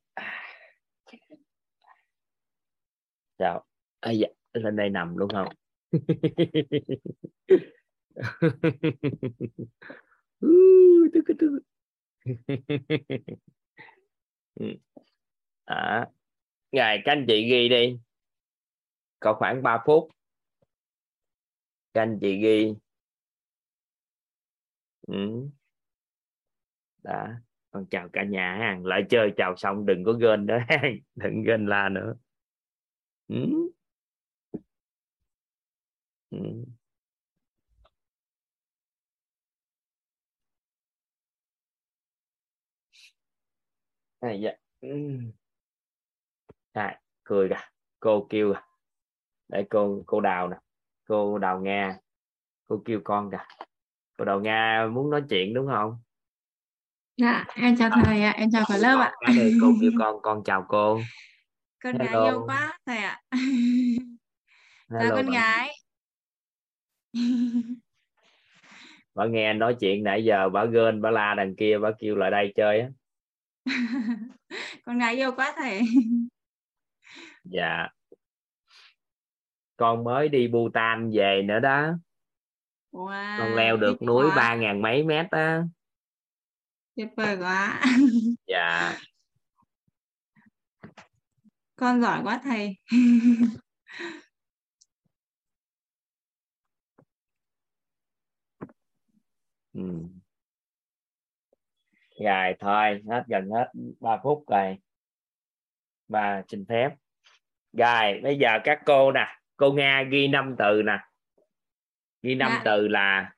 chào 3.38 3.66
à, 4.06 4.10
dạ. 4.10 4.28
lên 4.52 4.76
đây 4.76 4.90
nằm 4.90 5.18
đúng 5.18 5.28
không? 5.28 5.48
À, 15.64 16.08
ngày 16.72 17.02
các 17.04 17.12
anh 17.12 17.24
chị 17.28 17.48
ghi 17.50 17.68
đi. 17.68 17.98
Có 19.20 19.34
khoảng 19.34 19.62
3 19.62 19.78
phút. 19.86 20.08
Các 21.94 22.02
anh 22.02 22.18
chị 22.20 22.36
ghi. 22.40 22.74
Ừ. 25.08 25.48
đã 27.02 27.40
con 27.70 27.86
chào 27.90 28.08
cả 28.12 28.24
nhà 28.24 28.56
ha. 28.60 28.78
Lại 28.84 29.04
chơi 29.10 29.32
chào 29.36 29.56
xong 29.56 29.86
đừng 29.86 30.04
có 30.04 30.12
gên 30.12 30.46
đó. 30.46 30.58
Đừng 31.14 31.42
gên 31.42 31.66
la 31.66 31.88
nữa. 31.88 32.14
Ừ. 33.28 33.65
Ừ. 36.30 36.38
À, 44.20 44.32
dạ. 44.32 44.50
Ừ. 44.80 45.18
À, 46.72 47.00
cười 47.24 47.48
kìa. 47.48 47.54
Cô 48.00 48.26
kêu 48.30 48.52
kìa. 48.54 48.60
Để 49.48 49.64
cô 49.70 50.02
cô 50.06 50.20
đào 50.20 50.48
nè. 50.48 50.56
Cô 51.08 51.38
đào 51.38 51.60
nga. 51.60 51.98
Cô 52.68 52.82
kêu 52.84 53.00
con 53.04 53.30
kìa. 53.30 53.44
Cô 54.18 54.24
đào 54.24 54.40
nga 54.40 54.86
muốn 54.92 55.10
nói 55.10 55.22
chuyện 55.30 55.54
đúng 55.54 55.66
không? 55.66 55.98
Dạ 57.16 57.44
em 57.54 57.76
chào 57.78 57.90
thầy 58.04 58.22
ạ. 58.22 58.34
Em 58.36 58.50
chào 58.52 58.64
cả 58.68 58.76
lớp 58.76 58.98
ạ. 58.98 59.12
Đây, 59.36 59.54
cô 59.60 59.72
kêu 59.80 59.90
con 59.98 60.16
con 60.22 60.42
chào 60.44 60.66
cô. 60.68 61.00
Con 61.82 61.98
gái 61.98 62.08
yêu 62.08 62.44
quá 62.46 62.78
thầy 62.86 62.98
ạ. 62.98 63.22
Chào 64.90 65.10
con 65.10 65.30
gái 65.30 65.72
bà 69.14 69.26
nghe 69.26 69.46
anh 69.46 69.58
nói 69.58 69.76
chuyện 69.80 70.04
nãy 70.04 70.24
giờ 70.24 70.48
bà 70.48 70.64
gên 70.64 71.02
bà 71.02 71.10
la 71.10 71.34
đằng 71.34 71.56
kia 71.56 71.78
bà 71.82 71.90
kêu 71.98 72.16
lại 72.16 72.30
đây 72.30 72.52
chơi 72.56 72.80
á. 72.80 72.88
Con 74.84 74.98
gái 74.98 75.14
yêu 75.16 75.32
quá 75.36 75.54
thầy. 75.56 75.80
Dạ. 77.44 77.88
Con 79.76 80.04
mới 80.04 80.28
đi 80.28 80.48
Bhutan 80.48 81.10
về 81.14 81.42
nữa 81.44 81.60
đó. 81.60 81.92
Wow, 82.92 83.38
con 83.38 83.54
leo 83.54 83.76
được 83.76 84.02
núi 84.02 84.26
ba 84.36 84.54
ngàn 84.54 84.82
mấy 84.82 85.02
mét 85.02 85.26
á. 85.30 85.62
Tuyệt 86.96 87.08
vời 87.16 87.36
quá. 87.36 87.82
Dạ. 88.46 88.98
Con 91.76 92.00
giỏi 92.00 92.20
quá 92.24 92.40
thầy 92.44 92.76
ừ. 99.76 99.82
rồi 102.24 102.54
thôi 102.58 103.02
hết 103.10 103.22
gần 103.28 103.50
hết 103.50 103.70
3 104.00 104.16
phút 104.22 104.44
rồi. 104.48 104.76
Bà 106.08 106.42
xin 106.48 106.64
phép. 106.68 106.90
Rồi 107.72 108.20
bây 108.22 108.38
giờ 108.38 108.58
các 108.64 108.80
cô 108.86 109.12
nè 109.12 109.26
cô 109.56 109.72
nga 109.72 110.02
ghi 110.10 110.28
năm 110.28 110.54
từ 110.58 110.82
nè. 110.82 110.98
Ghi 112.22 112.34
năm 112.34 112.52
Dạ. 112.54 112.62
từ 112.64 112.88
là 112.88 113.32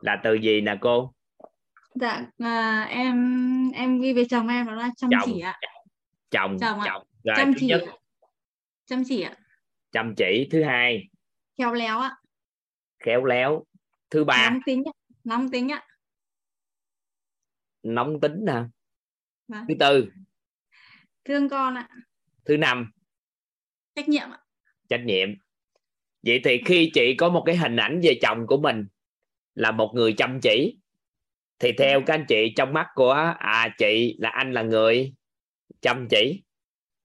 là 0.00 0.20
từ 0.24 0.34
gì 0.34 0.60
nè 0.60 0.76
cô? 0.80 1.14
Dạ 1.94 2.22
à, 2.38 2.86
em 2.90 3.70
em 3.74 4.00
ghi 4.00 4.12
về 4.12 4.24
chồng 4.30 4.48
em 4.48 4.66
đó 4.66 4.74
là 4.74 4.88
chăm 4.96 5.10
Chồng. 5.10 5.22
chỉ 5.24 5.40
ạ. 5.40 5.60
Chồng 6.30 6.56
Chồng 6.60 6.80
ạ. 6.80 6.98
rồi 7.24 7.36
chăm 7.36 7.52
chỉ 7.58 7.66
nhất. 7.66 7.84
chăm 8.86 9.02
chỉ 9.06 9.22
ạ. 9.22 9.34
Chăm 9.92 10.14
chỉ. 10.16 10.48
Thứ 10.50 10.62
hai. 10.62 11.08
Khéo 11.58 11.72
léo 11.72 11.98
ạ. 11.98 12.16
Khéo 12.98 13.24
léo. 13.24 13.64
Thứ 14.10 14.24
ba. 14.24 14.50
Nóng 14.50 14.60
tính 14.66 14.82
ạ 14.86 14.97
nóng 15.28 15.50
tính 15.50 15.72
ạ 15.72 15.86
nóng 17.82 18.20
tính 18.20 18.44
nè 18.46 18.62
Vâng. 19.48 19.64
thứ 19.68 19.74
tư. 19.80 20.08
Thương 21.24 21.48
con 21.48 21.74
ạ. 21.74 21.88
Thứ 22.44 22.56
năm. 22.56 22.90
Trách 23.94 24.08
nhiệm 24.08 24.30
ạ. 24.30 24.40
Trách 24.88 25.00
nhiệm. 25.06 25.28
Vậy 26.22 26.40
thì 26.44 26.62
khi 26.66 26.90
chị 26.94 27.14
có 27.18 27.28
một 27.28 27.42
cái 27.46 27.56
hình 27.56 27.76
ảnh 27.76 28.00
về 28.02 28.18
chồng 28.22 28.46
của 28.46 28.60
mình 28.60 28.86
là 29.54 29.70
một 29.70 29.92
người 29.94 30.12
chăm 30.12 30.40
chỉ 30.42 30.78
thì 31.58 31.72
theo 31.78 32.00
các 32.06 32.14
anh 32.14 32.24
chị 32.28 32.52
trong 32.56 32.72
mắt 32.72 32.86
của 32.94 33.34
à 33.38 33.74
chị 33.78 34.16
là 34.18 34.30
anh 34.30 34.52
là 34.52 34.62
người 34.62 35.14
chăm 35.80 36.06
chỉ 36.10 36.42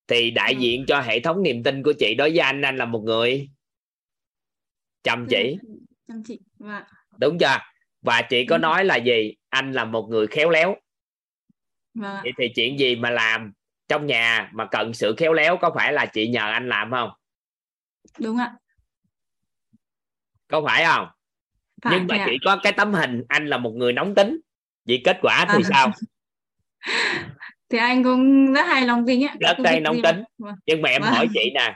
thì 0.08 0.32
đại 0.32 0.54
Ừ. 0.54 0.60
diện 0.60 0.86
cho 0.88 1.02
hệ 1.02 1.20
thống 1.20 1.44
niềm 1.44 1.64
tin 1.64 1.84
của 1.84 1.94
chị 2.00 2.16
đối 2.18 2.30
với 2.30 2.40
anh 2.40 2.62
anh 2.62 2.78
là 2.78 2.86
một 2.86 3.02
người 3.06 3.50
chăm 5.04 5.28
chỉ. 5.30 5.58
chăm 6.08 6.24
chỉ 6.26 6.40
và 6.58 6.88
đúng 7.20 7.38
chưa 7.40 7.58
và 8.04 8.22
chị 8.22 8.46
có 8.46 8.54
rồi. 8.58 8.60
nói 8.62 8.86
là 8.86 8.96
gì 8.96 9.34
anh 9.50 9.72
là 9.72 9.86
một 9.86 10.08
người 10.10 10.28
khéo 10.28 10.50
léo 10.50 10.76
và 11.94 12.20
vậy 12.24 12.32
thì 12.38 12.48
chuyện 12.56 12.80
gì 12.80 12.96
mà 12.96 13.10
làm 13.10 13.52
trong 13.88 14.06
nhà 14.06 14.50
mà 14.54 14.66
cần 14.72 14.94
sự 14.94 15.16
khéo 15.18 15.34
léo 15.34 15.58
có 15.58 15.72
phải 15.76 15.94
là 15.94 16.06
chị 16.06 16.28
nhờ 16.28 16.52
anh 16.52 16.70
làm 16.70 16.92
không 16.92 17.10
đúng 18.20 18.38
ạ 18.38 18.54
có 20.48 20.62
phải 20.66 20.86
không 20.86 21.08
phải 21.84 21.98
nhưng 22.00 22.08
mà 22.08 22.16
ạ. 22.16 22.26
chỉ 22.30 22.38
có 22.46 22.60
cái 22.64 22.74
tấm 22.74 22.94
hình 22.94 23.24
anh 23.28 23.48
là 23.48 23.58
một 23.58 23.72
người 23.72 23.94
nóng 23.94 24.16
tính 24.16 24.40
vậy 24.88 25.02
kết 25.04 25.18
quả 25.22 25.46
thì 25.50 25.64
À. 25.64 25.70
sao 25.70 25.92
thì 27.70 27.78
anh 27.78 28.04
cũng 28.04 28.54
rất 28.54 28.66
hài 28.68 28.82
lòng 28.88 29.06
tính 29.08 29.26
ạ 29.26 29.36
rất 29.40 29.58
việc 29.60 29.80
nóng 29.84 29.98
mà. 30.04 30.12
tính 30.12 30.24
Vâng. 30.38 30.56
nhưng 30.66 30.82
mà 30.82 30.90
em 30.90 31.02
Vâng. 31.02 31.12
hỏi 31.14 31.28
chị 31.34 31.52
nè 31.56 31.76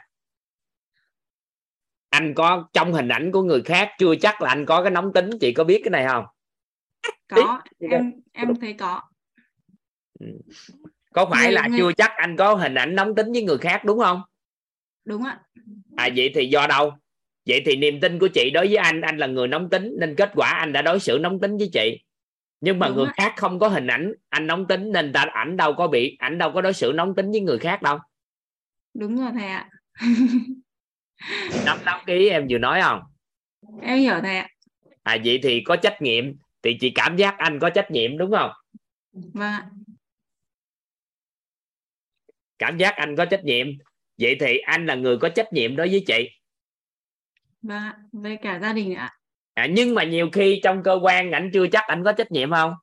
anh 2.18 2.34
có 2.34 2.68
trong 2.74 2.94
hình 2.94 3.08
ảnh 3.08 3.32
của 3.32 3.44
người 3.44 3.62
khác 3.62 3.90
chưa 4.00 4.16
chắc 4.16 4.42
là 4.42 4.50
anh 4.50 4.66
có 4.66 4.82
cái 4.84 4.92
nóng 4.92 5.14
tính. 5.14 5.30
Chị 5.42 5.54
có 5.54 5.64
biết 5.64 5.82
cái 5.84 5.92
này 5.92 6.06
không? 6.08 6.26
Có 7.28 7.62
Ý- 7.80 7.88
em 7.90 8.12
em 8.34 8.56
thấy 8.62 8.74
có. 8.74 9.02
Có 11.14 11.26
phải 11.26 11.46
Người- 11.46 11.54
là 11.54 11.68
người- 11.68 11.80
chưa 11.80 11.92
chắc 11.98 12.12
anh 12.16 12.36
có 12.38 12.56
hình 12.56 12.76
ảnh 12.76 12.96
nóng 12.96 13.16
tính 13.16 13.32
với 13.32 13.44
người 13.44 13.58
khác 13.58 13.82
đúng 13.86 14.00
không? 14.00 14.22
Đúng 15.06 15.24
ạ. 15.24 15.40
À 15.96 16.10
vậy 16.16 16.32
thì 16.36 16.46
do 16.50 16.68
đâu? 16.68 16.92
Vậy 17.46 17.62
thì 17.66 17.76
niềm 17.76 18.00
tin 18.02 18.20
của 18.20 18.28
chị 18.28 18.52
đối 18.54 18.68
với 18.68 18.76
anh 18.76 19.02
anh 19.02 19.18
là 19.18 19.28
người 19.28 19.48
nóng 19.48 19.70
tính 19.70 19.94
nên 20.00 20.16
kết 20.16 20.32
quả 20.36 20.50
anh 20.50 20.74
đã 20.74 20.82
đối 20.82 21.00
xử 21.00 21.18
nóng 21.22 21.40
tính 21.40 21.58
với 21.58 21.70
chị. 21.74 22.04
Nhưng 22.62 22.80
mà 22.80 22.88
Đúng 22.88 22.96
người 22.98 23.06
ạ. 23.08 23.14
khác 23.18 23.34
không 23.38 23.60
có 23.60 23.68
hình 23.68 23.88
ảnh 23.88 24.14
anh 24.30 24.48
nóng 24.48 24.68
tính 24.68 24.92
nên 24.92 25.14
ta 25.14 25.26
ảnh 25.34 25.58
đâu 25.58 25.74
có 25.78 25.88
bị 25.88 26.16
ảnh 26.20 26.38
đâu 26.38 26.52
có 26.54 26.62
đối 26.62 26.74
xử 26.74 26.92
nóng 26.96 27.16
tính 27.16 27.32
với 27.32 27.42
người 27.42 27.60
khác 27.60 27.82
đâu. 27.82 28.00
Đúng 28.94 29.18
rồi 29.18 29.32
thầy 29.34 29.48
ạ 29.48 29.70
nắm 31.66 31.78
nắm 31.86 32.00
ý 32.06 32.30
em 32.30 32.48
vừa 32.50 32.58
nói 32.58 32.82
không? 32.82 33.02
Em 33.82 34.00
hiểu 34.00 34.16
thầy 34.22 34.38
ạ. 34.38 34.50
À 35.04 35.18
vậy 35.26 35.40
thì 35.44 35.62
có 35.66 35.76
trách 35.76 36.02
nhiệm 36.02 36.26
thì 36.62 36.78
chị 36.80 36.92
cảm 36.96 37.18
giác 37.18 37.36
anh 37.38 37.60
có 37.60 37.70
trách 37.70 37.92
nhiệm 37.92 38.18
đúng 38.18 38.32
không? 38.32 38.52
Vâng 39.14 39.62
cảm 42.60 42.78
giác 42.78 42.96
anh 42.96 43.16
có 43.16 43.26
trách 43.26 43.44
nhiệm. 43.44 43.68
Vậy 44.18 44.38
thì 44.40 44.58
anh 44.58 44.86
là 44.86 44.96
người 44.96 45.18
có 45.18 45.30
trách 45.30 45.54
nhiệm 45.54 45.76
đối 45.76 45.88
với 45.88 46.04
chị. 46.08 46.30
Vâng 47.62 47.92
với 48.12 48.38
cả 48.42 48.60
gia 48.62 48.74
đình 48.74 48.96
ạ. 48.96 49.14
À, 49.54 49.68
nhưng 49.72 49.96
mà 49.96 50.04
nhiều 50.04 50.30
khi 50.34 50.60
trong 50.64 50.84
cơ 50.84 51.00
quan 51.02 51.32
ảnh 51.32 51.50
chưa 51.54 51.68
chắc 51.68 51.84
anh 51.88 52.04
có 52.04 52.12
trách 52.12 52.32
nhiệm 52.32 52.52
không? 52.52 52.74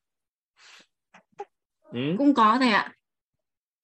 Ừ? 1.93 2.15
cũng 2.19 2.35
có 2.35 2.57
thầy 2.61 2.71
ạ. 2.71 2.93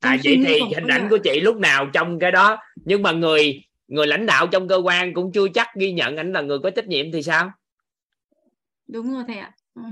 À 0.01 0.17
Trong 0.17 0.21
vậy 0.25 0.43
thì 0.47 0.61
hình 0.75 0.87
ảnh 0.87 1.07
của 1.11 1.19
chị 1.25 1.41
lúc 1.41 1.57
nào 1.57 1.91
trong 1.93 2.19
cái 2.19 2.33
đó? 2.33 2.59
Nhưng 2.77 3.03
mà 3.03 3.13
người 3.13 3.63
người 3.91 4.07
lãnh 4.07 4.27
đạo 4.27 4.47
trong 4.47 4.69
cơ 4.69 4.77
quan 4.77 5.15
cũng 5.15 5.33
chưa 5.33 5.49
chắc 5.55 5.69
ghi 5.75 5.93
nhận 5.93 6.17
ảnh 6.17 6.33
là 6.33 6.41
người 6.41 6.59
có 6.59 6.71
trách 6.71 6.87
nhiệm 6.87 7.13
thì 7.13 7.23
sao? 7.23 7.53
Đúng 8.87 9.13
rồi 9.13 9.25
thầy 9.29 9.37
ạ. 9.37 9.53
Ừ. 9.75 9.83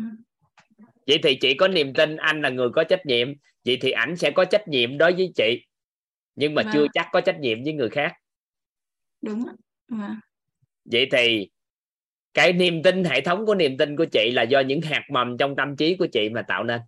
vậy 1.07 1.19
thì 1.23 1.39
chị 1.41 1.55
có 1.55 1.69
niềm 1.69 1.95
tin 1.95 2.17
anh 2.17 2.43
là 2.43 2.49
người 2.49 2.69
có 2.75 2.85
trách 2.85 3.07
nhiệm. 3.07 3.29
Vậy 3.65 3.79
thì 3.81 3.91
ảnh 3.91 4.17
sẽ 4.17 4.31
có 4.31 4.45
trách 4.45 4.69
nhiệm 4.69 4.99
đối 4.99 5.13
với 5.13 5.33
chị 5.35 5.67
nhưng 6.35 6.55
mà 6.55 6.63
Vâng. 6.63 6.73
chưa 6.75 6.87
chắc 6.95 7.09
có 7.13 7.21
trách 7.21 7.39
nhiệm 7.41 7.65
với 7.65 7.73
người 7.73 7.91
khác. 7.91 8.13
Đúng 9.21 9.47
vâng. 9.89 10.21
Vậy 10.85 11.09
thì 11.13 11.51
cái 12.35 12.53
niềm 12.53 12.83
tin 12.83 13.05
hệ 13.05 13.21
thống 13.21 13.47
của 13.47 13.55
niềm 13.55 13.77
tin 13.79 13.97
của 13.97 14.07
chị 14.13 14.31
là 14.31 14.43
do 14.43 14.61
những 14.61 14.81
hạt 14.81 15.05
mầm 15.11 15.37
trong 15.39 15.57
tâm 15.57 15.77
trí 15.77 15.97
của 15.97 16.07
chị 16.13 16.29
mà 16.29 16.43
tạo 16.43 16.65
nên. 16.65 16.81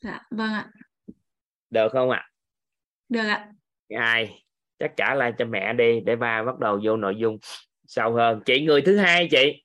Dạ 0.00 0.20
vâng 0.30 0.52
ạ. 0.52 0.70
Được 1.70 1.92
không 1.92 2.10
ạ? 2.10 2.30
Được 3.08 3.26
ạ. 3.28 3.52
Ai 3.88 4.44
chắc 4.80 4.96
trả 4.96 5.14
lại 5.14 5.32
cho 5.38 5.44
mẹ 5.44 5.72
đi 5.72 6.00
để 6.00 6.16
ba 6.16 6.42
bắt 6.42 6.58
đầu 6.58 6.80
vô 6.84 6.96
nội 6.96 7.16
dung 7.16 7.38
sâu 7.86 8.14
hơn. 8.14 8.40
Chị 8.46 8.60
người 8.60 8.82
thứ 8.82 8.96
hai 8.96 9.28
chị? 9.30 9.64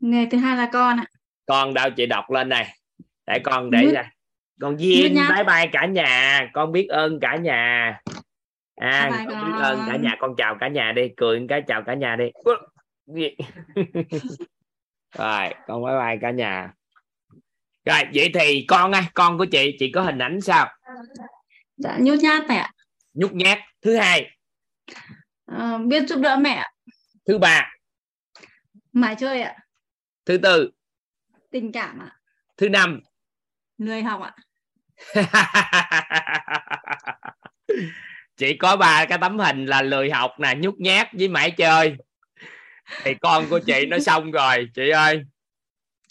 Người 0.00 0.26
thứ 0.26 0.38
hai 0.38 0.56
là 0.56 0.68
con 0.72 1.00
ạ. 1.00 1.04
Con 1.46 1.74
đâu? 1.74 1.90
Chị 1.96 2.06
đọc 2.06 2.30
lên 2.30 2.48
này. 2.48 2.76
Để 3.26 3.38
con 3.44 3.70
để 3.70 3.90
ra. 3.94 4.10
Con 4.60 4.80
Duyên 4.80 5.14
bye 5.14 5.44
bye 5.44 5.66
cả 5.72 5.86
nhà. 5.86 6.50
Con 6.52 6.72
biết 6.72 6.86
ơn 6.88 7.20
cả 7.20 7.36
nhà. 7.36 8.00
À 8.76 9.10
Bye 9.10 9.26
con 9.28 9.46
biết 9.46 9.58
ơn 9.62 9.80
cả 9.86 9.96
nhà. 9.96 10.16
Con 10.20 10.34
chào 10.36 10.56
cả 10.60 10.68
nhà 10.68 10.92
đi. 10.92 11.02
Cười 11.16 11.46
cái 11.48 11.62
chào 11.66 11.82
cả 11.82 11.94
nhà 11.94 12.16
đi. 12.16 12.24
Rồi 15.18 15.54
con 15.66 15.84
bye 15.84 15.94
bye 15.98 16.18
cả 16.20 16.30
nhà. 16.30 16.72
Rồi 17.84 18.00
vậy 18.14 18.30
thì 18.34 18.64
con 18.68 18.92
á 18.92 19.04
con 19.14 19.38
của 19.38 19.44
chị 19.44 19.76
chị 19.78 19.92
có 19.92 20.02
hình 20.02 20.18
ảnh 20.18 20.40
sao? 20.40 20.68
Dạ 21.76 21.98
nhút 22.00 22.18
nhát 22.18 22.48
ạ. 22.48 22.72
Nhút 23.14 23.32
nhát 23.32 23.58
thứ 23.82 23.96
hai. 23.96 24.30
Ờ, 25.44 25.78
biết 25.78 26.08
giúp 26.08 26.20
đỡ 26.20 26.36
mẹ 26.36 26.66
thứ 27.26 27.38
ba. 27.38 27.72
Mải 28.92 29.16
chơi 29.18 29.42
ạ. 29.42 29.56
Thứ 30.24 30.38
tư. 30.38 30.70
Tình 31.50 31.72
cảm 31.72 31.98
ạ. 31.98 32.20
Thứ 32.56 32.68
năm. 32.68 33.00
Lười 33.78 34.02
học 34.02 34.22
ạ. 34.22 34.34
Chị 38.36 38.56
có 38.56 38.76
ba 38.76 39.06
cái 39.08 39.18
tấm 39.20 39.38
hình 39.38 39.66
là 39.66 39.82
lười 39.82 40.10
học 40.10 40.30
nè 40.38 40.54
nhút 40.58 40.74
nhát 40.78 41.08
với 41.12 41.28
mãi 41.28 41.50
chơi. 41.50 41.96
Thì 43.04 43.14
con 43.20 43.46
của 43.50 43.60
chị 43.66 43.86
nó 43.86 43.98
xong 43.98 44.30
rồi 44.30 44.68
chị 44.74 44.88
ơi. 44.88 45.22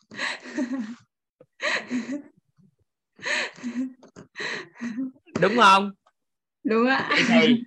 Đúng 5.41 5.57
không 5.57 5.91
đúng 6.69 6.87
ạ. 6.87 7.09
Thì 7.27 7.63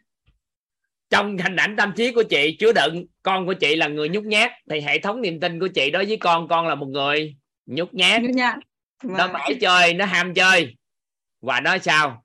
trong 1.10 1.38
hình 1.38 1.56
ảnh 1.56 1.76
tâm 1.76 1.92
trí 1.96 2.12
của 2.12 2.22
chị 2.22 2.56
chứa 2.58 2.72
đựng 2.72 3.06
con 3.22 3.46
của 3.46 3.54
chị 3.54 3.76
là 3.76 3.88
người 3.88 4.08
nhút 4.08 4.24
nhát 4.24 4.52
thì 4.70 4.80
hệ 4.80 4.98
thống 4.98 5.20
niềm 5.20 5.40
tin 5.40 5.60
của 5.60 5.68
chị 5.68 5.90
đối 5.90 6.04
với 6.04 6.16
con 6.16 6.48
con 6.48 6.68
là 6.68 6.74
một 6.74 6.86
người 6.86 7.36
nhút 7.66 7.94
nhát. 7.94 8.22
Nhút 8.22 8.30
nhát. 8.30 8.58
Nó 9.04 9.16
Vâng. 9.16 9.32
mãi 9.32 9.56
chơi 9.60 9.94
nó 9.94 10.04
ham 10.04 10.34
chơi. 10.34 10.76
Và 11.40 11.60
nó 11.60 11.78
sao? 11.78 12.24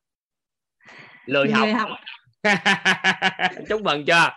Lười 1.25 1.51
học. 1.51 1.69
học. 1.75 1.89
Chúc 3.69 3.81
mừng 3.81 4.05
chưa? 4.05 4.29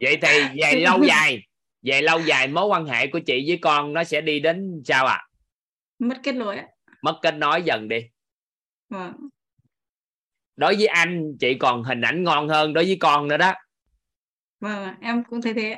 Vậy 0.00 0.18
thì 0.22 0.62
về 0.62 0.80
lâu 0.80 1.04
dài 1.04 1.42
về 1.82 2.02
lâu 2.02 2.20
dài 2.20 2.48
mối 2.48 2.66
quan 2.66 2.86
hệ 2.86 3.06
của 3.06 3.20
chị 3.26 3.44
với 3.48 3.58
con 3.62 3.92
nó 3.92 4.04
sẽ 4.04 4.20
đi 4.20 4.40
đến 4.40 4.82
sao 4.84 5.06
ạ? 5.06 5.26
Mất 5.98 6.16
kết 6.22 6.32
nối 6.34 6.60
mất 7.02 7.18
kết 7.22 7.34
nối 7.34 7.62
dần 7.62 7.88
đi. 7.88 7.98
Vâng 8.88 9.12
đối 10.56 10.76
với 10.76 10.86
anh 10.86 11.36
chị 11.40 11.54
còn 11.54 11.82
hình 11.82 12.00
ảnh 12.00 12.24
ngon 12.24 12.48
hơn 12.48 12.72
đối 12.72 12.84
với 12.84 12.96
con 13.00 13.28
nữa 13.28 13.36
đó. 13.36 13.54
Vâng 14.60 14.94
em 15.00 15.24
cũng 15.24 15.42
thấy 15.42 15.54
thế 15.54 15.76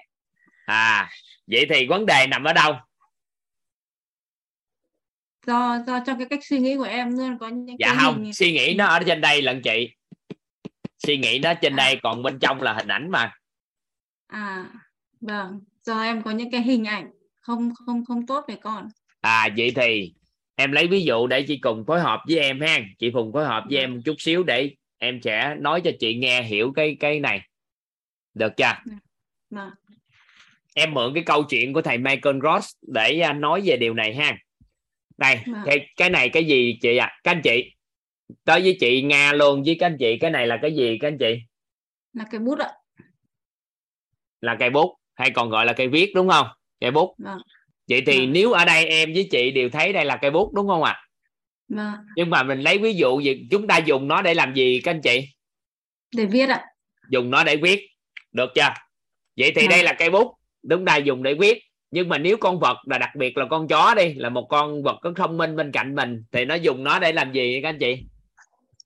à 0.67 1.11
vậy 1.47 1.67
thì 1.71 1.87
vấn 1.87 2.07
đề 2.07 2.27
nằm 2.27 2.45
ở 2.45 2.53
đâu? 2.53 2.75
Do 5.47 5.79
do 5.87 6.01
trong 6.07 6.19
cái 6.19 6.27
cách 6.31 6.45
suy 6.45 6.59
nghĩ 6.59 6.77
của 6.77 6.83
em 6.83 7.19
luôn 7.19 7.39
có 7.39 7.49
những 7.49 7.77
dạ 7.79 7.89
cái 7.89 7.97
không 8.01 8.25
hình 8.25 8.35
suy 8.35 8.53
nghĩ 8.53 8.75
nó 8.75 8.87
ở 8.87 9.01
trên 9.07 9.21
đây 9.21 9.43
lận 9.43 9.63
chị. 9.63 9.95
Suy 10.99 11.19
nghĩ 11.19 11.39
nó 11.39 11.55
trên 11.55 11.77
đây 11.77 11.99
còn 12.03 12.23
bên 12.23 12.39
trong 12.39 12.63
là 12.63 12.73
hình 12.73 12.89
ảnh 12.89 13.11
mà. 13.11 13.33
À 14.27 14.65
vâng 15.21 15.61
do 15.83 16.03
em 16.03 16.23
có 16.23 16.31
những 16.31 16.51
cái 16.51 16.63
hình 16.63 16.85
ảnh 16.85 17.11
không 17.41 17.73
không 17.87 18.05
không 18.05 18.27
tốt 18.27 18.45
về 18.49 18.57
con. 18.57 18.89
À 19.21 19.49
vậy 19.57 19.73
thì 19.77 20.15
em 20.59 20.73
lấy 20.73 20.87
ví 20.87 21.03
dụ 21.03 21.27
để 21.27 21.43
chị 21.43 21.59
cùng 21.59 21.85
phối 21.87 22.01
hợp 22.01 22.21
với 22.29 22.39
em 22.39 22.61
ha. 22.61 22.81
Chị 22.99 23.11
cùng 23.11 23.33
phối 23.33 23.45
hợp 23.45 23.65
với 23.71 23.79
em 23.79 23.95
một 23.95 24.01
chút 24.05 24.15
xíu 24.19 24.43
để 24.43 24.71
em 24.99 25.21
sẽ 25.23 25.57
nói 25.59 25.81
cho 25.81 25.91
chị 26.01 26.15
nghe 26.15 26.43
hiểu 26.43 26.73
cái 26.77 26.97
cái 27.01 27.21
này. 27.21 27.41
Được 28.35 28.53
chưa? 28.57 28.73
Vâng 29.51 29.71
em 30.79 30.95
mượn 30.95 31.15
cái 31.15 31.23
câu 31.27 31.45
chuyện 31.45 31.73
của 31.73 31.83
thầy 31.83 31.99
Michael 31.99 32.37
Ross 32.43 32.77
để 32.83 33.21
à, 33.21 33.33
nói 33.33 33.63
về 33.65 33.77
điều 33.77 33.95
này 33.95 34.15
ha. 34.15 34.39
Này 35.19 35.45
Vâng. 35.47 35.63
cái 35.65 35.89
cái 35.97 36.11
này 36.11 36.29
cái 36.29 36.45
gì 36.45 36.79
chị 36.83 36.97
ạ? 36.97 37.07
À? 37.07 37.21
các 37.25 37.31
anh 37.31 37.41
chị 37.45 37.75
tới 38.45 38.61
với 38.61 38.77
chị 38.81 39.03
Nga 39.03 39.33
luôn 39.33 39.63
với 39.63 39.77
các 39.81 39.87
anh 39.87 39.97
chị. 39.99 40.19
Cái 40.19 40.31
này 40.31 40.47
là 40.47 40.59
cái 40.63 40.77
gì 40.77 40.99
các 41.01 41.09
anh 41.09 41.19
chị? 41.19 41.41
Là 42.13 42.25
cái 42.31 42.41
bút 42.41 42.59
ạ. 42.59 42.71
Là 44.41 44.57
cây 44.59 44.71
bút 44.71 44.97
hay 45.15 45.31
còn 45.31 45.51
gọi 45.51 45.67
là 45.67 45.73
cây 45.73 45.89
viết 45.89 46.13
đúng 46.15 46.29
không? 46.29 46.47
Cây 46.81 46.91
bút. 46.91 47.15
Vâng 47.19 47.39
vậy 47.89 48.03
thì 48.07 48.19
Vâng. 48.19 48.33
nếu 48.33 48.53
ở 48.53 48.65
đây 48.65 48.85
em 48.87 49.13
với 49.13 49.29
chị 49.31 49.51
đều 49.51 49.71
thấy 49.71 49.93
đây 49.93 50.05
là 50.05 50.17
cây 50.17 50.31
bút 50.31 50.53
đúng 50.55 50.69
không 50.69 50.83
ạ? 50.83 50.97
Vâng 51.69 51.93
nhưng 52.17 52.31
mà 52.31 52.43
mình 52.43 52.61
lấy 52.61 52.79
ví 52.79 52.95
dụ 52.95 53.21
gì 53.21 53.47
chúng 53.51 53.67
ta 53.67 53.79
dùng 53.79 54.09
nó 54.09 54.23
để 54.23 54.35
làm 54.35 54.55
gì 54.55 54.81
các 54.85 54.91
anh 54.91 55.01
chị? 55.03 55.29
Để 56.17 56.25
viết 56.25 56.49
ạ. 56.49 56.65
Dùng 57.11 57.31
nó 57.31 57.45
để 57.45 57.57
viết. 57.57 57.89
Được 58.33 58.51
chưa? 58.55 58.69
Vậy 59.37 59.53
thì 59.55 59.63
Vâng. 59.63 59.71
đây 59.71 59.83
là 59.83 59.93
cây 59.93 60.11
bút 60.11 60.35
chúng 60.71 60.85
ta 60.85 60.97
dùng 60.97 61.23
để 61.23 61.35
viết. 61.35 61.63
Nhưng 61.91 62.09
mà 62.09 62.19
nếu 62.19 62.37
con 62.37 62.61
vật 62.61 62.77
là 62.87 62.99
đặc 62.99 63.11
biệt 63.17 63.37
là 63.37 63.47
con 63.51 63.69
chó 63.69 63.95
đi 63.95 64.15
là 64.15 64.29
một 64.29 64.47
con 64.49 64.83
vật 64.83 64.97
có 65.03 65.13
thông 65.17 65.37
minh 65.37 65.57
bên 65.57 65.73
cạnh 65.73 65.95
mình 65.95 66.25
thì 66.33 66.45
nó 66.45 66.55
dùng 66.55 66.85
nó 66.85 66.99
để 66.99 67.13
làm 67.13 67.33
gì 67.33 67.61
các 67.63 67.69
anh 67.69 67.79
chị? 67.79 67.97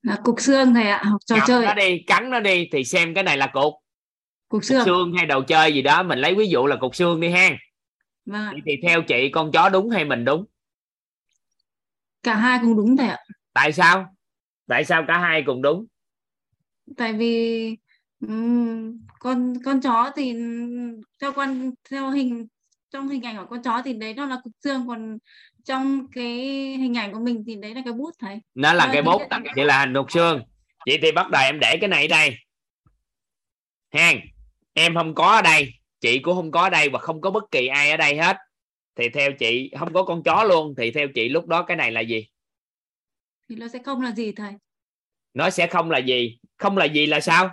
Là 0.03 0.17
cục 0.25 0.41
xương 0.41 0.75
thầy 0.75 0.89
ạ 0.89 1.03
học 1.05 1.21
trò 1.27 1.37
Ngậm 1.37 1.45
chơi. 1.47 1.65
nó 1.67 1.75
đi 1.75 1.99
cắn 2.07 2.31
nó 2.31 2.41
đi 2.41 2.69
thì 2.73 2.85
xem 2.85 3.15
cái 3.15 3.25
này 3.25 3.37
là 3.37 3.47
cục. 3.47 3.75
Cục 4.49 4.65
xương. 4.65 4.85
xương 4.85 5.13
hay 5.17 5.27
đồ 5.27 5.43
chơi 5.43 5.75
gì 5.75 5.83
đó 5.83 6.03
mình 6.03 6.19
lấy 6.19 6.35
ví 6.35 6.47
dụ 6.49 6.67
là 6.67 6.77
cục 6.77 6.95
xương 6.97 7.21
đi 7.21 7.29
ha 7.29 7.51
vâng 8.27 8.43
ạ. 8.43 8.53
Thì 8.67 8.73
theo 8.83 9.03
chị 9.03 9.31
con 9.33 9.53
chó 9.53 9.69
đúng 9.69 9.91
hay 9.91 10.05
mình 10.05 10.25
đúng? 10.25 10.45
Cả 12.23 12.35
hai 12.35 12.59
cũng 12.63 12.77
đúng 12.77 12.97
thầy 12.97 13.09
ạ. 13.09 13.19
Tại 13.53 13.73
sao? 13.73 14.15
Tại 14.67 14.85
sao 14.85 15.05
cả 15.09 15.19
hai 15.19 15.43
cùng 15.47 15.63
đúng? 15.63 15.87
Tại 16.97 17.13
vì 17.13 17.77
ừm, 18.21 18.99
con 19.19 19.55
con 19.65 19.81
chó 19.81 20.11
thì 20.17 20.35
theo 21.21 21.33
quan 21.33 21.71
theo 21.91 22.11
hình 22.11 22.47
trong 22.91 23.09
hình 23.09 23.23
ảnh 23.23 23.37
của 23.37 23.47
con 23.51 23.63
chó 23.63 23.83
thì 23.85 23.93
đấy 23.93 24.15
nó 24.15 24.27
là 24.27 24.41
cục 24.45 24.53
xương 24.65 24.89
còn 24.89 25.19
trong 25.65 26.07
cái 26.13 26.35
hình 26.77 26.97
ảnh 26.97 27.13
của 27.13 27.21
mình 27.21 27.45
thì 27.47 27.57
đấy 27.57 27.75
là 27.75 27.83
cái 27.85 27.93
bút 27.93 28.11
thầy. 28.19 28.41
Nó 28.55 28.73
là 28.73 28.85
Vâng, 28.85 28.93
cái 28.93 29.03
bút 29.03 29.23
vậy 29.57 29.65
là 29.65 29.81
hình 29.81 29.95
cục 29.95 30.13
xương. 30.13 30.43
Vậy 30.87 30.99
thì 31.03 31.13
bắt 31.13 31.31
đầu 31.31 31.43
em 31.43 31.59
để 31.61 31.77
cái 31.81 31.89
này 31.89 32.07
ở 32.07 32.09
đây. 32.09 32.37
Ha 33.93 34.13
em 34.75 34.95
không 34.95 35.15
có 35.15 35.27
ở 35.37 35.43
đây 35.43 35.75
chị 36.03 36.19
cũng 36.19 36.37
không 36.37 36.51
có 36.51 36.63
ở 36.63 36.71
đây 36.71 36.89
và 36.89 36.99
không 36.99 37.21
có 37.21 37.31
bất 37.31 37.45
kỳ 37.51 37.67
ai 37.67 37.91
ở 37.91 37.97
đây 37.97 38.17
hết. 38.17 38.37
Thì 38.97 39.09
theo 39.09 39.33
chị 39.33 39.71
không 39.79 39.93
có 39.93 40.03
con 40.03 40.23
chó 40.23 40.45
luôn. 40.45 40.75
Thì 40.77 40.91
theo 40.91 41.09
chị 41.15 41.29
lúc 41.29 41.47
đó 41.47 41.63
cái 41.63 41.77
này 41.77 41.93
là 41.93 42.01
gì? 42.01 42.29
Thì 43.49 43.57
nó 43.57 43.69
sẽ 43.69 43.79
không 43.85 44.03
là 44.03 44.13
gì 44.13 44.33
thầy? 44.33 44.53
Nó 45.35 45.51
sẽ 45.51 45.67
không 45.67 45.91
là 45.91 45.99
gì? 45.99 46.39
Không 46.59 46.77
là 46.77 46.85
gì 46.85 47.07
là 47.07 47.21
sao? 47.21 47.51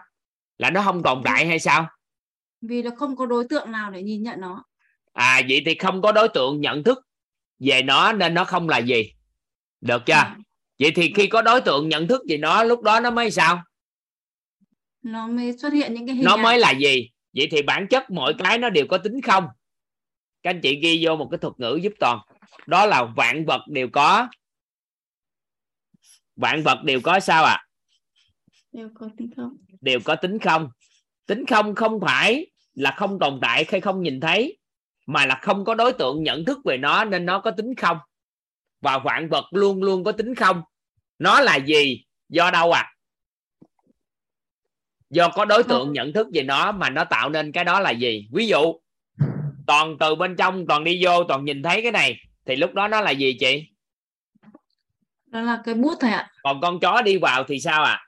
Là 0.58 0.70
nó 0.70 0.82
không 0.84 1.04
tồn 1.04 1.22
tại 1.26 1.48
hay 1.48 1.60
sao? 1.60 1.88
Vì 2.62 2.82
nó 2.82 2.90
không 2.98 3.16
có 3.16 3.26
đối 3.26 3.48
tượng 3.48 3.72
nào 3.72 3.92
để 3.92 4.04
nhìn 4.04 4.24
nhận 4.24 4.42
nó. 4.42 4.64
À 5.14 5.42
vậy 5.50 5.62
thì 5.66 5.76
không 5.76 6.02
có 6.02 6.12
đối 6.12 6.30
tượng 6.30 6.62
nhận 6.62 6.84
thức 6.84 7.00
về 7.60 7.82
nó 7.82 8.14
nên 8.14 8.34
nó 8.34 8.44
không 8.44 8.70
là 8.70 8.78
gì. 8.78 9.14
Được 9.82 10.02
chưa? 10.06 10.14
Vâng. 10.14 10.42
vậy 10.80 10.92
thì 10.96 11.14
khi 11.16 11.28
có 11.28 11.42
đối 11.42 11.62
tượng 11.62 11.90
nhận 11.90 12.08
thức 12.08 12.22
về 12.30 12.38
nó 12.38 12.64
lúc 12.64 12.82
đó 12.82 13.00
nó 13.00 13.12
mới 13.12 13.32
sao? 13.32 13.64
Nó 15.02 15.28
mới 15.28 15.58
xuất 15.58 15.74
hiện 15.74 15.94
những 15.94 16.08
cái 16.08 16.16
hình 16.16 16.26
nó 16.26 16.38
mới 16.38 16.60
là 16.60 16.72
gì 16.72 17.10
vậy 17.34 17.48
thì 17.52 17.62
bản 17.62 17.88
chất 17.88 18.12
mọi 18.12 18.34
cái 18.40 18.58
nó 18.58 18.70
đều 18.70 18.86
có 18.90 18.98
tính 18.98 19.22
không? 19.22 19.48
Các 20.44 20.50
anh 20.50 20.62
chị 20.62 20.80
ghi 20.80 21.06
vô 21.06 21.16
một 21.16 21.28
cái 21.32 21.38
thuật 21.38 21.54
ngữ 21.58 21.80
giúp 21.82 21.94
toàn. 22.00 22.20
Đó 22.68 22.86
là 22.86 23.04
vạn 23.16 23.46
vật 23.46 23.62
đều 23.68 23.90
có. 23.94 24.28
Vạn 26.36 26.64
vật 26.64 26.84
đều 26.84 27.02
có 27.04 27.20
sao 27.20 27.44
ạ? 27.44 27.54
À? 27.54 27.66
đều 28.72 28.90
có 28.96 29.10
tính 29.18 29.30
không? 29.36 29.58
Đều 29.82 30.00
có 30.06 30.16
tính 30.16 30.40
không? 30.40 30.70
Tính 31.26 31.46
không 31.46 31.76
không 31.76 32.00
phải 32.02 32.48
là 32.74 32.92
không 32.98 33.20
tồn 33.20 33.40
tại 33.42 33.66
hay 33.72 33.82
không 33.82 34.02
nhìn 34.02 34.20
thấy 34.20 34.58
mà 35.06 35.26
là 35.26 35.40
không 35.42 35.66
có 35.66 35.76
đối 35.76 35.94
tượng 35.94 36.24
nhận 36.24 36.46
thức 36.46 36.60
về 36.66 36.78
nó 36.78 37.06
nên 37.06 37.26
nó 37.26 37.40
có 37.40 37.52
tính 37.52 37.76
không? 37.76 37.98
Và 38.82 39.00
vạn 39.00 39.30
vật 39.30 39.46
luôn 39.52 39.84
luôn 39.84 40.04
có 40.04 40.12
tính 40.12 40.36
không? 40.36 40.62
Nó 41.20 41.42
là 41.42 41.56
gì? 41.56 42.04
Do 42.30 42.52
đâu 42.52 42.72
à 42.72 42.94
do 45.10 45.30
có 45.30 45.46
đối 45.46 45.64
tượng 45.64 45.94
nhận 45.94 46.14
thức 46.14 46.28
về 46.34 46.44
nó 46.44 46.72
mà 46.72 46.90
nó 46.90 47.04
tạo 47.04 47.30
nên 47.30 47.52
cái 47.52 47.64
đó 47.64 47.80
là 47.80 47.92
gì? 47.92 48.28
Ví 48.32 48.48
dụ 48.48 48.76
toàn 49.68 49.98
từ 50.00 50.16
bên 50.16 50.36
trong 50.36 50.68
toàn 50.68 50.84
đi 50.84 51.06
vô 51.06 51.24
toàn 51.24 51.46
nhìn 51.46 51.64
thấy 51.64 51.82
cái 51.82 51.92
này 51.92 52.18
thì 52.46 52.56
lúc 52.56 52.74
đó 52.74 52.88
nó 52.88 53.02
là 53.02 53.12
gì 53.12 53.38
chị? 53.40 53.64
Đó 55.26 55.42
là 55.42 55.62
cái 55.66 55.76
bút 55.76 55.96
thầy 56.00 56.12
ạ. 56.12 56.32
Còn 56.44 56.62
con 56.62 56.80
chó 56.80 57.02
đi 57.02 57.18
vào 57.18 57.44
thì 57.44 57.60
sao 57.60 57.84
ạ? 57.84 58.00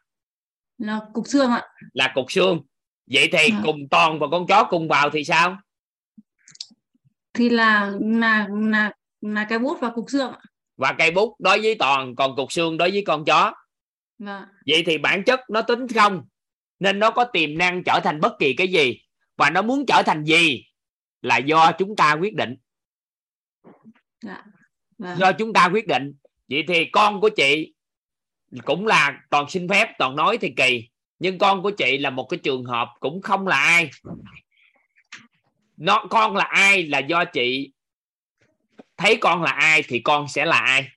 Là 0.77 0.99
cục 1.13 1.27
xương 1.27 1.51
ạ. 1.51 1.63
Là 1.93 2.11
cục 2.15 2.31
xương. 2.31 2.61
Vậy 3.07 3.30
thì 3.31 3.49
Dạ. 3.51 3.61
cùng 3.63 3.88
toàn 3.91 4.19
và 4.19 4.27
con 4.31 4.47
chó 4.47 4.63
cùng 4.69 4.88
vào 4.88 5.09
thì 5.09 5.23
sao? 5.23 5.57
Thì 7.33 7.49
là 7.49 7.91
là 8.01 8.47
là 8.71 8.91
là 9.21 9.45
cái 9.49 9.59
bút 9.59 9.77
và 9.81 9.89
cục 9.89 10.05
xương 10.09 10.31
ạ. 10.31 10.39
Và 10.77 10.93
cây 10.97 11.11
bút 11.11 11.35
đối 11.39 11.61
với 11.61 11.75
toàn 11.75 12.15
còn 12.15 12.35
cục 12.35 12.51
xương 12.51 12.77
đối 12.77 12.91
với 12.91 13.03
con 13.07 13.25
chó. 13.25 13.53
Vâng. 14.19 14.43
Vậy 14.67 14.83
thì 14.85 14.97
bản 14.97 15.23
chất 15.23 15.39
nó 15.49 15.61
tính 15.61 15.88
không 15.88 16.25
nên 16.82 17.00
nó 17.00 17.11
có 17.11 17.24
tiềm 17.24 17.58
năng 17.58 17.84
trở 17.84 18.00
thành 18.03 18.19
bất 18.19 18.40
kỳ 18.40 18.53
cái 18.53 18.68
gì. 18.68 19.01
Và 19.38 19.50
nó 19.50 19.61
muốn 19.61 19.85
trở 19.85 20.03
thành 20.06 20.24
gì 20.24 20.66
là 21.22 21.38
do 21.38 21.72
chúng 21.72 21.95
ta 21.95 22.14
quyết 22.14 22.35
định. 22.35 22.56
Dạ 24.22 24.43
vâng. 24.98 25.18
Do 25.19 25.32
chúng 25.32 25.53
ta 25.53 25.69
quyết 25.74 25.88
định. 25.88 26.14
Vậy 26.48 26.64
thì 26.68 26.85
con 26.85 27.22
của 27.22 27.30
chị 27.30 27.74
cũng 28.66 28.88
là 28.88 29.22
toàn 29.30 29.50
xin 29.50 29.68
phép 29.69 29.93
toàn 29.98 30.16
nói 30.16 30.38
thì 30.38 30.53
kỳ. 30.58 30.90
Nhưng 31.19 31.38
con 31.38 31.64
của 31.64 31.72
chị 31.72 31.98
là 31.98 32.10
một 32.10 32.24
cái 32.30 32.38
trường 32.43 32.66
hợp 32.66 32.88
cũng 33.00 33.22
không 33.22 33.48
là 33.48 33.56
ai. 33.56 33.90
Nó 35.77 36.06
con 36.10 36.35
là 36.35 36.43
ai 36.43 36.84
là 36.84 37.00
do 37.00 37.26
chị 37.26 37.74
thấy 38.98 39.18
con 39.22 39.43
là 39.43 39.51
ai 39.51 39.84
thì 39.88 40.00
con 40.00 40.27
sẽ 40.27 40.45
là 40.45 40.60
ai. 40.60 40.88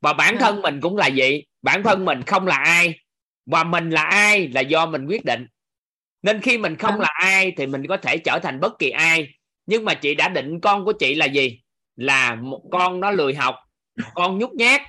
Và 0.00 0.12
bản 0.12 0.36
thân 0.40 0.62
mình 0.62 0.80
cũng 0.80 0.96
là 0.96 1.10
vậy. 1.16 1.46
Bản 1.62 1.82
thân 1.82 2.04
mình 2.04 2.22
không 2.22 2.46
là 2.46 2.56
ai 2.56 3.03
và 3.46 3.64
mình 3.64 3.90
là 3.90 4.02
ai 4.02 4.48
là 4.48 4.60
do 4.60 4.86
mình 4.86 5.06
quyết 5.06 5.24
định. 5.24 5.46
Nên 6.22 6.40
khi 6.40 6.58
mình 6.58 6.76
không 6.76 7.00
là 7.00 7.08
ai 7.14 7.52
thì 7.56 7.66
mình 7.66 7.86
có 7.88 7.96
thể 7.96 8.18
trở 8.18 8.38
thành 8.42 8.60
bất 8.60 8.78
kỳ 8.78 8.90
ai. 8.90 9.34
Nhưng 9.66 9.84
mà 9.84 9.94
chị 9.94 10.14
đã 10.14 10.28
định 10.28 10.60
con 10.60 10.84
của 10.84 10.92
chị 10.92 11.14
là 11.14 11.26
gì? 11.26 11.60
Là 11.96 12.34
một 12.34 12.62
con 12.72 13.00
nó 13.00 13.10
lười 13.10 13.34
học 13.34 13.56
con 14.14 14.38
nhút 14.38 14.50
nhát. 14.52 14.82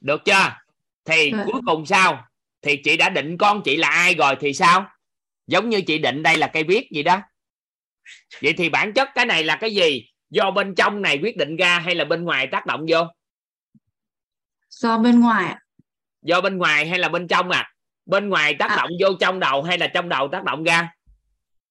Được 0.00 0.24
chưa? 0.24 0.56
Thì 1.04 1.32
Vâng. 1.32 1.46
cuối 1.46 1.60
cùng 1.66 1.86
sao? 1.86 2.26
Thì 2.62 2.76
chị 2.76 2.96
đã 2.96 3.08
định 3.08 3.38
con 3.38 3.62
chị 3.64 3.76
là 3.76 3.88
ai 3.88 4.14
rồi 4.14 4.36
thì 4.40 4.52
sao? 4.54 4.86
Giống 5.46 5.68
như 5.68 5.80
chị 5.80 5.98
định 5.98 6.22
đây 6.22 6.36
là 6.36 6.46
cây 6.46 6.64
viết 6.64 6.90
gì 6.90 7.02
đó. 7.02 7.20
Vậy 8.42 8.54
thì 8.56 8.68
bản 8.68 8.92
chất 8.92 9.08
cái 9.14 9.26
này 9.26 9.44
là 9.44 9.56
cái 9.56 9.74
gì? 9.74 10.08
Do 10.30 10.50
bên 10.50 10.74
trong 10.74 11.02
này 11.02 11.18
quyết 11.22 11.36
định 11.36 11.56
ra 11.56 11.78
hay 11.78 11.94
là 11.94 12.04
bên 12.04 12.24
ngoài 12.24 12.46
tác 12.46 12.66
động 12.66 12.86
vô? 12.88 12.98
Do 14.68 14.98
bên 14.98 15.20
ngoài 15.20 15.54
do 16.26 16.40
bên 16.40 16.58
ngoài 16.58 16.88
hay 16.88 16.98
là 16.98 17.08
bên 17.08 17.28
trong 17.28 17.50
à? 17.50 17.70
Bên 18.06 18.28
ngoài 18.28 18.54
tác 18.54 18.70
À. 18.70 18.76
động 18.76 18.90
vô 19.00 19.08
trong 19.20 19.40
đầu 19.40 19.62
hay 19.62 19.78
là 19.78 19.86
trong 19.86 20.08
đầu 20.08 20.28
tác 20.32 20.44
động 20.44 20.64
ra? 20.64 20.88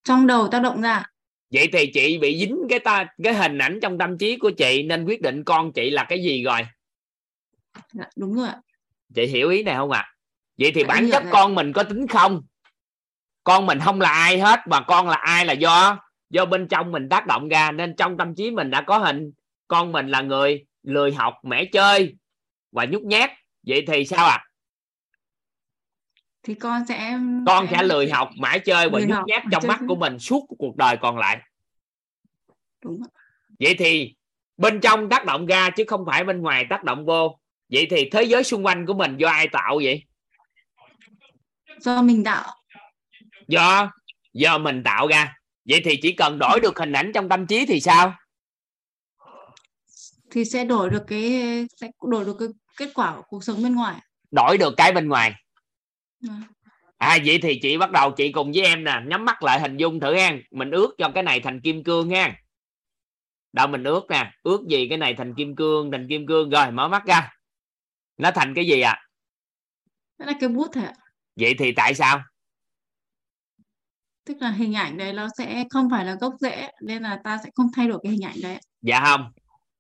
Trong 0.04 0.28
đầu 0.28 0.48
tác 0.48 0.62
động 0.62 0.82
ra. 0.82 1.04
Vậy 1.52 1.70
thì 1.74 1.92
chị 1.94 2.18
bị 2.18 2.40
dính 2.40 2.58
cái 2.70 2.80
ta 2.80 3.08
cái 3.24 3.34
hình 3.34 3.58
ảnh 3.58 3.80
trong 3.82 3.98
tâm 3.98 4.18
trí 4.18 4.38
của 4.38 4.52
chị 4.52 4.84
nên 4.84 5.06
quyết 5.06 5.22
định 5.22 5.44
con 5.44 5.74
chị 5.74 5.90
là 5.90 6.04
cái 6.10 6.24
gì 6.24 6.44
rồi? 6.44 6.62
Dạ, 7.92 8.06
đúng 8.16 8.34
rồi 8.34 8.48
ạ. 8.48 8.58
Chị 9.16 9.28
hiểu 9.28 9.50
ý 9.50 9.64
này 9.64 9.76
không 9.76 9.92
ạ? 9.92 10.12
Vậy 10.58 10.72
thì 10.76 10.82
Dạ, 10.82 10.88
bản 10.88 11.10
chất 11.12 11.24
con 11.32 11.56
mình 11.56 11.74
có 11.74 11.84
tính 11.84 12.08
không? 12.08 12.42
Con 13.44 13.66
mình 13.66 13.80
không 13.80 14.02
là 14.02 14.10
ai 14.10 14.40
hết 14.40 14.60
mà 14.70 14.82
con 14.82 15.10
là 15.10 15.18
ai 15.18 15.46
là 15.46 15.54
do? 15.54 16.00
Do 16.30 16.46
bên 16.46 16.68
trong 16.68 16.92
mình 16.92 17.10
tác 17.10 17.28
động 17.28 17.50
ra 17.50 17.72
nên 17.72 17.96
trong 17.96 18.18
tâm 18.18 18.36
trí 18.36 18.52
mình 18.52 18.70
đã 18.70 18.82
có 18.82 18.98
hình. 18.98 19.32
Con 19.68 19.92
mình 19.92 20.08
là 20.08 20.22
người 20.22 20.66
lười 20.84 21.14
học 21.14 21.34
mẻ 21.44 21.66
chơi 21.66 22.16
và 22.72 22.86
nhút 22.86 23.02
nhát. 23.02 23.32
Vậy 23.68 23.84
thì 23.88 24.06
sao 24.06 24.26
ạ 24.26 24.45
thì 26.46 26.54
con 26.54 26.86
sẽ 26.88 27.20
con 27.48 27.68
sẽ 27.72 27.84
lười 27.84 28.10
học 28.10 28.30
mãi 28.38 28.60
chơi 28.60 28.90
và 28.90 29.00
nhút 29.00 29.18
nhát 29.28 29.44
trong 29.52 29.64
mắt 29.68 29.80
của 29.88 29.96
mình 29.96 30.20
suốt 30.20 30.46
cuộc 30.60 30.76
đời 30.78 30.98
còn 31.02 31.18
lại. 31.18 31.38
Đúng 32.84 33.02
vậy 33.60 33.76
thì 33.80 34.16
bên 34.58 34.80
trong 34.82 35.10
tác 35.10 35.26
động 35.26 35.46
ra 35.46 35.70
chứ 35.70 35.84
không 35.88 36.06
phải 36.08 36.24
bên 36.24 36.42
ngoài 36.42 36.66
tác 36.70 36.84
động 36.84 37.06
vô. 37.06 37.40
Vậy 37.70 37.88
thì 37.90 38.10
thế 38.10 38.24
giới 38.24 38.44
xung 38.44 38.66
quanh 38.66 38.86
của 38.86 38.94
mình 38.94 39.18
do 39.18 39.30
ai 39.30 39.48
tạo 39.48 39.80
vậy? 39.84 40.04
Do 41.80 42.02
mình 42.02 42.24
tạo. 42.24 42.54
Do 43.48 43.92
do 44.34 44.58
mình 44.58 44.84
tạo 44.84 45.08
ra. 45.08 45.38
Vậy 45.70 45.82
thì 45.86 46.00
chỉ 46.02 46.14
cần 46.14 46.40
đổi 46.40 46.60
được 46.60 46.80
hình 46.80 46.94
ảnh 46.94 47.12
trong 47.14 47.30
tâm 47.30 47.48
trí 47.48 47.66
thì 47.66 47.80
sao? 47.80 48.14
Thì 50.32 50.46
sẽ 50.46 50.66
đổi 50.66 50.90
được 50.90 51.04
cái 51.08 51.42
sẽ 51.82 51.88
đổi 52.02 52.26
được 52.26 52.36
cái 52.40 52.48
kết 52.78 52.92
quả 52.94 53.16
của 53.16 53.24
cuộc 53.28 53.44
sống 53.44 53.64
bên 53.64 53.76
ngoài. 53.76 53.96
Đổi 54.32 54.58
được 54.58 54.74
cái 54.78 54.92
bên 54.92 55.10
ngoài. 55.10 55.34
À 56.98 57.18
vậy 57.26 57.40
thì 57.42 57.60
chị 57.62 57.78
bắt 57.78 57.92
đầu 57.92 58.12
chị 58.12 58.32
cùng 58.32 58.52
với 58.52 58.62
em 58.66 58.84
nè 58.84 59.02
nhắm 59.08 59.26
mắt 59.26 59.44
lại 59.44 59.60
hình 59.60 59.78
dung 59.78 60.00
thử 60.00 60.16
ha 60.16 60.32
mình 60.52 60.72
ước 60.72 60.96
cho 60.98 61.10
cái 61.10 61.24
này 61.24 61.40
thành 61.40 61.62
kim 61.62 61.84
cương 61.84 62.10
ha 62.10 62.36
đâu 63.56 63.68
mình 63.68 63.84
ước 63.84 64.06
nè 64.10 64.32
ước 64.44 64.68
gì 64.68 64.88
cái 64.90 64.98
này 64.98 65.14
thành 65.18 65.34
kim 65.36 65.56
cương 65.56 65.92
thành 65.92 66.08
kim 66.10 66.28
cương. 66.28 66.50
Rồi 66.50 66.72
mở 66.72 66.88
mắt 66.88 67.06
ra. 67.06 67.34
Nó 68.18 68.32
thành 68.32 68.54
cái 68.56 68.68
gì 68.68 68.82
ạ? 68.82 69.02
Đó 70.18 70.26
là 70.26 70.34
cái 70.40 70.50
bút 70.50 70.72
ạ 70.76 70.94
vậy 71.36 71.56
thì 71.60 71.72
tại 71.72 71.94
sao? 71.94 72.22
Tức 74.26 74.38
là 74.40 74.52
hình 74.52 74.74
ảnh 74.74 74.98
đấy 74.98 75.14
nó 75.14 75.28
sẽ 75.38 75.64
không 75.70 75.90
phải 75.92 76.06
là 76.06 76.16
gốc 76.22 76.34
rễ 76.40 76.70
nên 76.82 77.04
là 77.04 77.20
ta 77.24 77.40
sẽ 77.44 77.50
không 77.56 77.68
thay 77.76 77.88
đổi 77.88 78.00
cái 78.04 78.12
hình 78.12 78.26
ảnh 78.26 78.36
đấy 78.44 78.58
dạ 78.82 79.04
không. 79.06 79.32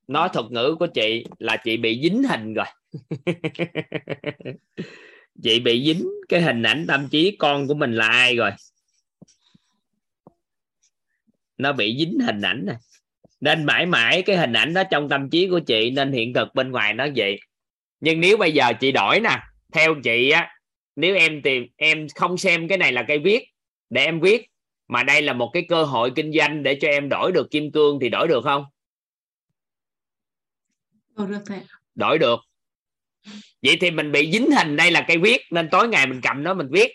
Nói 0.08 0.30
thuật 0.34 0.46
ngữ 0.52 0.76
của 0.80 0.88
chị 0.88 1.26
là 1.40 1.58
chị 1.64 1.78
bị 1.78 2.00
dính 2.04 2.24
hình 2.24 2.54
rồi 2.54 2.66
chị 5.44 5.60
bị 5.60 5.86
dính 5.86 6.10
cái 6.30 6.42
hình 6.42 6.64
ảnh 6.64 6.86
tâm 6.88 7.08
trí 7.12 7.36
con 7.40 7.68
của 7.68 7.74
mình 7.74 7.94
là 7.94 8.08
ai 8.08 8.36
rồi? 8.36 8.52
Nó 11.58 11.74
bị 11.74 11.96
dính 12.00 12.20
hình 12.20 12.42
ảnh 12.42 12.66
này 12.66 12.76
nên 13.42 13.66
mãi 13.66 13.86
mãi 13.86 14.22
cái 14.22 14.38
hình 14.38 14.54
ảnh 14.54 14.74
đó 14.74 14.84
trong 14.92 15.10
tâm 15.10 15.30
trí 15.30 15.48
của 15.50 15.60
chị 15.60 15.92
nên 15.92 16.12
hiện 16.12 16.34
thực 16.34 16.56
bên 16.56 16.72
ngoài 16.72 16.94
nó 16.94 17.08
vậy. 17.16 17.40
Nhưng 18.00 18.22
nếu 18.22 18.38
bây 18.38 18.52
giờ 18.52 18.74
chị 18.80 18.92
đổi 18.92 19.20
nè 19.20 19.40
theo 19.74 19.96
chị 20.04 20.30
á 20.30 20.52
nếu 20.96 21.16
em 21.16 21.42
tìm 21.42 21.68
em 21.76 22.08
không 22.16 22.38
xem 22.38 22.68
cái 22.68 22.78
này 22.78 22.92
là 22.92 23.06
cây 23.08 23.20
viết 23.20 23.46
để 23.90 24.06
em 24.06 24.20
viết 24.20 24.50
mà 24.88 25.04
đây 25.04 25.22
là 25.22 25.34
một 25.34 25.50
cái 25.54 25.66
cơ 25.70 25.84
hội 25.84 26.12
kinh 26.16 26.34
doanh 26.34 26.64
để 26.64 26.78
cho 26.82 26.88
em 26.88 27.10
đổi 27.10 27.32
được 27.32 27.52
kim 27.52 27.72
cương 27.72 28.00
thì 28.02 28.10
đổi 28.10 28.28
được 28.28 28.42
không? 28.44 28.66
Đổi 31.16 31.28
được 31.28 31.42
thầy. 31.46 31.60
đổi 31.96 32.20
được 32.20 32.40
vậy 33.62 33.78
thì 33.82 33.92
mình 33.92 34.12
bị 34.12 34.32
dính 34.32 34.52
hình 34.52 34.76
đây 34.76 34.92
là 34.92 35.06
cây 35.08 35.18
viết 35.18 35.42
nên 35.52 35.70
tối 35.70 35.88
ngày 35.88 36.08
mình 36.08 36.22
cầm 36.24 36.44
nó 36.44 36.54
mình 36.54 36.68
viết. 36.72 36.92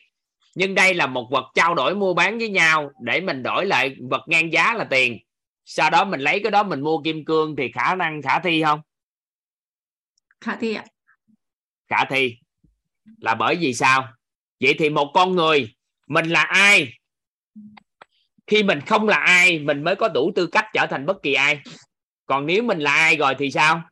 Nhưng 0.54 0.74
đây 0.74 0.94
là 0.94 1.06
một 1.06 1.28
vật 1.30 1.44
trao 1.54 1.74
đổi 1.74 1.94
mua 1.94 2.14
bán 2.14 2.38
với 2.38 2.48
nhau 2.48 2.90
để 3.02 3.20
mình 3.20 3.42
đổi 3.42 3.66
lại 3.66 3.96
vật 4.10 4.22
ngang 4.26 4.52
giá 4.52 4.74
là 4.74 4.84
tiền. 4.84 5.18
Sau 5.64 5.90
đó 5.90 6.04
mình 6.04 6.20
lấy 6.20 6.40
cái 6.42 6.50
đó 6.50 6.62
mình 6.62 6.80
mua 6.80 7.02
kim 7.02 7.24
cương 7.24 7.56
thì 7.56 7.72
khả 7.72 7.94
năng 7.94 8.22
khả 8.22 8.38
thi 8.38 8.62
không? 8.62 8.80
Khả 10.40 10.56
thi 10.56 10.74
ạ. 10.74 10.84
khả 11.88 12.04
thi. 12.04 12.36
Là 13.18 13.34
bởi 13.34 13.56
vì 13.56 13.74
sao? 13.74 14.08
Vậy 14.60 14.74
thì 14.78 14.90
một 14.90 15.10
con 15.14 15.36
người 15.36 15.74
mình 16.06 16.26
là 16.26 16.42
ai? 16.42 16.92
Khi 18.46 18.62
mình 18.62 18.80
không 18.80 19.08
là 19.08 19.16
ai 19.16 19.58
mình 19.58 19.84
mới 19.84 19.96
có 19.96 20.08
đủ 20.08 20.32
tư 20.34 20.46
cách 20.46 20.66
trở 20.74 20.86
thành 20.86 21.06
bất 21.06 21.22
kỳ 21.22 21.34
ai. 21.34 21.60
Còn 22.26 22.46
nếu 22.46 22.62
mình 22.62 22.78
là 22.78 22.92
ai 22.92 23.16
rồi 23.16 23.34
thì 23.38 23.50
sao 23.50 23.82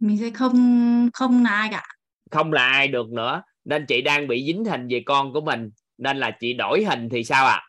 Mình 0.00 0.18
sẽ 0.18 0.30
không 0.30 1.10
không 1.12 1.44
là 1.44 1.50
ai 1.50 1.68
cả. 1.72 1.82
không 2.30 2.52
là 2.52 2.66
ai 2.66 2.88
được 2.88 3.08
nữa. 3.12 3.42
Nên 3.64 3.86
chị 3.86 4.02
đang 4.02 4.28
bị 4.28 4.44
dính 4.46 4.64
hình 4.64 4.88
về 4.90 5.02
con 5.06 5.32
của 5.32 5.40
mình. 5.40 5.70
Nên 5.98 6.16
là 6.16 6.30
chị 6.40 6.52
đổi 6.52 6.84
hình 6.84 7.08
thì 7.08 7.24
sao 7.24 7.46
ạ? 7.46 7.62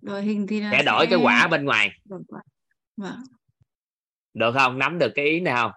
Đổi 0.00 0.22
hình 0.22 0.46
thì 0.46 0.60
là 0.60 0.70
sẽ 0.72 0.82
đổi 0.82 1.06
cái 1.06 1.18
quả 1.22 1.48
bên 1.48 1.64
ngoài. 1.64 1.90
Vâng. 2.96 3.22
được 4.34 4.52
không? 4.54 4.78
Nắm 4.78 4.98
được 4.98 5.12
cái 5.14 5.24
ý 5.24 5.40
này 5.40 5.54
không? 5.54 5.70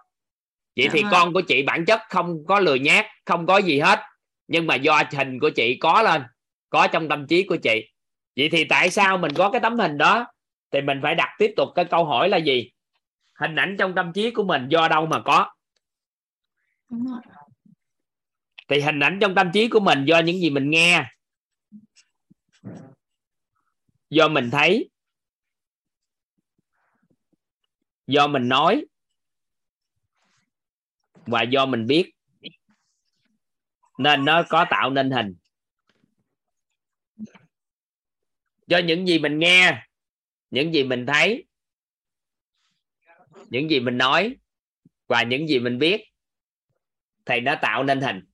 Vậy 0.76 0.86
Dạ 0.86 0.90
thì 0.92 1.02
vâng. 1.02 1.12
con 1.12 1.32
của 1.32 1.40
chị 1.40 1.62
bản 1.62 1.84
chất 1.84 2.00
không 2.08 2.46
có 2.46 2.60
lười 2.60 2.78
nhát 2.78 3.06
không 3.26 3.46
có 3.46 3.58
gì 3.58 3.80
hết. 3.80 4.00
Nhưng 4.48 4.66
mà 4.66 4.74
do 4.74 5.02
hình 5.12 5.38
của 5.40 5.50
chị 5.50 5.78
có 5.80 6.02
lên 6.02 6.22
có 6.70 6.86
trong 6.86 7.08
tâm 7.08 7.26
trí 7.26 7.42
của 7.42 7.56
chị. 7.56 7.92
Vậy 8.36 8.48
thì 8.52 8.64
tại 8.64 8.90
sao 8.90 9.18
mình 9.18 9.32
có 9.32 9.50
cái 9.50 9.60
tấm 9.60 9.78
hình 9.78 9.98
đó? 9.98 10.26
Thì 10.70 10.80
mình 10.80 11.00
phải 11.02 11.14
đặt 11.14 11.28
tiếp 11.38 11.52
tục 11.56 11.68
cái 11.74 11.84
câu 11.84 12.04
hỏi 12.04 12.28
là 12.28 12.36
gì 12.36 12.70
hình 13.38 13.56
ảnh 13.56 13.76
trong 13.78 13.94
tâm 13.94 14.12
trí 14.14 14.30
của 14.30 14.44
mình 14.44 14.68
do 14.68 14.88
đâu 14.88 15.06
mà 15.06 15.22
có? 15.24 15.54
Thì 18.68 18.80
hình 18.80 19.00
ảnh 19.00 19.18
trong 19.20 19.34
tâm 19.34 19.50
trí 19.54 19.68
của 19.68 19.80
mình 19.80 20.04
do 20.04 20.18
những 20.18 20.36
gì 20.36 20.50
mình 20.50 20.70
nghe. 20.70 21.04
Do 24.10 24.28
mình 24.28 24.50
thấy. 24.52 24.90
Do 28.06 28.26
mình 28.26 28.48
nói. 28.48 28.84
Và 31.26 31.42
do 31.42 31.66
mình 31.66 31.86
biết. 31.86 32.12
Nên 33.98 34.24
nó 34.24 34.42
có 34.48 34.66
tạo 34.70 34.90
nên 34.90 35.10
hình. 35.10 35.36
Do 38.66 38.78
những 38.78 39.06
gì 39.06 39.18
mình 39.18 39.38
nghe 39.38 39.86
những 40.50 40.74
gì 40.74 40.84
mình 40.84 41.06
thấy 41.06 41.47
những 43.50 43.70
gì 43.70 43.80
mình 43.80 43.98
nói 43.98 44.36
và 45.06 45.22
những 45.22 45.48
gì 45.48 45.58
mình 45.58 45.78
biết 45.78 46.04
thì 47.24 47.40
nó 47.40 47.54
tạo 47.62 47.84
nên 47.84 48.00
hình. 48.00 48.24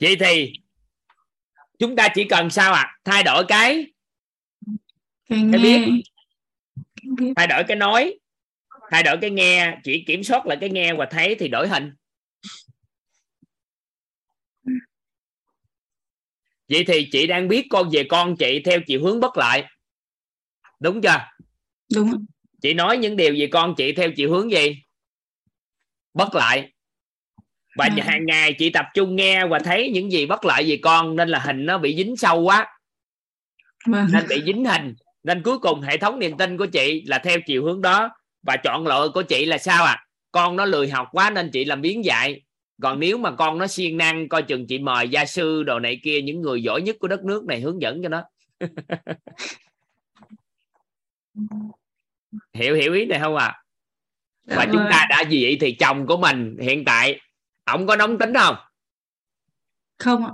Vậy 0.00 0.16
thì 0.20 0.52
chúng 1.78 1.96
ta 1.96 2.08
chỉ 2.14 2.24
cần 2.24 2.50
sao 2.50 2.72
ạ? 2.72 2.96
Thay 3.04 3.22
đổi 3.22 3.44
cái 3.48 3.86
biết. 5.28 5.48
Cái 5.52 5.62
biết. 5.62 6.02
thay 7.36 7.46
đổi 7.46 7.64
cái 7.68 7.76
nói 7.76 8.18
thay 8.90 9.02
đổi 9.02 9.16
cái 9.20 9.30
nghe 9.30 9.78
chỉ 9.84 10.04
kiểm 10.06 10.24
soát 10.24 10.46
lại 10.46 10.58
cái 10.60 10.70
nghe 10.70 10.94
và 10.94 11.06
thấy 11.10 11.36
thì 11.38 11.48
đổi 11.48 11.68
hình 11.68 11.94
vậy 16.72 16.84
thì 16.86 17.08
chị 17.12 17.26
đang 17.26 17.48
biết 17.48 17.66
con 17.70 17.88
về 17.92 18.04
con 18.04 18.36
chị 18.36 18.62
theo 18.64 18.80
chiều 18.86 19.02
hướng 19.04 19.20
bất 19.20 19.36
lợi 19.36 19.64
đúng 20.80 21.00
chưa? 21.02 21.18
Đúng. 21.94 22.24
chị 22.62 22.74
nói 22.74 22.98
những 22.98 23.16
điều 23.16 23.34
về 23.38 23.48
con 23.52 23.74
chị 23.74 23.92
theo 23.92 24.10
chiều 24.16 24.30
hướng 24.30 24.52
gì? 24.52 24.76
Bất 26.14 26.34
lợi 26.34 26.72
và 27.76 27.88
Ừ. 27.96 28.02
hàng 28.02 28.26
ngày 28.26 28.52
chị 28.58 28.70
tập 28.70 28.86
trung 28.94 29.16
nghe 29.16 29.46
và 29.46 29.58
thấy 29.58 29.90
những 29.90 30.12
gì 30.12 30.26
bất 30.26 30.44
lợi 30.44 30.64
về 30.68 30.78
con 30.82 31.16
nên 31.16 31.28
là 31.28 31.38
hình 31.38 31.66
nó 31.66 31.78
bị 31.78 31.96
dính 31.96 32.16
sâu 32.16 32.40
quá. 32.40 32.66
Vâng. 33.86 34.06
nên 34.12 34.24
bị 34.28 34.42
dính 34.46 34.64
hình. 34.64 34.94
Nên 35.22 35.42
cuối 35.42 35.58
cùng 35.58 35.80
hệ 35.80 35.96
thống 35.96 36.18
niềm 36.18 36.36
tin 36.36 36.56
của 36.58 36.66
chị 36.66 37.02
là 37.06 37.18
theo 37.18 37.38
chiều 37.46 37.64
hướng 37.64 37.80
đó. 37.80 38.10
Và 38.42 38.56
chọn 38.56 38.86
lựa 38.86 39.10
của 39.14 39.22
chị 39.22 39.44
là 39.46 39.58
sao 39.58 39.84
à 39.84 40.06
con 40.32 40.56
nó 40.56 40.64
lười 40.64 40.90
học 40.90 41.08
quá 41.12 41.30
nên 41.30 41.50
chị 41.50 41.64
làm 41.64 41.80
biến 41.80 42.04
dạy 42.04 42.42
còn 42.82 43.00
nếu 43.00 43.18
mà 43.18 43.30
con 43.30 43.58
nó 43.58 43.66
siêng 43.66 43.96
năng 43.96 44.28
coi 44.28 44.42
chừng 44.42 44.66
chị 44.66 44.78
mời 44.78 45.08
gia 45.08 45.24
sư 45.24 45.62
đồ 45.62 45.78
này 45.78 46.00
kia 46.02 46.22
những 46.22 46.40
người 46.40 46.62
giỏi 46.62 46.82
nhất 46.82 46.96
của 47.00 47.08
đất 47.08 47.24
nước 47.24 47.44
này 47.44 47.60
hướng 47.60 47.82
dẫn 47.82 48.02
cho 48.02 48.08
nó. 48.08 48.22
Hiểu 52.54 52.74
hiểu 52.74 52.92
ý 52.92 53.04
này 53.04 53.20
không 53.20 53.36
à 53.36 53.62
Dạ 54.46 54.56
và 54.56 54.66
chúng 54.66 54.76
vâng. 54.76 54.88
ta 54.90 55.06
đã 55.10 55.20
gì 55.28 55.44
vậy 55.44 55.58
thì 55.60 55.72
chồng 55.72 56.06
của 56.06 56.16
mình 56.16 56.56
hiện 56.60 56.84
tại 56.84 57.20
ổng 57.64 57.86
có 57.86 57.96
nóng 57.96 58.18
tính 58.18 58.34
không? 58.34 58.56
Không 59.98 60.24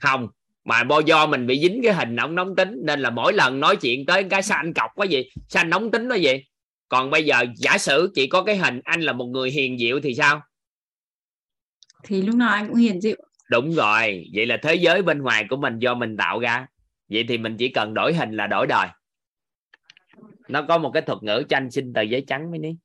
không. 0.00 0.28
Mà 0.64 0.84
bo 0.84 1.00
do 1.00 1.26
mình 1.26 1.46
bị 1.46 1.60
dính 1.60 1.80
cái 1.84 1.94
hình 1.94 2.16
ổng 2.16 2.34
nóng 2.34 2.56
tính 2.56 2.80
nên 2.82 3.00
là 3.00 3.10
mỗi 3.10 3.32
lần 3.32 3.60
nói 3.60 3.76
chuyện 3.76 4.06
tới 4.06 4.24
cái 4.30 4.42
sao 4.42 4.58
anh 4.58 4.74
cọc 4.74 4.90
quá 4.94 5.06
gì 5.06 5.30
sao 5.48 5.60
anh 5.60 5.70
nóng 5.70 5.90
tính 5.90 6.08
nó 6.08 6.14
gì 6.14 6.44
còn 6.88 7.10
bây 7.10 7.24
giờ 7.24 7.44
giả 7.56 7.78
sử 7.78 8.12
chị 8.14 8.26
có 8.26 8.42
cái 8.42 8.56
hình 8.56 8.80
anh 8.84 9.00
là 9.00 9.12
một 9.12 9.26
người 9.26 9.50
hiền 9.50 9.78
diệu 9.78 10.00
thì 10.00 10.14
sao 10.14 10.42
thì 12.06 12.22
lúc 12.22 12.34
nào 12.34 12.48
anh 12.48 12.68
cũng 12.68 12.76
hiền 12.76 13.00
dịu. 13.00 13.16
đúng 13.50 13.72
rồi. 13.72 14.24
Vậy 14.34 14.46
là 14.46 14.56
thế 14.62 14.74
giới 14.74 15.02
bên 15.02 15.22
ngoài 15.22 15.46
của 15.50 15.56
mình 15.56 15.78
do 15.78 15.94
mình 15.94 16.16
tạo 16.16 16.40
ra. 16.40 16.66
Vậy 17.08 17.24
thì 17.28 17.38
mình 17.38 17.56
chỉ 17.56 17.68
cần 17.68 17.94
đổi 17.94 18.14
hình 18.14 18.32
là 18.32 18.46
đổi 18.46 18.66
đời. 18.66 18.88
Nó 20.48 20.62
có 20.68 20.78
một 20.78 20.90
cái 20.94 21.02
thuật 21.02 21.22
ngữ 21.22 21.42
tranh 21.48 21.70
xin 21.70 21.92
tờ 21.92 22.02
giấy 22.02 22.24
trắng 22.26 22.50
mới 22.50 22.58
ní 22.58 22.76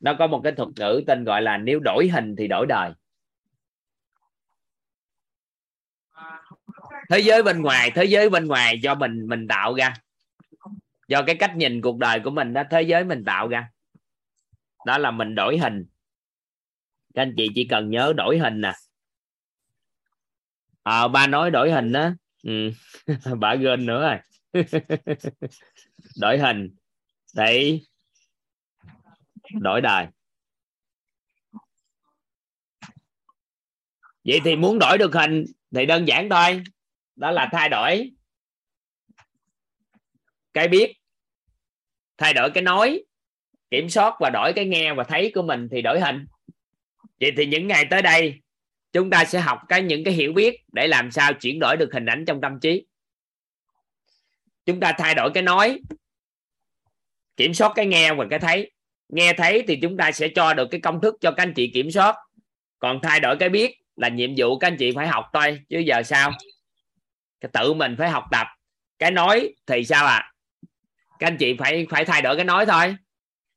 nó 0.00 0.14
có 0.18 0.26
một 0.26 0.40
cái 0.44 0.52
thuật 0.52 0.68
ngữ 0.76 1.02
tên 1.06 1.24
gọi 1.24 1.42
là 1.42 1.56
nếu 1.56 1.80
đổi 1.80 2.08
hình 2.08 2.34
thì 2.38 2.48
đổi 2.48 2.66
đời. 2.68 2.92
Thế 7.10 7.18
giới 7.18 7.42
bên 7.42 7.62
ngoài, 7.62 7.90
thế 7.94 8.04
giới 8.04 8.30
bên 8.30 8.46
ngoài 8.46 8.80
do 8.82 8.94
mình 8.94 9.28
mình 9.28 9.48
tạo 9.48 9.74
ra. 9.74 9.94
Do 11.08 11.22
cái 11.22 11.36
cách 11.36 11.56
nhìn 11.56 11.80
cuộc 11.80 11.98
đời 11.98 12.20
của 12.20 12.30
mình 12.30 12.52
đó, 12.52 12.62
thế 12.70 12.82
giới 12.82 13.04
mình 13.04 13.24
tạo 13.24 13.48
ra. 13.48 13.70
Đó 14.86 14.98
là 14.98 15.10
mình 15.10 15.34
đổi 15.34 15.58
hình 15.58 15.86
các 17.14 17.22
anh 17.22 17.34
chị 17.36 17.48
chỉ 17.54 17.64
cần 17.64 17.90
nhớ 17.90 18.12
đổi 18.16 18.38
hình 18.38 18.60
nè. 18.60 18.72
À, 20.82 21.08
ba 21.08 21.26
nói 21.26 21.50
đổi 21.50 21.72
hình 21.72 21.92
đó. 21.92 22.10
Ừ. 22.42 22.70
bà 23.38 23.54
gên 23.54 23.86
nữa 23.86 24.00
rồi. 24.00 24.18
Đổi 26.20 26.38
hình. 26.38 26.74
Đấy, 27.34 27.86
đổi 29.60 29.80
đời 29.80 30.06
vậy 34.24 34.40
thì 34.44 34.56
muốn 34.56 34.78
đổi 34.78 34.98
được 34.98 35.14
hình 35.14 35.44
thì 35.74 35.86
đơn 35.86 36.08
giản 36.08 36.28
thôi. 36.30 36.62
Đó 37.16 37.30
là 37.30 37.48
thay 37.52 37.68
đổi. 37.68 38.10
Cái 40.52 40.68
biết. 40.68 40.92
Thay 42.18 42.34
đổi 42.34 42.50
cái 42.50 42.62
nói. 42.62 43.04
Kiểm 43.70 43.88
soát 43.88 44.14
và 44.20 44.30
đổi 44.30 44.52
cái 44.56 44.64
nghe 44.64 44.94
và 44.94 45.04
thấy 45.04 45.32
của 45.34 45.42
mình 45.42 45.68
thì 45.70 45.82
đổi 45.82 46.00
hình 46.00 46.26
vậy 47.20 47.32
thì 47.36 47.46
những 47.46 47.66
ngày 47.66 47.84
tới 47.90 48.02
đây, 48.02 48.40
chúng 48.92 49.10
ta 49.10 49.24
sẽ 49.24 49.40
học 49.40 49.60
cái 49.68 49.82
những 49.82 50.04
cái 50.04 50.14
hiểu 50.14 50.32
biết 50.32 50.64
để 50.72 50.86
làm 50.86 51.10
sao 51.10 51.32
chuyển 51.32 51.58
đổi 51.60 51.76
được 51.76 51.92
hình 51.92 52.06
ảnh 52.06 52.24
trong 52.26 52.40
tâm 52.40 52.60
trí. 52.60 52.86
Chúng 54.66 54.80
ta 54.80 54.92
thay 54.98 55.14
đổi 55.14 55.30
cái 55.34 55.42
nói, 55.42 55.80
kiểm 57.36 57.54
soát 57.54 57.72
cái 57.74 57.86
nghe 57.86 58.14
và 58.14 58.26
cái 58.30 58.38
thấy. 58.38 58.70
Nghe 59.08 59.32
thấy 59.32 59.64
thì 59.68 59.78
chúng 59.82 59.96
ta 59.96 60.12
sẽ 60.12 60.28
cho 60.28 60.54
được 60.54 60.68
cái 60.70 60.80
công 60.80 61.00
thức 61.00 61.14
cho 61.20 61.30
các 61.30 61.42
anh 61.42 61.54
chị 61.54 61.70
kiểm 61.74 61.90
soát. 61.90 62.16
Còn 62.78 63.00
thay 63.02 63.20
đổi 63.20 63.36
cái 63.36 63.48
biết 63.48 63.76
là 63.96 64.08
nhiệm 64.08 64.30
vụ 64.36 64.58
các 64.58 64.68
anh 64.68 64.76
chị 64.76 64.92
phải 64.94 65.08
học 65.08 65.24
thôi, 65.32 65.60
chứ 65.68 65.78
giờ 65.78 66.02
sao? 66.02 66.32
Cái 67.40 67.50
tự 67.52 67.72
mình 67.72 67.96
phải 67.98 68.10
học 68.10 68.24
tập. 68.30 68.46
Cái 68.98 69.10
nói 69.10 69.54
thì 69.66 69.84
sao 69.84 70.06
à 70.06 70.32
các 71.20 71.26
anh 71.26 71.36
chị 71.36 71.56
phải 71.58 71.86
phải 71.90 72.04
thay 72.04 72.22
đổi 72.22 72.36
cái 72.36 72.44
nói 72.44 72.66
thôi. 72.66 72.96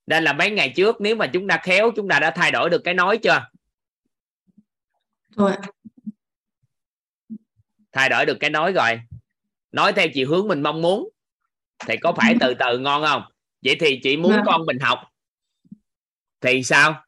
Nên 0.07 0.23
là 0.23 0.33
mấy 0.33 0.51
ngày 0.51 0.73
trước, 0.75 1.01
nếu 1.01 1.15
mà 1.15 1.27
chúng 1.27 1.47
ta 1.47 1.57
khéo, 1.63 1.91
chúng 1.95 2.09
ta 2.09 2.19
đã 2.19 2.31
thay 2.31 2.51
đổi 2.51 2.69
được 2.69 2.81
cái 2.83 2.93
nói 2.93 3.17
chưa? 3.17 3.45
Rồi 5.35 5.53
thay 7.91 8.09
đổi 8.09 8.25
được 8.25 8.37
cái 8.39 8.49
nói 8.49 8.73
rồi. 8.73 9.01
Nói 9.71 9.93
theo 9.93 10.07
chiều 10.13 10.29
hướng 10.29 10.47
mình 10.47 10.61
mong 10.61 10.81
muốn. 10.81 11.09
Thì 11.87 11.97
có 11.97 12.13
phải 12.13 12.35
từ 12.39 12.53
từ 12.59 12.79
ngon 12.79 13.03
không? 13.03 13.23
Vậy 13.65 13.75
thì 13.79 13.99
chị 14.03 14.17
muốn 14.17 14.31
Vâng. 14.31 14.43
con 14.45 14.65
mình 14.65 14.79
học. 14.79 14.99
Thì 16.41 16.63
sao? 16.63 17.03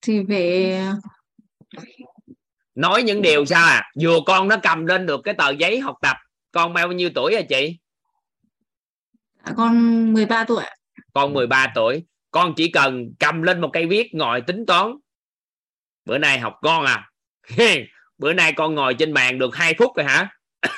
Thì 0.00 0.20
về 0.20 0.80
nói 2.74 3.02
những 3.02 3.22
điều 3.22 3.44
sao 3.44 3.66
à? 3.66 3.90
Vừa 4.00 4.18
con 4.26 4.48
nó 4.48 4.56
cầm 4.62 4.86
lên 4.86 5.06
được 5.06 5.20
cái 5.24 5.34
tờ 5.38 5.50
giấy 5.50 5.80
học 5.80 5.96
tập. 6.02 6.16
Con 6.52 6.72
bao 6.72 6.92
nhiêu 6.92 7.10
tuổi 7.14 7.34
à 7.34 7.42
chị? 7.48 7.78
Con 9.56 10.12
13 10.12 10.44
tuổi 10.44 10.64
con 11.14 11.32
13 11.32 11.72
tuổi. 11.74 12.04
Con 12.30 12.54
chỉ 12.56 12.70
cần 12.70 13.14
cầm 13.18 13.42
lên 13.42 13.60
một 13.60 13.70
cây 13.72 13.86
viết 13.86 14.14
ngồi 14.14 14.40
tính 14.40 14.66
toán 14.66 14.92
bữa 16.04 16.18
nay 16.18 16.38
học 16.38 16.58
con 16.62 16.84
à? 16.84 17.10
Bữa 18.18 18.32
nay 18.32 18.52
con 18.52 18.74
ngồi 18.74 18.94
trên 18.94 19.14
bàn 19.14 19.38
được 19.38 19.56
2 19.56 19.74
phút 19.78 19.96
rồi 19.96 20.06
hả? 20.06 20.36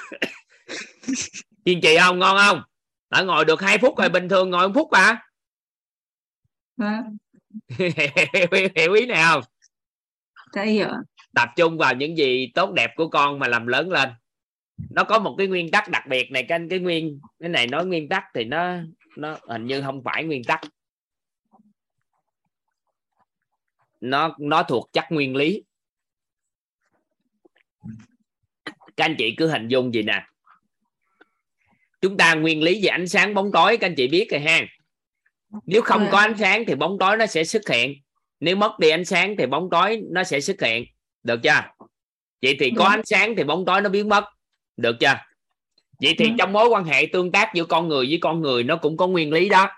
Kiên 1.64 1.80
trì 1.80 1.96
không 1.98 2.18
ngon 2.18 2.36
không? 2.46 2.62
Đã 3.10 3.22
ngồi 3.22 3.44
được 3.44 3.60
2 3.60 3.78
phút 3.78 3.98
rồi 3.98 4.08
bình 4.08 4.28
thường 4.28 4.50
ngồi 4.50 4.68
một 4.68 4.74
phút 4.74 4.90
à 4.90 5.22
hiểu, 7.68 7.90
hiểu 8.76 8.92
ý 8.92 9.06
này 9.06 9.22
không? 9.28 9.42
Tập 11.34 11.48
trung 11.56 11.78
vào 11.78 11.94
những 11.94 12.16
gì 12.16 12.50
tốt 12.54 12.72
đẹp 12.72 12.90
của 12.96 13.08
con 13.08 13.38
mà 13.38 13.48
làm 13.48 13.66
lớn 13.66 13.90
lên. 13.90 14.08
Nó 14.90 15.04
có 15.04 15.18
một 15.18 15.34
cái 15.38 15.46
nguyên 15.46 15.70
tắc 15.70 15.88
đặc 15.90 16.02
biệt 16.08 16.30
này 16.30 16.44
cái 16.48 16.60
cái 16.70 16.78
nguyên 16.78 17.20
cái 17.40 17.48
này 17.48 17.66
nói 17.66 17.86
nguyên 17.86 18.08
tắc 18.08 18.24
thì 18.34 18.44
nó 18.44 18.76
nó 19.16 19.36
hình 19.48 19.66
như 19.66 19.82
không 19.82 20.02
phải 20.04 20.24
nguyên 20.24 20.44
tắc 20.44 20.60
nó 24.10 24.36
nó 24.38 24.62
thuộc 24.62 24.90
chất 24.92 25.04
nguyên 25.10 25.36
lý. 25.36 25.64
Các 28.96 29.04
anh 29.04 29.14
chị 29.18 29.34
cứ 29.36 29.48
hình 29.48 29.68
dung 29.68 29.94
gì 29.94 30.02
nè? 30.02 30.26
Chúng 32.00 32.16
ta 32.16 32.34
nguyên 32.34 32.62
lý 32.62 32.80
về 32.82 32.88
ánh 32.88 33.08
sáng 33.08 33.34
bóng 33.34 33.52
tối 33.52 33.76
các 33.76 33.86
anh 33.86 33.94
chị 33.96 34.08
biết 34.08 34.28
rồi 34.30 34.40
ha. 34.40 34.60
Nếu 35.66 35.82
không 35.82 36.08
có 36.12 36.18
ánh 36.18 36.38
sáng 36.38 36.64
thì 36.66 36.74
bóng 36.74 36.96
tối 37.00 37.16
nó 37.16 37.26
sẽ 37.26 37.44
xuất 37.44 37.68
hiện. 37.68 37.94
Nếu 38.40 38.56
mất 38.56 38.78
đi 38.78 38.90
ánh 38.90 39.04
sáng 39.04 39.34
thì 39.38 39.46
bóng 39.46 39.68
tối 39.70 40.02
nó 40.10 40.24
sẽ 40.24 40.40
xuất 40.40 40.60
hiện. 40.60 40.84
Được 41.22 41.40
chưa? 41.42 41.62
Vậy 42.42 42.56
thì 42.60 42.70
có 42.76 42.84
Vâng. 42.84 42.92
ánh 42.92 43.04
sáng 43.04 43.36
thì 43.36 43.44
bóng 43.44 43.64
tối 43.64 43.80
nó 43.80 43.90
biến 43.90 44.08
mất. 44.08 44.24
Được 44.76 44.96
chưa? 45.00 45.14
Vậy 46.00 46.14
thì 46.18 46.24
Vâng. 46.28 46.36
trong 46.38 46.52
mối 46.52 46.68
quan 46.68 46.84
hệ 46.84 47.06
tương 47.12 47.32
tác 47.32 47.50
giữa 47.54 47.64
con 47.64 47.88
người 47.88 48.06
với 48.06 48.18
con 48.20 48.40
người 48.40 48.64
nó 48.64 48.76
cũng 48.76 48.96
có 48.96 49.06
nguyên 49.06 49.32
lý 49.32 49.48
đó. 49.48 49.70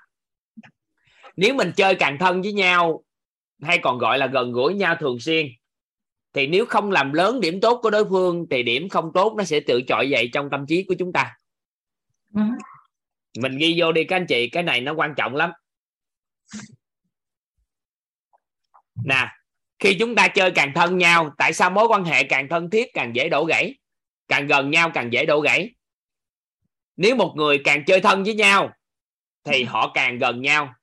Nếu 1.37 1.55
mình 1.55 1.73
chơi 1.77 1.95
càng 1.95 2.19
thân 2.19 2.43
với 2.43 2.53
nhau 2.53 3.05
hay 3.63 3.79
còn 3.79 3.99
gọi 3.99 4.19
là 4.19 4.27
gần 4.27 4.53
gũi 4.53 4.75
nhau 4.75 4.97
thường 5.01 5.21
xuyên. 5.21 5.47
Thì 6.33 6.47
nếu 6.47 6.67
không 6.67 6.91
làm 6.91 7.13
lớn 7.13 7.41
điểm 7.41 7.61
tốt 7.61 7.81
của 7.83 7.91
đối 7.91 8.05
phương 8.09 8.47
thì 8.51 8.63
điểm 8.63 8.89
không 8.89 9.11
tốt 9.15 9.35
nó 9.39 9.45
sẽ 9.45 9.61
tự 9.61 9.81
trội 9.89 10.11
dậy 10.11 10.31
trong 10.33 10.51
tâm 10.51 10.67
trí 10.67 10.85
của 10.85 10.95
chúng 10.99 11.13
ta. 11.13 11.37
Vâng. 12.31 12.51
mình 13.39 13.59
ghi 13.59 13.75
vô 13.81 13.93
đi 13.93 14.05
các 14.05 14.17
anh 14.17 14.27
chị 14.27 14.49
cái 14.49 14.63
này 14.63 14.81
nó 14.81 14.95
quan 14.95 15.15
trọng 15.17 15.35
lắm. 15.35 15.51
Nè 19.05 19.29
khi 19.79 19.97
chúng 19.99 20.15
ta 20.15 20.29
chơi 20.29 20.51
càng 20.51 20.73
thân 20.75 20.99
nhau 20.99 21.35
tại 21.39 21.53
sao 21.53 21.71
mối 21.71 21.87
quan 21.89 22.05
hệ 22.05 22.25
càng 22.25 22.49
thân 22.49 22.71
thiết 22.71 22.95
càng 22.95 23.17
dễ 23.17 23.29
đổ 23.29 23.45
gãy? 23.45 23.75
Càng 24.29 24.47
gần 24.47 24.71
nhau 24.71 24.91
càng 24.95 25.13
dễ 25.13 25.27
đổ 25.27 25.41
gãy. 25.41 25.75
Nếu 26.97 27.17
một 27.17 27.35
người 27.37 27.61
càng 27.65 27.85
chơi 27.85 28.01
thân 28.01 28.25
với 28.25 28.35
nhau 28.35 28.73
thì 29.45 29.65
họ 29.65 29.91
càng 29.95 30.19
gần 30.19 30.43
nhau 30.43 30.75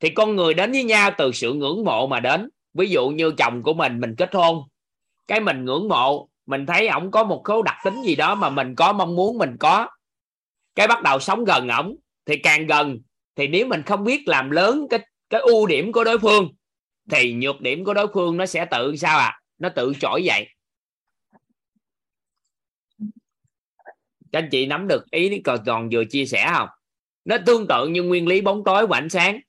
thì 0.00 0.10
con 0.10 0.36
người 0.36 0.54
đến 0.54 0.72
với 0.72 0.84
nhau 0.84 1.10
từ 1.18 1.32
sự 1.32 1.52
ngưỡng 1.52 1.84
mộ 1.84 2.06
mà 2.06 2.20
đến. 2.20 2.48
Ví 2.74 2.90
dụ 2.90 3.08
như 3.08 3.32
chồng 3.38 3.62
của 3.62 3.74
mình 3.74 4.00
mình 4.00 4.14
kết 4.18 4.34
hôn. 4.34 4.62
Cái 5.26 5.40
mình 5.40 5.64
ngưỡng 5.64 5.88
mộ, 5.88 6.28
mình 6.46 6.66
thấy 6.66 6.88
ổng 6.88 7.10
có 7.10 7.24
một 7.24 7.42
số 7.48 7.62
đặc 7.62 7.76
tính 7.84 8.02
gì 8.02 8.16
đó 8.16 8.34
mà 8.34 8.50
mình 8.50 8.74
có, 8.74 8.92
mong 8.92 9.16
muốn 9.16 9.38
mình 9.38 9.56
có. 9.60 9.88
Cái 10.74 10.86
bắt 10.86 11.02
đầu 11.02 11.20
sống 11.20 11.44
gần 11.44 11.68
ổng, 11.68 11.96
thì 12.26 12.36
càng 12.36 12.66
gần, 12.66 13.00
thì 13.36 13.48
nếu 13.48 13.66
mình 13.66 13.82
không 13.82 14.04
biết 14.04 14.28
làm 14.28 14.50
lớn 14.50 14.86
cái 14.90 15.00
cái 15.30 15.40
ưu 15.40 15.66
điểm 15.66 15.92
của 15.92 16.04
đối 16.04 16.18
phương, 16.18 16.48
thì 17.10 17.32
nhược 17.32 17.60
điểm 17.60 17.84
của 17.84 17.94
đối 17.94 18.06
phương 18.14 18.36
nó 18.36 18.46
sẽ 18.46 18.64
tự 18.64 18.96
sao 18.96 19.18
à 19.18 19.40
nó 19.58 19.68
tự 19.68 19.92
trỗi 20.00 20.24
dậy. 20.24 20.48
Các 24.32 24.38
anh 24.38 24.48
chị 24.50 24.66
nắm 24.66 24.88
được 24.88 25.10
ý 25.10 25.40
còn 25.44 25.58
còn 25.66 25.88
vừa 25.92 26.04
chia 26.04 26.26
sẻ 26.26 26.50
không? 26.54 26.68
Nó 27.24 27.36
tương 27.46 27.66
tự 27.68 27.86
như 27.86 28.02
nguyên 28.02 28.28
lý 28.28 28.40
bóng 28.40 28.64
tối 28.64 28.86
và 28.86 28.98
ánh 28.98 29.08
sáng 29.08 29.40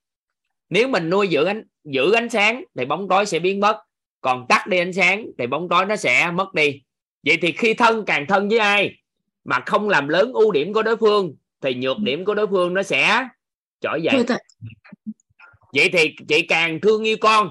nếu 0.70 0.88
mình 0.88 1.10
nuôi 1.10 1.28
giữ 1.28 1.46
ánh 1.46 1.64
giữ 1.84 2.12
ánh 2.12 2.30
sáng 2.30 2.64
thì 2.78 2.86
bóng 2.86 3.08
tối 3.10 3.26
sẽ 3.26 3.40
biến 3.40 3.60
mất 3.60 3.78
còn 4.22 4.46
tắt 4.50 4.68
đi 4.68 4.78
ánh 4.78 4.94
sáng 4.94 5.28
thì 5.38 5.48
bóng 5.48 5.70
tối 5.70 5.86
nó 5.86 5.96
sẽ 5.96 6.32
mất 6.32 6.54
đi. 6.54 6.82
Vậy 7.24 7.38
thì 7.42 7.52
khi 7.52 7.74
thân 7.74 8.06
càng 8.06 8.26
thân 8.28 8.50
với 8.50 8.60
ai 8.60 8.96
mà 9.44 9.60
không 9.66 9.90
làm 9.90 10.08
lớn 10.08 10.34
ưu 10.34 10.52
điểm 10.52 10.74
của 10.74 10.84
đối 10.84 10.98
phương 10.98 11.36
thì 11.62 11.74
nhược 11.76 12.00
điểm 12.00 12.26
của 12.26 12.36
đối 12.36 12.48
phương 12.48 12.74
nó 12.74 12.84
sẽ 12.84 13.28
trỗi 13.82 14.02
dậy 14.02 14.24
vậy 15.74 15.90
thì 15.94 16.16
chị 16.28 16.42
càng 16.42 16.82
thương 16.82 17.04
yêu 17.04 17.18
con 17.22 17.50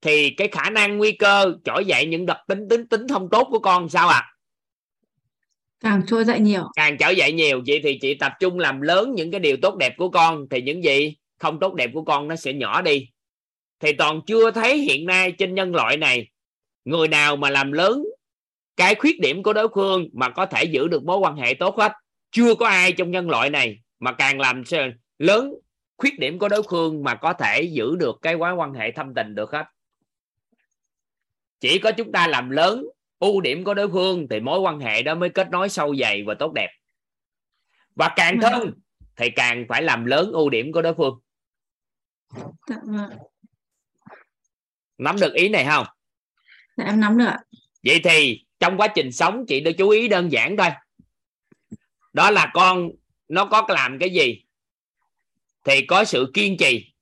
thì 0.00 0.30
cái 0.30 0.48
khả 0.48 0.70
năng 0.70 0.98
nguy 0.98 1.12
cơ 1.12 1.54
trỗi 1.64 1.84
dậy 1.84 2.06
những 2.06 2.26
đặc 2.26 2.38
tính 2.48 2.68
tính 2.70 2.86
tính 2.88 3.08
không 3.08 3.28
tốt 3.30 3.48
của 3.50 3.58
con 3.58 3.88
sao 3.88 4.08
ạ? 4.08 4.22
Càng 5.80 6.02
trôi 6.06 6.24
dậy 6.24 6.40
nhiều. 6.40 6.62
Càng 6.76 6.98
trỗi 6.98 7.16
dậy 7.16 7.32
nhiều. 7.32 7.62
Vậy 7.66 7.80
thì 7.82 7.98
chị 8.02 8.14
tập 8.14 8.32
trung 8.40 8.58
làm 8.58 8.80
lớn 8.80 9.14
những 9.14 9.30
cái 9.30 9.40
điều 9.40 9.56
tốt 9.62 9.76
đẹp 9.76 9.94
của 9.96 10.10
con 10.10 10.46
thì 10.50 10.62
những 10.62 10.84
gì 10.84 11.16
không 11.38 11.60
tốt 11.60 11.74
đẹp 11.74 11.90
của 11.94 12.02
con 12.02 12.28
nó 12.28 12.36
sẽ 12.36 12.52
nhỏ 12.52 12.82
đi. 12.82 13.08
Thì 13.80 13.92
toàn 13.92 14.20
chưa 14.26 14.50
thấy 14.50 14.78
hiện 14.78 15.06
nay 15.06 15.32
trên 15.32 15.54
nhân 15.54 15.74
loại 15.74 15.96
này 15.96 16.30
người 16.84 17.08
nào 17.08 17.36
mà 17.36 17.50
làm 17.50 17.72
lớn 17.72 18.04
cái 18.76 18.94
khuyết 18.94 19.20
điểm 19.20 19.42
của 19.42 19.52
đối 19.52 19.68
phương 19.74 20.08
mà 20.12 20.30
có 20.30 20.46
thể 20.46 20.64
giữ 20.64 20.88
được 20.88 21.04
mối 21.04 21.18
quan 21.18 21.36
hệ 21.36 21.54
tốt 21.54 21.78
hết. 21.78 21.92
Chưa 22.30 22.54
có 22.54 22.66
ai 22.66 22.92
trong 22.92 23.10
nhân 23.10 23.30
loại 23.30 23.50
này 23.50 23.78
mà 23.98 24.12
càng 24.12 24.40
làm 24.40 24.62
lớn 25.18 25.54
khuyết 25.96 26.18
điểm 26.18 26.38
của 26.38 26.48
đối 26.48 26.62
phương 26.62 27.04
mà 27.04 27.14
có 27.14 27.32
thể 27.32 27.62
giữ 27.62 27.96
được 27.96 28.18
cái 28.22 28.36
mối 28.36 28.54
quan 28.54 28.74
hệ 28.74 28.90
thâm 28.90 29.14
tình 29.14 29.34
được 29.34 29.52
hết. 29.52 29.64
Chỉ 31.60 31.78
có 31.78 31.92
chúng 31.92 32.12
ta 32.12 32.26
làm 32.26 32.50
lớn 32.50 32.86
ưu 33.18 33.40
điểm 33.40 33.64
của 33.64 33.74
đối 33.74 33.88
phương 33.88 34.26
thì 34.30 34.40
mối 34.40 34.60
quan 34.60 34.80
hệ 34.80 35.02
đó 35.02 35.14
mới 35.14 35.28
kết 35.28 35.50
nối 35.50 35.68
sâu 35.68 35.96
dày 35.96 36.22
và 36.22 36.34
tốt 36.34 36.52
đẹp. 36.52 36.70
Và 37.94 38.12
càng 38.16 38.40
thân 38.40 38.72
thì 39.16 39.30
càng 39.30 39.66
phải 39.68 39.82
làm 39.82 40.04
lớn 40.04 40.30
ưu 40.32 40.50
điểm 40.50 40.72
của 40.72 40.82
đối 40.82 40.94
phương 40.94 41.18
dạ, 42.68 42.76
vâng. 42.82 43.10
nắm 44.98 45.16
được 45.20 45.34
ý 45.34 45.48
này 45.48 45.64
không? 45.64 45.86
Dạ 46.76 46.84
em 46.84 47.00
nắm 47.00 47.18
được 47.18 47.24
ạ. 47.24 47.38
Vậy 47.84 48.00
thì 48.04 48.44
trong 48.60 48.76
quá 48.76 48.88
trình 48.88 49.12
sống 49.12 49.44
chị 49.48 49.60
đã 49.60 49.70
chú 49.78 49.88
ý 49.88 50.08
đơn 50.08 50.32
giản 50.32 50.56
thôi. 50.56 50.68
Đó 52.12 52.30
là 52.30 52.50
con 52.54 52.90
nó 53.28 53.44
có 53.44 53.66
làm 53.68 53.98
cái 53.98 54.10
gì 54.10 54.44
thì 55.64 55.86
có 55.86 56.04
sự 56.04 56.30
kiên 56.34 56.56
trì. 56.56 56.92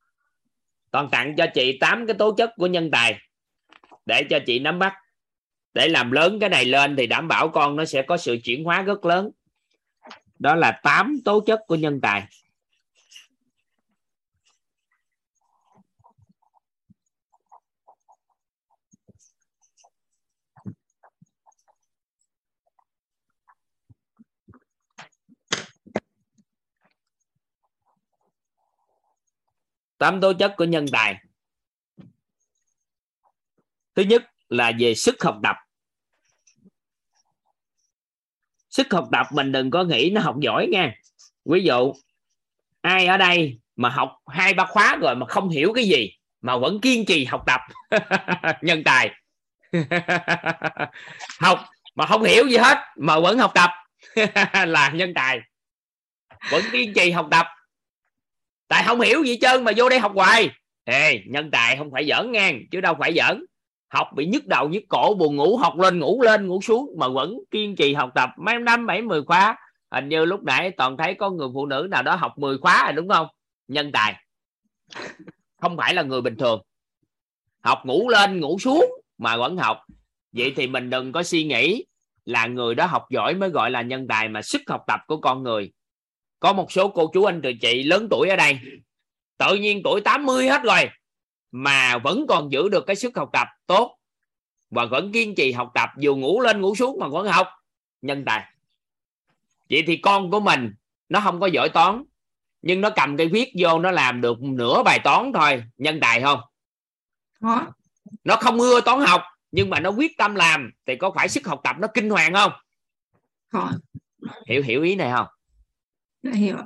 Toàn 0.90 1.08
tặng 1.10 1.34
cho 1.36 1.46
chị 1.54 1.78
tám 1.80 2.06
cái 2.06 2.16
tố 2.18 2.34
chất 2.34 2.50
của 2.56 2.66
nhân 2.66 2.90
tài 2.90 3.18
để 4.06 4.26
cho 4.30 4.38
chị 4.46 4.58
nắm 4.58 4.78
bắt. 4.78 4.94
Để 5.74 5.88
làm 5.88 6.10
lớn 6.10 6.38
cái 6.40 6.48
này 6.48 6.64
lên 6.64 6.96
thì 6.96 7.06
đảm 7.06 7.28
bảo 7.28 7.48
con 7.48 7.76
nó 7.76 7.84
sẽ 7.84 8.02
có 8.02 8.16
sự 8.16 8.38
chuyển 8.44 8.64
hóa 8.64 8.82
rất 8.82 9.04
lớn. 9.04 9.30
Đó 10.38 10.54
là 10.54 10.80
tám 10.82 11.16
tố 11.24 11.40
chất 11.40 11.60
của 11.66 11.74
nhân 11.74 12.00
tài 12.00 12.26
tám 30.04 30.20
tố 30.20 30.32
chất 30.32 30.54
của 30.56 30.64
nhân 30.64 30.86
tài. 30.92 31.16
Thứ 33.94 34.02
nhất 34.02 34.22
là 34.48 34.72
về 34.78 34.94
sức 34.94 35.22
học 35.22 35.38
tập. 35.42 35.56
Sức 38.70 38.92
học 38.92 39.08
tập 39.12 39.26
mình 39.32 39.52
đừng 39.52 39.70
có 39.70 39.84
nghĩ 39.84 40.10
nó 40.14 40.20
học 40.20 40.36
giỏi 40.40 40.66
nha. 40.66 40.94
Ví 41.44 41.64
dụ, 41.64 41.92
ai 42.80 43.06
ở 43.06 43.16
đây 43.16 43.60
mà 43.76 43.88
học 43.88 44.18
hai 44.26 44.54
ba 44.54 44.66
khóa 44.66 44.96
rồi 45.00 45.14
mà 45.14 45.26
không 45.26 45.48
hiểu 45.48 45.72
cái 45.74 45.84
gì 45.84 46.10
mà 46.40 46.56
vẫn 46.56 46.80
kiên 46.80 47.04
trì 47.06 47.24
học 47.24 47.44
tập? 47.46 47.60
Nhân 48.62 48.82
tài. 48.84 49.10
Học 51.40 51.64
mà 51.94 52.06
không 52.06 52.22
hiểu 52.22 52.48
gì 52.48 52.56
hết 52.56 52.78
mà 52.96 53.20
vẫn 53.20 53.38
học 53.38 53.52
tập 53.54 53.70
là 54.66 54.90
nhân 54.94 55.12
tài. 55.14 55.40
Vẫn 56.50 56.64
kiên 56.72 56.92
trì 56.94 57.10
học 57.10 57.28
tập 57.30 57.46
tại 58.74 58.84
không 58.86 59.00
hiểu 59.00 59.24
gì 59.24 59.38
trơn 59.40 59.64
mà 59.64 59.72
vô 59.76 59.88
đây 59.88 59.98
học 59.98 60.12
hoài. 60.14 60.50
Ê, 60.84 61.22
nhân 61.26 61.50
tài 61.50 61.76
không 61.76 61.90
phải 61.90 62.06
giỡn 62.06 62.32
ngang, 62.32 62.60
chứ 62.70 62.80
đâu 62.80 62.94
phải 62.98 63.14
giỡn. 63.14 63.44
Học 63.88 64.08
bị 64.16 64.26
nhức 64.26 64.46
đầu 64.46 64.68
nhức 64.68 64.82
cổ, 64.88 65.14
buồn 65.14 65.36
ngủ, 65.36 65.56
học 65.56 65.78
lên, 65.78 65.98
ngủ 65.98 66.22
lên, 66.22 66.46
ngủ 66.46 66.60
xuống, 66.60 66.90
mà 66.98 67.08
vẫn 67.08 67.38
kiên 67.50 67.76
trì 67.76 67.94
học 67.94 68.10
tập. 68.14 68.30
Mấy 68.38 68.58
năm, 68.58 68.86
bảy, 68.86 69.02
mười 69.02 69.22
khóa, 69.24 69.56
hình 69.90 70.08
như 70.08 70.24
lúc 70.24 70.42
nãy 70.42 70.70
toàn 70.70 70.96
thấy 70.96 71.14
có 71.14 71.30
người 71.30 71.48
phụ 71.54 71.66
nữ 71.66 71.88
nào 71.90 72.02
đó 72.02 72.14
học 72.14 72.38
10 72.38 72.58
khóa 72.58 72.84
rồi, 72.84 72.92
đúng 72.92 73.08
không? 73.08 73.26
Nhân 73.68 73.92
tài. 73.92 74.24
Không 75.60 75.76
phải 75.76 75.94
là 75.94 76.02
người 76.02 76.20
bình 76.20 76.36
thường. 76.36 76.62
Học 77.62 77.78
ngủ 77.84 78.08
lên, 78.08 78.40
ngủ 78.40 78.58
xuống 78.58 78.84
mà 79.18 79.36
vẫn 79.36 79.56
học. 79.56 79.80
Vậy 80.32 80.52
thì 80.56 80.66
mình 80.66 80.90
đừng 80.90 81.12
có 81.12 81.22
suy 81.22 81.44
nghĩ 81.44 81.84
là 82.24 82.46
người 82.46 82.74
đó 82.74 82.86
học 82.86 83.06
giỏi 83.10 83.34
mới 83.34 83.48
gọi 83.48 83.70
là 83.70 83.82
nhân 83.82 84.06
tài 84.08 84.28
mà 84.28 84.42
sức 84.42 84.62
học 84.66 84.84
tập 84.86 85.00
của 85.06 85.16
con 85.16 85.42
người 85.42 85.72
có 86.44 86.52
một 86.52 86.72
số 86.72 86.88
cô 86.88 87.10
chú 87.14 87.24
anh 87.24 87.42
chị 87.60 87.82
lớn 87.82 88.08
tuổi 88.10 88.28
ở 88.28 88.36
đây. 88.36 88.58
Tự 89.38 89.56
nhiên 89.56 89.80
tuổi 89.84 90.00
80 90.00 90.48
hết 90.48 90.62
rồi 90.62 90.90
mà 91.52 91.98
vẫn 91.98 92.26
còn 92.28 92.52
giữ 92.52 92.68
được 92.68 92.86
cái 92.86 92.96
sức 92.96 93.16
học 93.16 93.30
tập 93.32 93.48
tốt. 93.66 93.98
Và 94.70 94.84
vẫn 94.84 95.12
kiên 95.12 95.34
trì 95.34 95.52
học 95.52 95.70
tập 95.74 95.88
dù 95.98 96.16
ngủ 96.16 96.40
lên 96.40 96.60
ngủ 96.60 96.74
xuống 96.74 96.98
mà 97.00 97.08
vẫn 97.08 97.26
học. 97.26 97.48
Nhân 98.02 98.24
tài. 98.24 98.52
Vậy 99.70 99.84
thì 99.86 99.96
con 99.96 100.30
của 100.30 100.40
mình 100.40 100.74
nó 101.08 101.20
không 101.20 101.40
có 101.40 101.46
giỏi 101.46 101.68
toán 101.68 102.04
nhưng 102.62 102.80
nó 102.80 102.90
cầm 102.90 103.16
cây 103.16 103.28
viết 103.28 103.52
vô 103.58 103.78
nó 103.78 103.90
làm 103.90 104.20
được 104.20 104.42
nửa 104.42 104.82
bài 104.82 104.98
toán 105.04 105.32
thôi. 105.34 105.64
Nhân 105.76 105.98
tài 106.00 106.22
không? 106.22 106.40
Có 107.40 107.66
nó 108.24 108.36
không 108.36 108.60
ưa 108.60 108.80
toán 108.80 109.00
học 109.00 109.22
nhưng 109.50 109.70
mà 109.70 109.80
nó 109.80 109.90
quyết 109.90 110.16
tâm 110.18 110.34
làm 110.34 110.70
thì 110.86 110.96
có 110.96 111.10
phải 111.14 111.28
sức 111.28 111.46
học 111.46 111.60
tập 111.64 111.76
nó 111.78 111.88
kinh 111.94 112.10
hoàng 112.10 112.34
không? 112.34 112.52
Có 113.52 113.72
hiểu 114.46 114.62
hiểu 114.62 114.82
ý 114.82 114.96
này 114.96 115.12
không 115.12 115.26
hiểu 116.32 116.56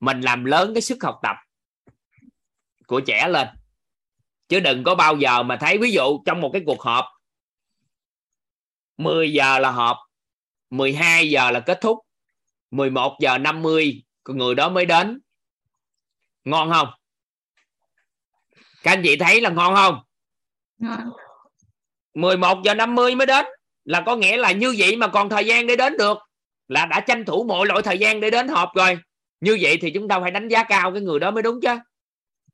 mình 0.00 0.20
làm 0.20 0.44
lớn 0.44 0.74
cái 0.74 0.82
sức 0.82 0.98
học 1.02 1.18
tập 1.22 1.36
của 2.86 3.00
trẻ 3.00 3.28
lên. 3.28 3.48
Chứ 4.48 4.60
đừng 4.60 4.84
có 4.84 4.94
bao 4.94 5.16
giờ 5.16 5.42
mà 5.42 5.56
thấy 5.60 5.78
ví 5.78 5.92
dụ 5.92 6.22
trong 6.26 6.40
một 6.40 6.50
cái 6.52 6.62
cuộc 6.66 6.80
họp 6.80 7.04
10 8.96 9.32
giờ 9.32 9.58
là 9.58 9.70
họp 9.70 9.96
12 10.70 11.30
giờ 11.30 11.50
là 11.50 11.60
kết 11.60 11.78
thúc 11.80 11.98
11 12.70 13.16
giờ 13.20 13.38
50 13.38 14.04
người 14.28 14.54
đó 14.54 14.68
mới 14.68 14.86
đến. 14.86 15.20
Ngon 16.44 16.70
không? 16.70 16.88
Các 18.82 18.92
anh 18.92 19.02
chị 19.04 19.16
thấy 19.16 19.40
là 19.40 19.50
ngon 19.50 19.74
không? 19.74 20.02
Ngon. 20.78 21.10
11 22.14 22.58
giờ 22.64 22.74
50 22.74 23.14
mới 23.14 23.26
đến. 23.26 23.46
Là 23.84 24.02
có 24.06 24.16
nghĩa 24.16 24.36
là 24.36 24.52
như 24.52 24.74
vậy 24.78 24.96
mà 24.96 25.08
còn 25.08 25.28
thời 25.28 25.46
gian 25.46 25.66
để 25.66 25.76
đến 25.76 25.96
được 25.98 26.18
là 26.68 26.86
đã 26.86 27.00
tranh 27.00 27.24
thủ 27.24 27.44
mọi 27.44 27.66
loại 27.66 27.82
thời 27.82 27.98
gian 27.98 28.20
để 28.20 28.30
đến 28.30 28.48
họp 28.48 28.68
rồi. 28.74 28.98
Như 29.40 29.58
vậy 29.60 29.78
thì 29.80 29.90
chúng 29.90 30.08
ta 30.08 30.20
phải 30.20 30.30
đánh 30.30 30.48
giá 30.48 30.64
cao 30.64 30.92
cái 30.92 31.02
người 31.02 31.20
đó 31.20 31.30
mới 31.30 31.42
đúng 31.42 31.60
chứ. 31.62 31.76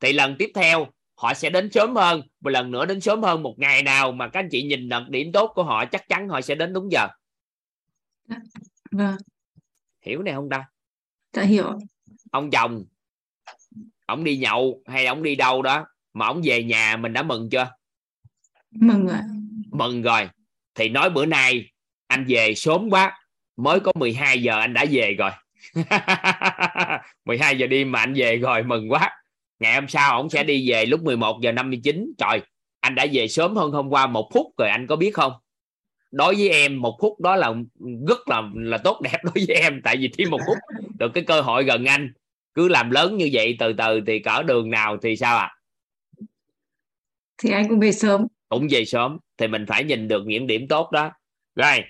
Thì 0.01 0.13
lần 0.13 0.37
tiếp 0.39 0.51
theo 0.55 0.87
họ 1.17 1.35
sẽ 1.35 1.51
đến 1.51 1.71
sớm 1.73 1.97
hơn 1.97 2.23
một 2.41 2.51
lần 2.51 2.71
nữa 2.71 2.87
đến 2.87 3.01
sớm 3.01 3.23
hơn 3.23 3.43
một 3.43 3.55
ngày 3.59 3.83
nào 3.83 4.13
mà 4.13 4.29
các 4.29 4.41
anh 4.41 4.49
chị 4.51 4.63
nhìn 4.63 4.89
được 4.89 5.03
điểm 5.09 5.33
tốt 5.33 5.53
của 5.55 5.65
họ 5.65 5.85
chắc 5.85 6.09
chắn 6.09 6.29
họ 6.29 6.41
sẽ 6.41 6.55
đến 6.55 6.73
đúng 6.73 6.93
giờ. 6.93 7.09
Vâng. 8.91 9.17
Hiểu 10.07 10.23
này 10.23 10.35
không 10.35 10.49
ta. 10.51 10.65
Đã 11.37 11.43
hiểu. 11.43 11.79
Ông 12.33 12.51
chồng 12.51 12.85
ông 14.07 14.25
đi 14.25 14.37
nhậu 14.37 14.83
hay 14.87 15.07
ông 15.07 15.23
đi 15.23 15.37
đâu 15.37 15.63
đó 15.63 15.87
mà 16.13 16.27
ông 16.27 16.41
về 16.45 16.65
nhà 16.65 16.97
mình 16.97 17.13
đã 17.13 17.23
mừng 17.23 17.49
chưa? 17.51 17.71
Mừng 18.71 19.09
ạ. 19.09 19.23
Mừng 19.71 20.03
rồi. 20.03 20.29
Thì 20.75 20.89
nói 20.89 21.11
bữa 21.11 21.27
nay 21.27 21.71
anh 22.07 22.25
về 22.29 22.55
sớm 22.55 22.91
quá 22.91 23.22
mới 23.57 23.81
có 23.81 23.93
12 23.95 24.43
giờ 24.43 24.59
anh 24.59 24.75
đã 24.75 24.85
về 24.91 25.15
rồi. 25.19 25.31
12 27.25 27.59
giờ 27.59 27.67
đêm 27.67 27.93
mà 27.93 28.01
anh 28.01 28.15
về 28.15 28.37
rồi 28.37 28.63
mừng 28.63 28.93
quá. 28.93 29.11
Ngày 29.61 29.75
hôm 29.75 29.89
sau 29.89 30.17
ông 30.17 30.31
sẽ 30.31 30.45
đi 30.45 30.71
về 30.71 30.87
lúc 30.87 31.03
11 31.03 31.41
giờ 31.41 31.53
59 31.53 32.13
trời 32.19 32.41
anh 32.83 32.95
đã 32.95 33.07
về 33.13 33.29
sớm 33.29 33.57
hơn 33.57 33.71
hôm 33.71 33.89
qua 33.89 34.07
một 34.07 34.31
phút 34.35 34.47
rồi 34.59 34.69
anh 34.69 34.87
có 34.87 34.97
biết 34.97 35.15
không? 35.15 35.33
Đối 36.11 36.35
với 36.35 36.51
em 36.51 36.81
một 36.81 36.99
phút 37.01 37.21
đó 37.21 37.37
là 37.37 37.53
rất 38.09 38.29
là 38.29 38.43
là 38.55 38.79
tốt 38.79 39.01
đẹp 39.01 39.19
đối 39.25 39.47
với 39.47 39.57
em 39.57 39.81
tại 39.85 39.97
vì 39.97 40.11
thêm 40.19 40.31
một 40.31 40.41
phút 40.47 40.57
được 40.99 41.11
cái 41.15 41.25
cơ 41.25 41.41
hội 41.41 41.65
gần 41.65 41.85
anh. 41.85 42.13
Cứ 42.55 42.69
làm 42.69 42.91
lớn 42.91 43.17
như 43.17 43.31
vậy 43.33 43.57
từ 43.59 43.73
từ 43.73 44.01
thì 44.07 44.19
cỡ 44.19 44.43
đường 44.43 44.71
nào 44.71 44.97
thì 45.03 45.17
sao 45.17 45.37
ạ? 45.37 45.45
À? 45.45 45.57
thì 47.43 47.51
anh 47.51 47.69
cũng 47.69 47.81
về 47.81 47.93
sớm. 47.93 48.27
Cũng 48.49 48.67
về 48.71 48.85
sớm 48.85 49.19
thì 49.37 49.47
mình 49.47 49.67
phải 49.69 49.85
nhìn 49.85 50.09
được 50.09 50.23
những 50.27 50.47
điểm 50.47 50.69
tốt 50.69 50.91
đó. 50.93 51.11
Rồi 51.55 51.81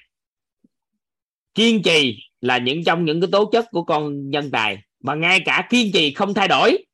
kiên 1.55 1.83
trì 1.83 2.19
là 2.41 2.59
những 2.59 2.85
trong 2.85 3.05
những 3.05 3.21
cái 3.21 3.29
tố 3.33 3.45
chất 3.45 3.67
của 3.71 3.85
con 3.85 4.31
nhân 4.31 4.51
tài. 4.51 4.79
Mà 5.01 5.15
ngay 5.15 5.41
cả 5.41 5.67
kiên 5.71 5.93
trì 5.93 6.15
không 6.15 6.35
thay 6.35 6.49
đổi. 6.49 6.85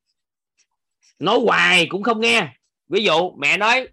Nói 1.18 1.38
hoài 1.42 1.86
cũng 1.86 2.02
không 2.02 2.20
nghe. 2.20 2.48
Ví 2.88 3.04
dụ, 3.04 3.30
mẹ 3.38 3.56
nói, 3.56 3.88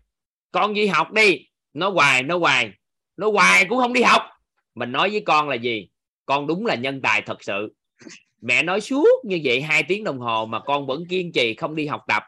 con 0.52 0.74
đi 0.74 0.88
học 0.88 1.14
đi. 1.14 1.48
Nói 1.74 1.92
hoài 1.92 2.24
nói 2.24 2.40
hoài. 2.40 2.70
Nói 3.18 3.32
hoài 3.32 3.66
cũng 3.66 3.78
không 3.78 3.94
đi 3.94 4.02
học. 4.02 4.22
Mình 4.76 4.92
nói 4.92 5.10
với 5.10 5.22
con 5.22 5.50
là 5.50 5.56
gì? 5.56 5.88
Con 6.26 6.48
đúng 6.48 6.66
là 6.66 6.76
nhân 6.76 7.02
tài 7.02 7.22
thật 7.22 7.44
sự. 7.44 7.74
Mẹ 8.42 8.64
nói 8.64 8.82
suốt 8.82 9.26
như 9.26 9.40
vậy 9.44 9.62
hai 9.62 9.84
tiếng 9.84 10.04
đồng 10.04 10.20
hồ 10.20 10.46
mà 10.46 10.60
con 10.60 10.88
vẫn 10.88 11.04
kiên 11.10 11.32
trì 11.32 11.54
không 11.54 11.76
đi 11.76 11.88
học 11.88 12.02
tập. 12.08 12.24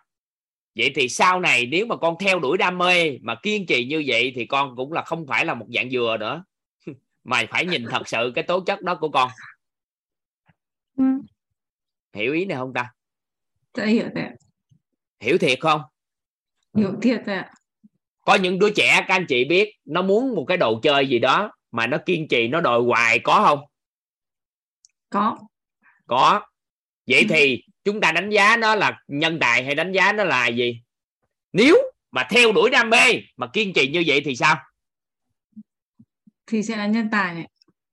Vậy 0.75 0.91
thì 0.95 1.09
sau 1.09 1.39
này 1.39 1.65
nếu 1.65 1.85
mà 1.85 1.95
con 1.95 2.15
theo 2.19 2.39
đuổi 2.39 2.57
đam 2.57 2.77
mê 2.77 3.17
mà 3.21 3.35
kiên 3.35 3.65
trì 3.65 3.85
như 3.85 4.03
vậy 4.07 4.31
thì 4.35 4.45
con 4.45 4.75
cũng 4.75 4.93
là 4.93 5.01
không 5.01 5.27
phải 5.27 5.45
là 5.45 5.53
một 5.53 5.65
dạng 5.75 5.89
dừa 5.89 6.17
nữa 6.19 6.43
mà 7.27 7.43
phải 7.49 7.65
nhìn 7.65 7.85
thật 7.89 8.07
sự 8.07 8.31
cái 8.35 8.43
tố 8.43 8.59
chất 8.59 8.81
đó 8.81 8.95
của 9.01 9.09
con. 9.09 9.31
Ừ. 10.97 11.03
hiểu 12.13 12.33
ý 12.33 12.45
này 12.45 12.57
không 12.57 12.73
ta? 12.73 12.91
Dạ 13.73 13.85
hiểu 13.85 14.09
rồi 14.15 14.25
hiểu 15.19 15.37
thiệt 15.37 15.59
không? 15.61 15.81
Hiểu 16.75 16.93
thiệt 17.01 17.21
rồi 17.25 17.35
ạ. 17.35 17.51
có 18.25 18.35
những 18.35 18.59
đứa 18.59 18.69
trẻ 18.69 19.05
các 19.07 19.15
anh 19.15 19.25
chị 19.29 19.45
biết 19.45 19.73
nó 19.85 20.01
muốn 20.01 20.35
một 20.35 20.45
cái 20.47 20.57
đồ 20.57 20.79
chơi 20.83 21.07
gì 21.07 21.19
đó 21.19 21.51
mà 21.71 21.87
nó 21.87 21.97
kiên 22.05 22.27
trì 22.27 22.47
nó 22.47 22.61
đòi 22.61 22.81
hoài 22.81 23.19
có 23.19 23.41
không? 23.45 23.59
Có. 25.09 25.37
Có. 26.07 26.41
Vậy 27.07 27.19
Ừ. 27.21 27.25
thì 27.29 27.63
chúng 27.83 28.01
ta 28.01 28.11
đánh 28.11 28.29
giá 28.29 28.57
nó 28.57 28.75
là 28.75 28.99
nhân 29.07 29.37
tài 29.41 29.63
hay 29.63 29.75
đánh 29.75 29.91
giá 29.91 30.13
nó 30.13 30.23
là 30.23 30.47
gì? 30.47 30.81
Nếu 31.53 31.75
mà 32.11 32.27
theo 32.29 32.51
đuổi 32.51 32.69
đam 32.69 32.89
mê 32.89 33.21
mà 33.37 33.47
kiên 33.53 33.73
trì 33.73 33.87
như 33.91 34.03
vậy 34.07 34.21
thì 34.25 34.35
sao 34.35 34.57
thì 36.47 36.63
sẽ 36.63 36.77
là 36.77 36.87
nhân 36.87 37.07
tài 37.11 37.33
này. 37.33 37.49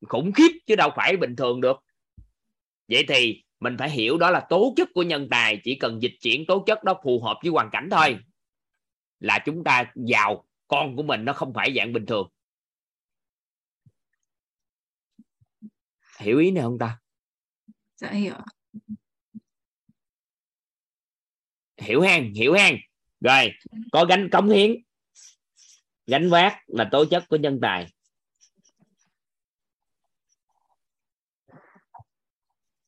Khủng 0.09 0.33
khiếp 0.33 0.51
chứ 0.67 0.77
đâu 0.77 0.91
phải 0.97 1.17
bình 1.17 1.37
thường 1.37 1.61
được. 1.61 1.77
Vậy 2.89 3.05
thì 3.09 3.45
mình 3.61 3.77
phải 3.79 3.91
hiểu 3.91 4.19
đó 4.19 4.31
là 4.31 4.47
tố 4.49 4.75
chất 4.77 4.89
của 4.95 5.03
nhân 5.03 5.29
tài 5.31 5.61
chỉ 5.65 5.75
cần 5.75 6.03
dịch 6.03 6.15
chuyển 6.21 6.47
tố 6.47 6.65
chất 6.67 6.85
đó 6.85 7.01
phù 7.05 7.23
hợp 7.23 7.39
với 7.43 7.51
hoàn 7.51 7.69
cảnh 7.73 7.89
thôi. 7.91 8.19
Là 9.21 9.39
chúng 9.45 9.65
ta 9.65 9.93
giàu 9.95 10.47
con 10.69 10.97
của 10.97 11.03
mình 11.03 11.25
nó 11.25 11.33
không 11.33 11.53
phải 11.55 11.75
dạng 11.77 11.93
bình 11.93 12.07
thường. 12.07 12.29
Hiểu 16.19 16.39
ý 16.39 16.51
này 16.51 16.63
không 16.63 16.79
ta? 16.79 16.99
Dạ 17.97 18.11
hiểu 18.11 18.35
hiểu 21.77 22.01
hen 22.01 22.35
hiểu 22.35 22.53
hen. 22.53 22.77
Rồi 23.21 23.53
có 23.93 24.05
gánh 24.05 24.29
cống 24.33 24.49
hiến 24.49 24.77
gánh 26.07 26.31
vác 26.31 26.57
là 26.67 26.89
tố 26.93 27.05
chất 27.11 27.25
của 27.29 27.37
nhân 27.37 27.59
tài 27.63 27.94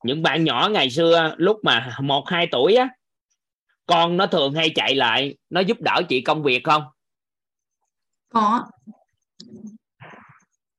những 0.07 0.23
bạn 0.23 0.45
nhỏ 0.45 0.69
ngày 0.73 0.91
xưa 0.91 1.35
lúc 1.37 1.59
mà 1.63 1.97
một 2.01 2.25
hai 2.29 2.47
tuổi 2.53 2.75
á 2.75 2.89
con 3.87 4.17
nó 4.17 4.27
thường 4.27 4.55
hay 4.55 4.71
chạy 4.75 4.95
lại 4.95 5.37
nó 5.51 5.61
giúp 5.61 5.81
đỡ 5.81 6.03
chị 6.09 6.21
công 6.21 6.43
việc 6.43 6.65
không? 6.65 6.83
Có. 8.29 8.65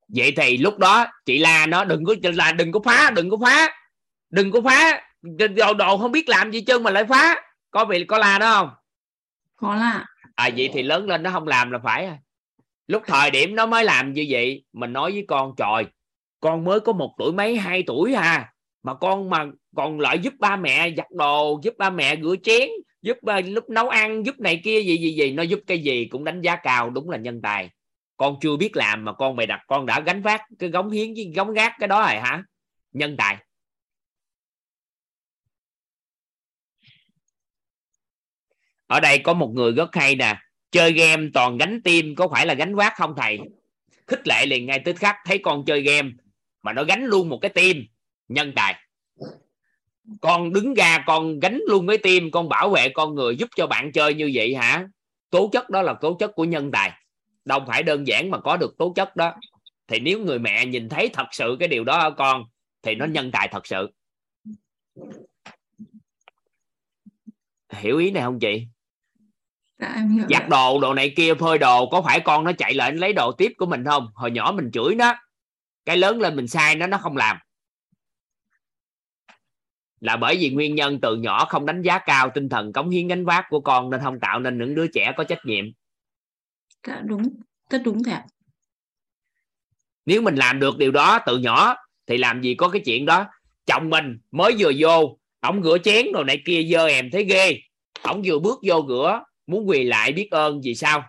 Vậy 0.08 0.34
thì 0.38 0.58
lúc 0.58 0.78
đó 0.78 1.06
chị 1.26 1.38
la 1.38 1.66
nó 1.66 1.84
đừng 1.84 2.06
có 2.06 2.16
là 2.22 2.52
đừng 2.52 2.72
có 2.72 2.80
phá 2.86 3.12
đừng 3.16 3.30
có 3.30 3.38
phá 3.42 3.70
đừng 4.30 4.52
có 4.52 4.62
phá. 4.62 5.02
Đồ 5.56 5.74
đồ 5.74 5.98
không 5.98 6.12
biết 6.12 6.30
làm 6.30 6.52
gì 6.52 6.62
chân 6.62 6.84
mà 6.84 6.92
lại 6.92 7.06
phá. 7.06 7.42
Có 7.72 7.86
bị 7.86 8.06
có 8.06 8.18
la 8.18 8.40
đó 8.40 8.54
không? 8.54 8.70
Có 9.56 9.76
là 9.76 10.06
à 10.36 10.50
vậy 10.58 10.70
thì 10.74 10.84
lớn 10.84 11.08
lên 11.08 11.24
nó 11.24 11.32
không 11.32 11.48
làm 11.48 11.72
là 11.72 11.80
phải 11.84 12.06
à. 12.06 12.18
lúc 12.88 13.04
thời 13.08 13.32
điểm 13.32 13.56
nó 13.56 13.66
mới 13.66 13.84
làm 13.84 14.14
như 14.14 14.26
vậy 14.30 14.64
mình 14.74 14.94
nói 14.94 15.12
với 15.12 15.26
con 15.28 15.54
trời 15.58 15.86
con 16.40 16.64
mới 16.64 16.80
có 16.80 16.94
một 16.94 17.16
tuổi 17.18 17.32
mấy 17.32 17.58
hai 17.58 17.84
tuổi 17.88 18.14
à 18.14 18.54
mà 18.88 18.94
con 18.94 19.30
mà 19.30 19.46
còn 19.76 20.00
lại 20.00 20.20
giúp 20.20 20.34
ba 20.40 20.56
mẹ 20.56 20.94
giặt 20.98 21.12
đồ 21.12 21.60
giúp 21.64 21.74
ba 21.78 21.90
mẹ 21.90 22.16
rửa 22.22 22.36
chén 22.44 22.70
giúp 23.02 23.18
uh, 23.18 23.46
lúc 23.46 23.70
nấu 23.70 23.90
ăn 23.90 24.26
giúp 24.26 24.40
này 24.40 24.62
kia 24.64 24.82
gì 24.82 24.98
gì 24.98 25.16
gì 25.16 25.32
nó 25.32 25.44
giúp 25.44 25.60
cái 25.68 25.80
gì 25.80 26.06
cũng 26.06 26.24
đánh 26.24 26.42
giá 26.42 26.56
cao 26.56 26.90
đúng 26.90 27.10
là 27.10 27.18
nhân 27.18 27.42
tài. 27.42 27.70
Con 28.18 28.36
chưa 28.42 28.58
biết 28.58 28.78
làm 28.78 29.06
mà 29.06 29.14
con 29.14 29.36
bày 29.36 29.48
đặt 29.48 29.62
con 29.68 29.86
đã 29.86 30.00
gánh 30.00 30.22
vác 30.22 30.42
cái 30.60 30.70
gống 30.70 30.92
hiến 30.92 31.14
với 31.14 31.32
gống 31.36 31.54
gác 31.54 31.74
cái 31.80 31.88
đó 31.88 32.00
rồi 32.00 32.20
hả? 32.20 32.44
Nhân 32.92 33.16
tài. 33.18 33.38
Ở 38.88 39.00
đây 39.00 39.20
có 39.20 39.34
một 39.34 39.52
người 39.54 39.72
rất 39.72 39.96
hay 39.96 40.16
nè 40.16 40.38
chơi 40.72 40.92
game 40.94 41.28
toàn 41.34 41.58
gánh 41.58 41.82
tim 41.84 42.16
có 42.16 42.28
phải 42.28 42.46
là 42.46 42.54
gánh 42.54 42.76
vác 42.76 42.94
không 42.96 43.14
thầy? 43.18 43.40
Khích 44.08 44.28
lệ 44.28 44.46
liền 44.46 44.66
ngay 44.66 44.80
tức 44.86 44.96
khắc 44.96 45.16
thấy 45.26 45.38
con 45.38 45.66
chơi 45.66 45.82
game 45.82 46.10
mà 46.64 46.74
nó 46.74 46.84
gánh 46.84 47.06
luôn 47.06 47.30
một 47.30 47.40
cái 47.42 47.50
tim 47.50 47.86
nhân 48.28 48.54
tài. 48.56 48.76
Con 50.22 50.54
đứng 50.54 50.74
ra 50.74 51.04
con 51.08 51.40
gánh 51.40 51.62
luôn 51.68 51.88
cái 51.88 51.98
tim 51.98 52.32
con 52.32 52.50
bảo 52.50 52.70
vệ 52.70 52.90
con 52.90 53.16
người 53.16 53.36
giúp 53.36 53.50
cho 53.56 53.68
bạn 53.68 53.92
chơi 53.92 54.14
như 54.14 54.32
vậy 54.34 54.56
hả? 54.56 54.88
Tố 55.30 55.50
chất 55.54 55.70
đó 55.70 55.82
là 55.82 55.94
tố 55.94 56.14
chất 56.14 56.32
của 56.36 56.46
nhân 56.46 56.72
tài. 56.72 56.92
Đâu 57.46 57.60
phải 57.68 57.84
đơn 57.84 58.08
giản 58.08 58.32
mà 58.32 58.40
có 58.40 58.58
được 58.58 58.78
tố 58.78 58.94
chất 58.96 59.16
đó. 59.16 59.34
Thì 59.88 60.00
nếu 60.00 60.20
người 60.20 60.40
mẹ 60.40 60.66
nhìn 60.66 60.90
thấy 60.90 61.10
thật 61.14 61.28
sự 61.32 61.58
cái 61.60 61.68
điều 61.68 61.84
đó 61.84 61.98
ở 61.98 62.12
con 62.12 62.44
thì 62.82 62.96
nó 62.96 63.06
nhân 63.06 63.32
tài 63.32 63.48
thật 63.48 63.68
sự. 63.68 63.90
Hiểu 67.74 67.98
ý 67.98 68.12
này 68.12 68.24
không 68.24 68.40
chị? 68.40 68.68
Dạ 69.80 70.06
giặt 70.30 70.50
đồ 70.50 70.80
đồ 70.82 70.94
này 70.94 71.14
kia 71.16 71.34
phơi 71.34 71.58
đồ 71.58 71.90
có 71.90 72.02
phải 72.02 72.20
con 72.20 72.44
nó 72.44 72.52
chạy 72.58 72.74
lại 72.74 72.92
lấy 72.92 73.14
đồ 73.14 73.32
tiếp 73.32 73.54
của 73.58 73.66
mình 73.66 73.86
không? 73.86 74.08
Hồi 74.14 74.32
nhỏ 74.32 74.54
mình 74.56 74.72
chửi 74.74 74.96
nó. 74.96 75.16
Cái 75.86 75.98
lớn 75.98 76.22
lên 76.22 76.36
mình 76.36 76.48
sai 76.48 76.76
nó 76.76 76.88
nó 76.88 76.98
không 76.98 77.18
làm 77.18 77.38
là 80.00 80.18
bởi 80.18 80.38
vì 80.38 80.50
nguyên 80.50 80.76
nhân 80.76 81.02
từ 81.02 81.16
nhỏ 81.16 81.46
không 81.46 81.66
đánh 81.66 81.82
giá 81.82 81.98
cao 81.98 82.32
tinh 82.36 82.50
thần 82.50 82.74
cống 82.74 82.90
hiến 82.90 83.08
gánh 83.08 83.26
vác 83.26 83.46
của 83.50 83.60
con 83.60 83.90
nên 83.90 84.02
không 84.04 84.20
tạo 84.20 84.40
nên 84.40 84.58
những 84.58 84.76
đứa 84.76 84.88
trẻ 84.88 85.14
có 85.18 85.24
trách 85.24 85.46
nhiệm. 85.46 85.66
Dạ 86.88 87.02
đúng. 87.06 87.22
Rất 87.70 87.82
đúng 87.86 88.02
ạ. 88.10 88.26
Nếu 90.06 90.22
mình 90.22 90.36
làm 90.36 90.60
được 90.60 90.78
điều 90.78 90.92
đó 90.92 91.20
từ 91.26 91.38
nhỏ 91.38 91.76
thì 92.08 92.18
làm 92.18 92.42
gì 92.42 92.56
có 92.56 92.70
cái 92.70 92.82
chuyện 92.86 93.06
đó? 93.06 93.26
Chồng 93.66 93.90
mình 93.90 94.20
mới 94.32 94.56
vừa 94.60 94.72
vô 94.78 95.20
ổng 95.40 95.64
rửa 95.64 95.78
chén 95.84 96.06
rồi 96.14 96.24
này 96.24 96.42
kia 96.46 96.64
dơ 96.72 96.88
em 96.88 97.12
thấy 97.12 97.24
ghê. 97.24 97.60
Ổng 98.02 98.22
vừa 98.26 98.40
bước 98.40 98.60
vô 98.64 98.86
rửa 98.88 99.24
muốn 99.48 99.70
quỳ 99.70 99.84
lại 99.84 100.12
biết 100.12 100.28
ơn 100.32 100.62
vì 100.64 100.76
sao? 100.76 101.04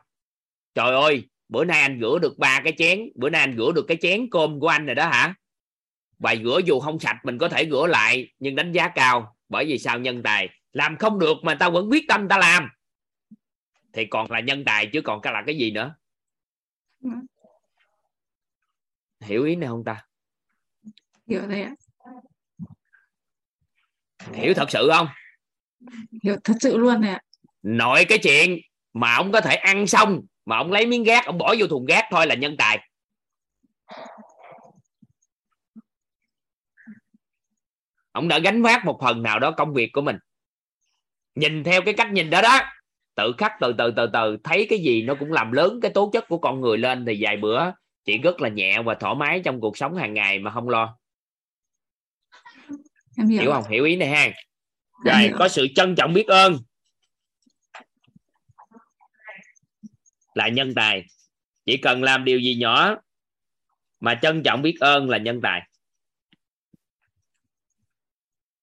Trời 0.74 0.94
ơi 0.94 1.28
bữa 1.48 1.64
nay 1.64 1.80
anh 1.80 1.98
rửa 2.00 2.18
được 2.22 2.38
ba 2.38 2.60
cái 2.64 2.72
chén 2.78 3.08
bữa 3.14 3.30
nay 3.30 3.40
anh 3.40 3.56
rửa 3.56 3.72
được 3.74 3.84
cái 3.88 3.96
chén 4.00 4.30
cơm 4.30 4.60
của 4.60 4.68
anh 4.68 4.86
rồi 4.86 4.94
đó 4.94 5.06
hả 5.06 5.34
bài 6.18 6.40
rửa 6.44 6.60
dù 6.64 6.80
không 6.80 6.98
sạch 6.98 7.20
mình 7.24 7.38
có 7.38 7.48
thể 7.48 7.68
rửa 7.70 7.86
lại 7.86 8.32
nhưng 8.38 8.54
đánh 8.54 8.72
giá 8.72 8.88
cao 8.88 9.36
bởi 9.48 9.64
vì 9.66 9.78
sao 9.78 9.98
nhân 9.98 10.22
tài? 10.22 10.48
Làm 10.72 10.96
không 10.96 11.18
được 11.18 11.36
mà 11.42 11.54
ta 11.54 11.68
vẫn 11.68 11.88
quyết 11.90 12.04
tâm 12.08 12.28
ta 12.28 12.38
làm. 12.38 12.68
Thì 13.92 14.06
còn 14.06 14.30
là 14.30 14.40
nhân 14.40 14.64
tài 14.64 14.86
chứ 14.92 15.00
còn 15.00 15.20
cái 15.20 15.32
là 15.32 15.42
cái 15.46 15.58
gì 15.58 15.70
nữa? 15.70 15.94
Ừ. 17.02 17.10
hiểu 19.20 19.44
ý 19.44 19.56
này 19.56 19.68
không 19.68 19.84
ta? 19.84 20.04
Hiểu 21.26 21.42
thầy 21.48 21.62
ạ. 21.62 21.74
Hiểu 24.32 24.54
thật 24.54 24.70
sự 24.70 24.90
không? 24.92 25.08
Hiểu 26.22 26.36
thật 26.44 26.54
sự 26.60 26.76
luôn 26.76 27.02
ạ. 27.02 27.20
Nội 27.62 28.04
cái 28.08 28.18
chuyện 28.18 28.58
mà 28.92 29.14
ông 29.14 29.32
có 29.32 29.40
thể 29.40 29.54
ăn 29.54 29.86
xong 29.86 30.20
mà 30.44 30.56
ông 30.56 30.72
lấy 30.72 30.86
miếng 30.86 31.04
gác 31.04 31.26
ông 31.26 31.38
bỏ 31.38 31.54
vô 31.58 31.66
thùng 31.66 31.84
gác 31.84 32.04
thôi 32.10 32.26
là 32.26 32.34
nhân 32.34 32.56
tài 32.58 32.87
ông 38.18 38.28
đã 38.28 38.38
gánh 38.38 38.62
vác 38.62 38.84
một 38.84 38.98
phần 39.02 39.22
nào 39.22 39.38
đó 39.38 39.50
công 39.50 39.74
việc 39.74 39.92
của 39.92 40.00
mình. 40.00 40.16
Nhìn 41.34 41.64
theo 41.64 41.82
cái 41.82 41.94
cách 41.94 42.12
nhìn 42.12 42.30
đó 42.30 42.42
đó 42.42 42.60
tự 43.14 43.32
khắc 43.38 43.52
từ 43.60 43.72
từ 43.78 43.92
từ 43.96 44.06
từ 44.12 44.36
thấy 44.44 44.66
cái 44.70 44.78
gì 44.78 45.02
nó 45.02 45.14
cũng 45.14 45.32
làm 45.32 45.52
lớn 45.52 45.78
cái 45.82 45.90
tố 45.90 46.10
chất 46.12 46.28
của 46.28 46.38
con 46.38 46.60
người 46.60 46.78
lên 46.78 47.04
thì 47.06 47.18
vài 47.20 47.36
bữa 47.36 47.60
chị 48.04 48.18
rất 48.18 48.40
là 48.40 48.48
nhẹ 48.48 48.82
và 48.82 48.94
thoải 48.94 49.14
mái 49.14 49.40
trong 49.44 49.60
cuộc 49.60 49.76
sống 49.76 49.96
hàng 49.96 50.14
ngày 50.14 50.38
mà 50.38 50.50
không 50.50 50.68
lo. 50.68 50.98
Em 53.18 53.28
hiểu. 53.28 53.40
Hiểu 53.40 53.52
không? 53.52 53.64
Hiểu 53.70 53.84
ý 53.84 53.96
này 53.96 54.08
ha. 54.08 54.30
Rồi 55.04 55.30
có 55.38 55.48
sự 55.48 55.66
trân 55.74 55.94
trọng 55.94 56.12
biết 56.12 56.26
ơn. 56.26 56.58
Là 60.34 60.48
nhân 60.48 60.74
tài. 60.74 61.04
Chỉ 61.66 61.76
cần 61.76 62.02
làm 62.02 62.24
điều 62.24 62.38
gì 62.38 62.54
nhỏ 62.54 62.96
mà 64.00 64.18
trân 64.22 64.42
trọng 64.42 64.62
biết 64.62 64.76
ơn 64.80 65.10
là 65.10 65.18
nhân 65.18 65.40
tài 65.42 65.62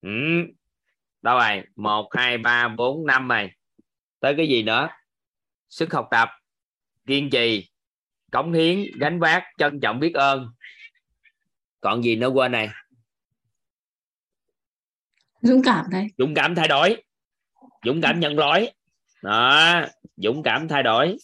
ừ. 0.05 0.11
đâu 1.21 1.37
rồi? 1.37 1.63
Một 1.75 2.09
hai 2.15 2.37
ba 2.37 2.67
bốn 2.67 3.05
năm 3.05 3.27
này 3.27 3.51
tới 4.19 4.33
cái 4.37 4.47
gì 4.47 4.63
nữa? 4.63 4.89
Sức 5.69 5.93
học 5.93 6.07
tập 6.11 6.29
kiên 7.05 7.29
trì 7.29 7.69
cống 8.31 8.53
hiến 8.53 8.83
gánh 8.99 9.19
vác 9.19 9.43
trân 9.57 9.79
trọng 9.79 9.99
biết 9.99 10.13
ơn. 10.13 10.47
Còn 11.81 12.03
gì 12.03 12.15
nữa 12.15 12.27
quên 12.27 12.51
này? 12.51 12.69
Dũng 15.41 15.61
cảm 15.65 15.85
thầy 15.91 16.07
dũng 16.17 16.33
cảm 16.35 16.55
thay 16.55 16.67
đổi. 16.67 17.03
Dũng 17.85 18.01
cảm 18.01 18.19
nhận 18.19 18.37
lỗi. 18.37 18.71
Đó 19.21 19.85
dũng 20.17 20.43
cảm 20.43 20.67
thay 20.67 20.83
đổi. 20.83 21.17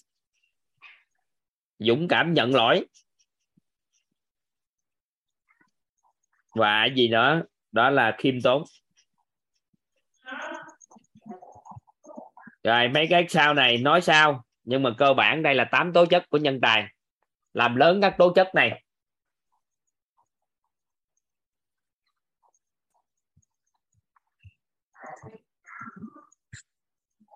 Dũng 1.80 2.08
cảm 2.08 2.34
nhận 2.34 2.56
lỗi. 2.56 2.86
Và 6.56 6.86
gì 6.96 7.08
nữa 7.08 7.42
đó 7.72 7.90
là 7.90 8.16
khiêm 8.18 8.42
tốn. 8.42 8.64
Rồi, 12.64 12.88
mấy 12.88 13.08
cái 13.10 13.26
sau 13.30 13.54
này 13.54 13.78
nói 13.78 14.02
sao? 14.02 14.44
Nhưng 14.64 14.84
mà 14.84 14.90
cơ 14.98 15.14
bản 15.14 15.44
đây 15.44 15.56
là 15.56 15.64
tám 15.72 15.94
tố 15.94 16.06
chất 16.06 16.30
của 16.30 16.38
nhân 16.38 16.62
tài. 16.62 16.86
Làm 17.54 17.76
lớn 17.76 18.02
các 18.02 18.16
tố 18.18 18.34
chất 18.34 18.56
này. 18.56 18.84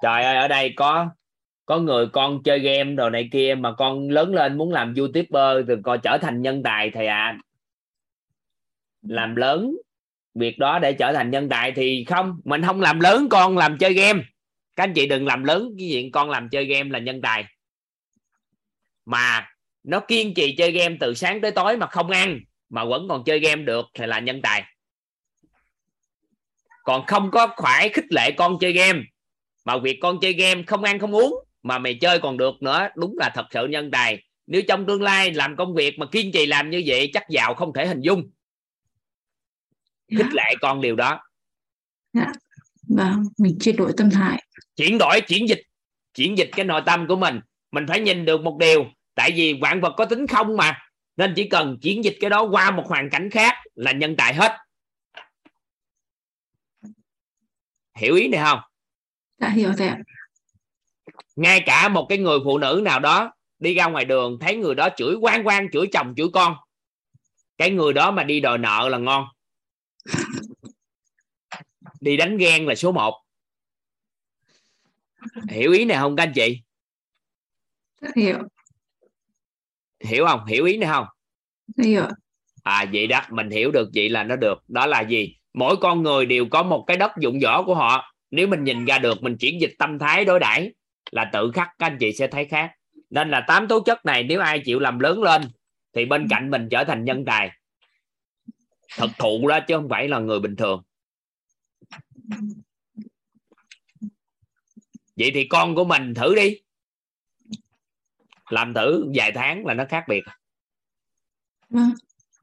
Trời 0.02 0.24
ơi, 0.24 0.36
ở 0.36 0.48
đây 0.48 0.74
có 0.76 1.10
có 1.66 1.80
người 1.80 2.08
con 2.14 2.44
chơi 2.44 2.60
game 2.60 2.92
đồ 2.94 3.10
này 3.10 3.30
kia 3.32 3.56
mà 3.60 3.74
con 3.78 4.10
lớn 4.10 4.34
lên 4.34 4.58
muốn 4.58 4.72
làm 4.72 4.94
youtuber 4.98 5.68
thì 5.68 5.74
con 5.84 6.00
trở 6.04 6.18
thành 6.22 6.42
nhân 6.42 6.64
tài 6.64 6.92
thầy 6.92 7.08
ạ 7.08 7.16
à. 7.18 7.38
làm 9.02 9.36
lớn 9.36 9.78
việc 10.36 10.60
đó 10.60 10.80
để 10.80 10.94
trở 10.94 11.14
thành 11.14 11.32
nhân 11.32 11.50
tài 11.50 11.72
thì 11.72 12.06
không, 12.08 12.40
mình 12.44 12.64
không 12.64 12.82
làm 12.82 13.00
lớn, 13.00 13.28
con 13.30 13.58
làm 13.58 13.78
chơi 13.78 13.94
game. 13.94 14.24
Các 14.76 14.84
anh 14.84 14.94
chị 14.94 15.08
đừng 15.08 15.28
làm 15.28 15.44
lớn 15.44 15.70
cái 15.78 15.90
chuyện 15.92 16.12
con 16.12 16.30
làm 16.30 16.50
chơi 16.50 16.66
game 16.66 16.90
là 16.90 17.00
nhân 17.00 17.22
tài. 17.22 17.46
Mà 19.06 19.48
nó 19.84 20.00
kiên 20.00 20.34
trì 20.34 20.56
chơi 20.56 20.72
game 20.72 20.98
từ 21.00 21.14
sáng 21.14 21.42
tới 21.42 21.52
tối 21.52 21.78
mà 21.78 21.88
không 21.88 22.10
ăn, 22.10 22.40
mà 22.70 22.86
vẫn 22.86 23.08
còn 23.10 23.24
chơi 23.24 23.40
game 23.40 23.62
được 23.62 23.86
thì 23.94 24.06
là 24.06 24.20
nhân 24.20 24.42
tài. 24.42 24.64
Còn 26.84 27.06
không 27.06 27.32
có 27.32 27.48
phải 27.64 27.90
khích 27.90 28.06
lệ 28.10 28.32
con 28.32 28.58
chơi 28.60 28.72
game, 28.72 29.00
mà 29.66 29.78
việc 29.78 29.98
con 30.02 30.20
chơi 30.22 30.34
game 30.34 30.64
không 30.68 30.84
ăn 30.84 31.00
không 31.00 31.16
uống 31.16 31.36
mà 31.64 31.80
mày 31.80 31.94
chơi 32.02 32.20
còn 32.20 32.38
được 32.38 32.62
nữa, 32.62 32.88
đúng 32.96 33.18
là 33.18 33.32
thật 33.36 33.46
sự 33.52 33.68
nhân 33.68 33.92
tài. 33.92 34.24
Nếu 34.48 34.62
trong 34.68 34.86
tương 34.86 35.02
lai 35.02 35.34
làm 35.34 35.56
công 35.56 35.76
việc 35.76 36.00
mà 36.00 36.06
kiên 36.06 36.32
trì 36.32 36.46
làm 36.46 36.70
như 36.70 36.84
vậy, 36.86 37.10
chắc 37.14 37.30
giàu 37.30 37.54
không 37.54 37.74
thể 37.74 37.88
hình 37.88 38.02
dung 38.02 38.30
khích 40.10 40.34
lệ 40.34 40.56
con 40.62 40.82
điều 40.82 40.96
đó. 40.96 41.22
Dạ. 42.14 42.32
Vâng 42.88 43.24
mình 43.38 43.58
chuyển 43.62 43.76
đổi 43.76 43.92
tâm 43.98 44.10
thái. 44.10 44.44
Chuyển 44.76 44.98
đổi 44.98 45.22
chuyển 45.22 45.50
dịch 45.50 45.62
chuyển 46.14 46.38
dịch 46.38 46.50
cái 46.52 46.66
nội 46.66 46.82
tâm 46.86 47.08
của 47.08 47.16
mình. 47.16 47.40
Mình 47.72 47.86
phải 47.88 48.00
nhìn 48.00 48.26
được 48.26 48.42
một 48.42 48.58
điều 48.60 48.86
tại 49.16 49.32
vì 49.36 49.60
vạn 49.62 49.82
vật 49.82 49.94
có 49.98 50.06
tính 50.06 50.28
không 50.28 50.58
mà. 50.58 50.80
Nên 51.18 51.34
chỉ 51.36 51.50
cần 51.50 51.78
chuyển 51.82 52.04
dịch 52.04 52.18
cái 52.20 52.30
đó 52.30 52.44
qua 52.44 52.72
một 52.72 52.84
hoàn 52.88 53.10
cảnh 53.10 53.30
khác 53.30 53.54
là 53.76 53.92
nhân 53.92 54.16
tài 54.18 54.34
hết. 54.34 54.58
Hiểu 57.98 58.16
ý 58.16 58.28
này 58.28 58.42
không? 58.44 58.60
Đã 59.38 59.50
hiểu 59.50 59.72
thầy 59.78 59.92
ngay 61.36 61.64
cả 61.66 61.90
một 61.90 62.06
cái 62.10 62.18
người 62.18 62.40
phụ 62.44 62.58
nữ 62.58 62.82
nào 62.84 63.00
đó 63.00 63.34
đi 63.60 63.74
ra 63.74 63.86
ngoài 63.86 64.06
đường 64.06 64.38
thấy 64.42 64.56
người 64.56 64.76
đó 64.76 64.90
chửi 64.98 65.16
quan 65.16 65.48
quan 65.48 65.72
chửi 65.72 65.88
chồng 65.94 66.14
chửi 66.18 66.28
con 66.34 66.56
cái 67.58 67.72
người 67.72 67.94
đó 67.94 68.12
mà 68.12 68.24
đi 68.24 68.40
đòi 68.40 68.58
nợ 68.58 68.90
là 68.90 68.98
ngon 68.98 69.26
đi 72.02 72.18
đánh 72.18 72.38
ghen 72.38 72.68
là 72.68 72.76
số 72.76 72.92
1 72.92 73.26
hiểu 75.50 75.72
ý 75.72 75.86
này 75.86 75.98
không 75.98 76.16
các 76.16 76.24
anh 76.24 76.34
chị? 76.36 76.62
Hiểu. 78.16 78.38
Hiểu 80.04 80.26
không? 80.28 80.46
Hiểu 80.46 80.66
ý 80.66 80.78
này 80.78 80.90
không? 80.90 81.06
Hiểu. 81.84 82.04
À 82.64 82.86
vậy 82.94 83.08
đó. 83.08 83.22
Mình 83.30 83.50
hiểu 83.50 83.72
được 83.72 83.90
vậy 83.96 84.10
là 84.10 84.24
nó 84.24 84.36
được. 84.36 84.64
Đó 84.68 84.86
là 84.86 85.02
gì? 85.02 85.38
Mỗi 85.54 85.78
con 85.82 86.04
người 86.04 86.26
đều 86.26 86.46
có 86.52 86.64
một 86.64 86.84
cái 86.88 86.98
đất 86.98 87.12
dụng 87.20 87.40
võ 87.44 87.64
của 87.64 87.76
họ. 87.76 88.14
Nếu 88.32 88.48
mình 88.48 88.64
nhìn 88.64 88.86
ra 88.86 89.00
được 89.00 89.24
mình 89.24 89.38
chuyển 89.38 89.62
dịch 89.62 89.74
tâm 89.80 90.00
thái 90.00 90.26
đối 90.26 90.40
đãi 90.40 90.74
là 91.12 91.30
tự 91.34 91.52
khắc 91.52 91.70
các 91.80 91.86
anh 91.86 91.98
chị 92.00 92.14
sẽ 92.14 92.28
thấy 92.28 92.46
khác. 92.46 92.72
Nên 93.10 93.30
là 93.30 93.44
tám 93.48 93.68
tố 93.68 93.80
chất 93.80 94.06
này 94.06 94.24
nếu 94.24 94.42
ai 94.42 94.62
chịu 94.66 94.80
làm 94.80 95.00
lớn 95.00 95.24
lên 95.24 95.42
thì 95.94 96.06
bên 96.06 96.28
cạnh 96.30 96.52
mình 96.52 96.68
trở 96.72 96.84
thành 96.84 97.04
nhân 97.06 97.26
tài 97.26 97.50
thật 98.96 99.10
thụ 99.20 99.48
đó 99.48 99.60
chứ 99.68 99.76
không 99.76 99.90
phải 99.90 100.08
là 100.08 100.20
người 100.20 100.40
bình 100.40 100.56
thường. 100.56 100.84
Vậy 105.16 105.32
thì 105.34 105.48
con 105.50 105.76
của 105.76 105.86
mình 105.86 106.14
thử 106.14 106.36
đi. 106.36 106.60
Làm 108.50 108.74
thử 108.74 109.12
vài 109.16 109.32
tháng 109.36 109.66
là 109.66 109.74
nó 109.74 109.86
khác 109.90 110.06
biệt. 110.08 110.24
Vâng 111.70 111.94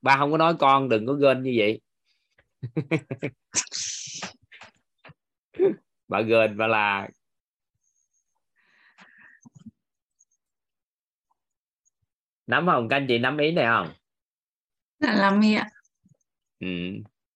ba 0.02 0.16
không 0.16 0.30
có 0.30 0.38
nói 0.38 0.54
con 0.58 0.88
đừng 0.88 1.06
có 1.06 1.12
gên 1.12 1.42
như 1.42 1.54
vậy. 1.56 1.80
Bà 6.08 6.20
gên 6.20 6.56
và 6.56 6.66
là. 6.66 7.08
Nắm 12.46 12.66
không? 12.66 12.88
Các 12.88 12.96
anh 12.96 13.06
chị 13.08 13.18
nắm 13.18 13.38
ý 13.38 13.52
này 13.52 13.64
không? 13.64 13.92
Dạ 14.98 15.14
làm 15.14 15.40
mi 15.40 15.54
ạ 15.54 15.70
ừ. 16.62 16.68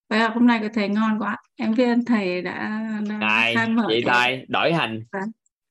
Vậy 0.08 0.18
là 0.18 0.28
hôm 0.28 0.46
nay 0.46 0.58
của 0.62 0.68
thầy 0.74 0.88
ngon 0.88 1.18
quá. 1.18 1.36
Em 1.56 1.74
biết 1.74 1.84
ơn 1.84 2.04
thầy 2.04 2.42
đã, 2.42 2.80
đã 3.08 3.18
này, 3.18 3.54
khai 4.06 4.44
đổi 4.48 4.72
hành. 4.72 5.04
À. 5.10 5.20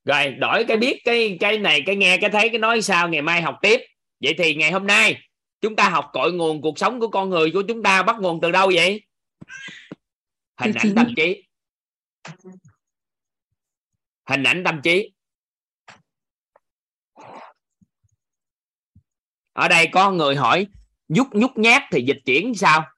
rồi 0.05 0.31
đổi 0.31 0.65
cái 0.67 0.77
biết 0.77 1.01
cái 1.05 1.37
cái 1.39 1.57
này 1.59 1.83
cái 1.85 1.95
nghe 1.95 2.17
cái 2.17 2.29
thấy 2.29 2.49
cái 2.49 2.59
nói 2.59 2.81
sao 2.81 3.09
ngày 3.09 3.21
mai 3.21 3.41
học 3.41 3.57
tiếp. 3.61 3.81
Vậy 4.19 4.35
thì 4.37 4.55
ngày 4.55 4.71
hôm 4.71 4.87
nay 4.87 5.21
chúng 5.61 5.75
ta 5.75 5.89
học 5.89 6.09
cội 6.13 6.33
nguồn 6.33 6.61
cuộc 6.61 6.79
sống 6.79 6.99
của 6.99 7.07
con 7.07 7.29
người 7.29 7.51
của 7.51 7.63
chúng 7.67 7.83
ta 7.83 8.03
bắt 8.03 8.15
nguồn 8.19 8.41
từ 8.41 8.51
đâu 8.51 8.71
vậy? 8.75 9.01
Hình 10.57 10.73
Tôi 10.73 10.81
ảnh 10.83 10.95
tâm 10.95 11.13
trí. 11.15 11.47
Hình 14.29 14.43
ảnh 14.43 14.63
tâm 14.63 14.81
trí. 14.83 15.11
Ở 19.53 19.67
đây 19.67 19.89
có 19.91 20.11
người 20.11 20.35
hỏi 20.35 20.67
nhúc 21.07 21.27
nhút 21.33 21.51
nhát 21.55 21.83
thì 21.91 22.01
dịch 22.01 22.19
chuyển 22.25 22.55
sao? 22.55 22.94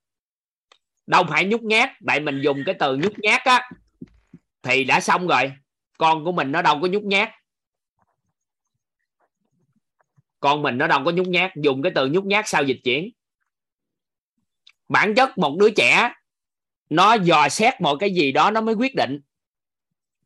Đâu 1.08 1.24
phải 1.30 1.46
nhút 1.46 1.62
nhát 1.62 1.90
tại 2.08 2.20
mình 2.20 2.42
dùng 2.44 2.64
cái 2.66 2.76
từ 2.80 2.96
nhút 2.96 3.14
nhát 3.20 3.42
á 3.46 3.70
thì 4.62 4.84
đã 4.84 5.00
xong 5.00 5.28
rồi. 5.28 5.52
Con 5.98 6.24
của 6.24 6.32
mình 6.32 6.52
nó 6.52 6.62
đâu 6.62 6.80
có 6.82 6.88
nhút 6.88 7.04
nhát. 7.04 7.30
Con 10.40 10.62
mình 10.62 10.78
nó 10.78 10.88
đâu 10.88 11.02
có 11.06 11.12
nhút 11.12 11.28
nhát 11.28 11.52
dùng 11.56 11.82
cái 11.82 11.92
từ 11.96 12.08
nhút 12.08 12.26
nhát 12.26 12.48
sao 12.48 12.64
dịch 12.64 12.80
chuyển. 12.84 13.10
Bản 14.90 15.16
chất 15.16 15.38
một 15.38 15.58
đứa 15.60 15.70
trẻ 15.70 16.14
nó 16.90 17.14
dò 17.14 17.50
xét 17.50 17.82
mọi 17.82 17.96
cái 18.00 18.14
gì 18.14 18.32
đó 18.32 18.52
nó 18.52 18.62
mới 18.62 18.76
quyết 18.76 18.96
định. 18.96 19.20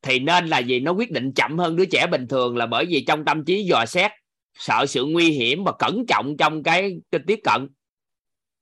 Thì 0.01 0.19
nên 0.19 0.48
là 0.48 0.60
gì? 0.60 0.80
Nó 0.80 0.92
quyết 0.92 1.11
định 1.11 1.34
chậm 1.35 1.58
hơn 1.58 1.76
đứa 1.76 1.85
trẻ 1.85 2.08
bình 2.08 2.27
thường 2.27 2.58
là 2.58 2.66
bởi 2.66 2.85
vì 2.85 3.03
trong 3.08 3.26
tâm 3.26 3.45
trí 3.45 3.64
dò 3.64 3.85
xét 3.85 4.11
sợ 4.53 4.85
sự 4.85 5.06
nguy 5.06 5.32
hiểm 5.32 5.64
và 5.64 5.72
cẩn 5.80 6.06
trọng 6.08 6.35
trong 6.38 6.64
cái, 6.64 6.98
cái 7.11 7.22
tiếp 7.27 7.40
cận. 7.43 7.69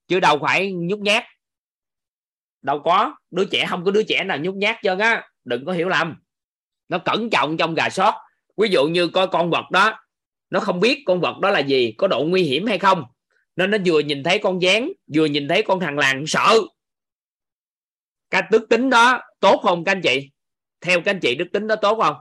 Chứ 0.08 0.20
đâu 0.20 0.38
phải 0.42 0.72
nhút 0.72 0.98
nhát 0.98 1.24
đâu 2.62 2.80
có 2.84 3.16
đứa 3.30 3.44
trẻ 3.44 3.66
không 3.68 3.84
có 3.84 3.90
đứa 3.90 4.02
trẻ 4.02 4.24
nào 4.24 4.38
nhút 4.38 4.54
nhát 4.54 4.76
cho 4.82 4.96
á 5.00 5.28
đừng 5.44 5.64
có 5.64 5.72
hiểu 5.72 5.88
lầm. 5.88 6.16
Nó 6.88 6.98
cẩn 6.98 7.30
trọng 7.30 7.56
trong 7.56 7.74
gà 7.74 7.88
sót. 7.88 8.14
Ví 8.56 8.68
dụ 8.68 8.86
như 8.86 9.08
coi 9.08 9.28
con 9.28 9.50
vật 9.50 9.70
đó 9.70 10.00
nó 10.50 10.60
không 10.60 10.80
biết 10.80 11.02
con 11.06 11.20
vật 11.20 11.38
đó 11.42 11.50
là 11.50 11.60
gì 11.60 11.94
có 11.98 12.08
độ 12.08 12.24
nguy 12.28 12.42
hiểm 12.42 12.66
hay 12.66 12.78
không. 12.78 13.04
Nên 13.56 13.70
nó 13.70 13.78
vừa 13.86 14.00
nhìn 14.00 14.22
thấy 14.22 14.38
con 14.38 14.62
gián 14.62 14.92
vừa 15.14 15.26
nhìn 15.26 15.48
thấy 15.48 15.62
con 15.62 15.80
thằng 15.80 15.98
làng 15.98 16.24
sợ. 16.26 16.58
Cái 18.30 18.42
đức 18.50 18.66
tính 18.68 18.90
đó 18.90 19.20
tốt 19.40 19.60
không 19.62 19.84
các 19.84 19.92
anh 19.92 20.00
chị? 20.02 20.30
Theo 20.80 21.00
các 21.00 21.10
anh 21.10 21.20
chị 21.20 21.34
đức 21.34 21.46
tính 21.52 21.66
đó 21.66 21.76
tốt 21.76 21.98
không? 22.02 22.16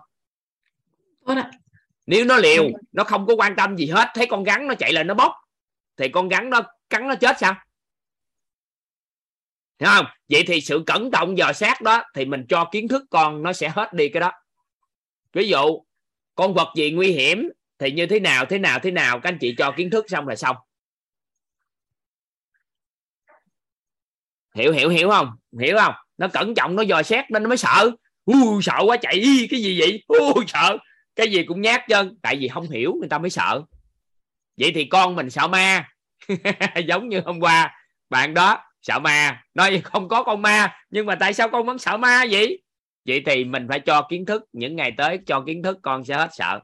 Tốt 1.26 1.34
ạ. 1.34 1.52
Nếu 2.06 2.26
nó 2.26 2.38
liều 2.38 2.70
nó 2.92 3.04
không 3.04 3.26
có 3.26 3.36
quan 3.36 3.56
tâm 3.56 3.78
gì 3.78 3.88
hết 3.88 4.08
thấy 4.14 4.28
con 4.30 4.46
rắn 4.46 4.68
nó 4.68 4.76
chạy 4.76 4.94
lên 4.94 5.08
nó 5.08 5.14
bóc 5.14 5.32
thì 5.98 6.10
con 6.10 6.30
rắn 6.30 6.50
nó 6.50 6.62
cắn 6.90 7.08
nó 7.08 7.16
chết 7.16 7.36
sao 7.40 7.56
Hiểu 9.80 9.90
không? 9.90 10.06
Vậy 10.30 10.44
thì 10.48 10.62
sự 10.62 10.84
cẩn 10.88 11.12
trọng 11.12 11.38
dò 11.38 11.54
sát 11.54 11.82
đó 11.82 12.04
thì 12.16 12.26
mình 12.26 12.46
cho 12.50 12.70
kiến 12.72 12.88
thức 12.88 13.04
con 13.10 13.44
nó 13.44 13.54
sẽ 13.54 13.70
hết 13.70 13.94
đi 13.94 14.10
cái 14.10 14.22
đó. 14.22 14.32
Ví 15.34 15.48
dụ, 15.48 15.84
con 16.36 16.54
vật 16.54 16.68
gì 16.76 16.92
nguy 16.92 17.12
hiểm 17.12 17.50
thì 17.80 17.92
như 17.92 18.06
thế 18.06 18.20
nào 18.20 18.46
thế 18.46 18.60
nào 18.60 18.80
thế 18.80 18.92
nào, 18.92 19.20
các 19.20 19.30
anh 19.30 19.38
chị 19.42 19.56
cho 19.58 19.72
kiến 19.72 19.90
thức 19.90 20.06
xong 20.10 20.28
là 20.28 20.36
xong. 20.36 20.56
Hiểu 24.56 24.72
hiểu 24.72 24.90
hiểu 24.90 25.10
không? 25.10 25.30
Hiểu 25.60 25.78
không? 25.78 25.94
Nó 26.18 26.28
cẩn 26.28 26.56
trọng, 26.56 26.76
nó 26.76 26.84
dò 26.84 27.04
xét 27.04 27.32
nên 27.32 27.44
nó 27.44 27.50
mới 27.50 27.58
sợ. 27.58 27.92
U 28.26 28.62
sợ 28.62 28.78
quá 28.86 28.98
chạy 29.02 29.24
cái 29.52 29.62
gì 29.62 29.80
vậy? 29.80 30.04
U 30.08 30.44
sợ. 30.48 30.78
Cái 31.16 31.32
gì 31.32 31.44
cũng 31.44 31.62
nhát 31.62 31.82
chân, 31.88 32.18
tại 32.22 32.36
vì 32.36 32.48
không 32.48 32.70
hiểu, 32.70 32.96
người 33.00 33.10
ta 33.10 33.18
mới 33.18 33.30
sợ. 33.30 33.62
Vậy 34.58 34.72
thì 34.76 34.86
con 34.86 35.16
mình 35.16 35.30
sợ 35.30 35.48
ma? 35.48 35.90
Giống 36.88 37.10
như 37.10 37.22
hôm 37.26 37.40
qua, 37.40 37.76
bạn 38.10 38.34
đó 38.34 38.69
sợ 38.82 39.00
ma. 39.00 39.44
Nói 39.54 39.82
không 39.84 40.08
có 40.08 40.24
con 40.24 40.42
ma, 40.42 40.78
nhưng 40.90 41.06
mà 41.06 41.16
tại 41.16 41.34
sao 41.34 41.50
con 41.50 41.66
vẫn 41.66 41.78
sợ 41.80 41.98
ma 41.98 42.26
vậy? 42.32 42.64
Vậy 43.06 43.24
thì 43.26 43.46
mình 43.46 43.68
phải 43.70 43.80
cho 43.80 44.08
kiến 44.10 44.26
thức. 44.26 44.44
Những 44.54 44.76
ngày 44.76 44.94
tới 44.98 45.20
cho 45.26 45.44
kiến 45.46 45.64
thức, 45.64 45.78
con 45.82 46.06
sẽ 46.06 46.16
hết 46.16 46.30
sợ. 46.34 46.60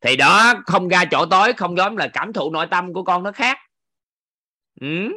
Thì 0.00 0.16
đó, 0.16 0.54
không 0.66 0.88
ra 0.88 1.04
chỗ 1.10 1.26
tối, 1.30 1.52
không 1.52 1.76
giống 1.76 1.96
là 1.96 2.08
cảm 2.12 2.32
thụ 2.32 2.50
nội 2.50 2.66
tâm 2.70 2.92
của 2.92 3.02
con 3.02 3.22
nó 3.22 3.32
khác. 3.32 3.58
Ừ. 4.80 5.08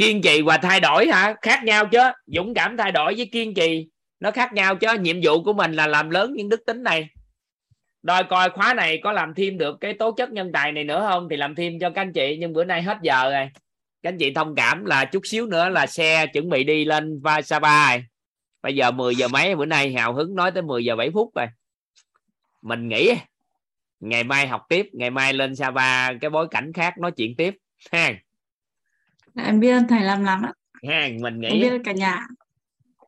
kiên 0.00 0.22
trì 0.22 0.42
và 0.42 0.58
thay 0.58 0.80
đổi 0.80 1.06
hả? 1.08 1.34
Khác 1.42 1.64
nhau 1.64 1.86
chứ. 1.92 1.98
Dũng 2.26 2.54
cảm 2.54 2.76
thay 2.76 2.92
đổi 2.92 3.14
với 3.16 3.28
kiên 3.32 3.54
trì 3.54 3.89
nó 4.20 4.30
khác 4.30 4.52
nhau 4.52 4.76
chứ 4.76 4.98
nhiệm 5.00 5.16
vụ 5.22 5.42
của 5.42 5.52
mình 5.52 5.72
là 5.72 5.86
làm 5.86 6.10
lớn 6.10 6.32
những 6.34 6.48
đức 6.48 6.66
tính 6.66 6.82
này. 6.82 7.08
Đòi 8.02 8.24
coi 8.24 8.50
khóa 8.50 8.74
này 8.74 9.00
có 9.02 9.12
làm 9.12 9.34
thêm 9.34 9.58
được 9.58 9.76
cái 9.80 9.94
tố 9.94 10.12
chất 10.12 10.32
nhân 10.32 10.50
tài 10.52 10.72
này 10.72 10.84
nữa 10.84 11.06
không? 11.08 11.28
Thì 11.30 11.36
làm 11.36 11.54
thêm 11.54 11.78
cho 11.78 11.90
các 11.90 12.02
anh 12.02 12.12
chị 12.12 12.36
nhưng 12.40 12.52
bữa 12.52 12.64
nay 12.64 12.82
hết 12.82 12.98
giờ 13.02 13.30
rồi. 13.30 13.48
Các 14.02 14.08
anh 14.08 14.18
chị 14.18 14.34
thông 14.34 14.54
cảm 14.54 14.84
là 14.84 15.04
chút 15.04 15.20
xíu 15.24 15.46
nữa 15.46 15.68
là 15.68 15.86
xe 15.86 16.26
chuẩn 16.26 16.48
bị 16.48 16.64
đi 16.64 16.84
lên 16.84 17.20
Va 17.20 17.42
Sapa 17.42 17.96
rồi. 17.96 18.04
Bây 18.62 18.76
giờ 18.76 18.90
10 18.90 19.16
giờ 19.16 19.28
mấy 19.28 19.56
bữa 19.56 19.66
nay 19.66 19.92
hào 19.92 20.14
hứng 20.14 20.34
nói 20.34 20.50
tới 20.50 20.62
10 20.62 20.84
giờ 20.84 20.96
7 20.96 21.10
phút 21.10 21.30
rồi. 21.34 21.46
Mình 22.62 22.88
nghĩ 22.88 23.14
ngày 24.00 24.24
mai 24.24 24.46
học 24.46 24.66
tiếp 24.68 24.86
ngày 24.92 25.10
mai 25.10 25.32
lên 25.32 25.56
Sapa 25.56 26.12
cái 26.12 26.30
bối 26.30 26.48
cảnh 26.50 26.72
khác 26.72 26.98
nói 26.98 27.12
chuyện 27.12 27.36
tiếp. 27.36 27.54
Ha 27.92 28.12
em 29.36 29.60
biết 29.60 29.82
thầy 29.88 30.00
làm 30.00 30.24
lắm 30.24 30.42
á 30.42 30.52
ha 30.88 31.08
mình 31.20 31.40
em 31.40 31.52
nghĩ 31.54 31.70
biết 31.70 31.80
cả 31.84 31.92
nhà 31.92 32.26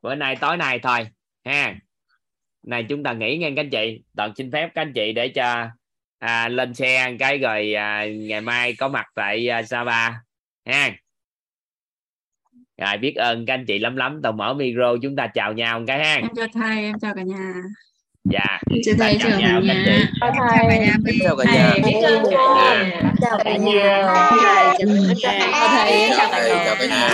bữa 0.03 0.15
nay 0.15 0.35
tối 0.35 0.57
nay 0.57 0.79
thôi 0.79 1.07
ha. 1.45 1.75
Này 2.63 2.85
chúng 2.89 3.03
ta 3.03 3.13
nghỉ 3.13 3.37
nghe 3.37 3.51
các 3.55 3.61
anh 3.61 3.69
chị. 3.69 4.01
Toàn 4.17 4.35
xin 4.35 4.51
phép 4.51 4.69
các 4.75 4.81
anh 4.81 4.93
chị 4.93 5.13
để 5.13 5.27
cho 5.27 5.67
à, 6.19 6.47
lên 6.47 6.73
xe 6.73 7.15
cái 7.19 7.37
rồi 7.37 7.73
à, 7.73 8.05
ngày 8.05 8.41
mai 8.41 8.75
có 8.75 8.87
mặt 8.87 9.05
tại 9.15 9.49
à, 9.49 9.63
Sapa 9.63 10.09
ha. 10.65 10.91
Rồi 12.77 12.97
biết 12.97 13.15
ơn 13.15 13.45
các 13.45 13.53
anh 13.53 13.65
chị 13.65 13.79
lắm 13.79 13.95
lắm. 13.95 14.19
Tao 14.23 14.31
mở 14.31 14.53
micro 14.53 14.95
chúng 15.01 15.15
ta 15.15 15.27
chào 15.27 15.53
nhau 15.53 15.79
một 15.79 15.85
cái 15.87 16.05
ha. 16.05 16.15
Em 16.15 16.27
chào 16.35 16.47
thầy 16.53 16.83
em 16.83 16.99
chào 16.99 17.13
cả 17.15 17.21
nhà 17.21 17.53
dạ 18.31 18.59
chào 18.85 18.95
thầy 18.99 19.17
chào 19.19 19.31
chào 19.41 19.61
cả 19.67 19.73
nhà 19.73 19.97
chào 20.21 20.31
cả 20.69 20.75
nhà 20.79 20.95
chào 21.21 21.35
cả 21.37 21.43
nhà 21.45 21.73
chào 23.21 23.37
cả 23.43 23.57
nhà 23.57 24.05
chào 25.21 25.67
thầy 25.75 26.09
chào 26.17 26.27
cả 26.31 26.37
nhà 26.37 26.59
chào 26.67 26.75
cả 26.79 26.85
nhà 26.85 27.09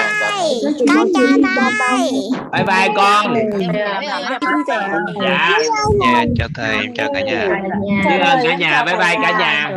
con 0.87 1.07
chào 1.55 1.71
thầy 1.79 2.11
bye 2.53 2.63
bye 2.63 2.89
con 2.95 3.33
dạ 5.23 5.59
Dạ, 6.01 6.25
chào 6.37 6.47
thầy, 6.55 6.77
chào 6.95 7.09
cả 7.13 7.21
nhà. 7.21 7.47
biết 8.09 8.17
ơn 8.19 8.39
cả 8.43 8.55
nhà 8.55 8.83
bye 8.85 8.95
bye 8.95 9.15
cả 9.23 9.31
nhà 9.39 9.71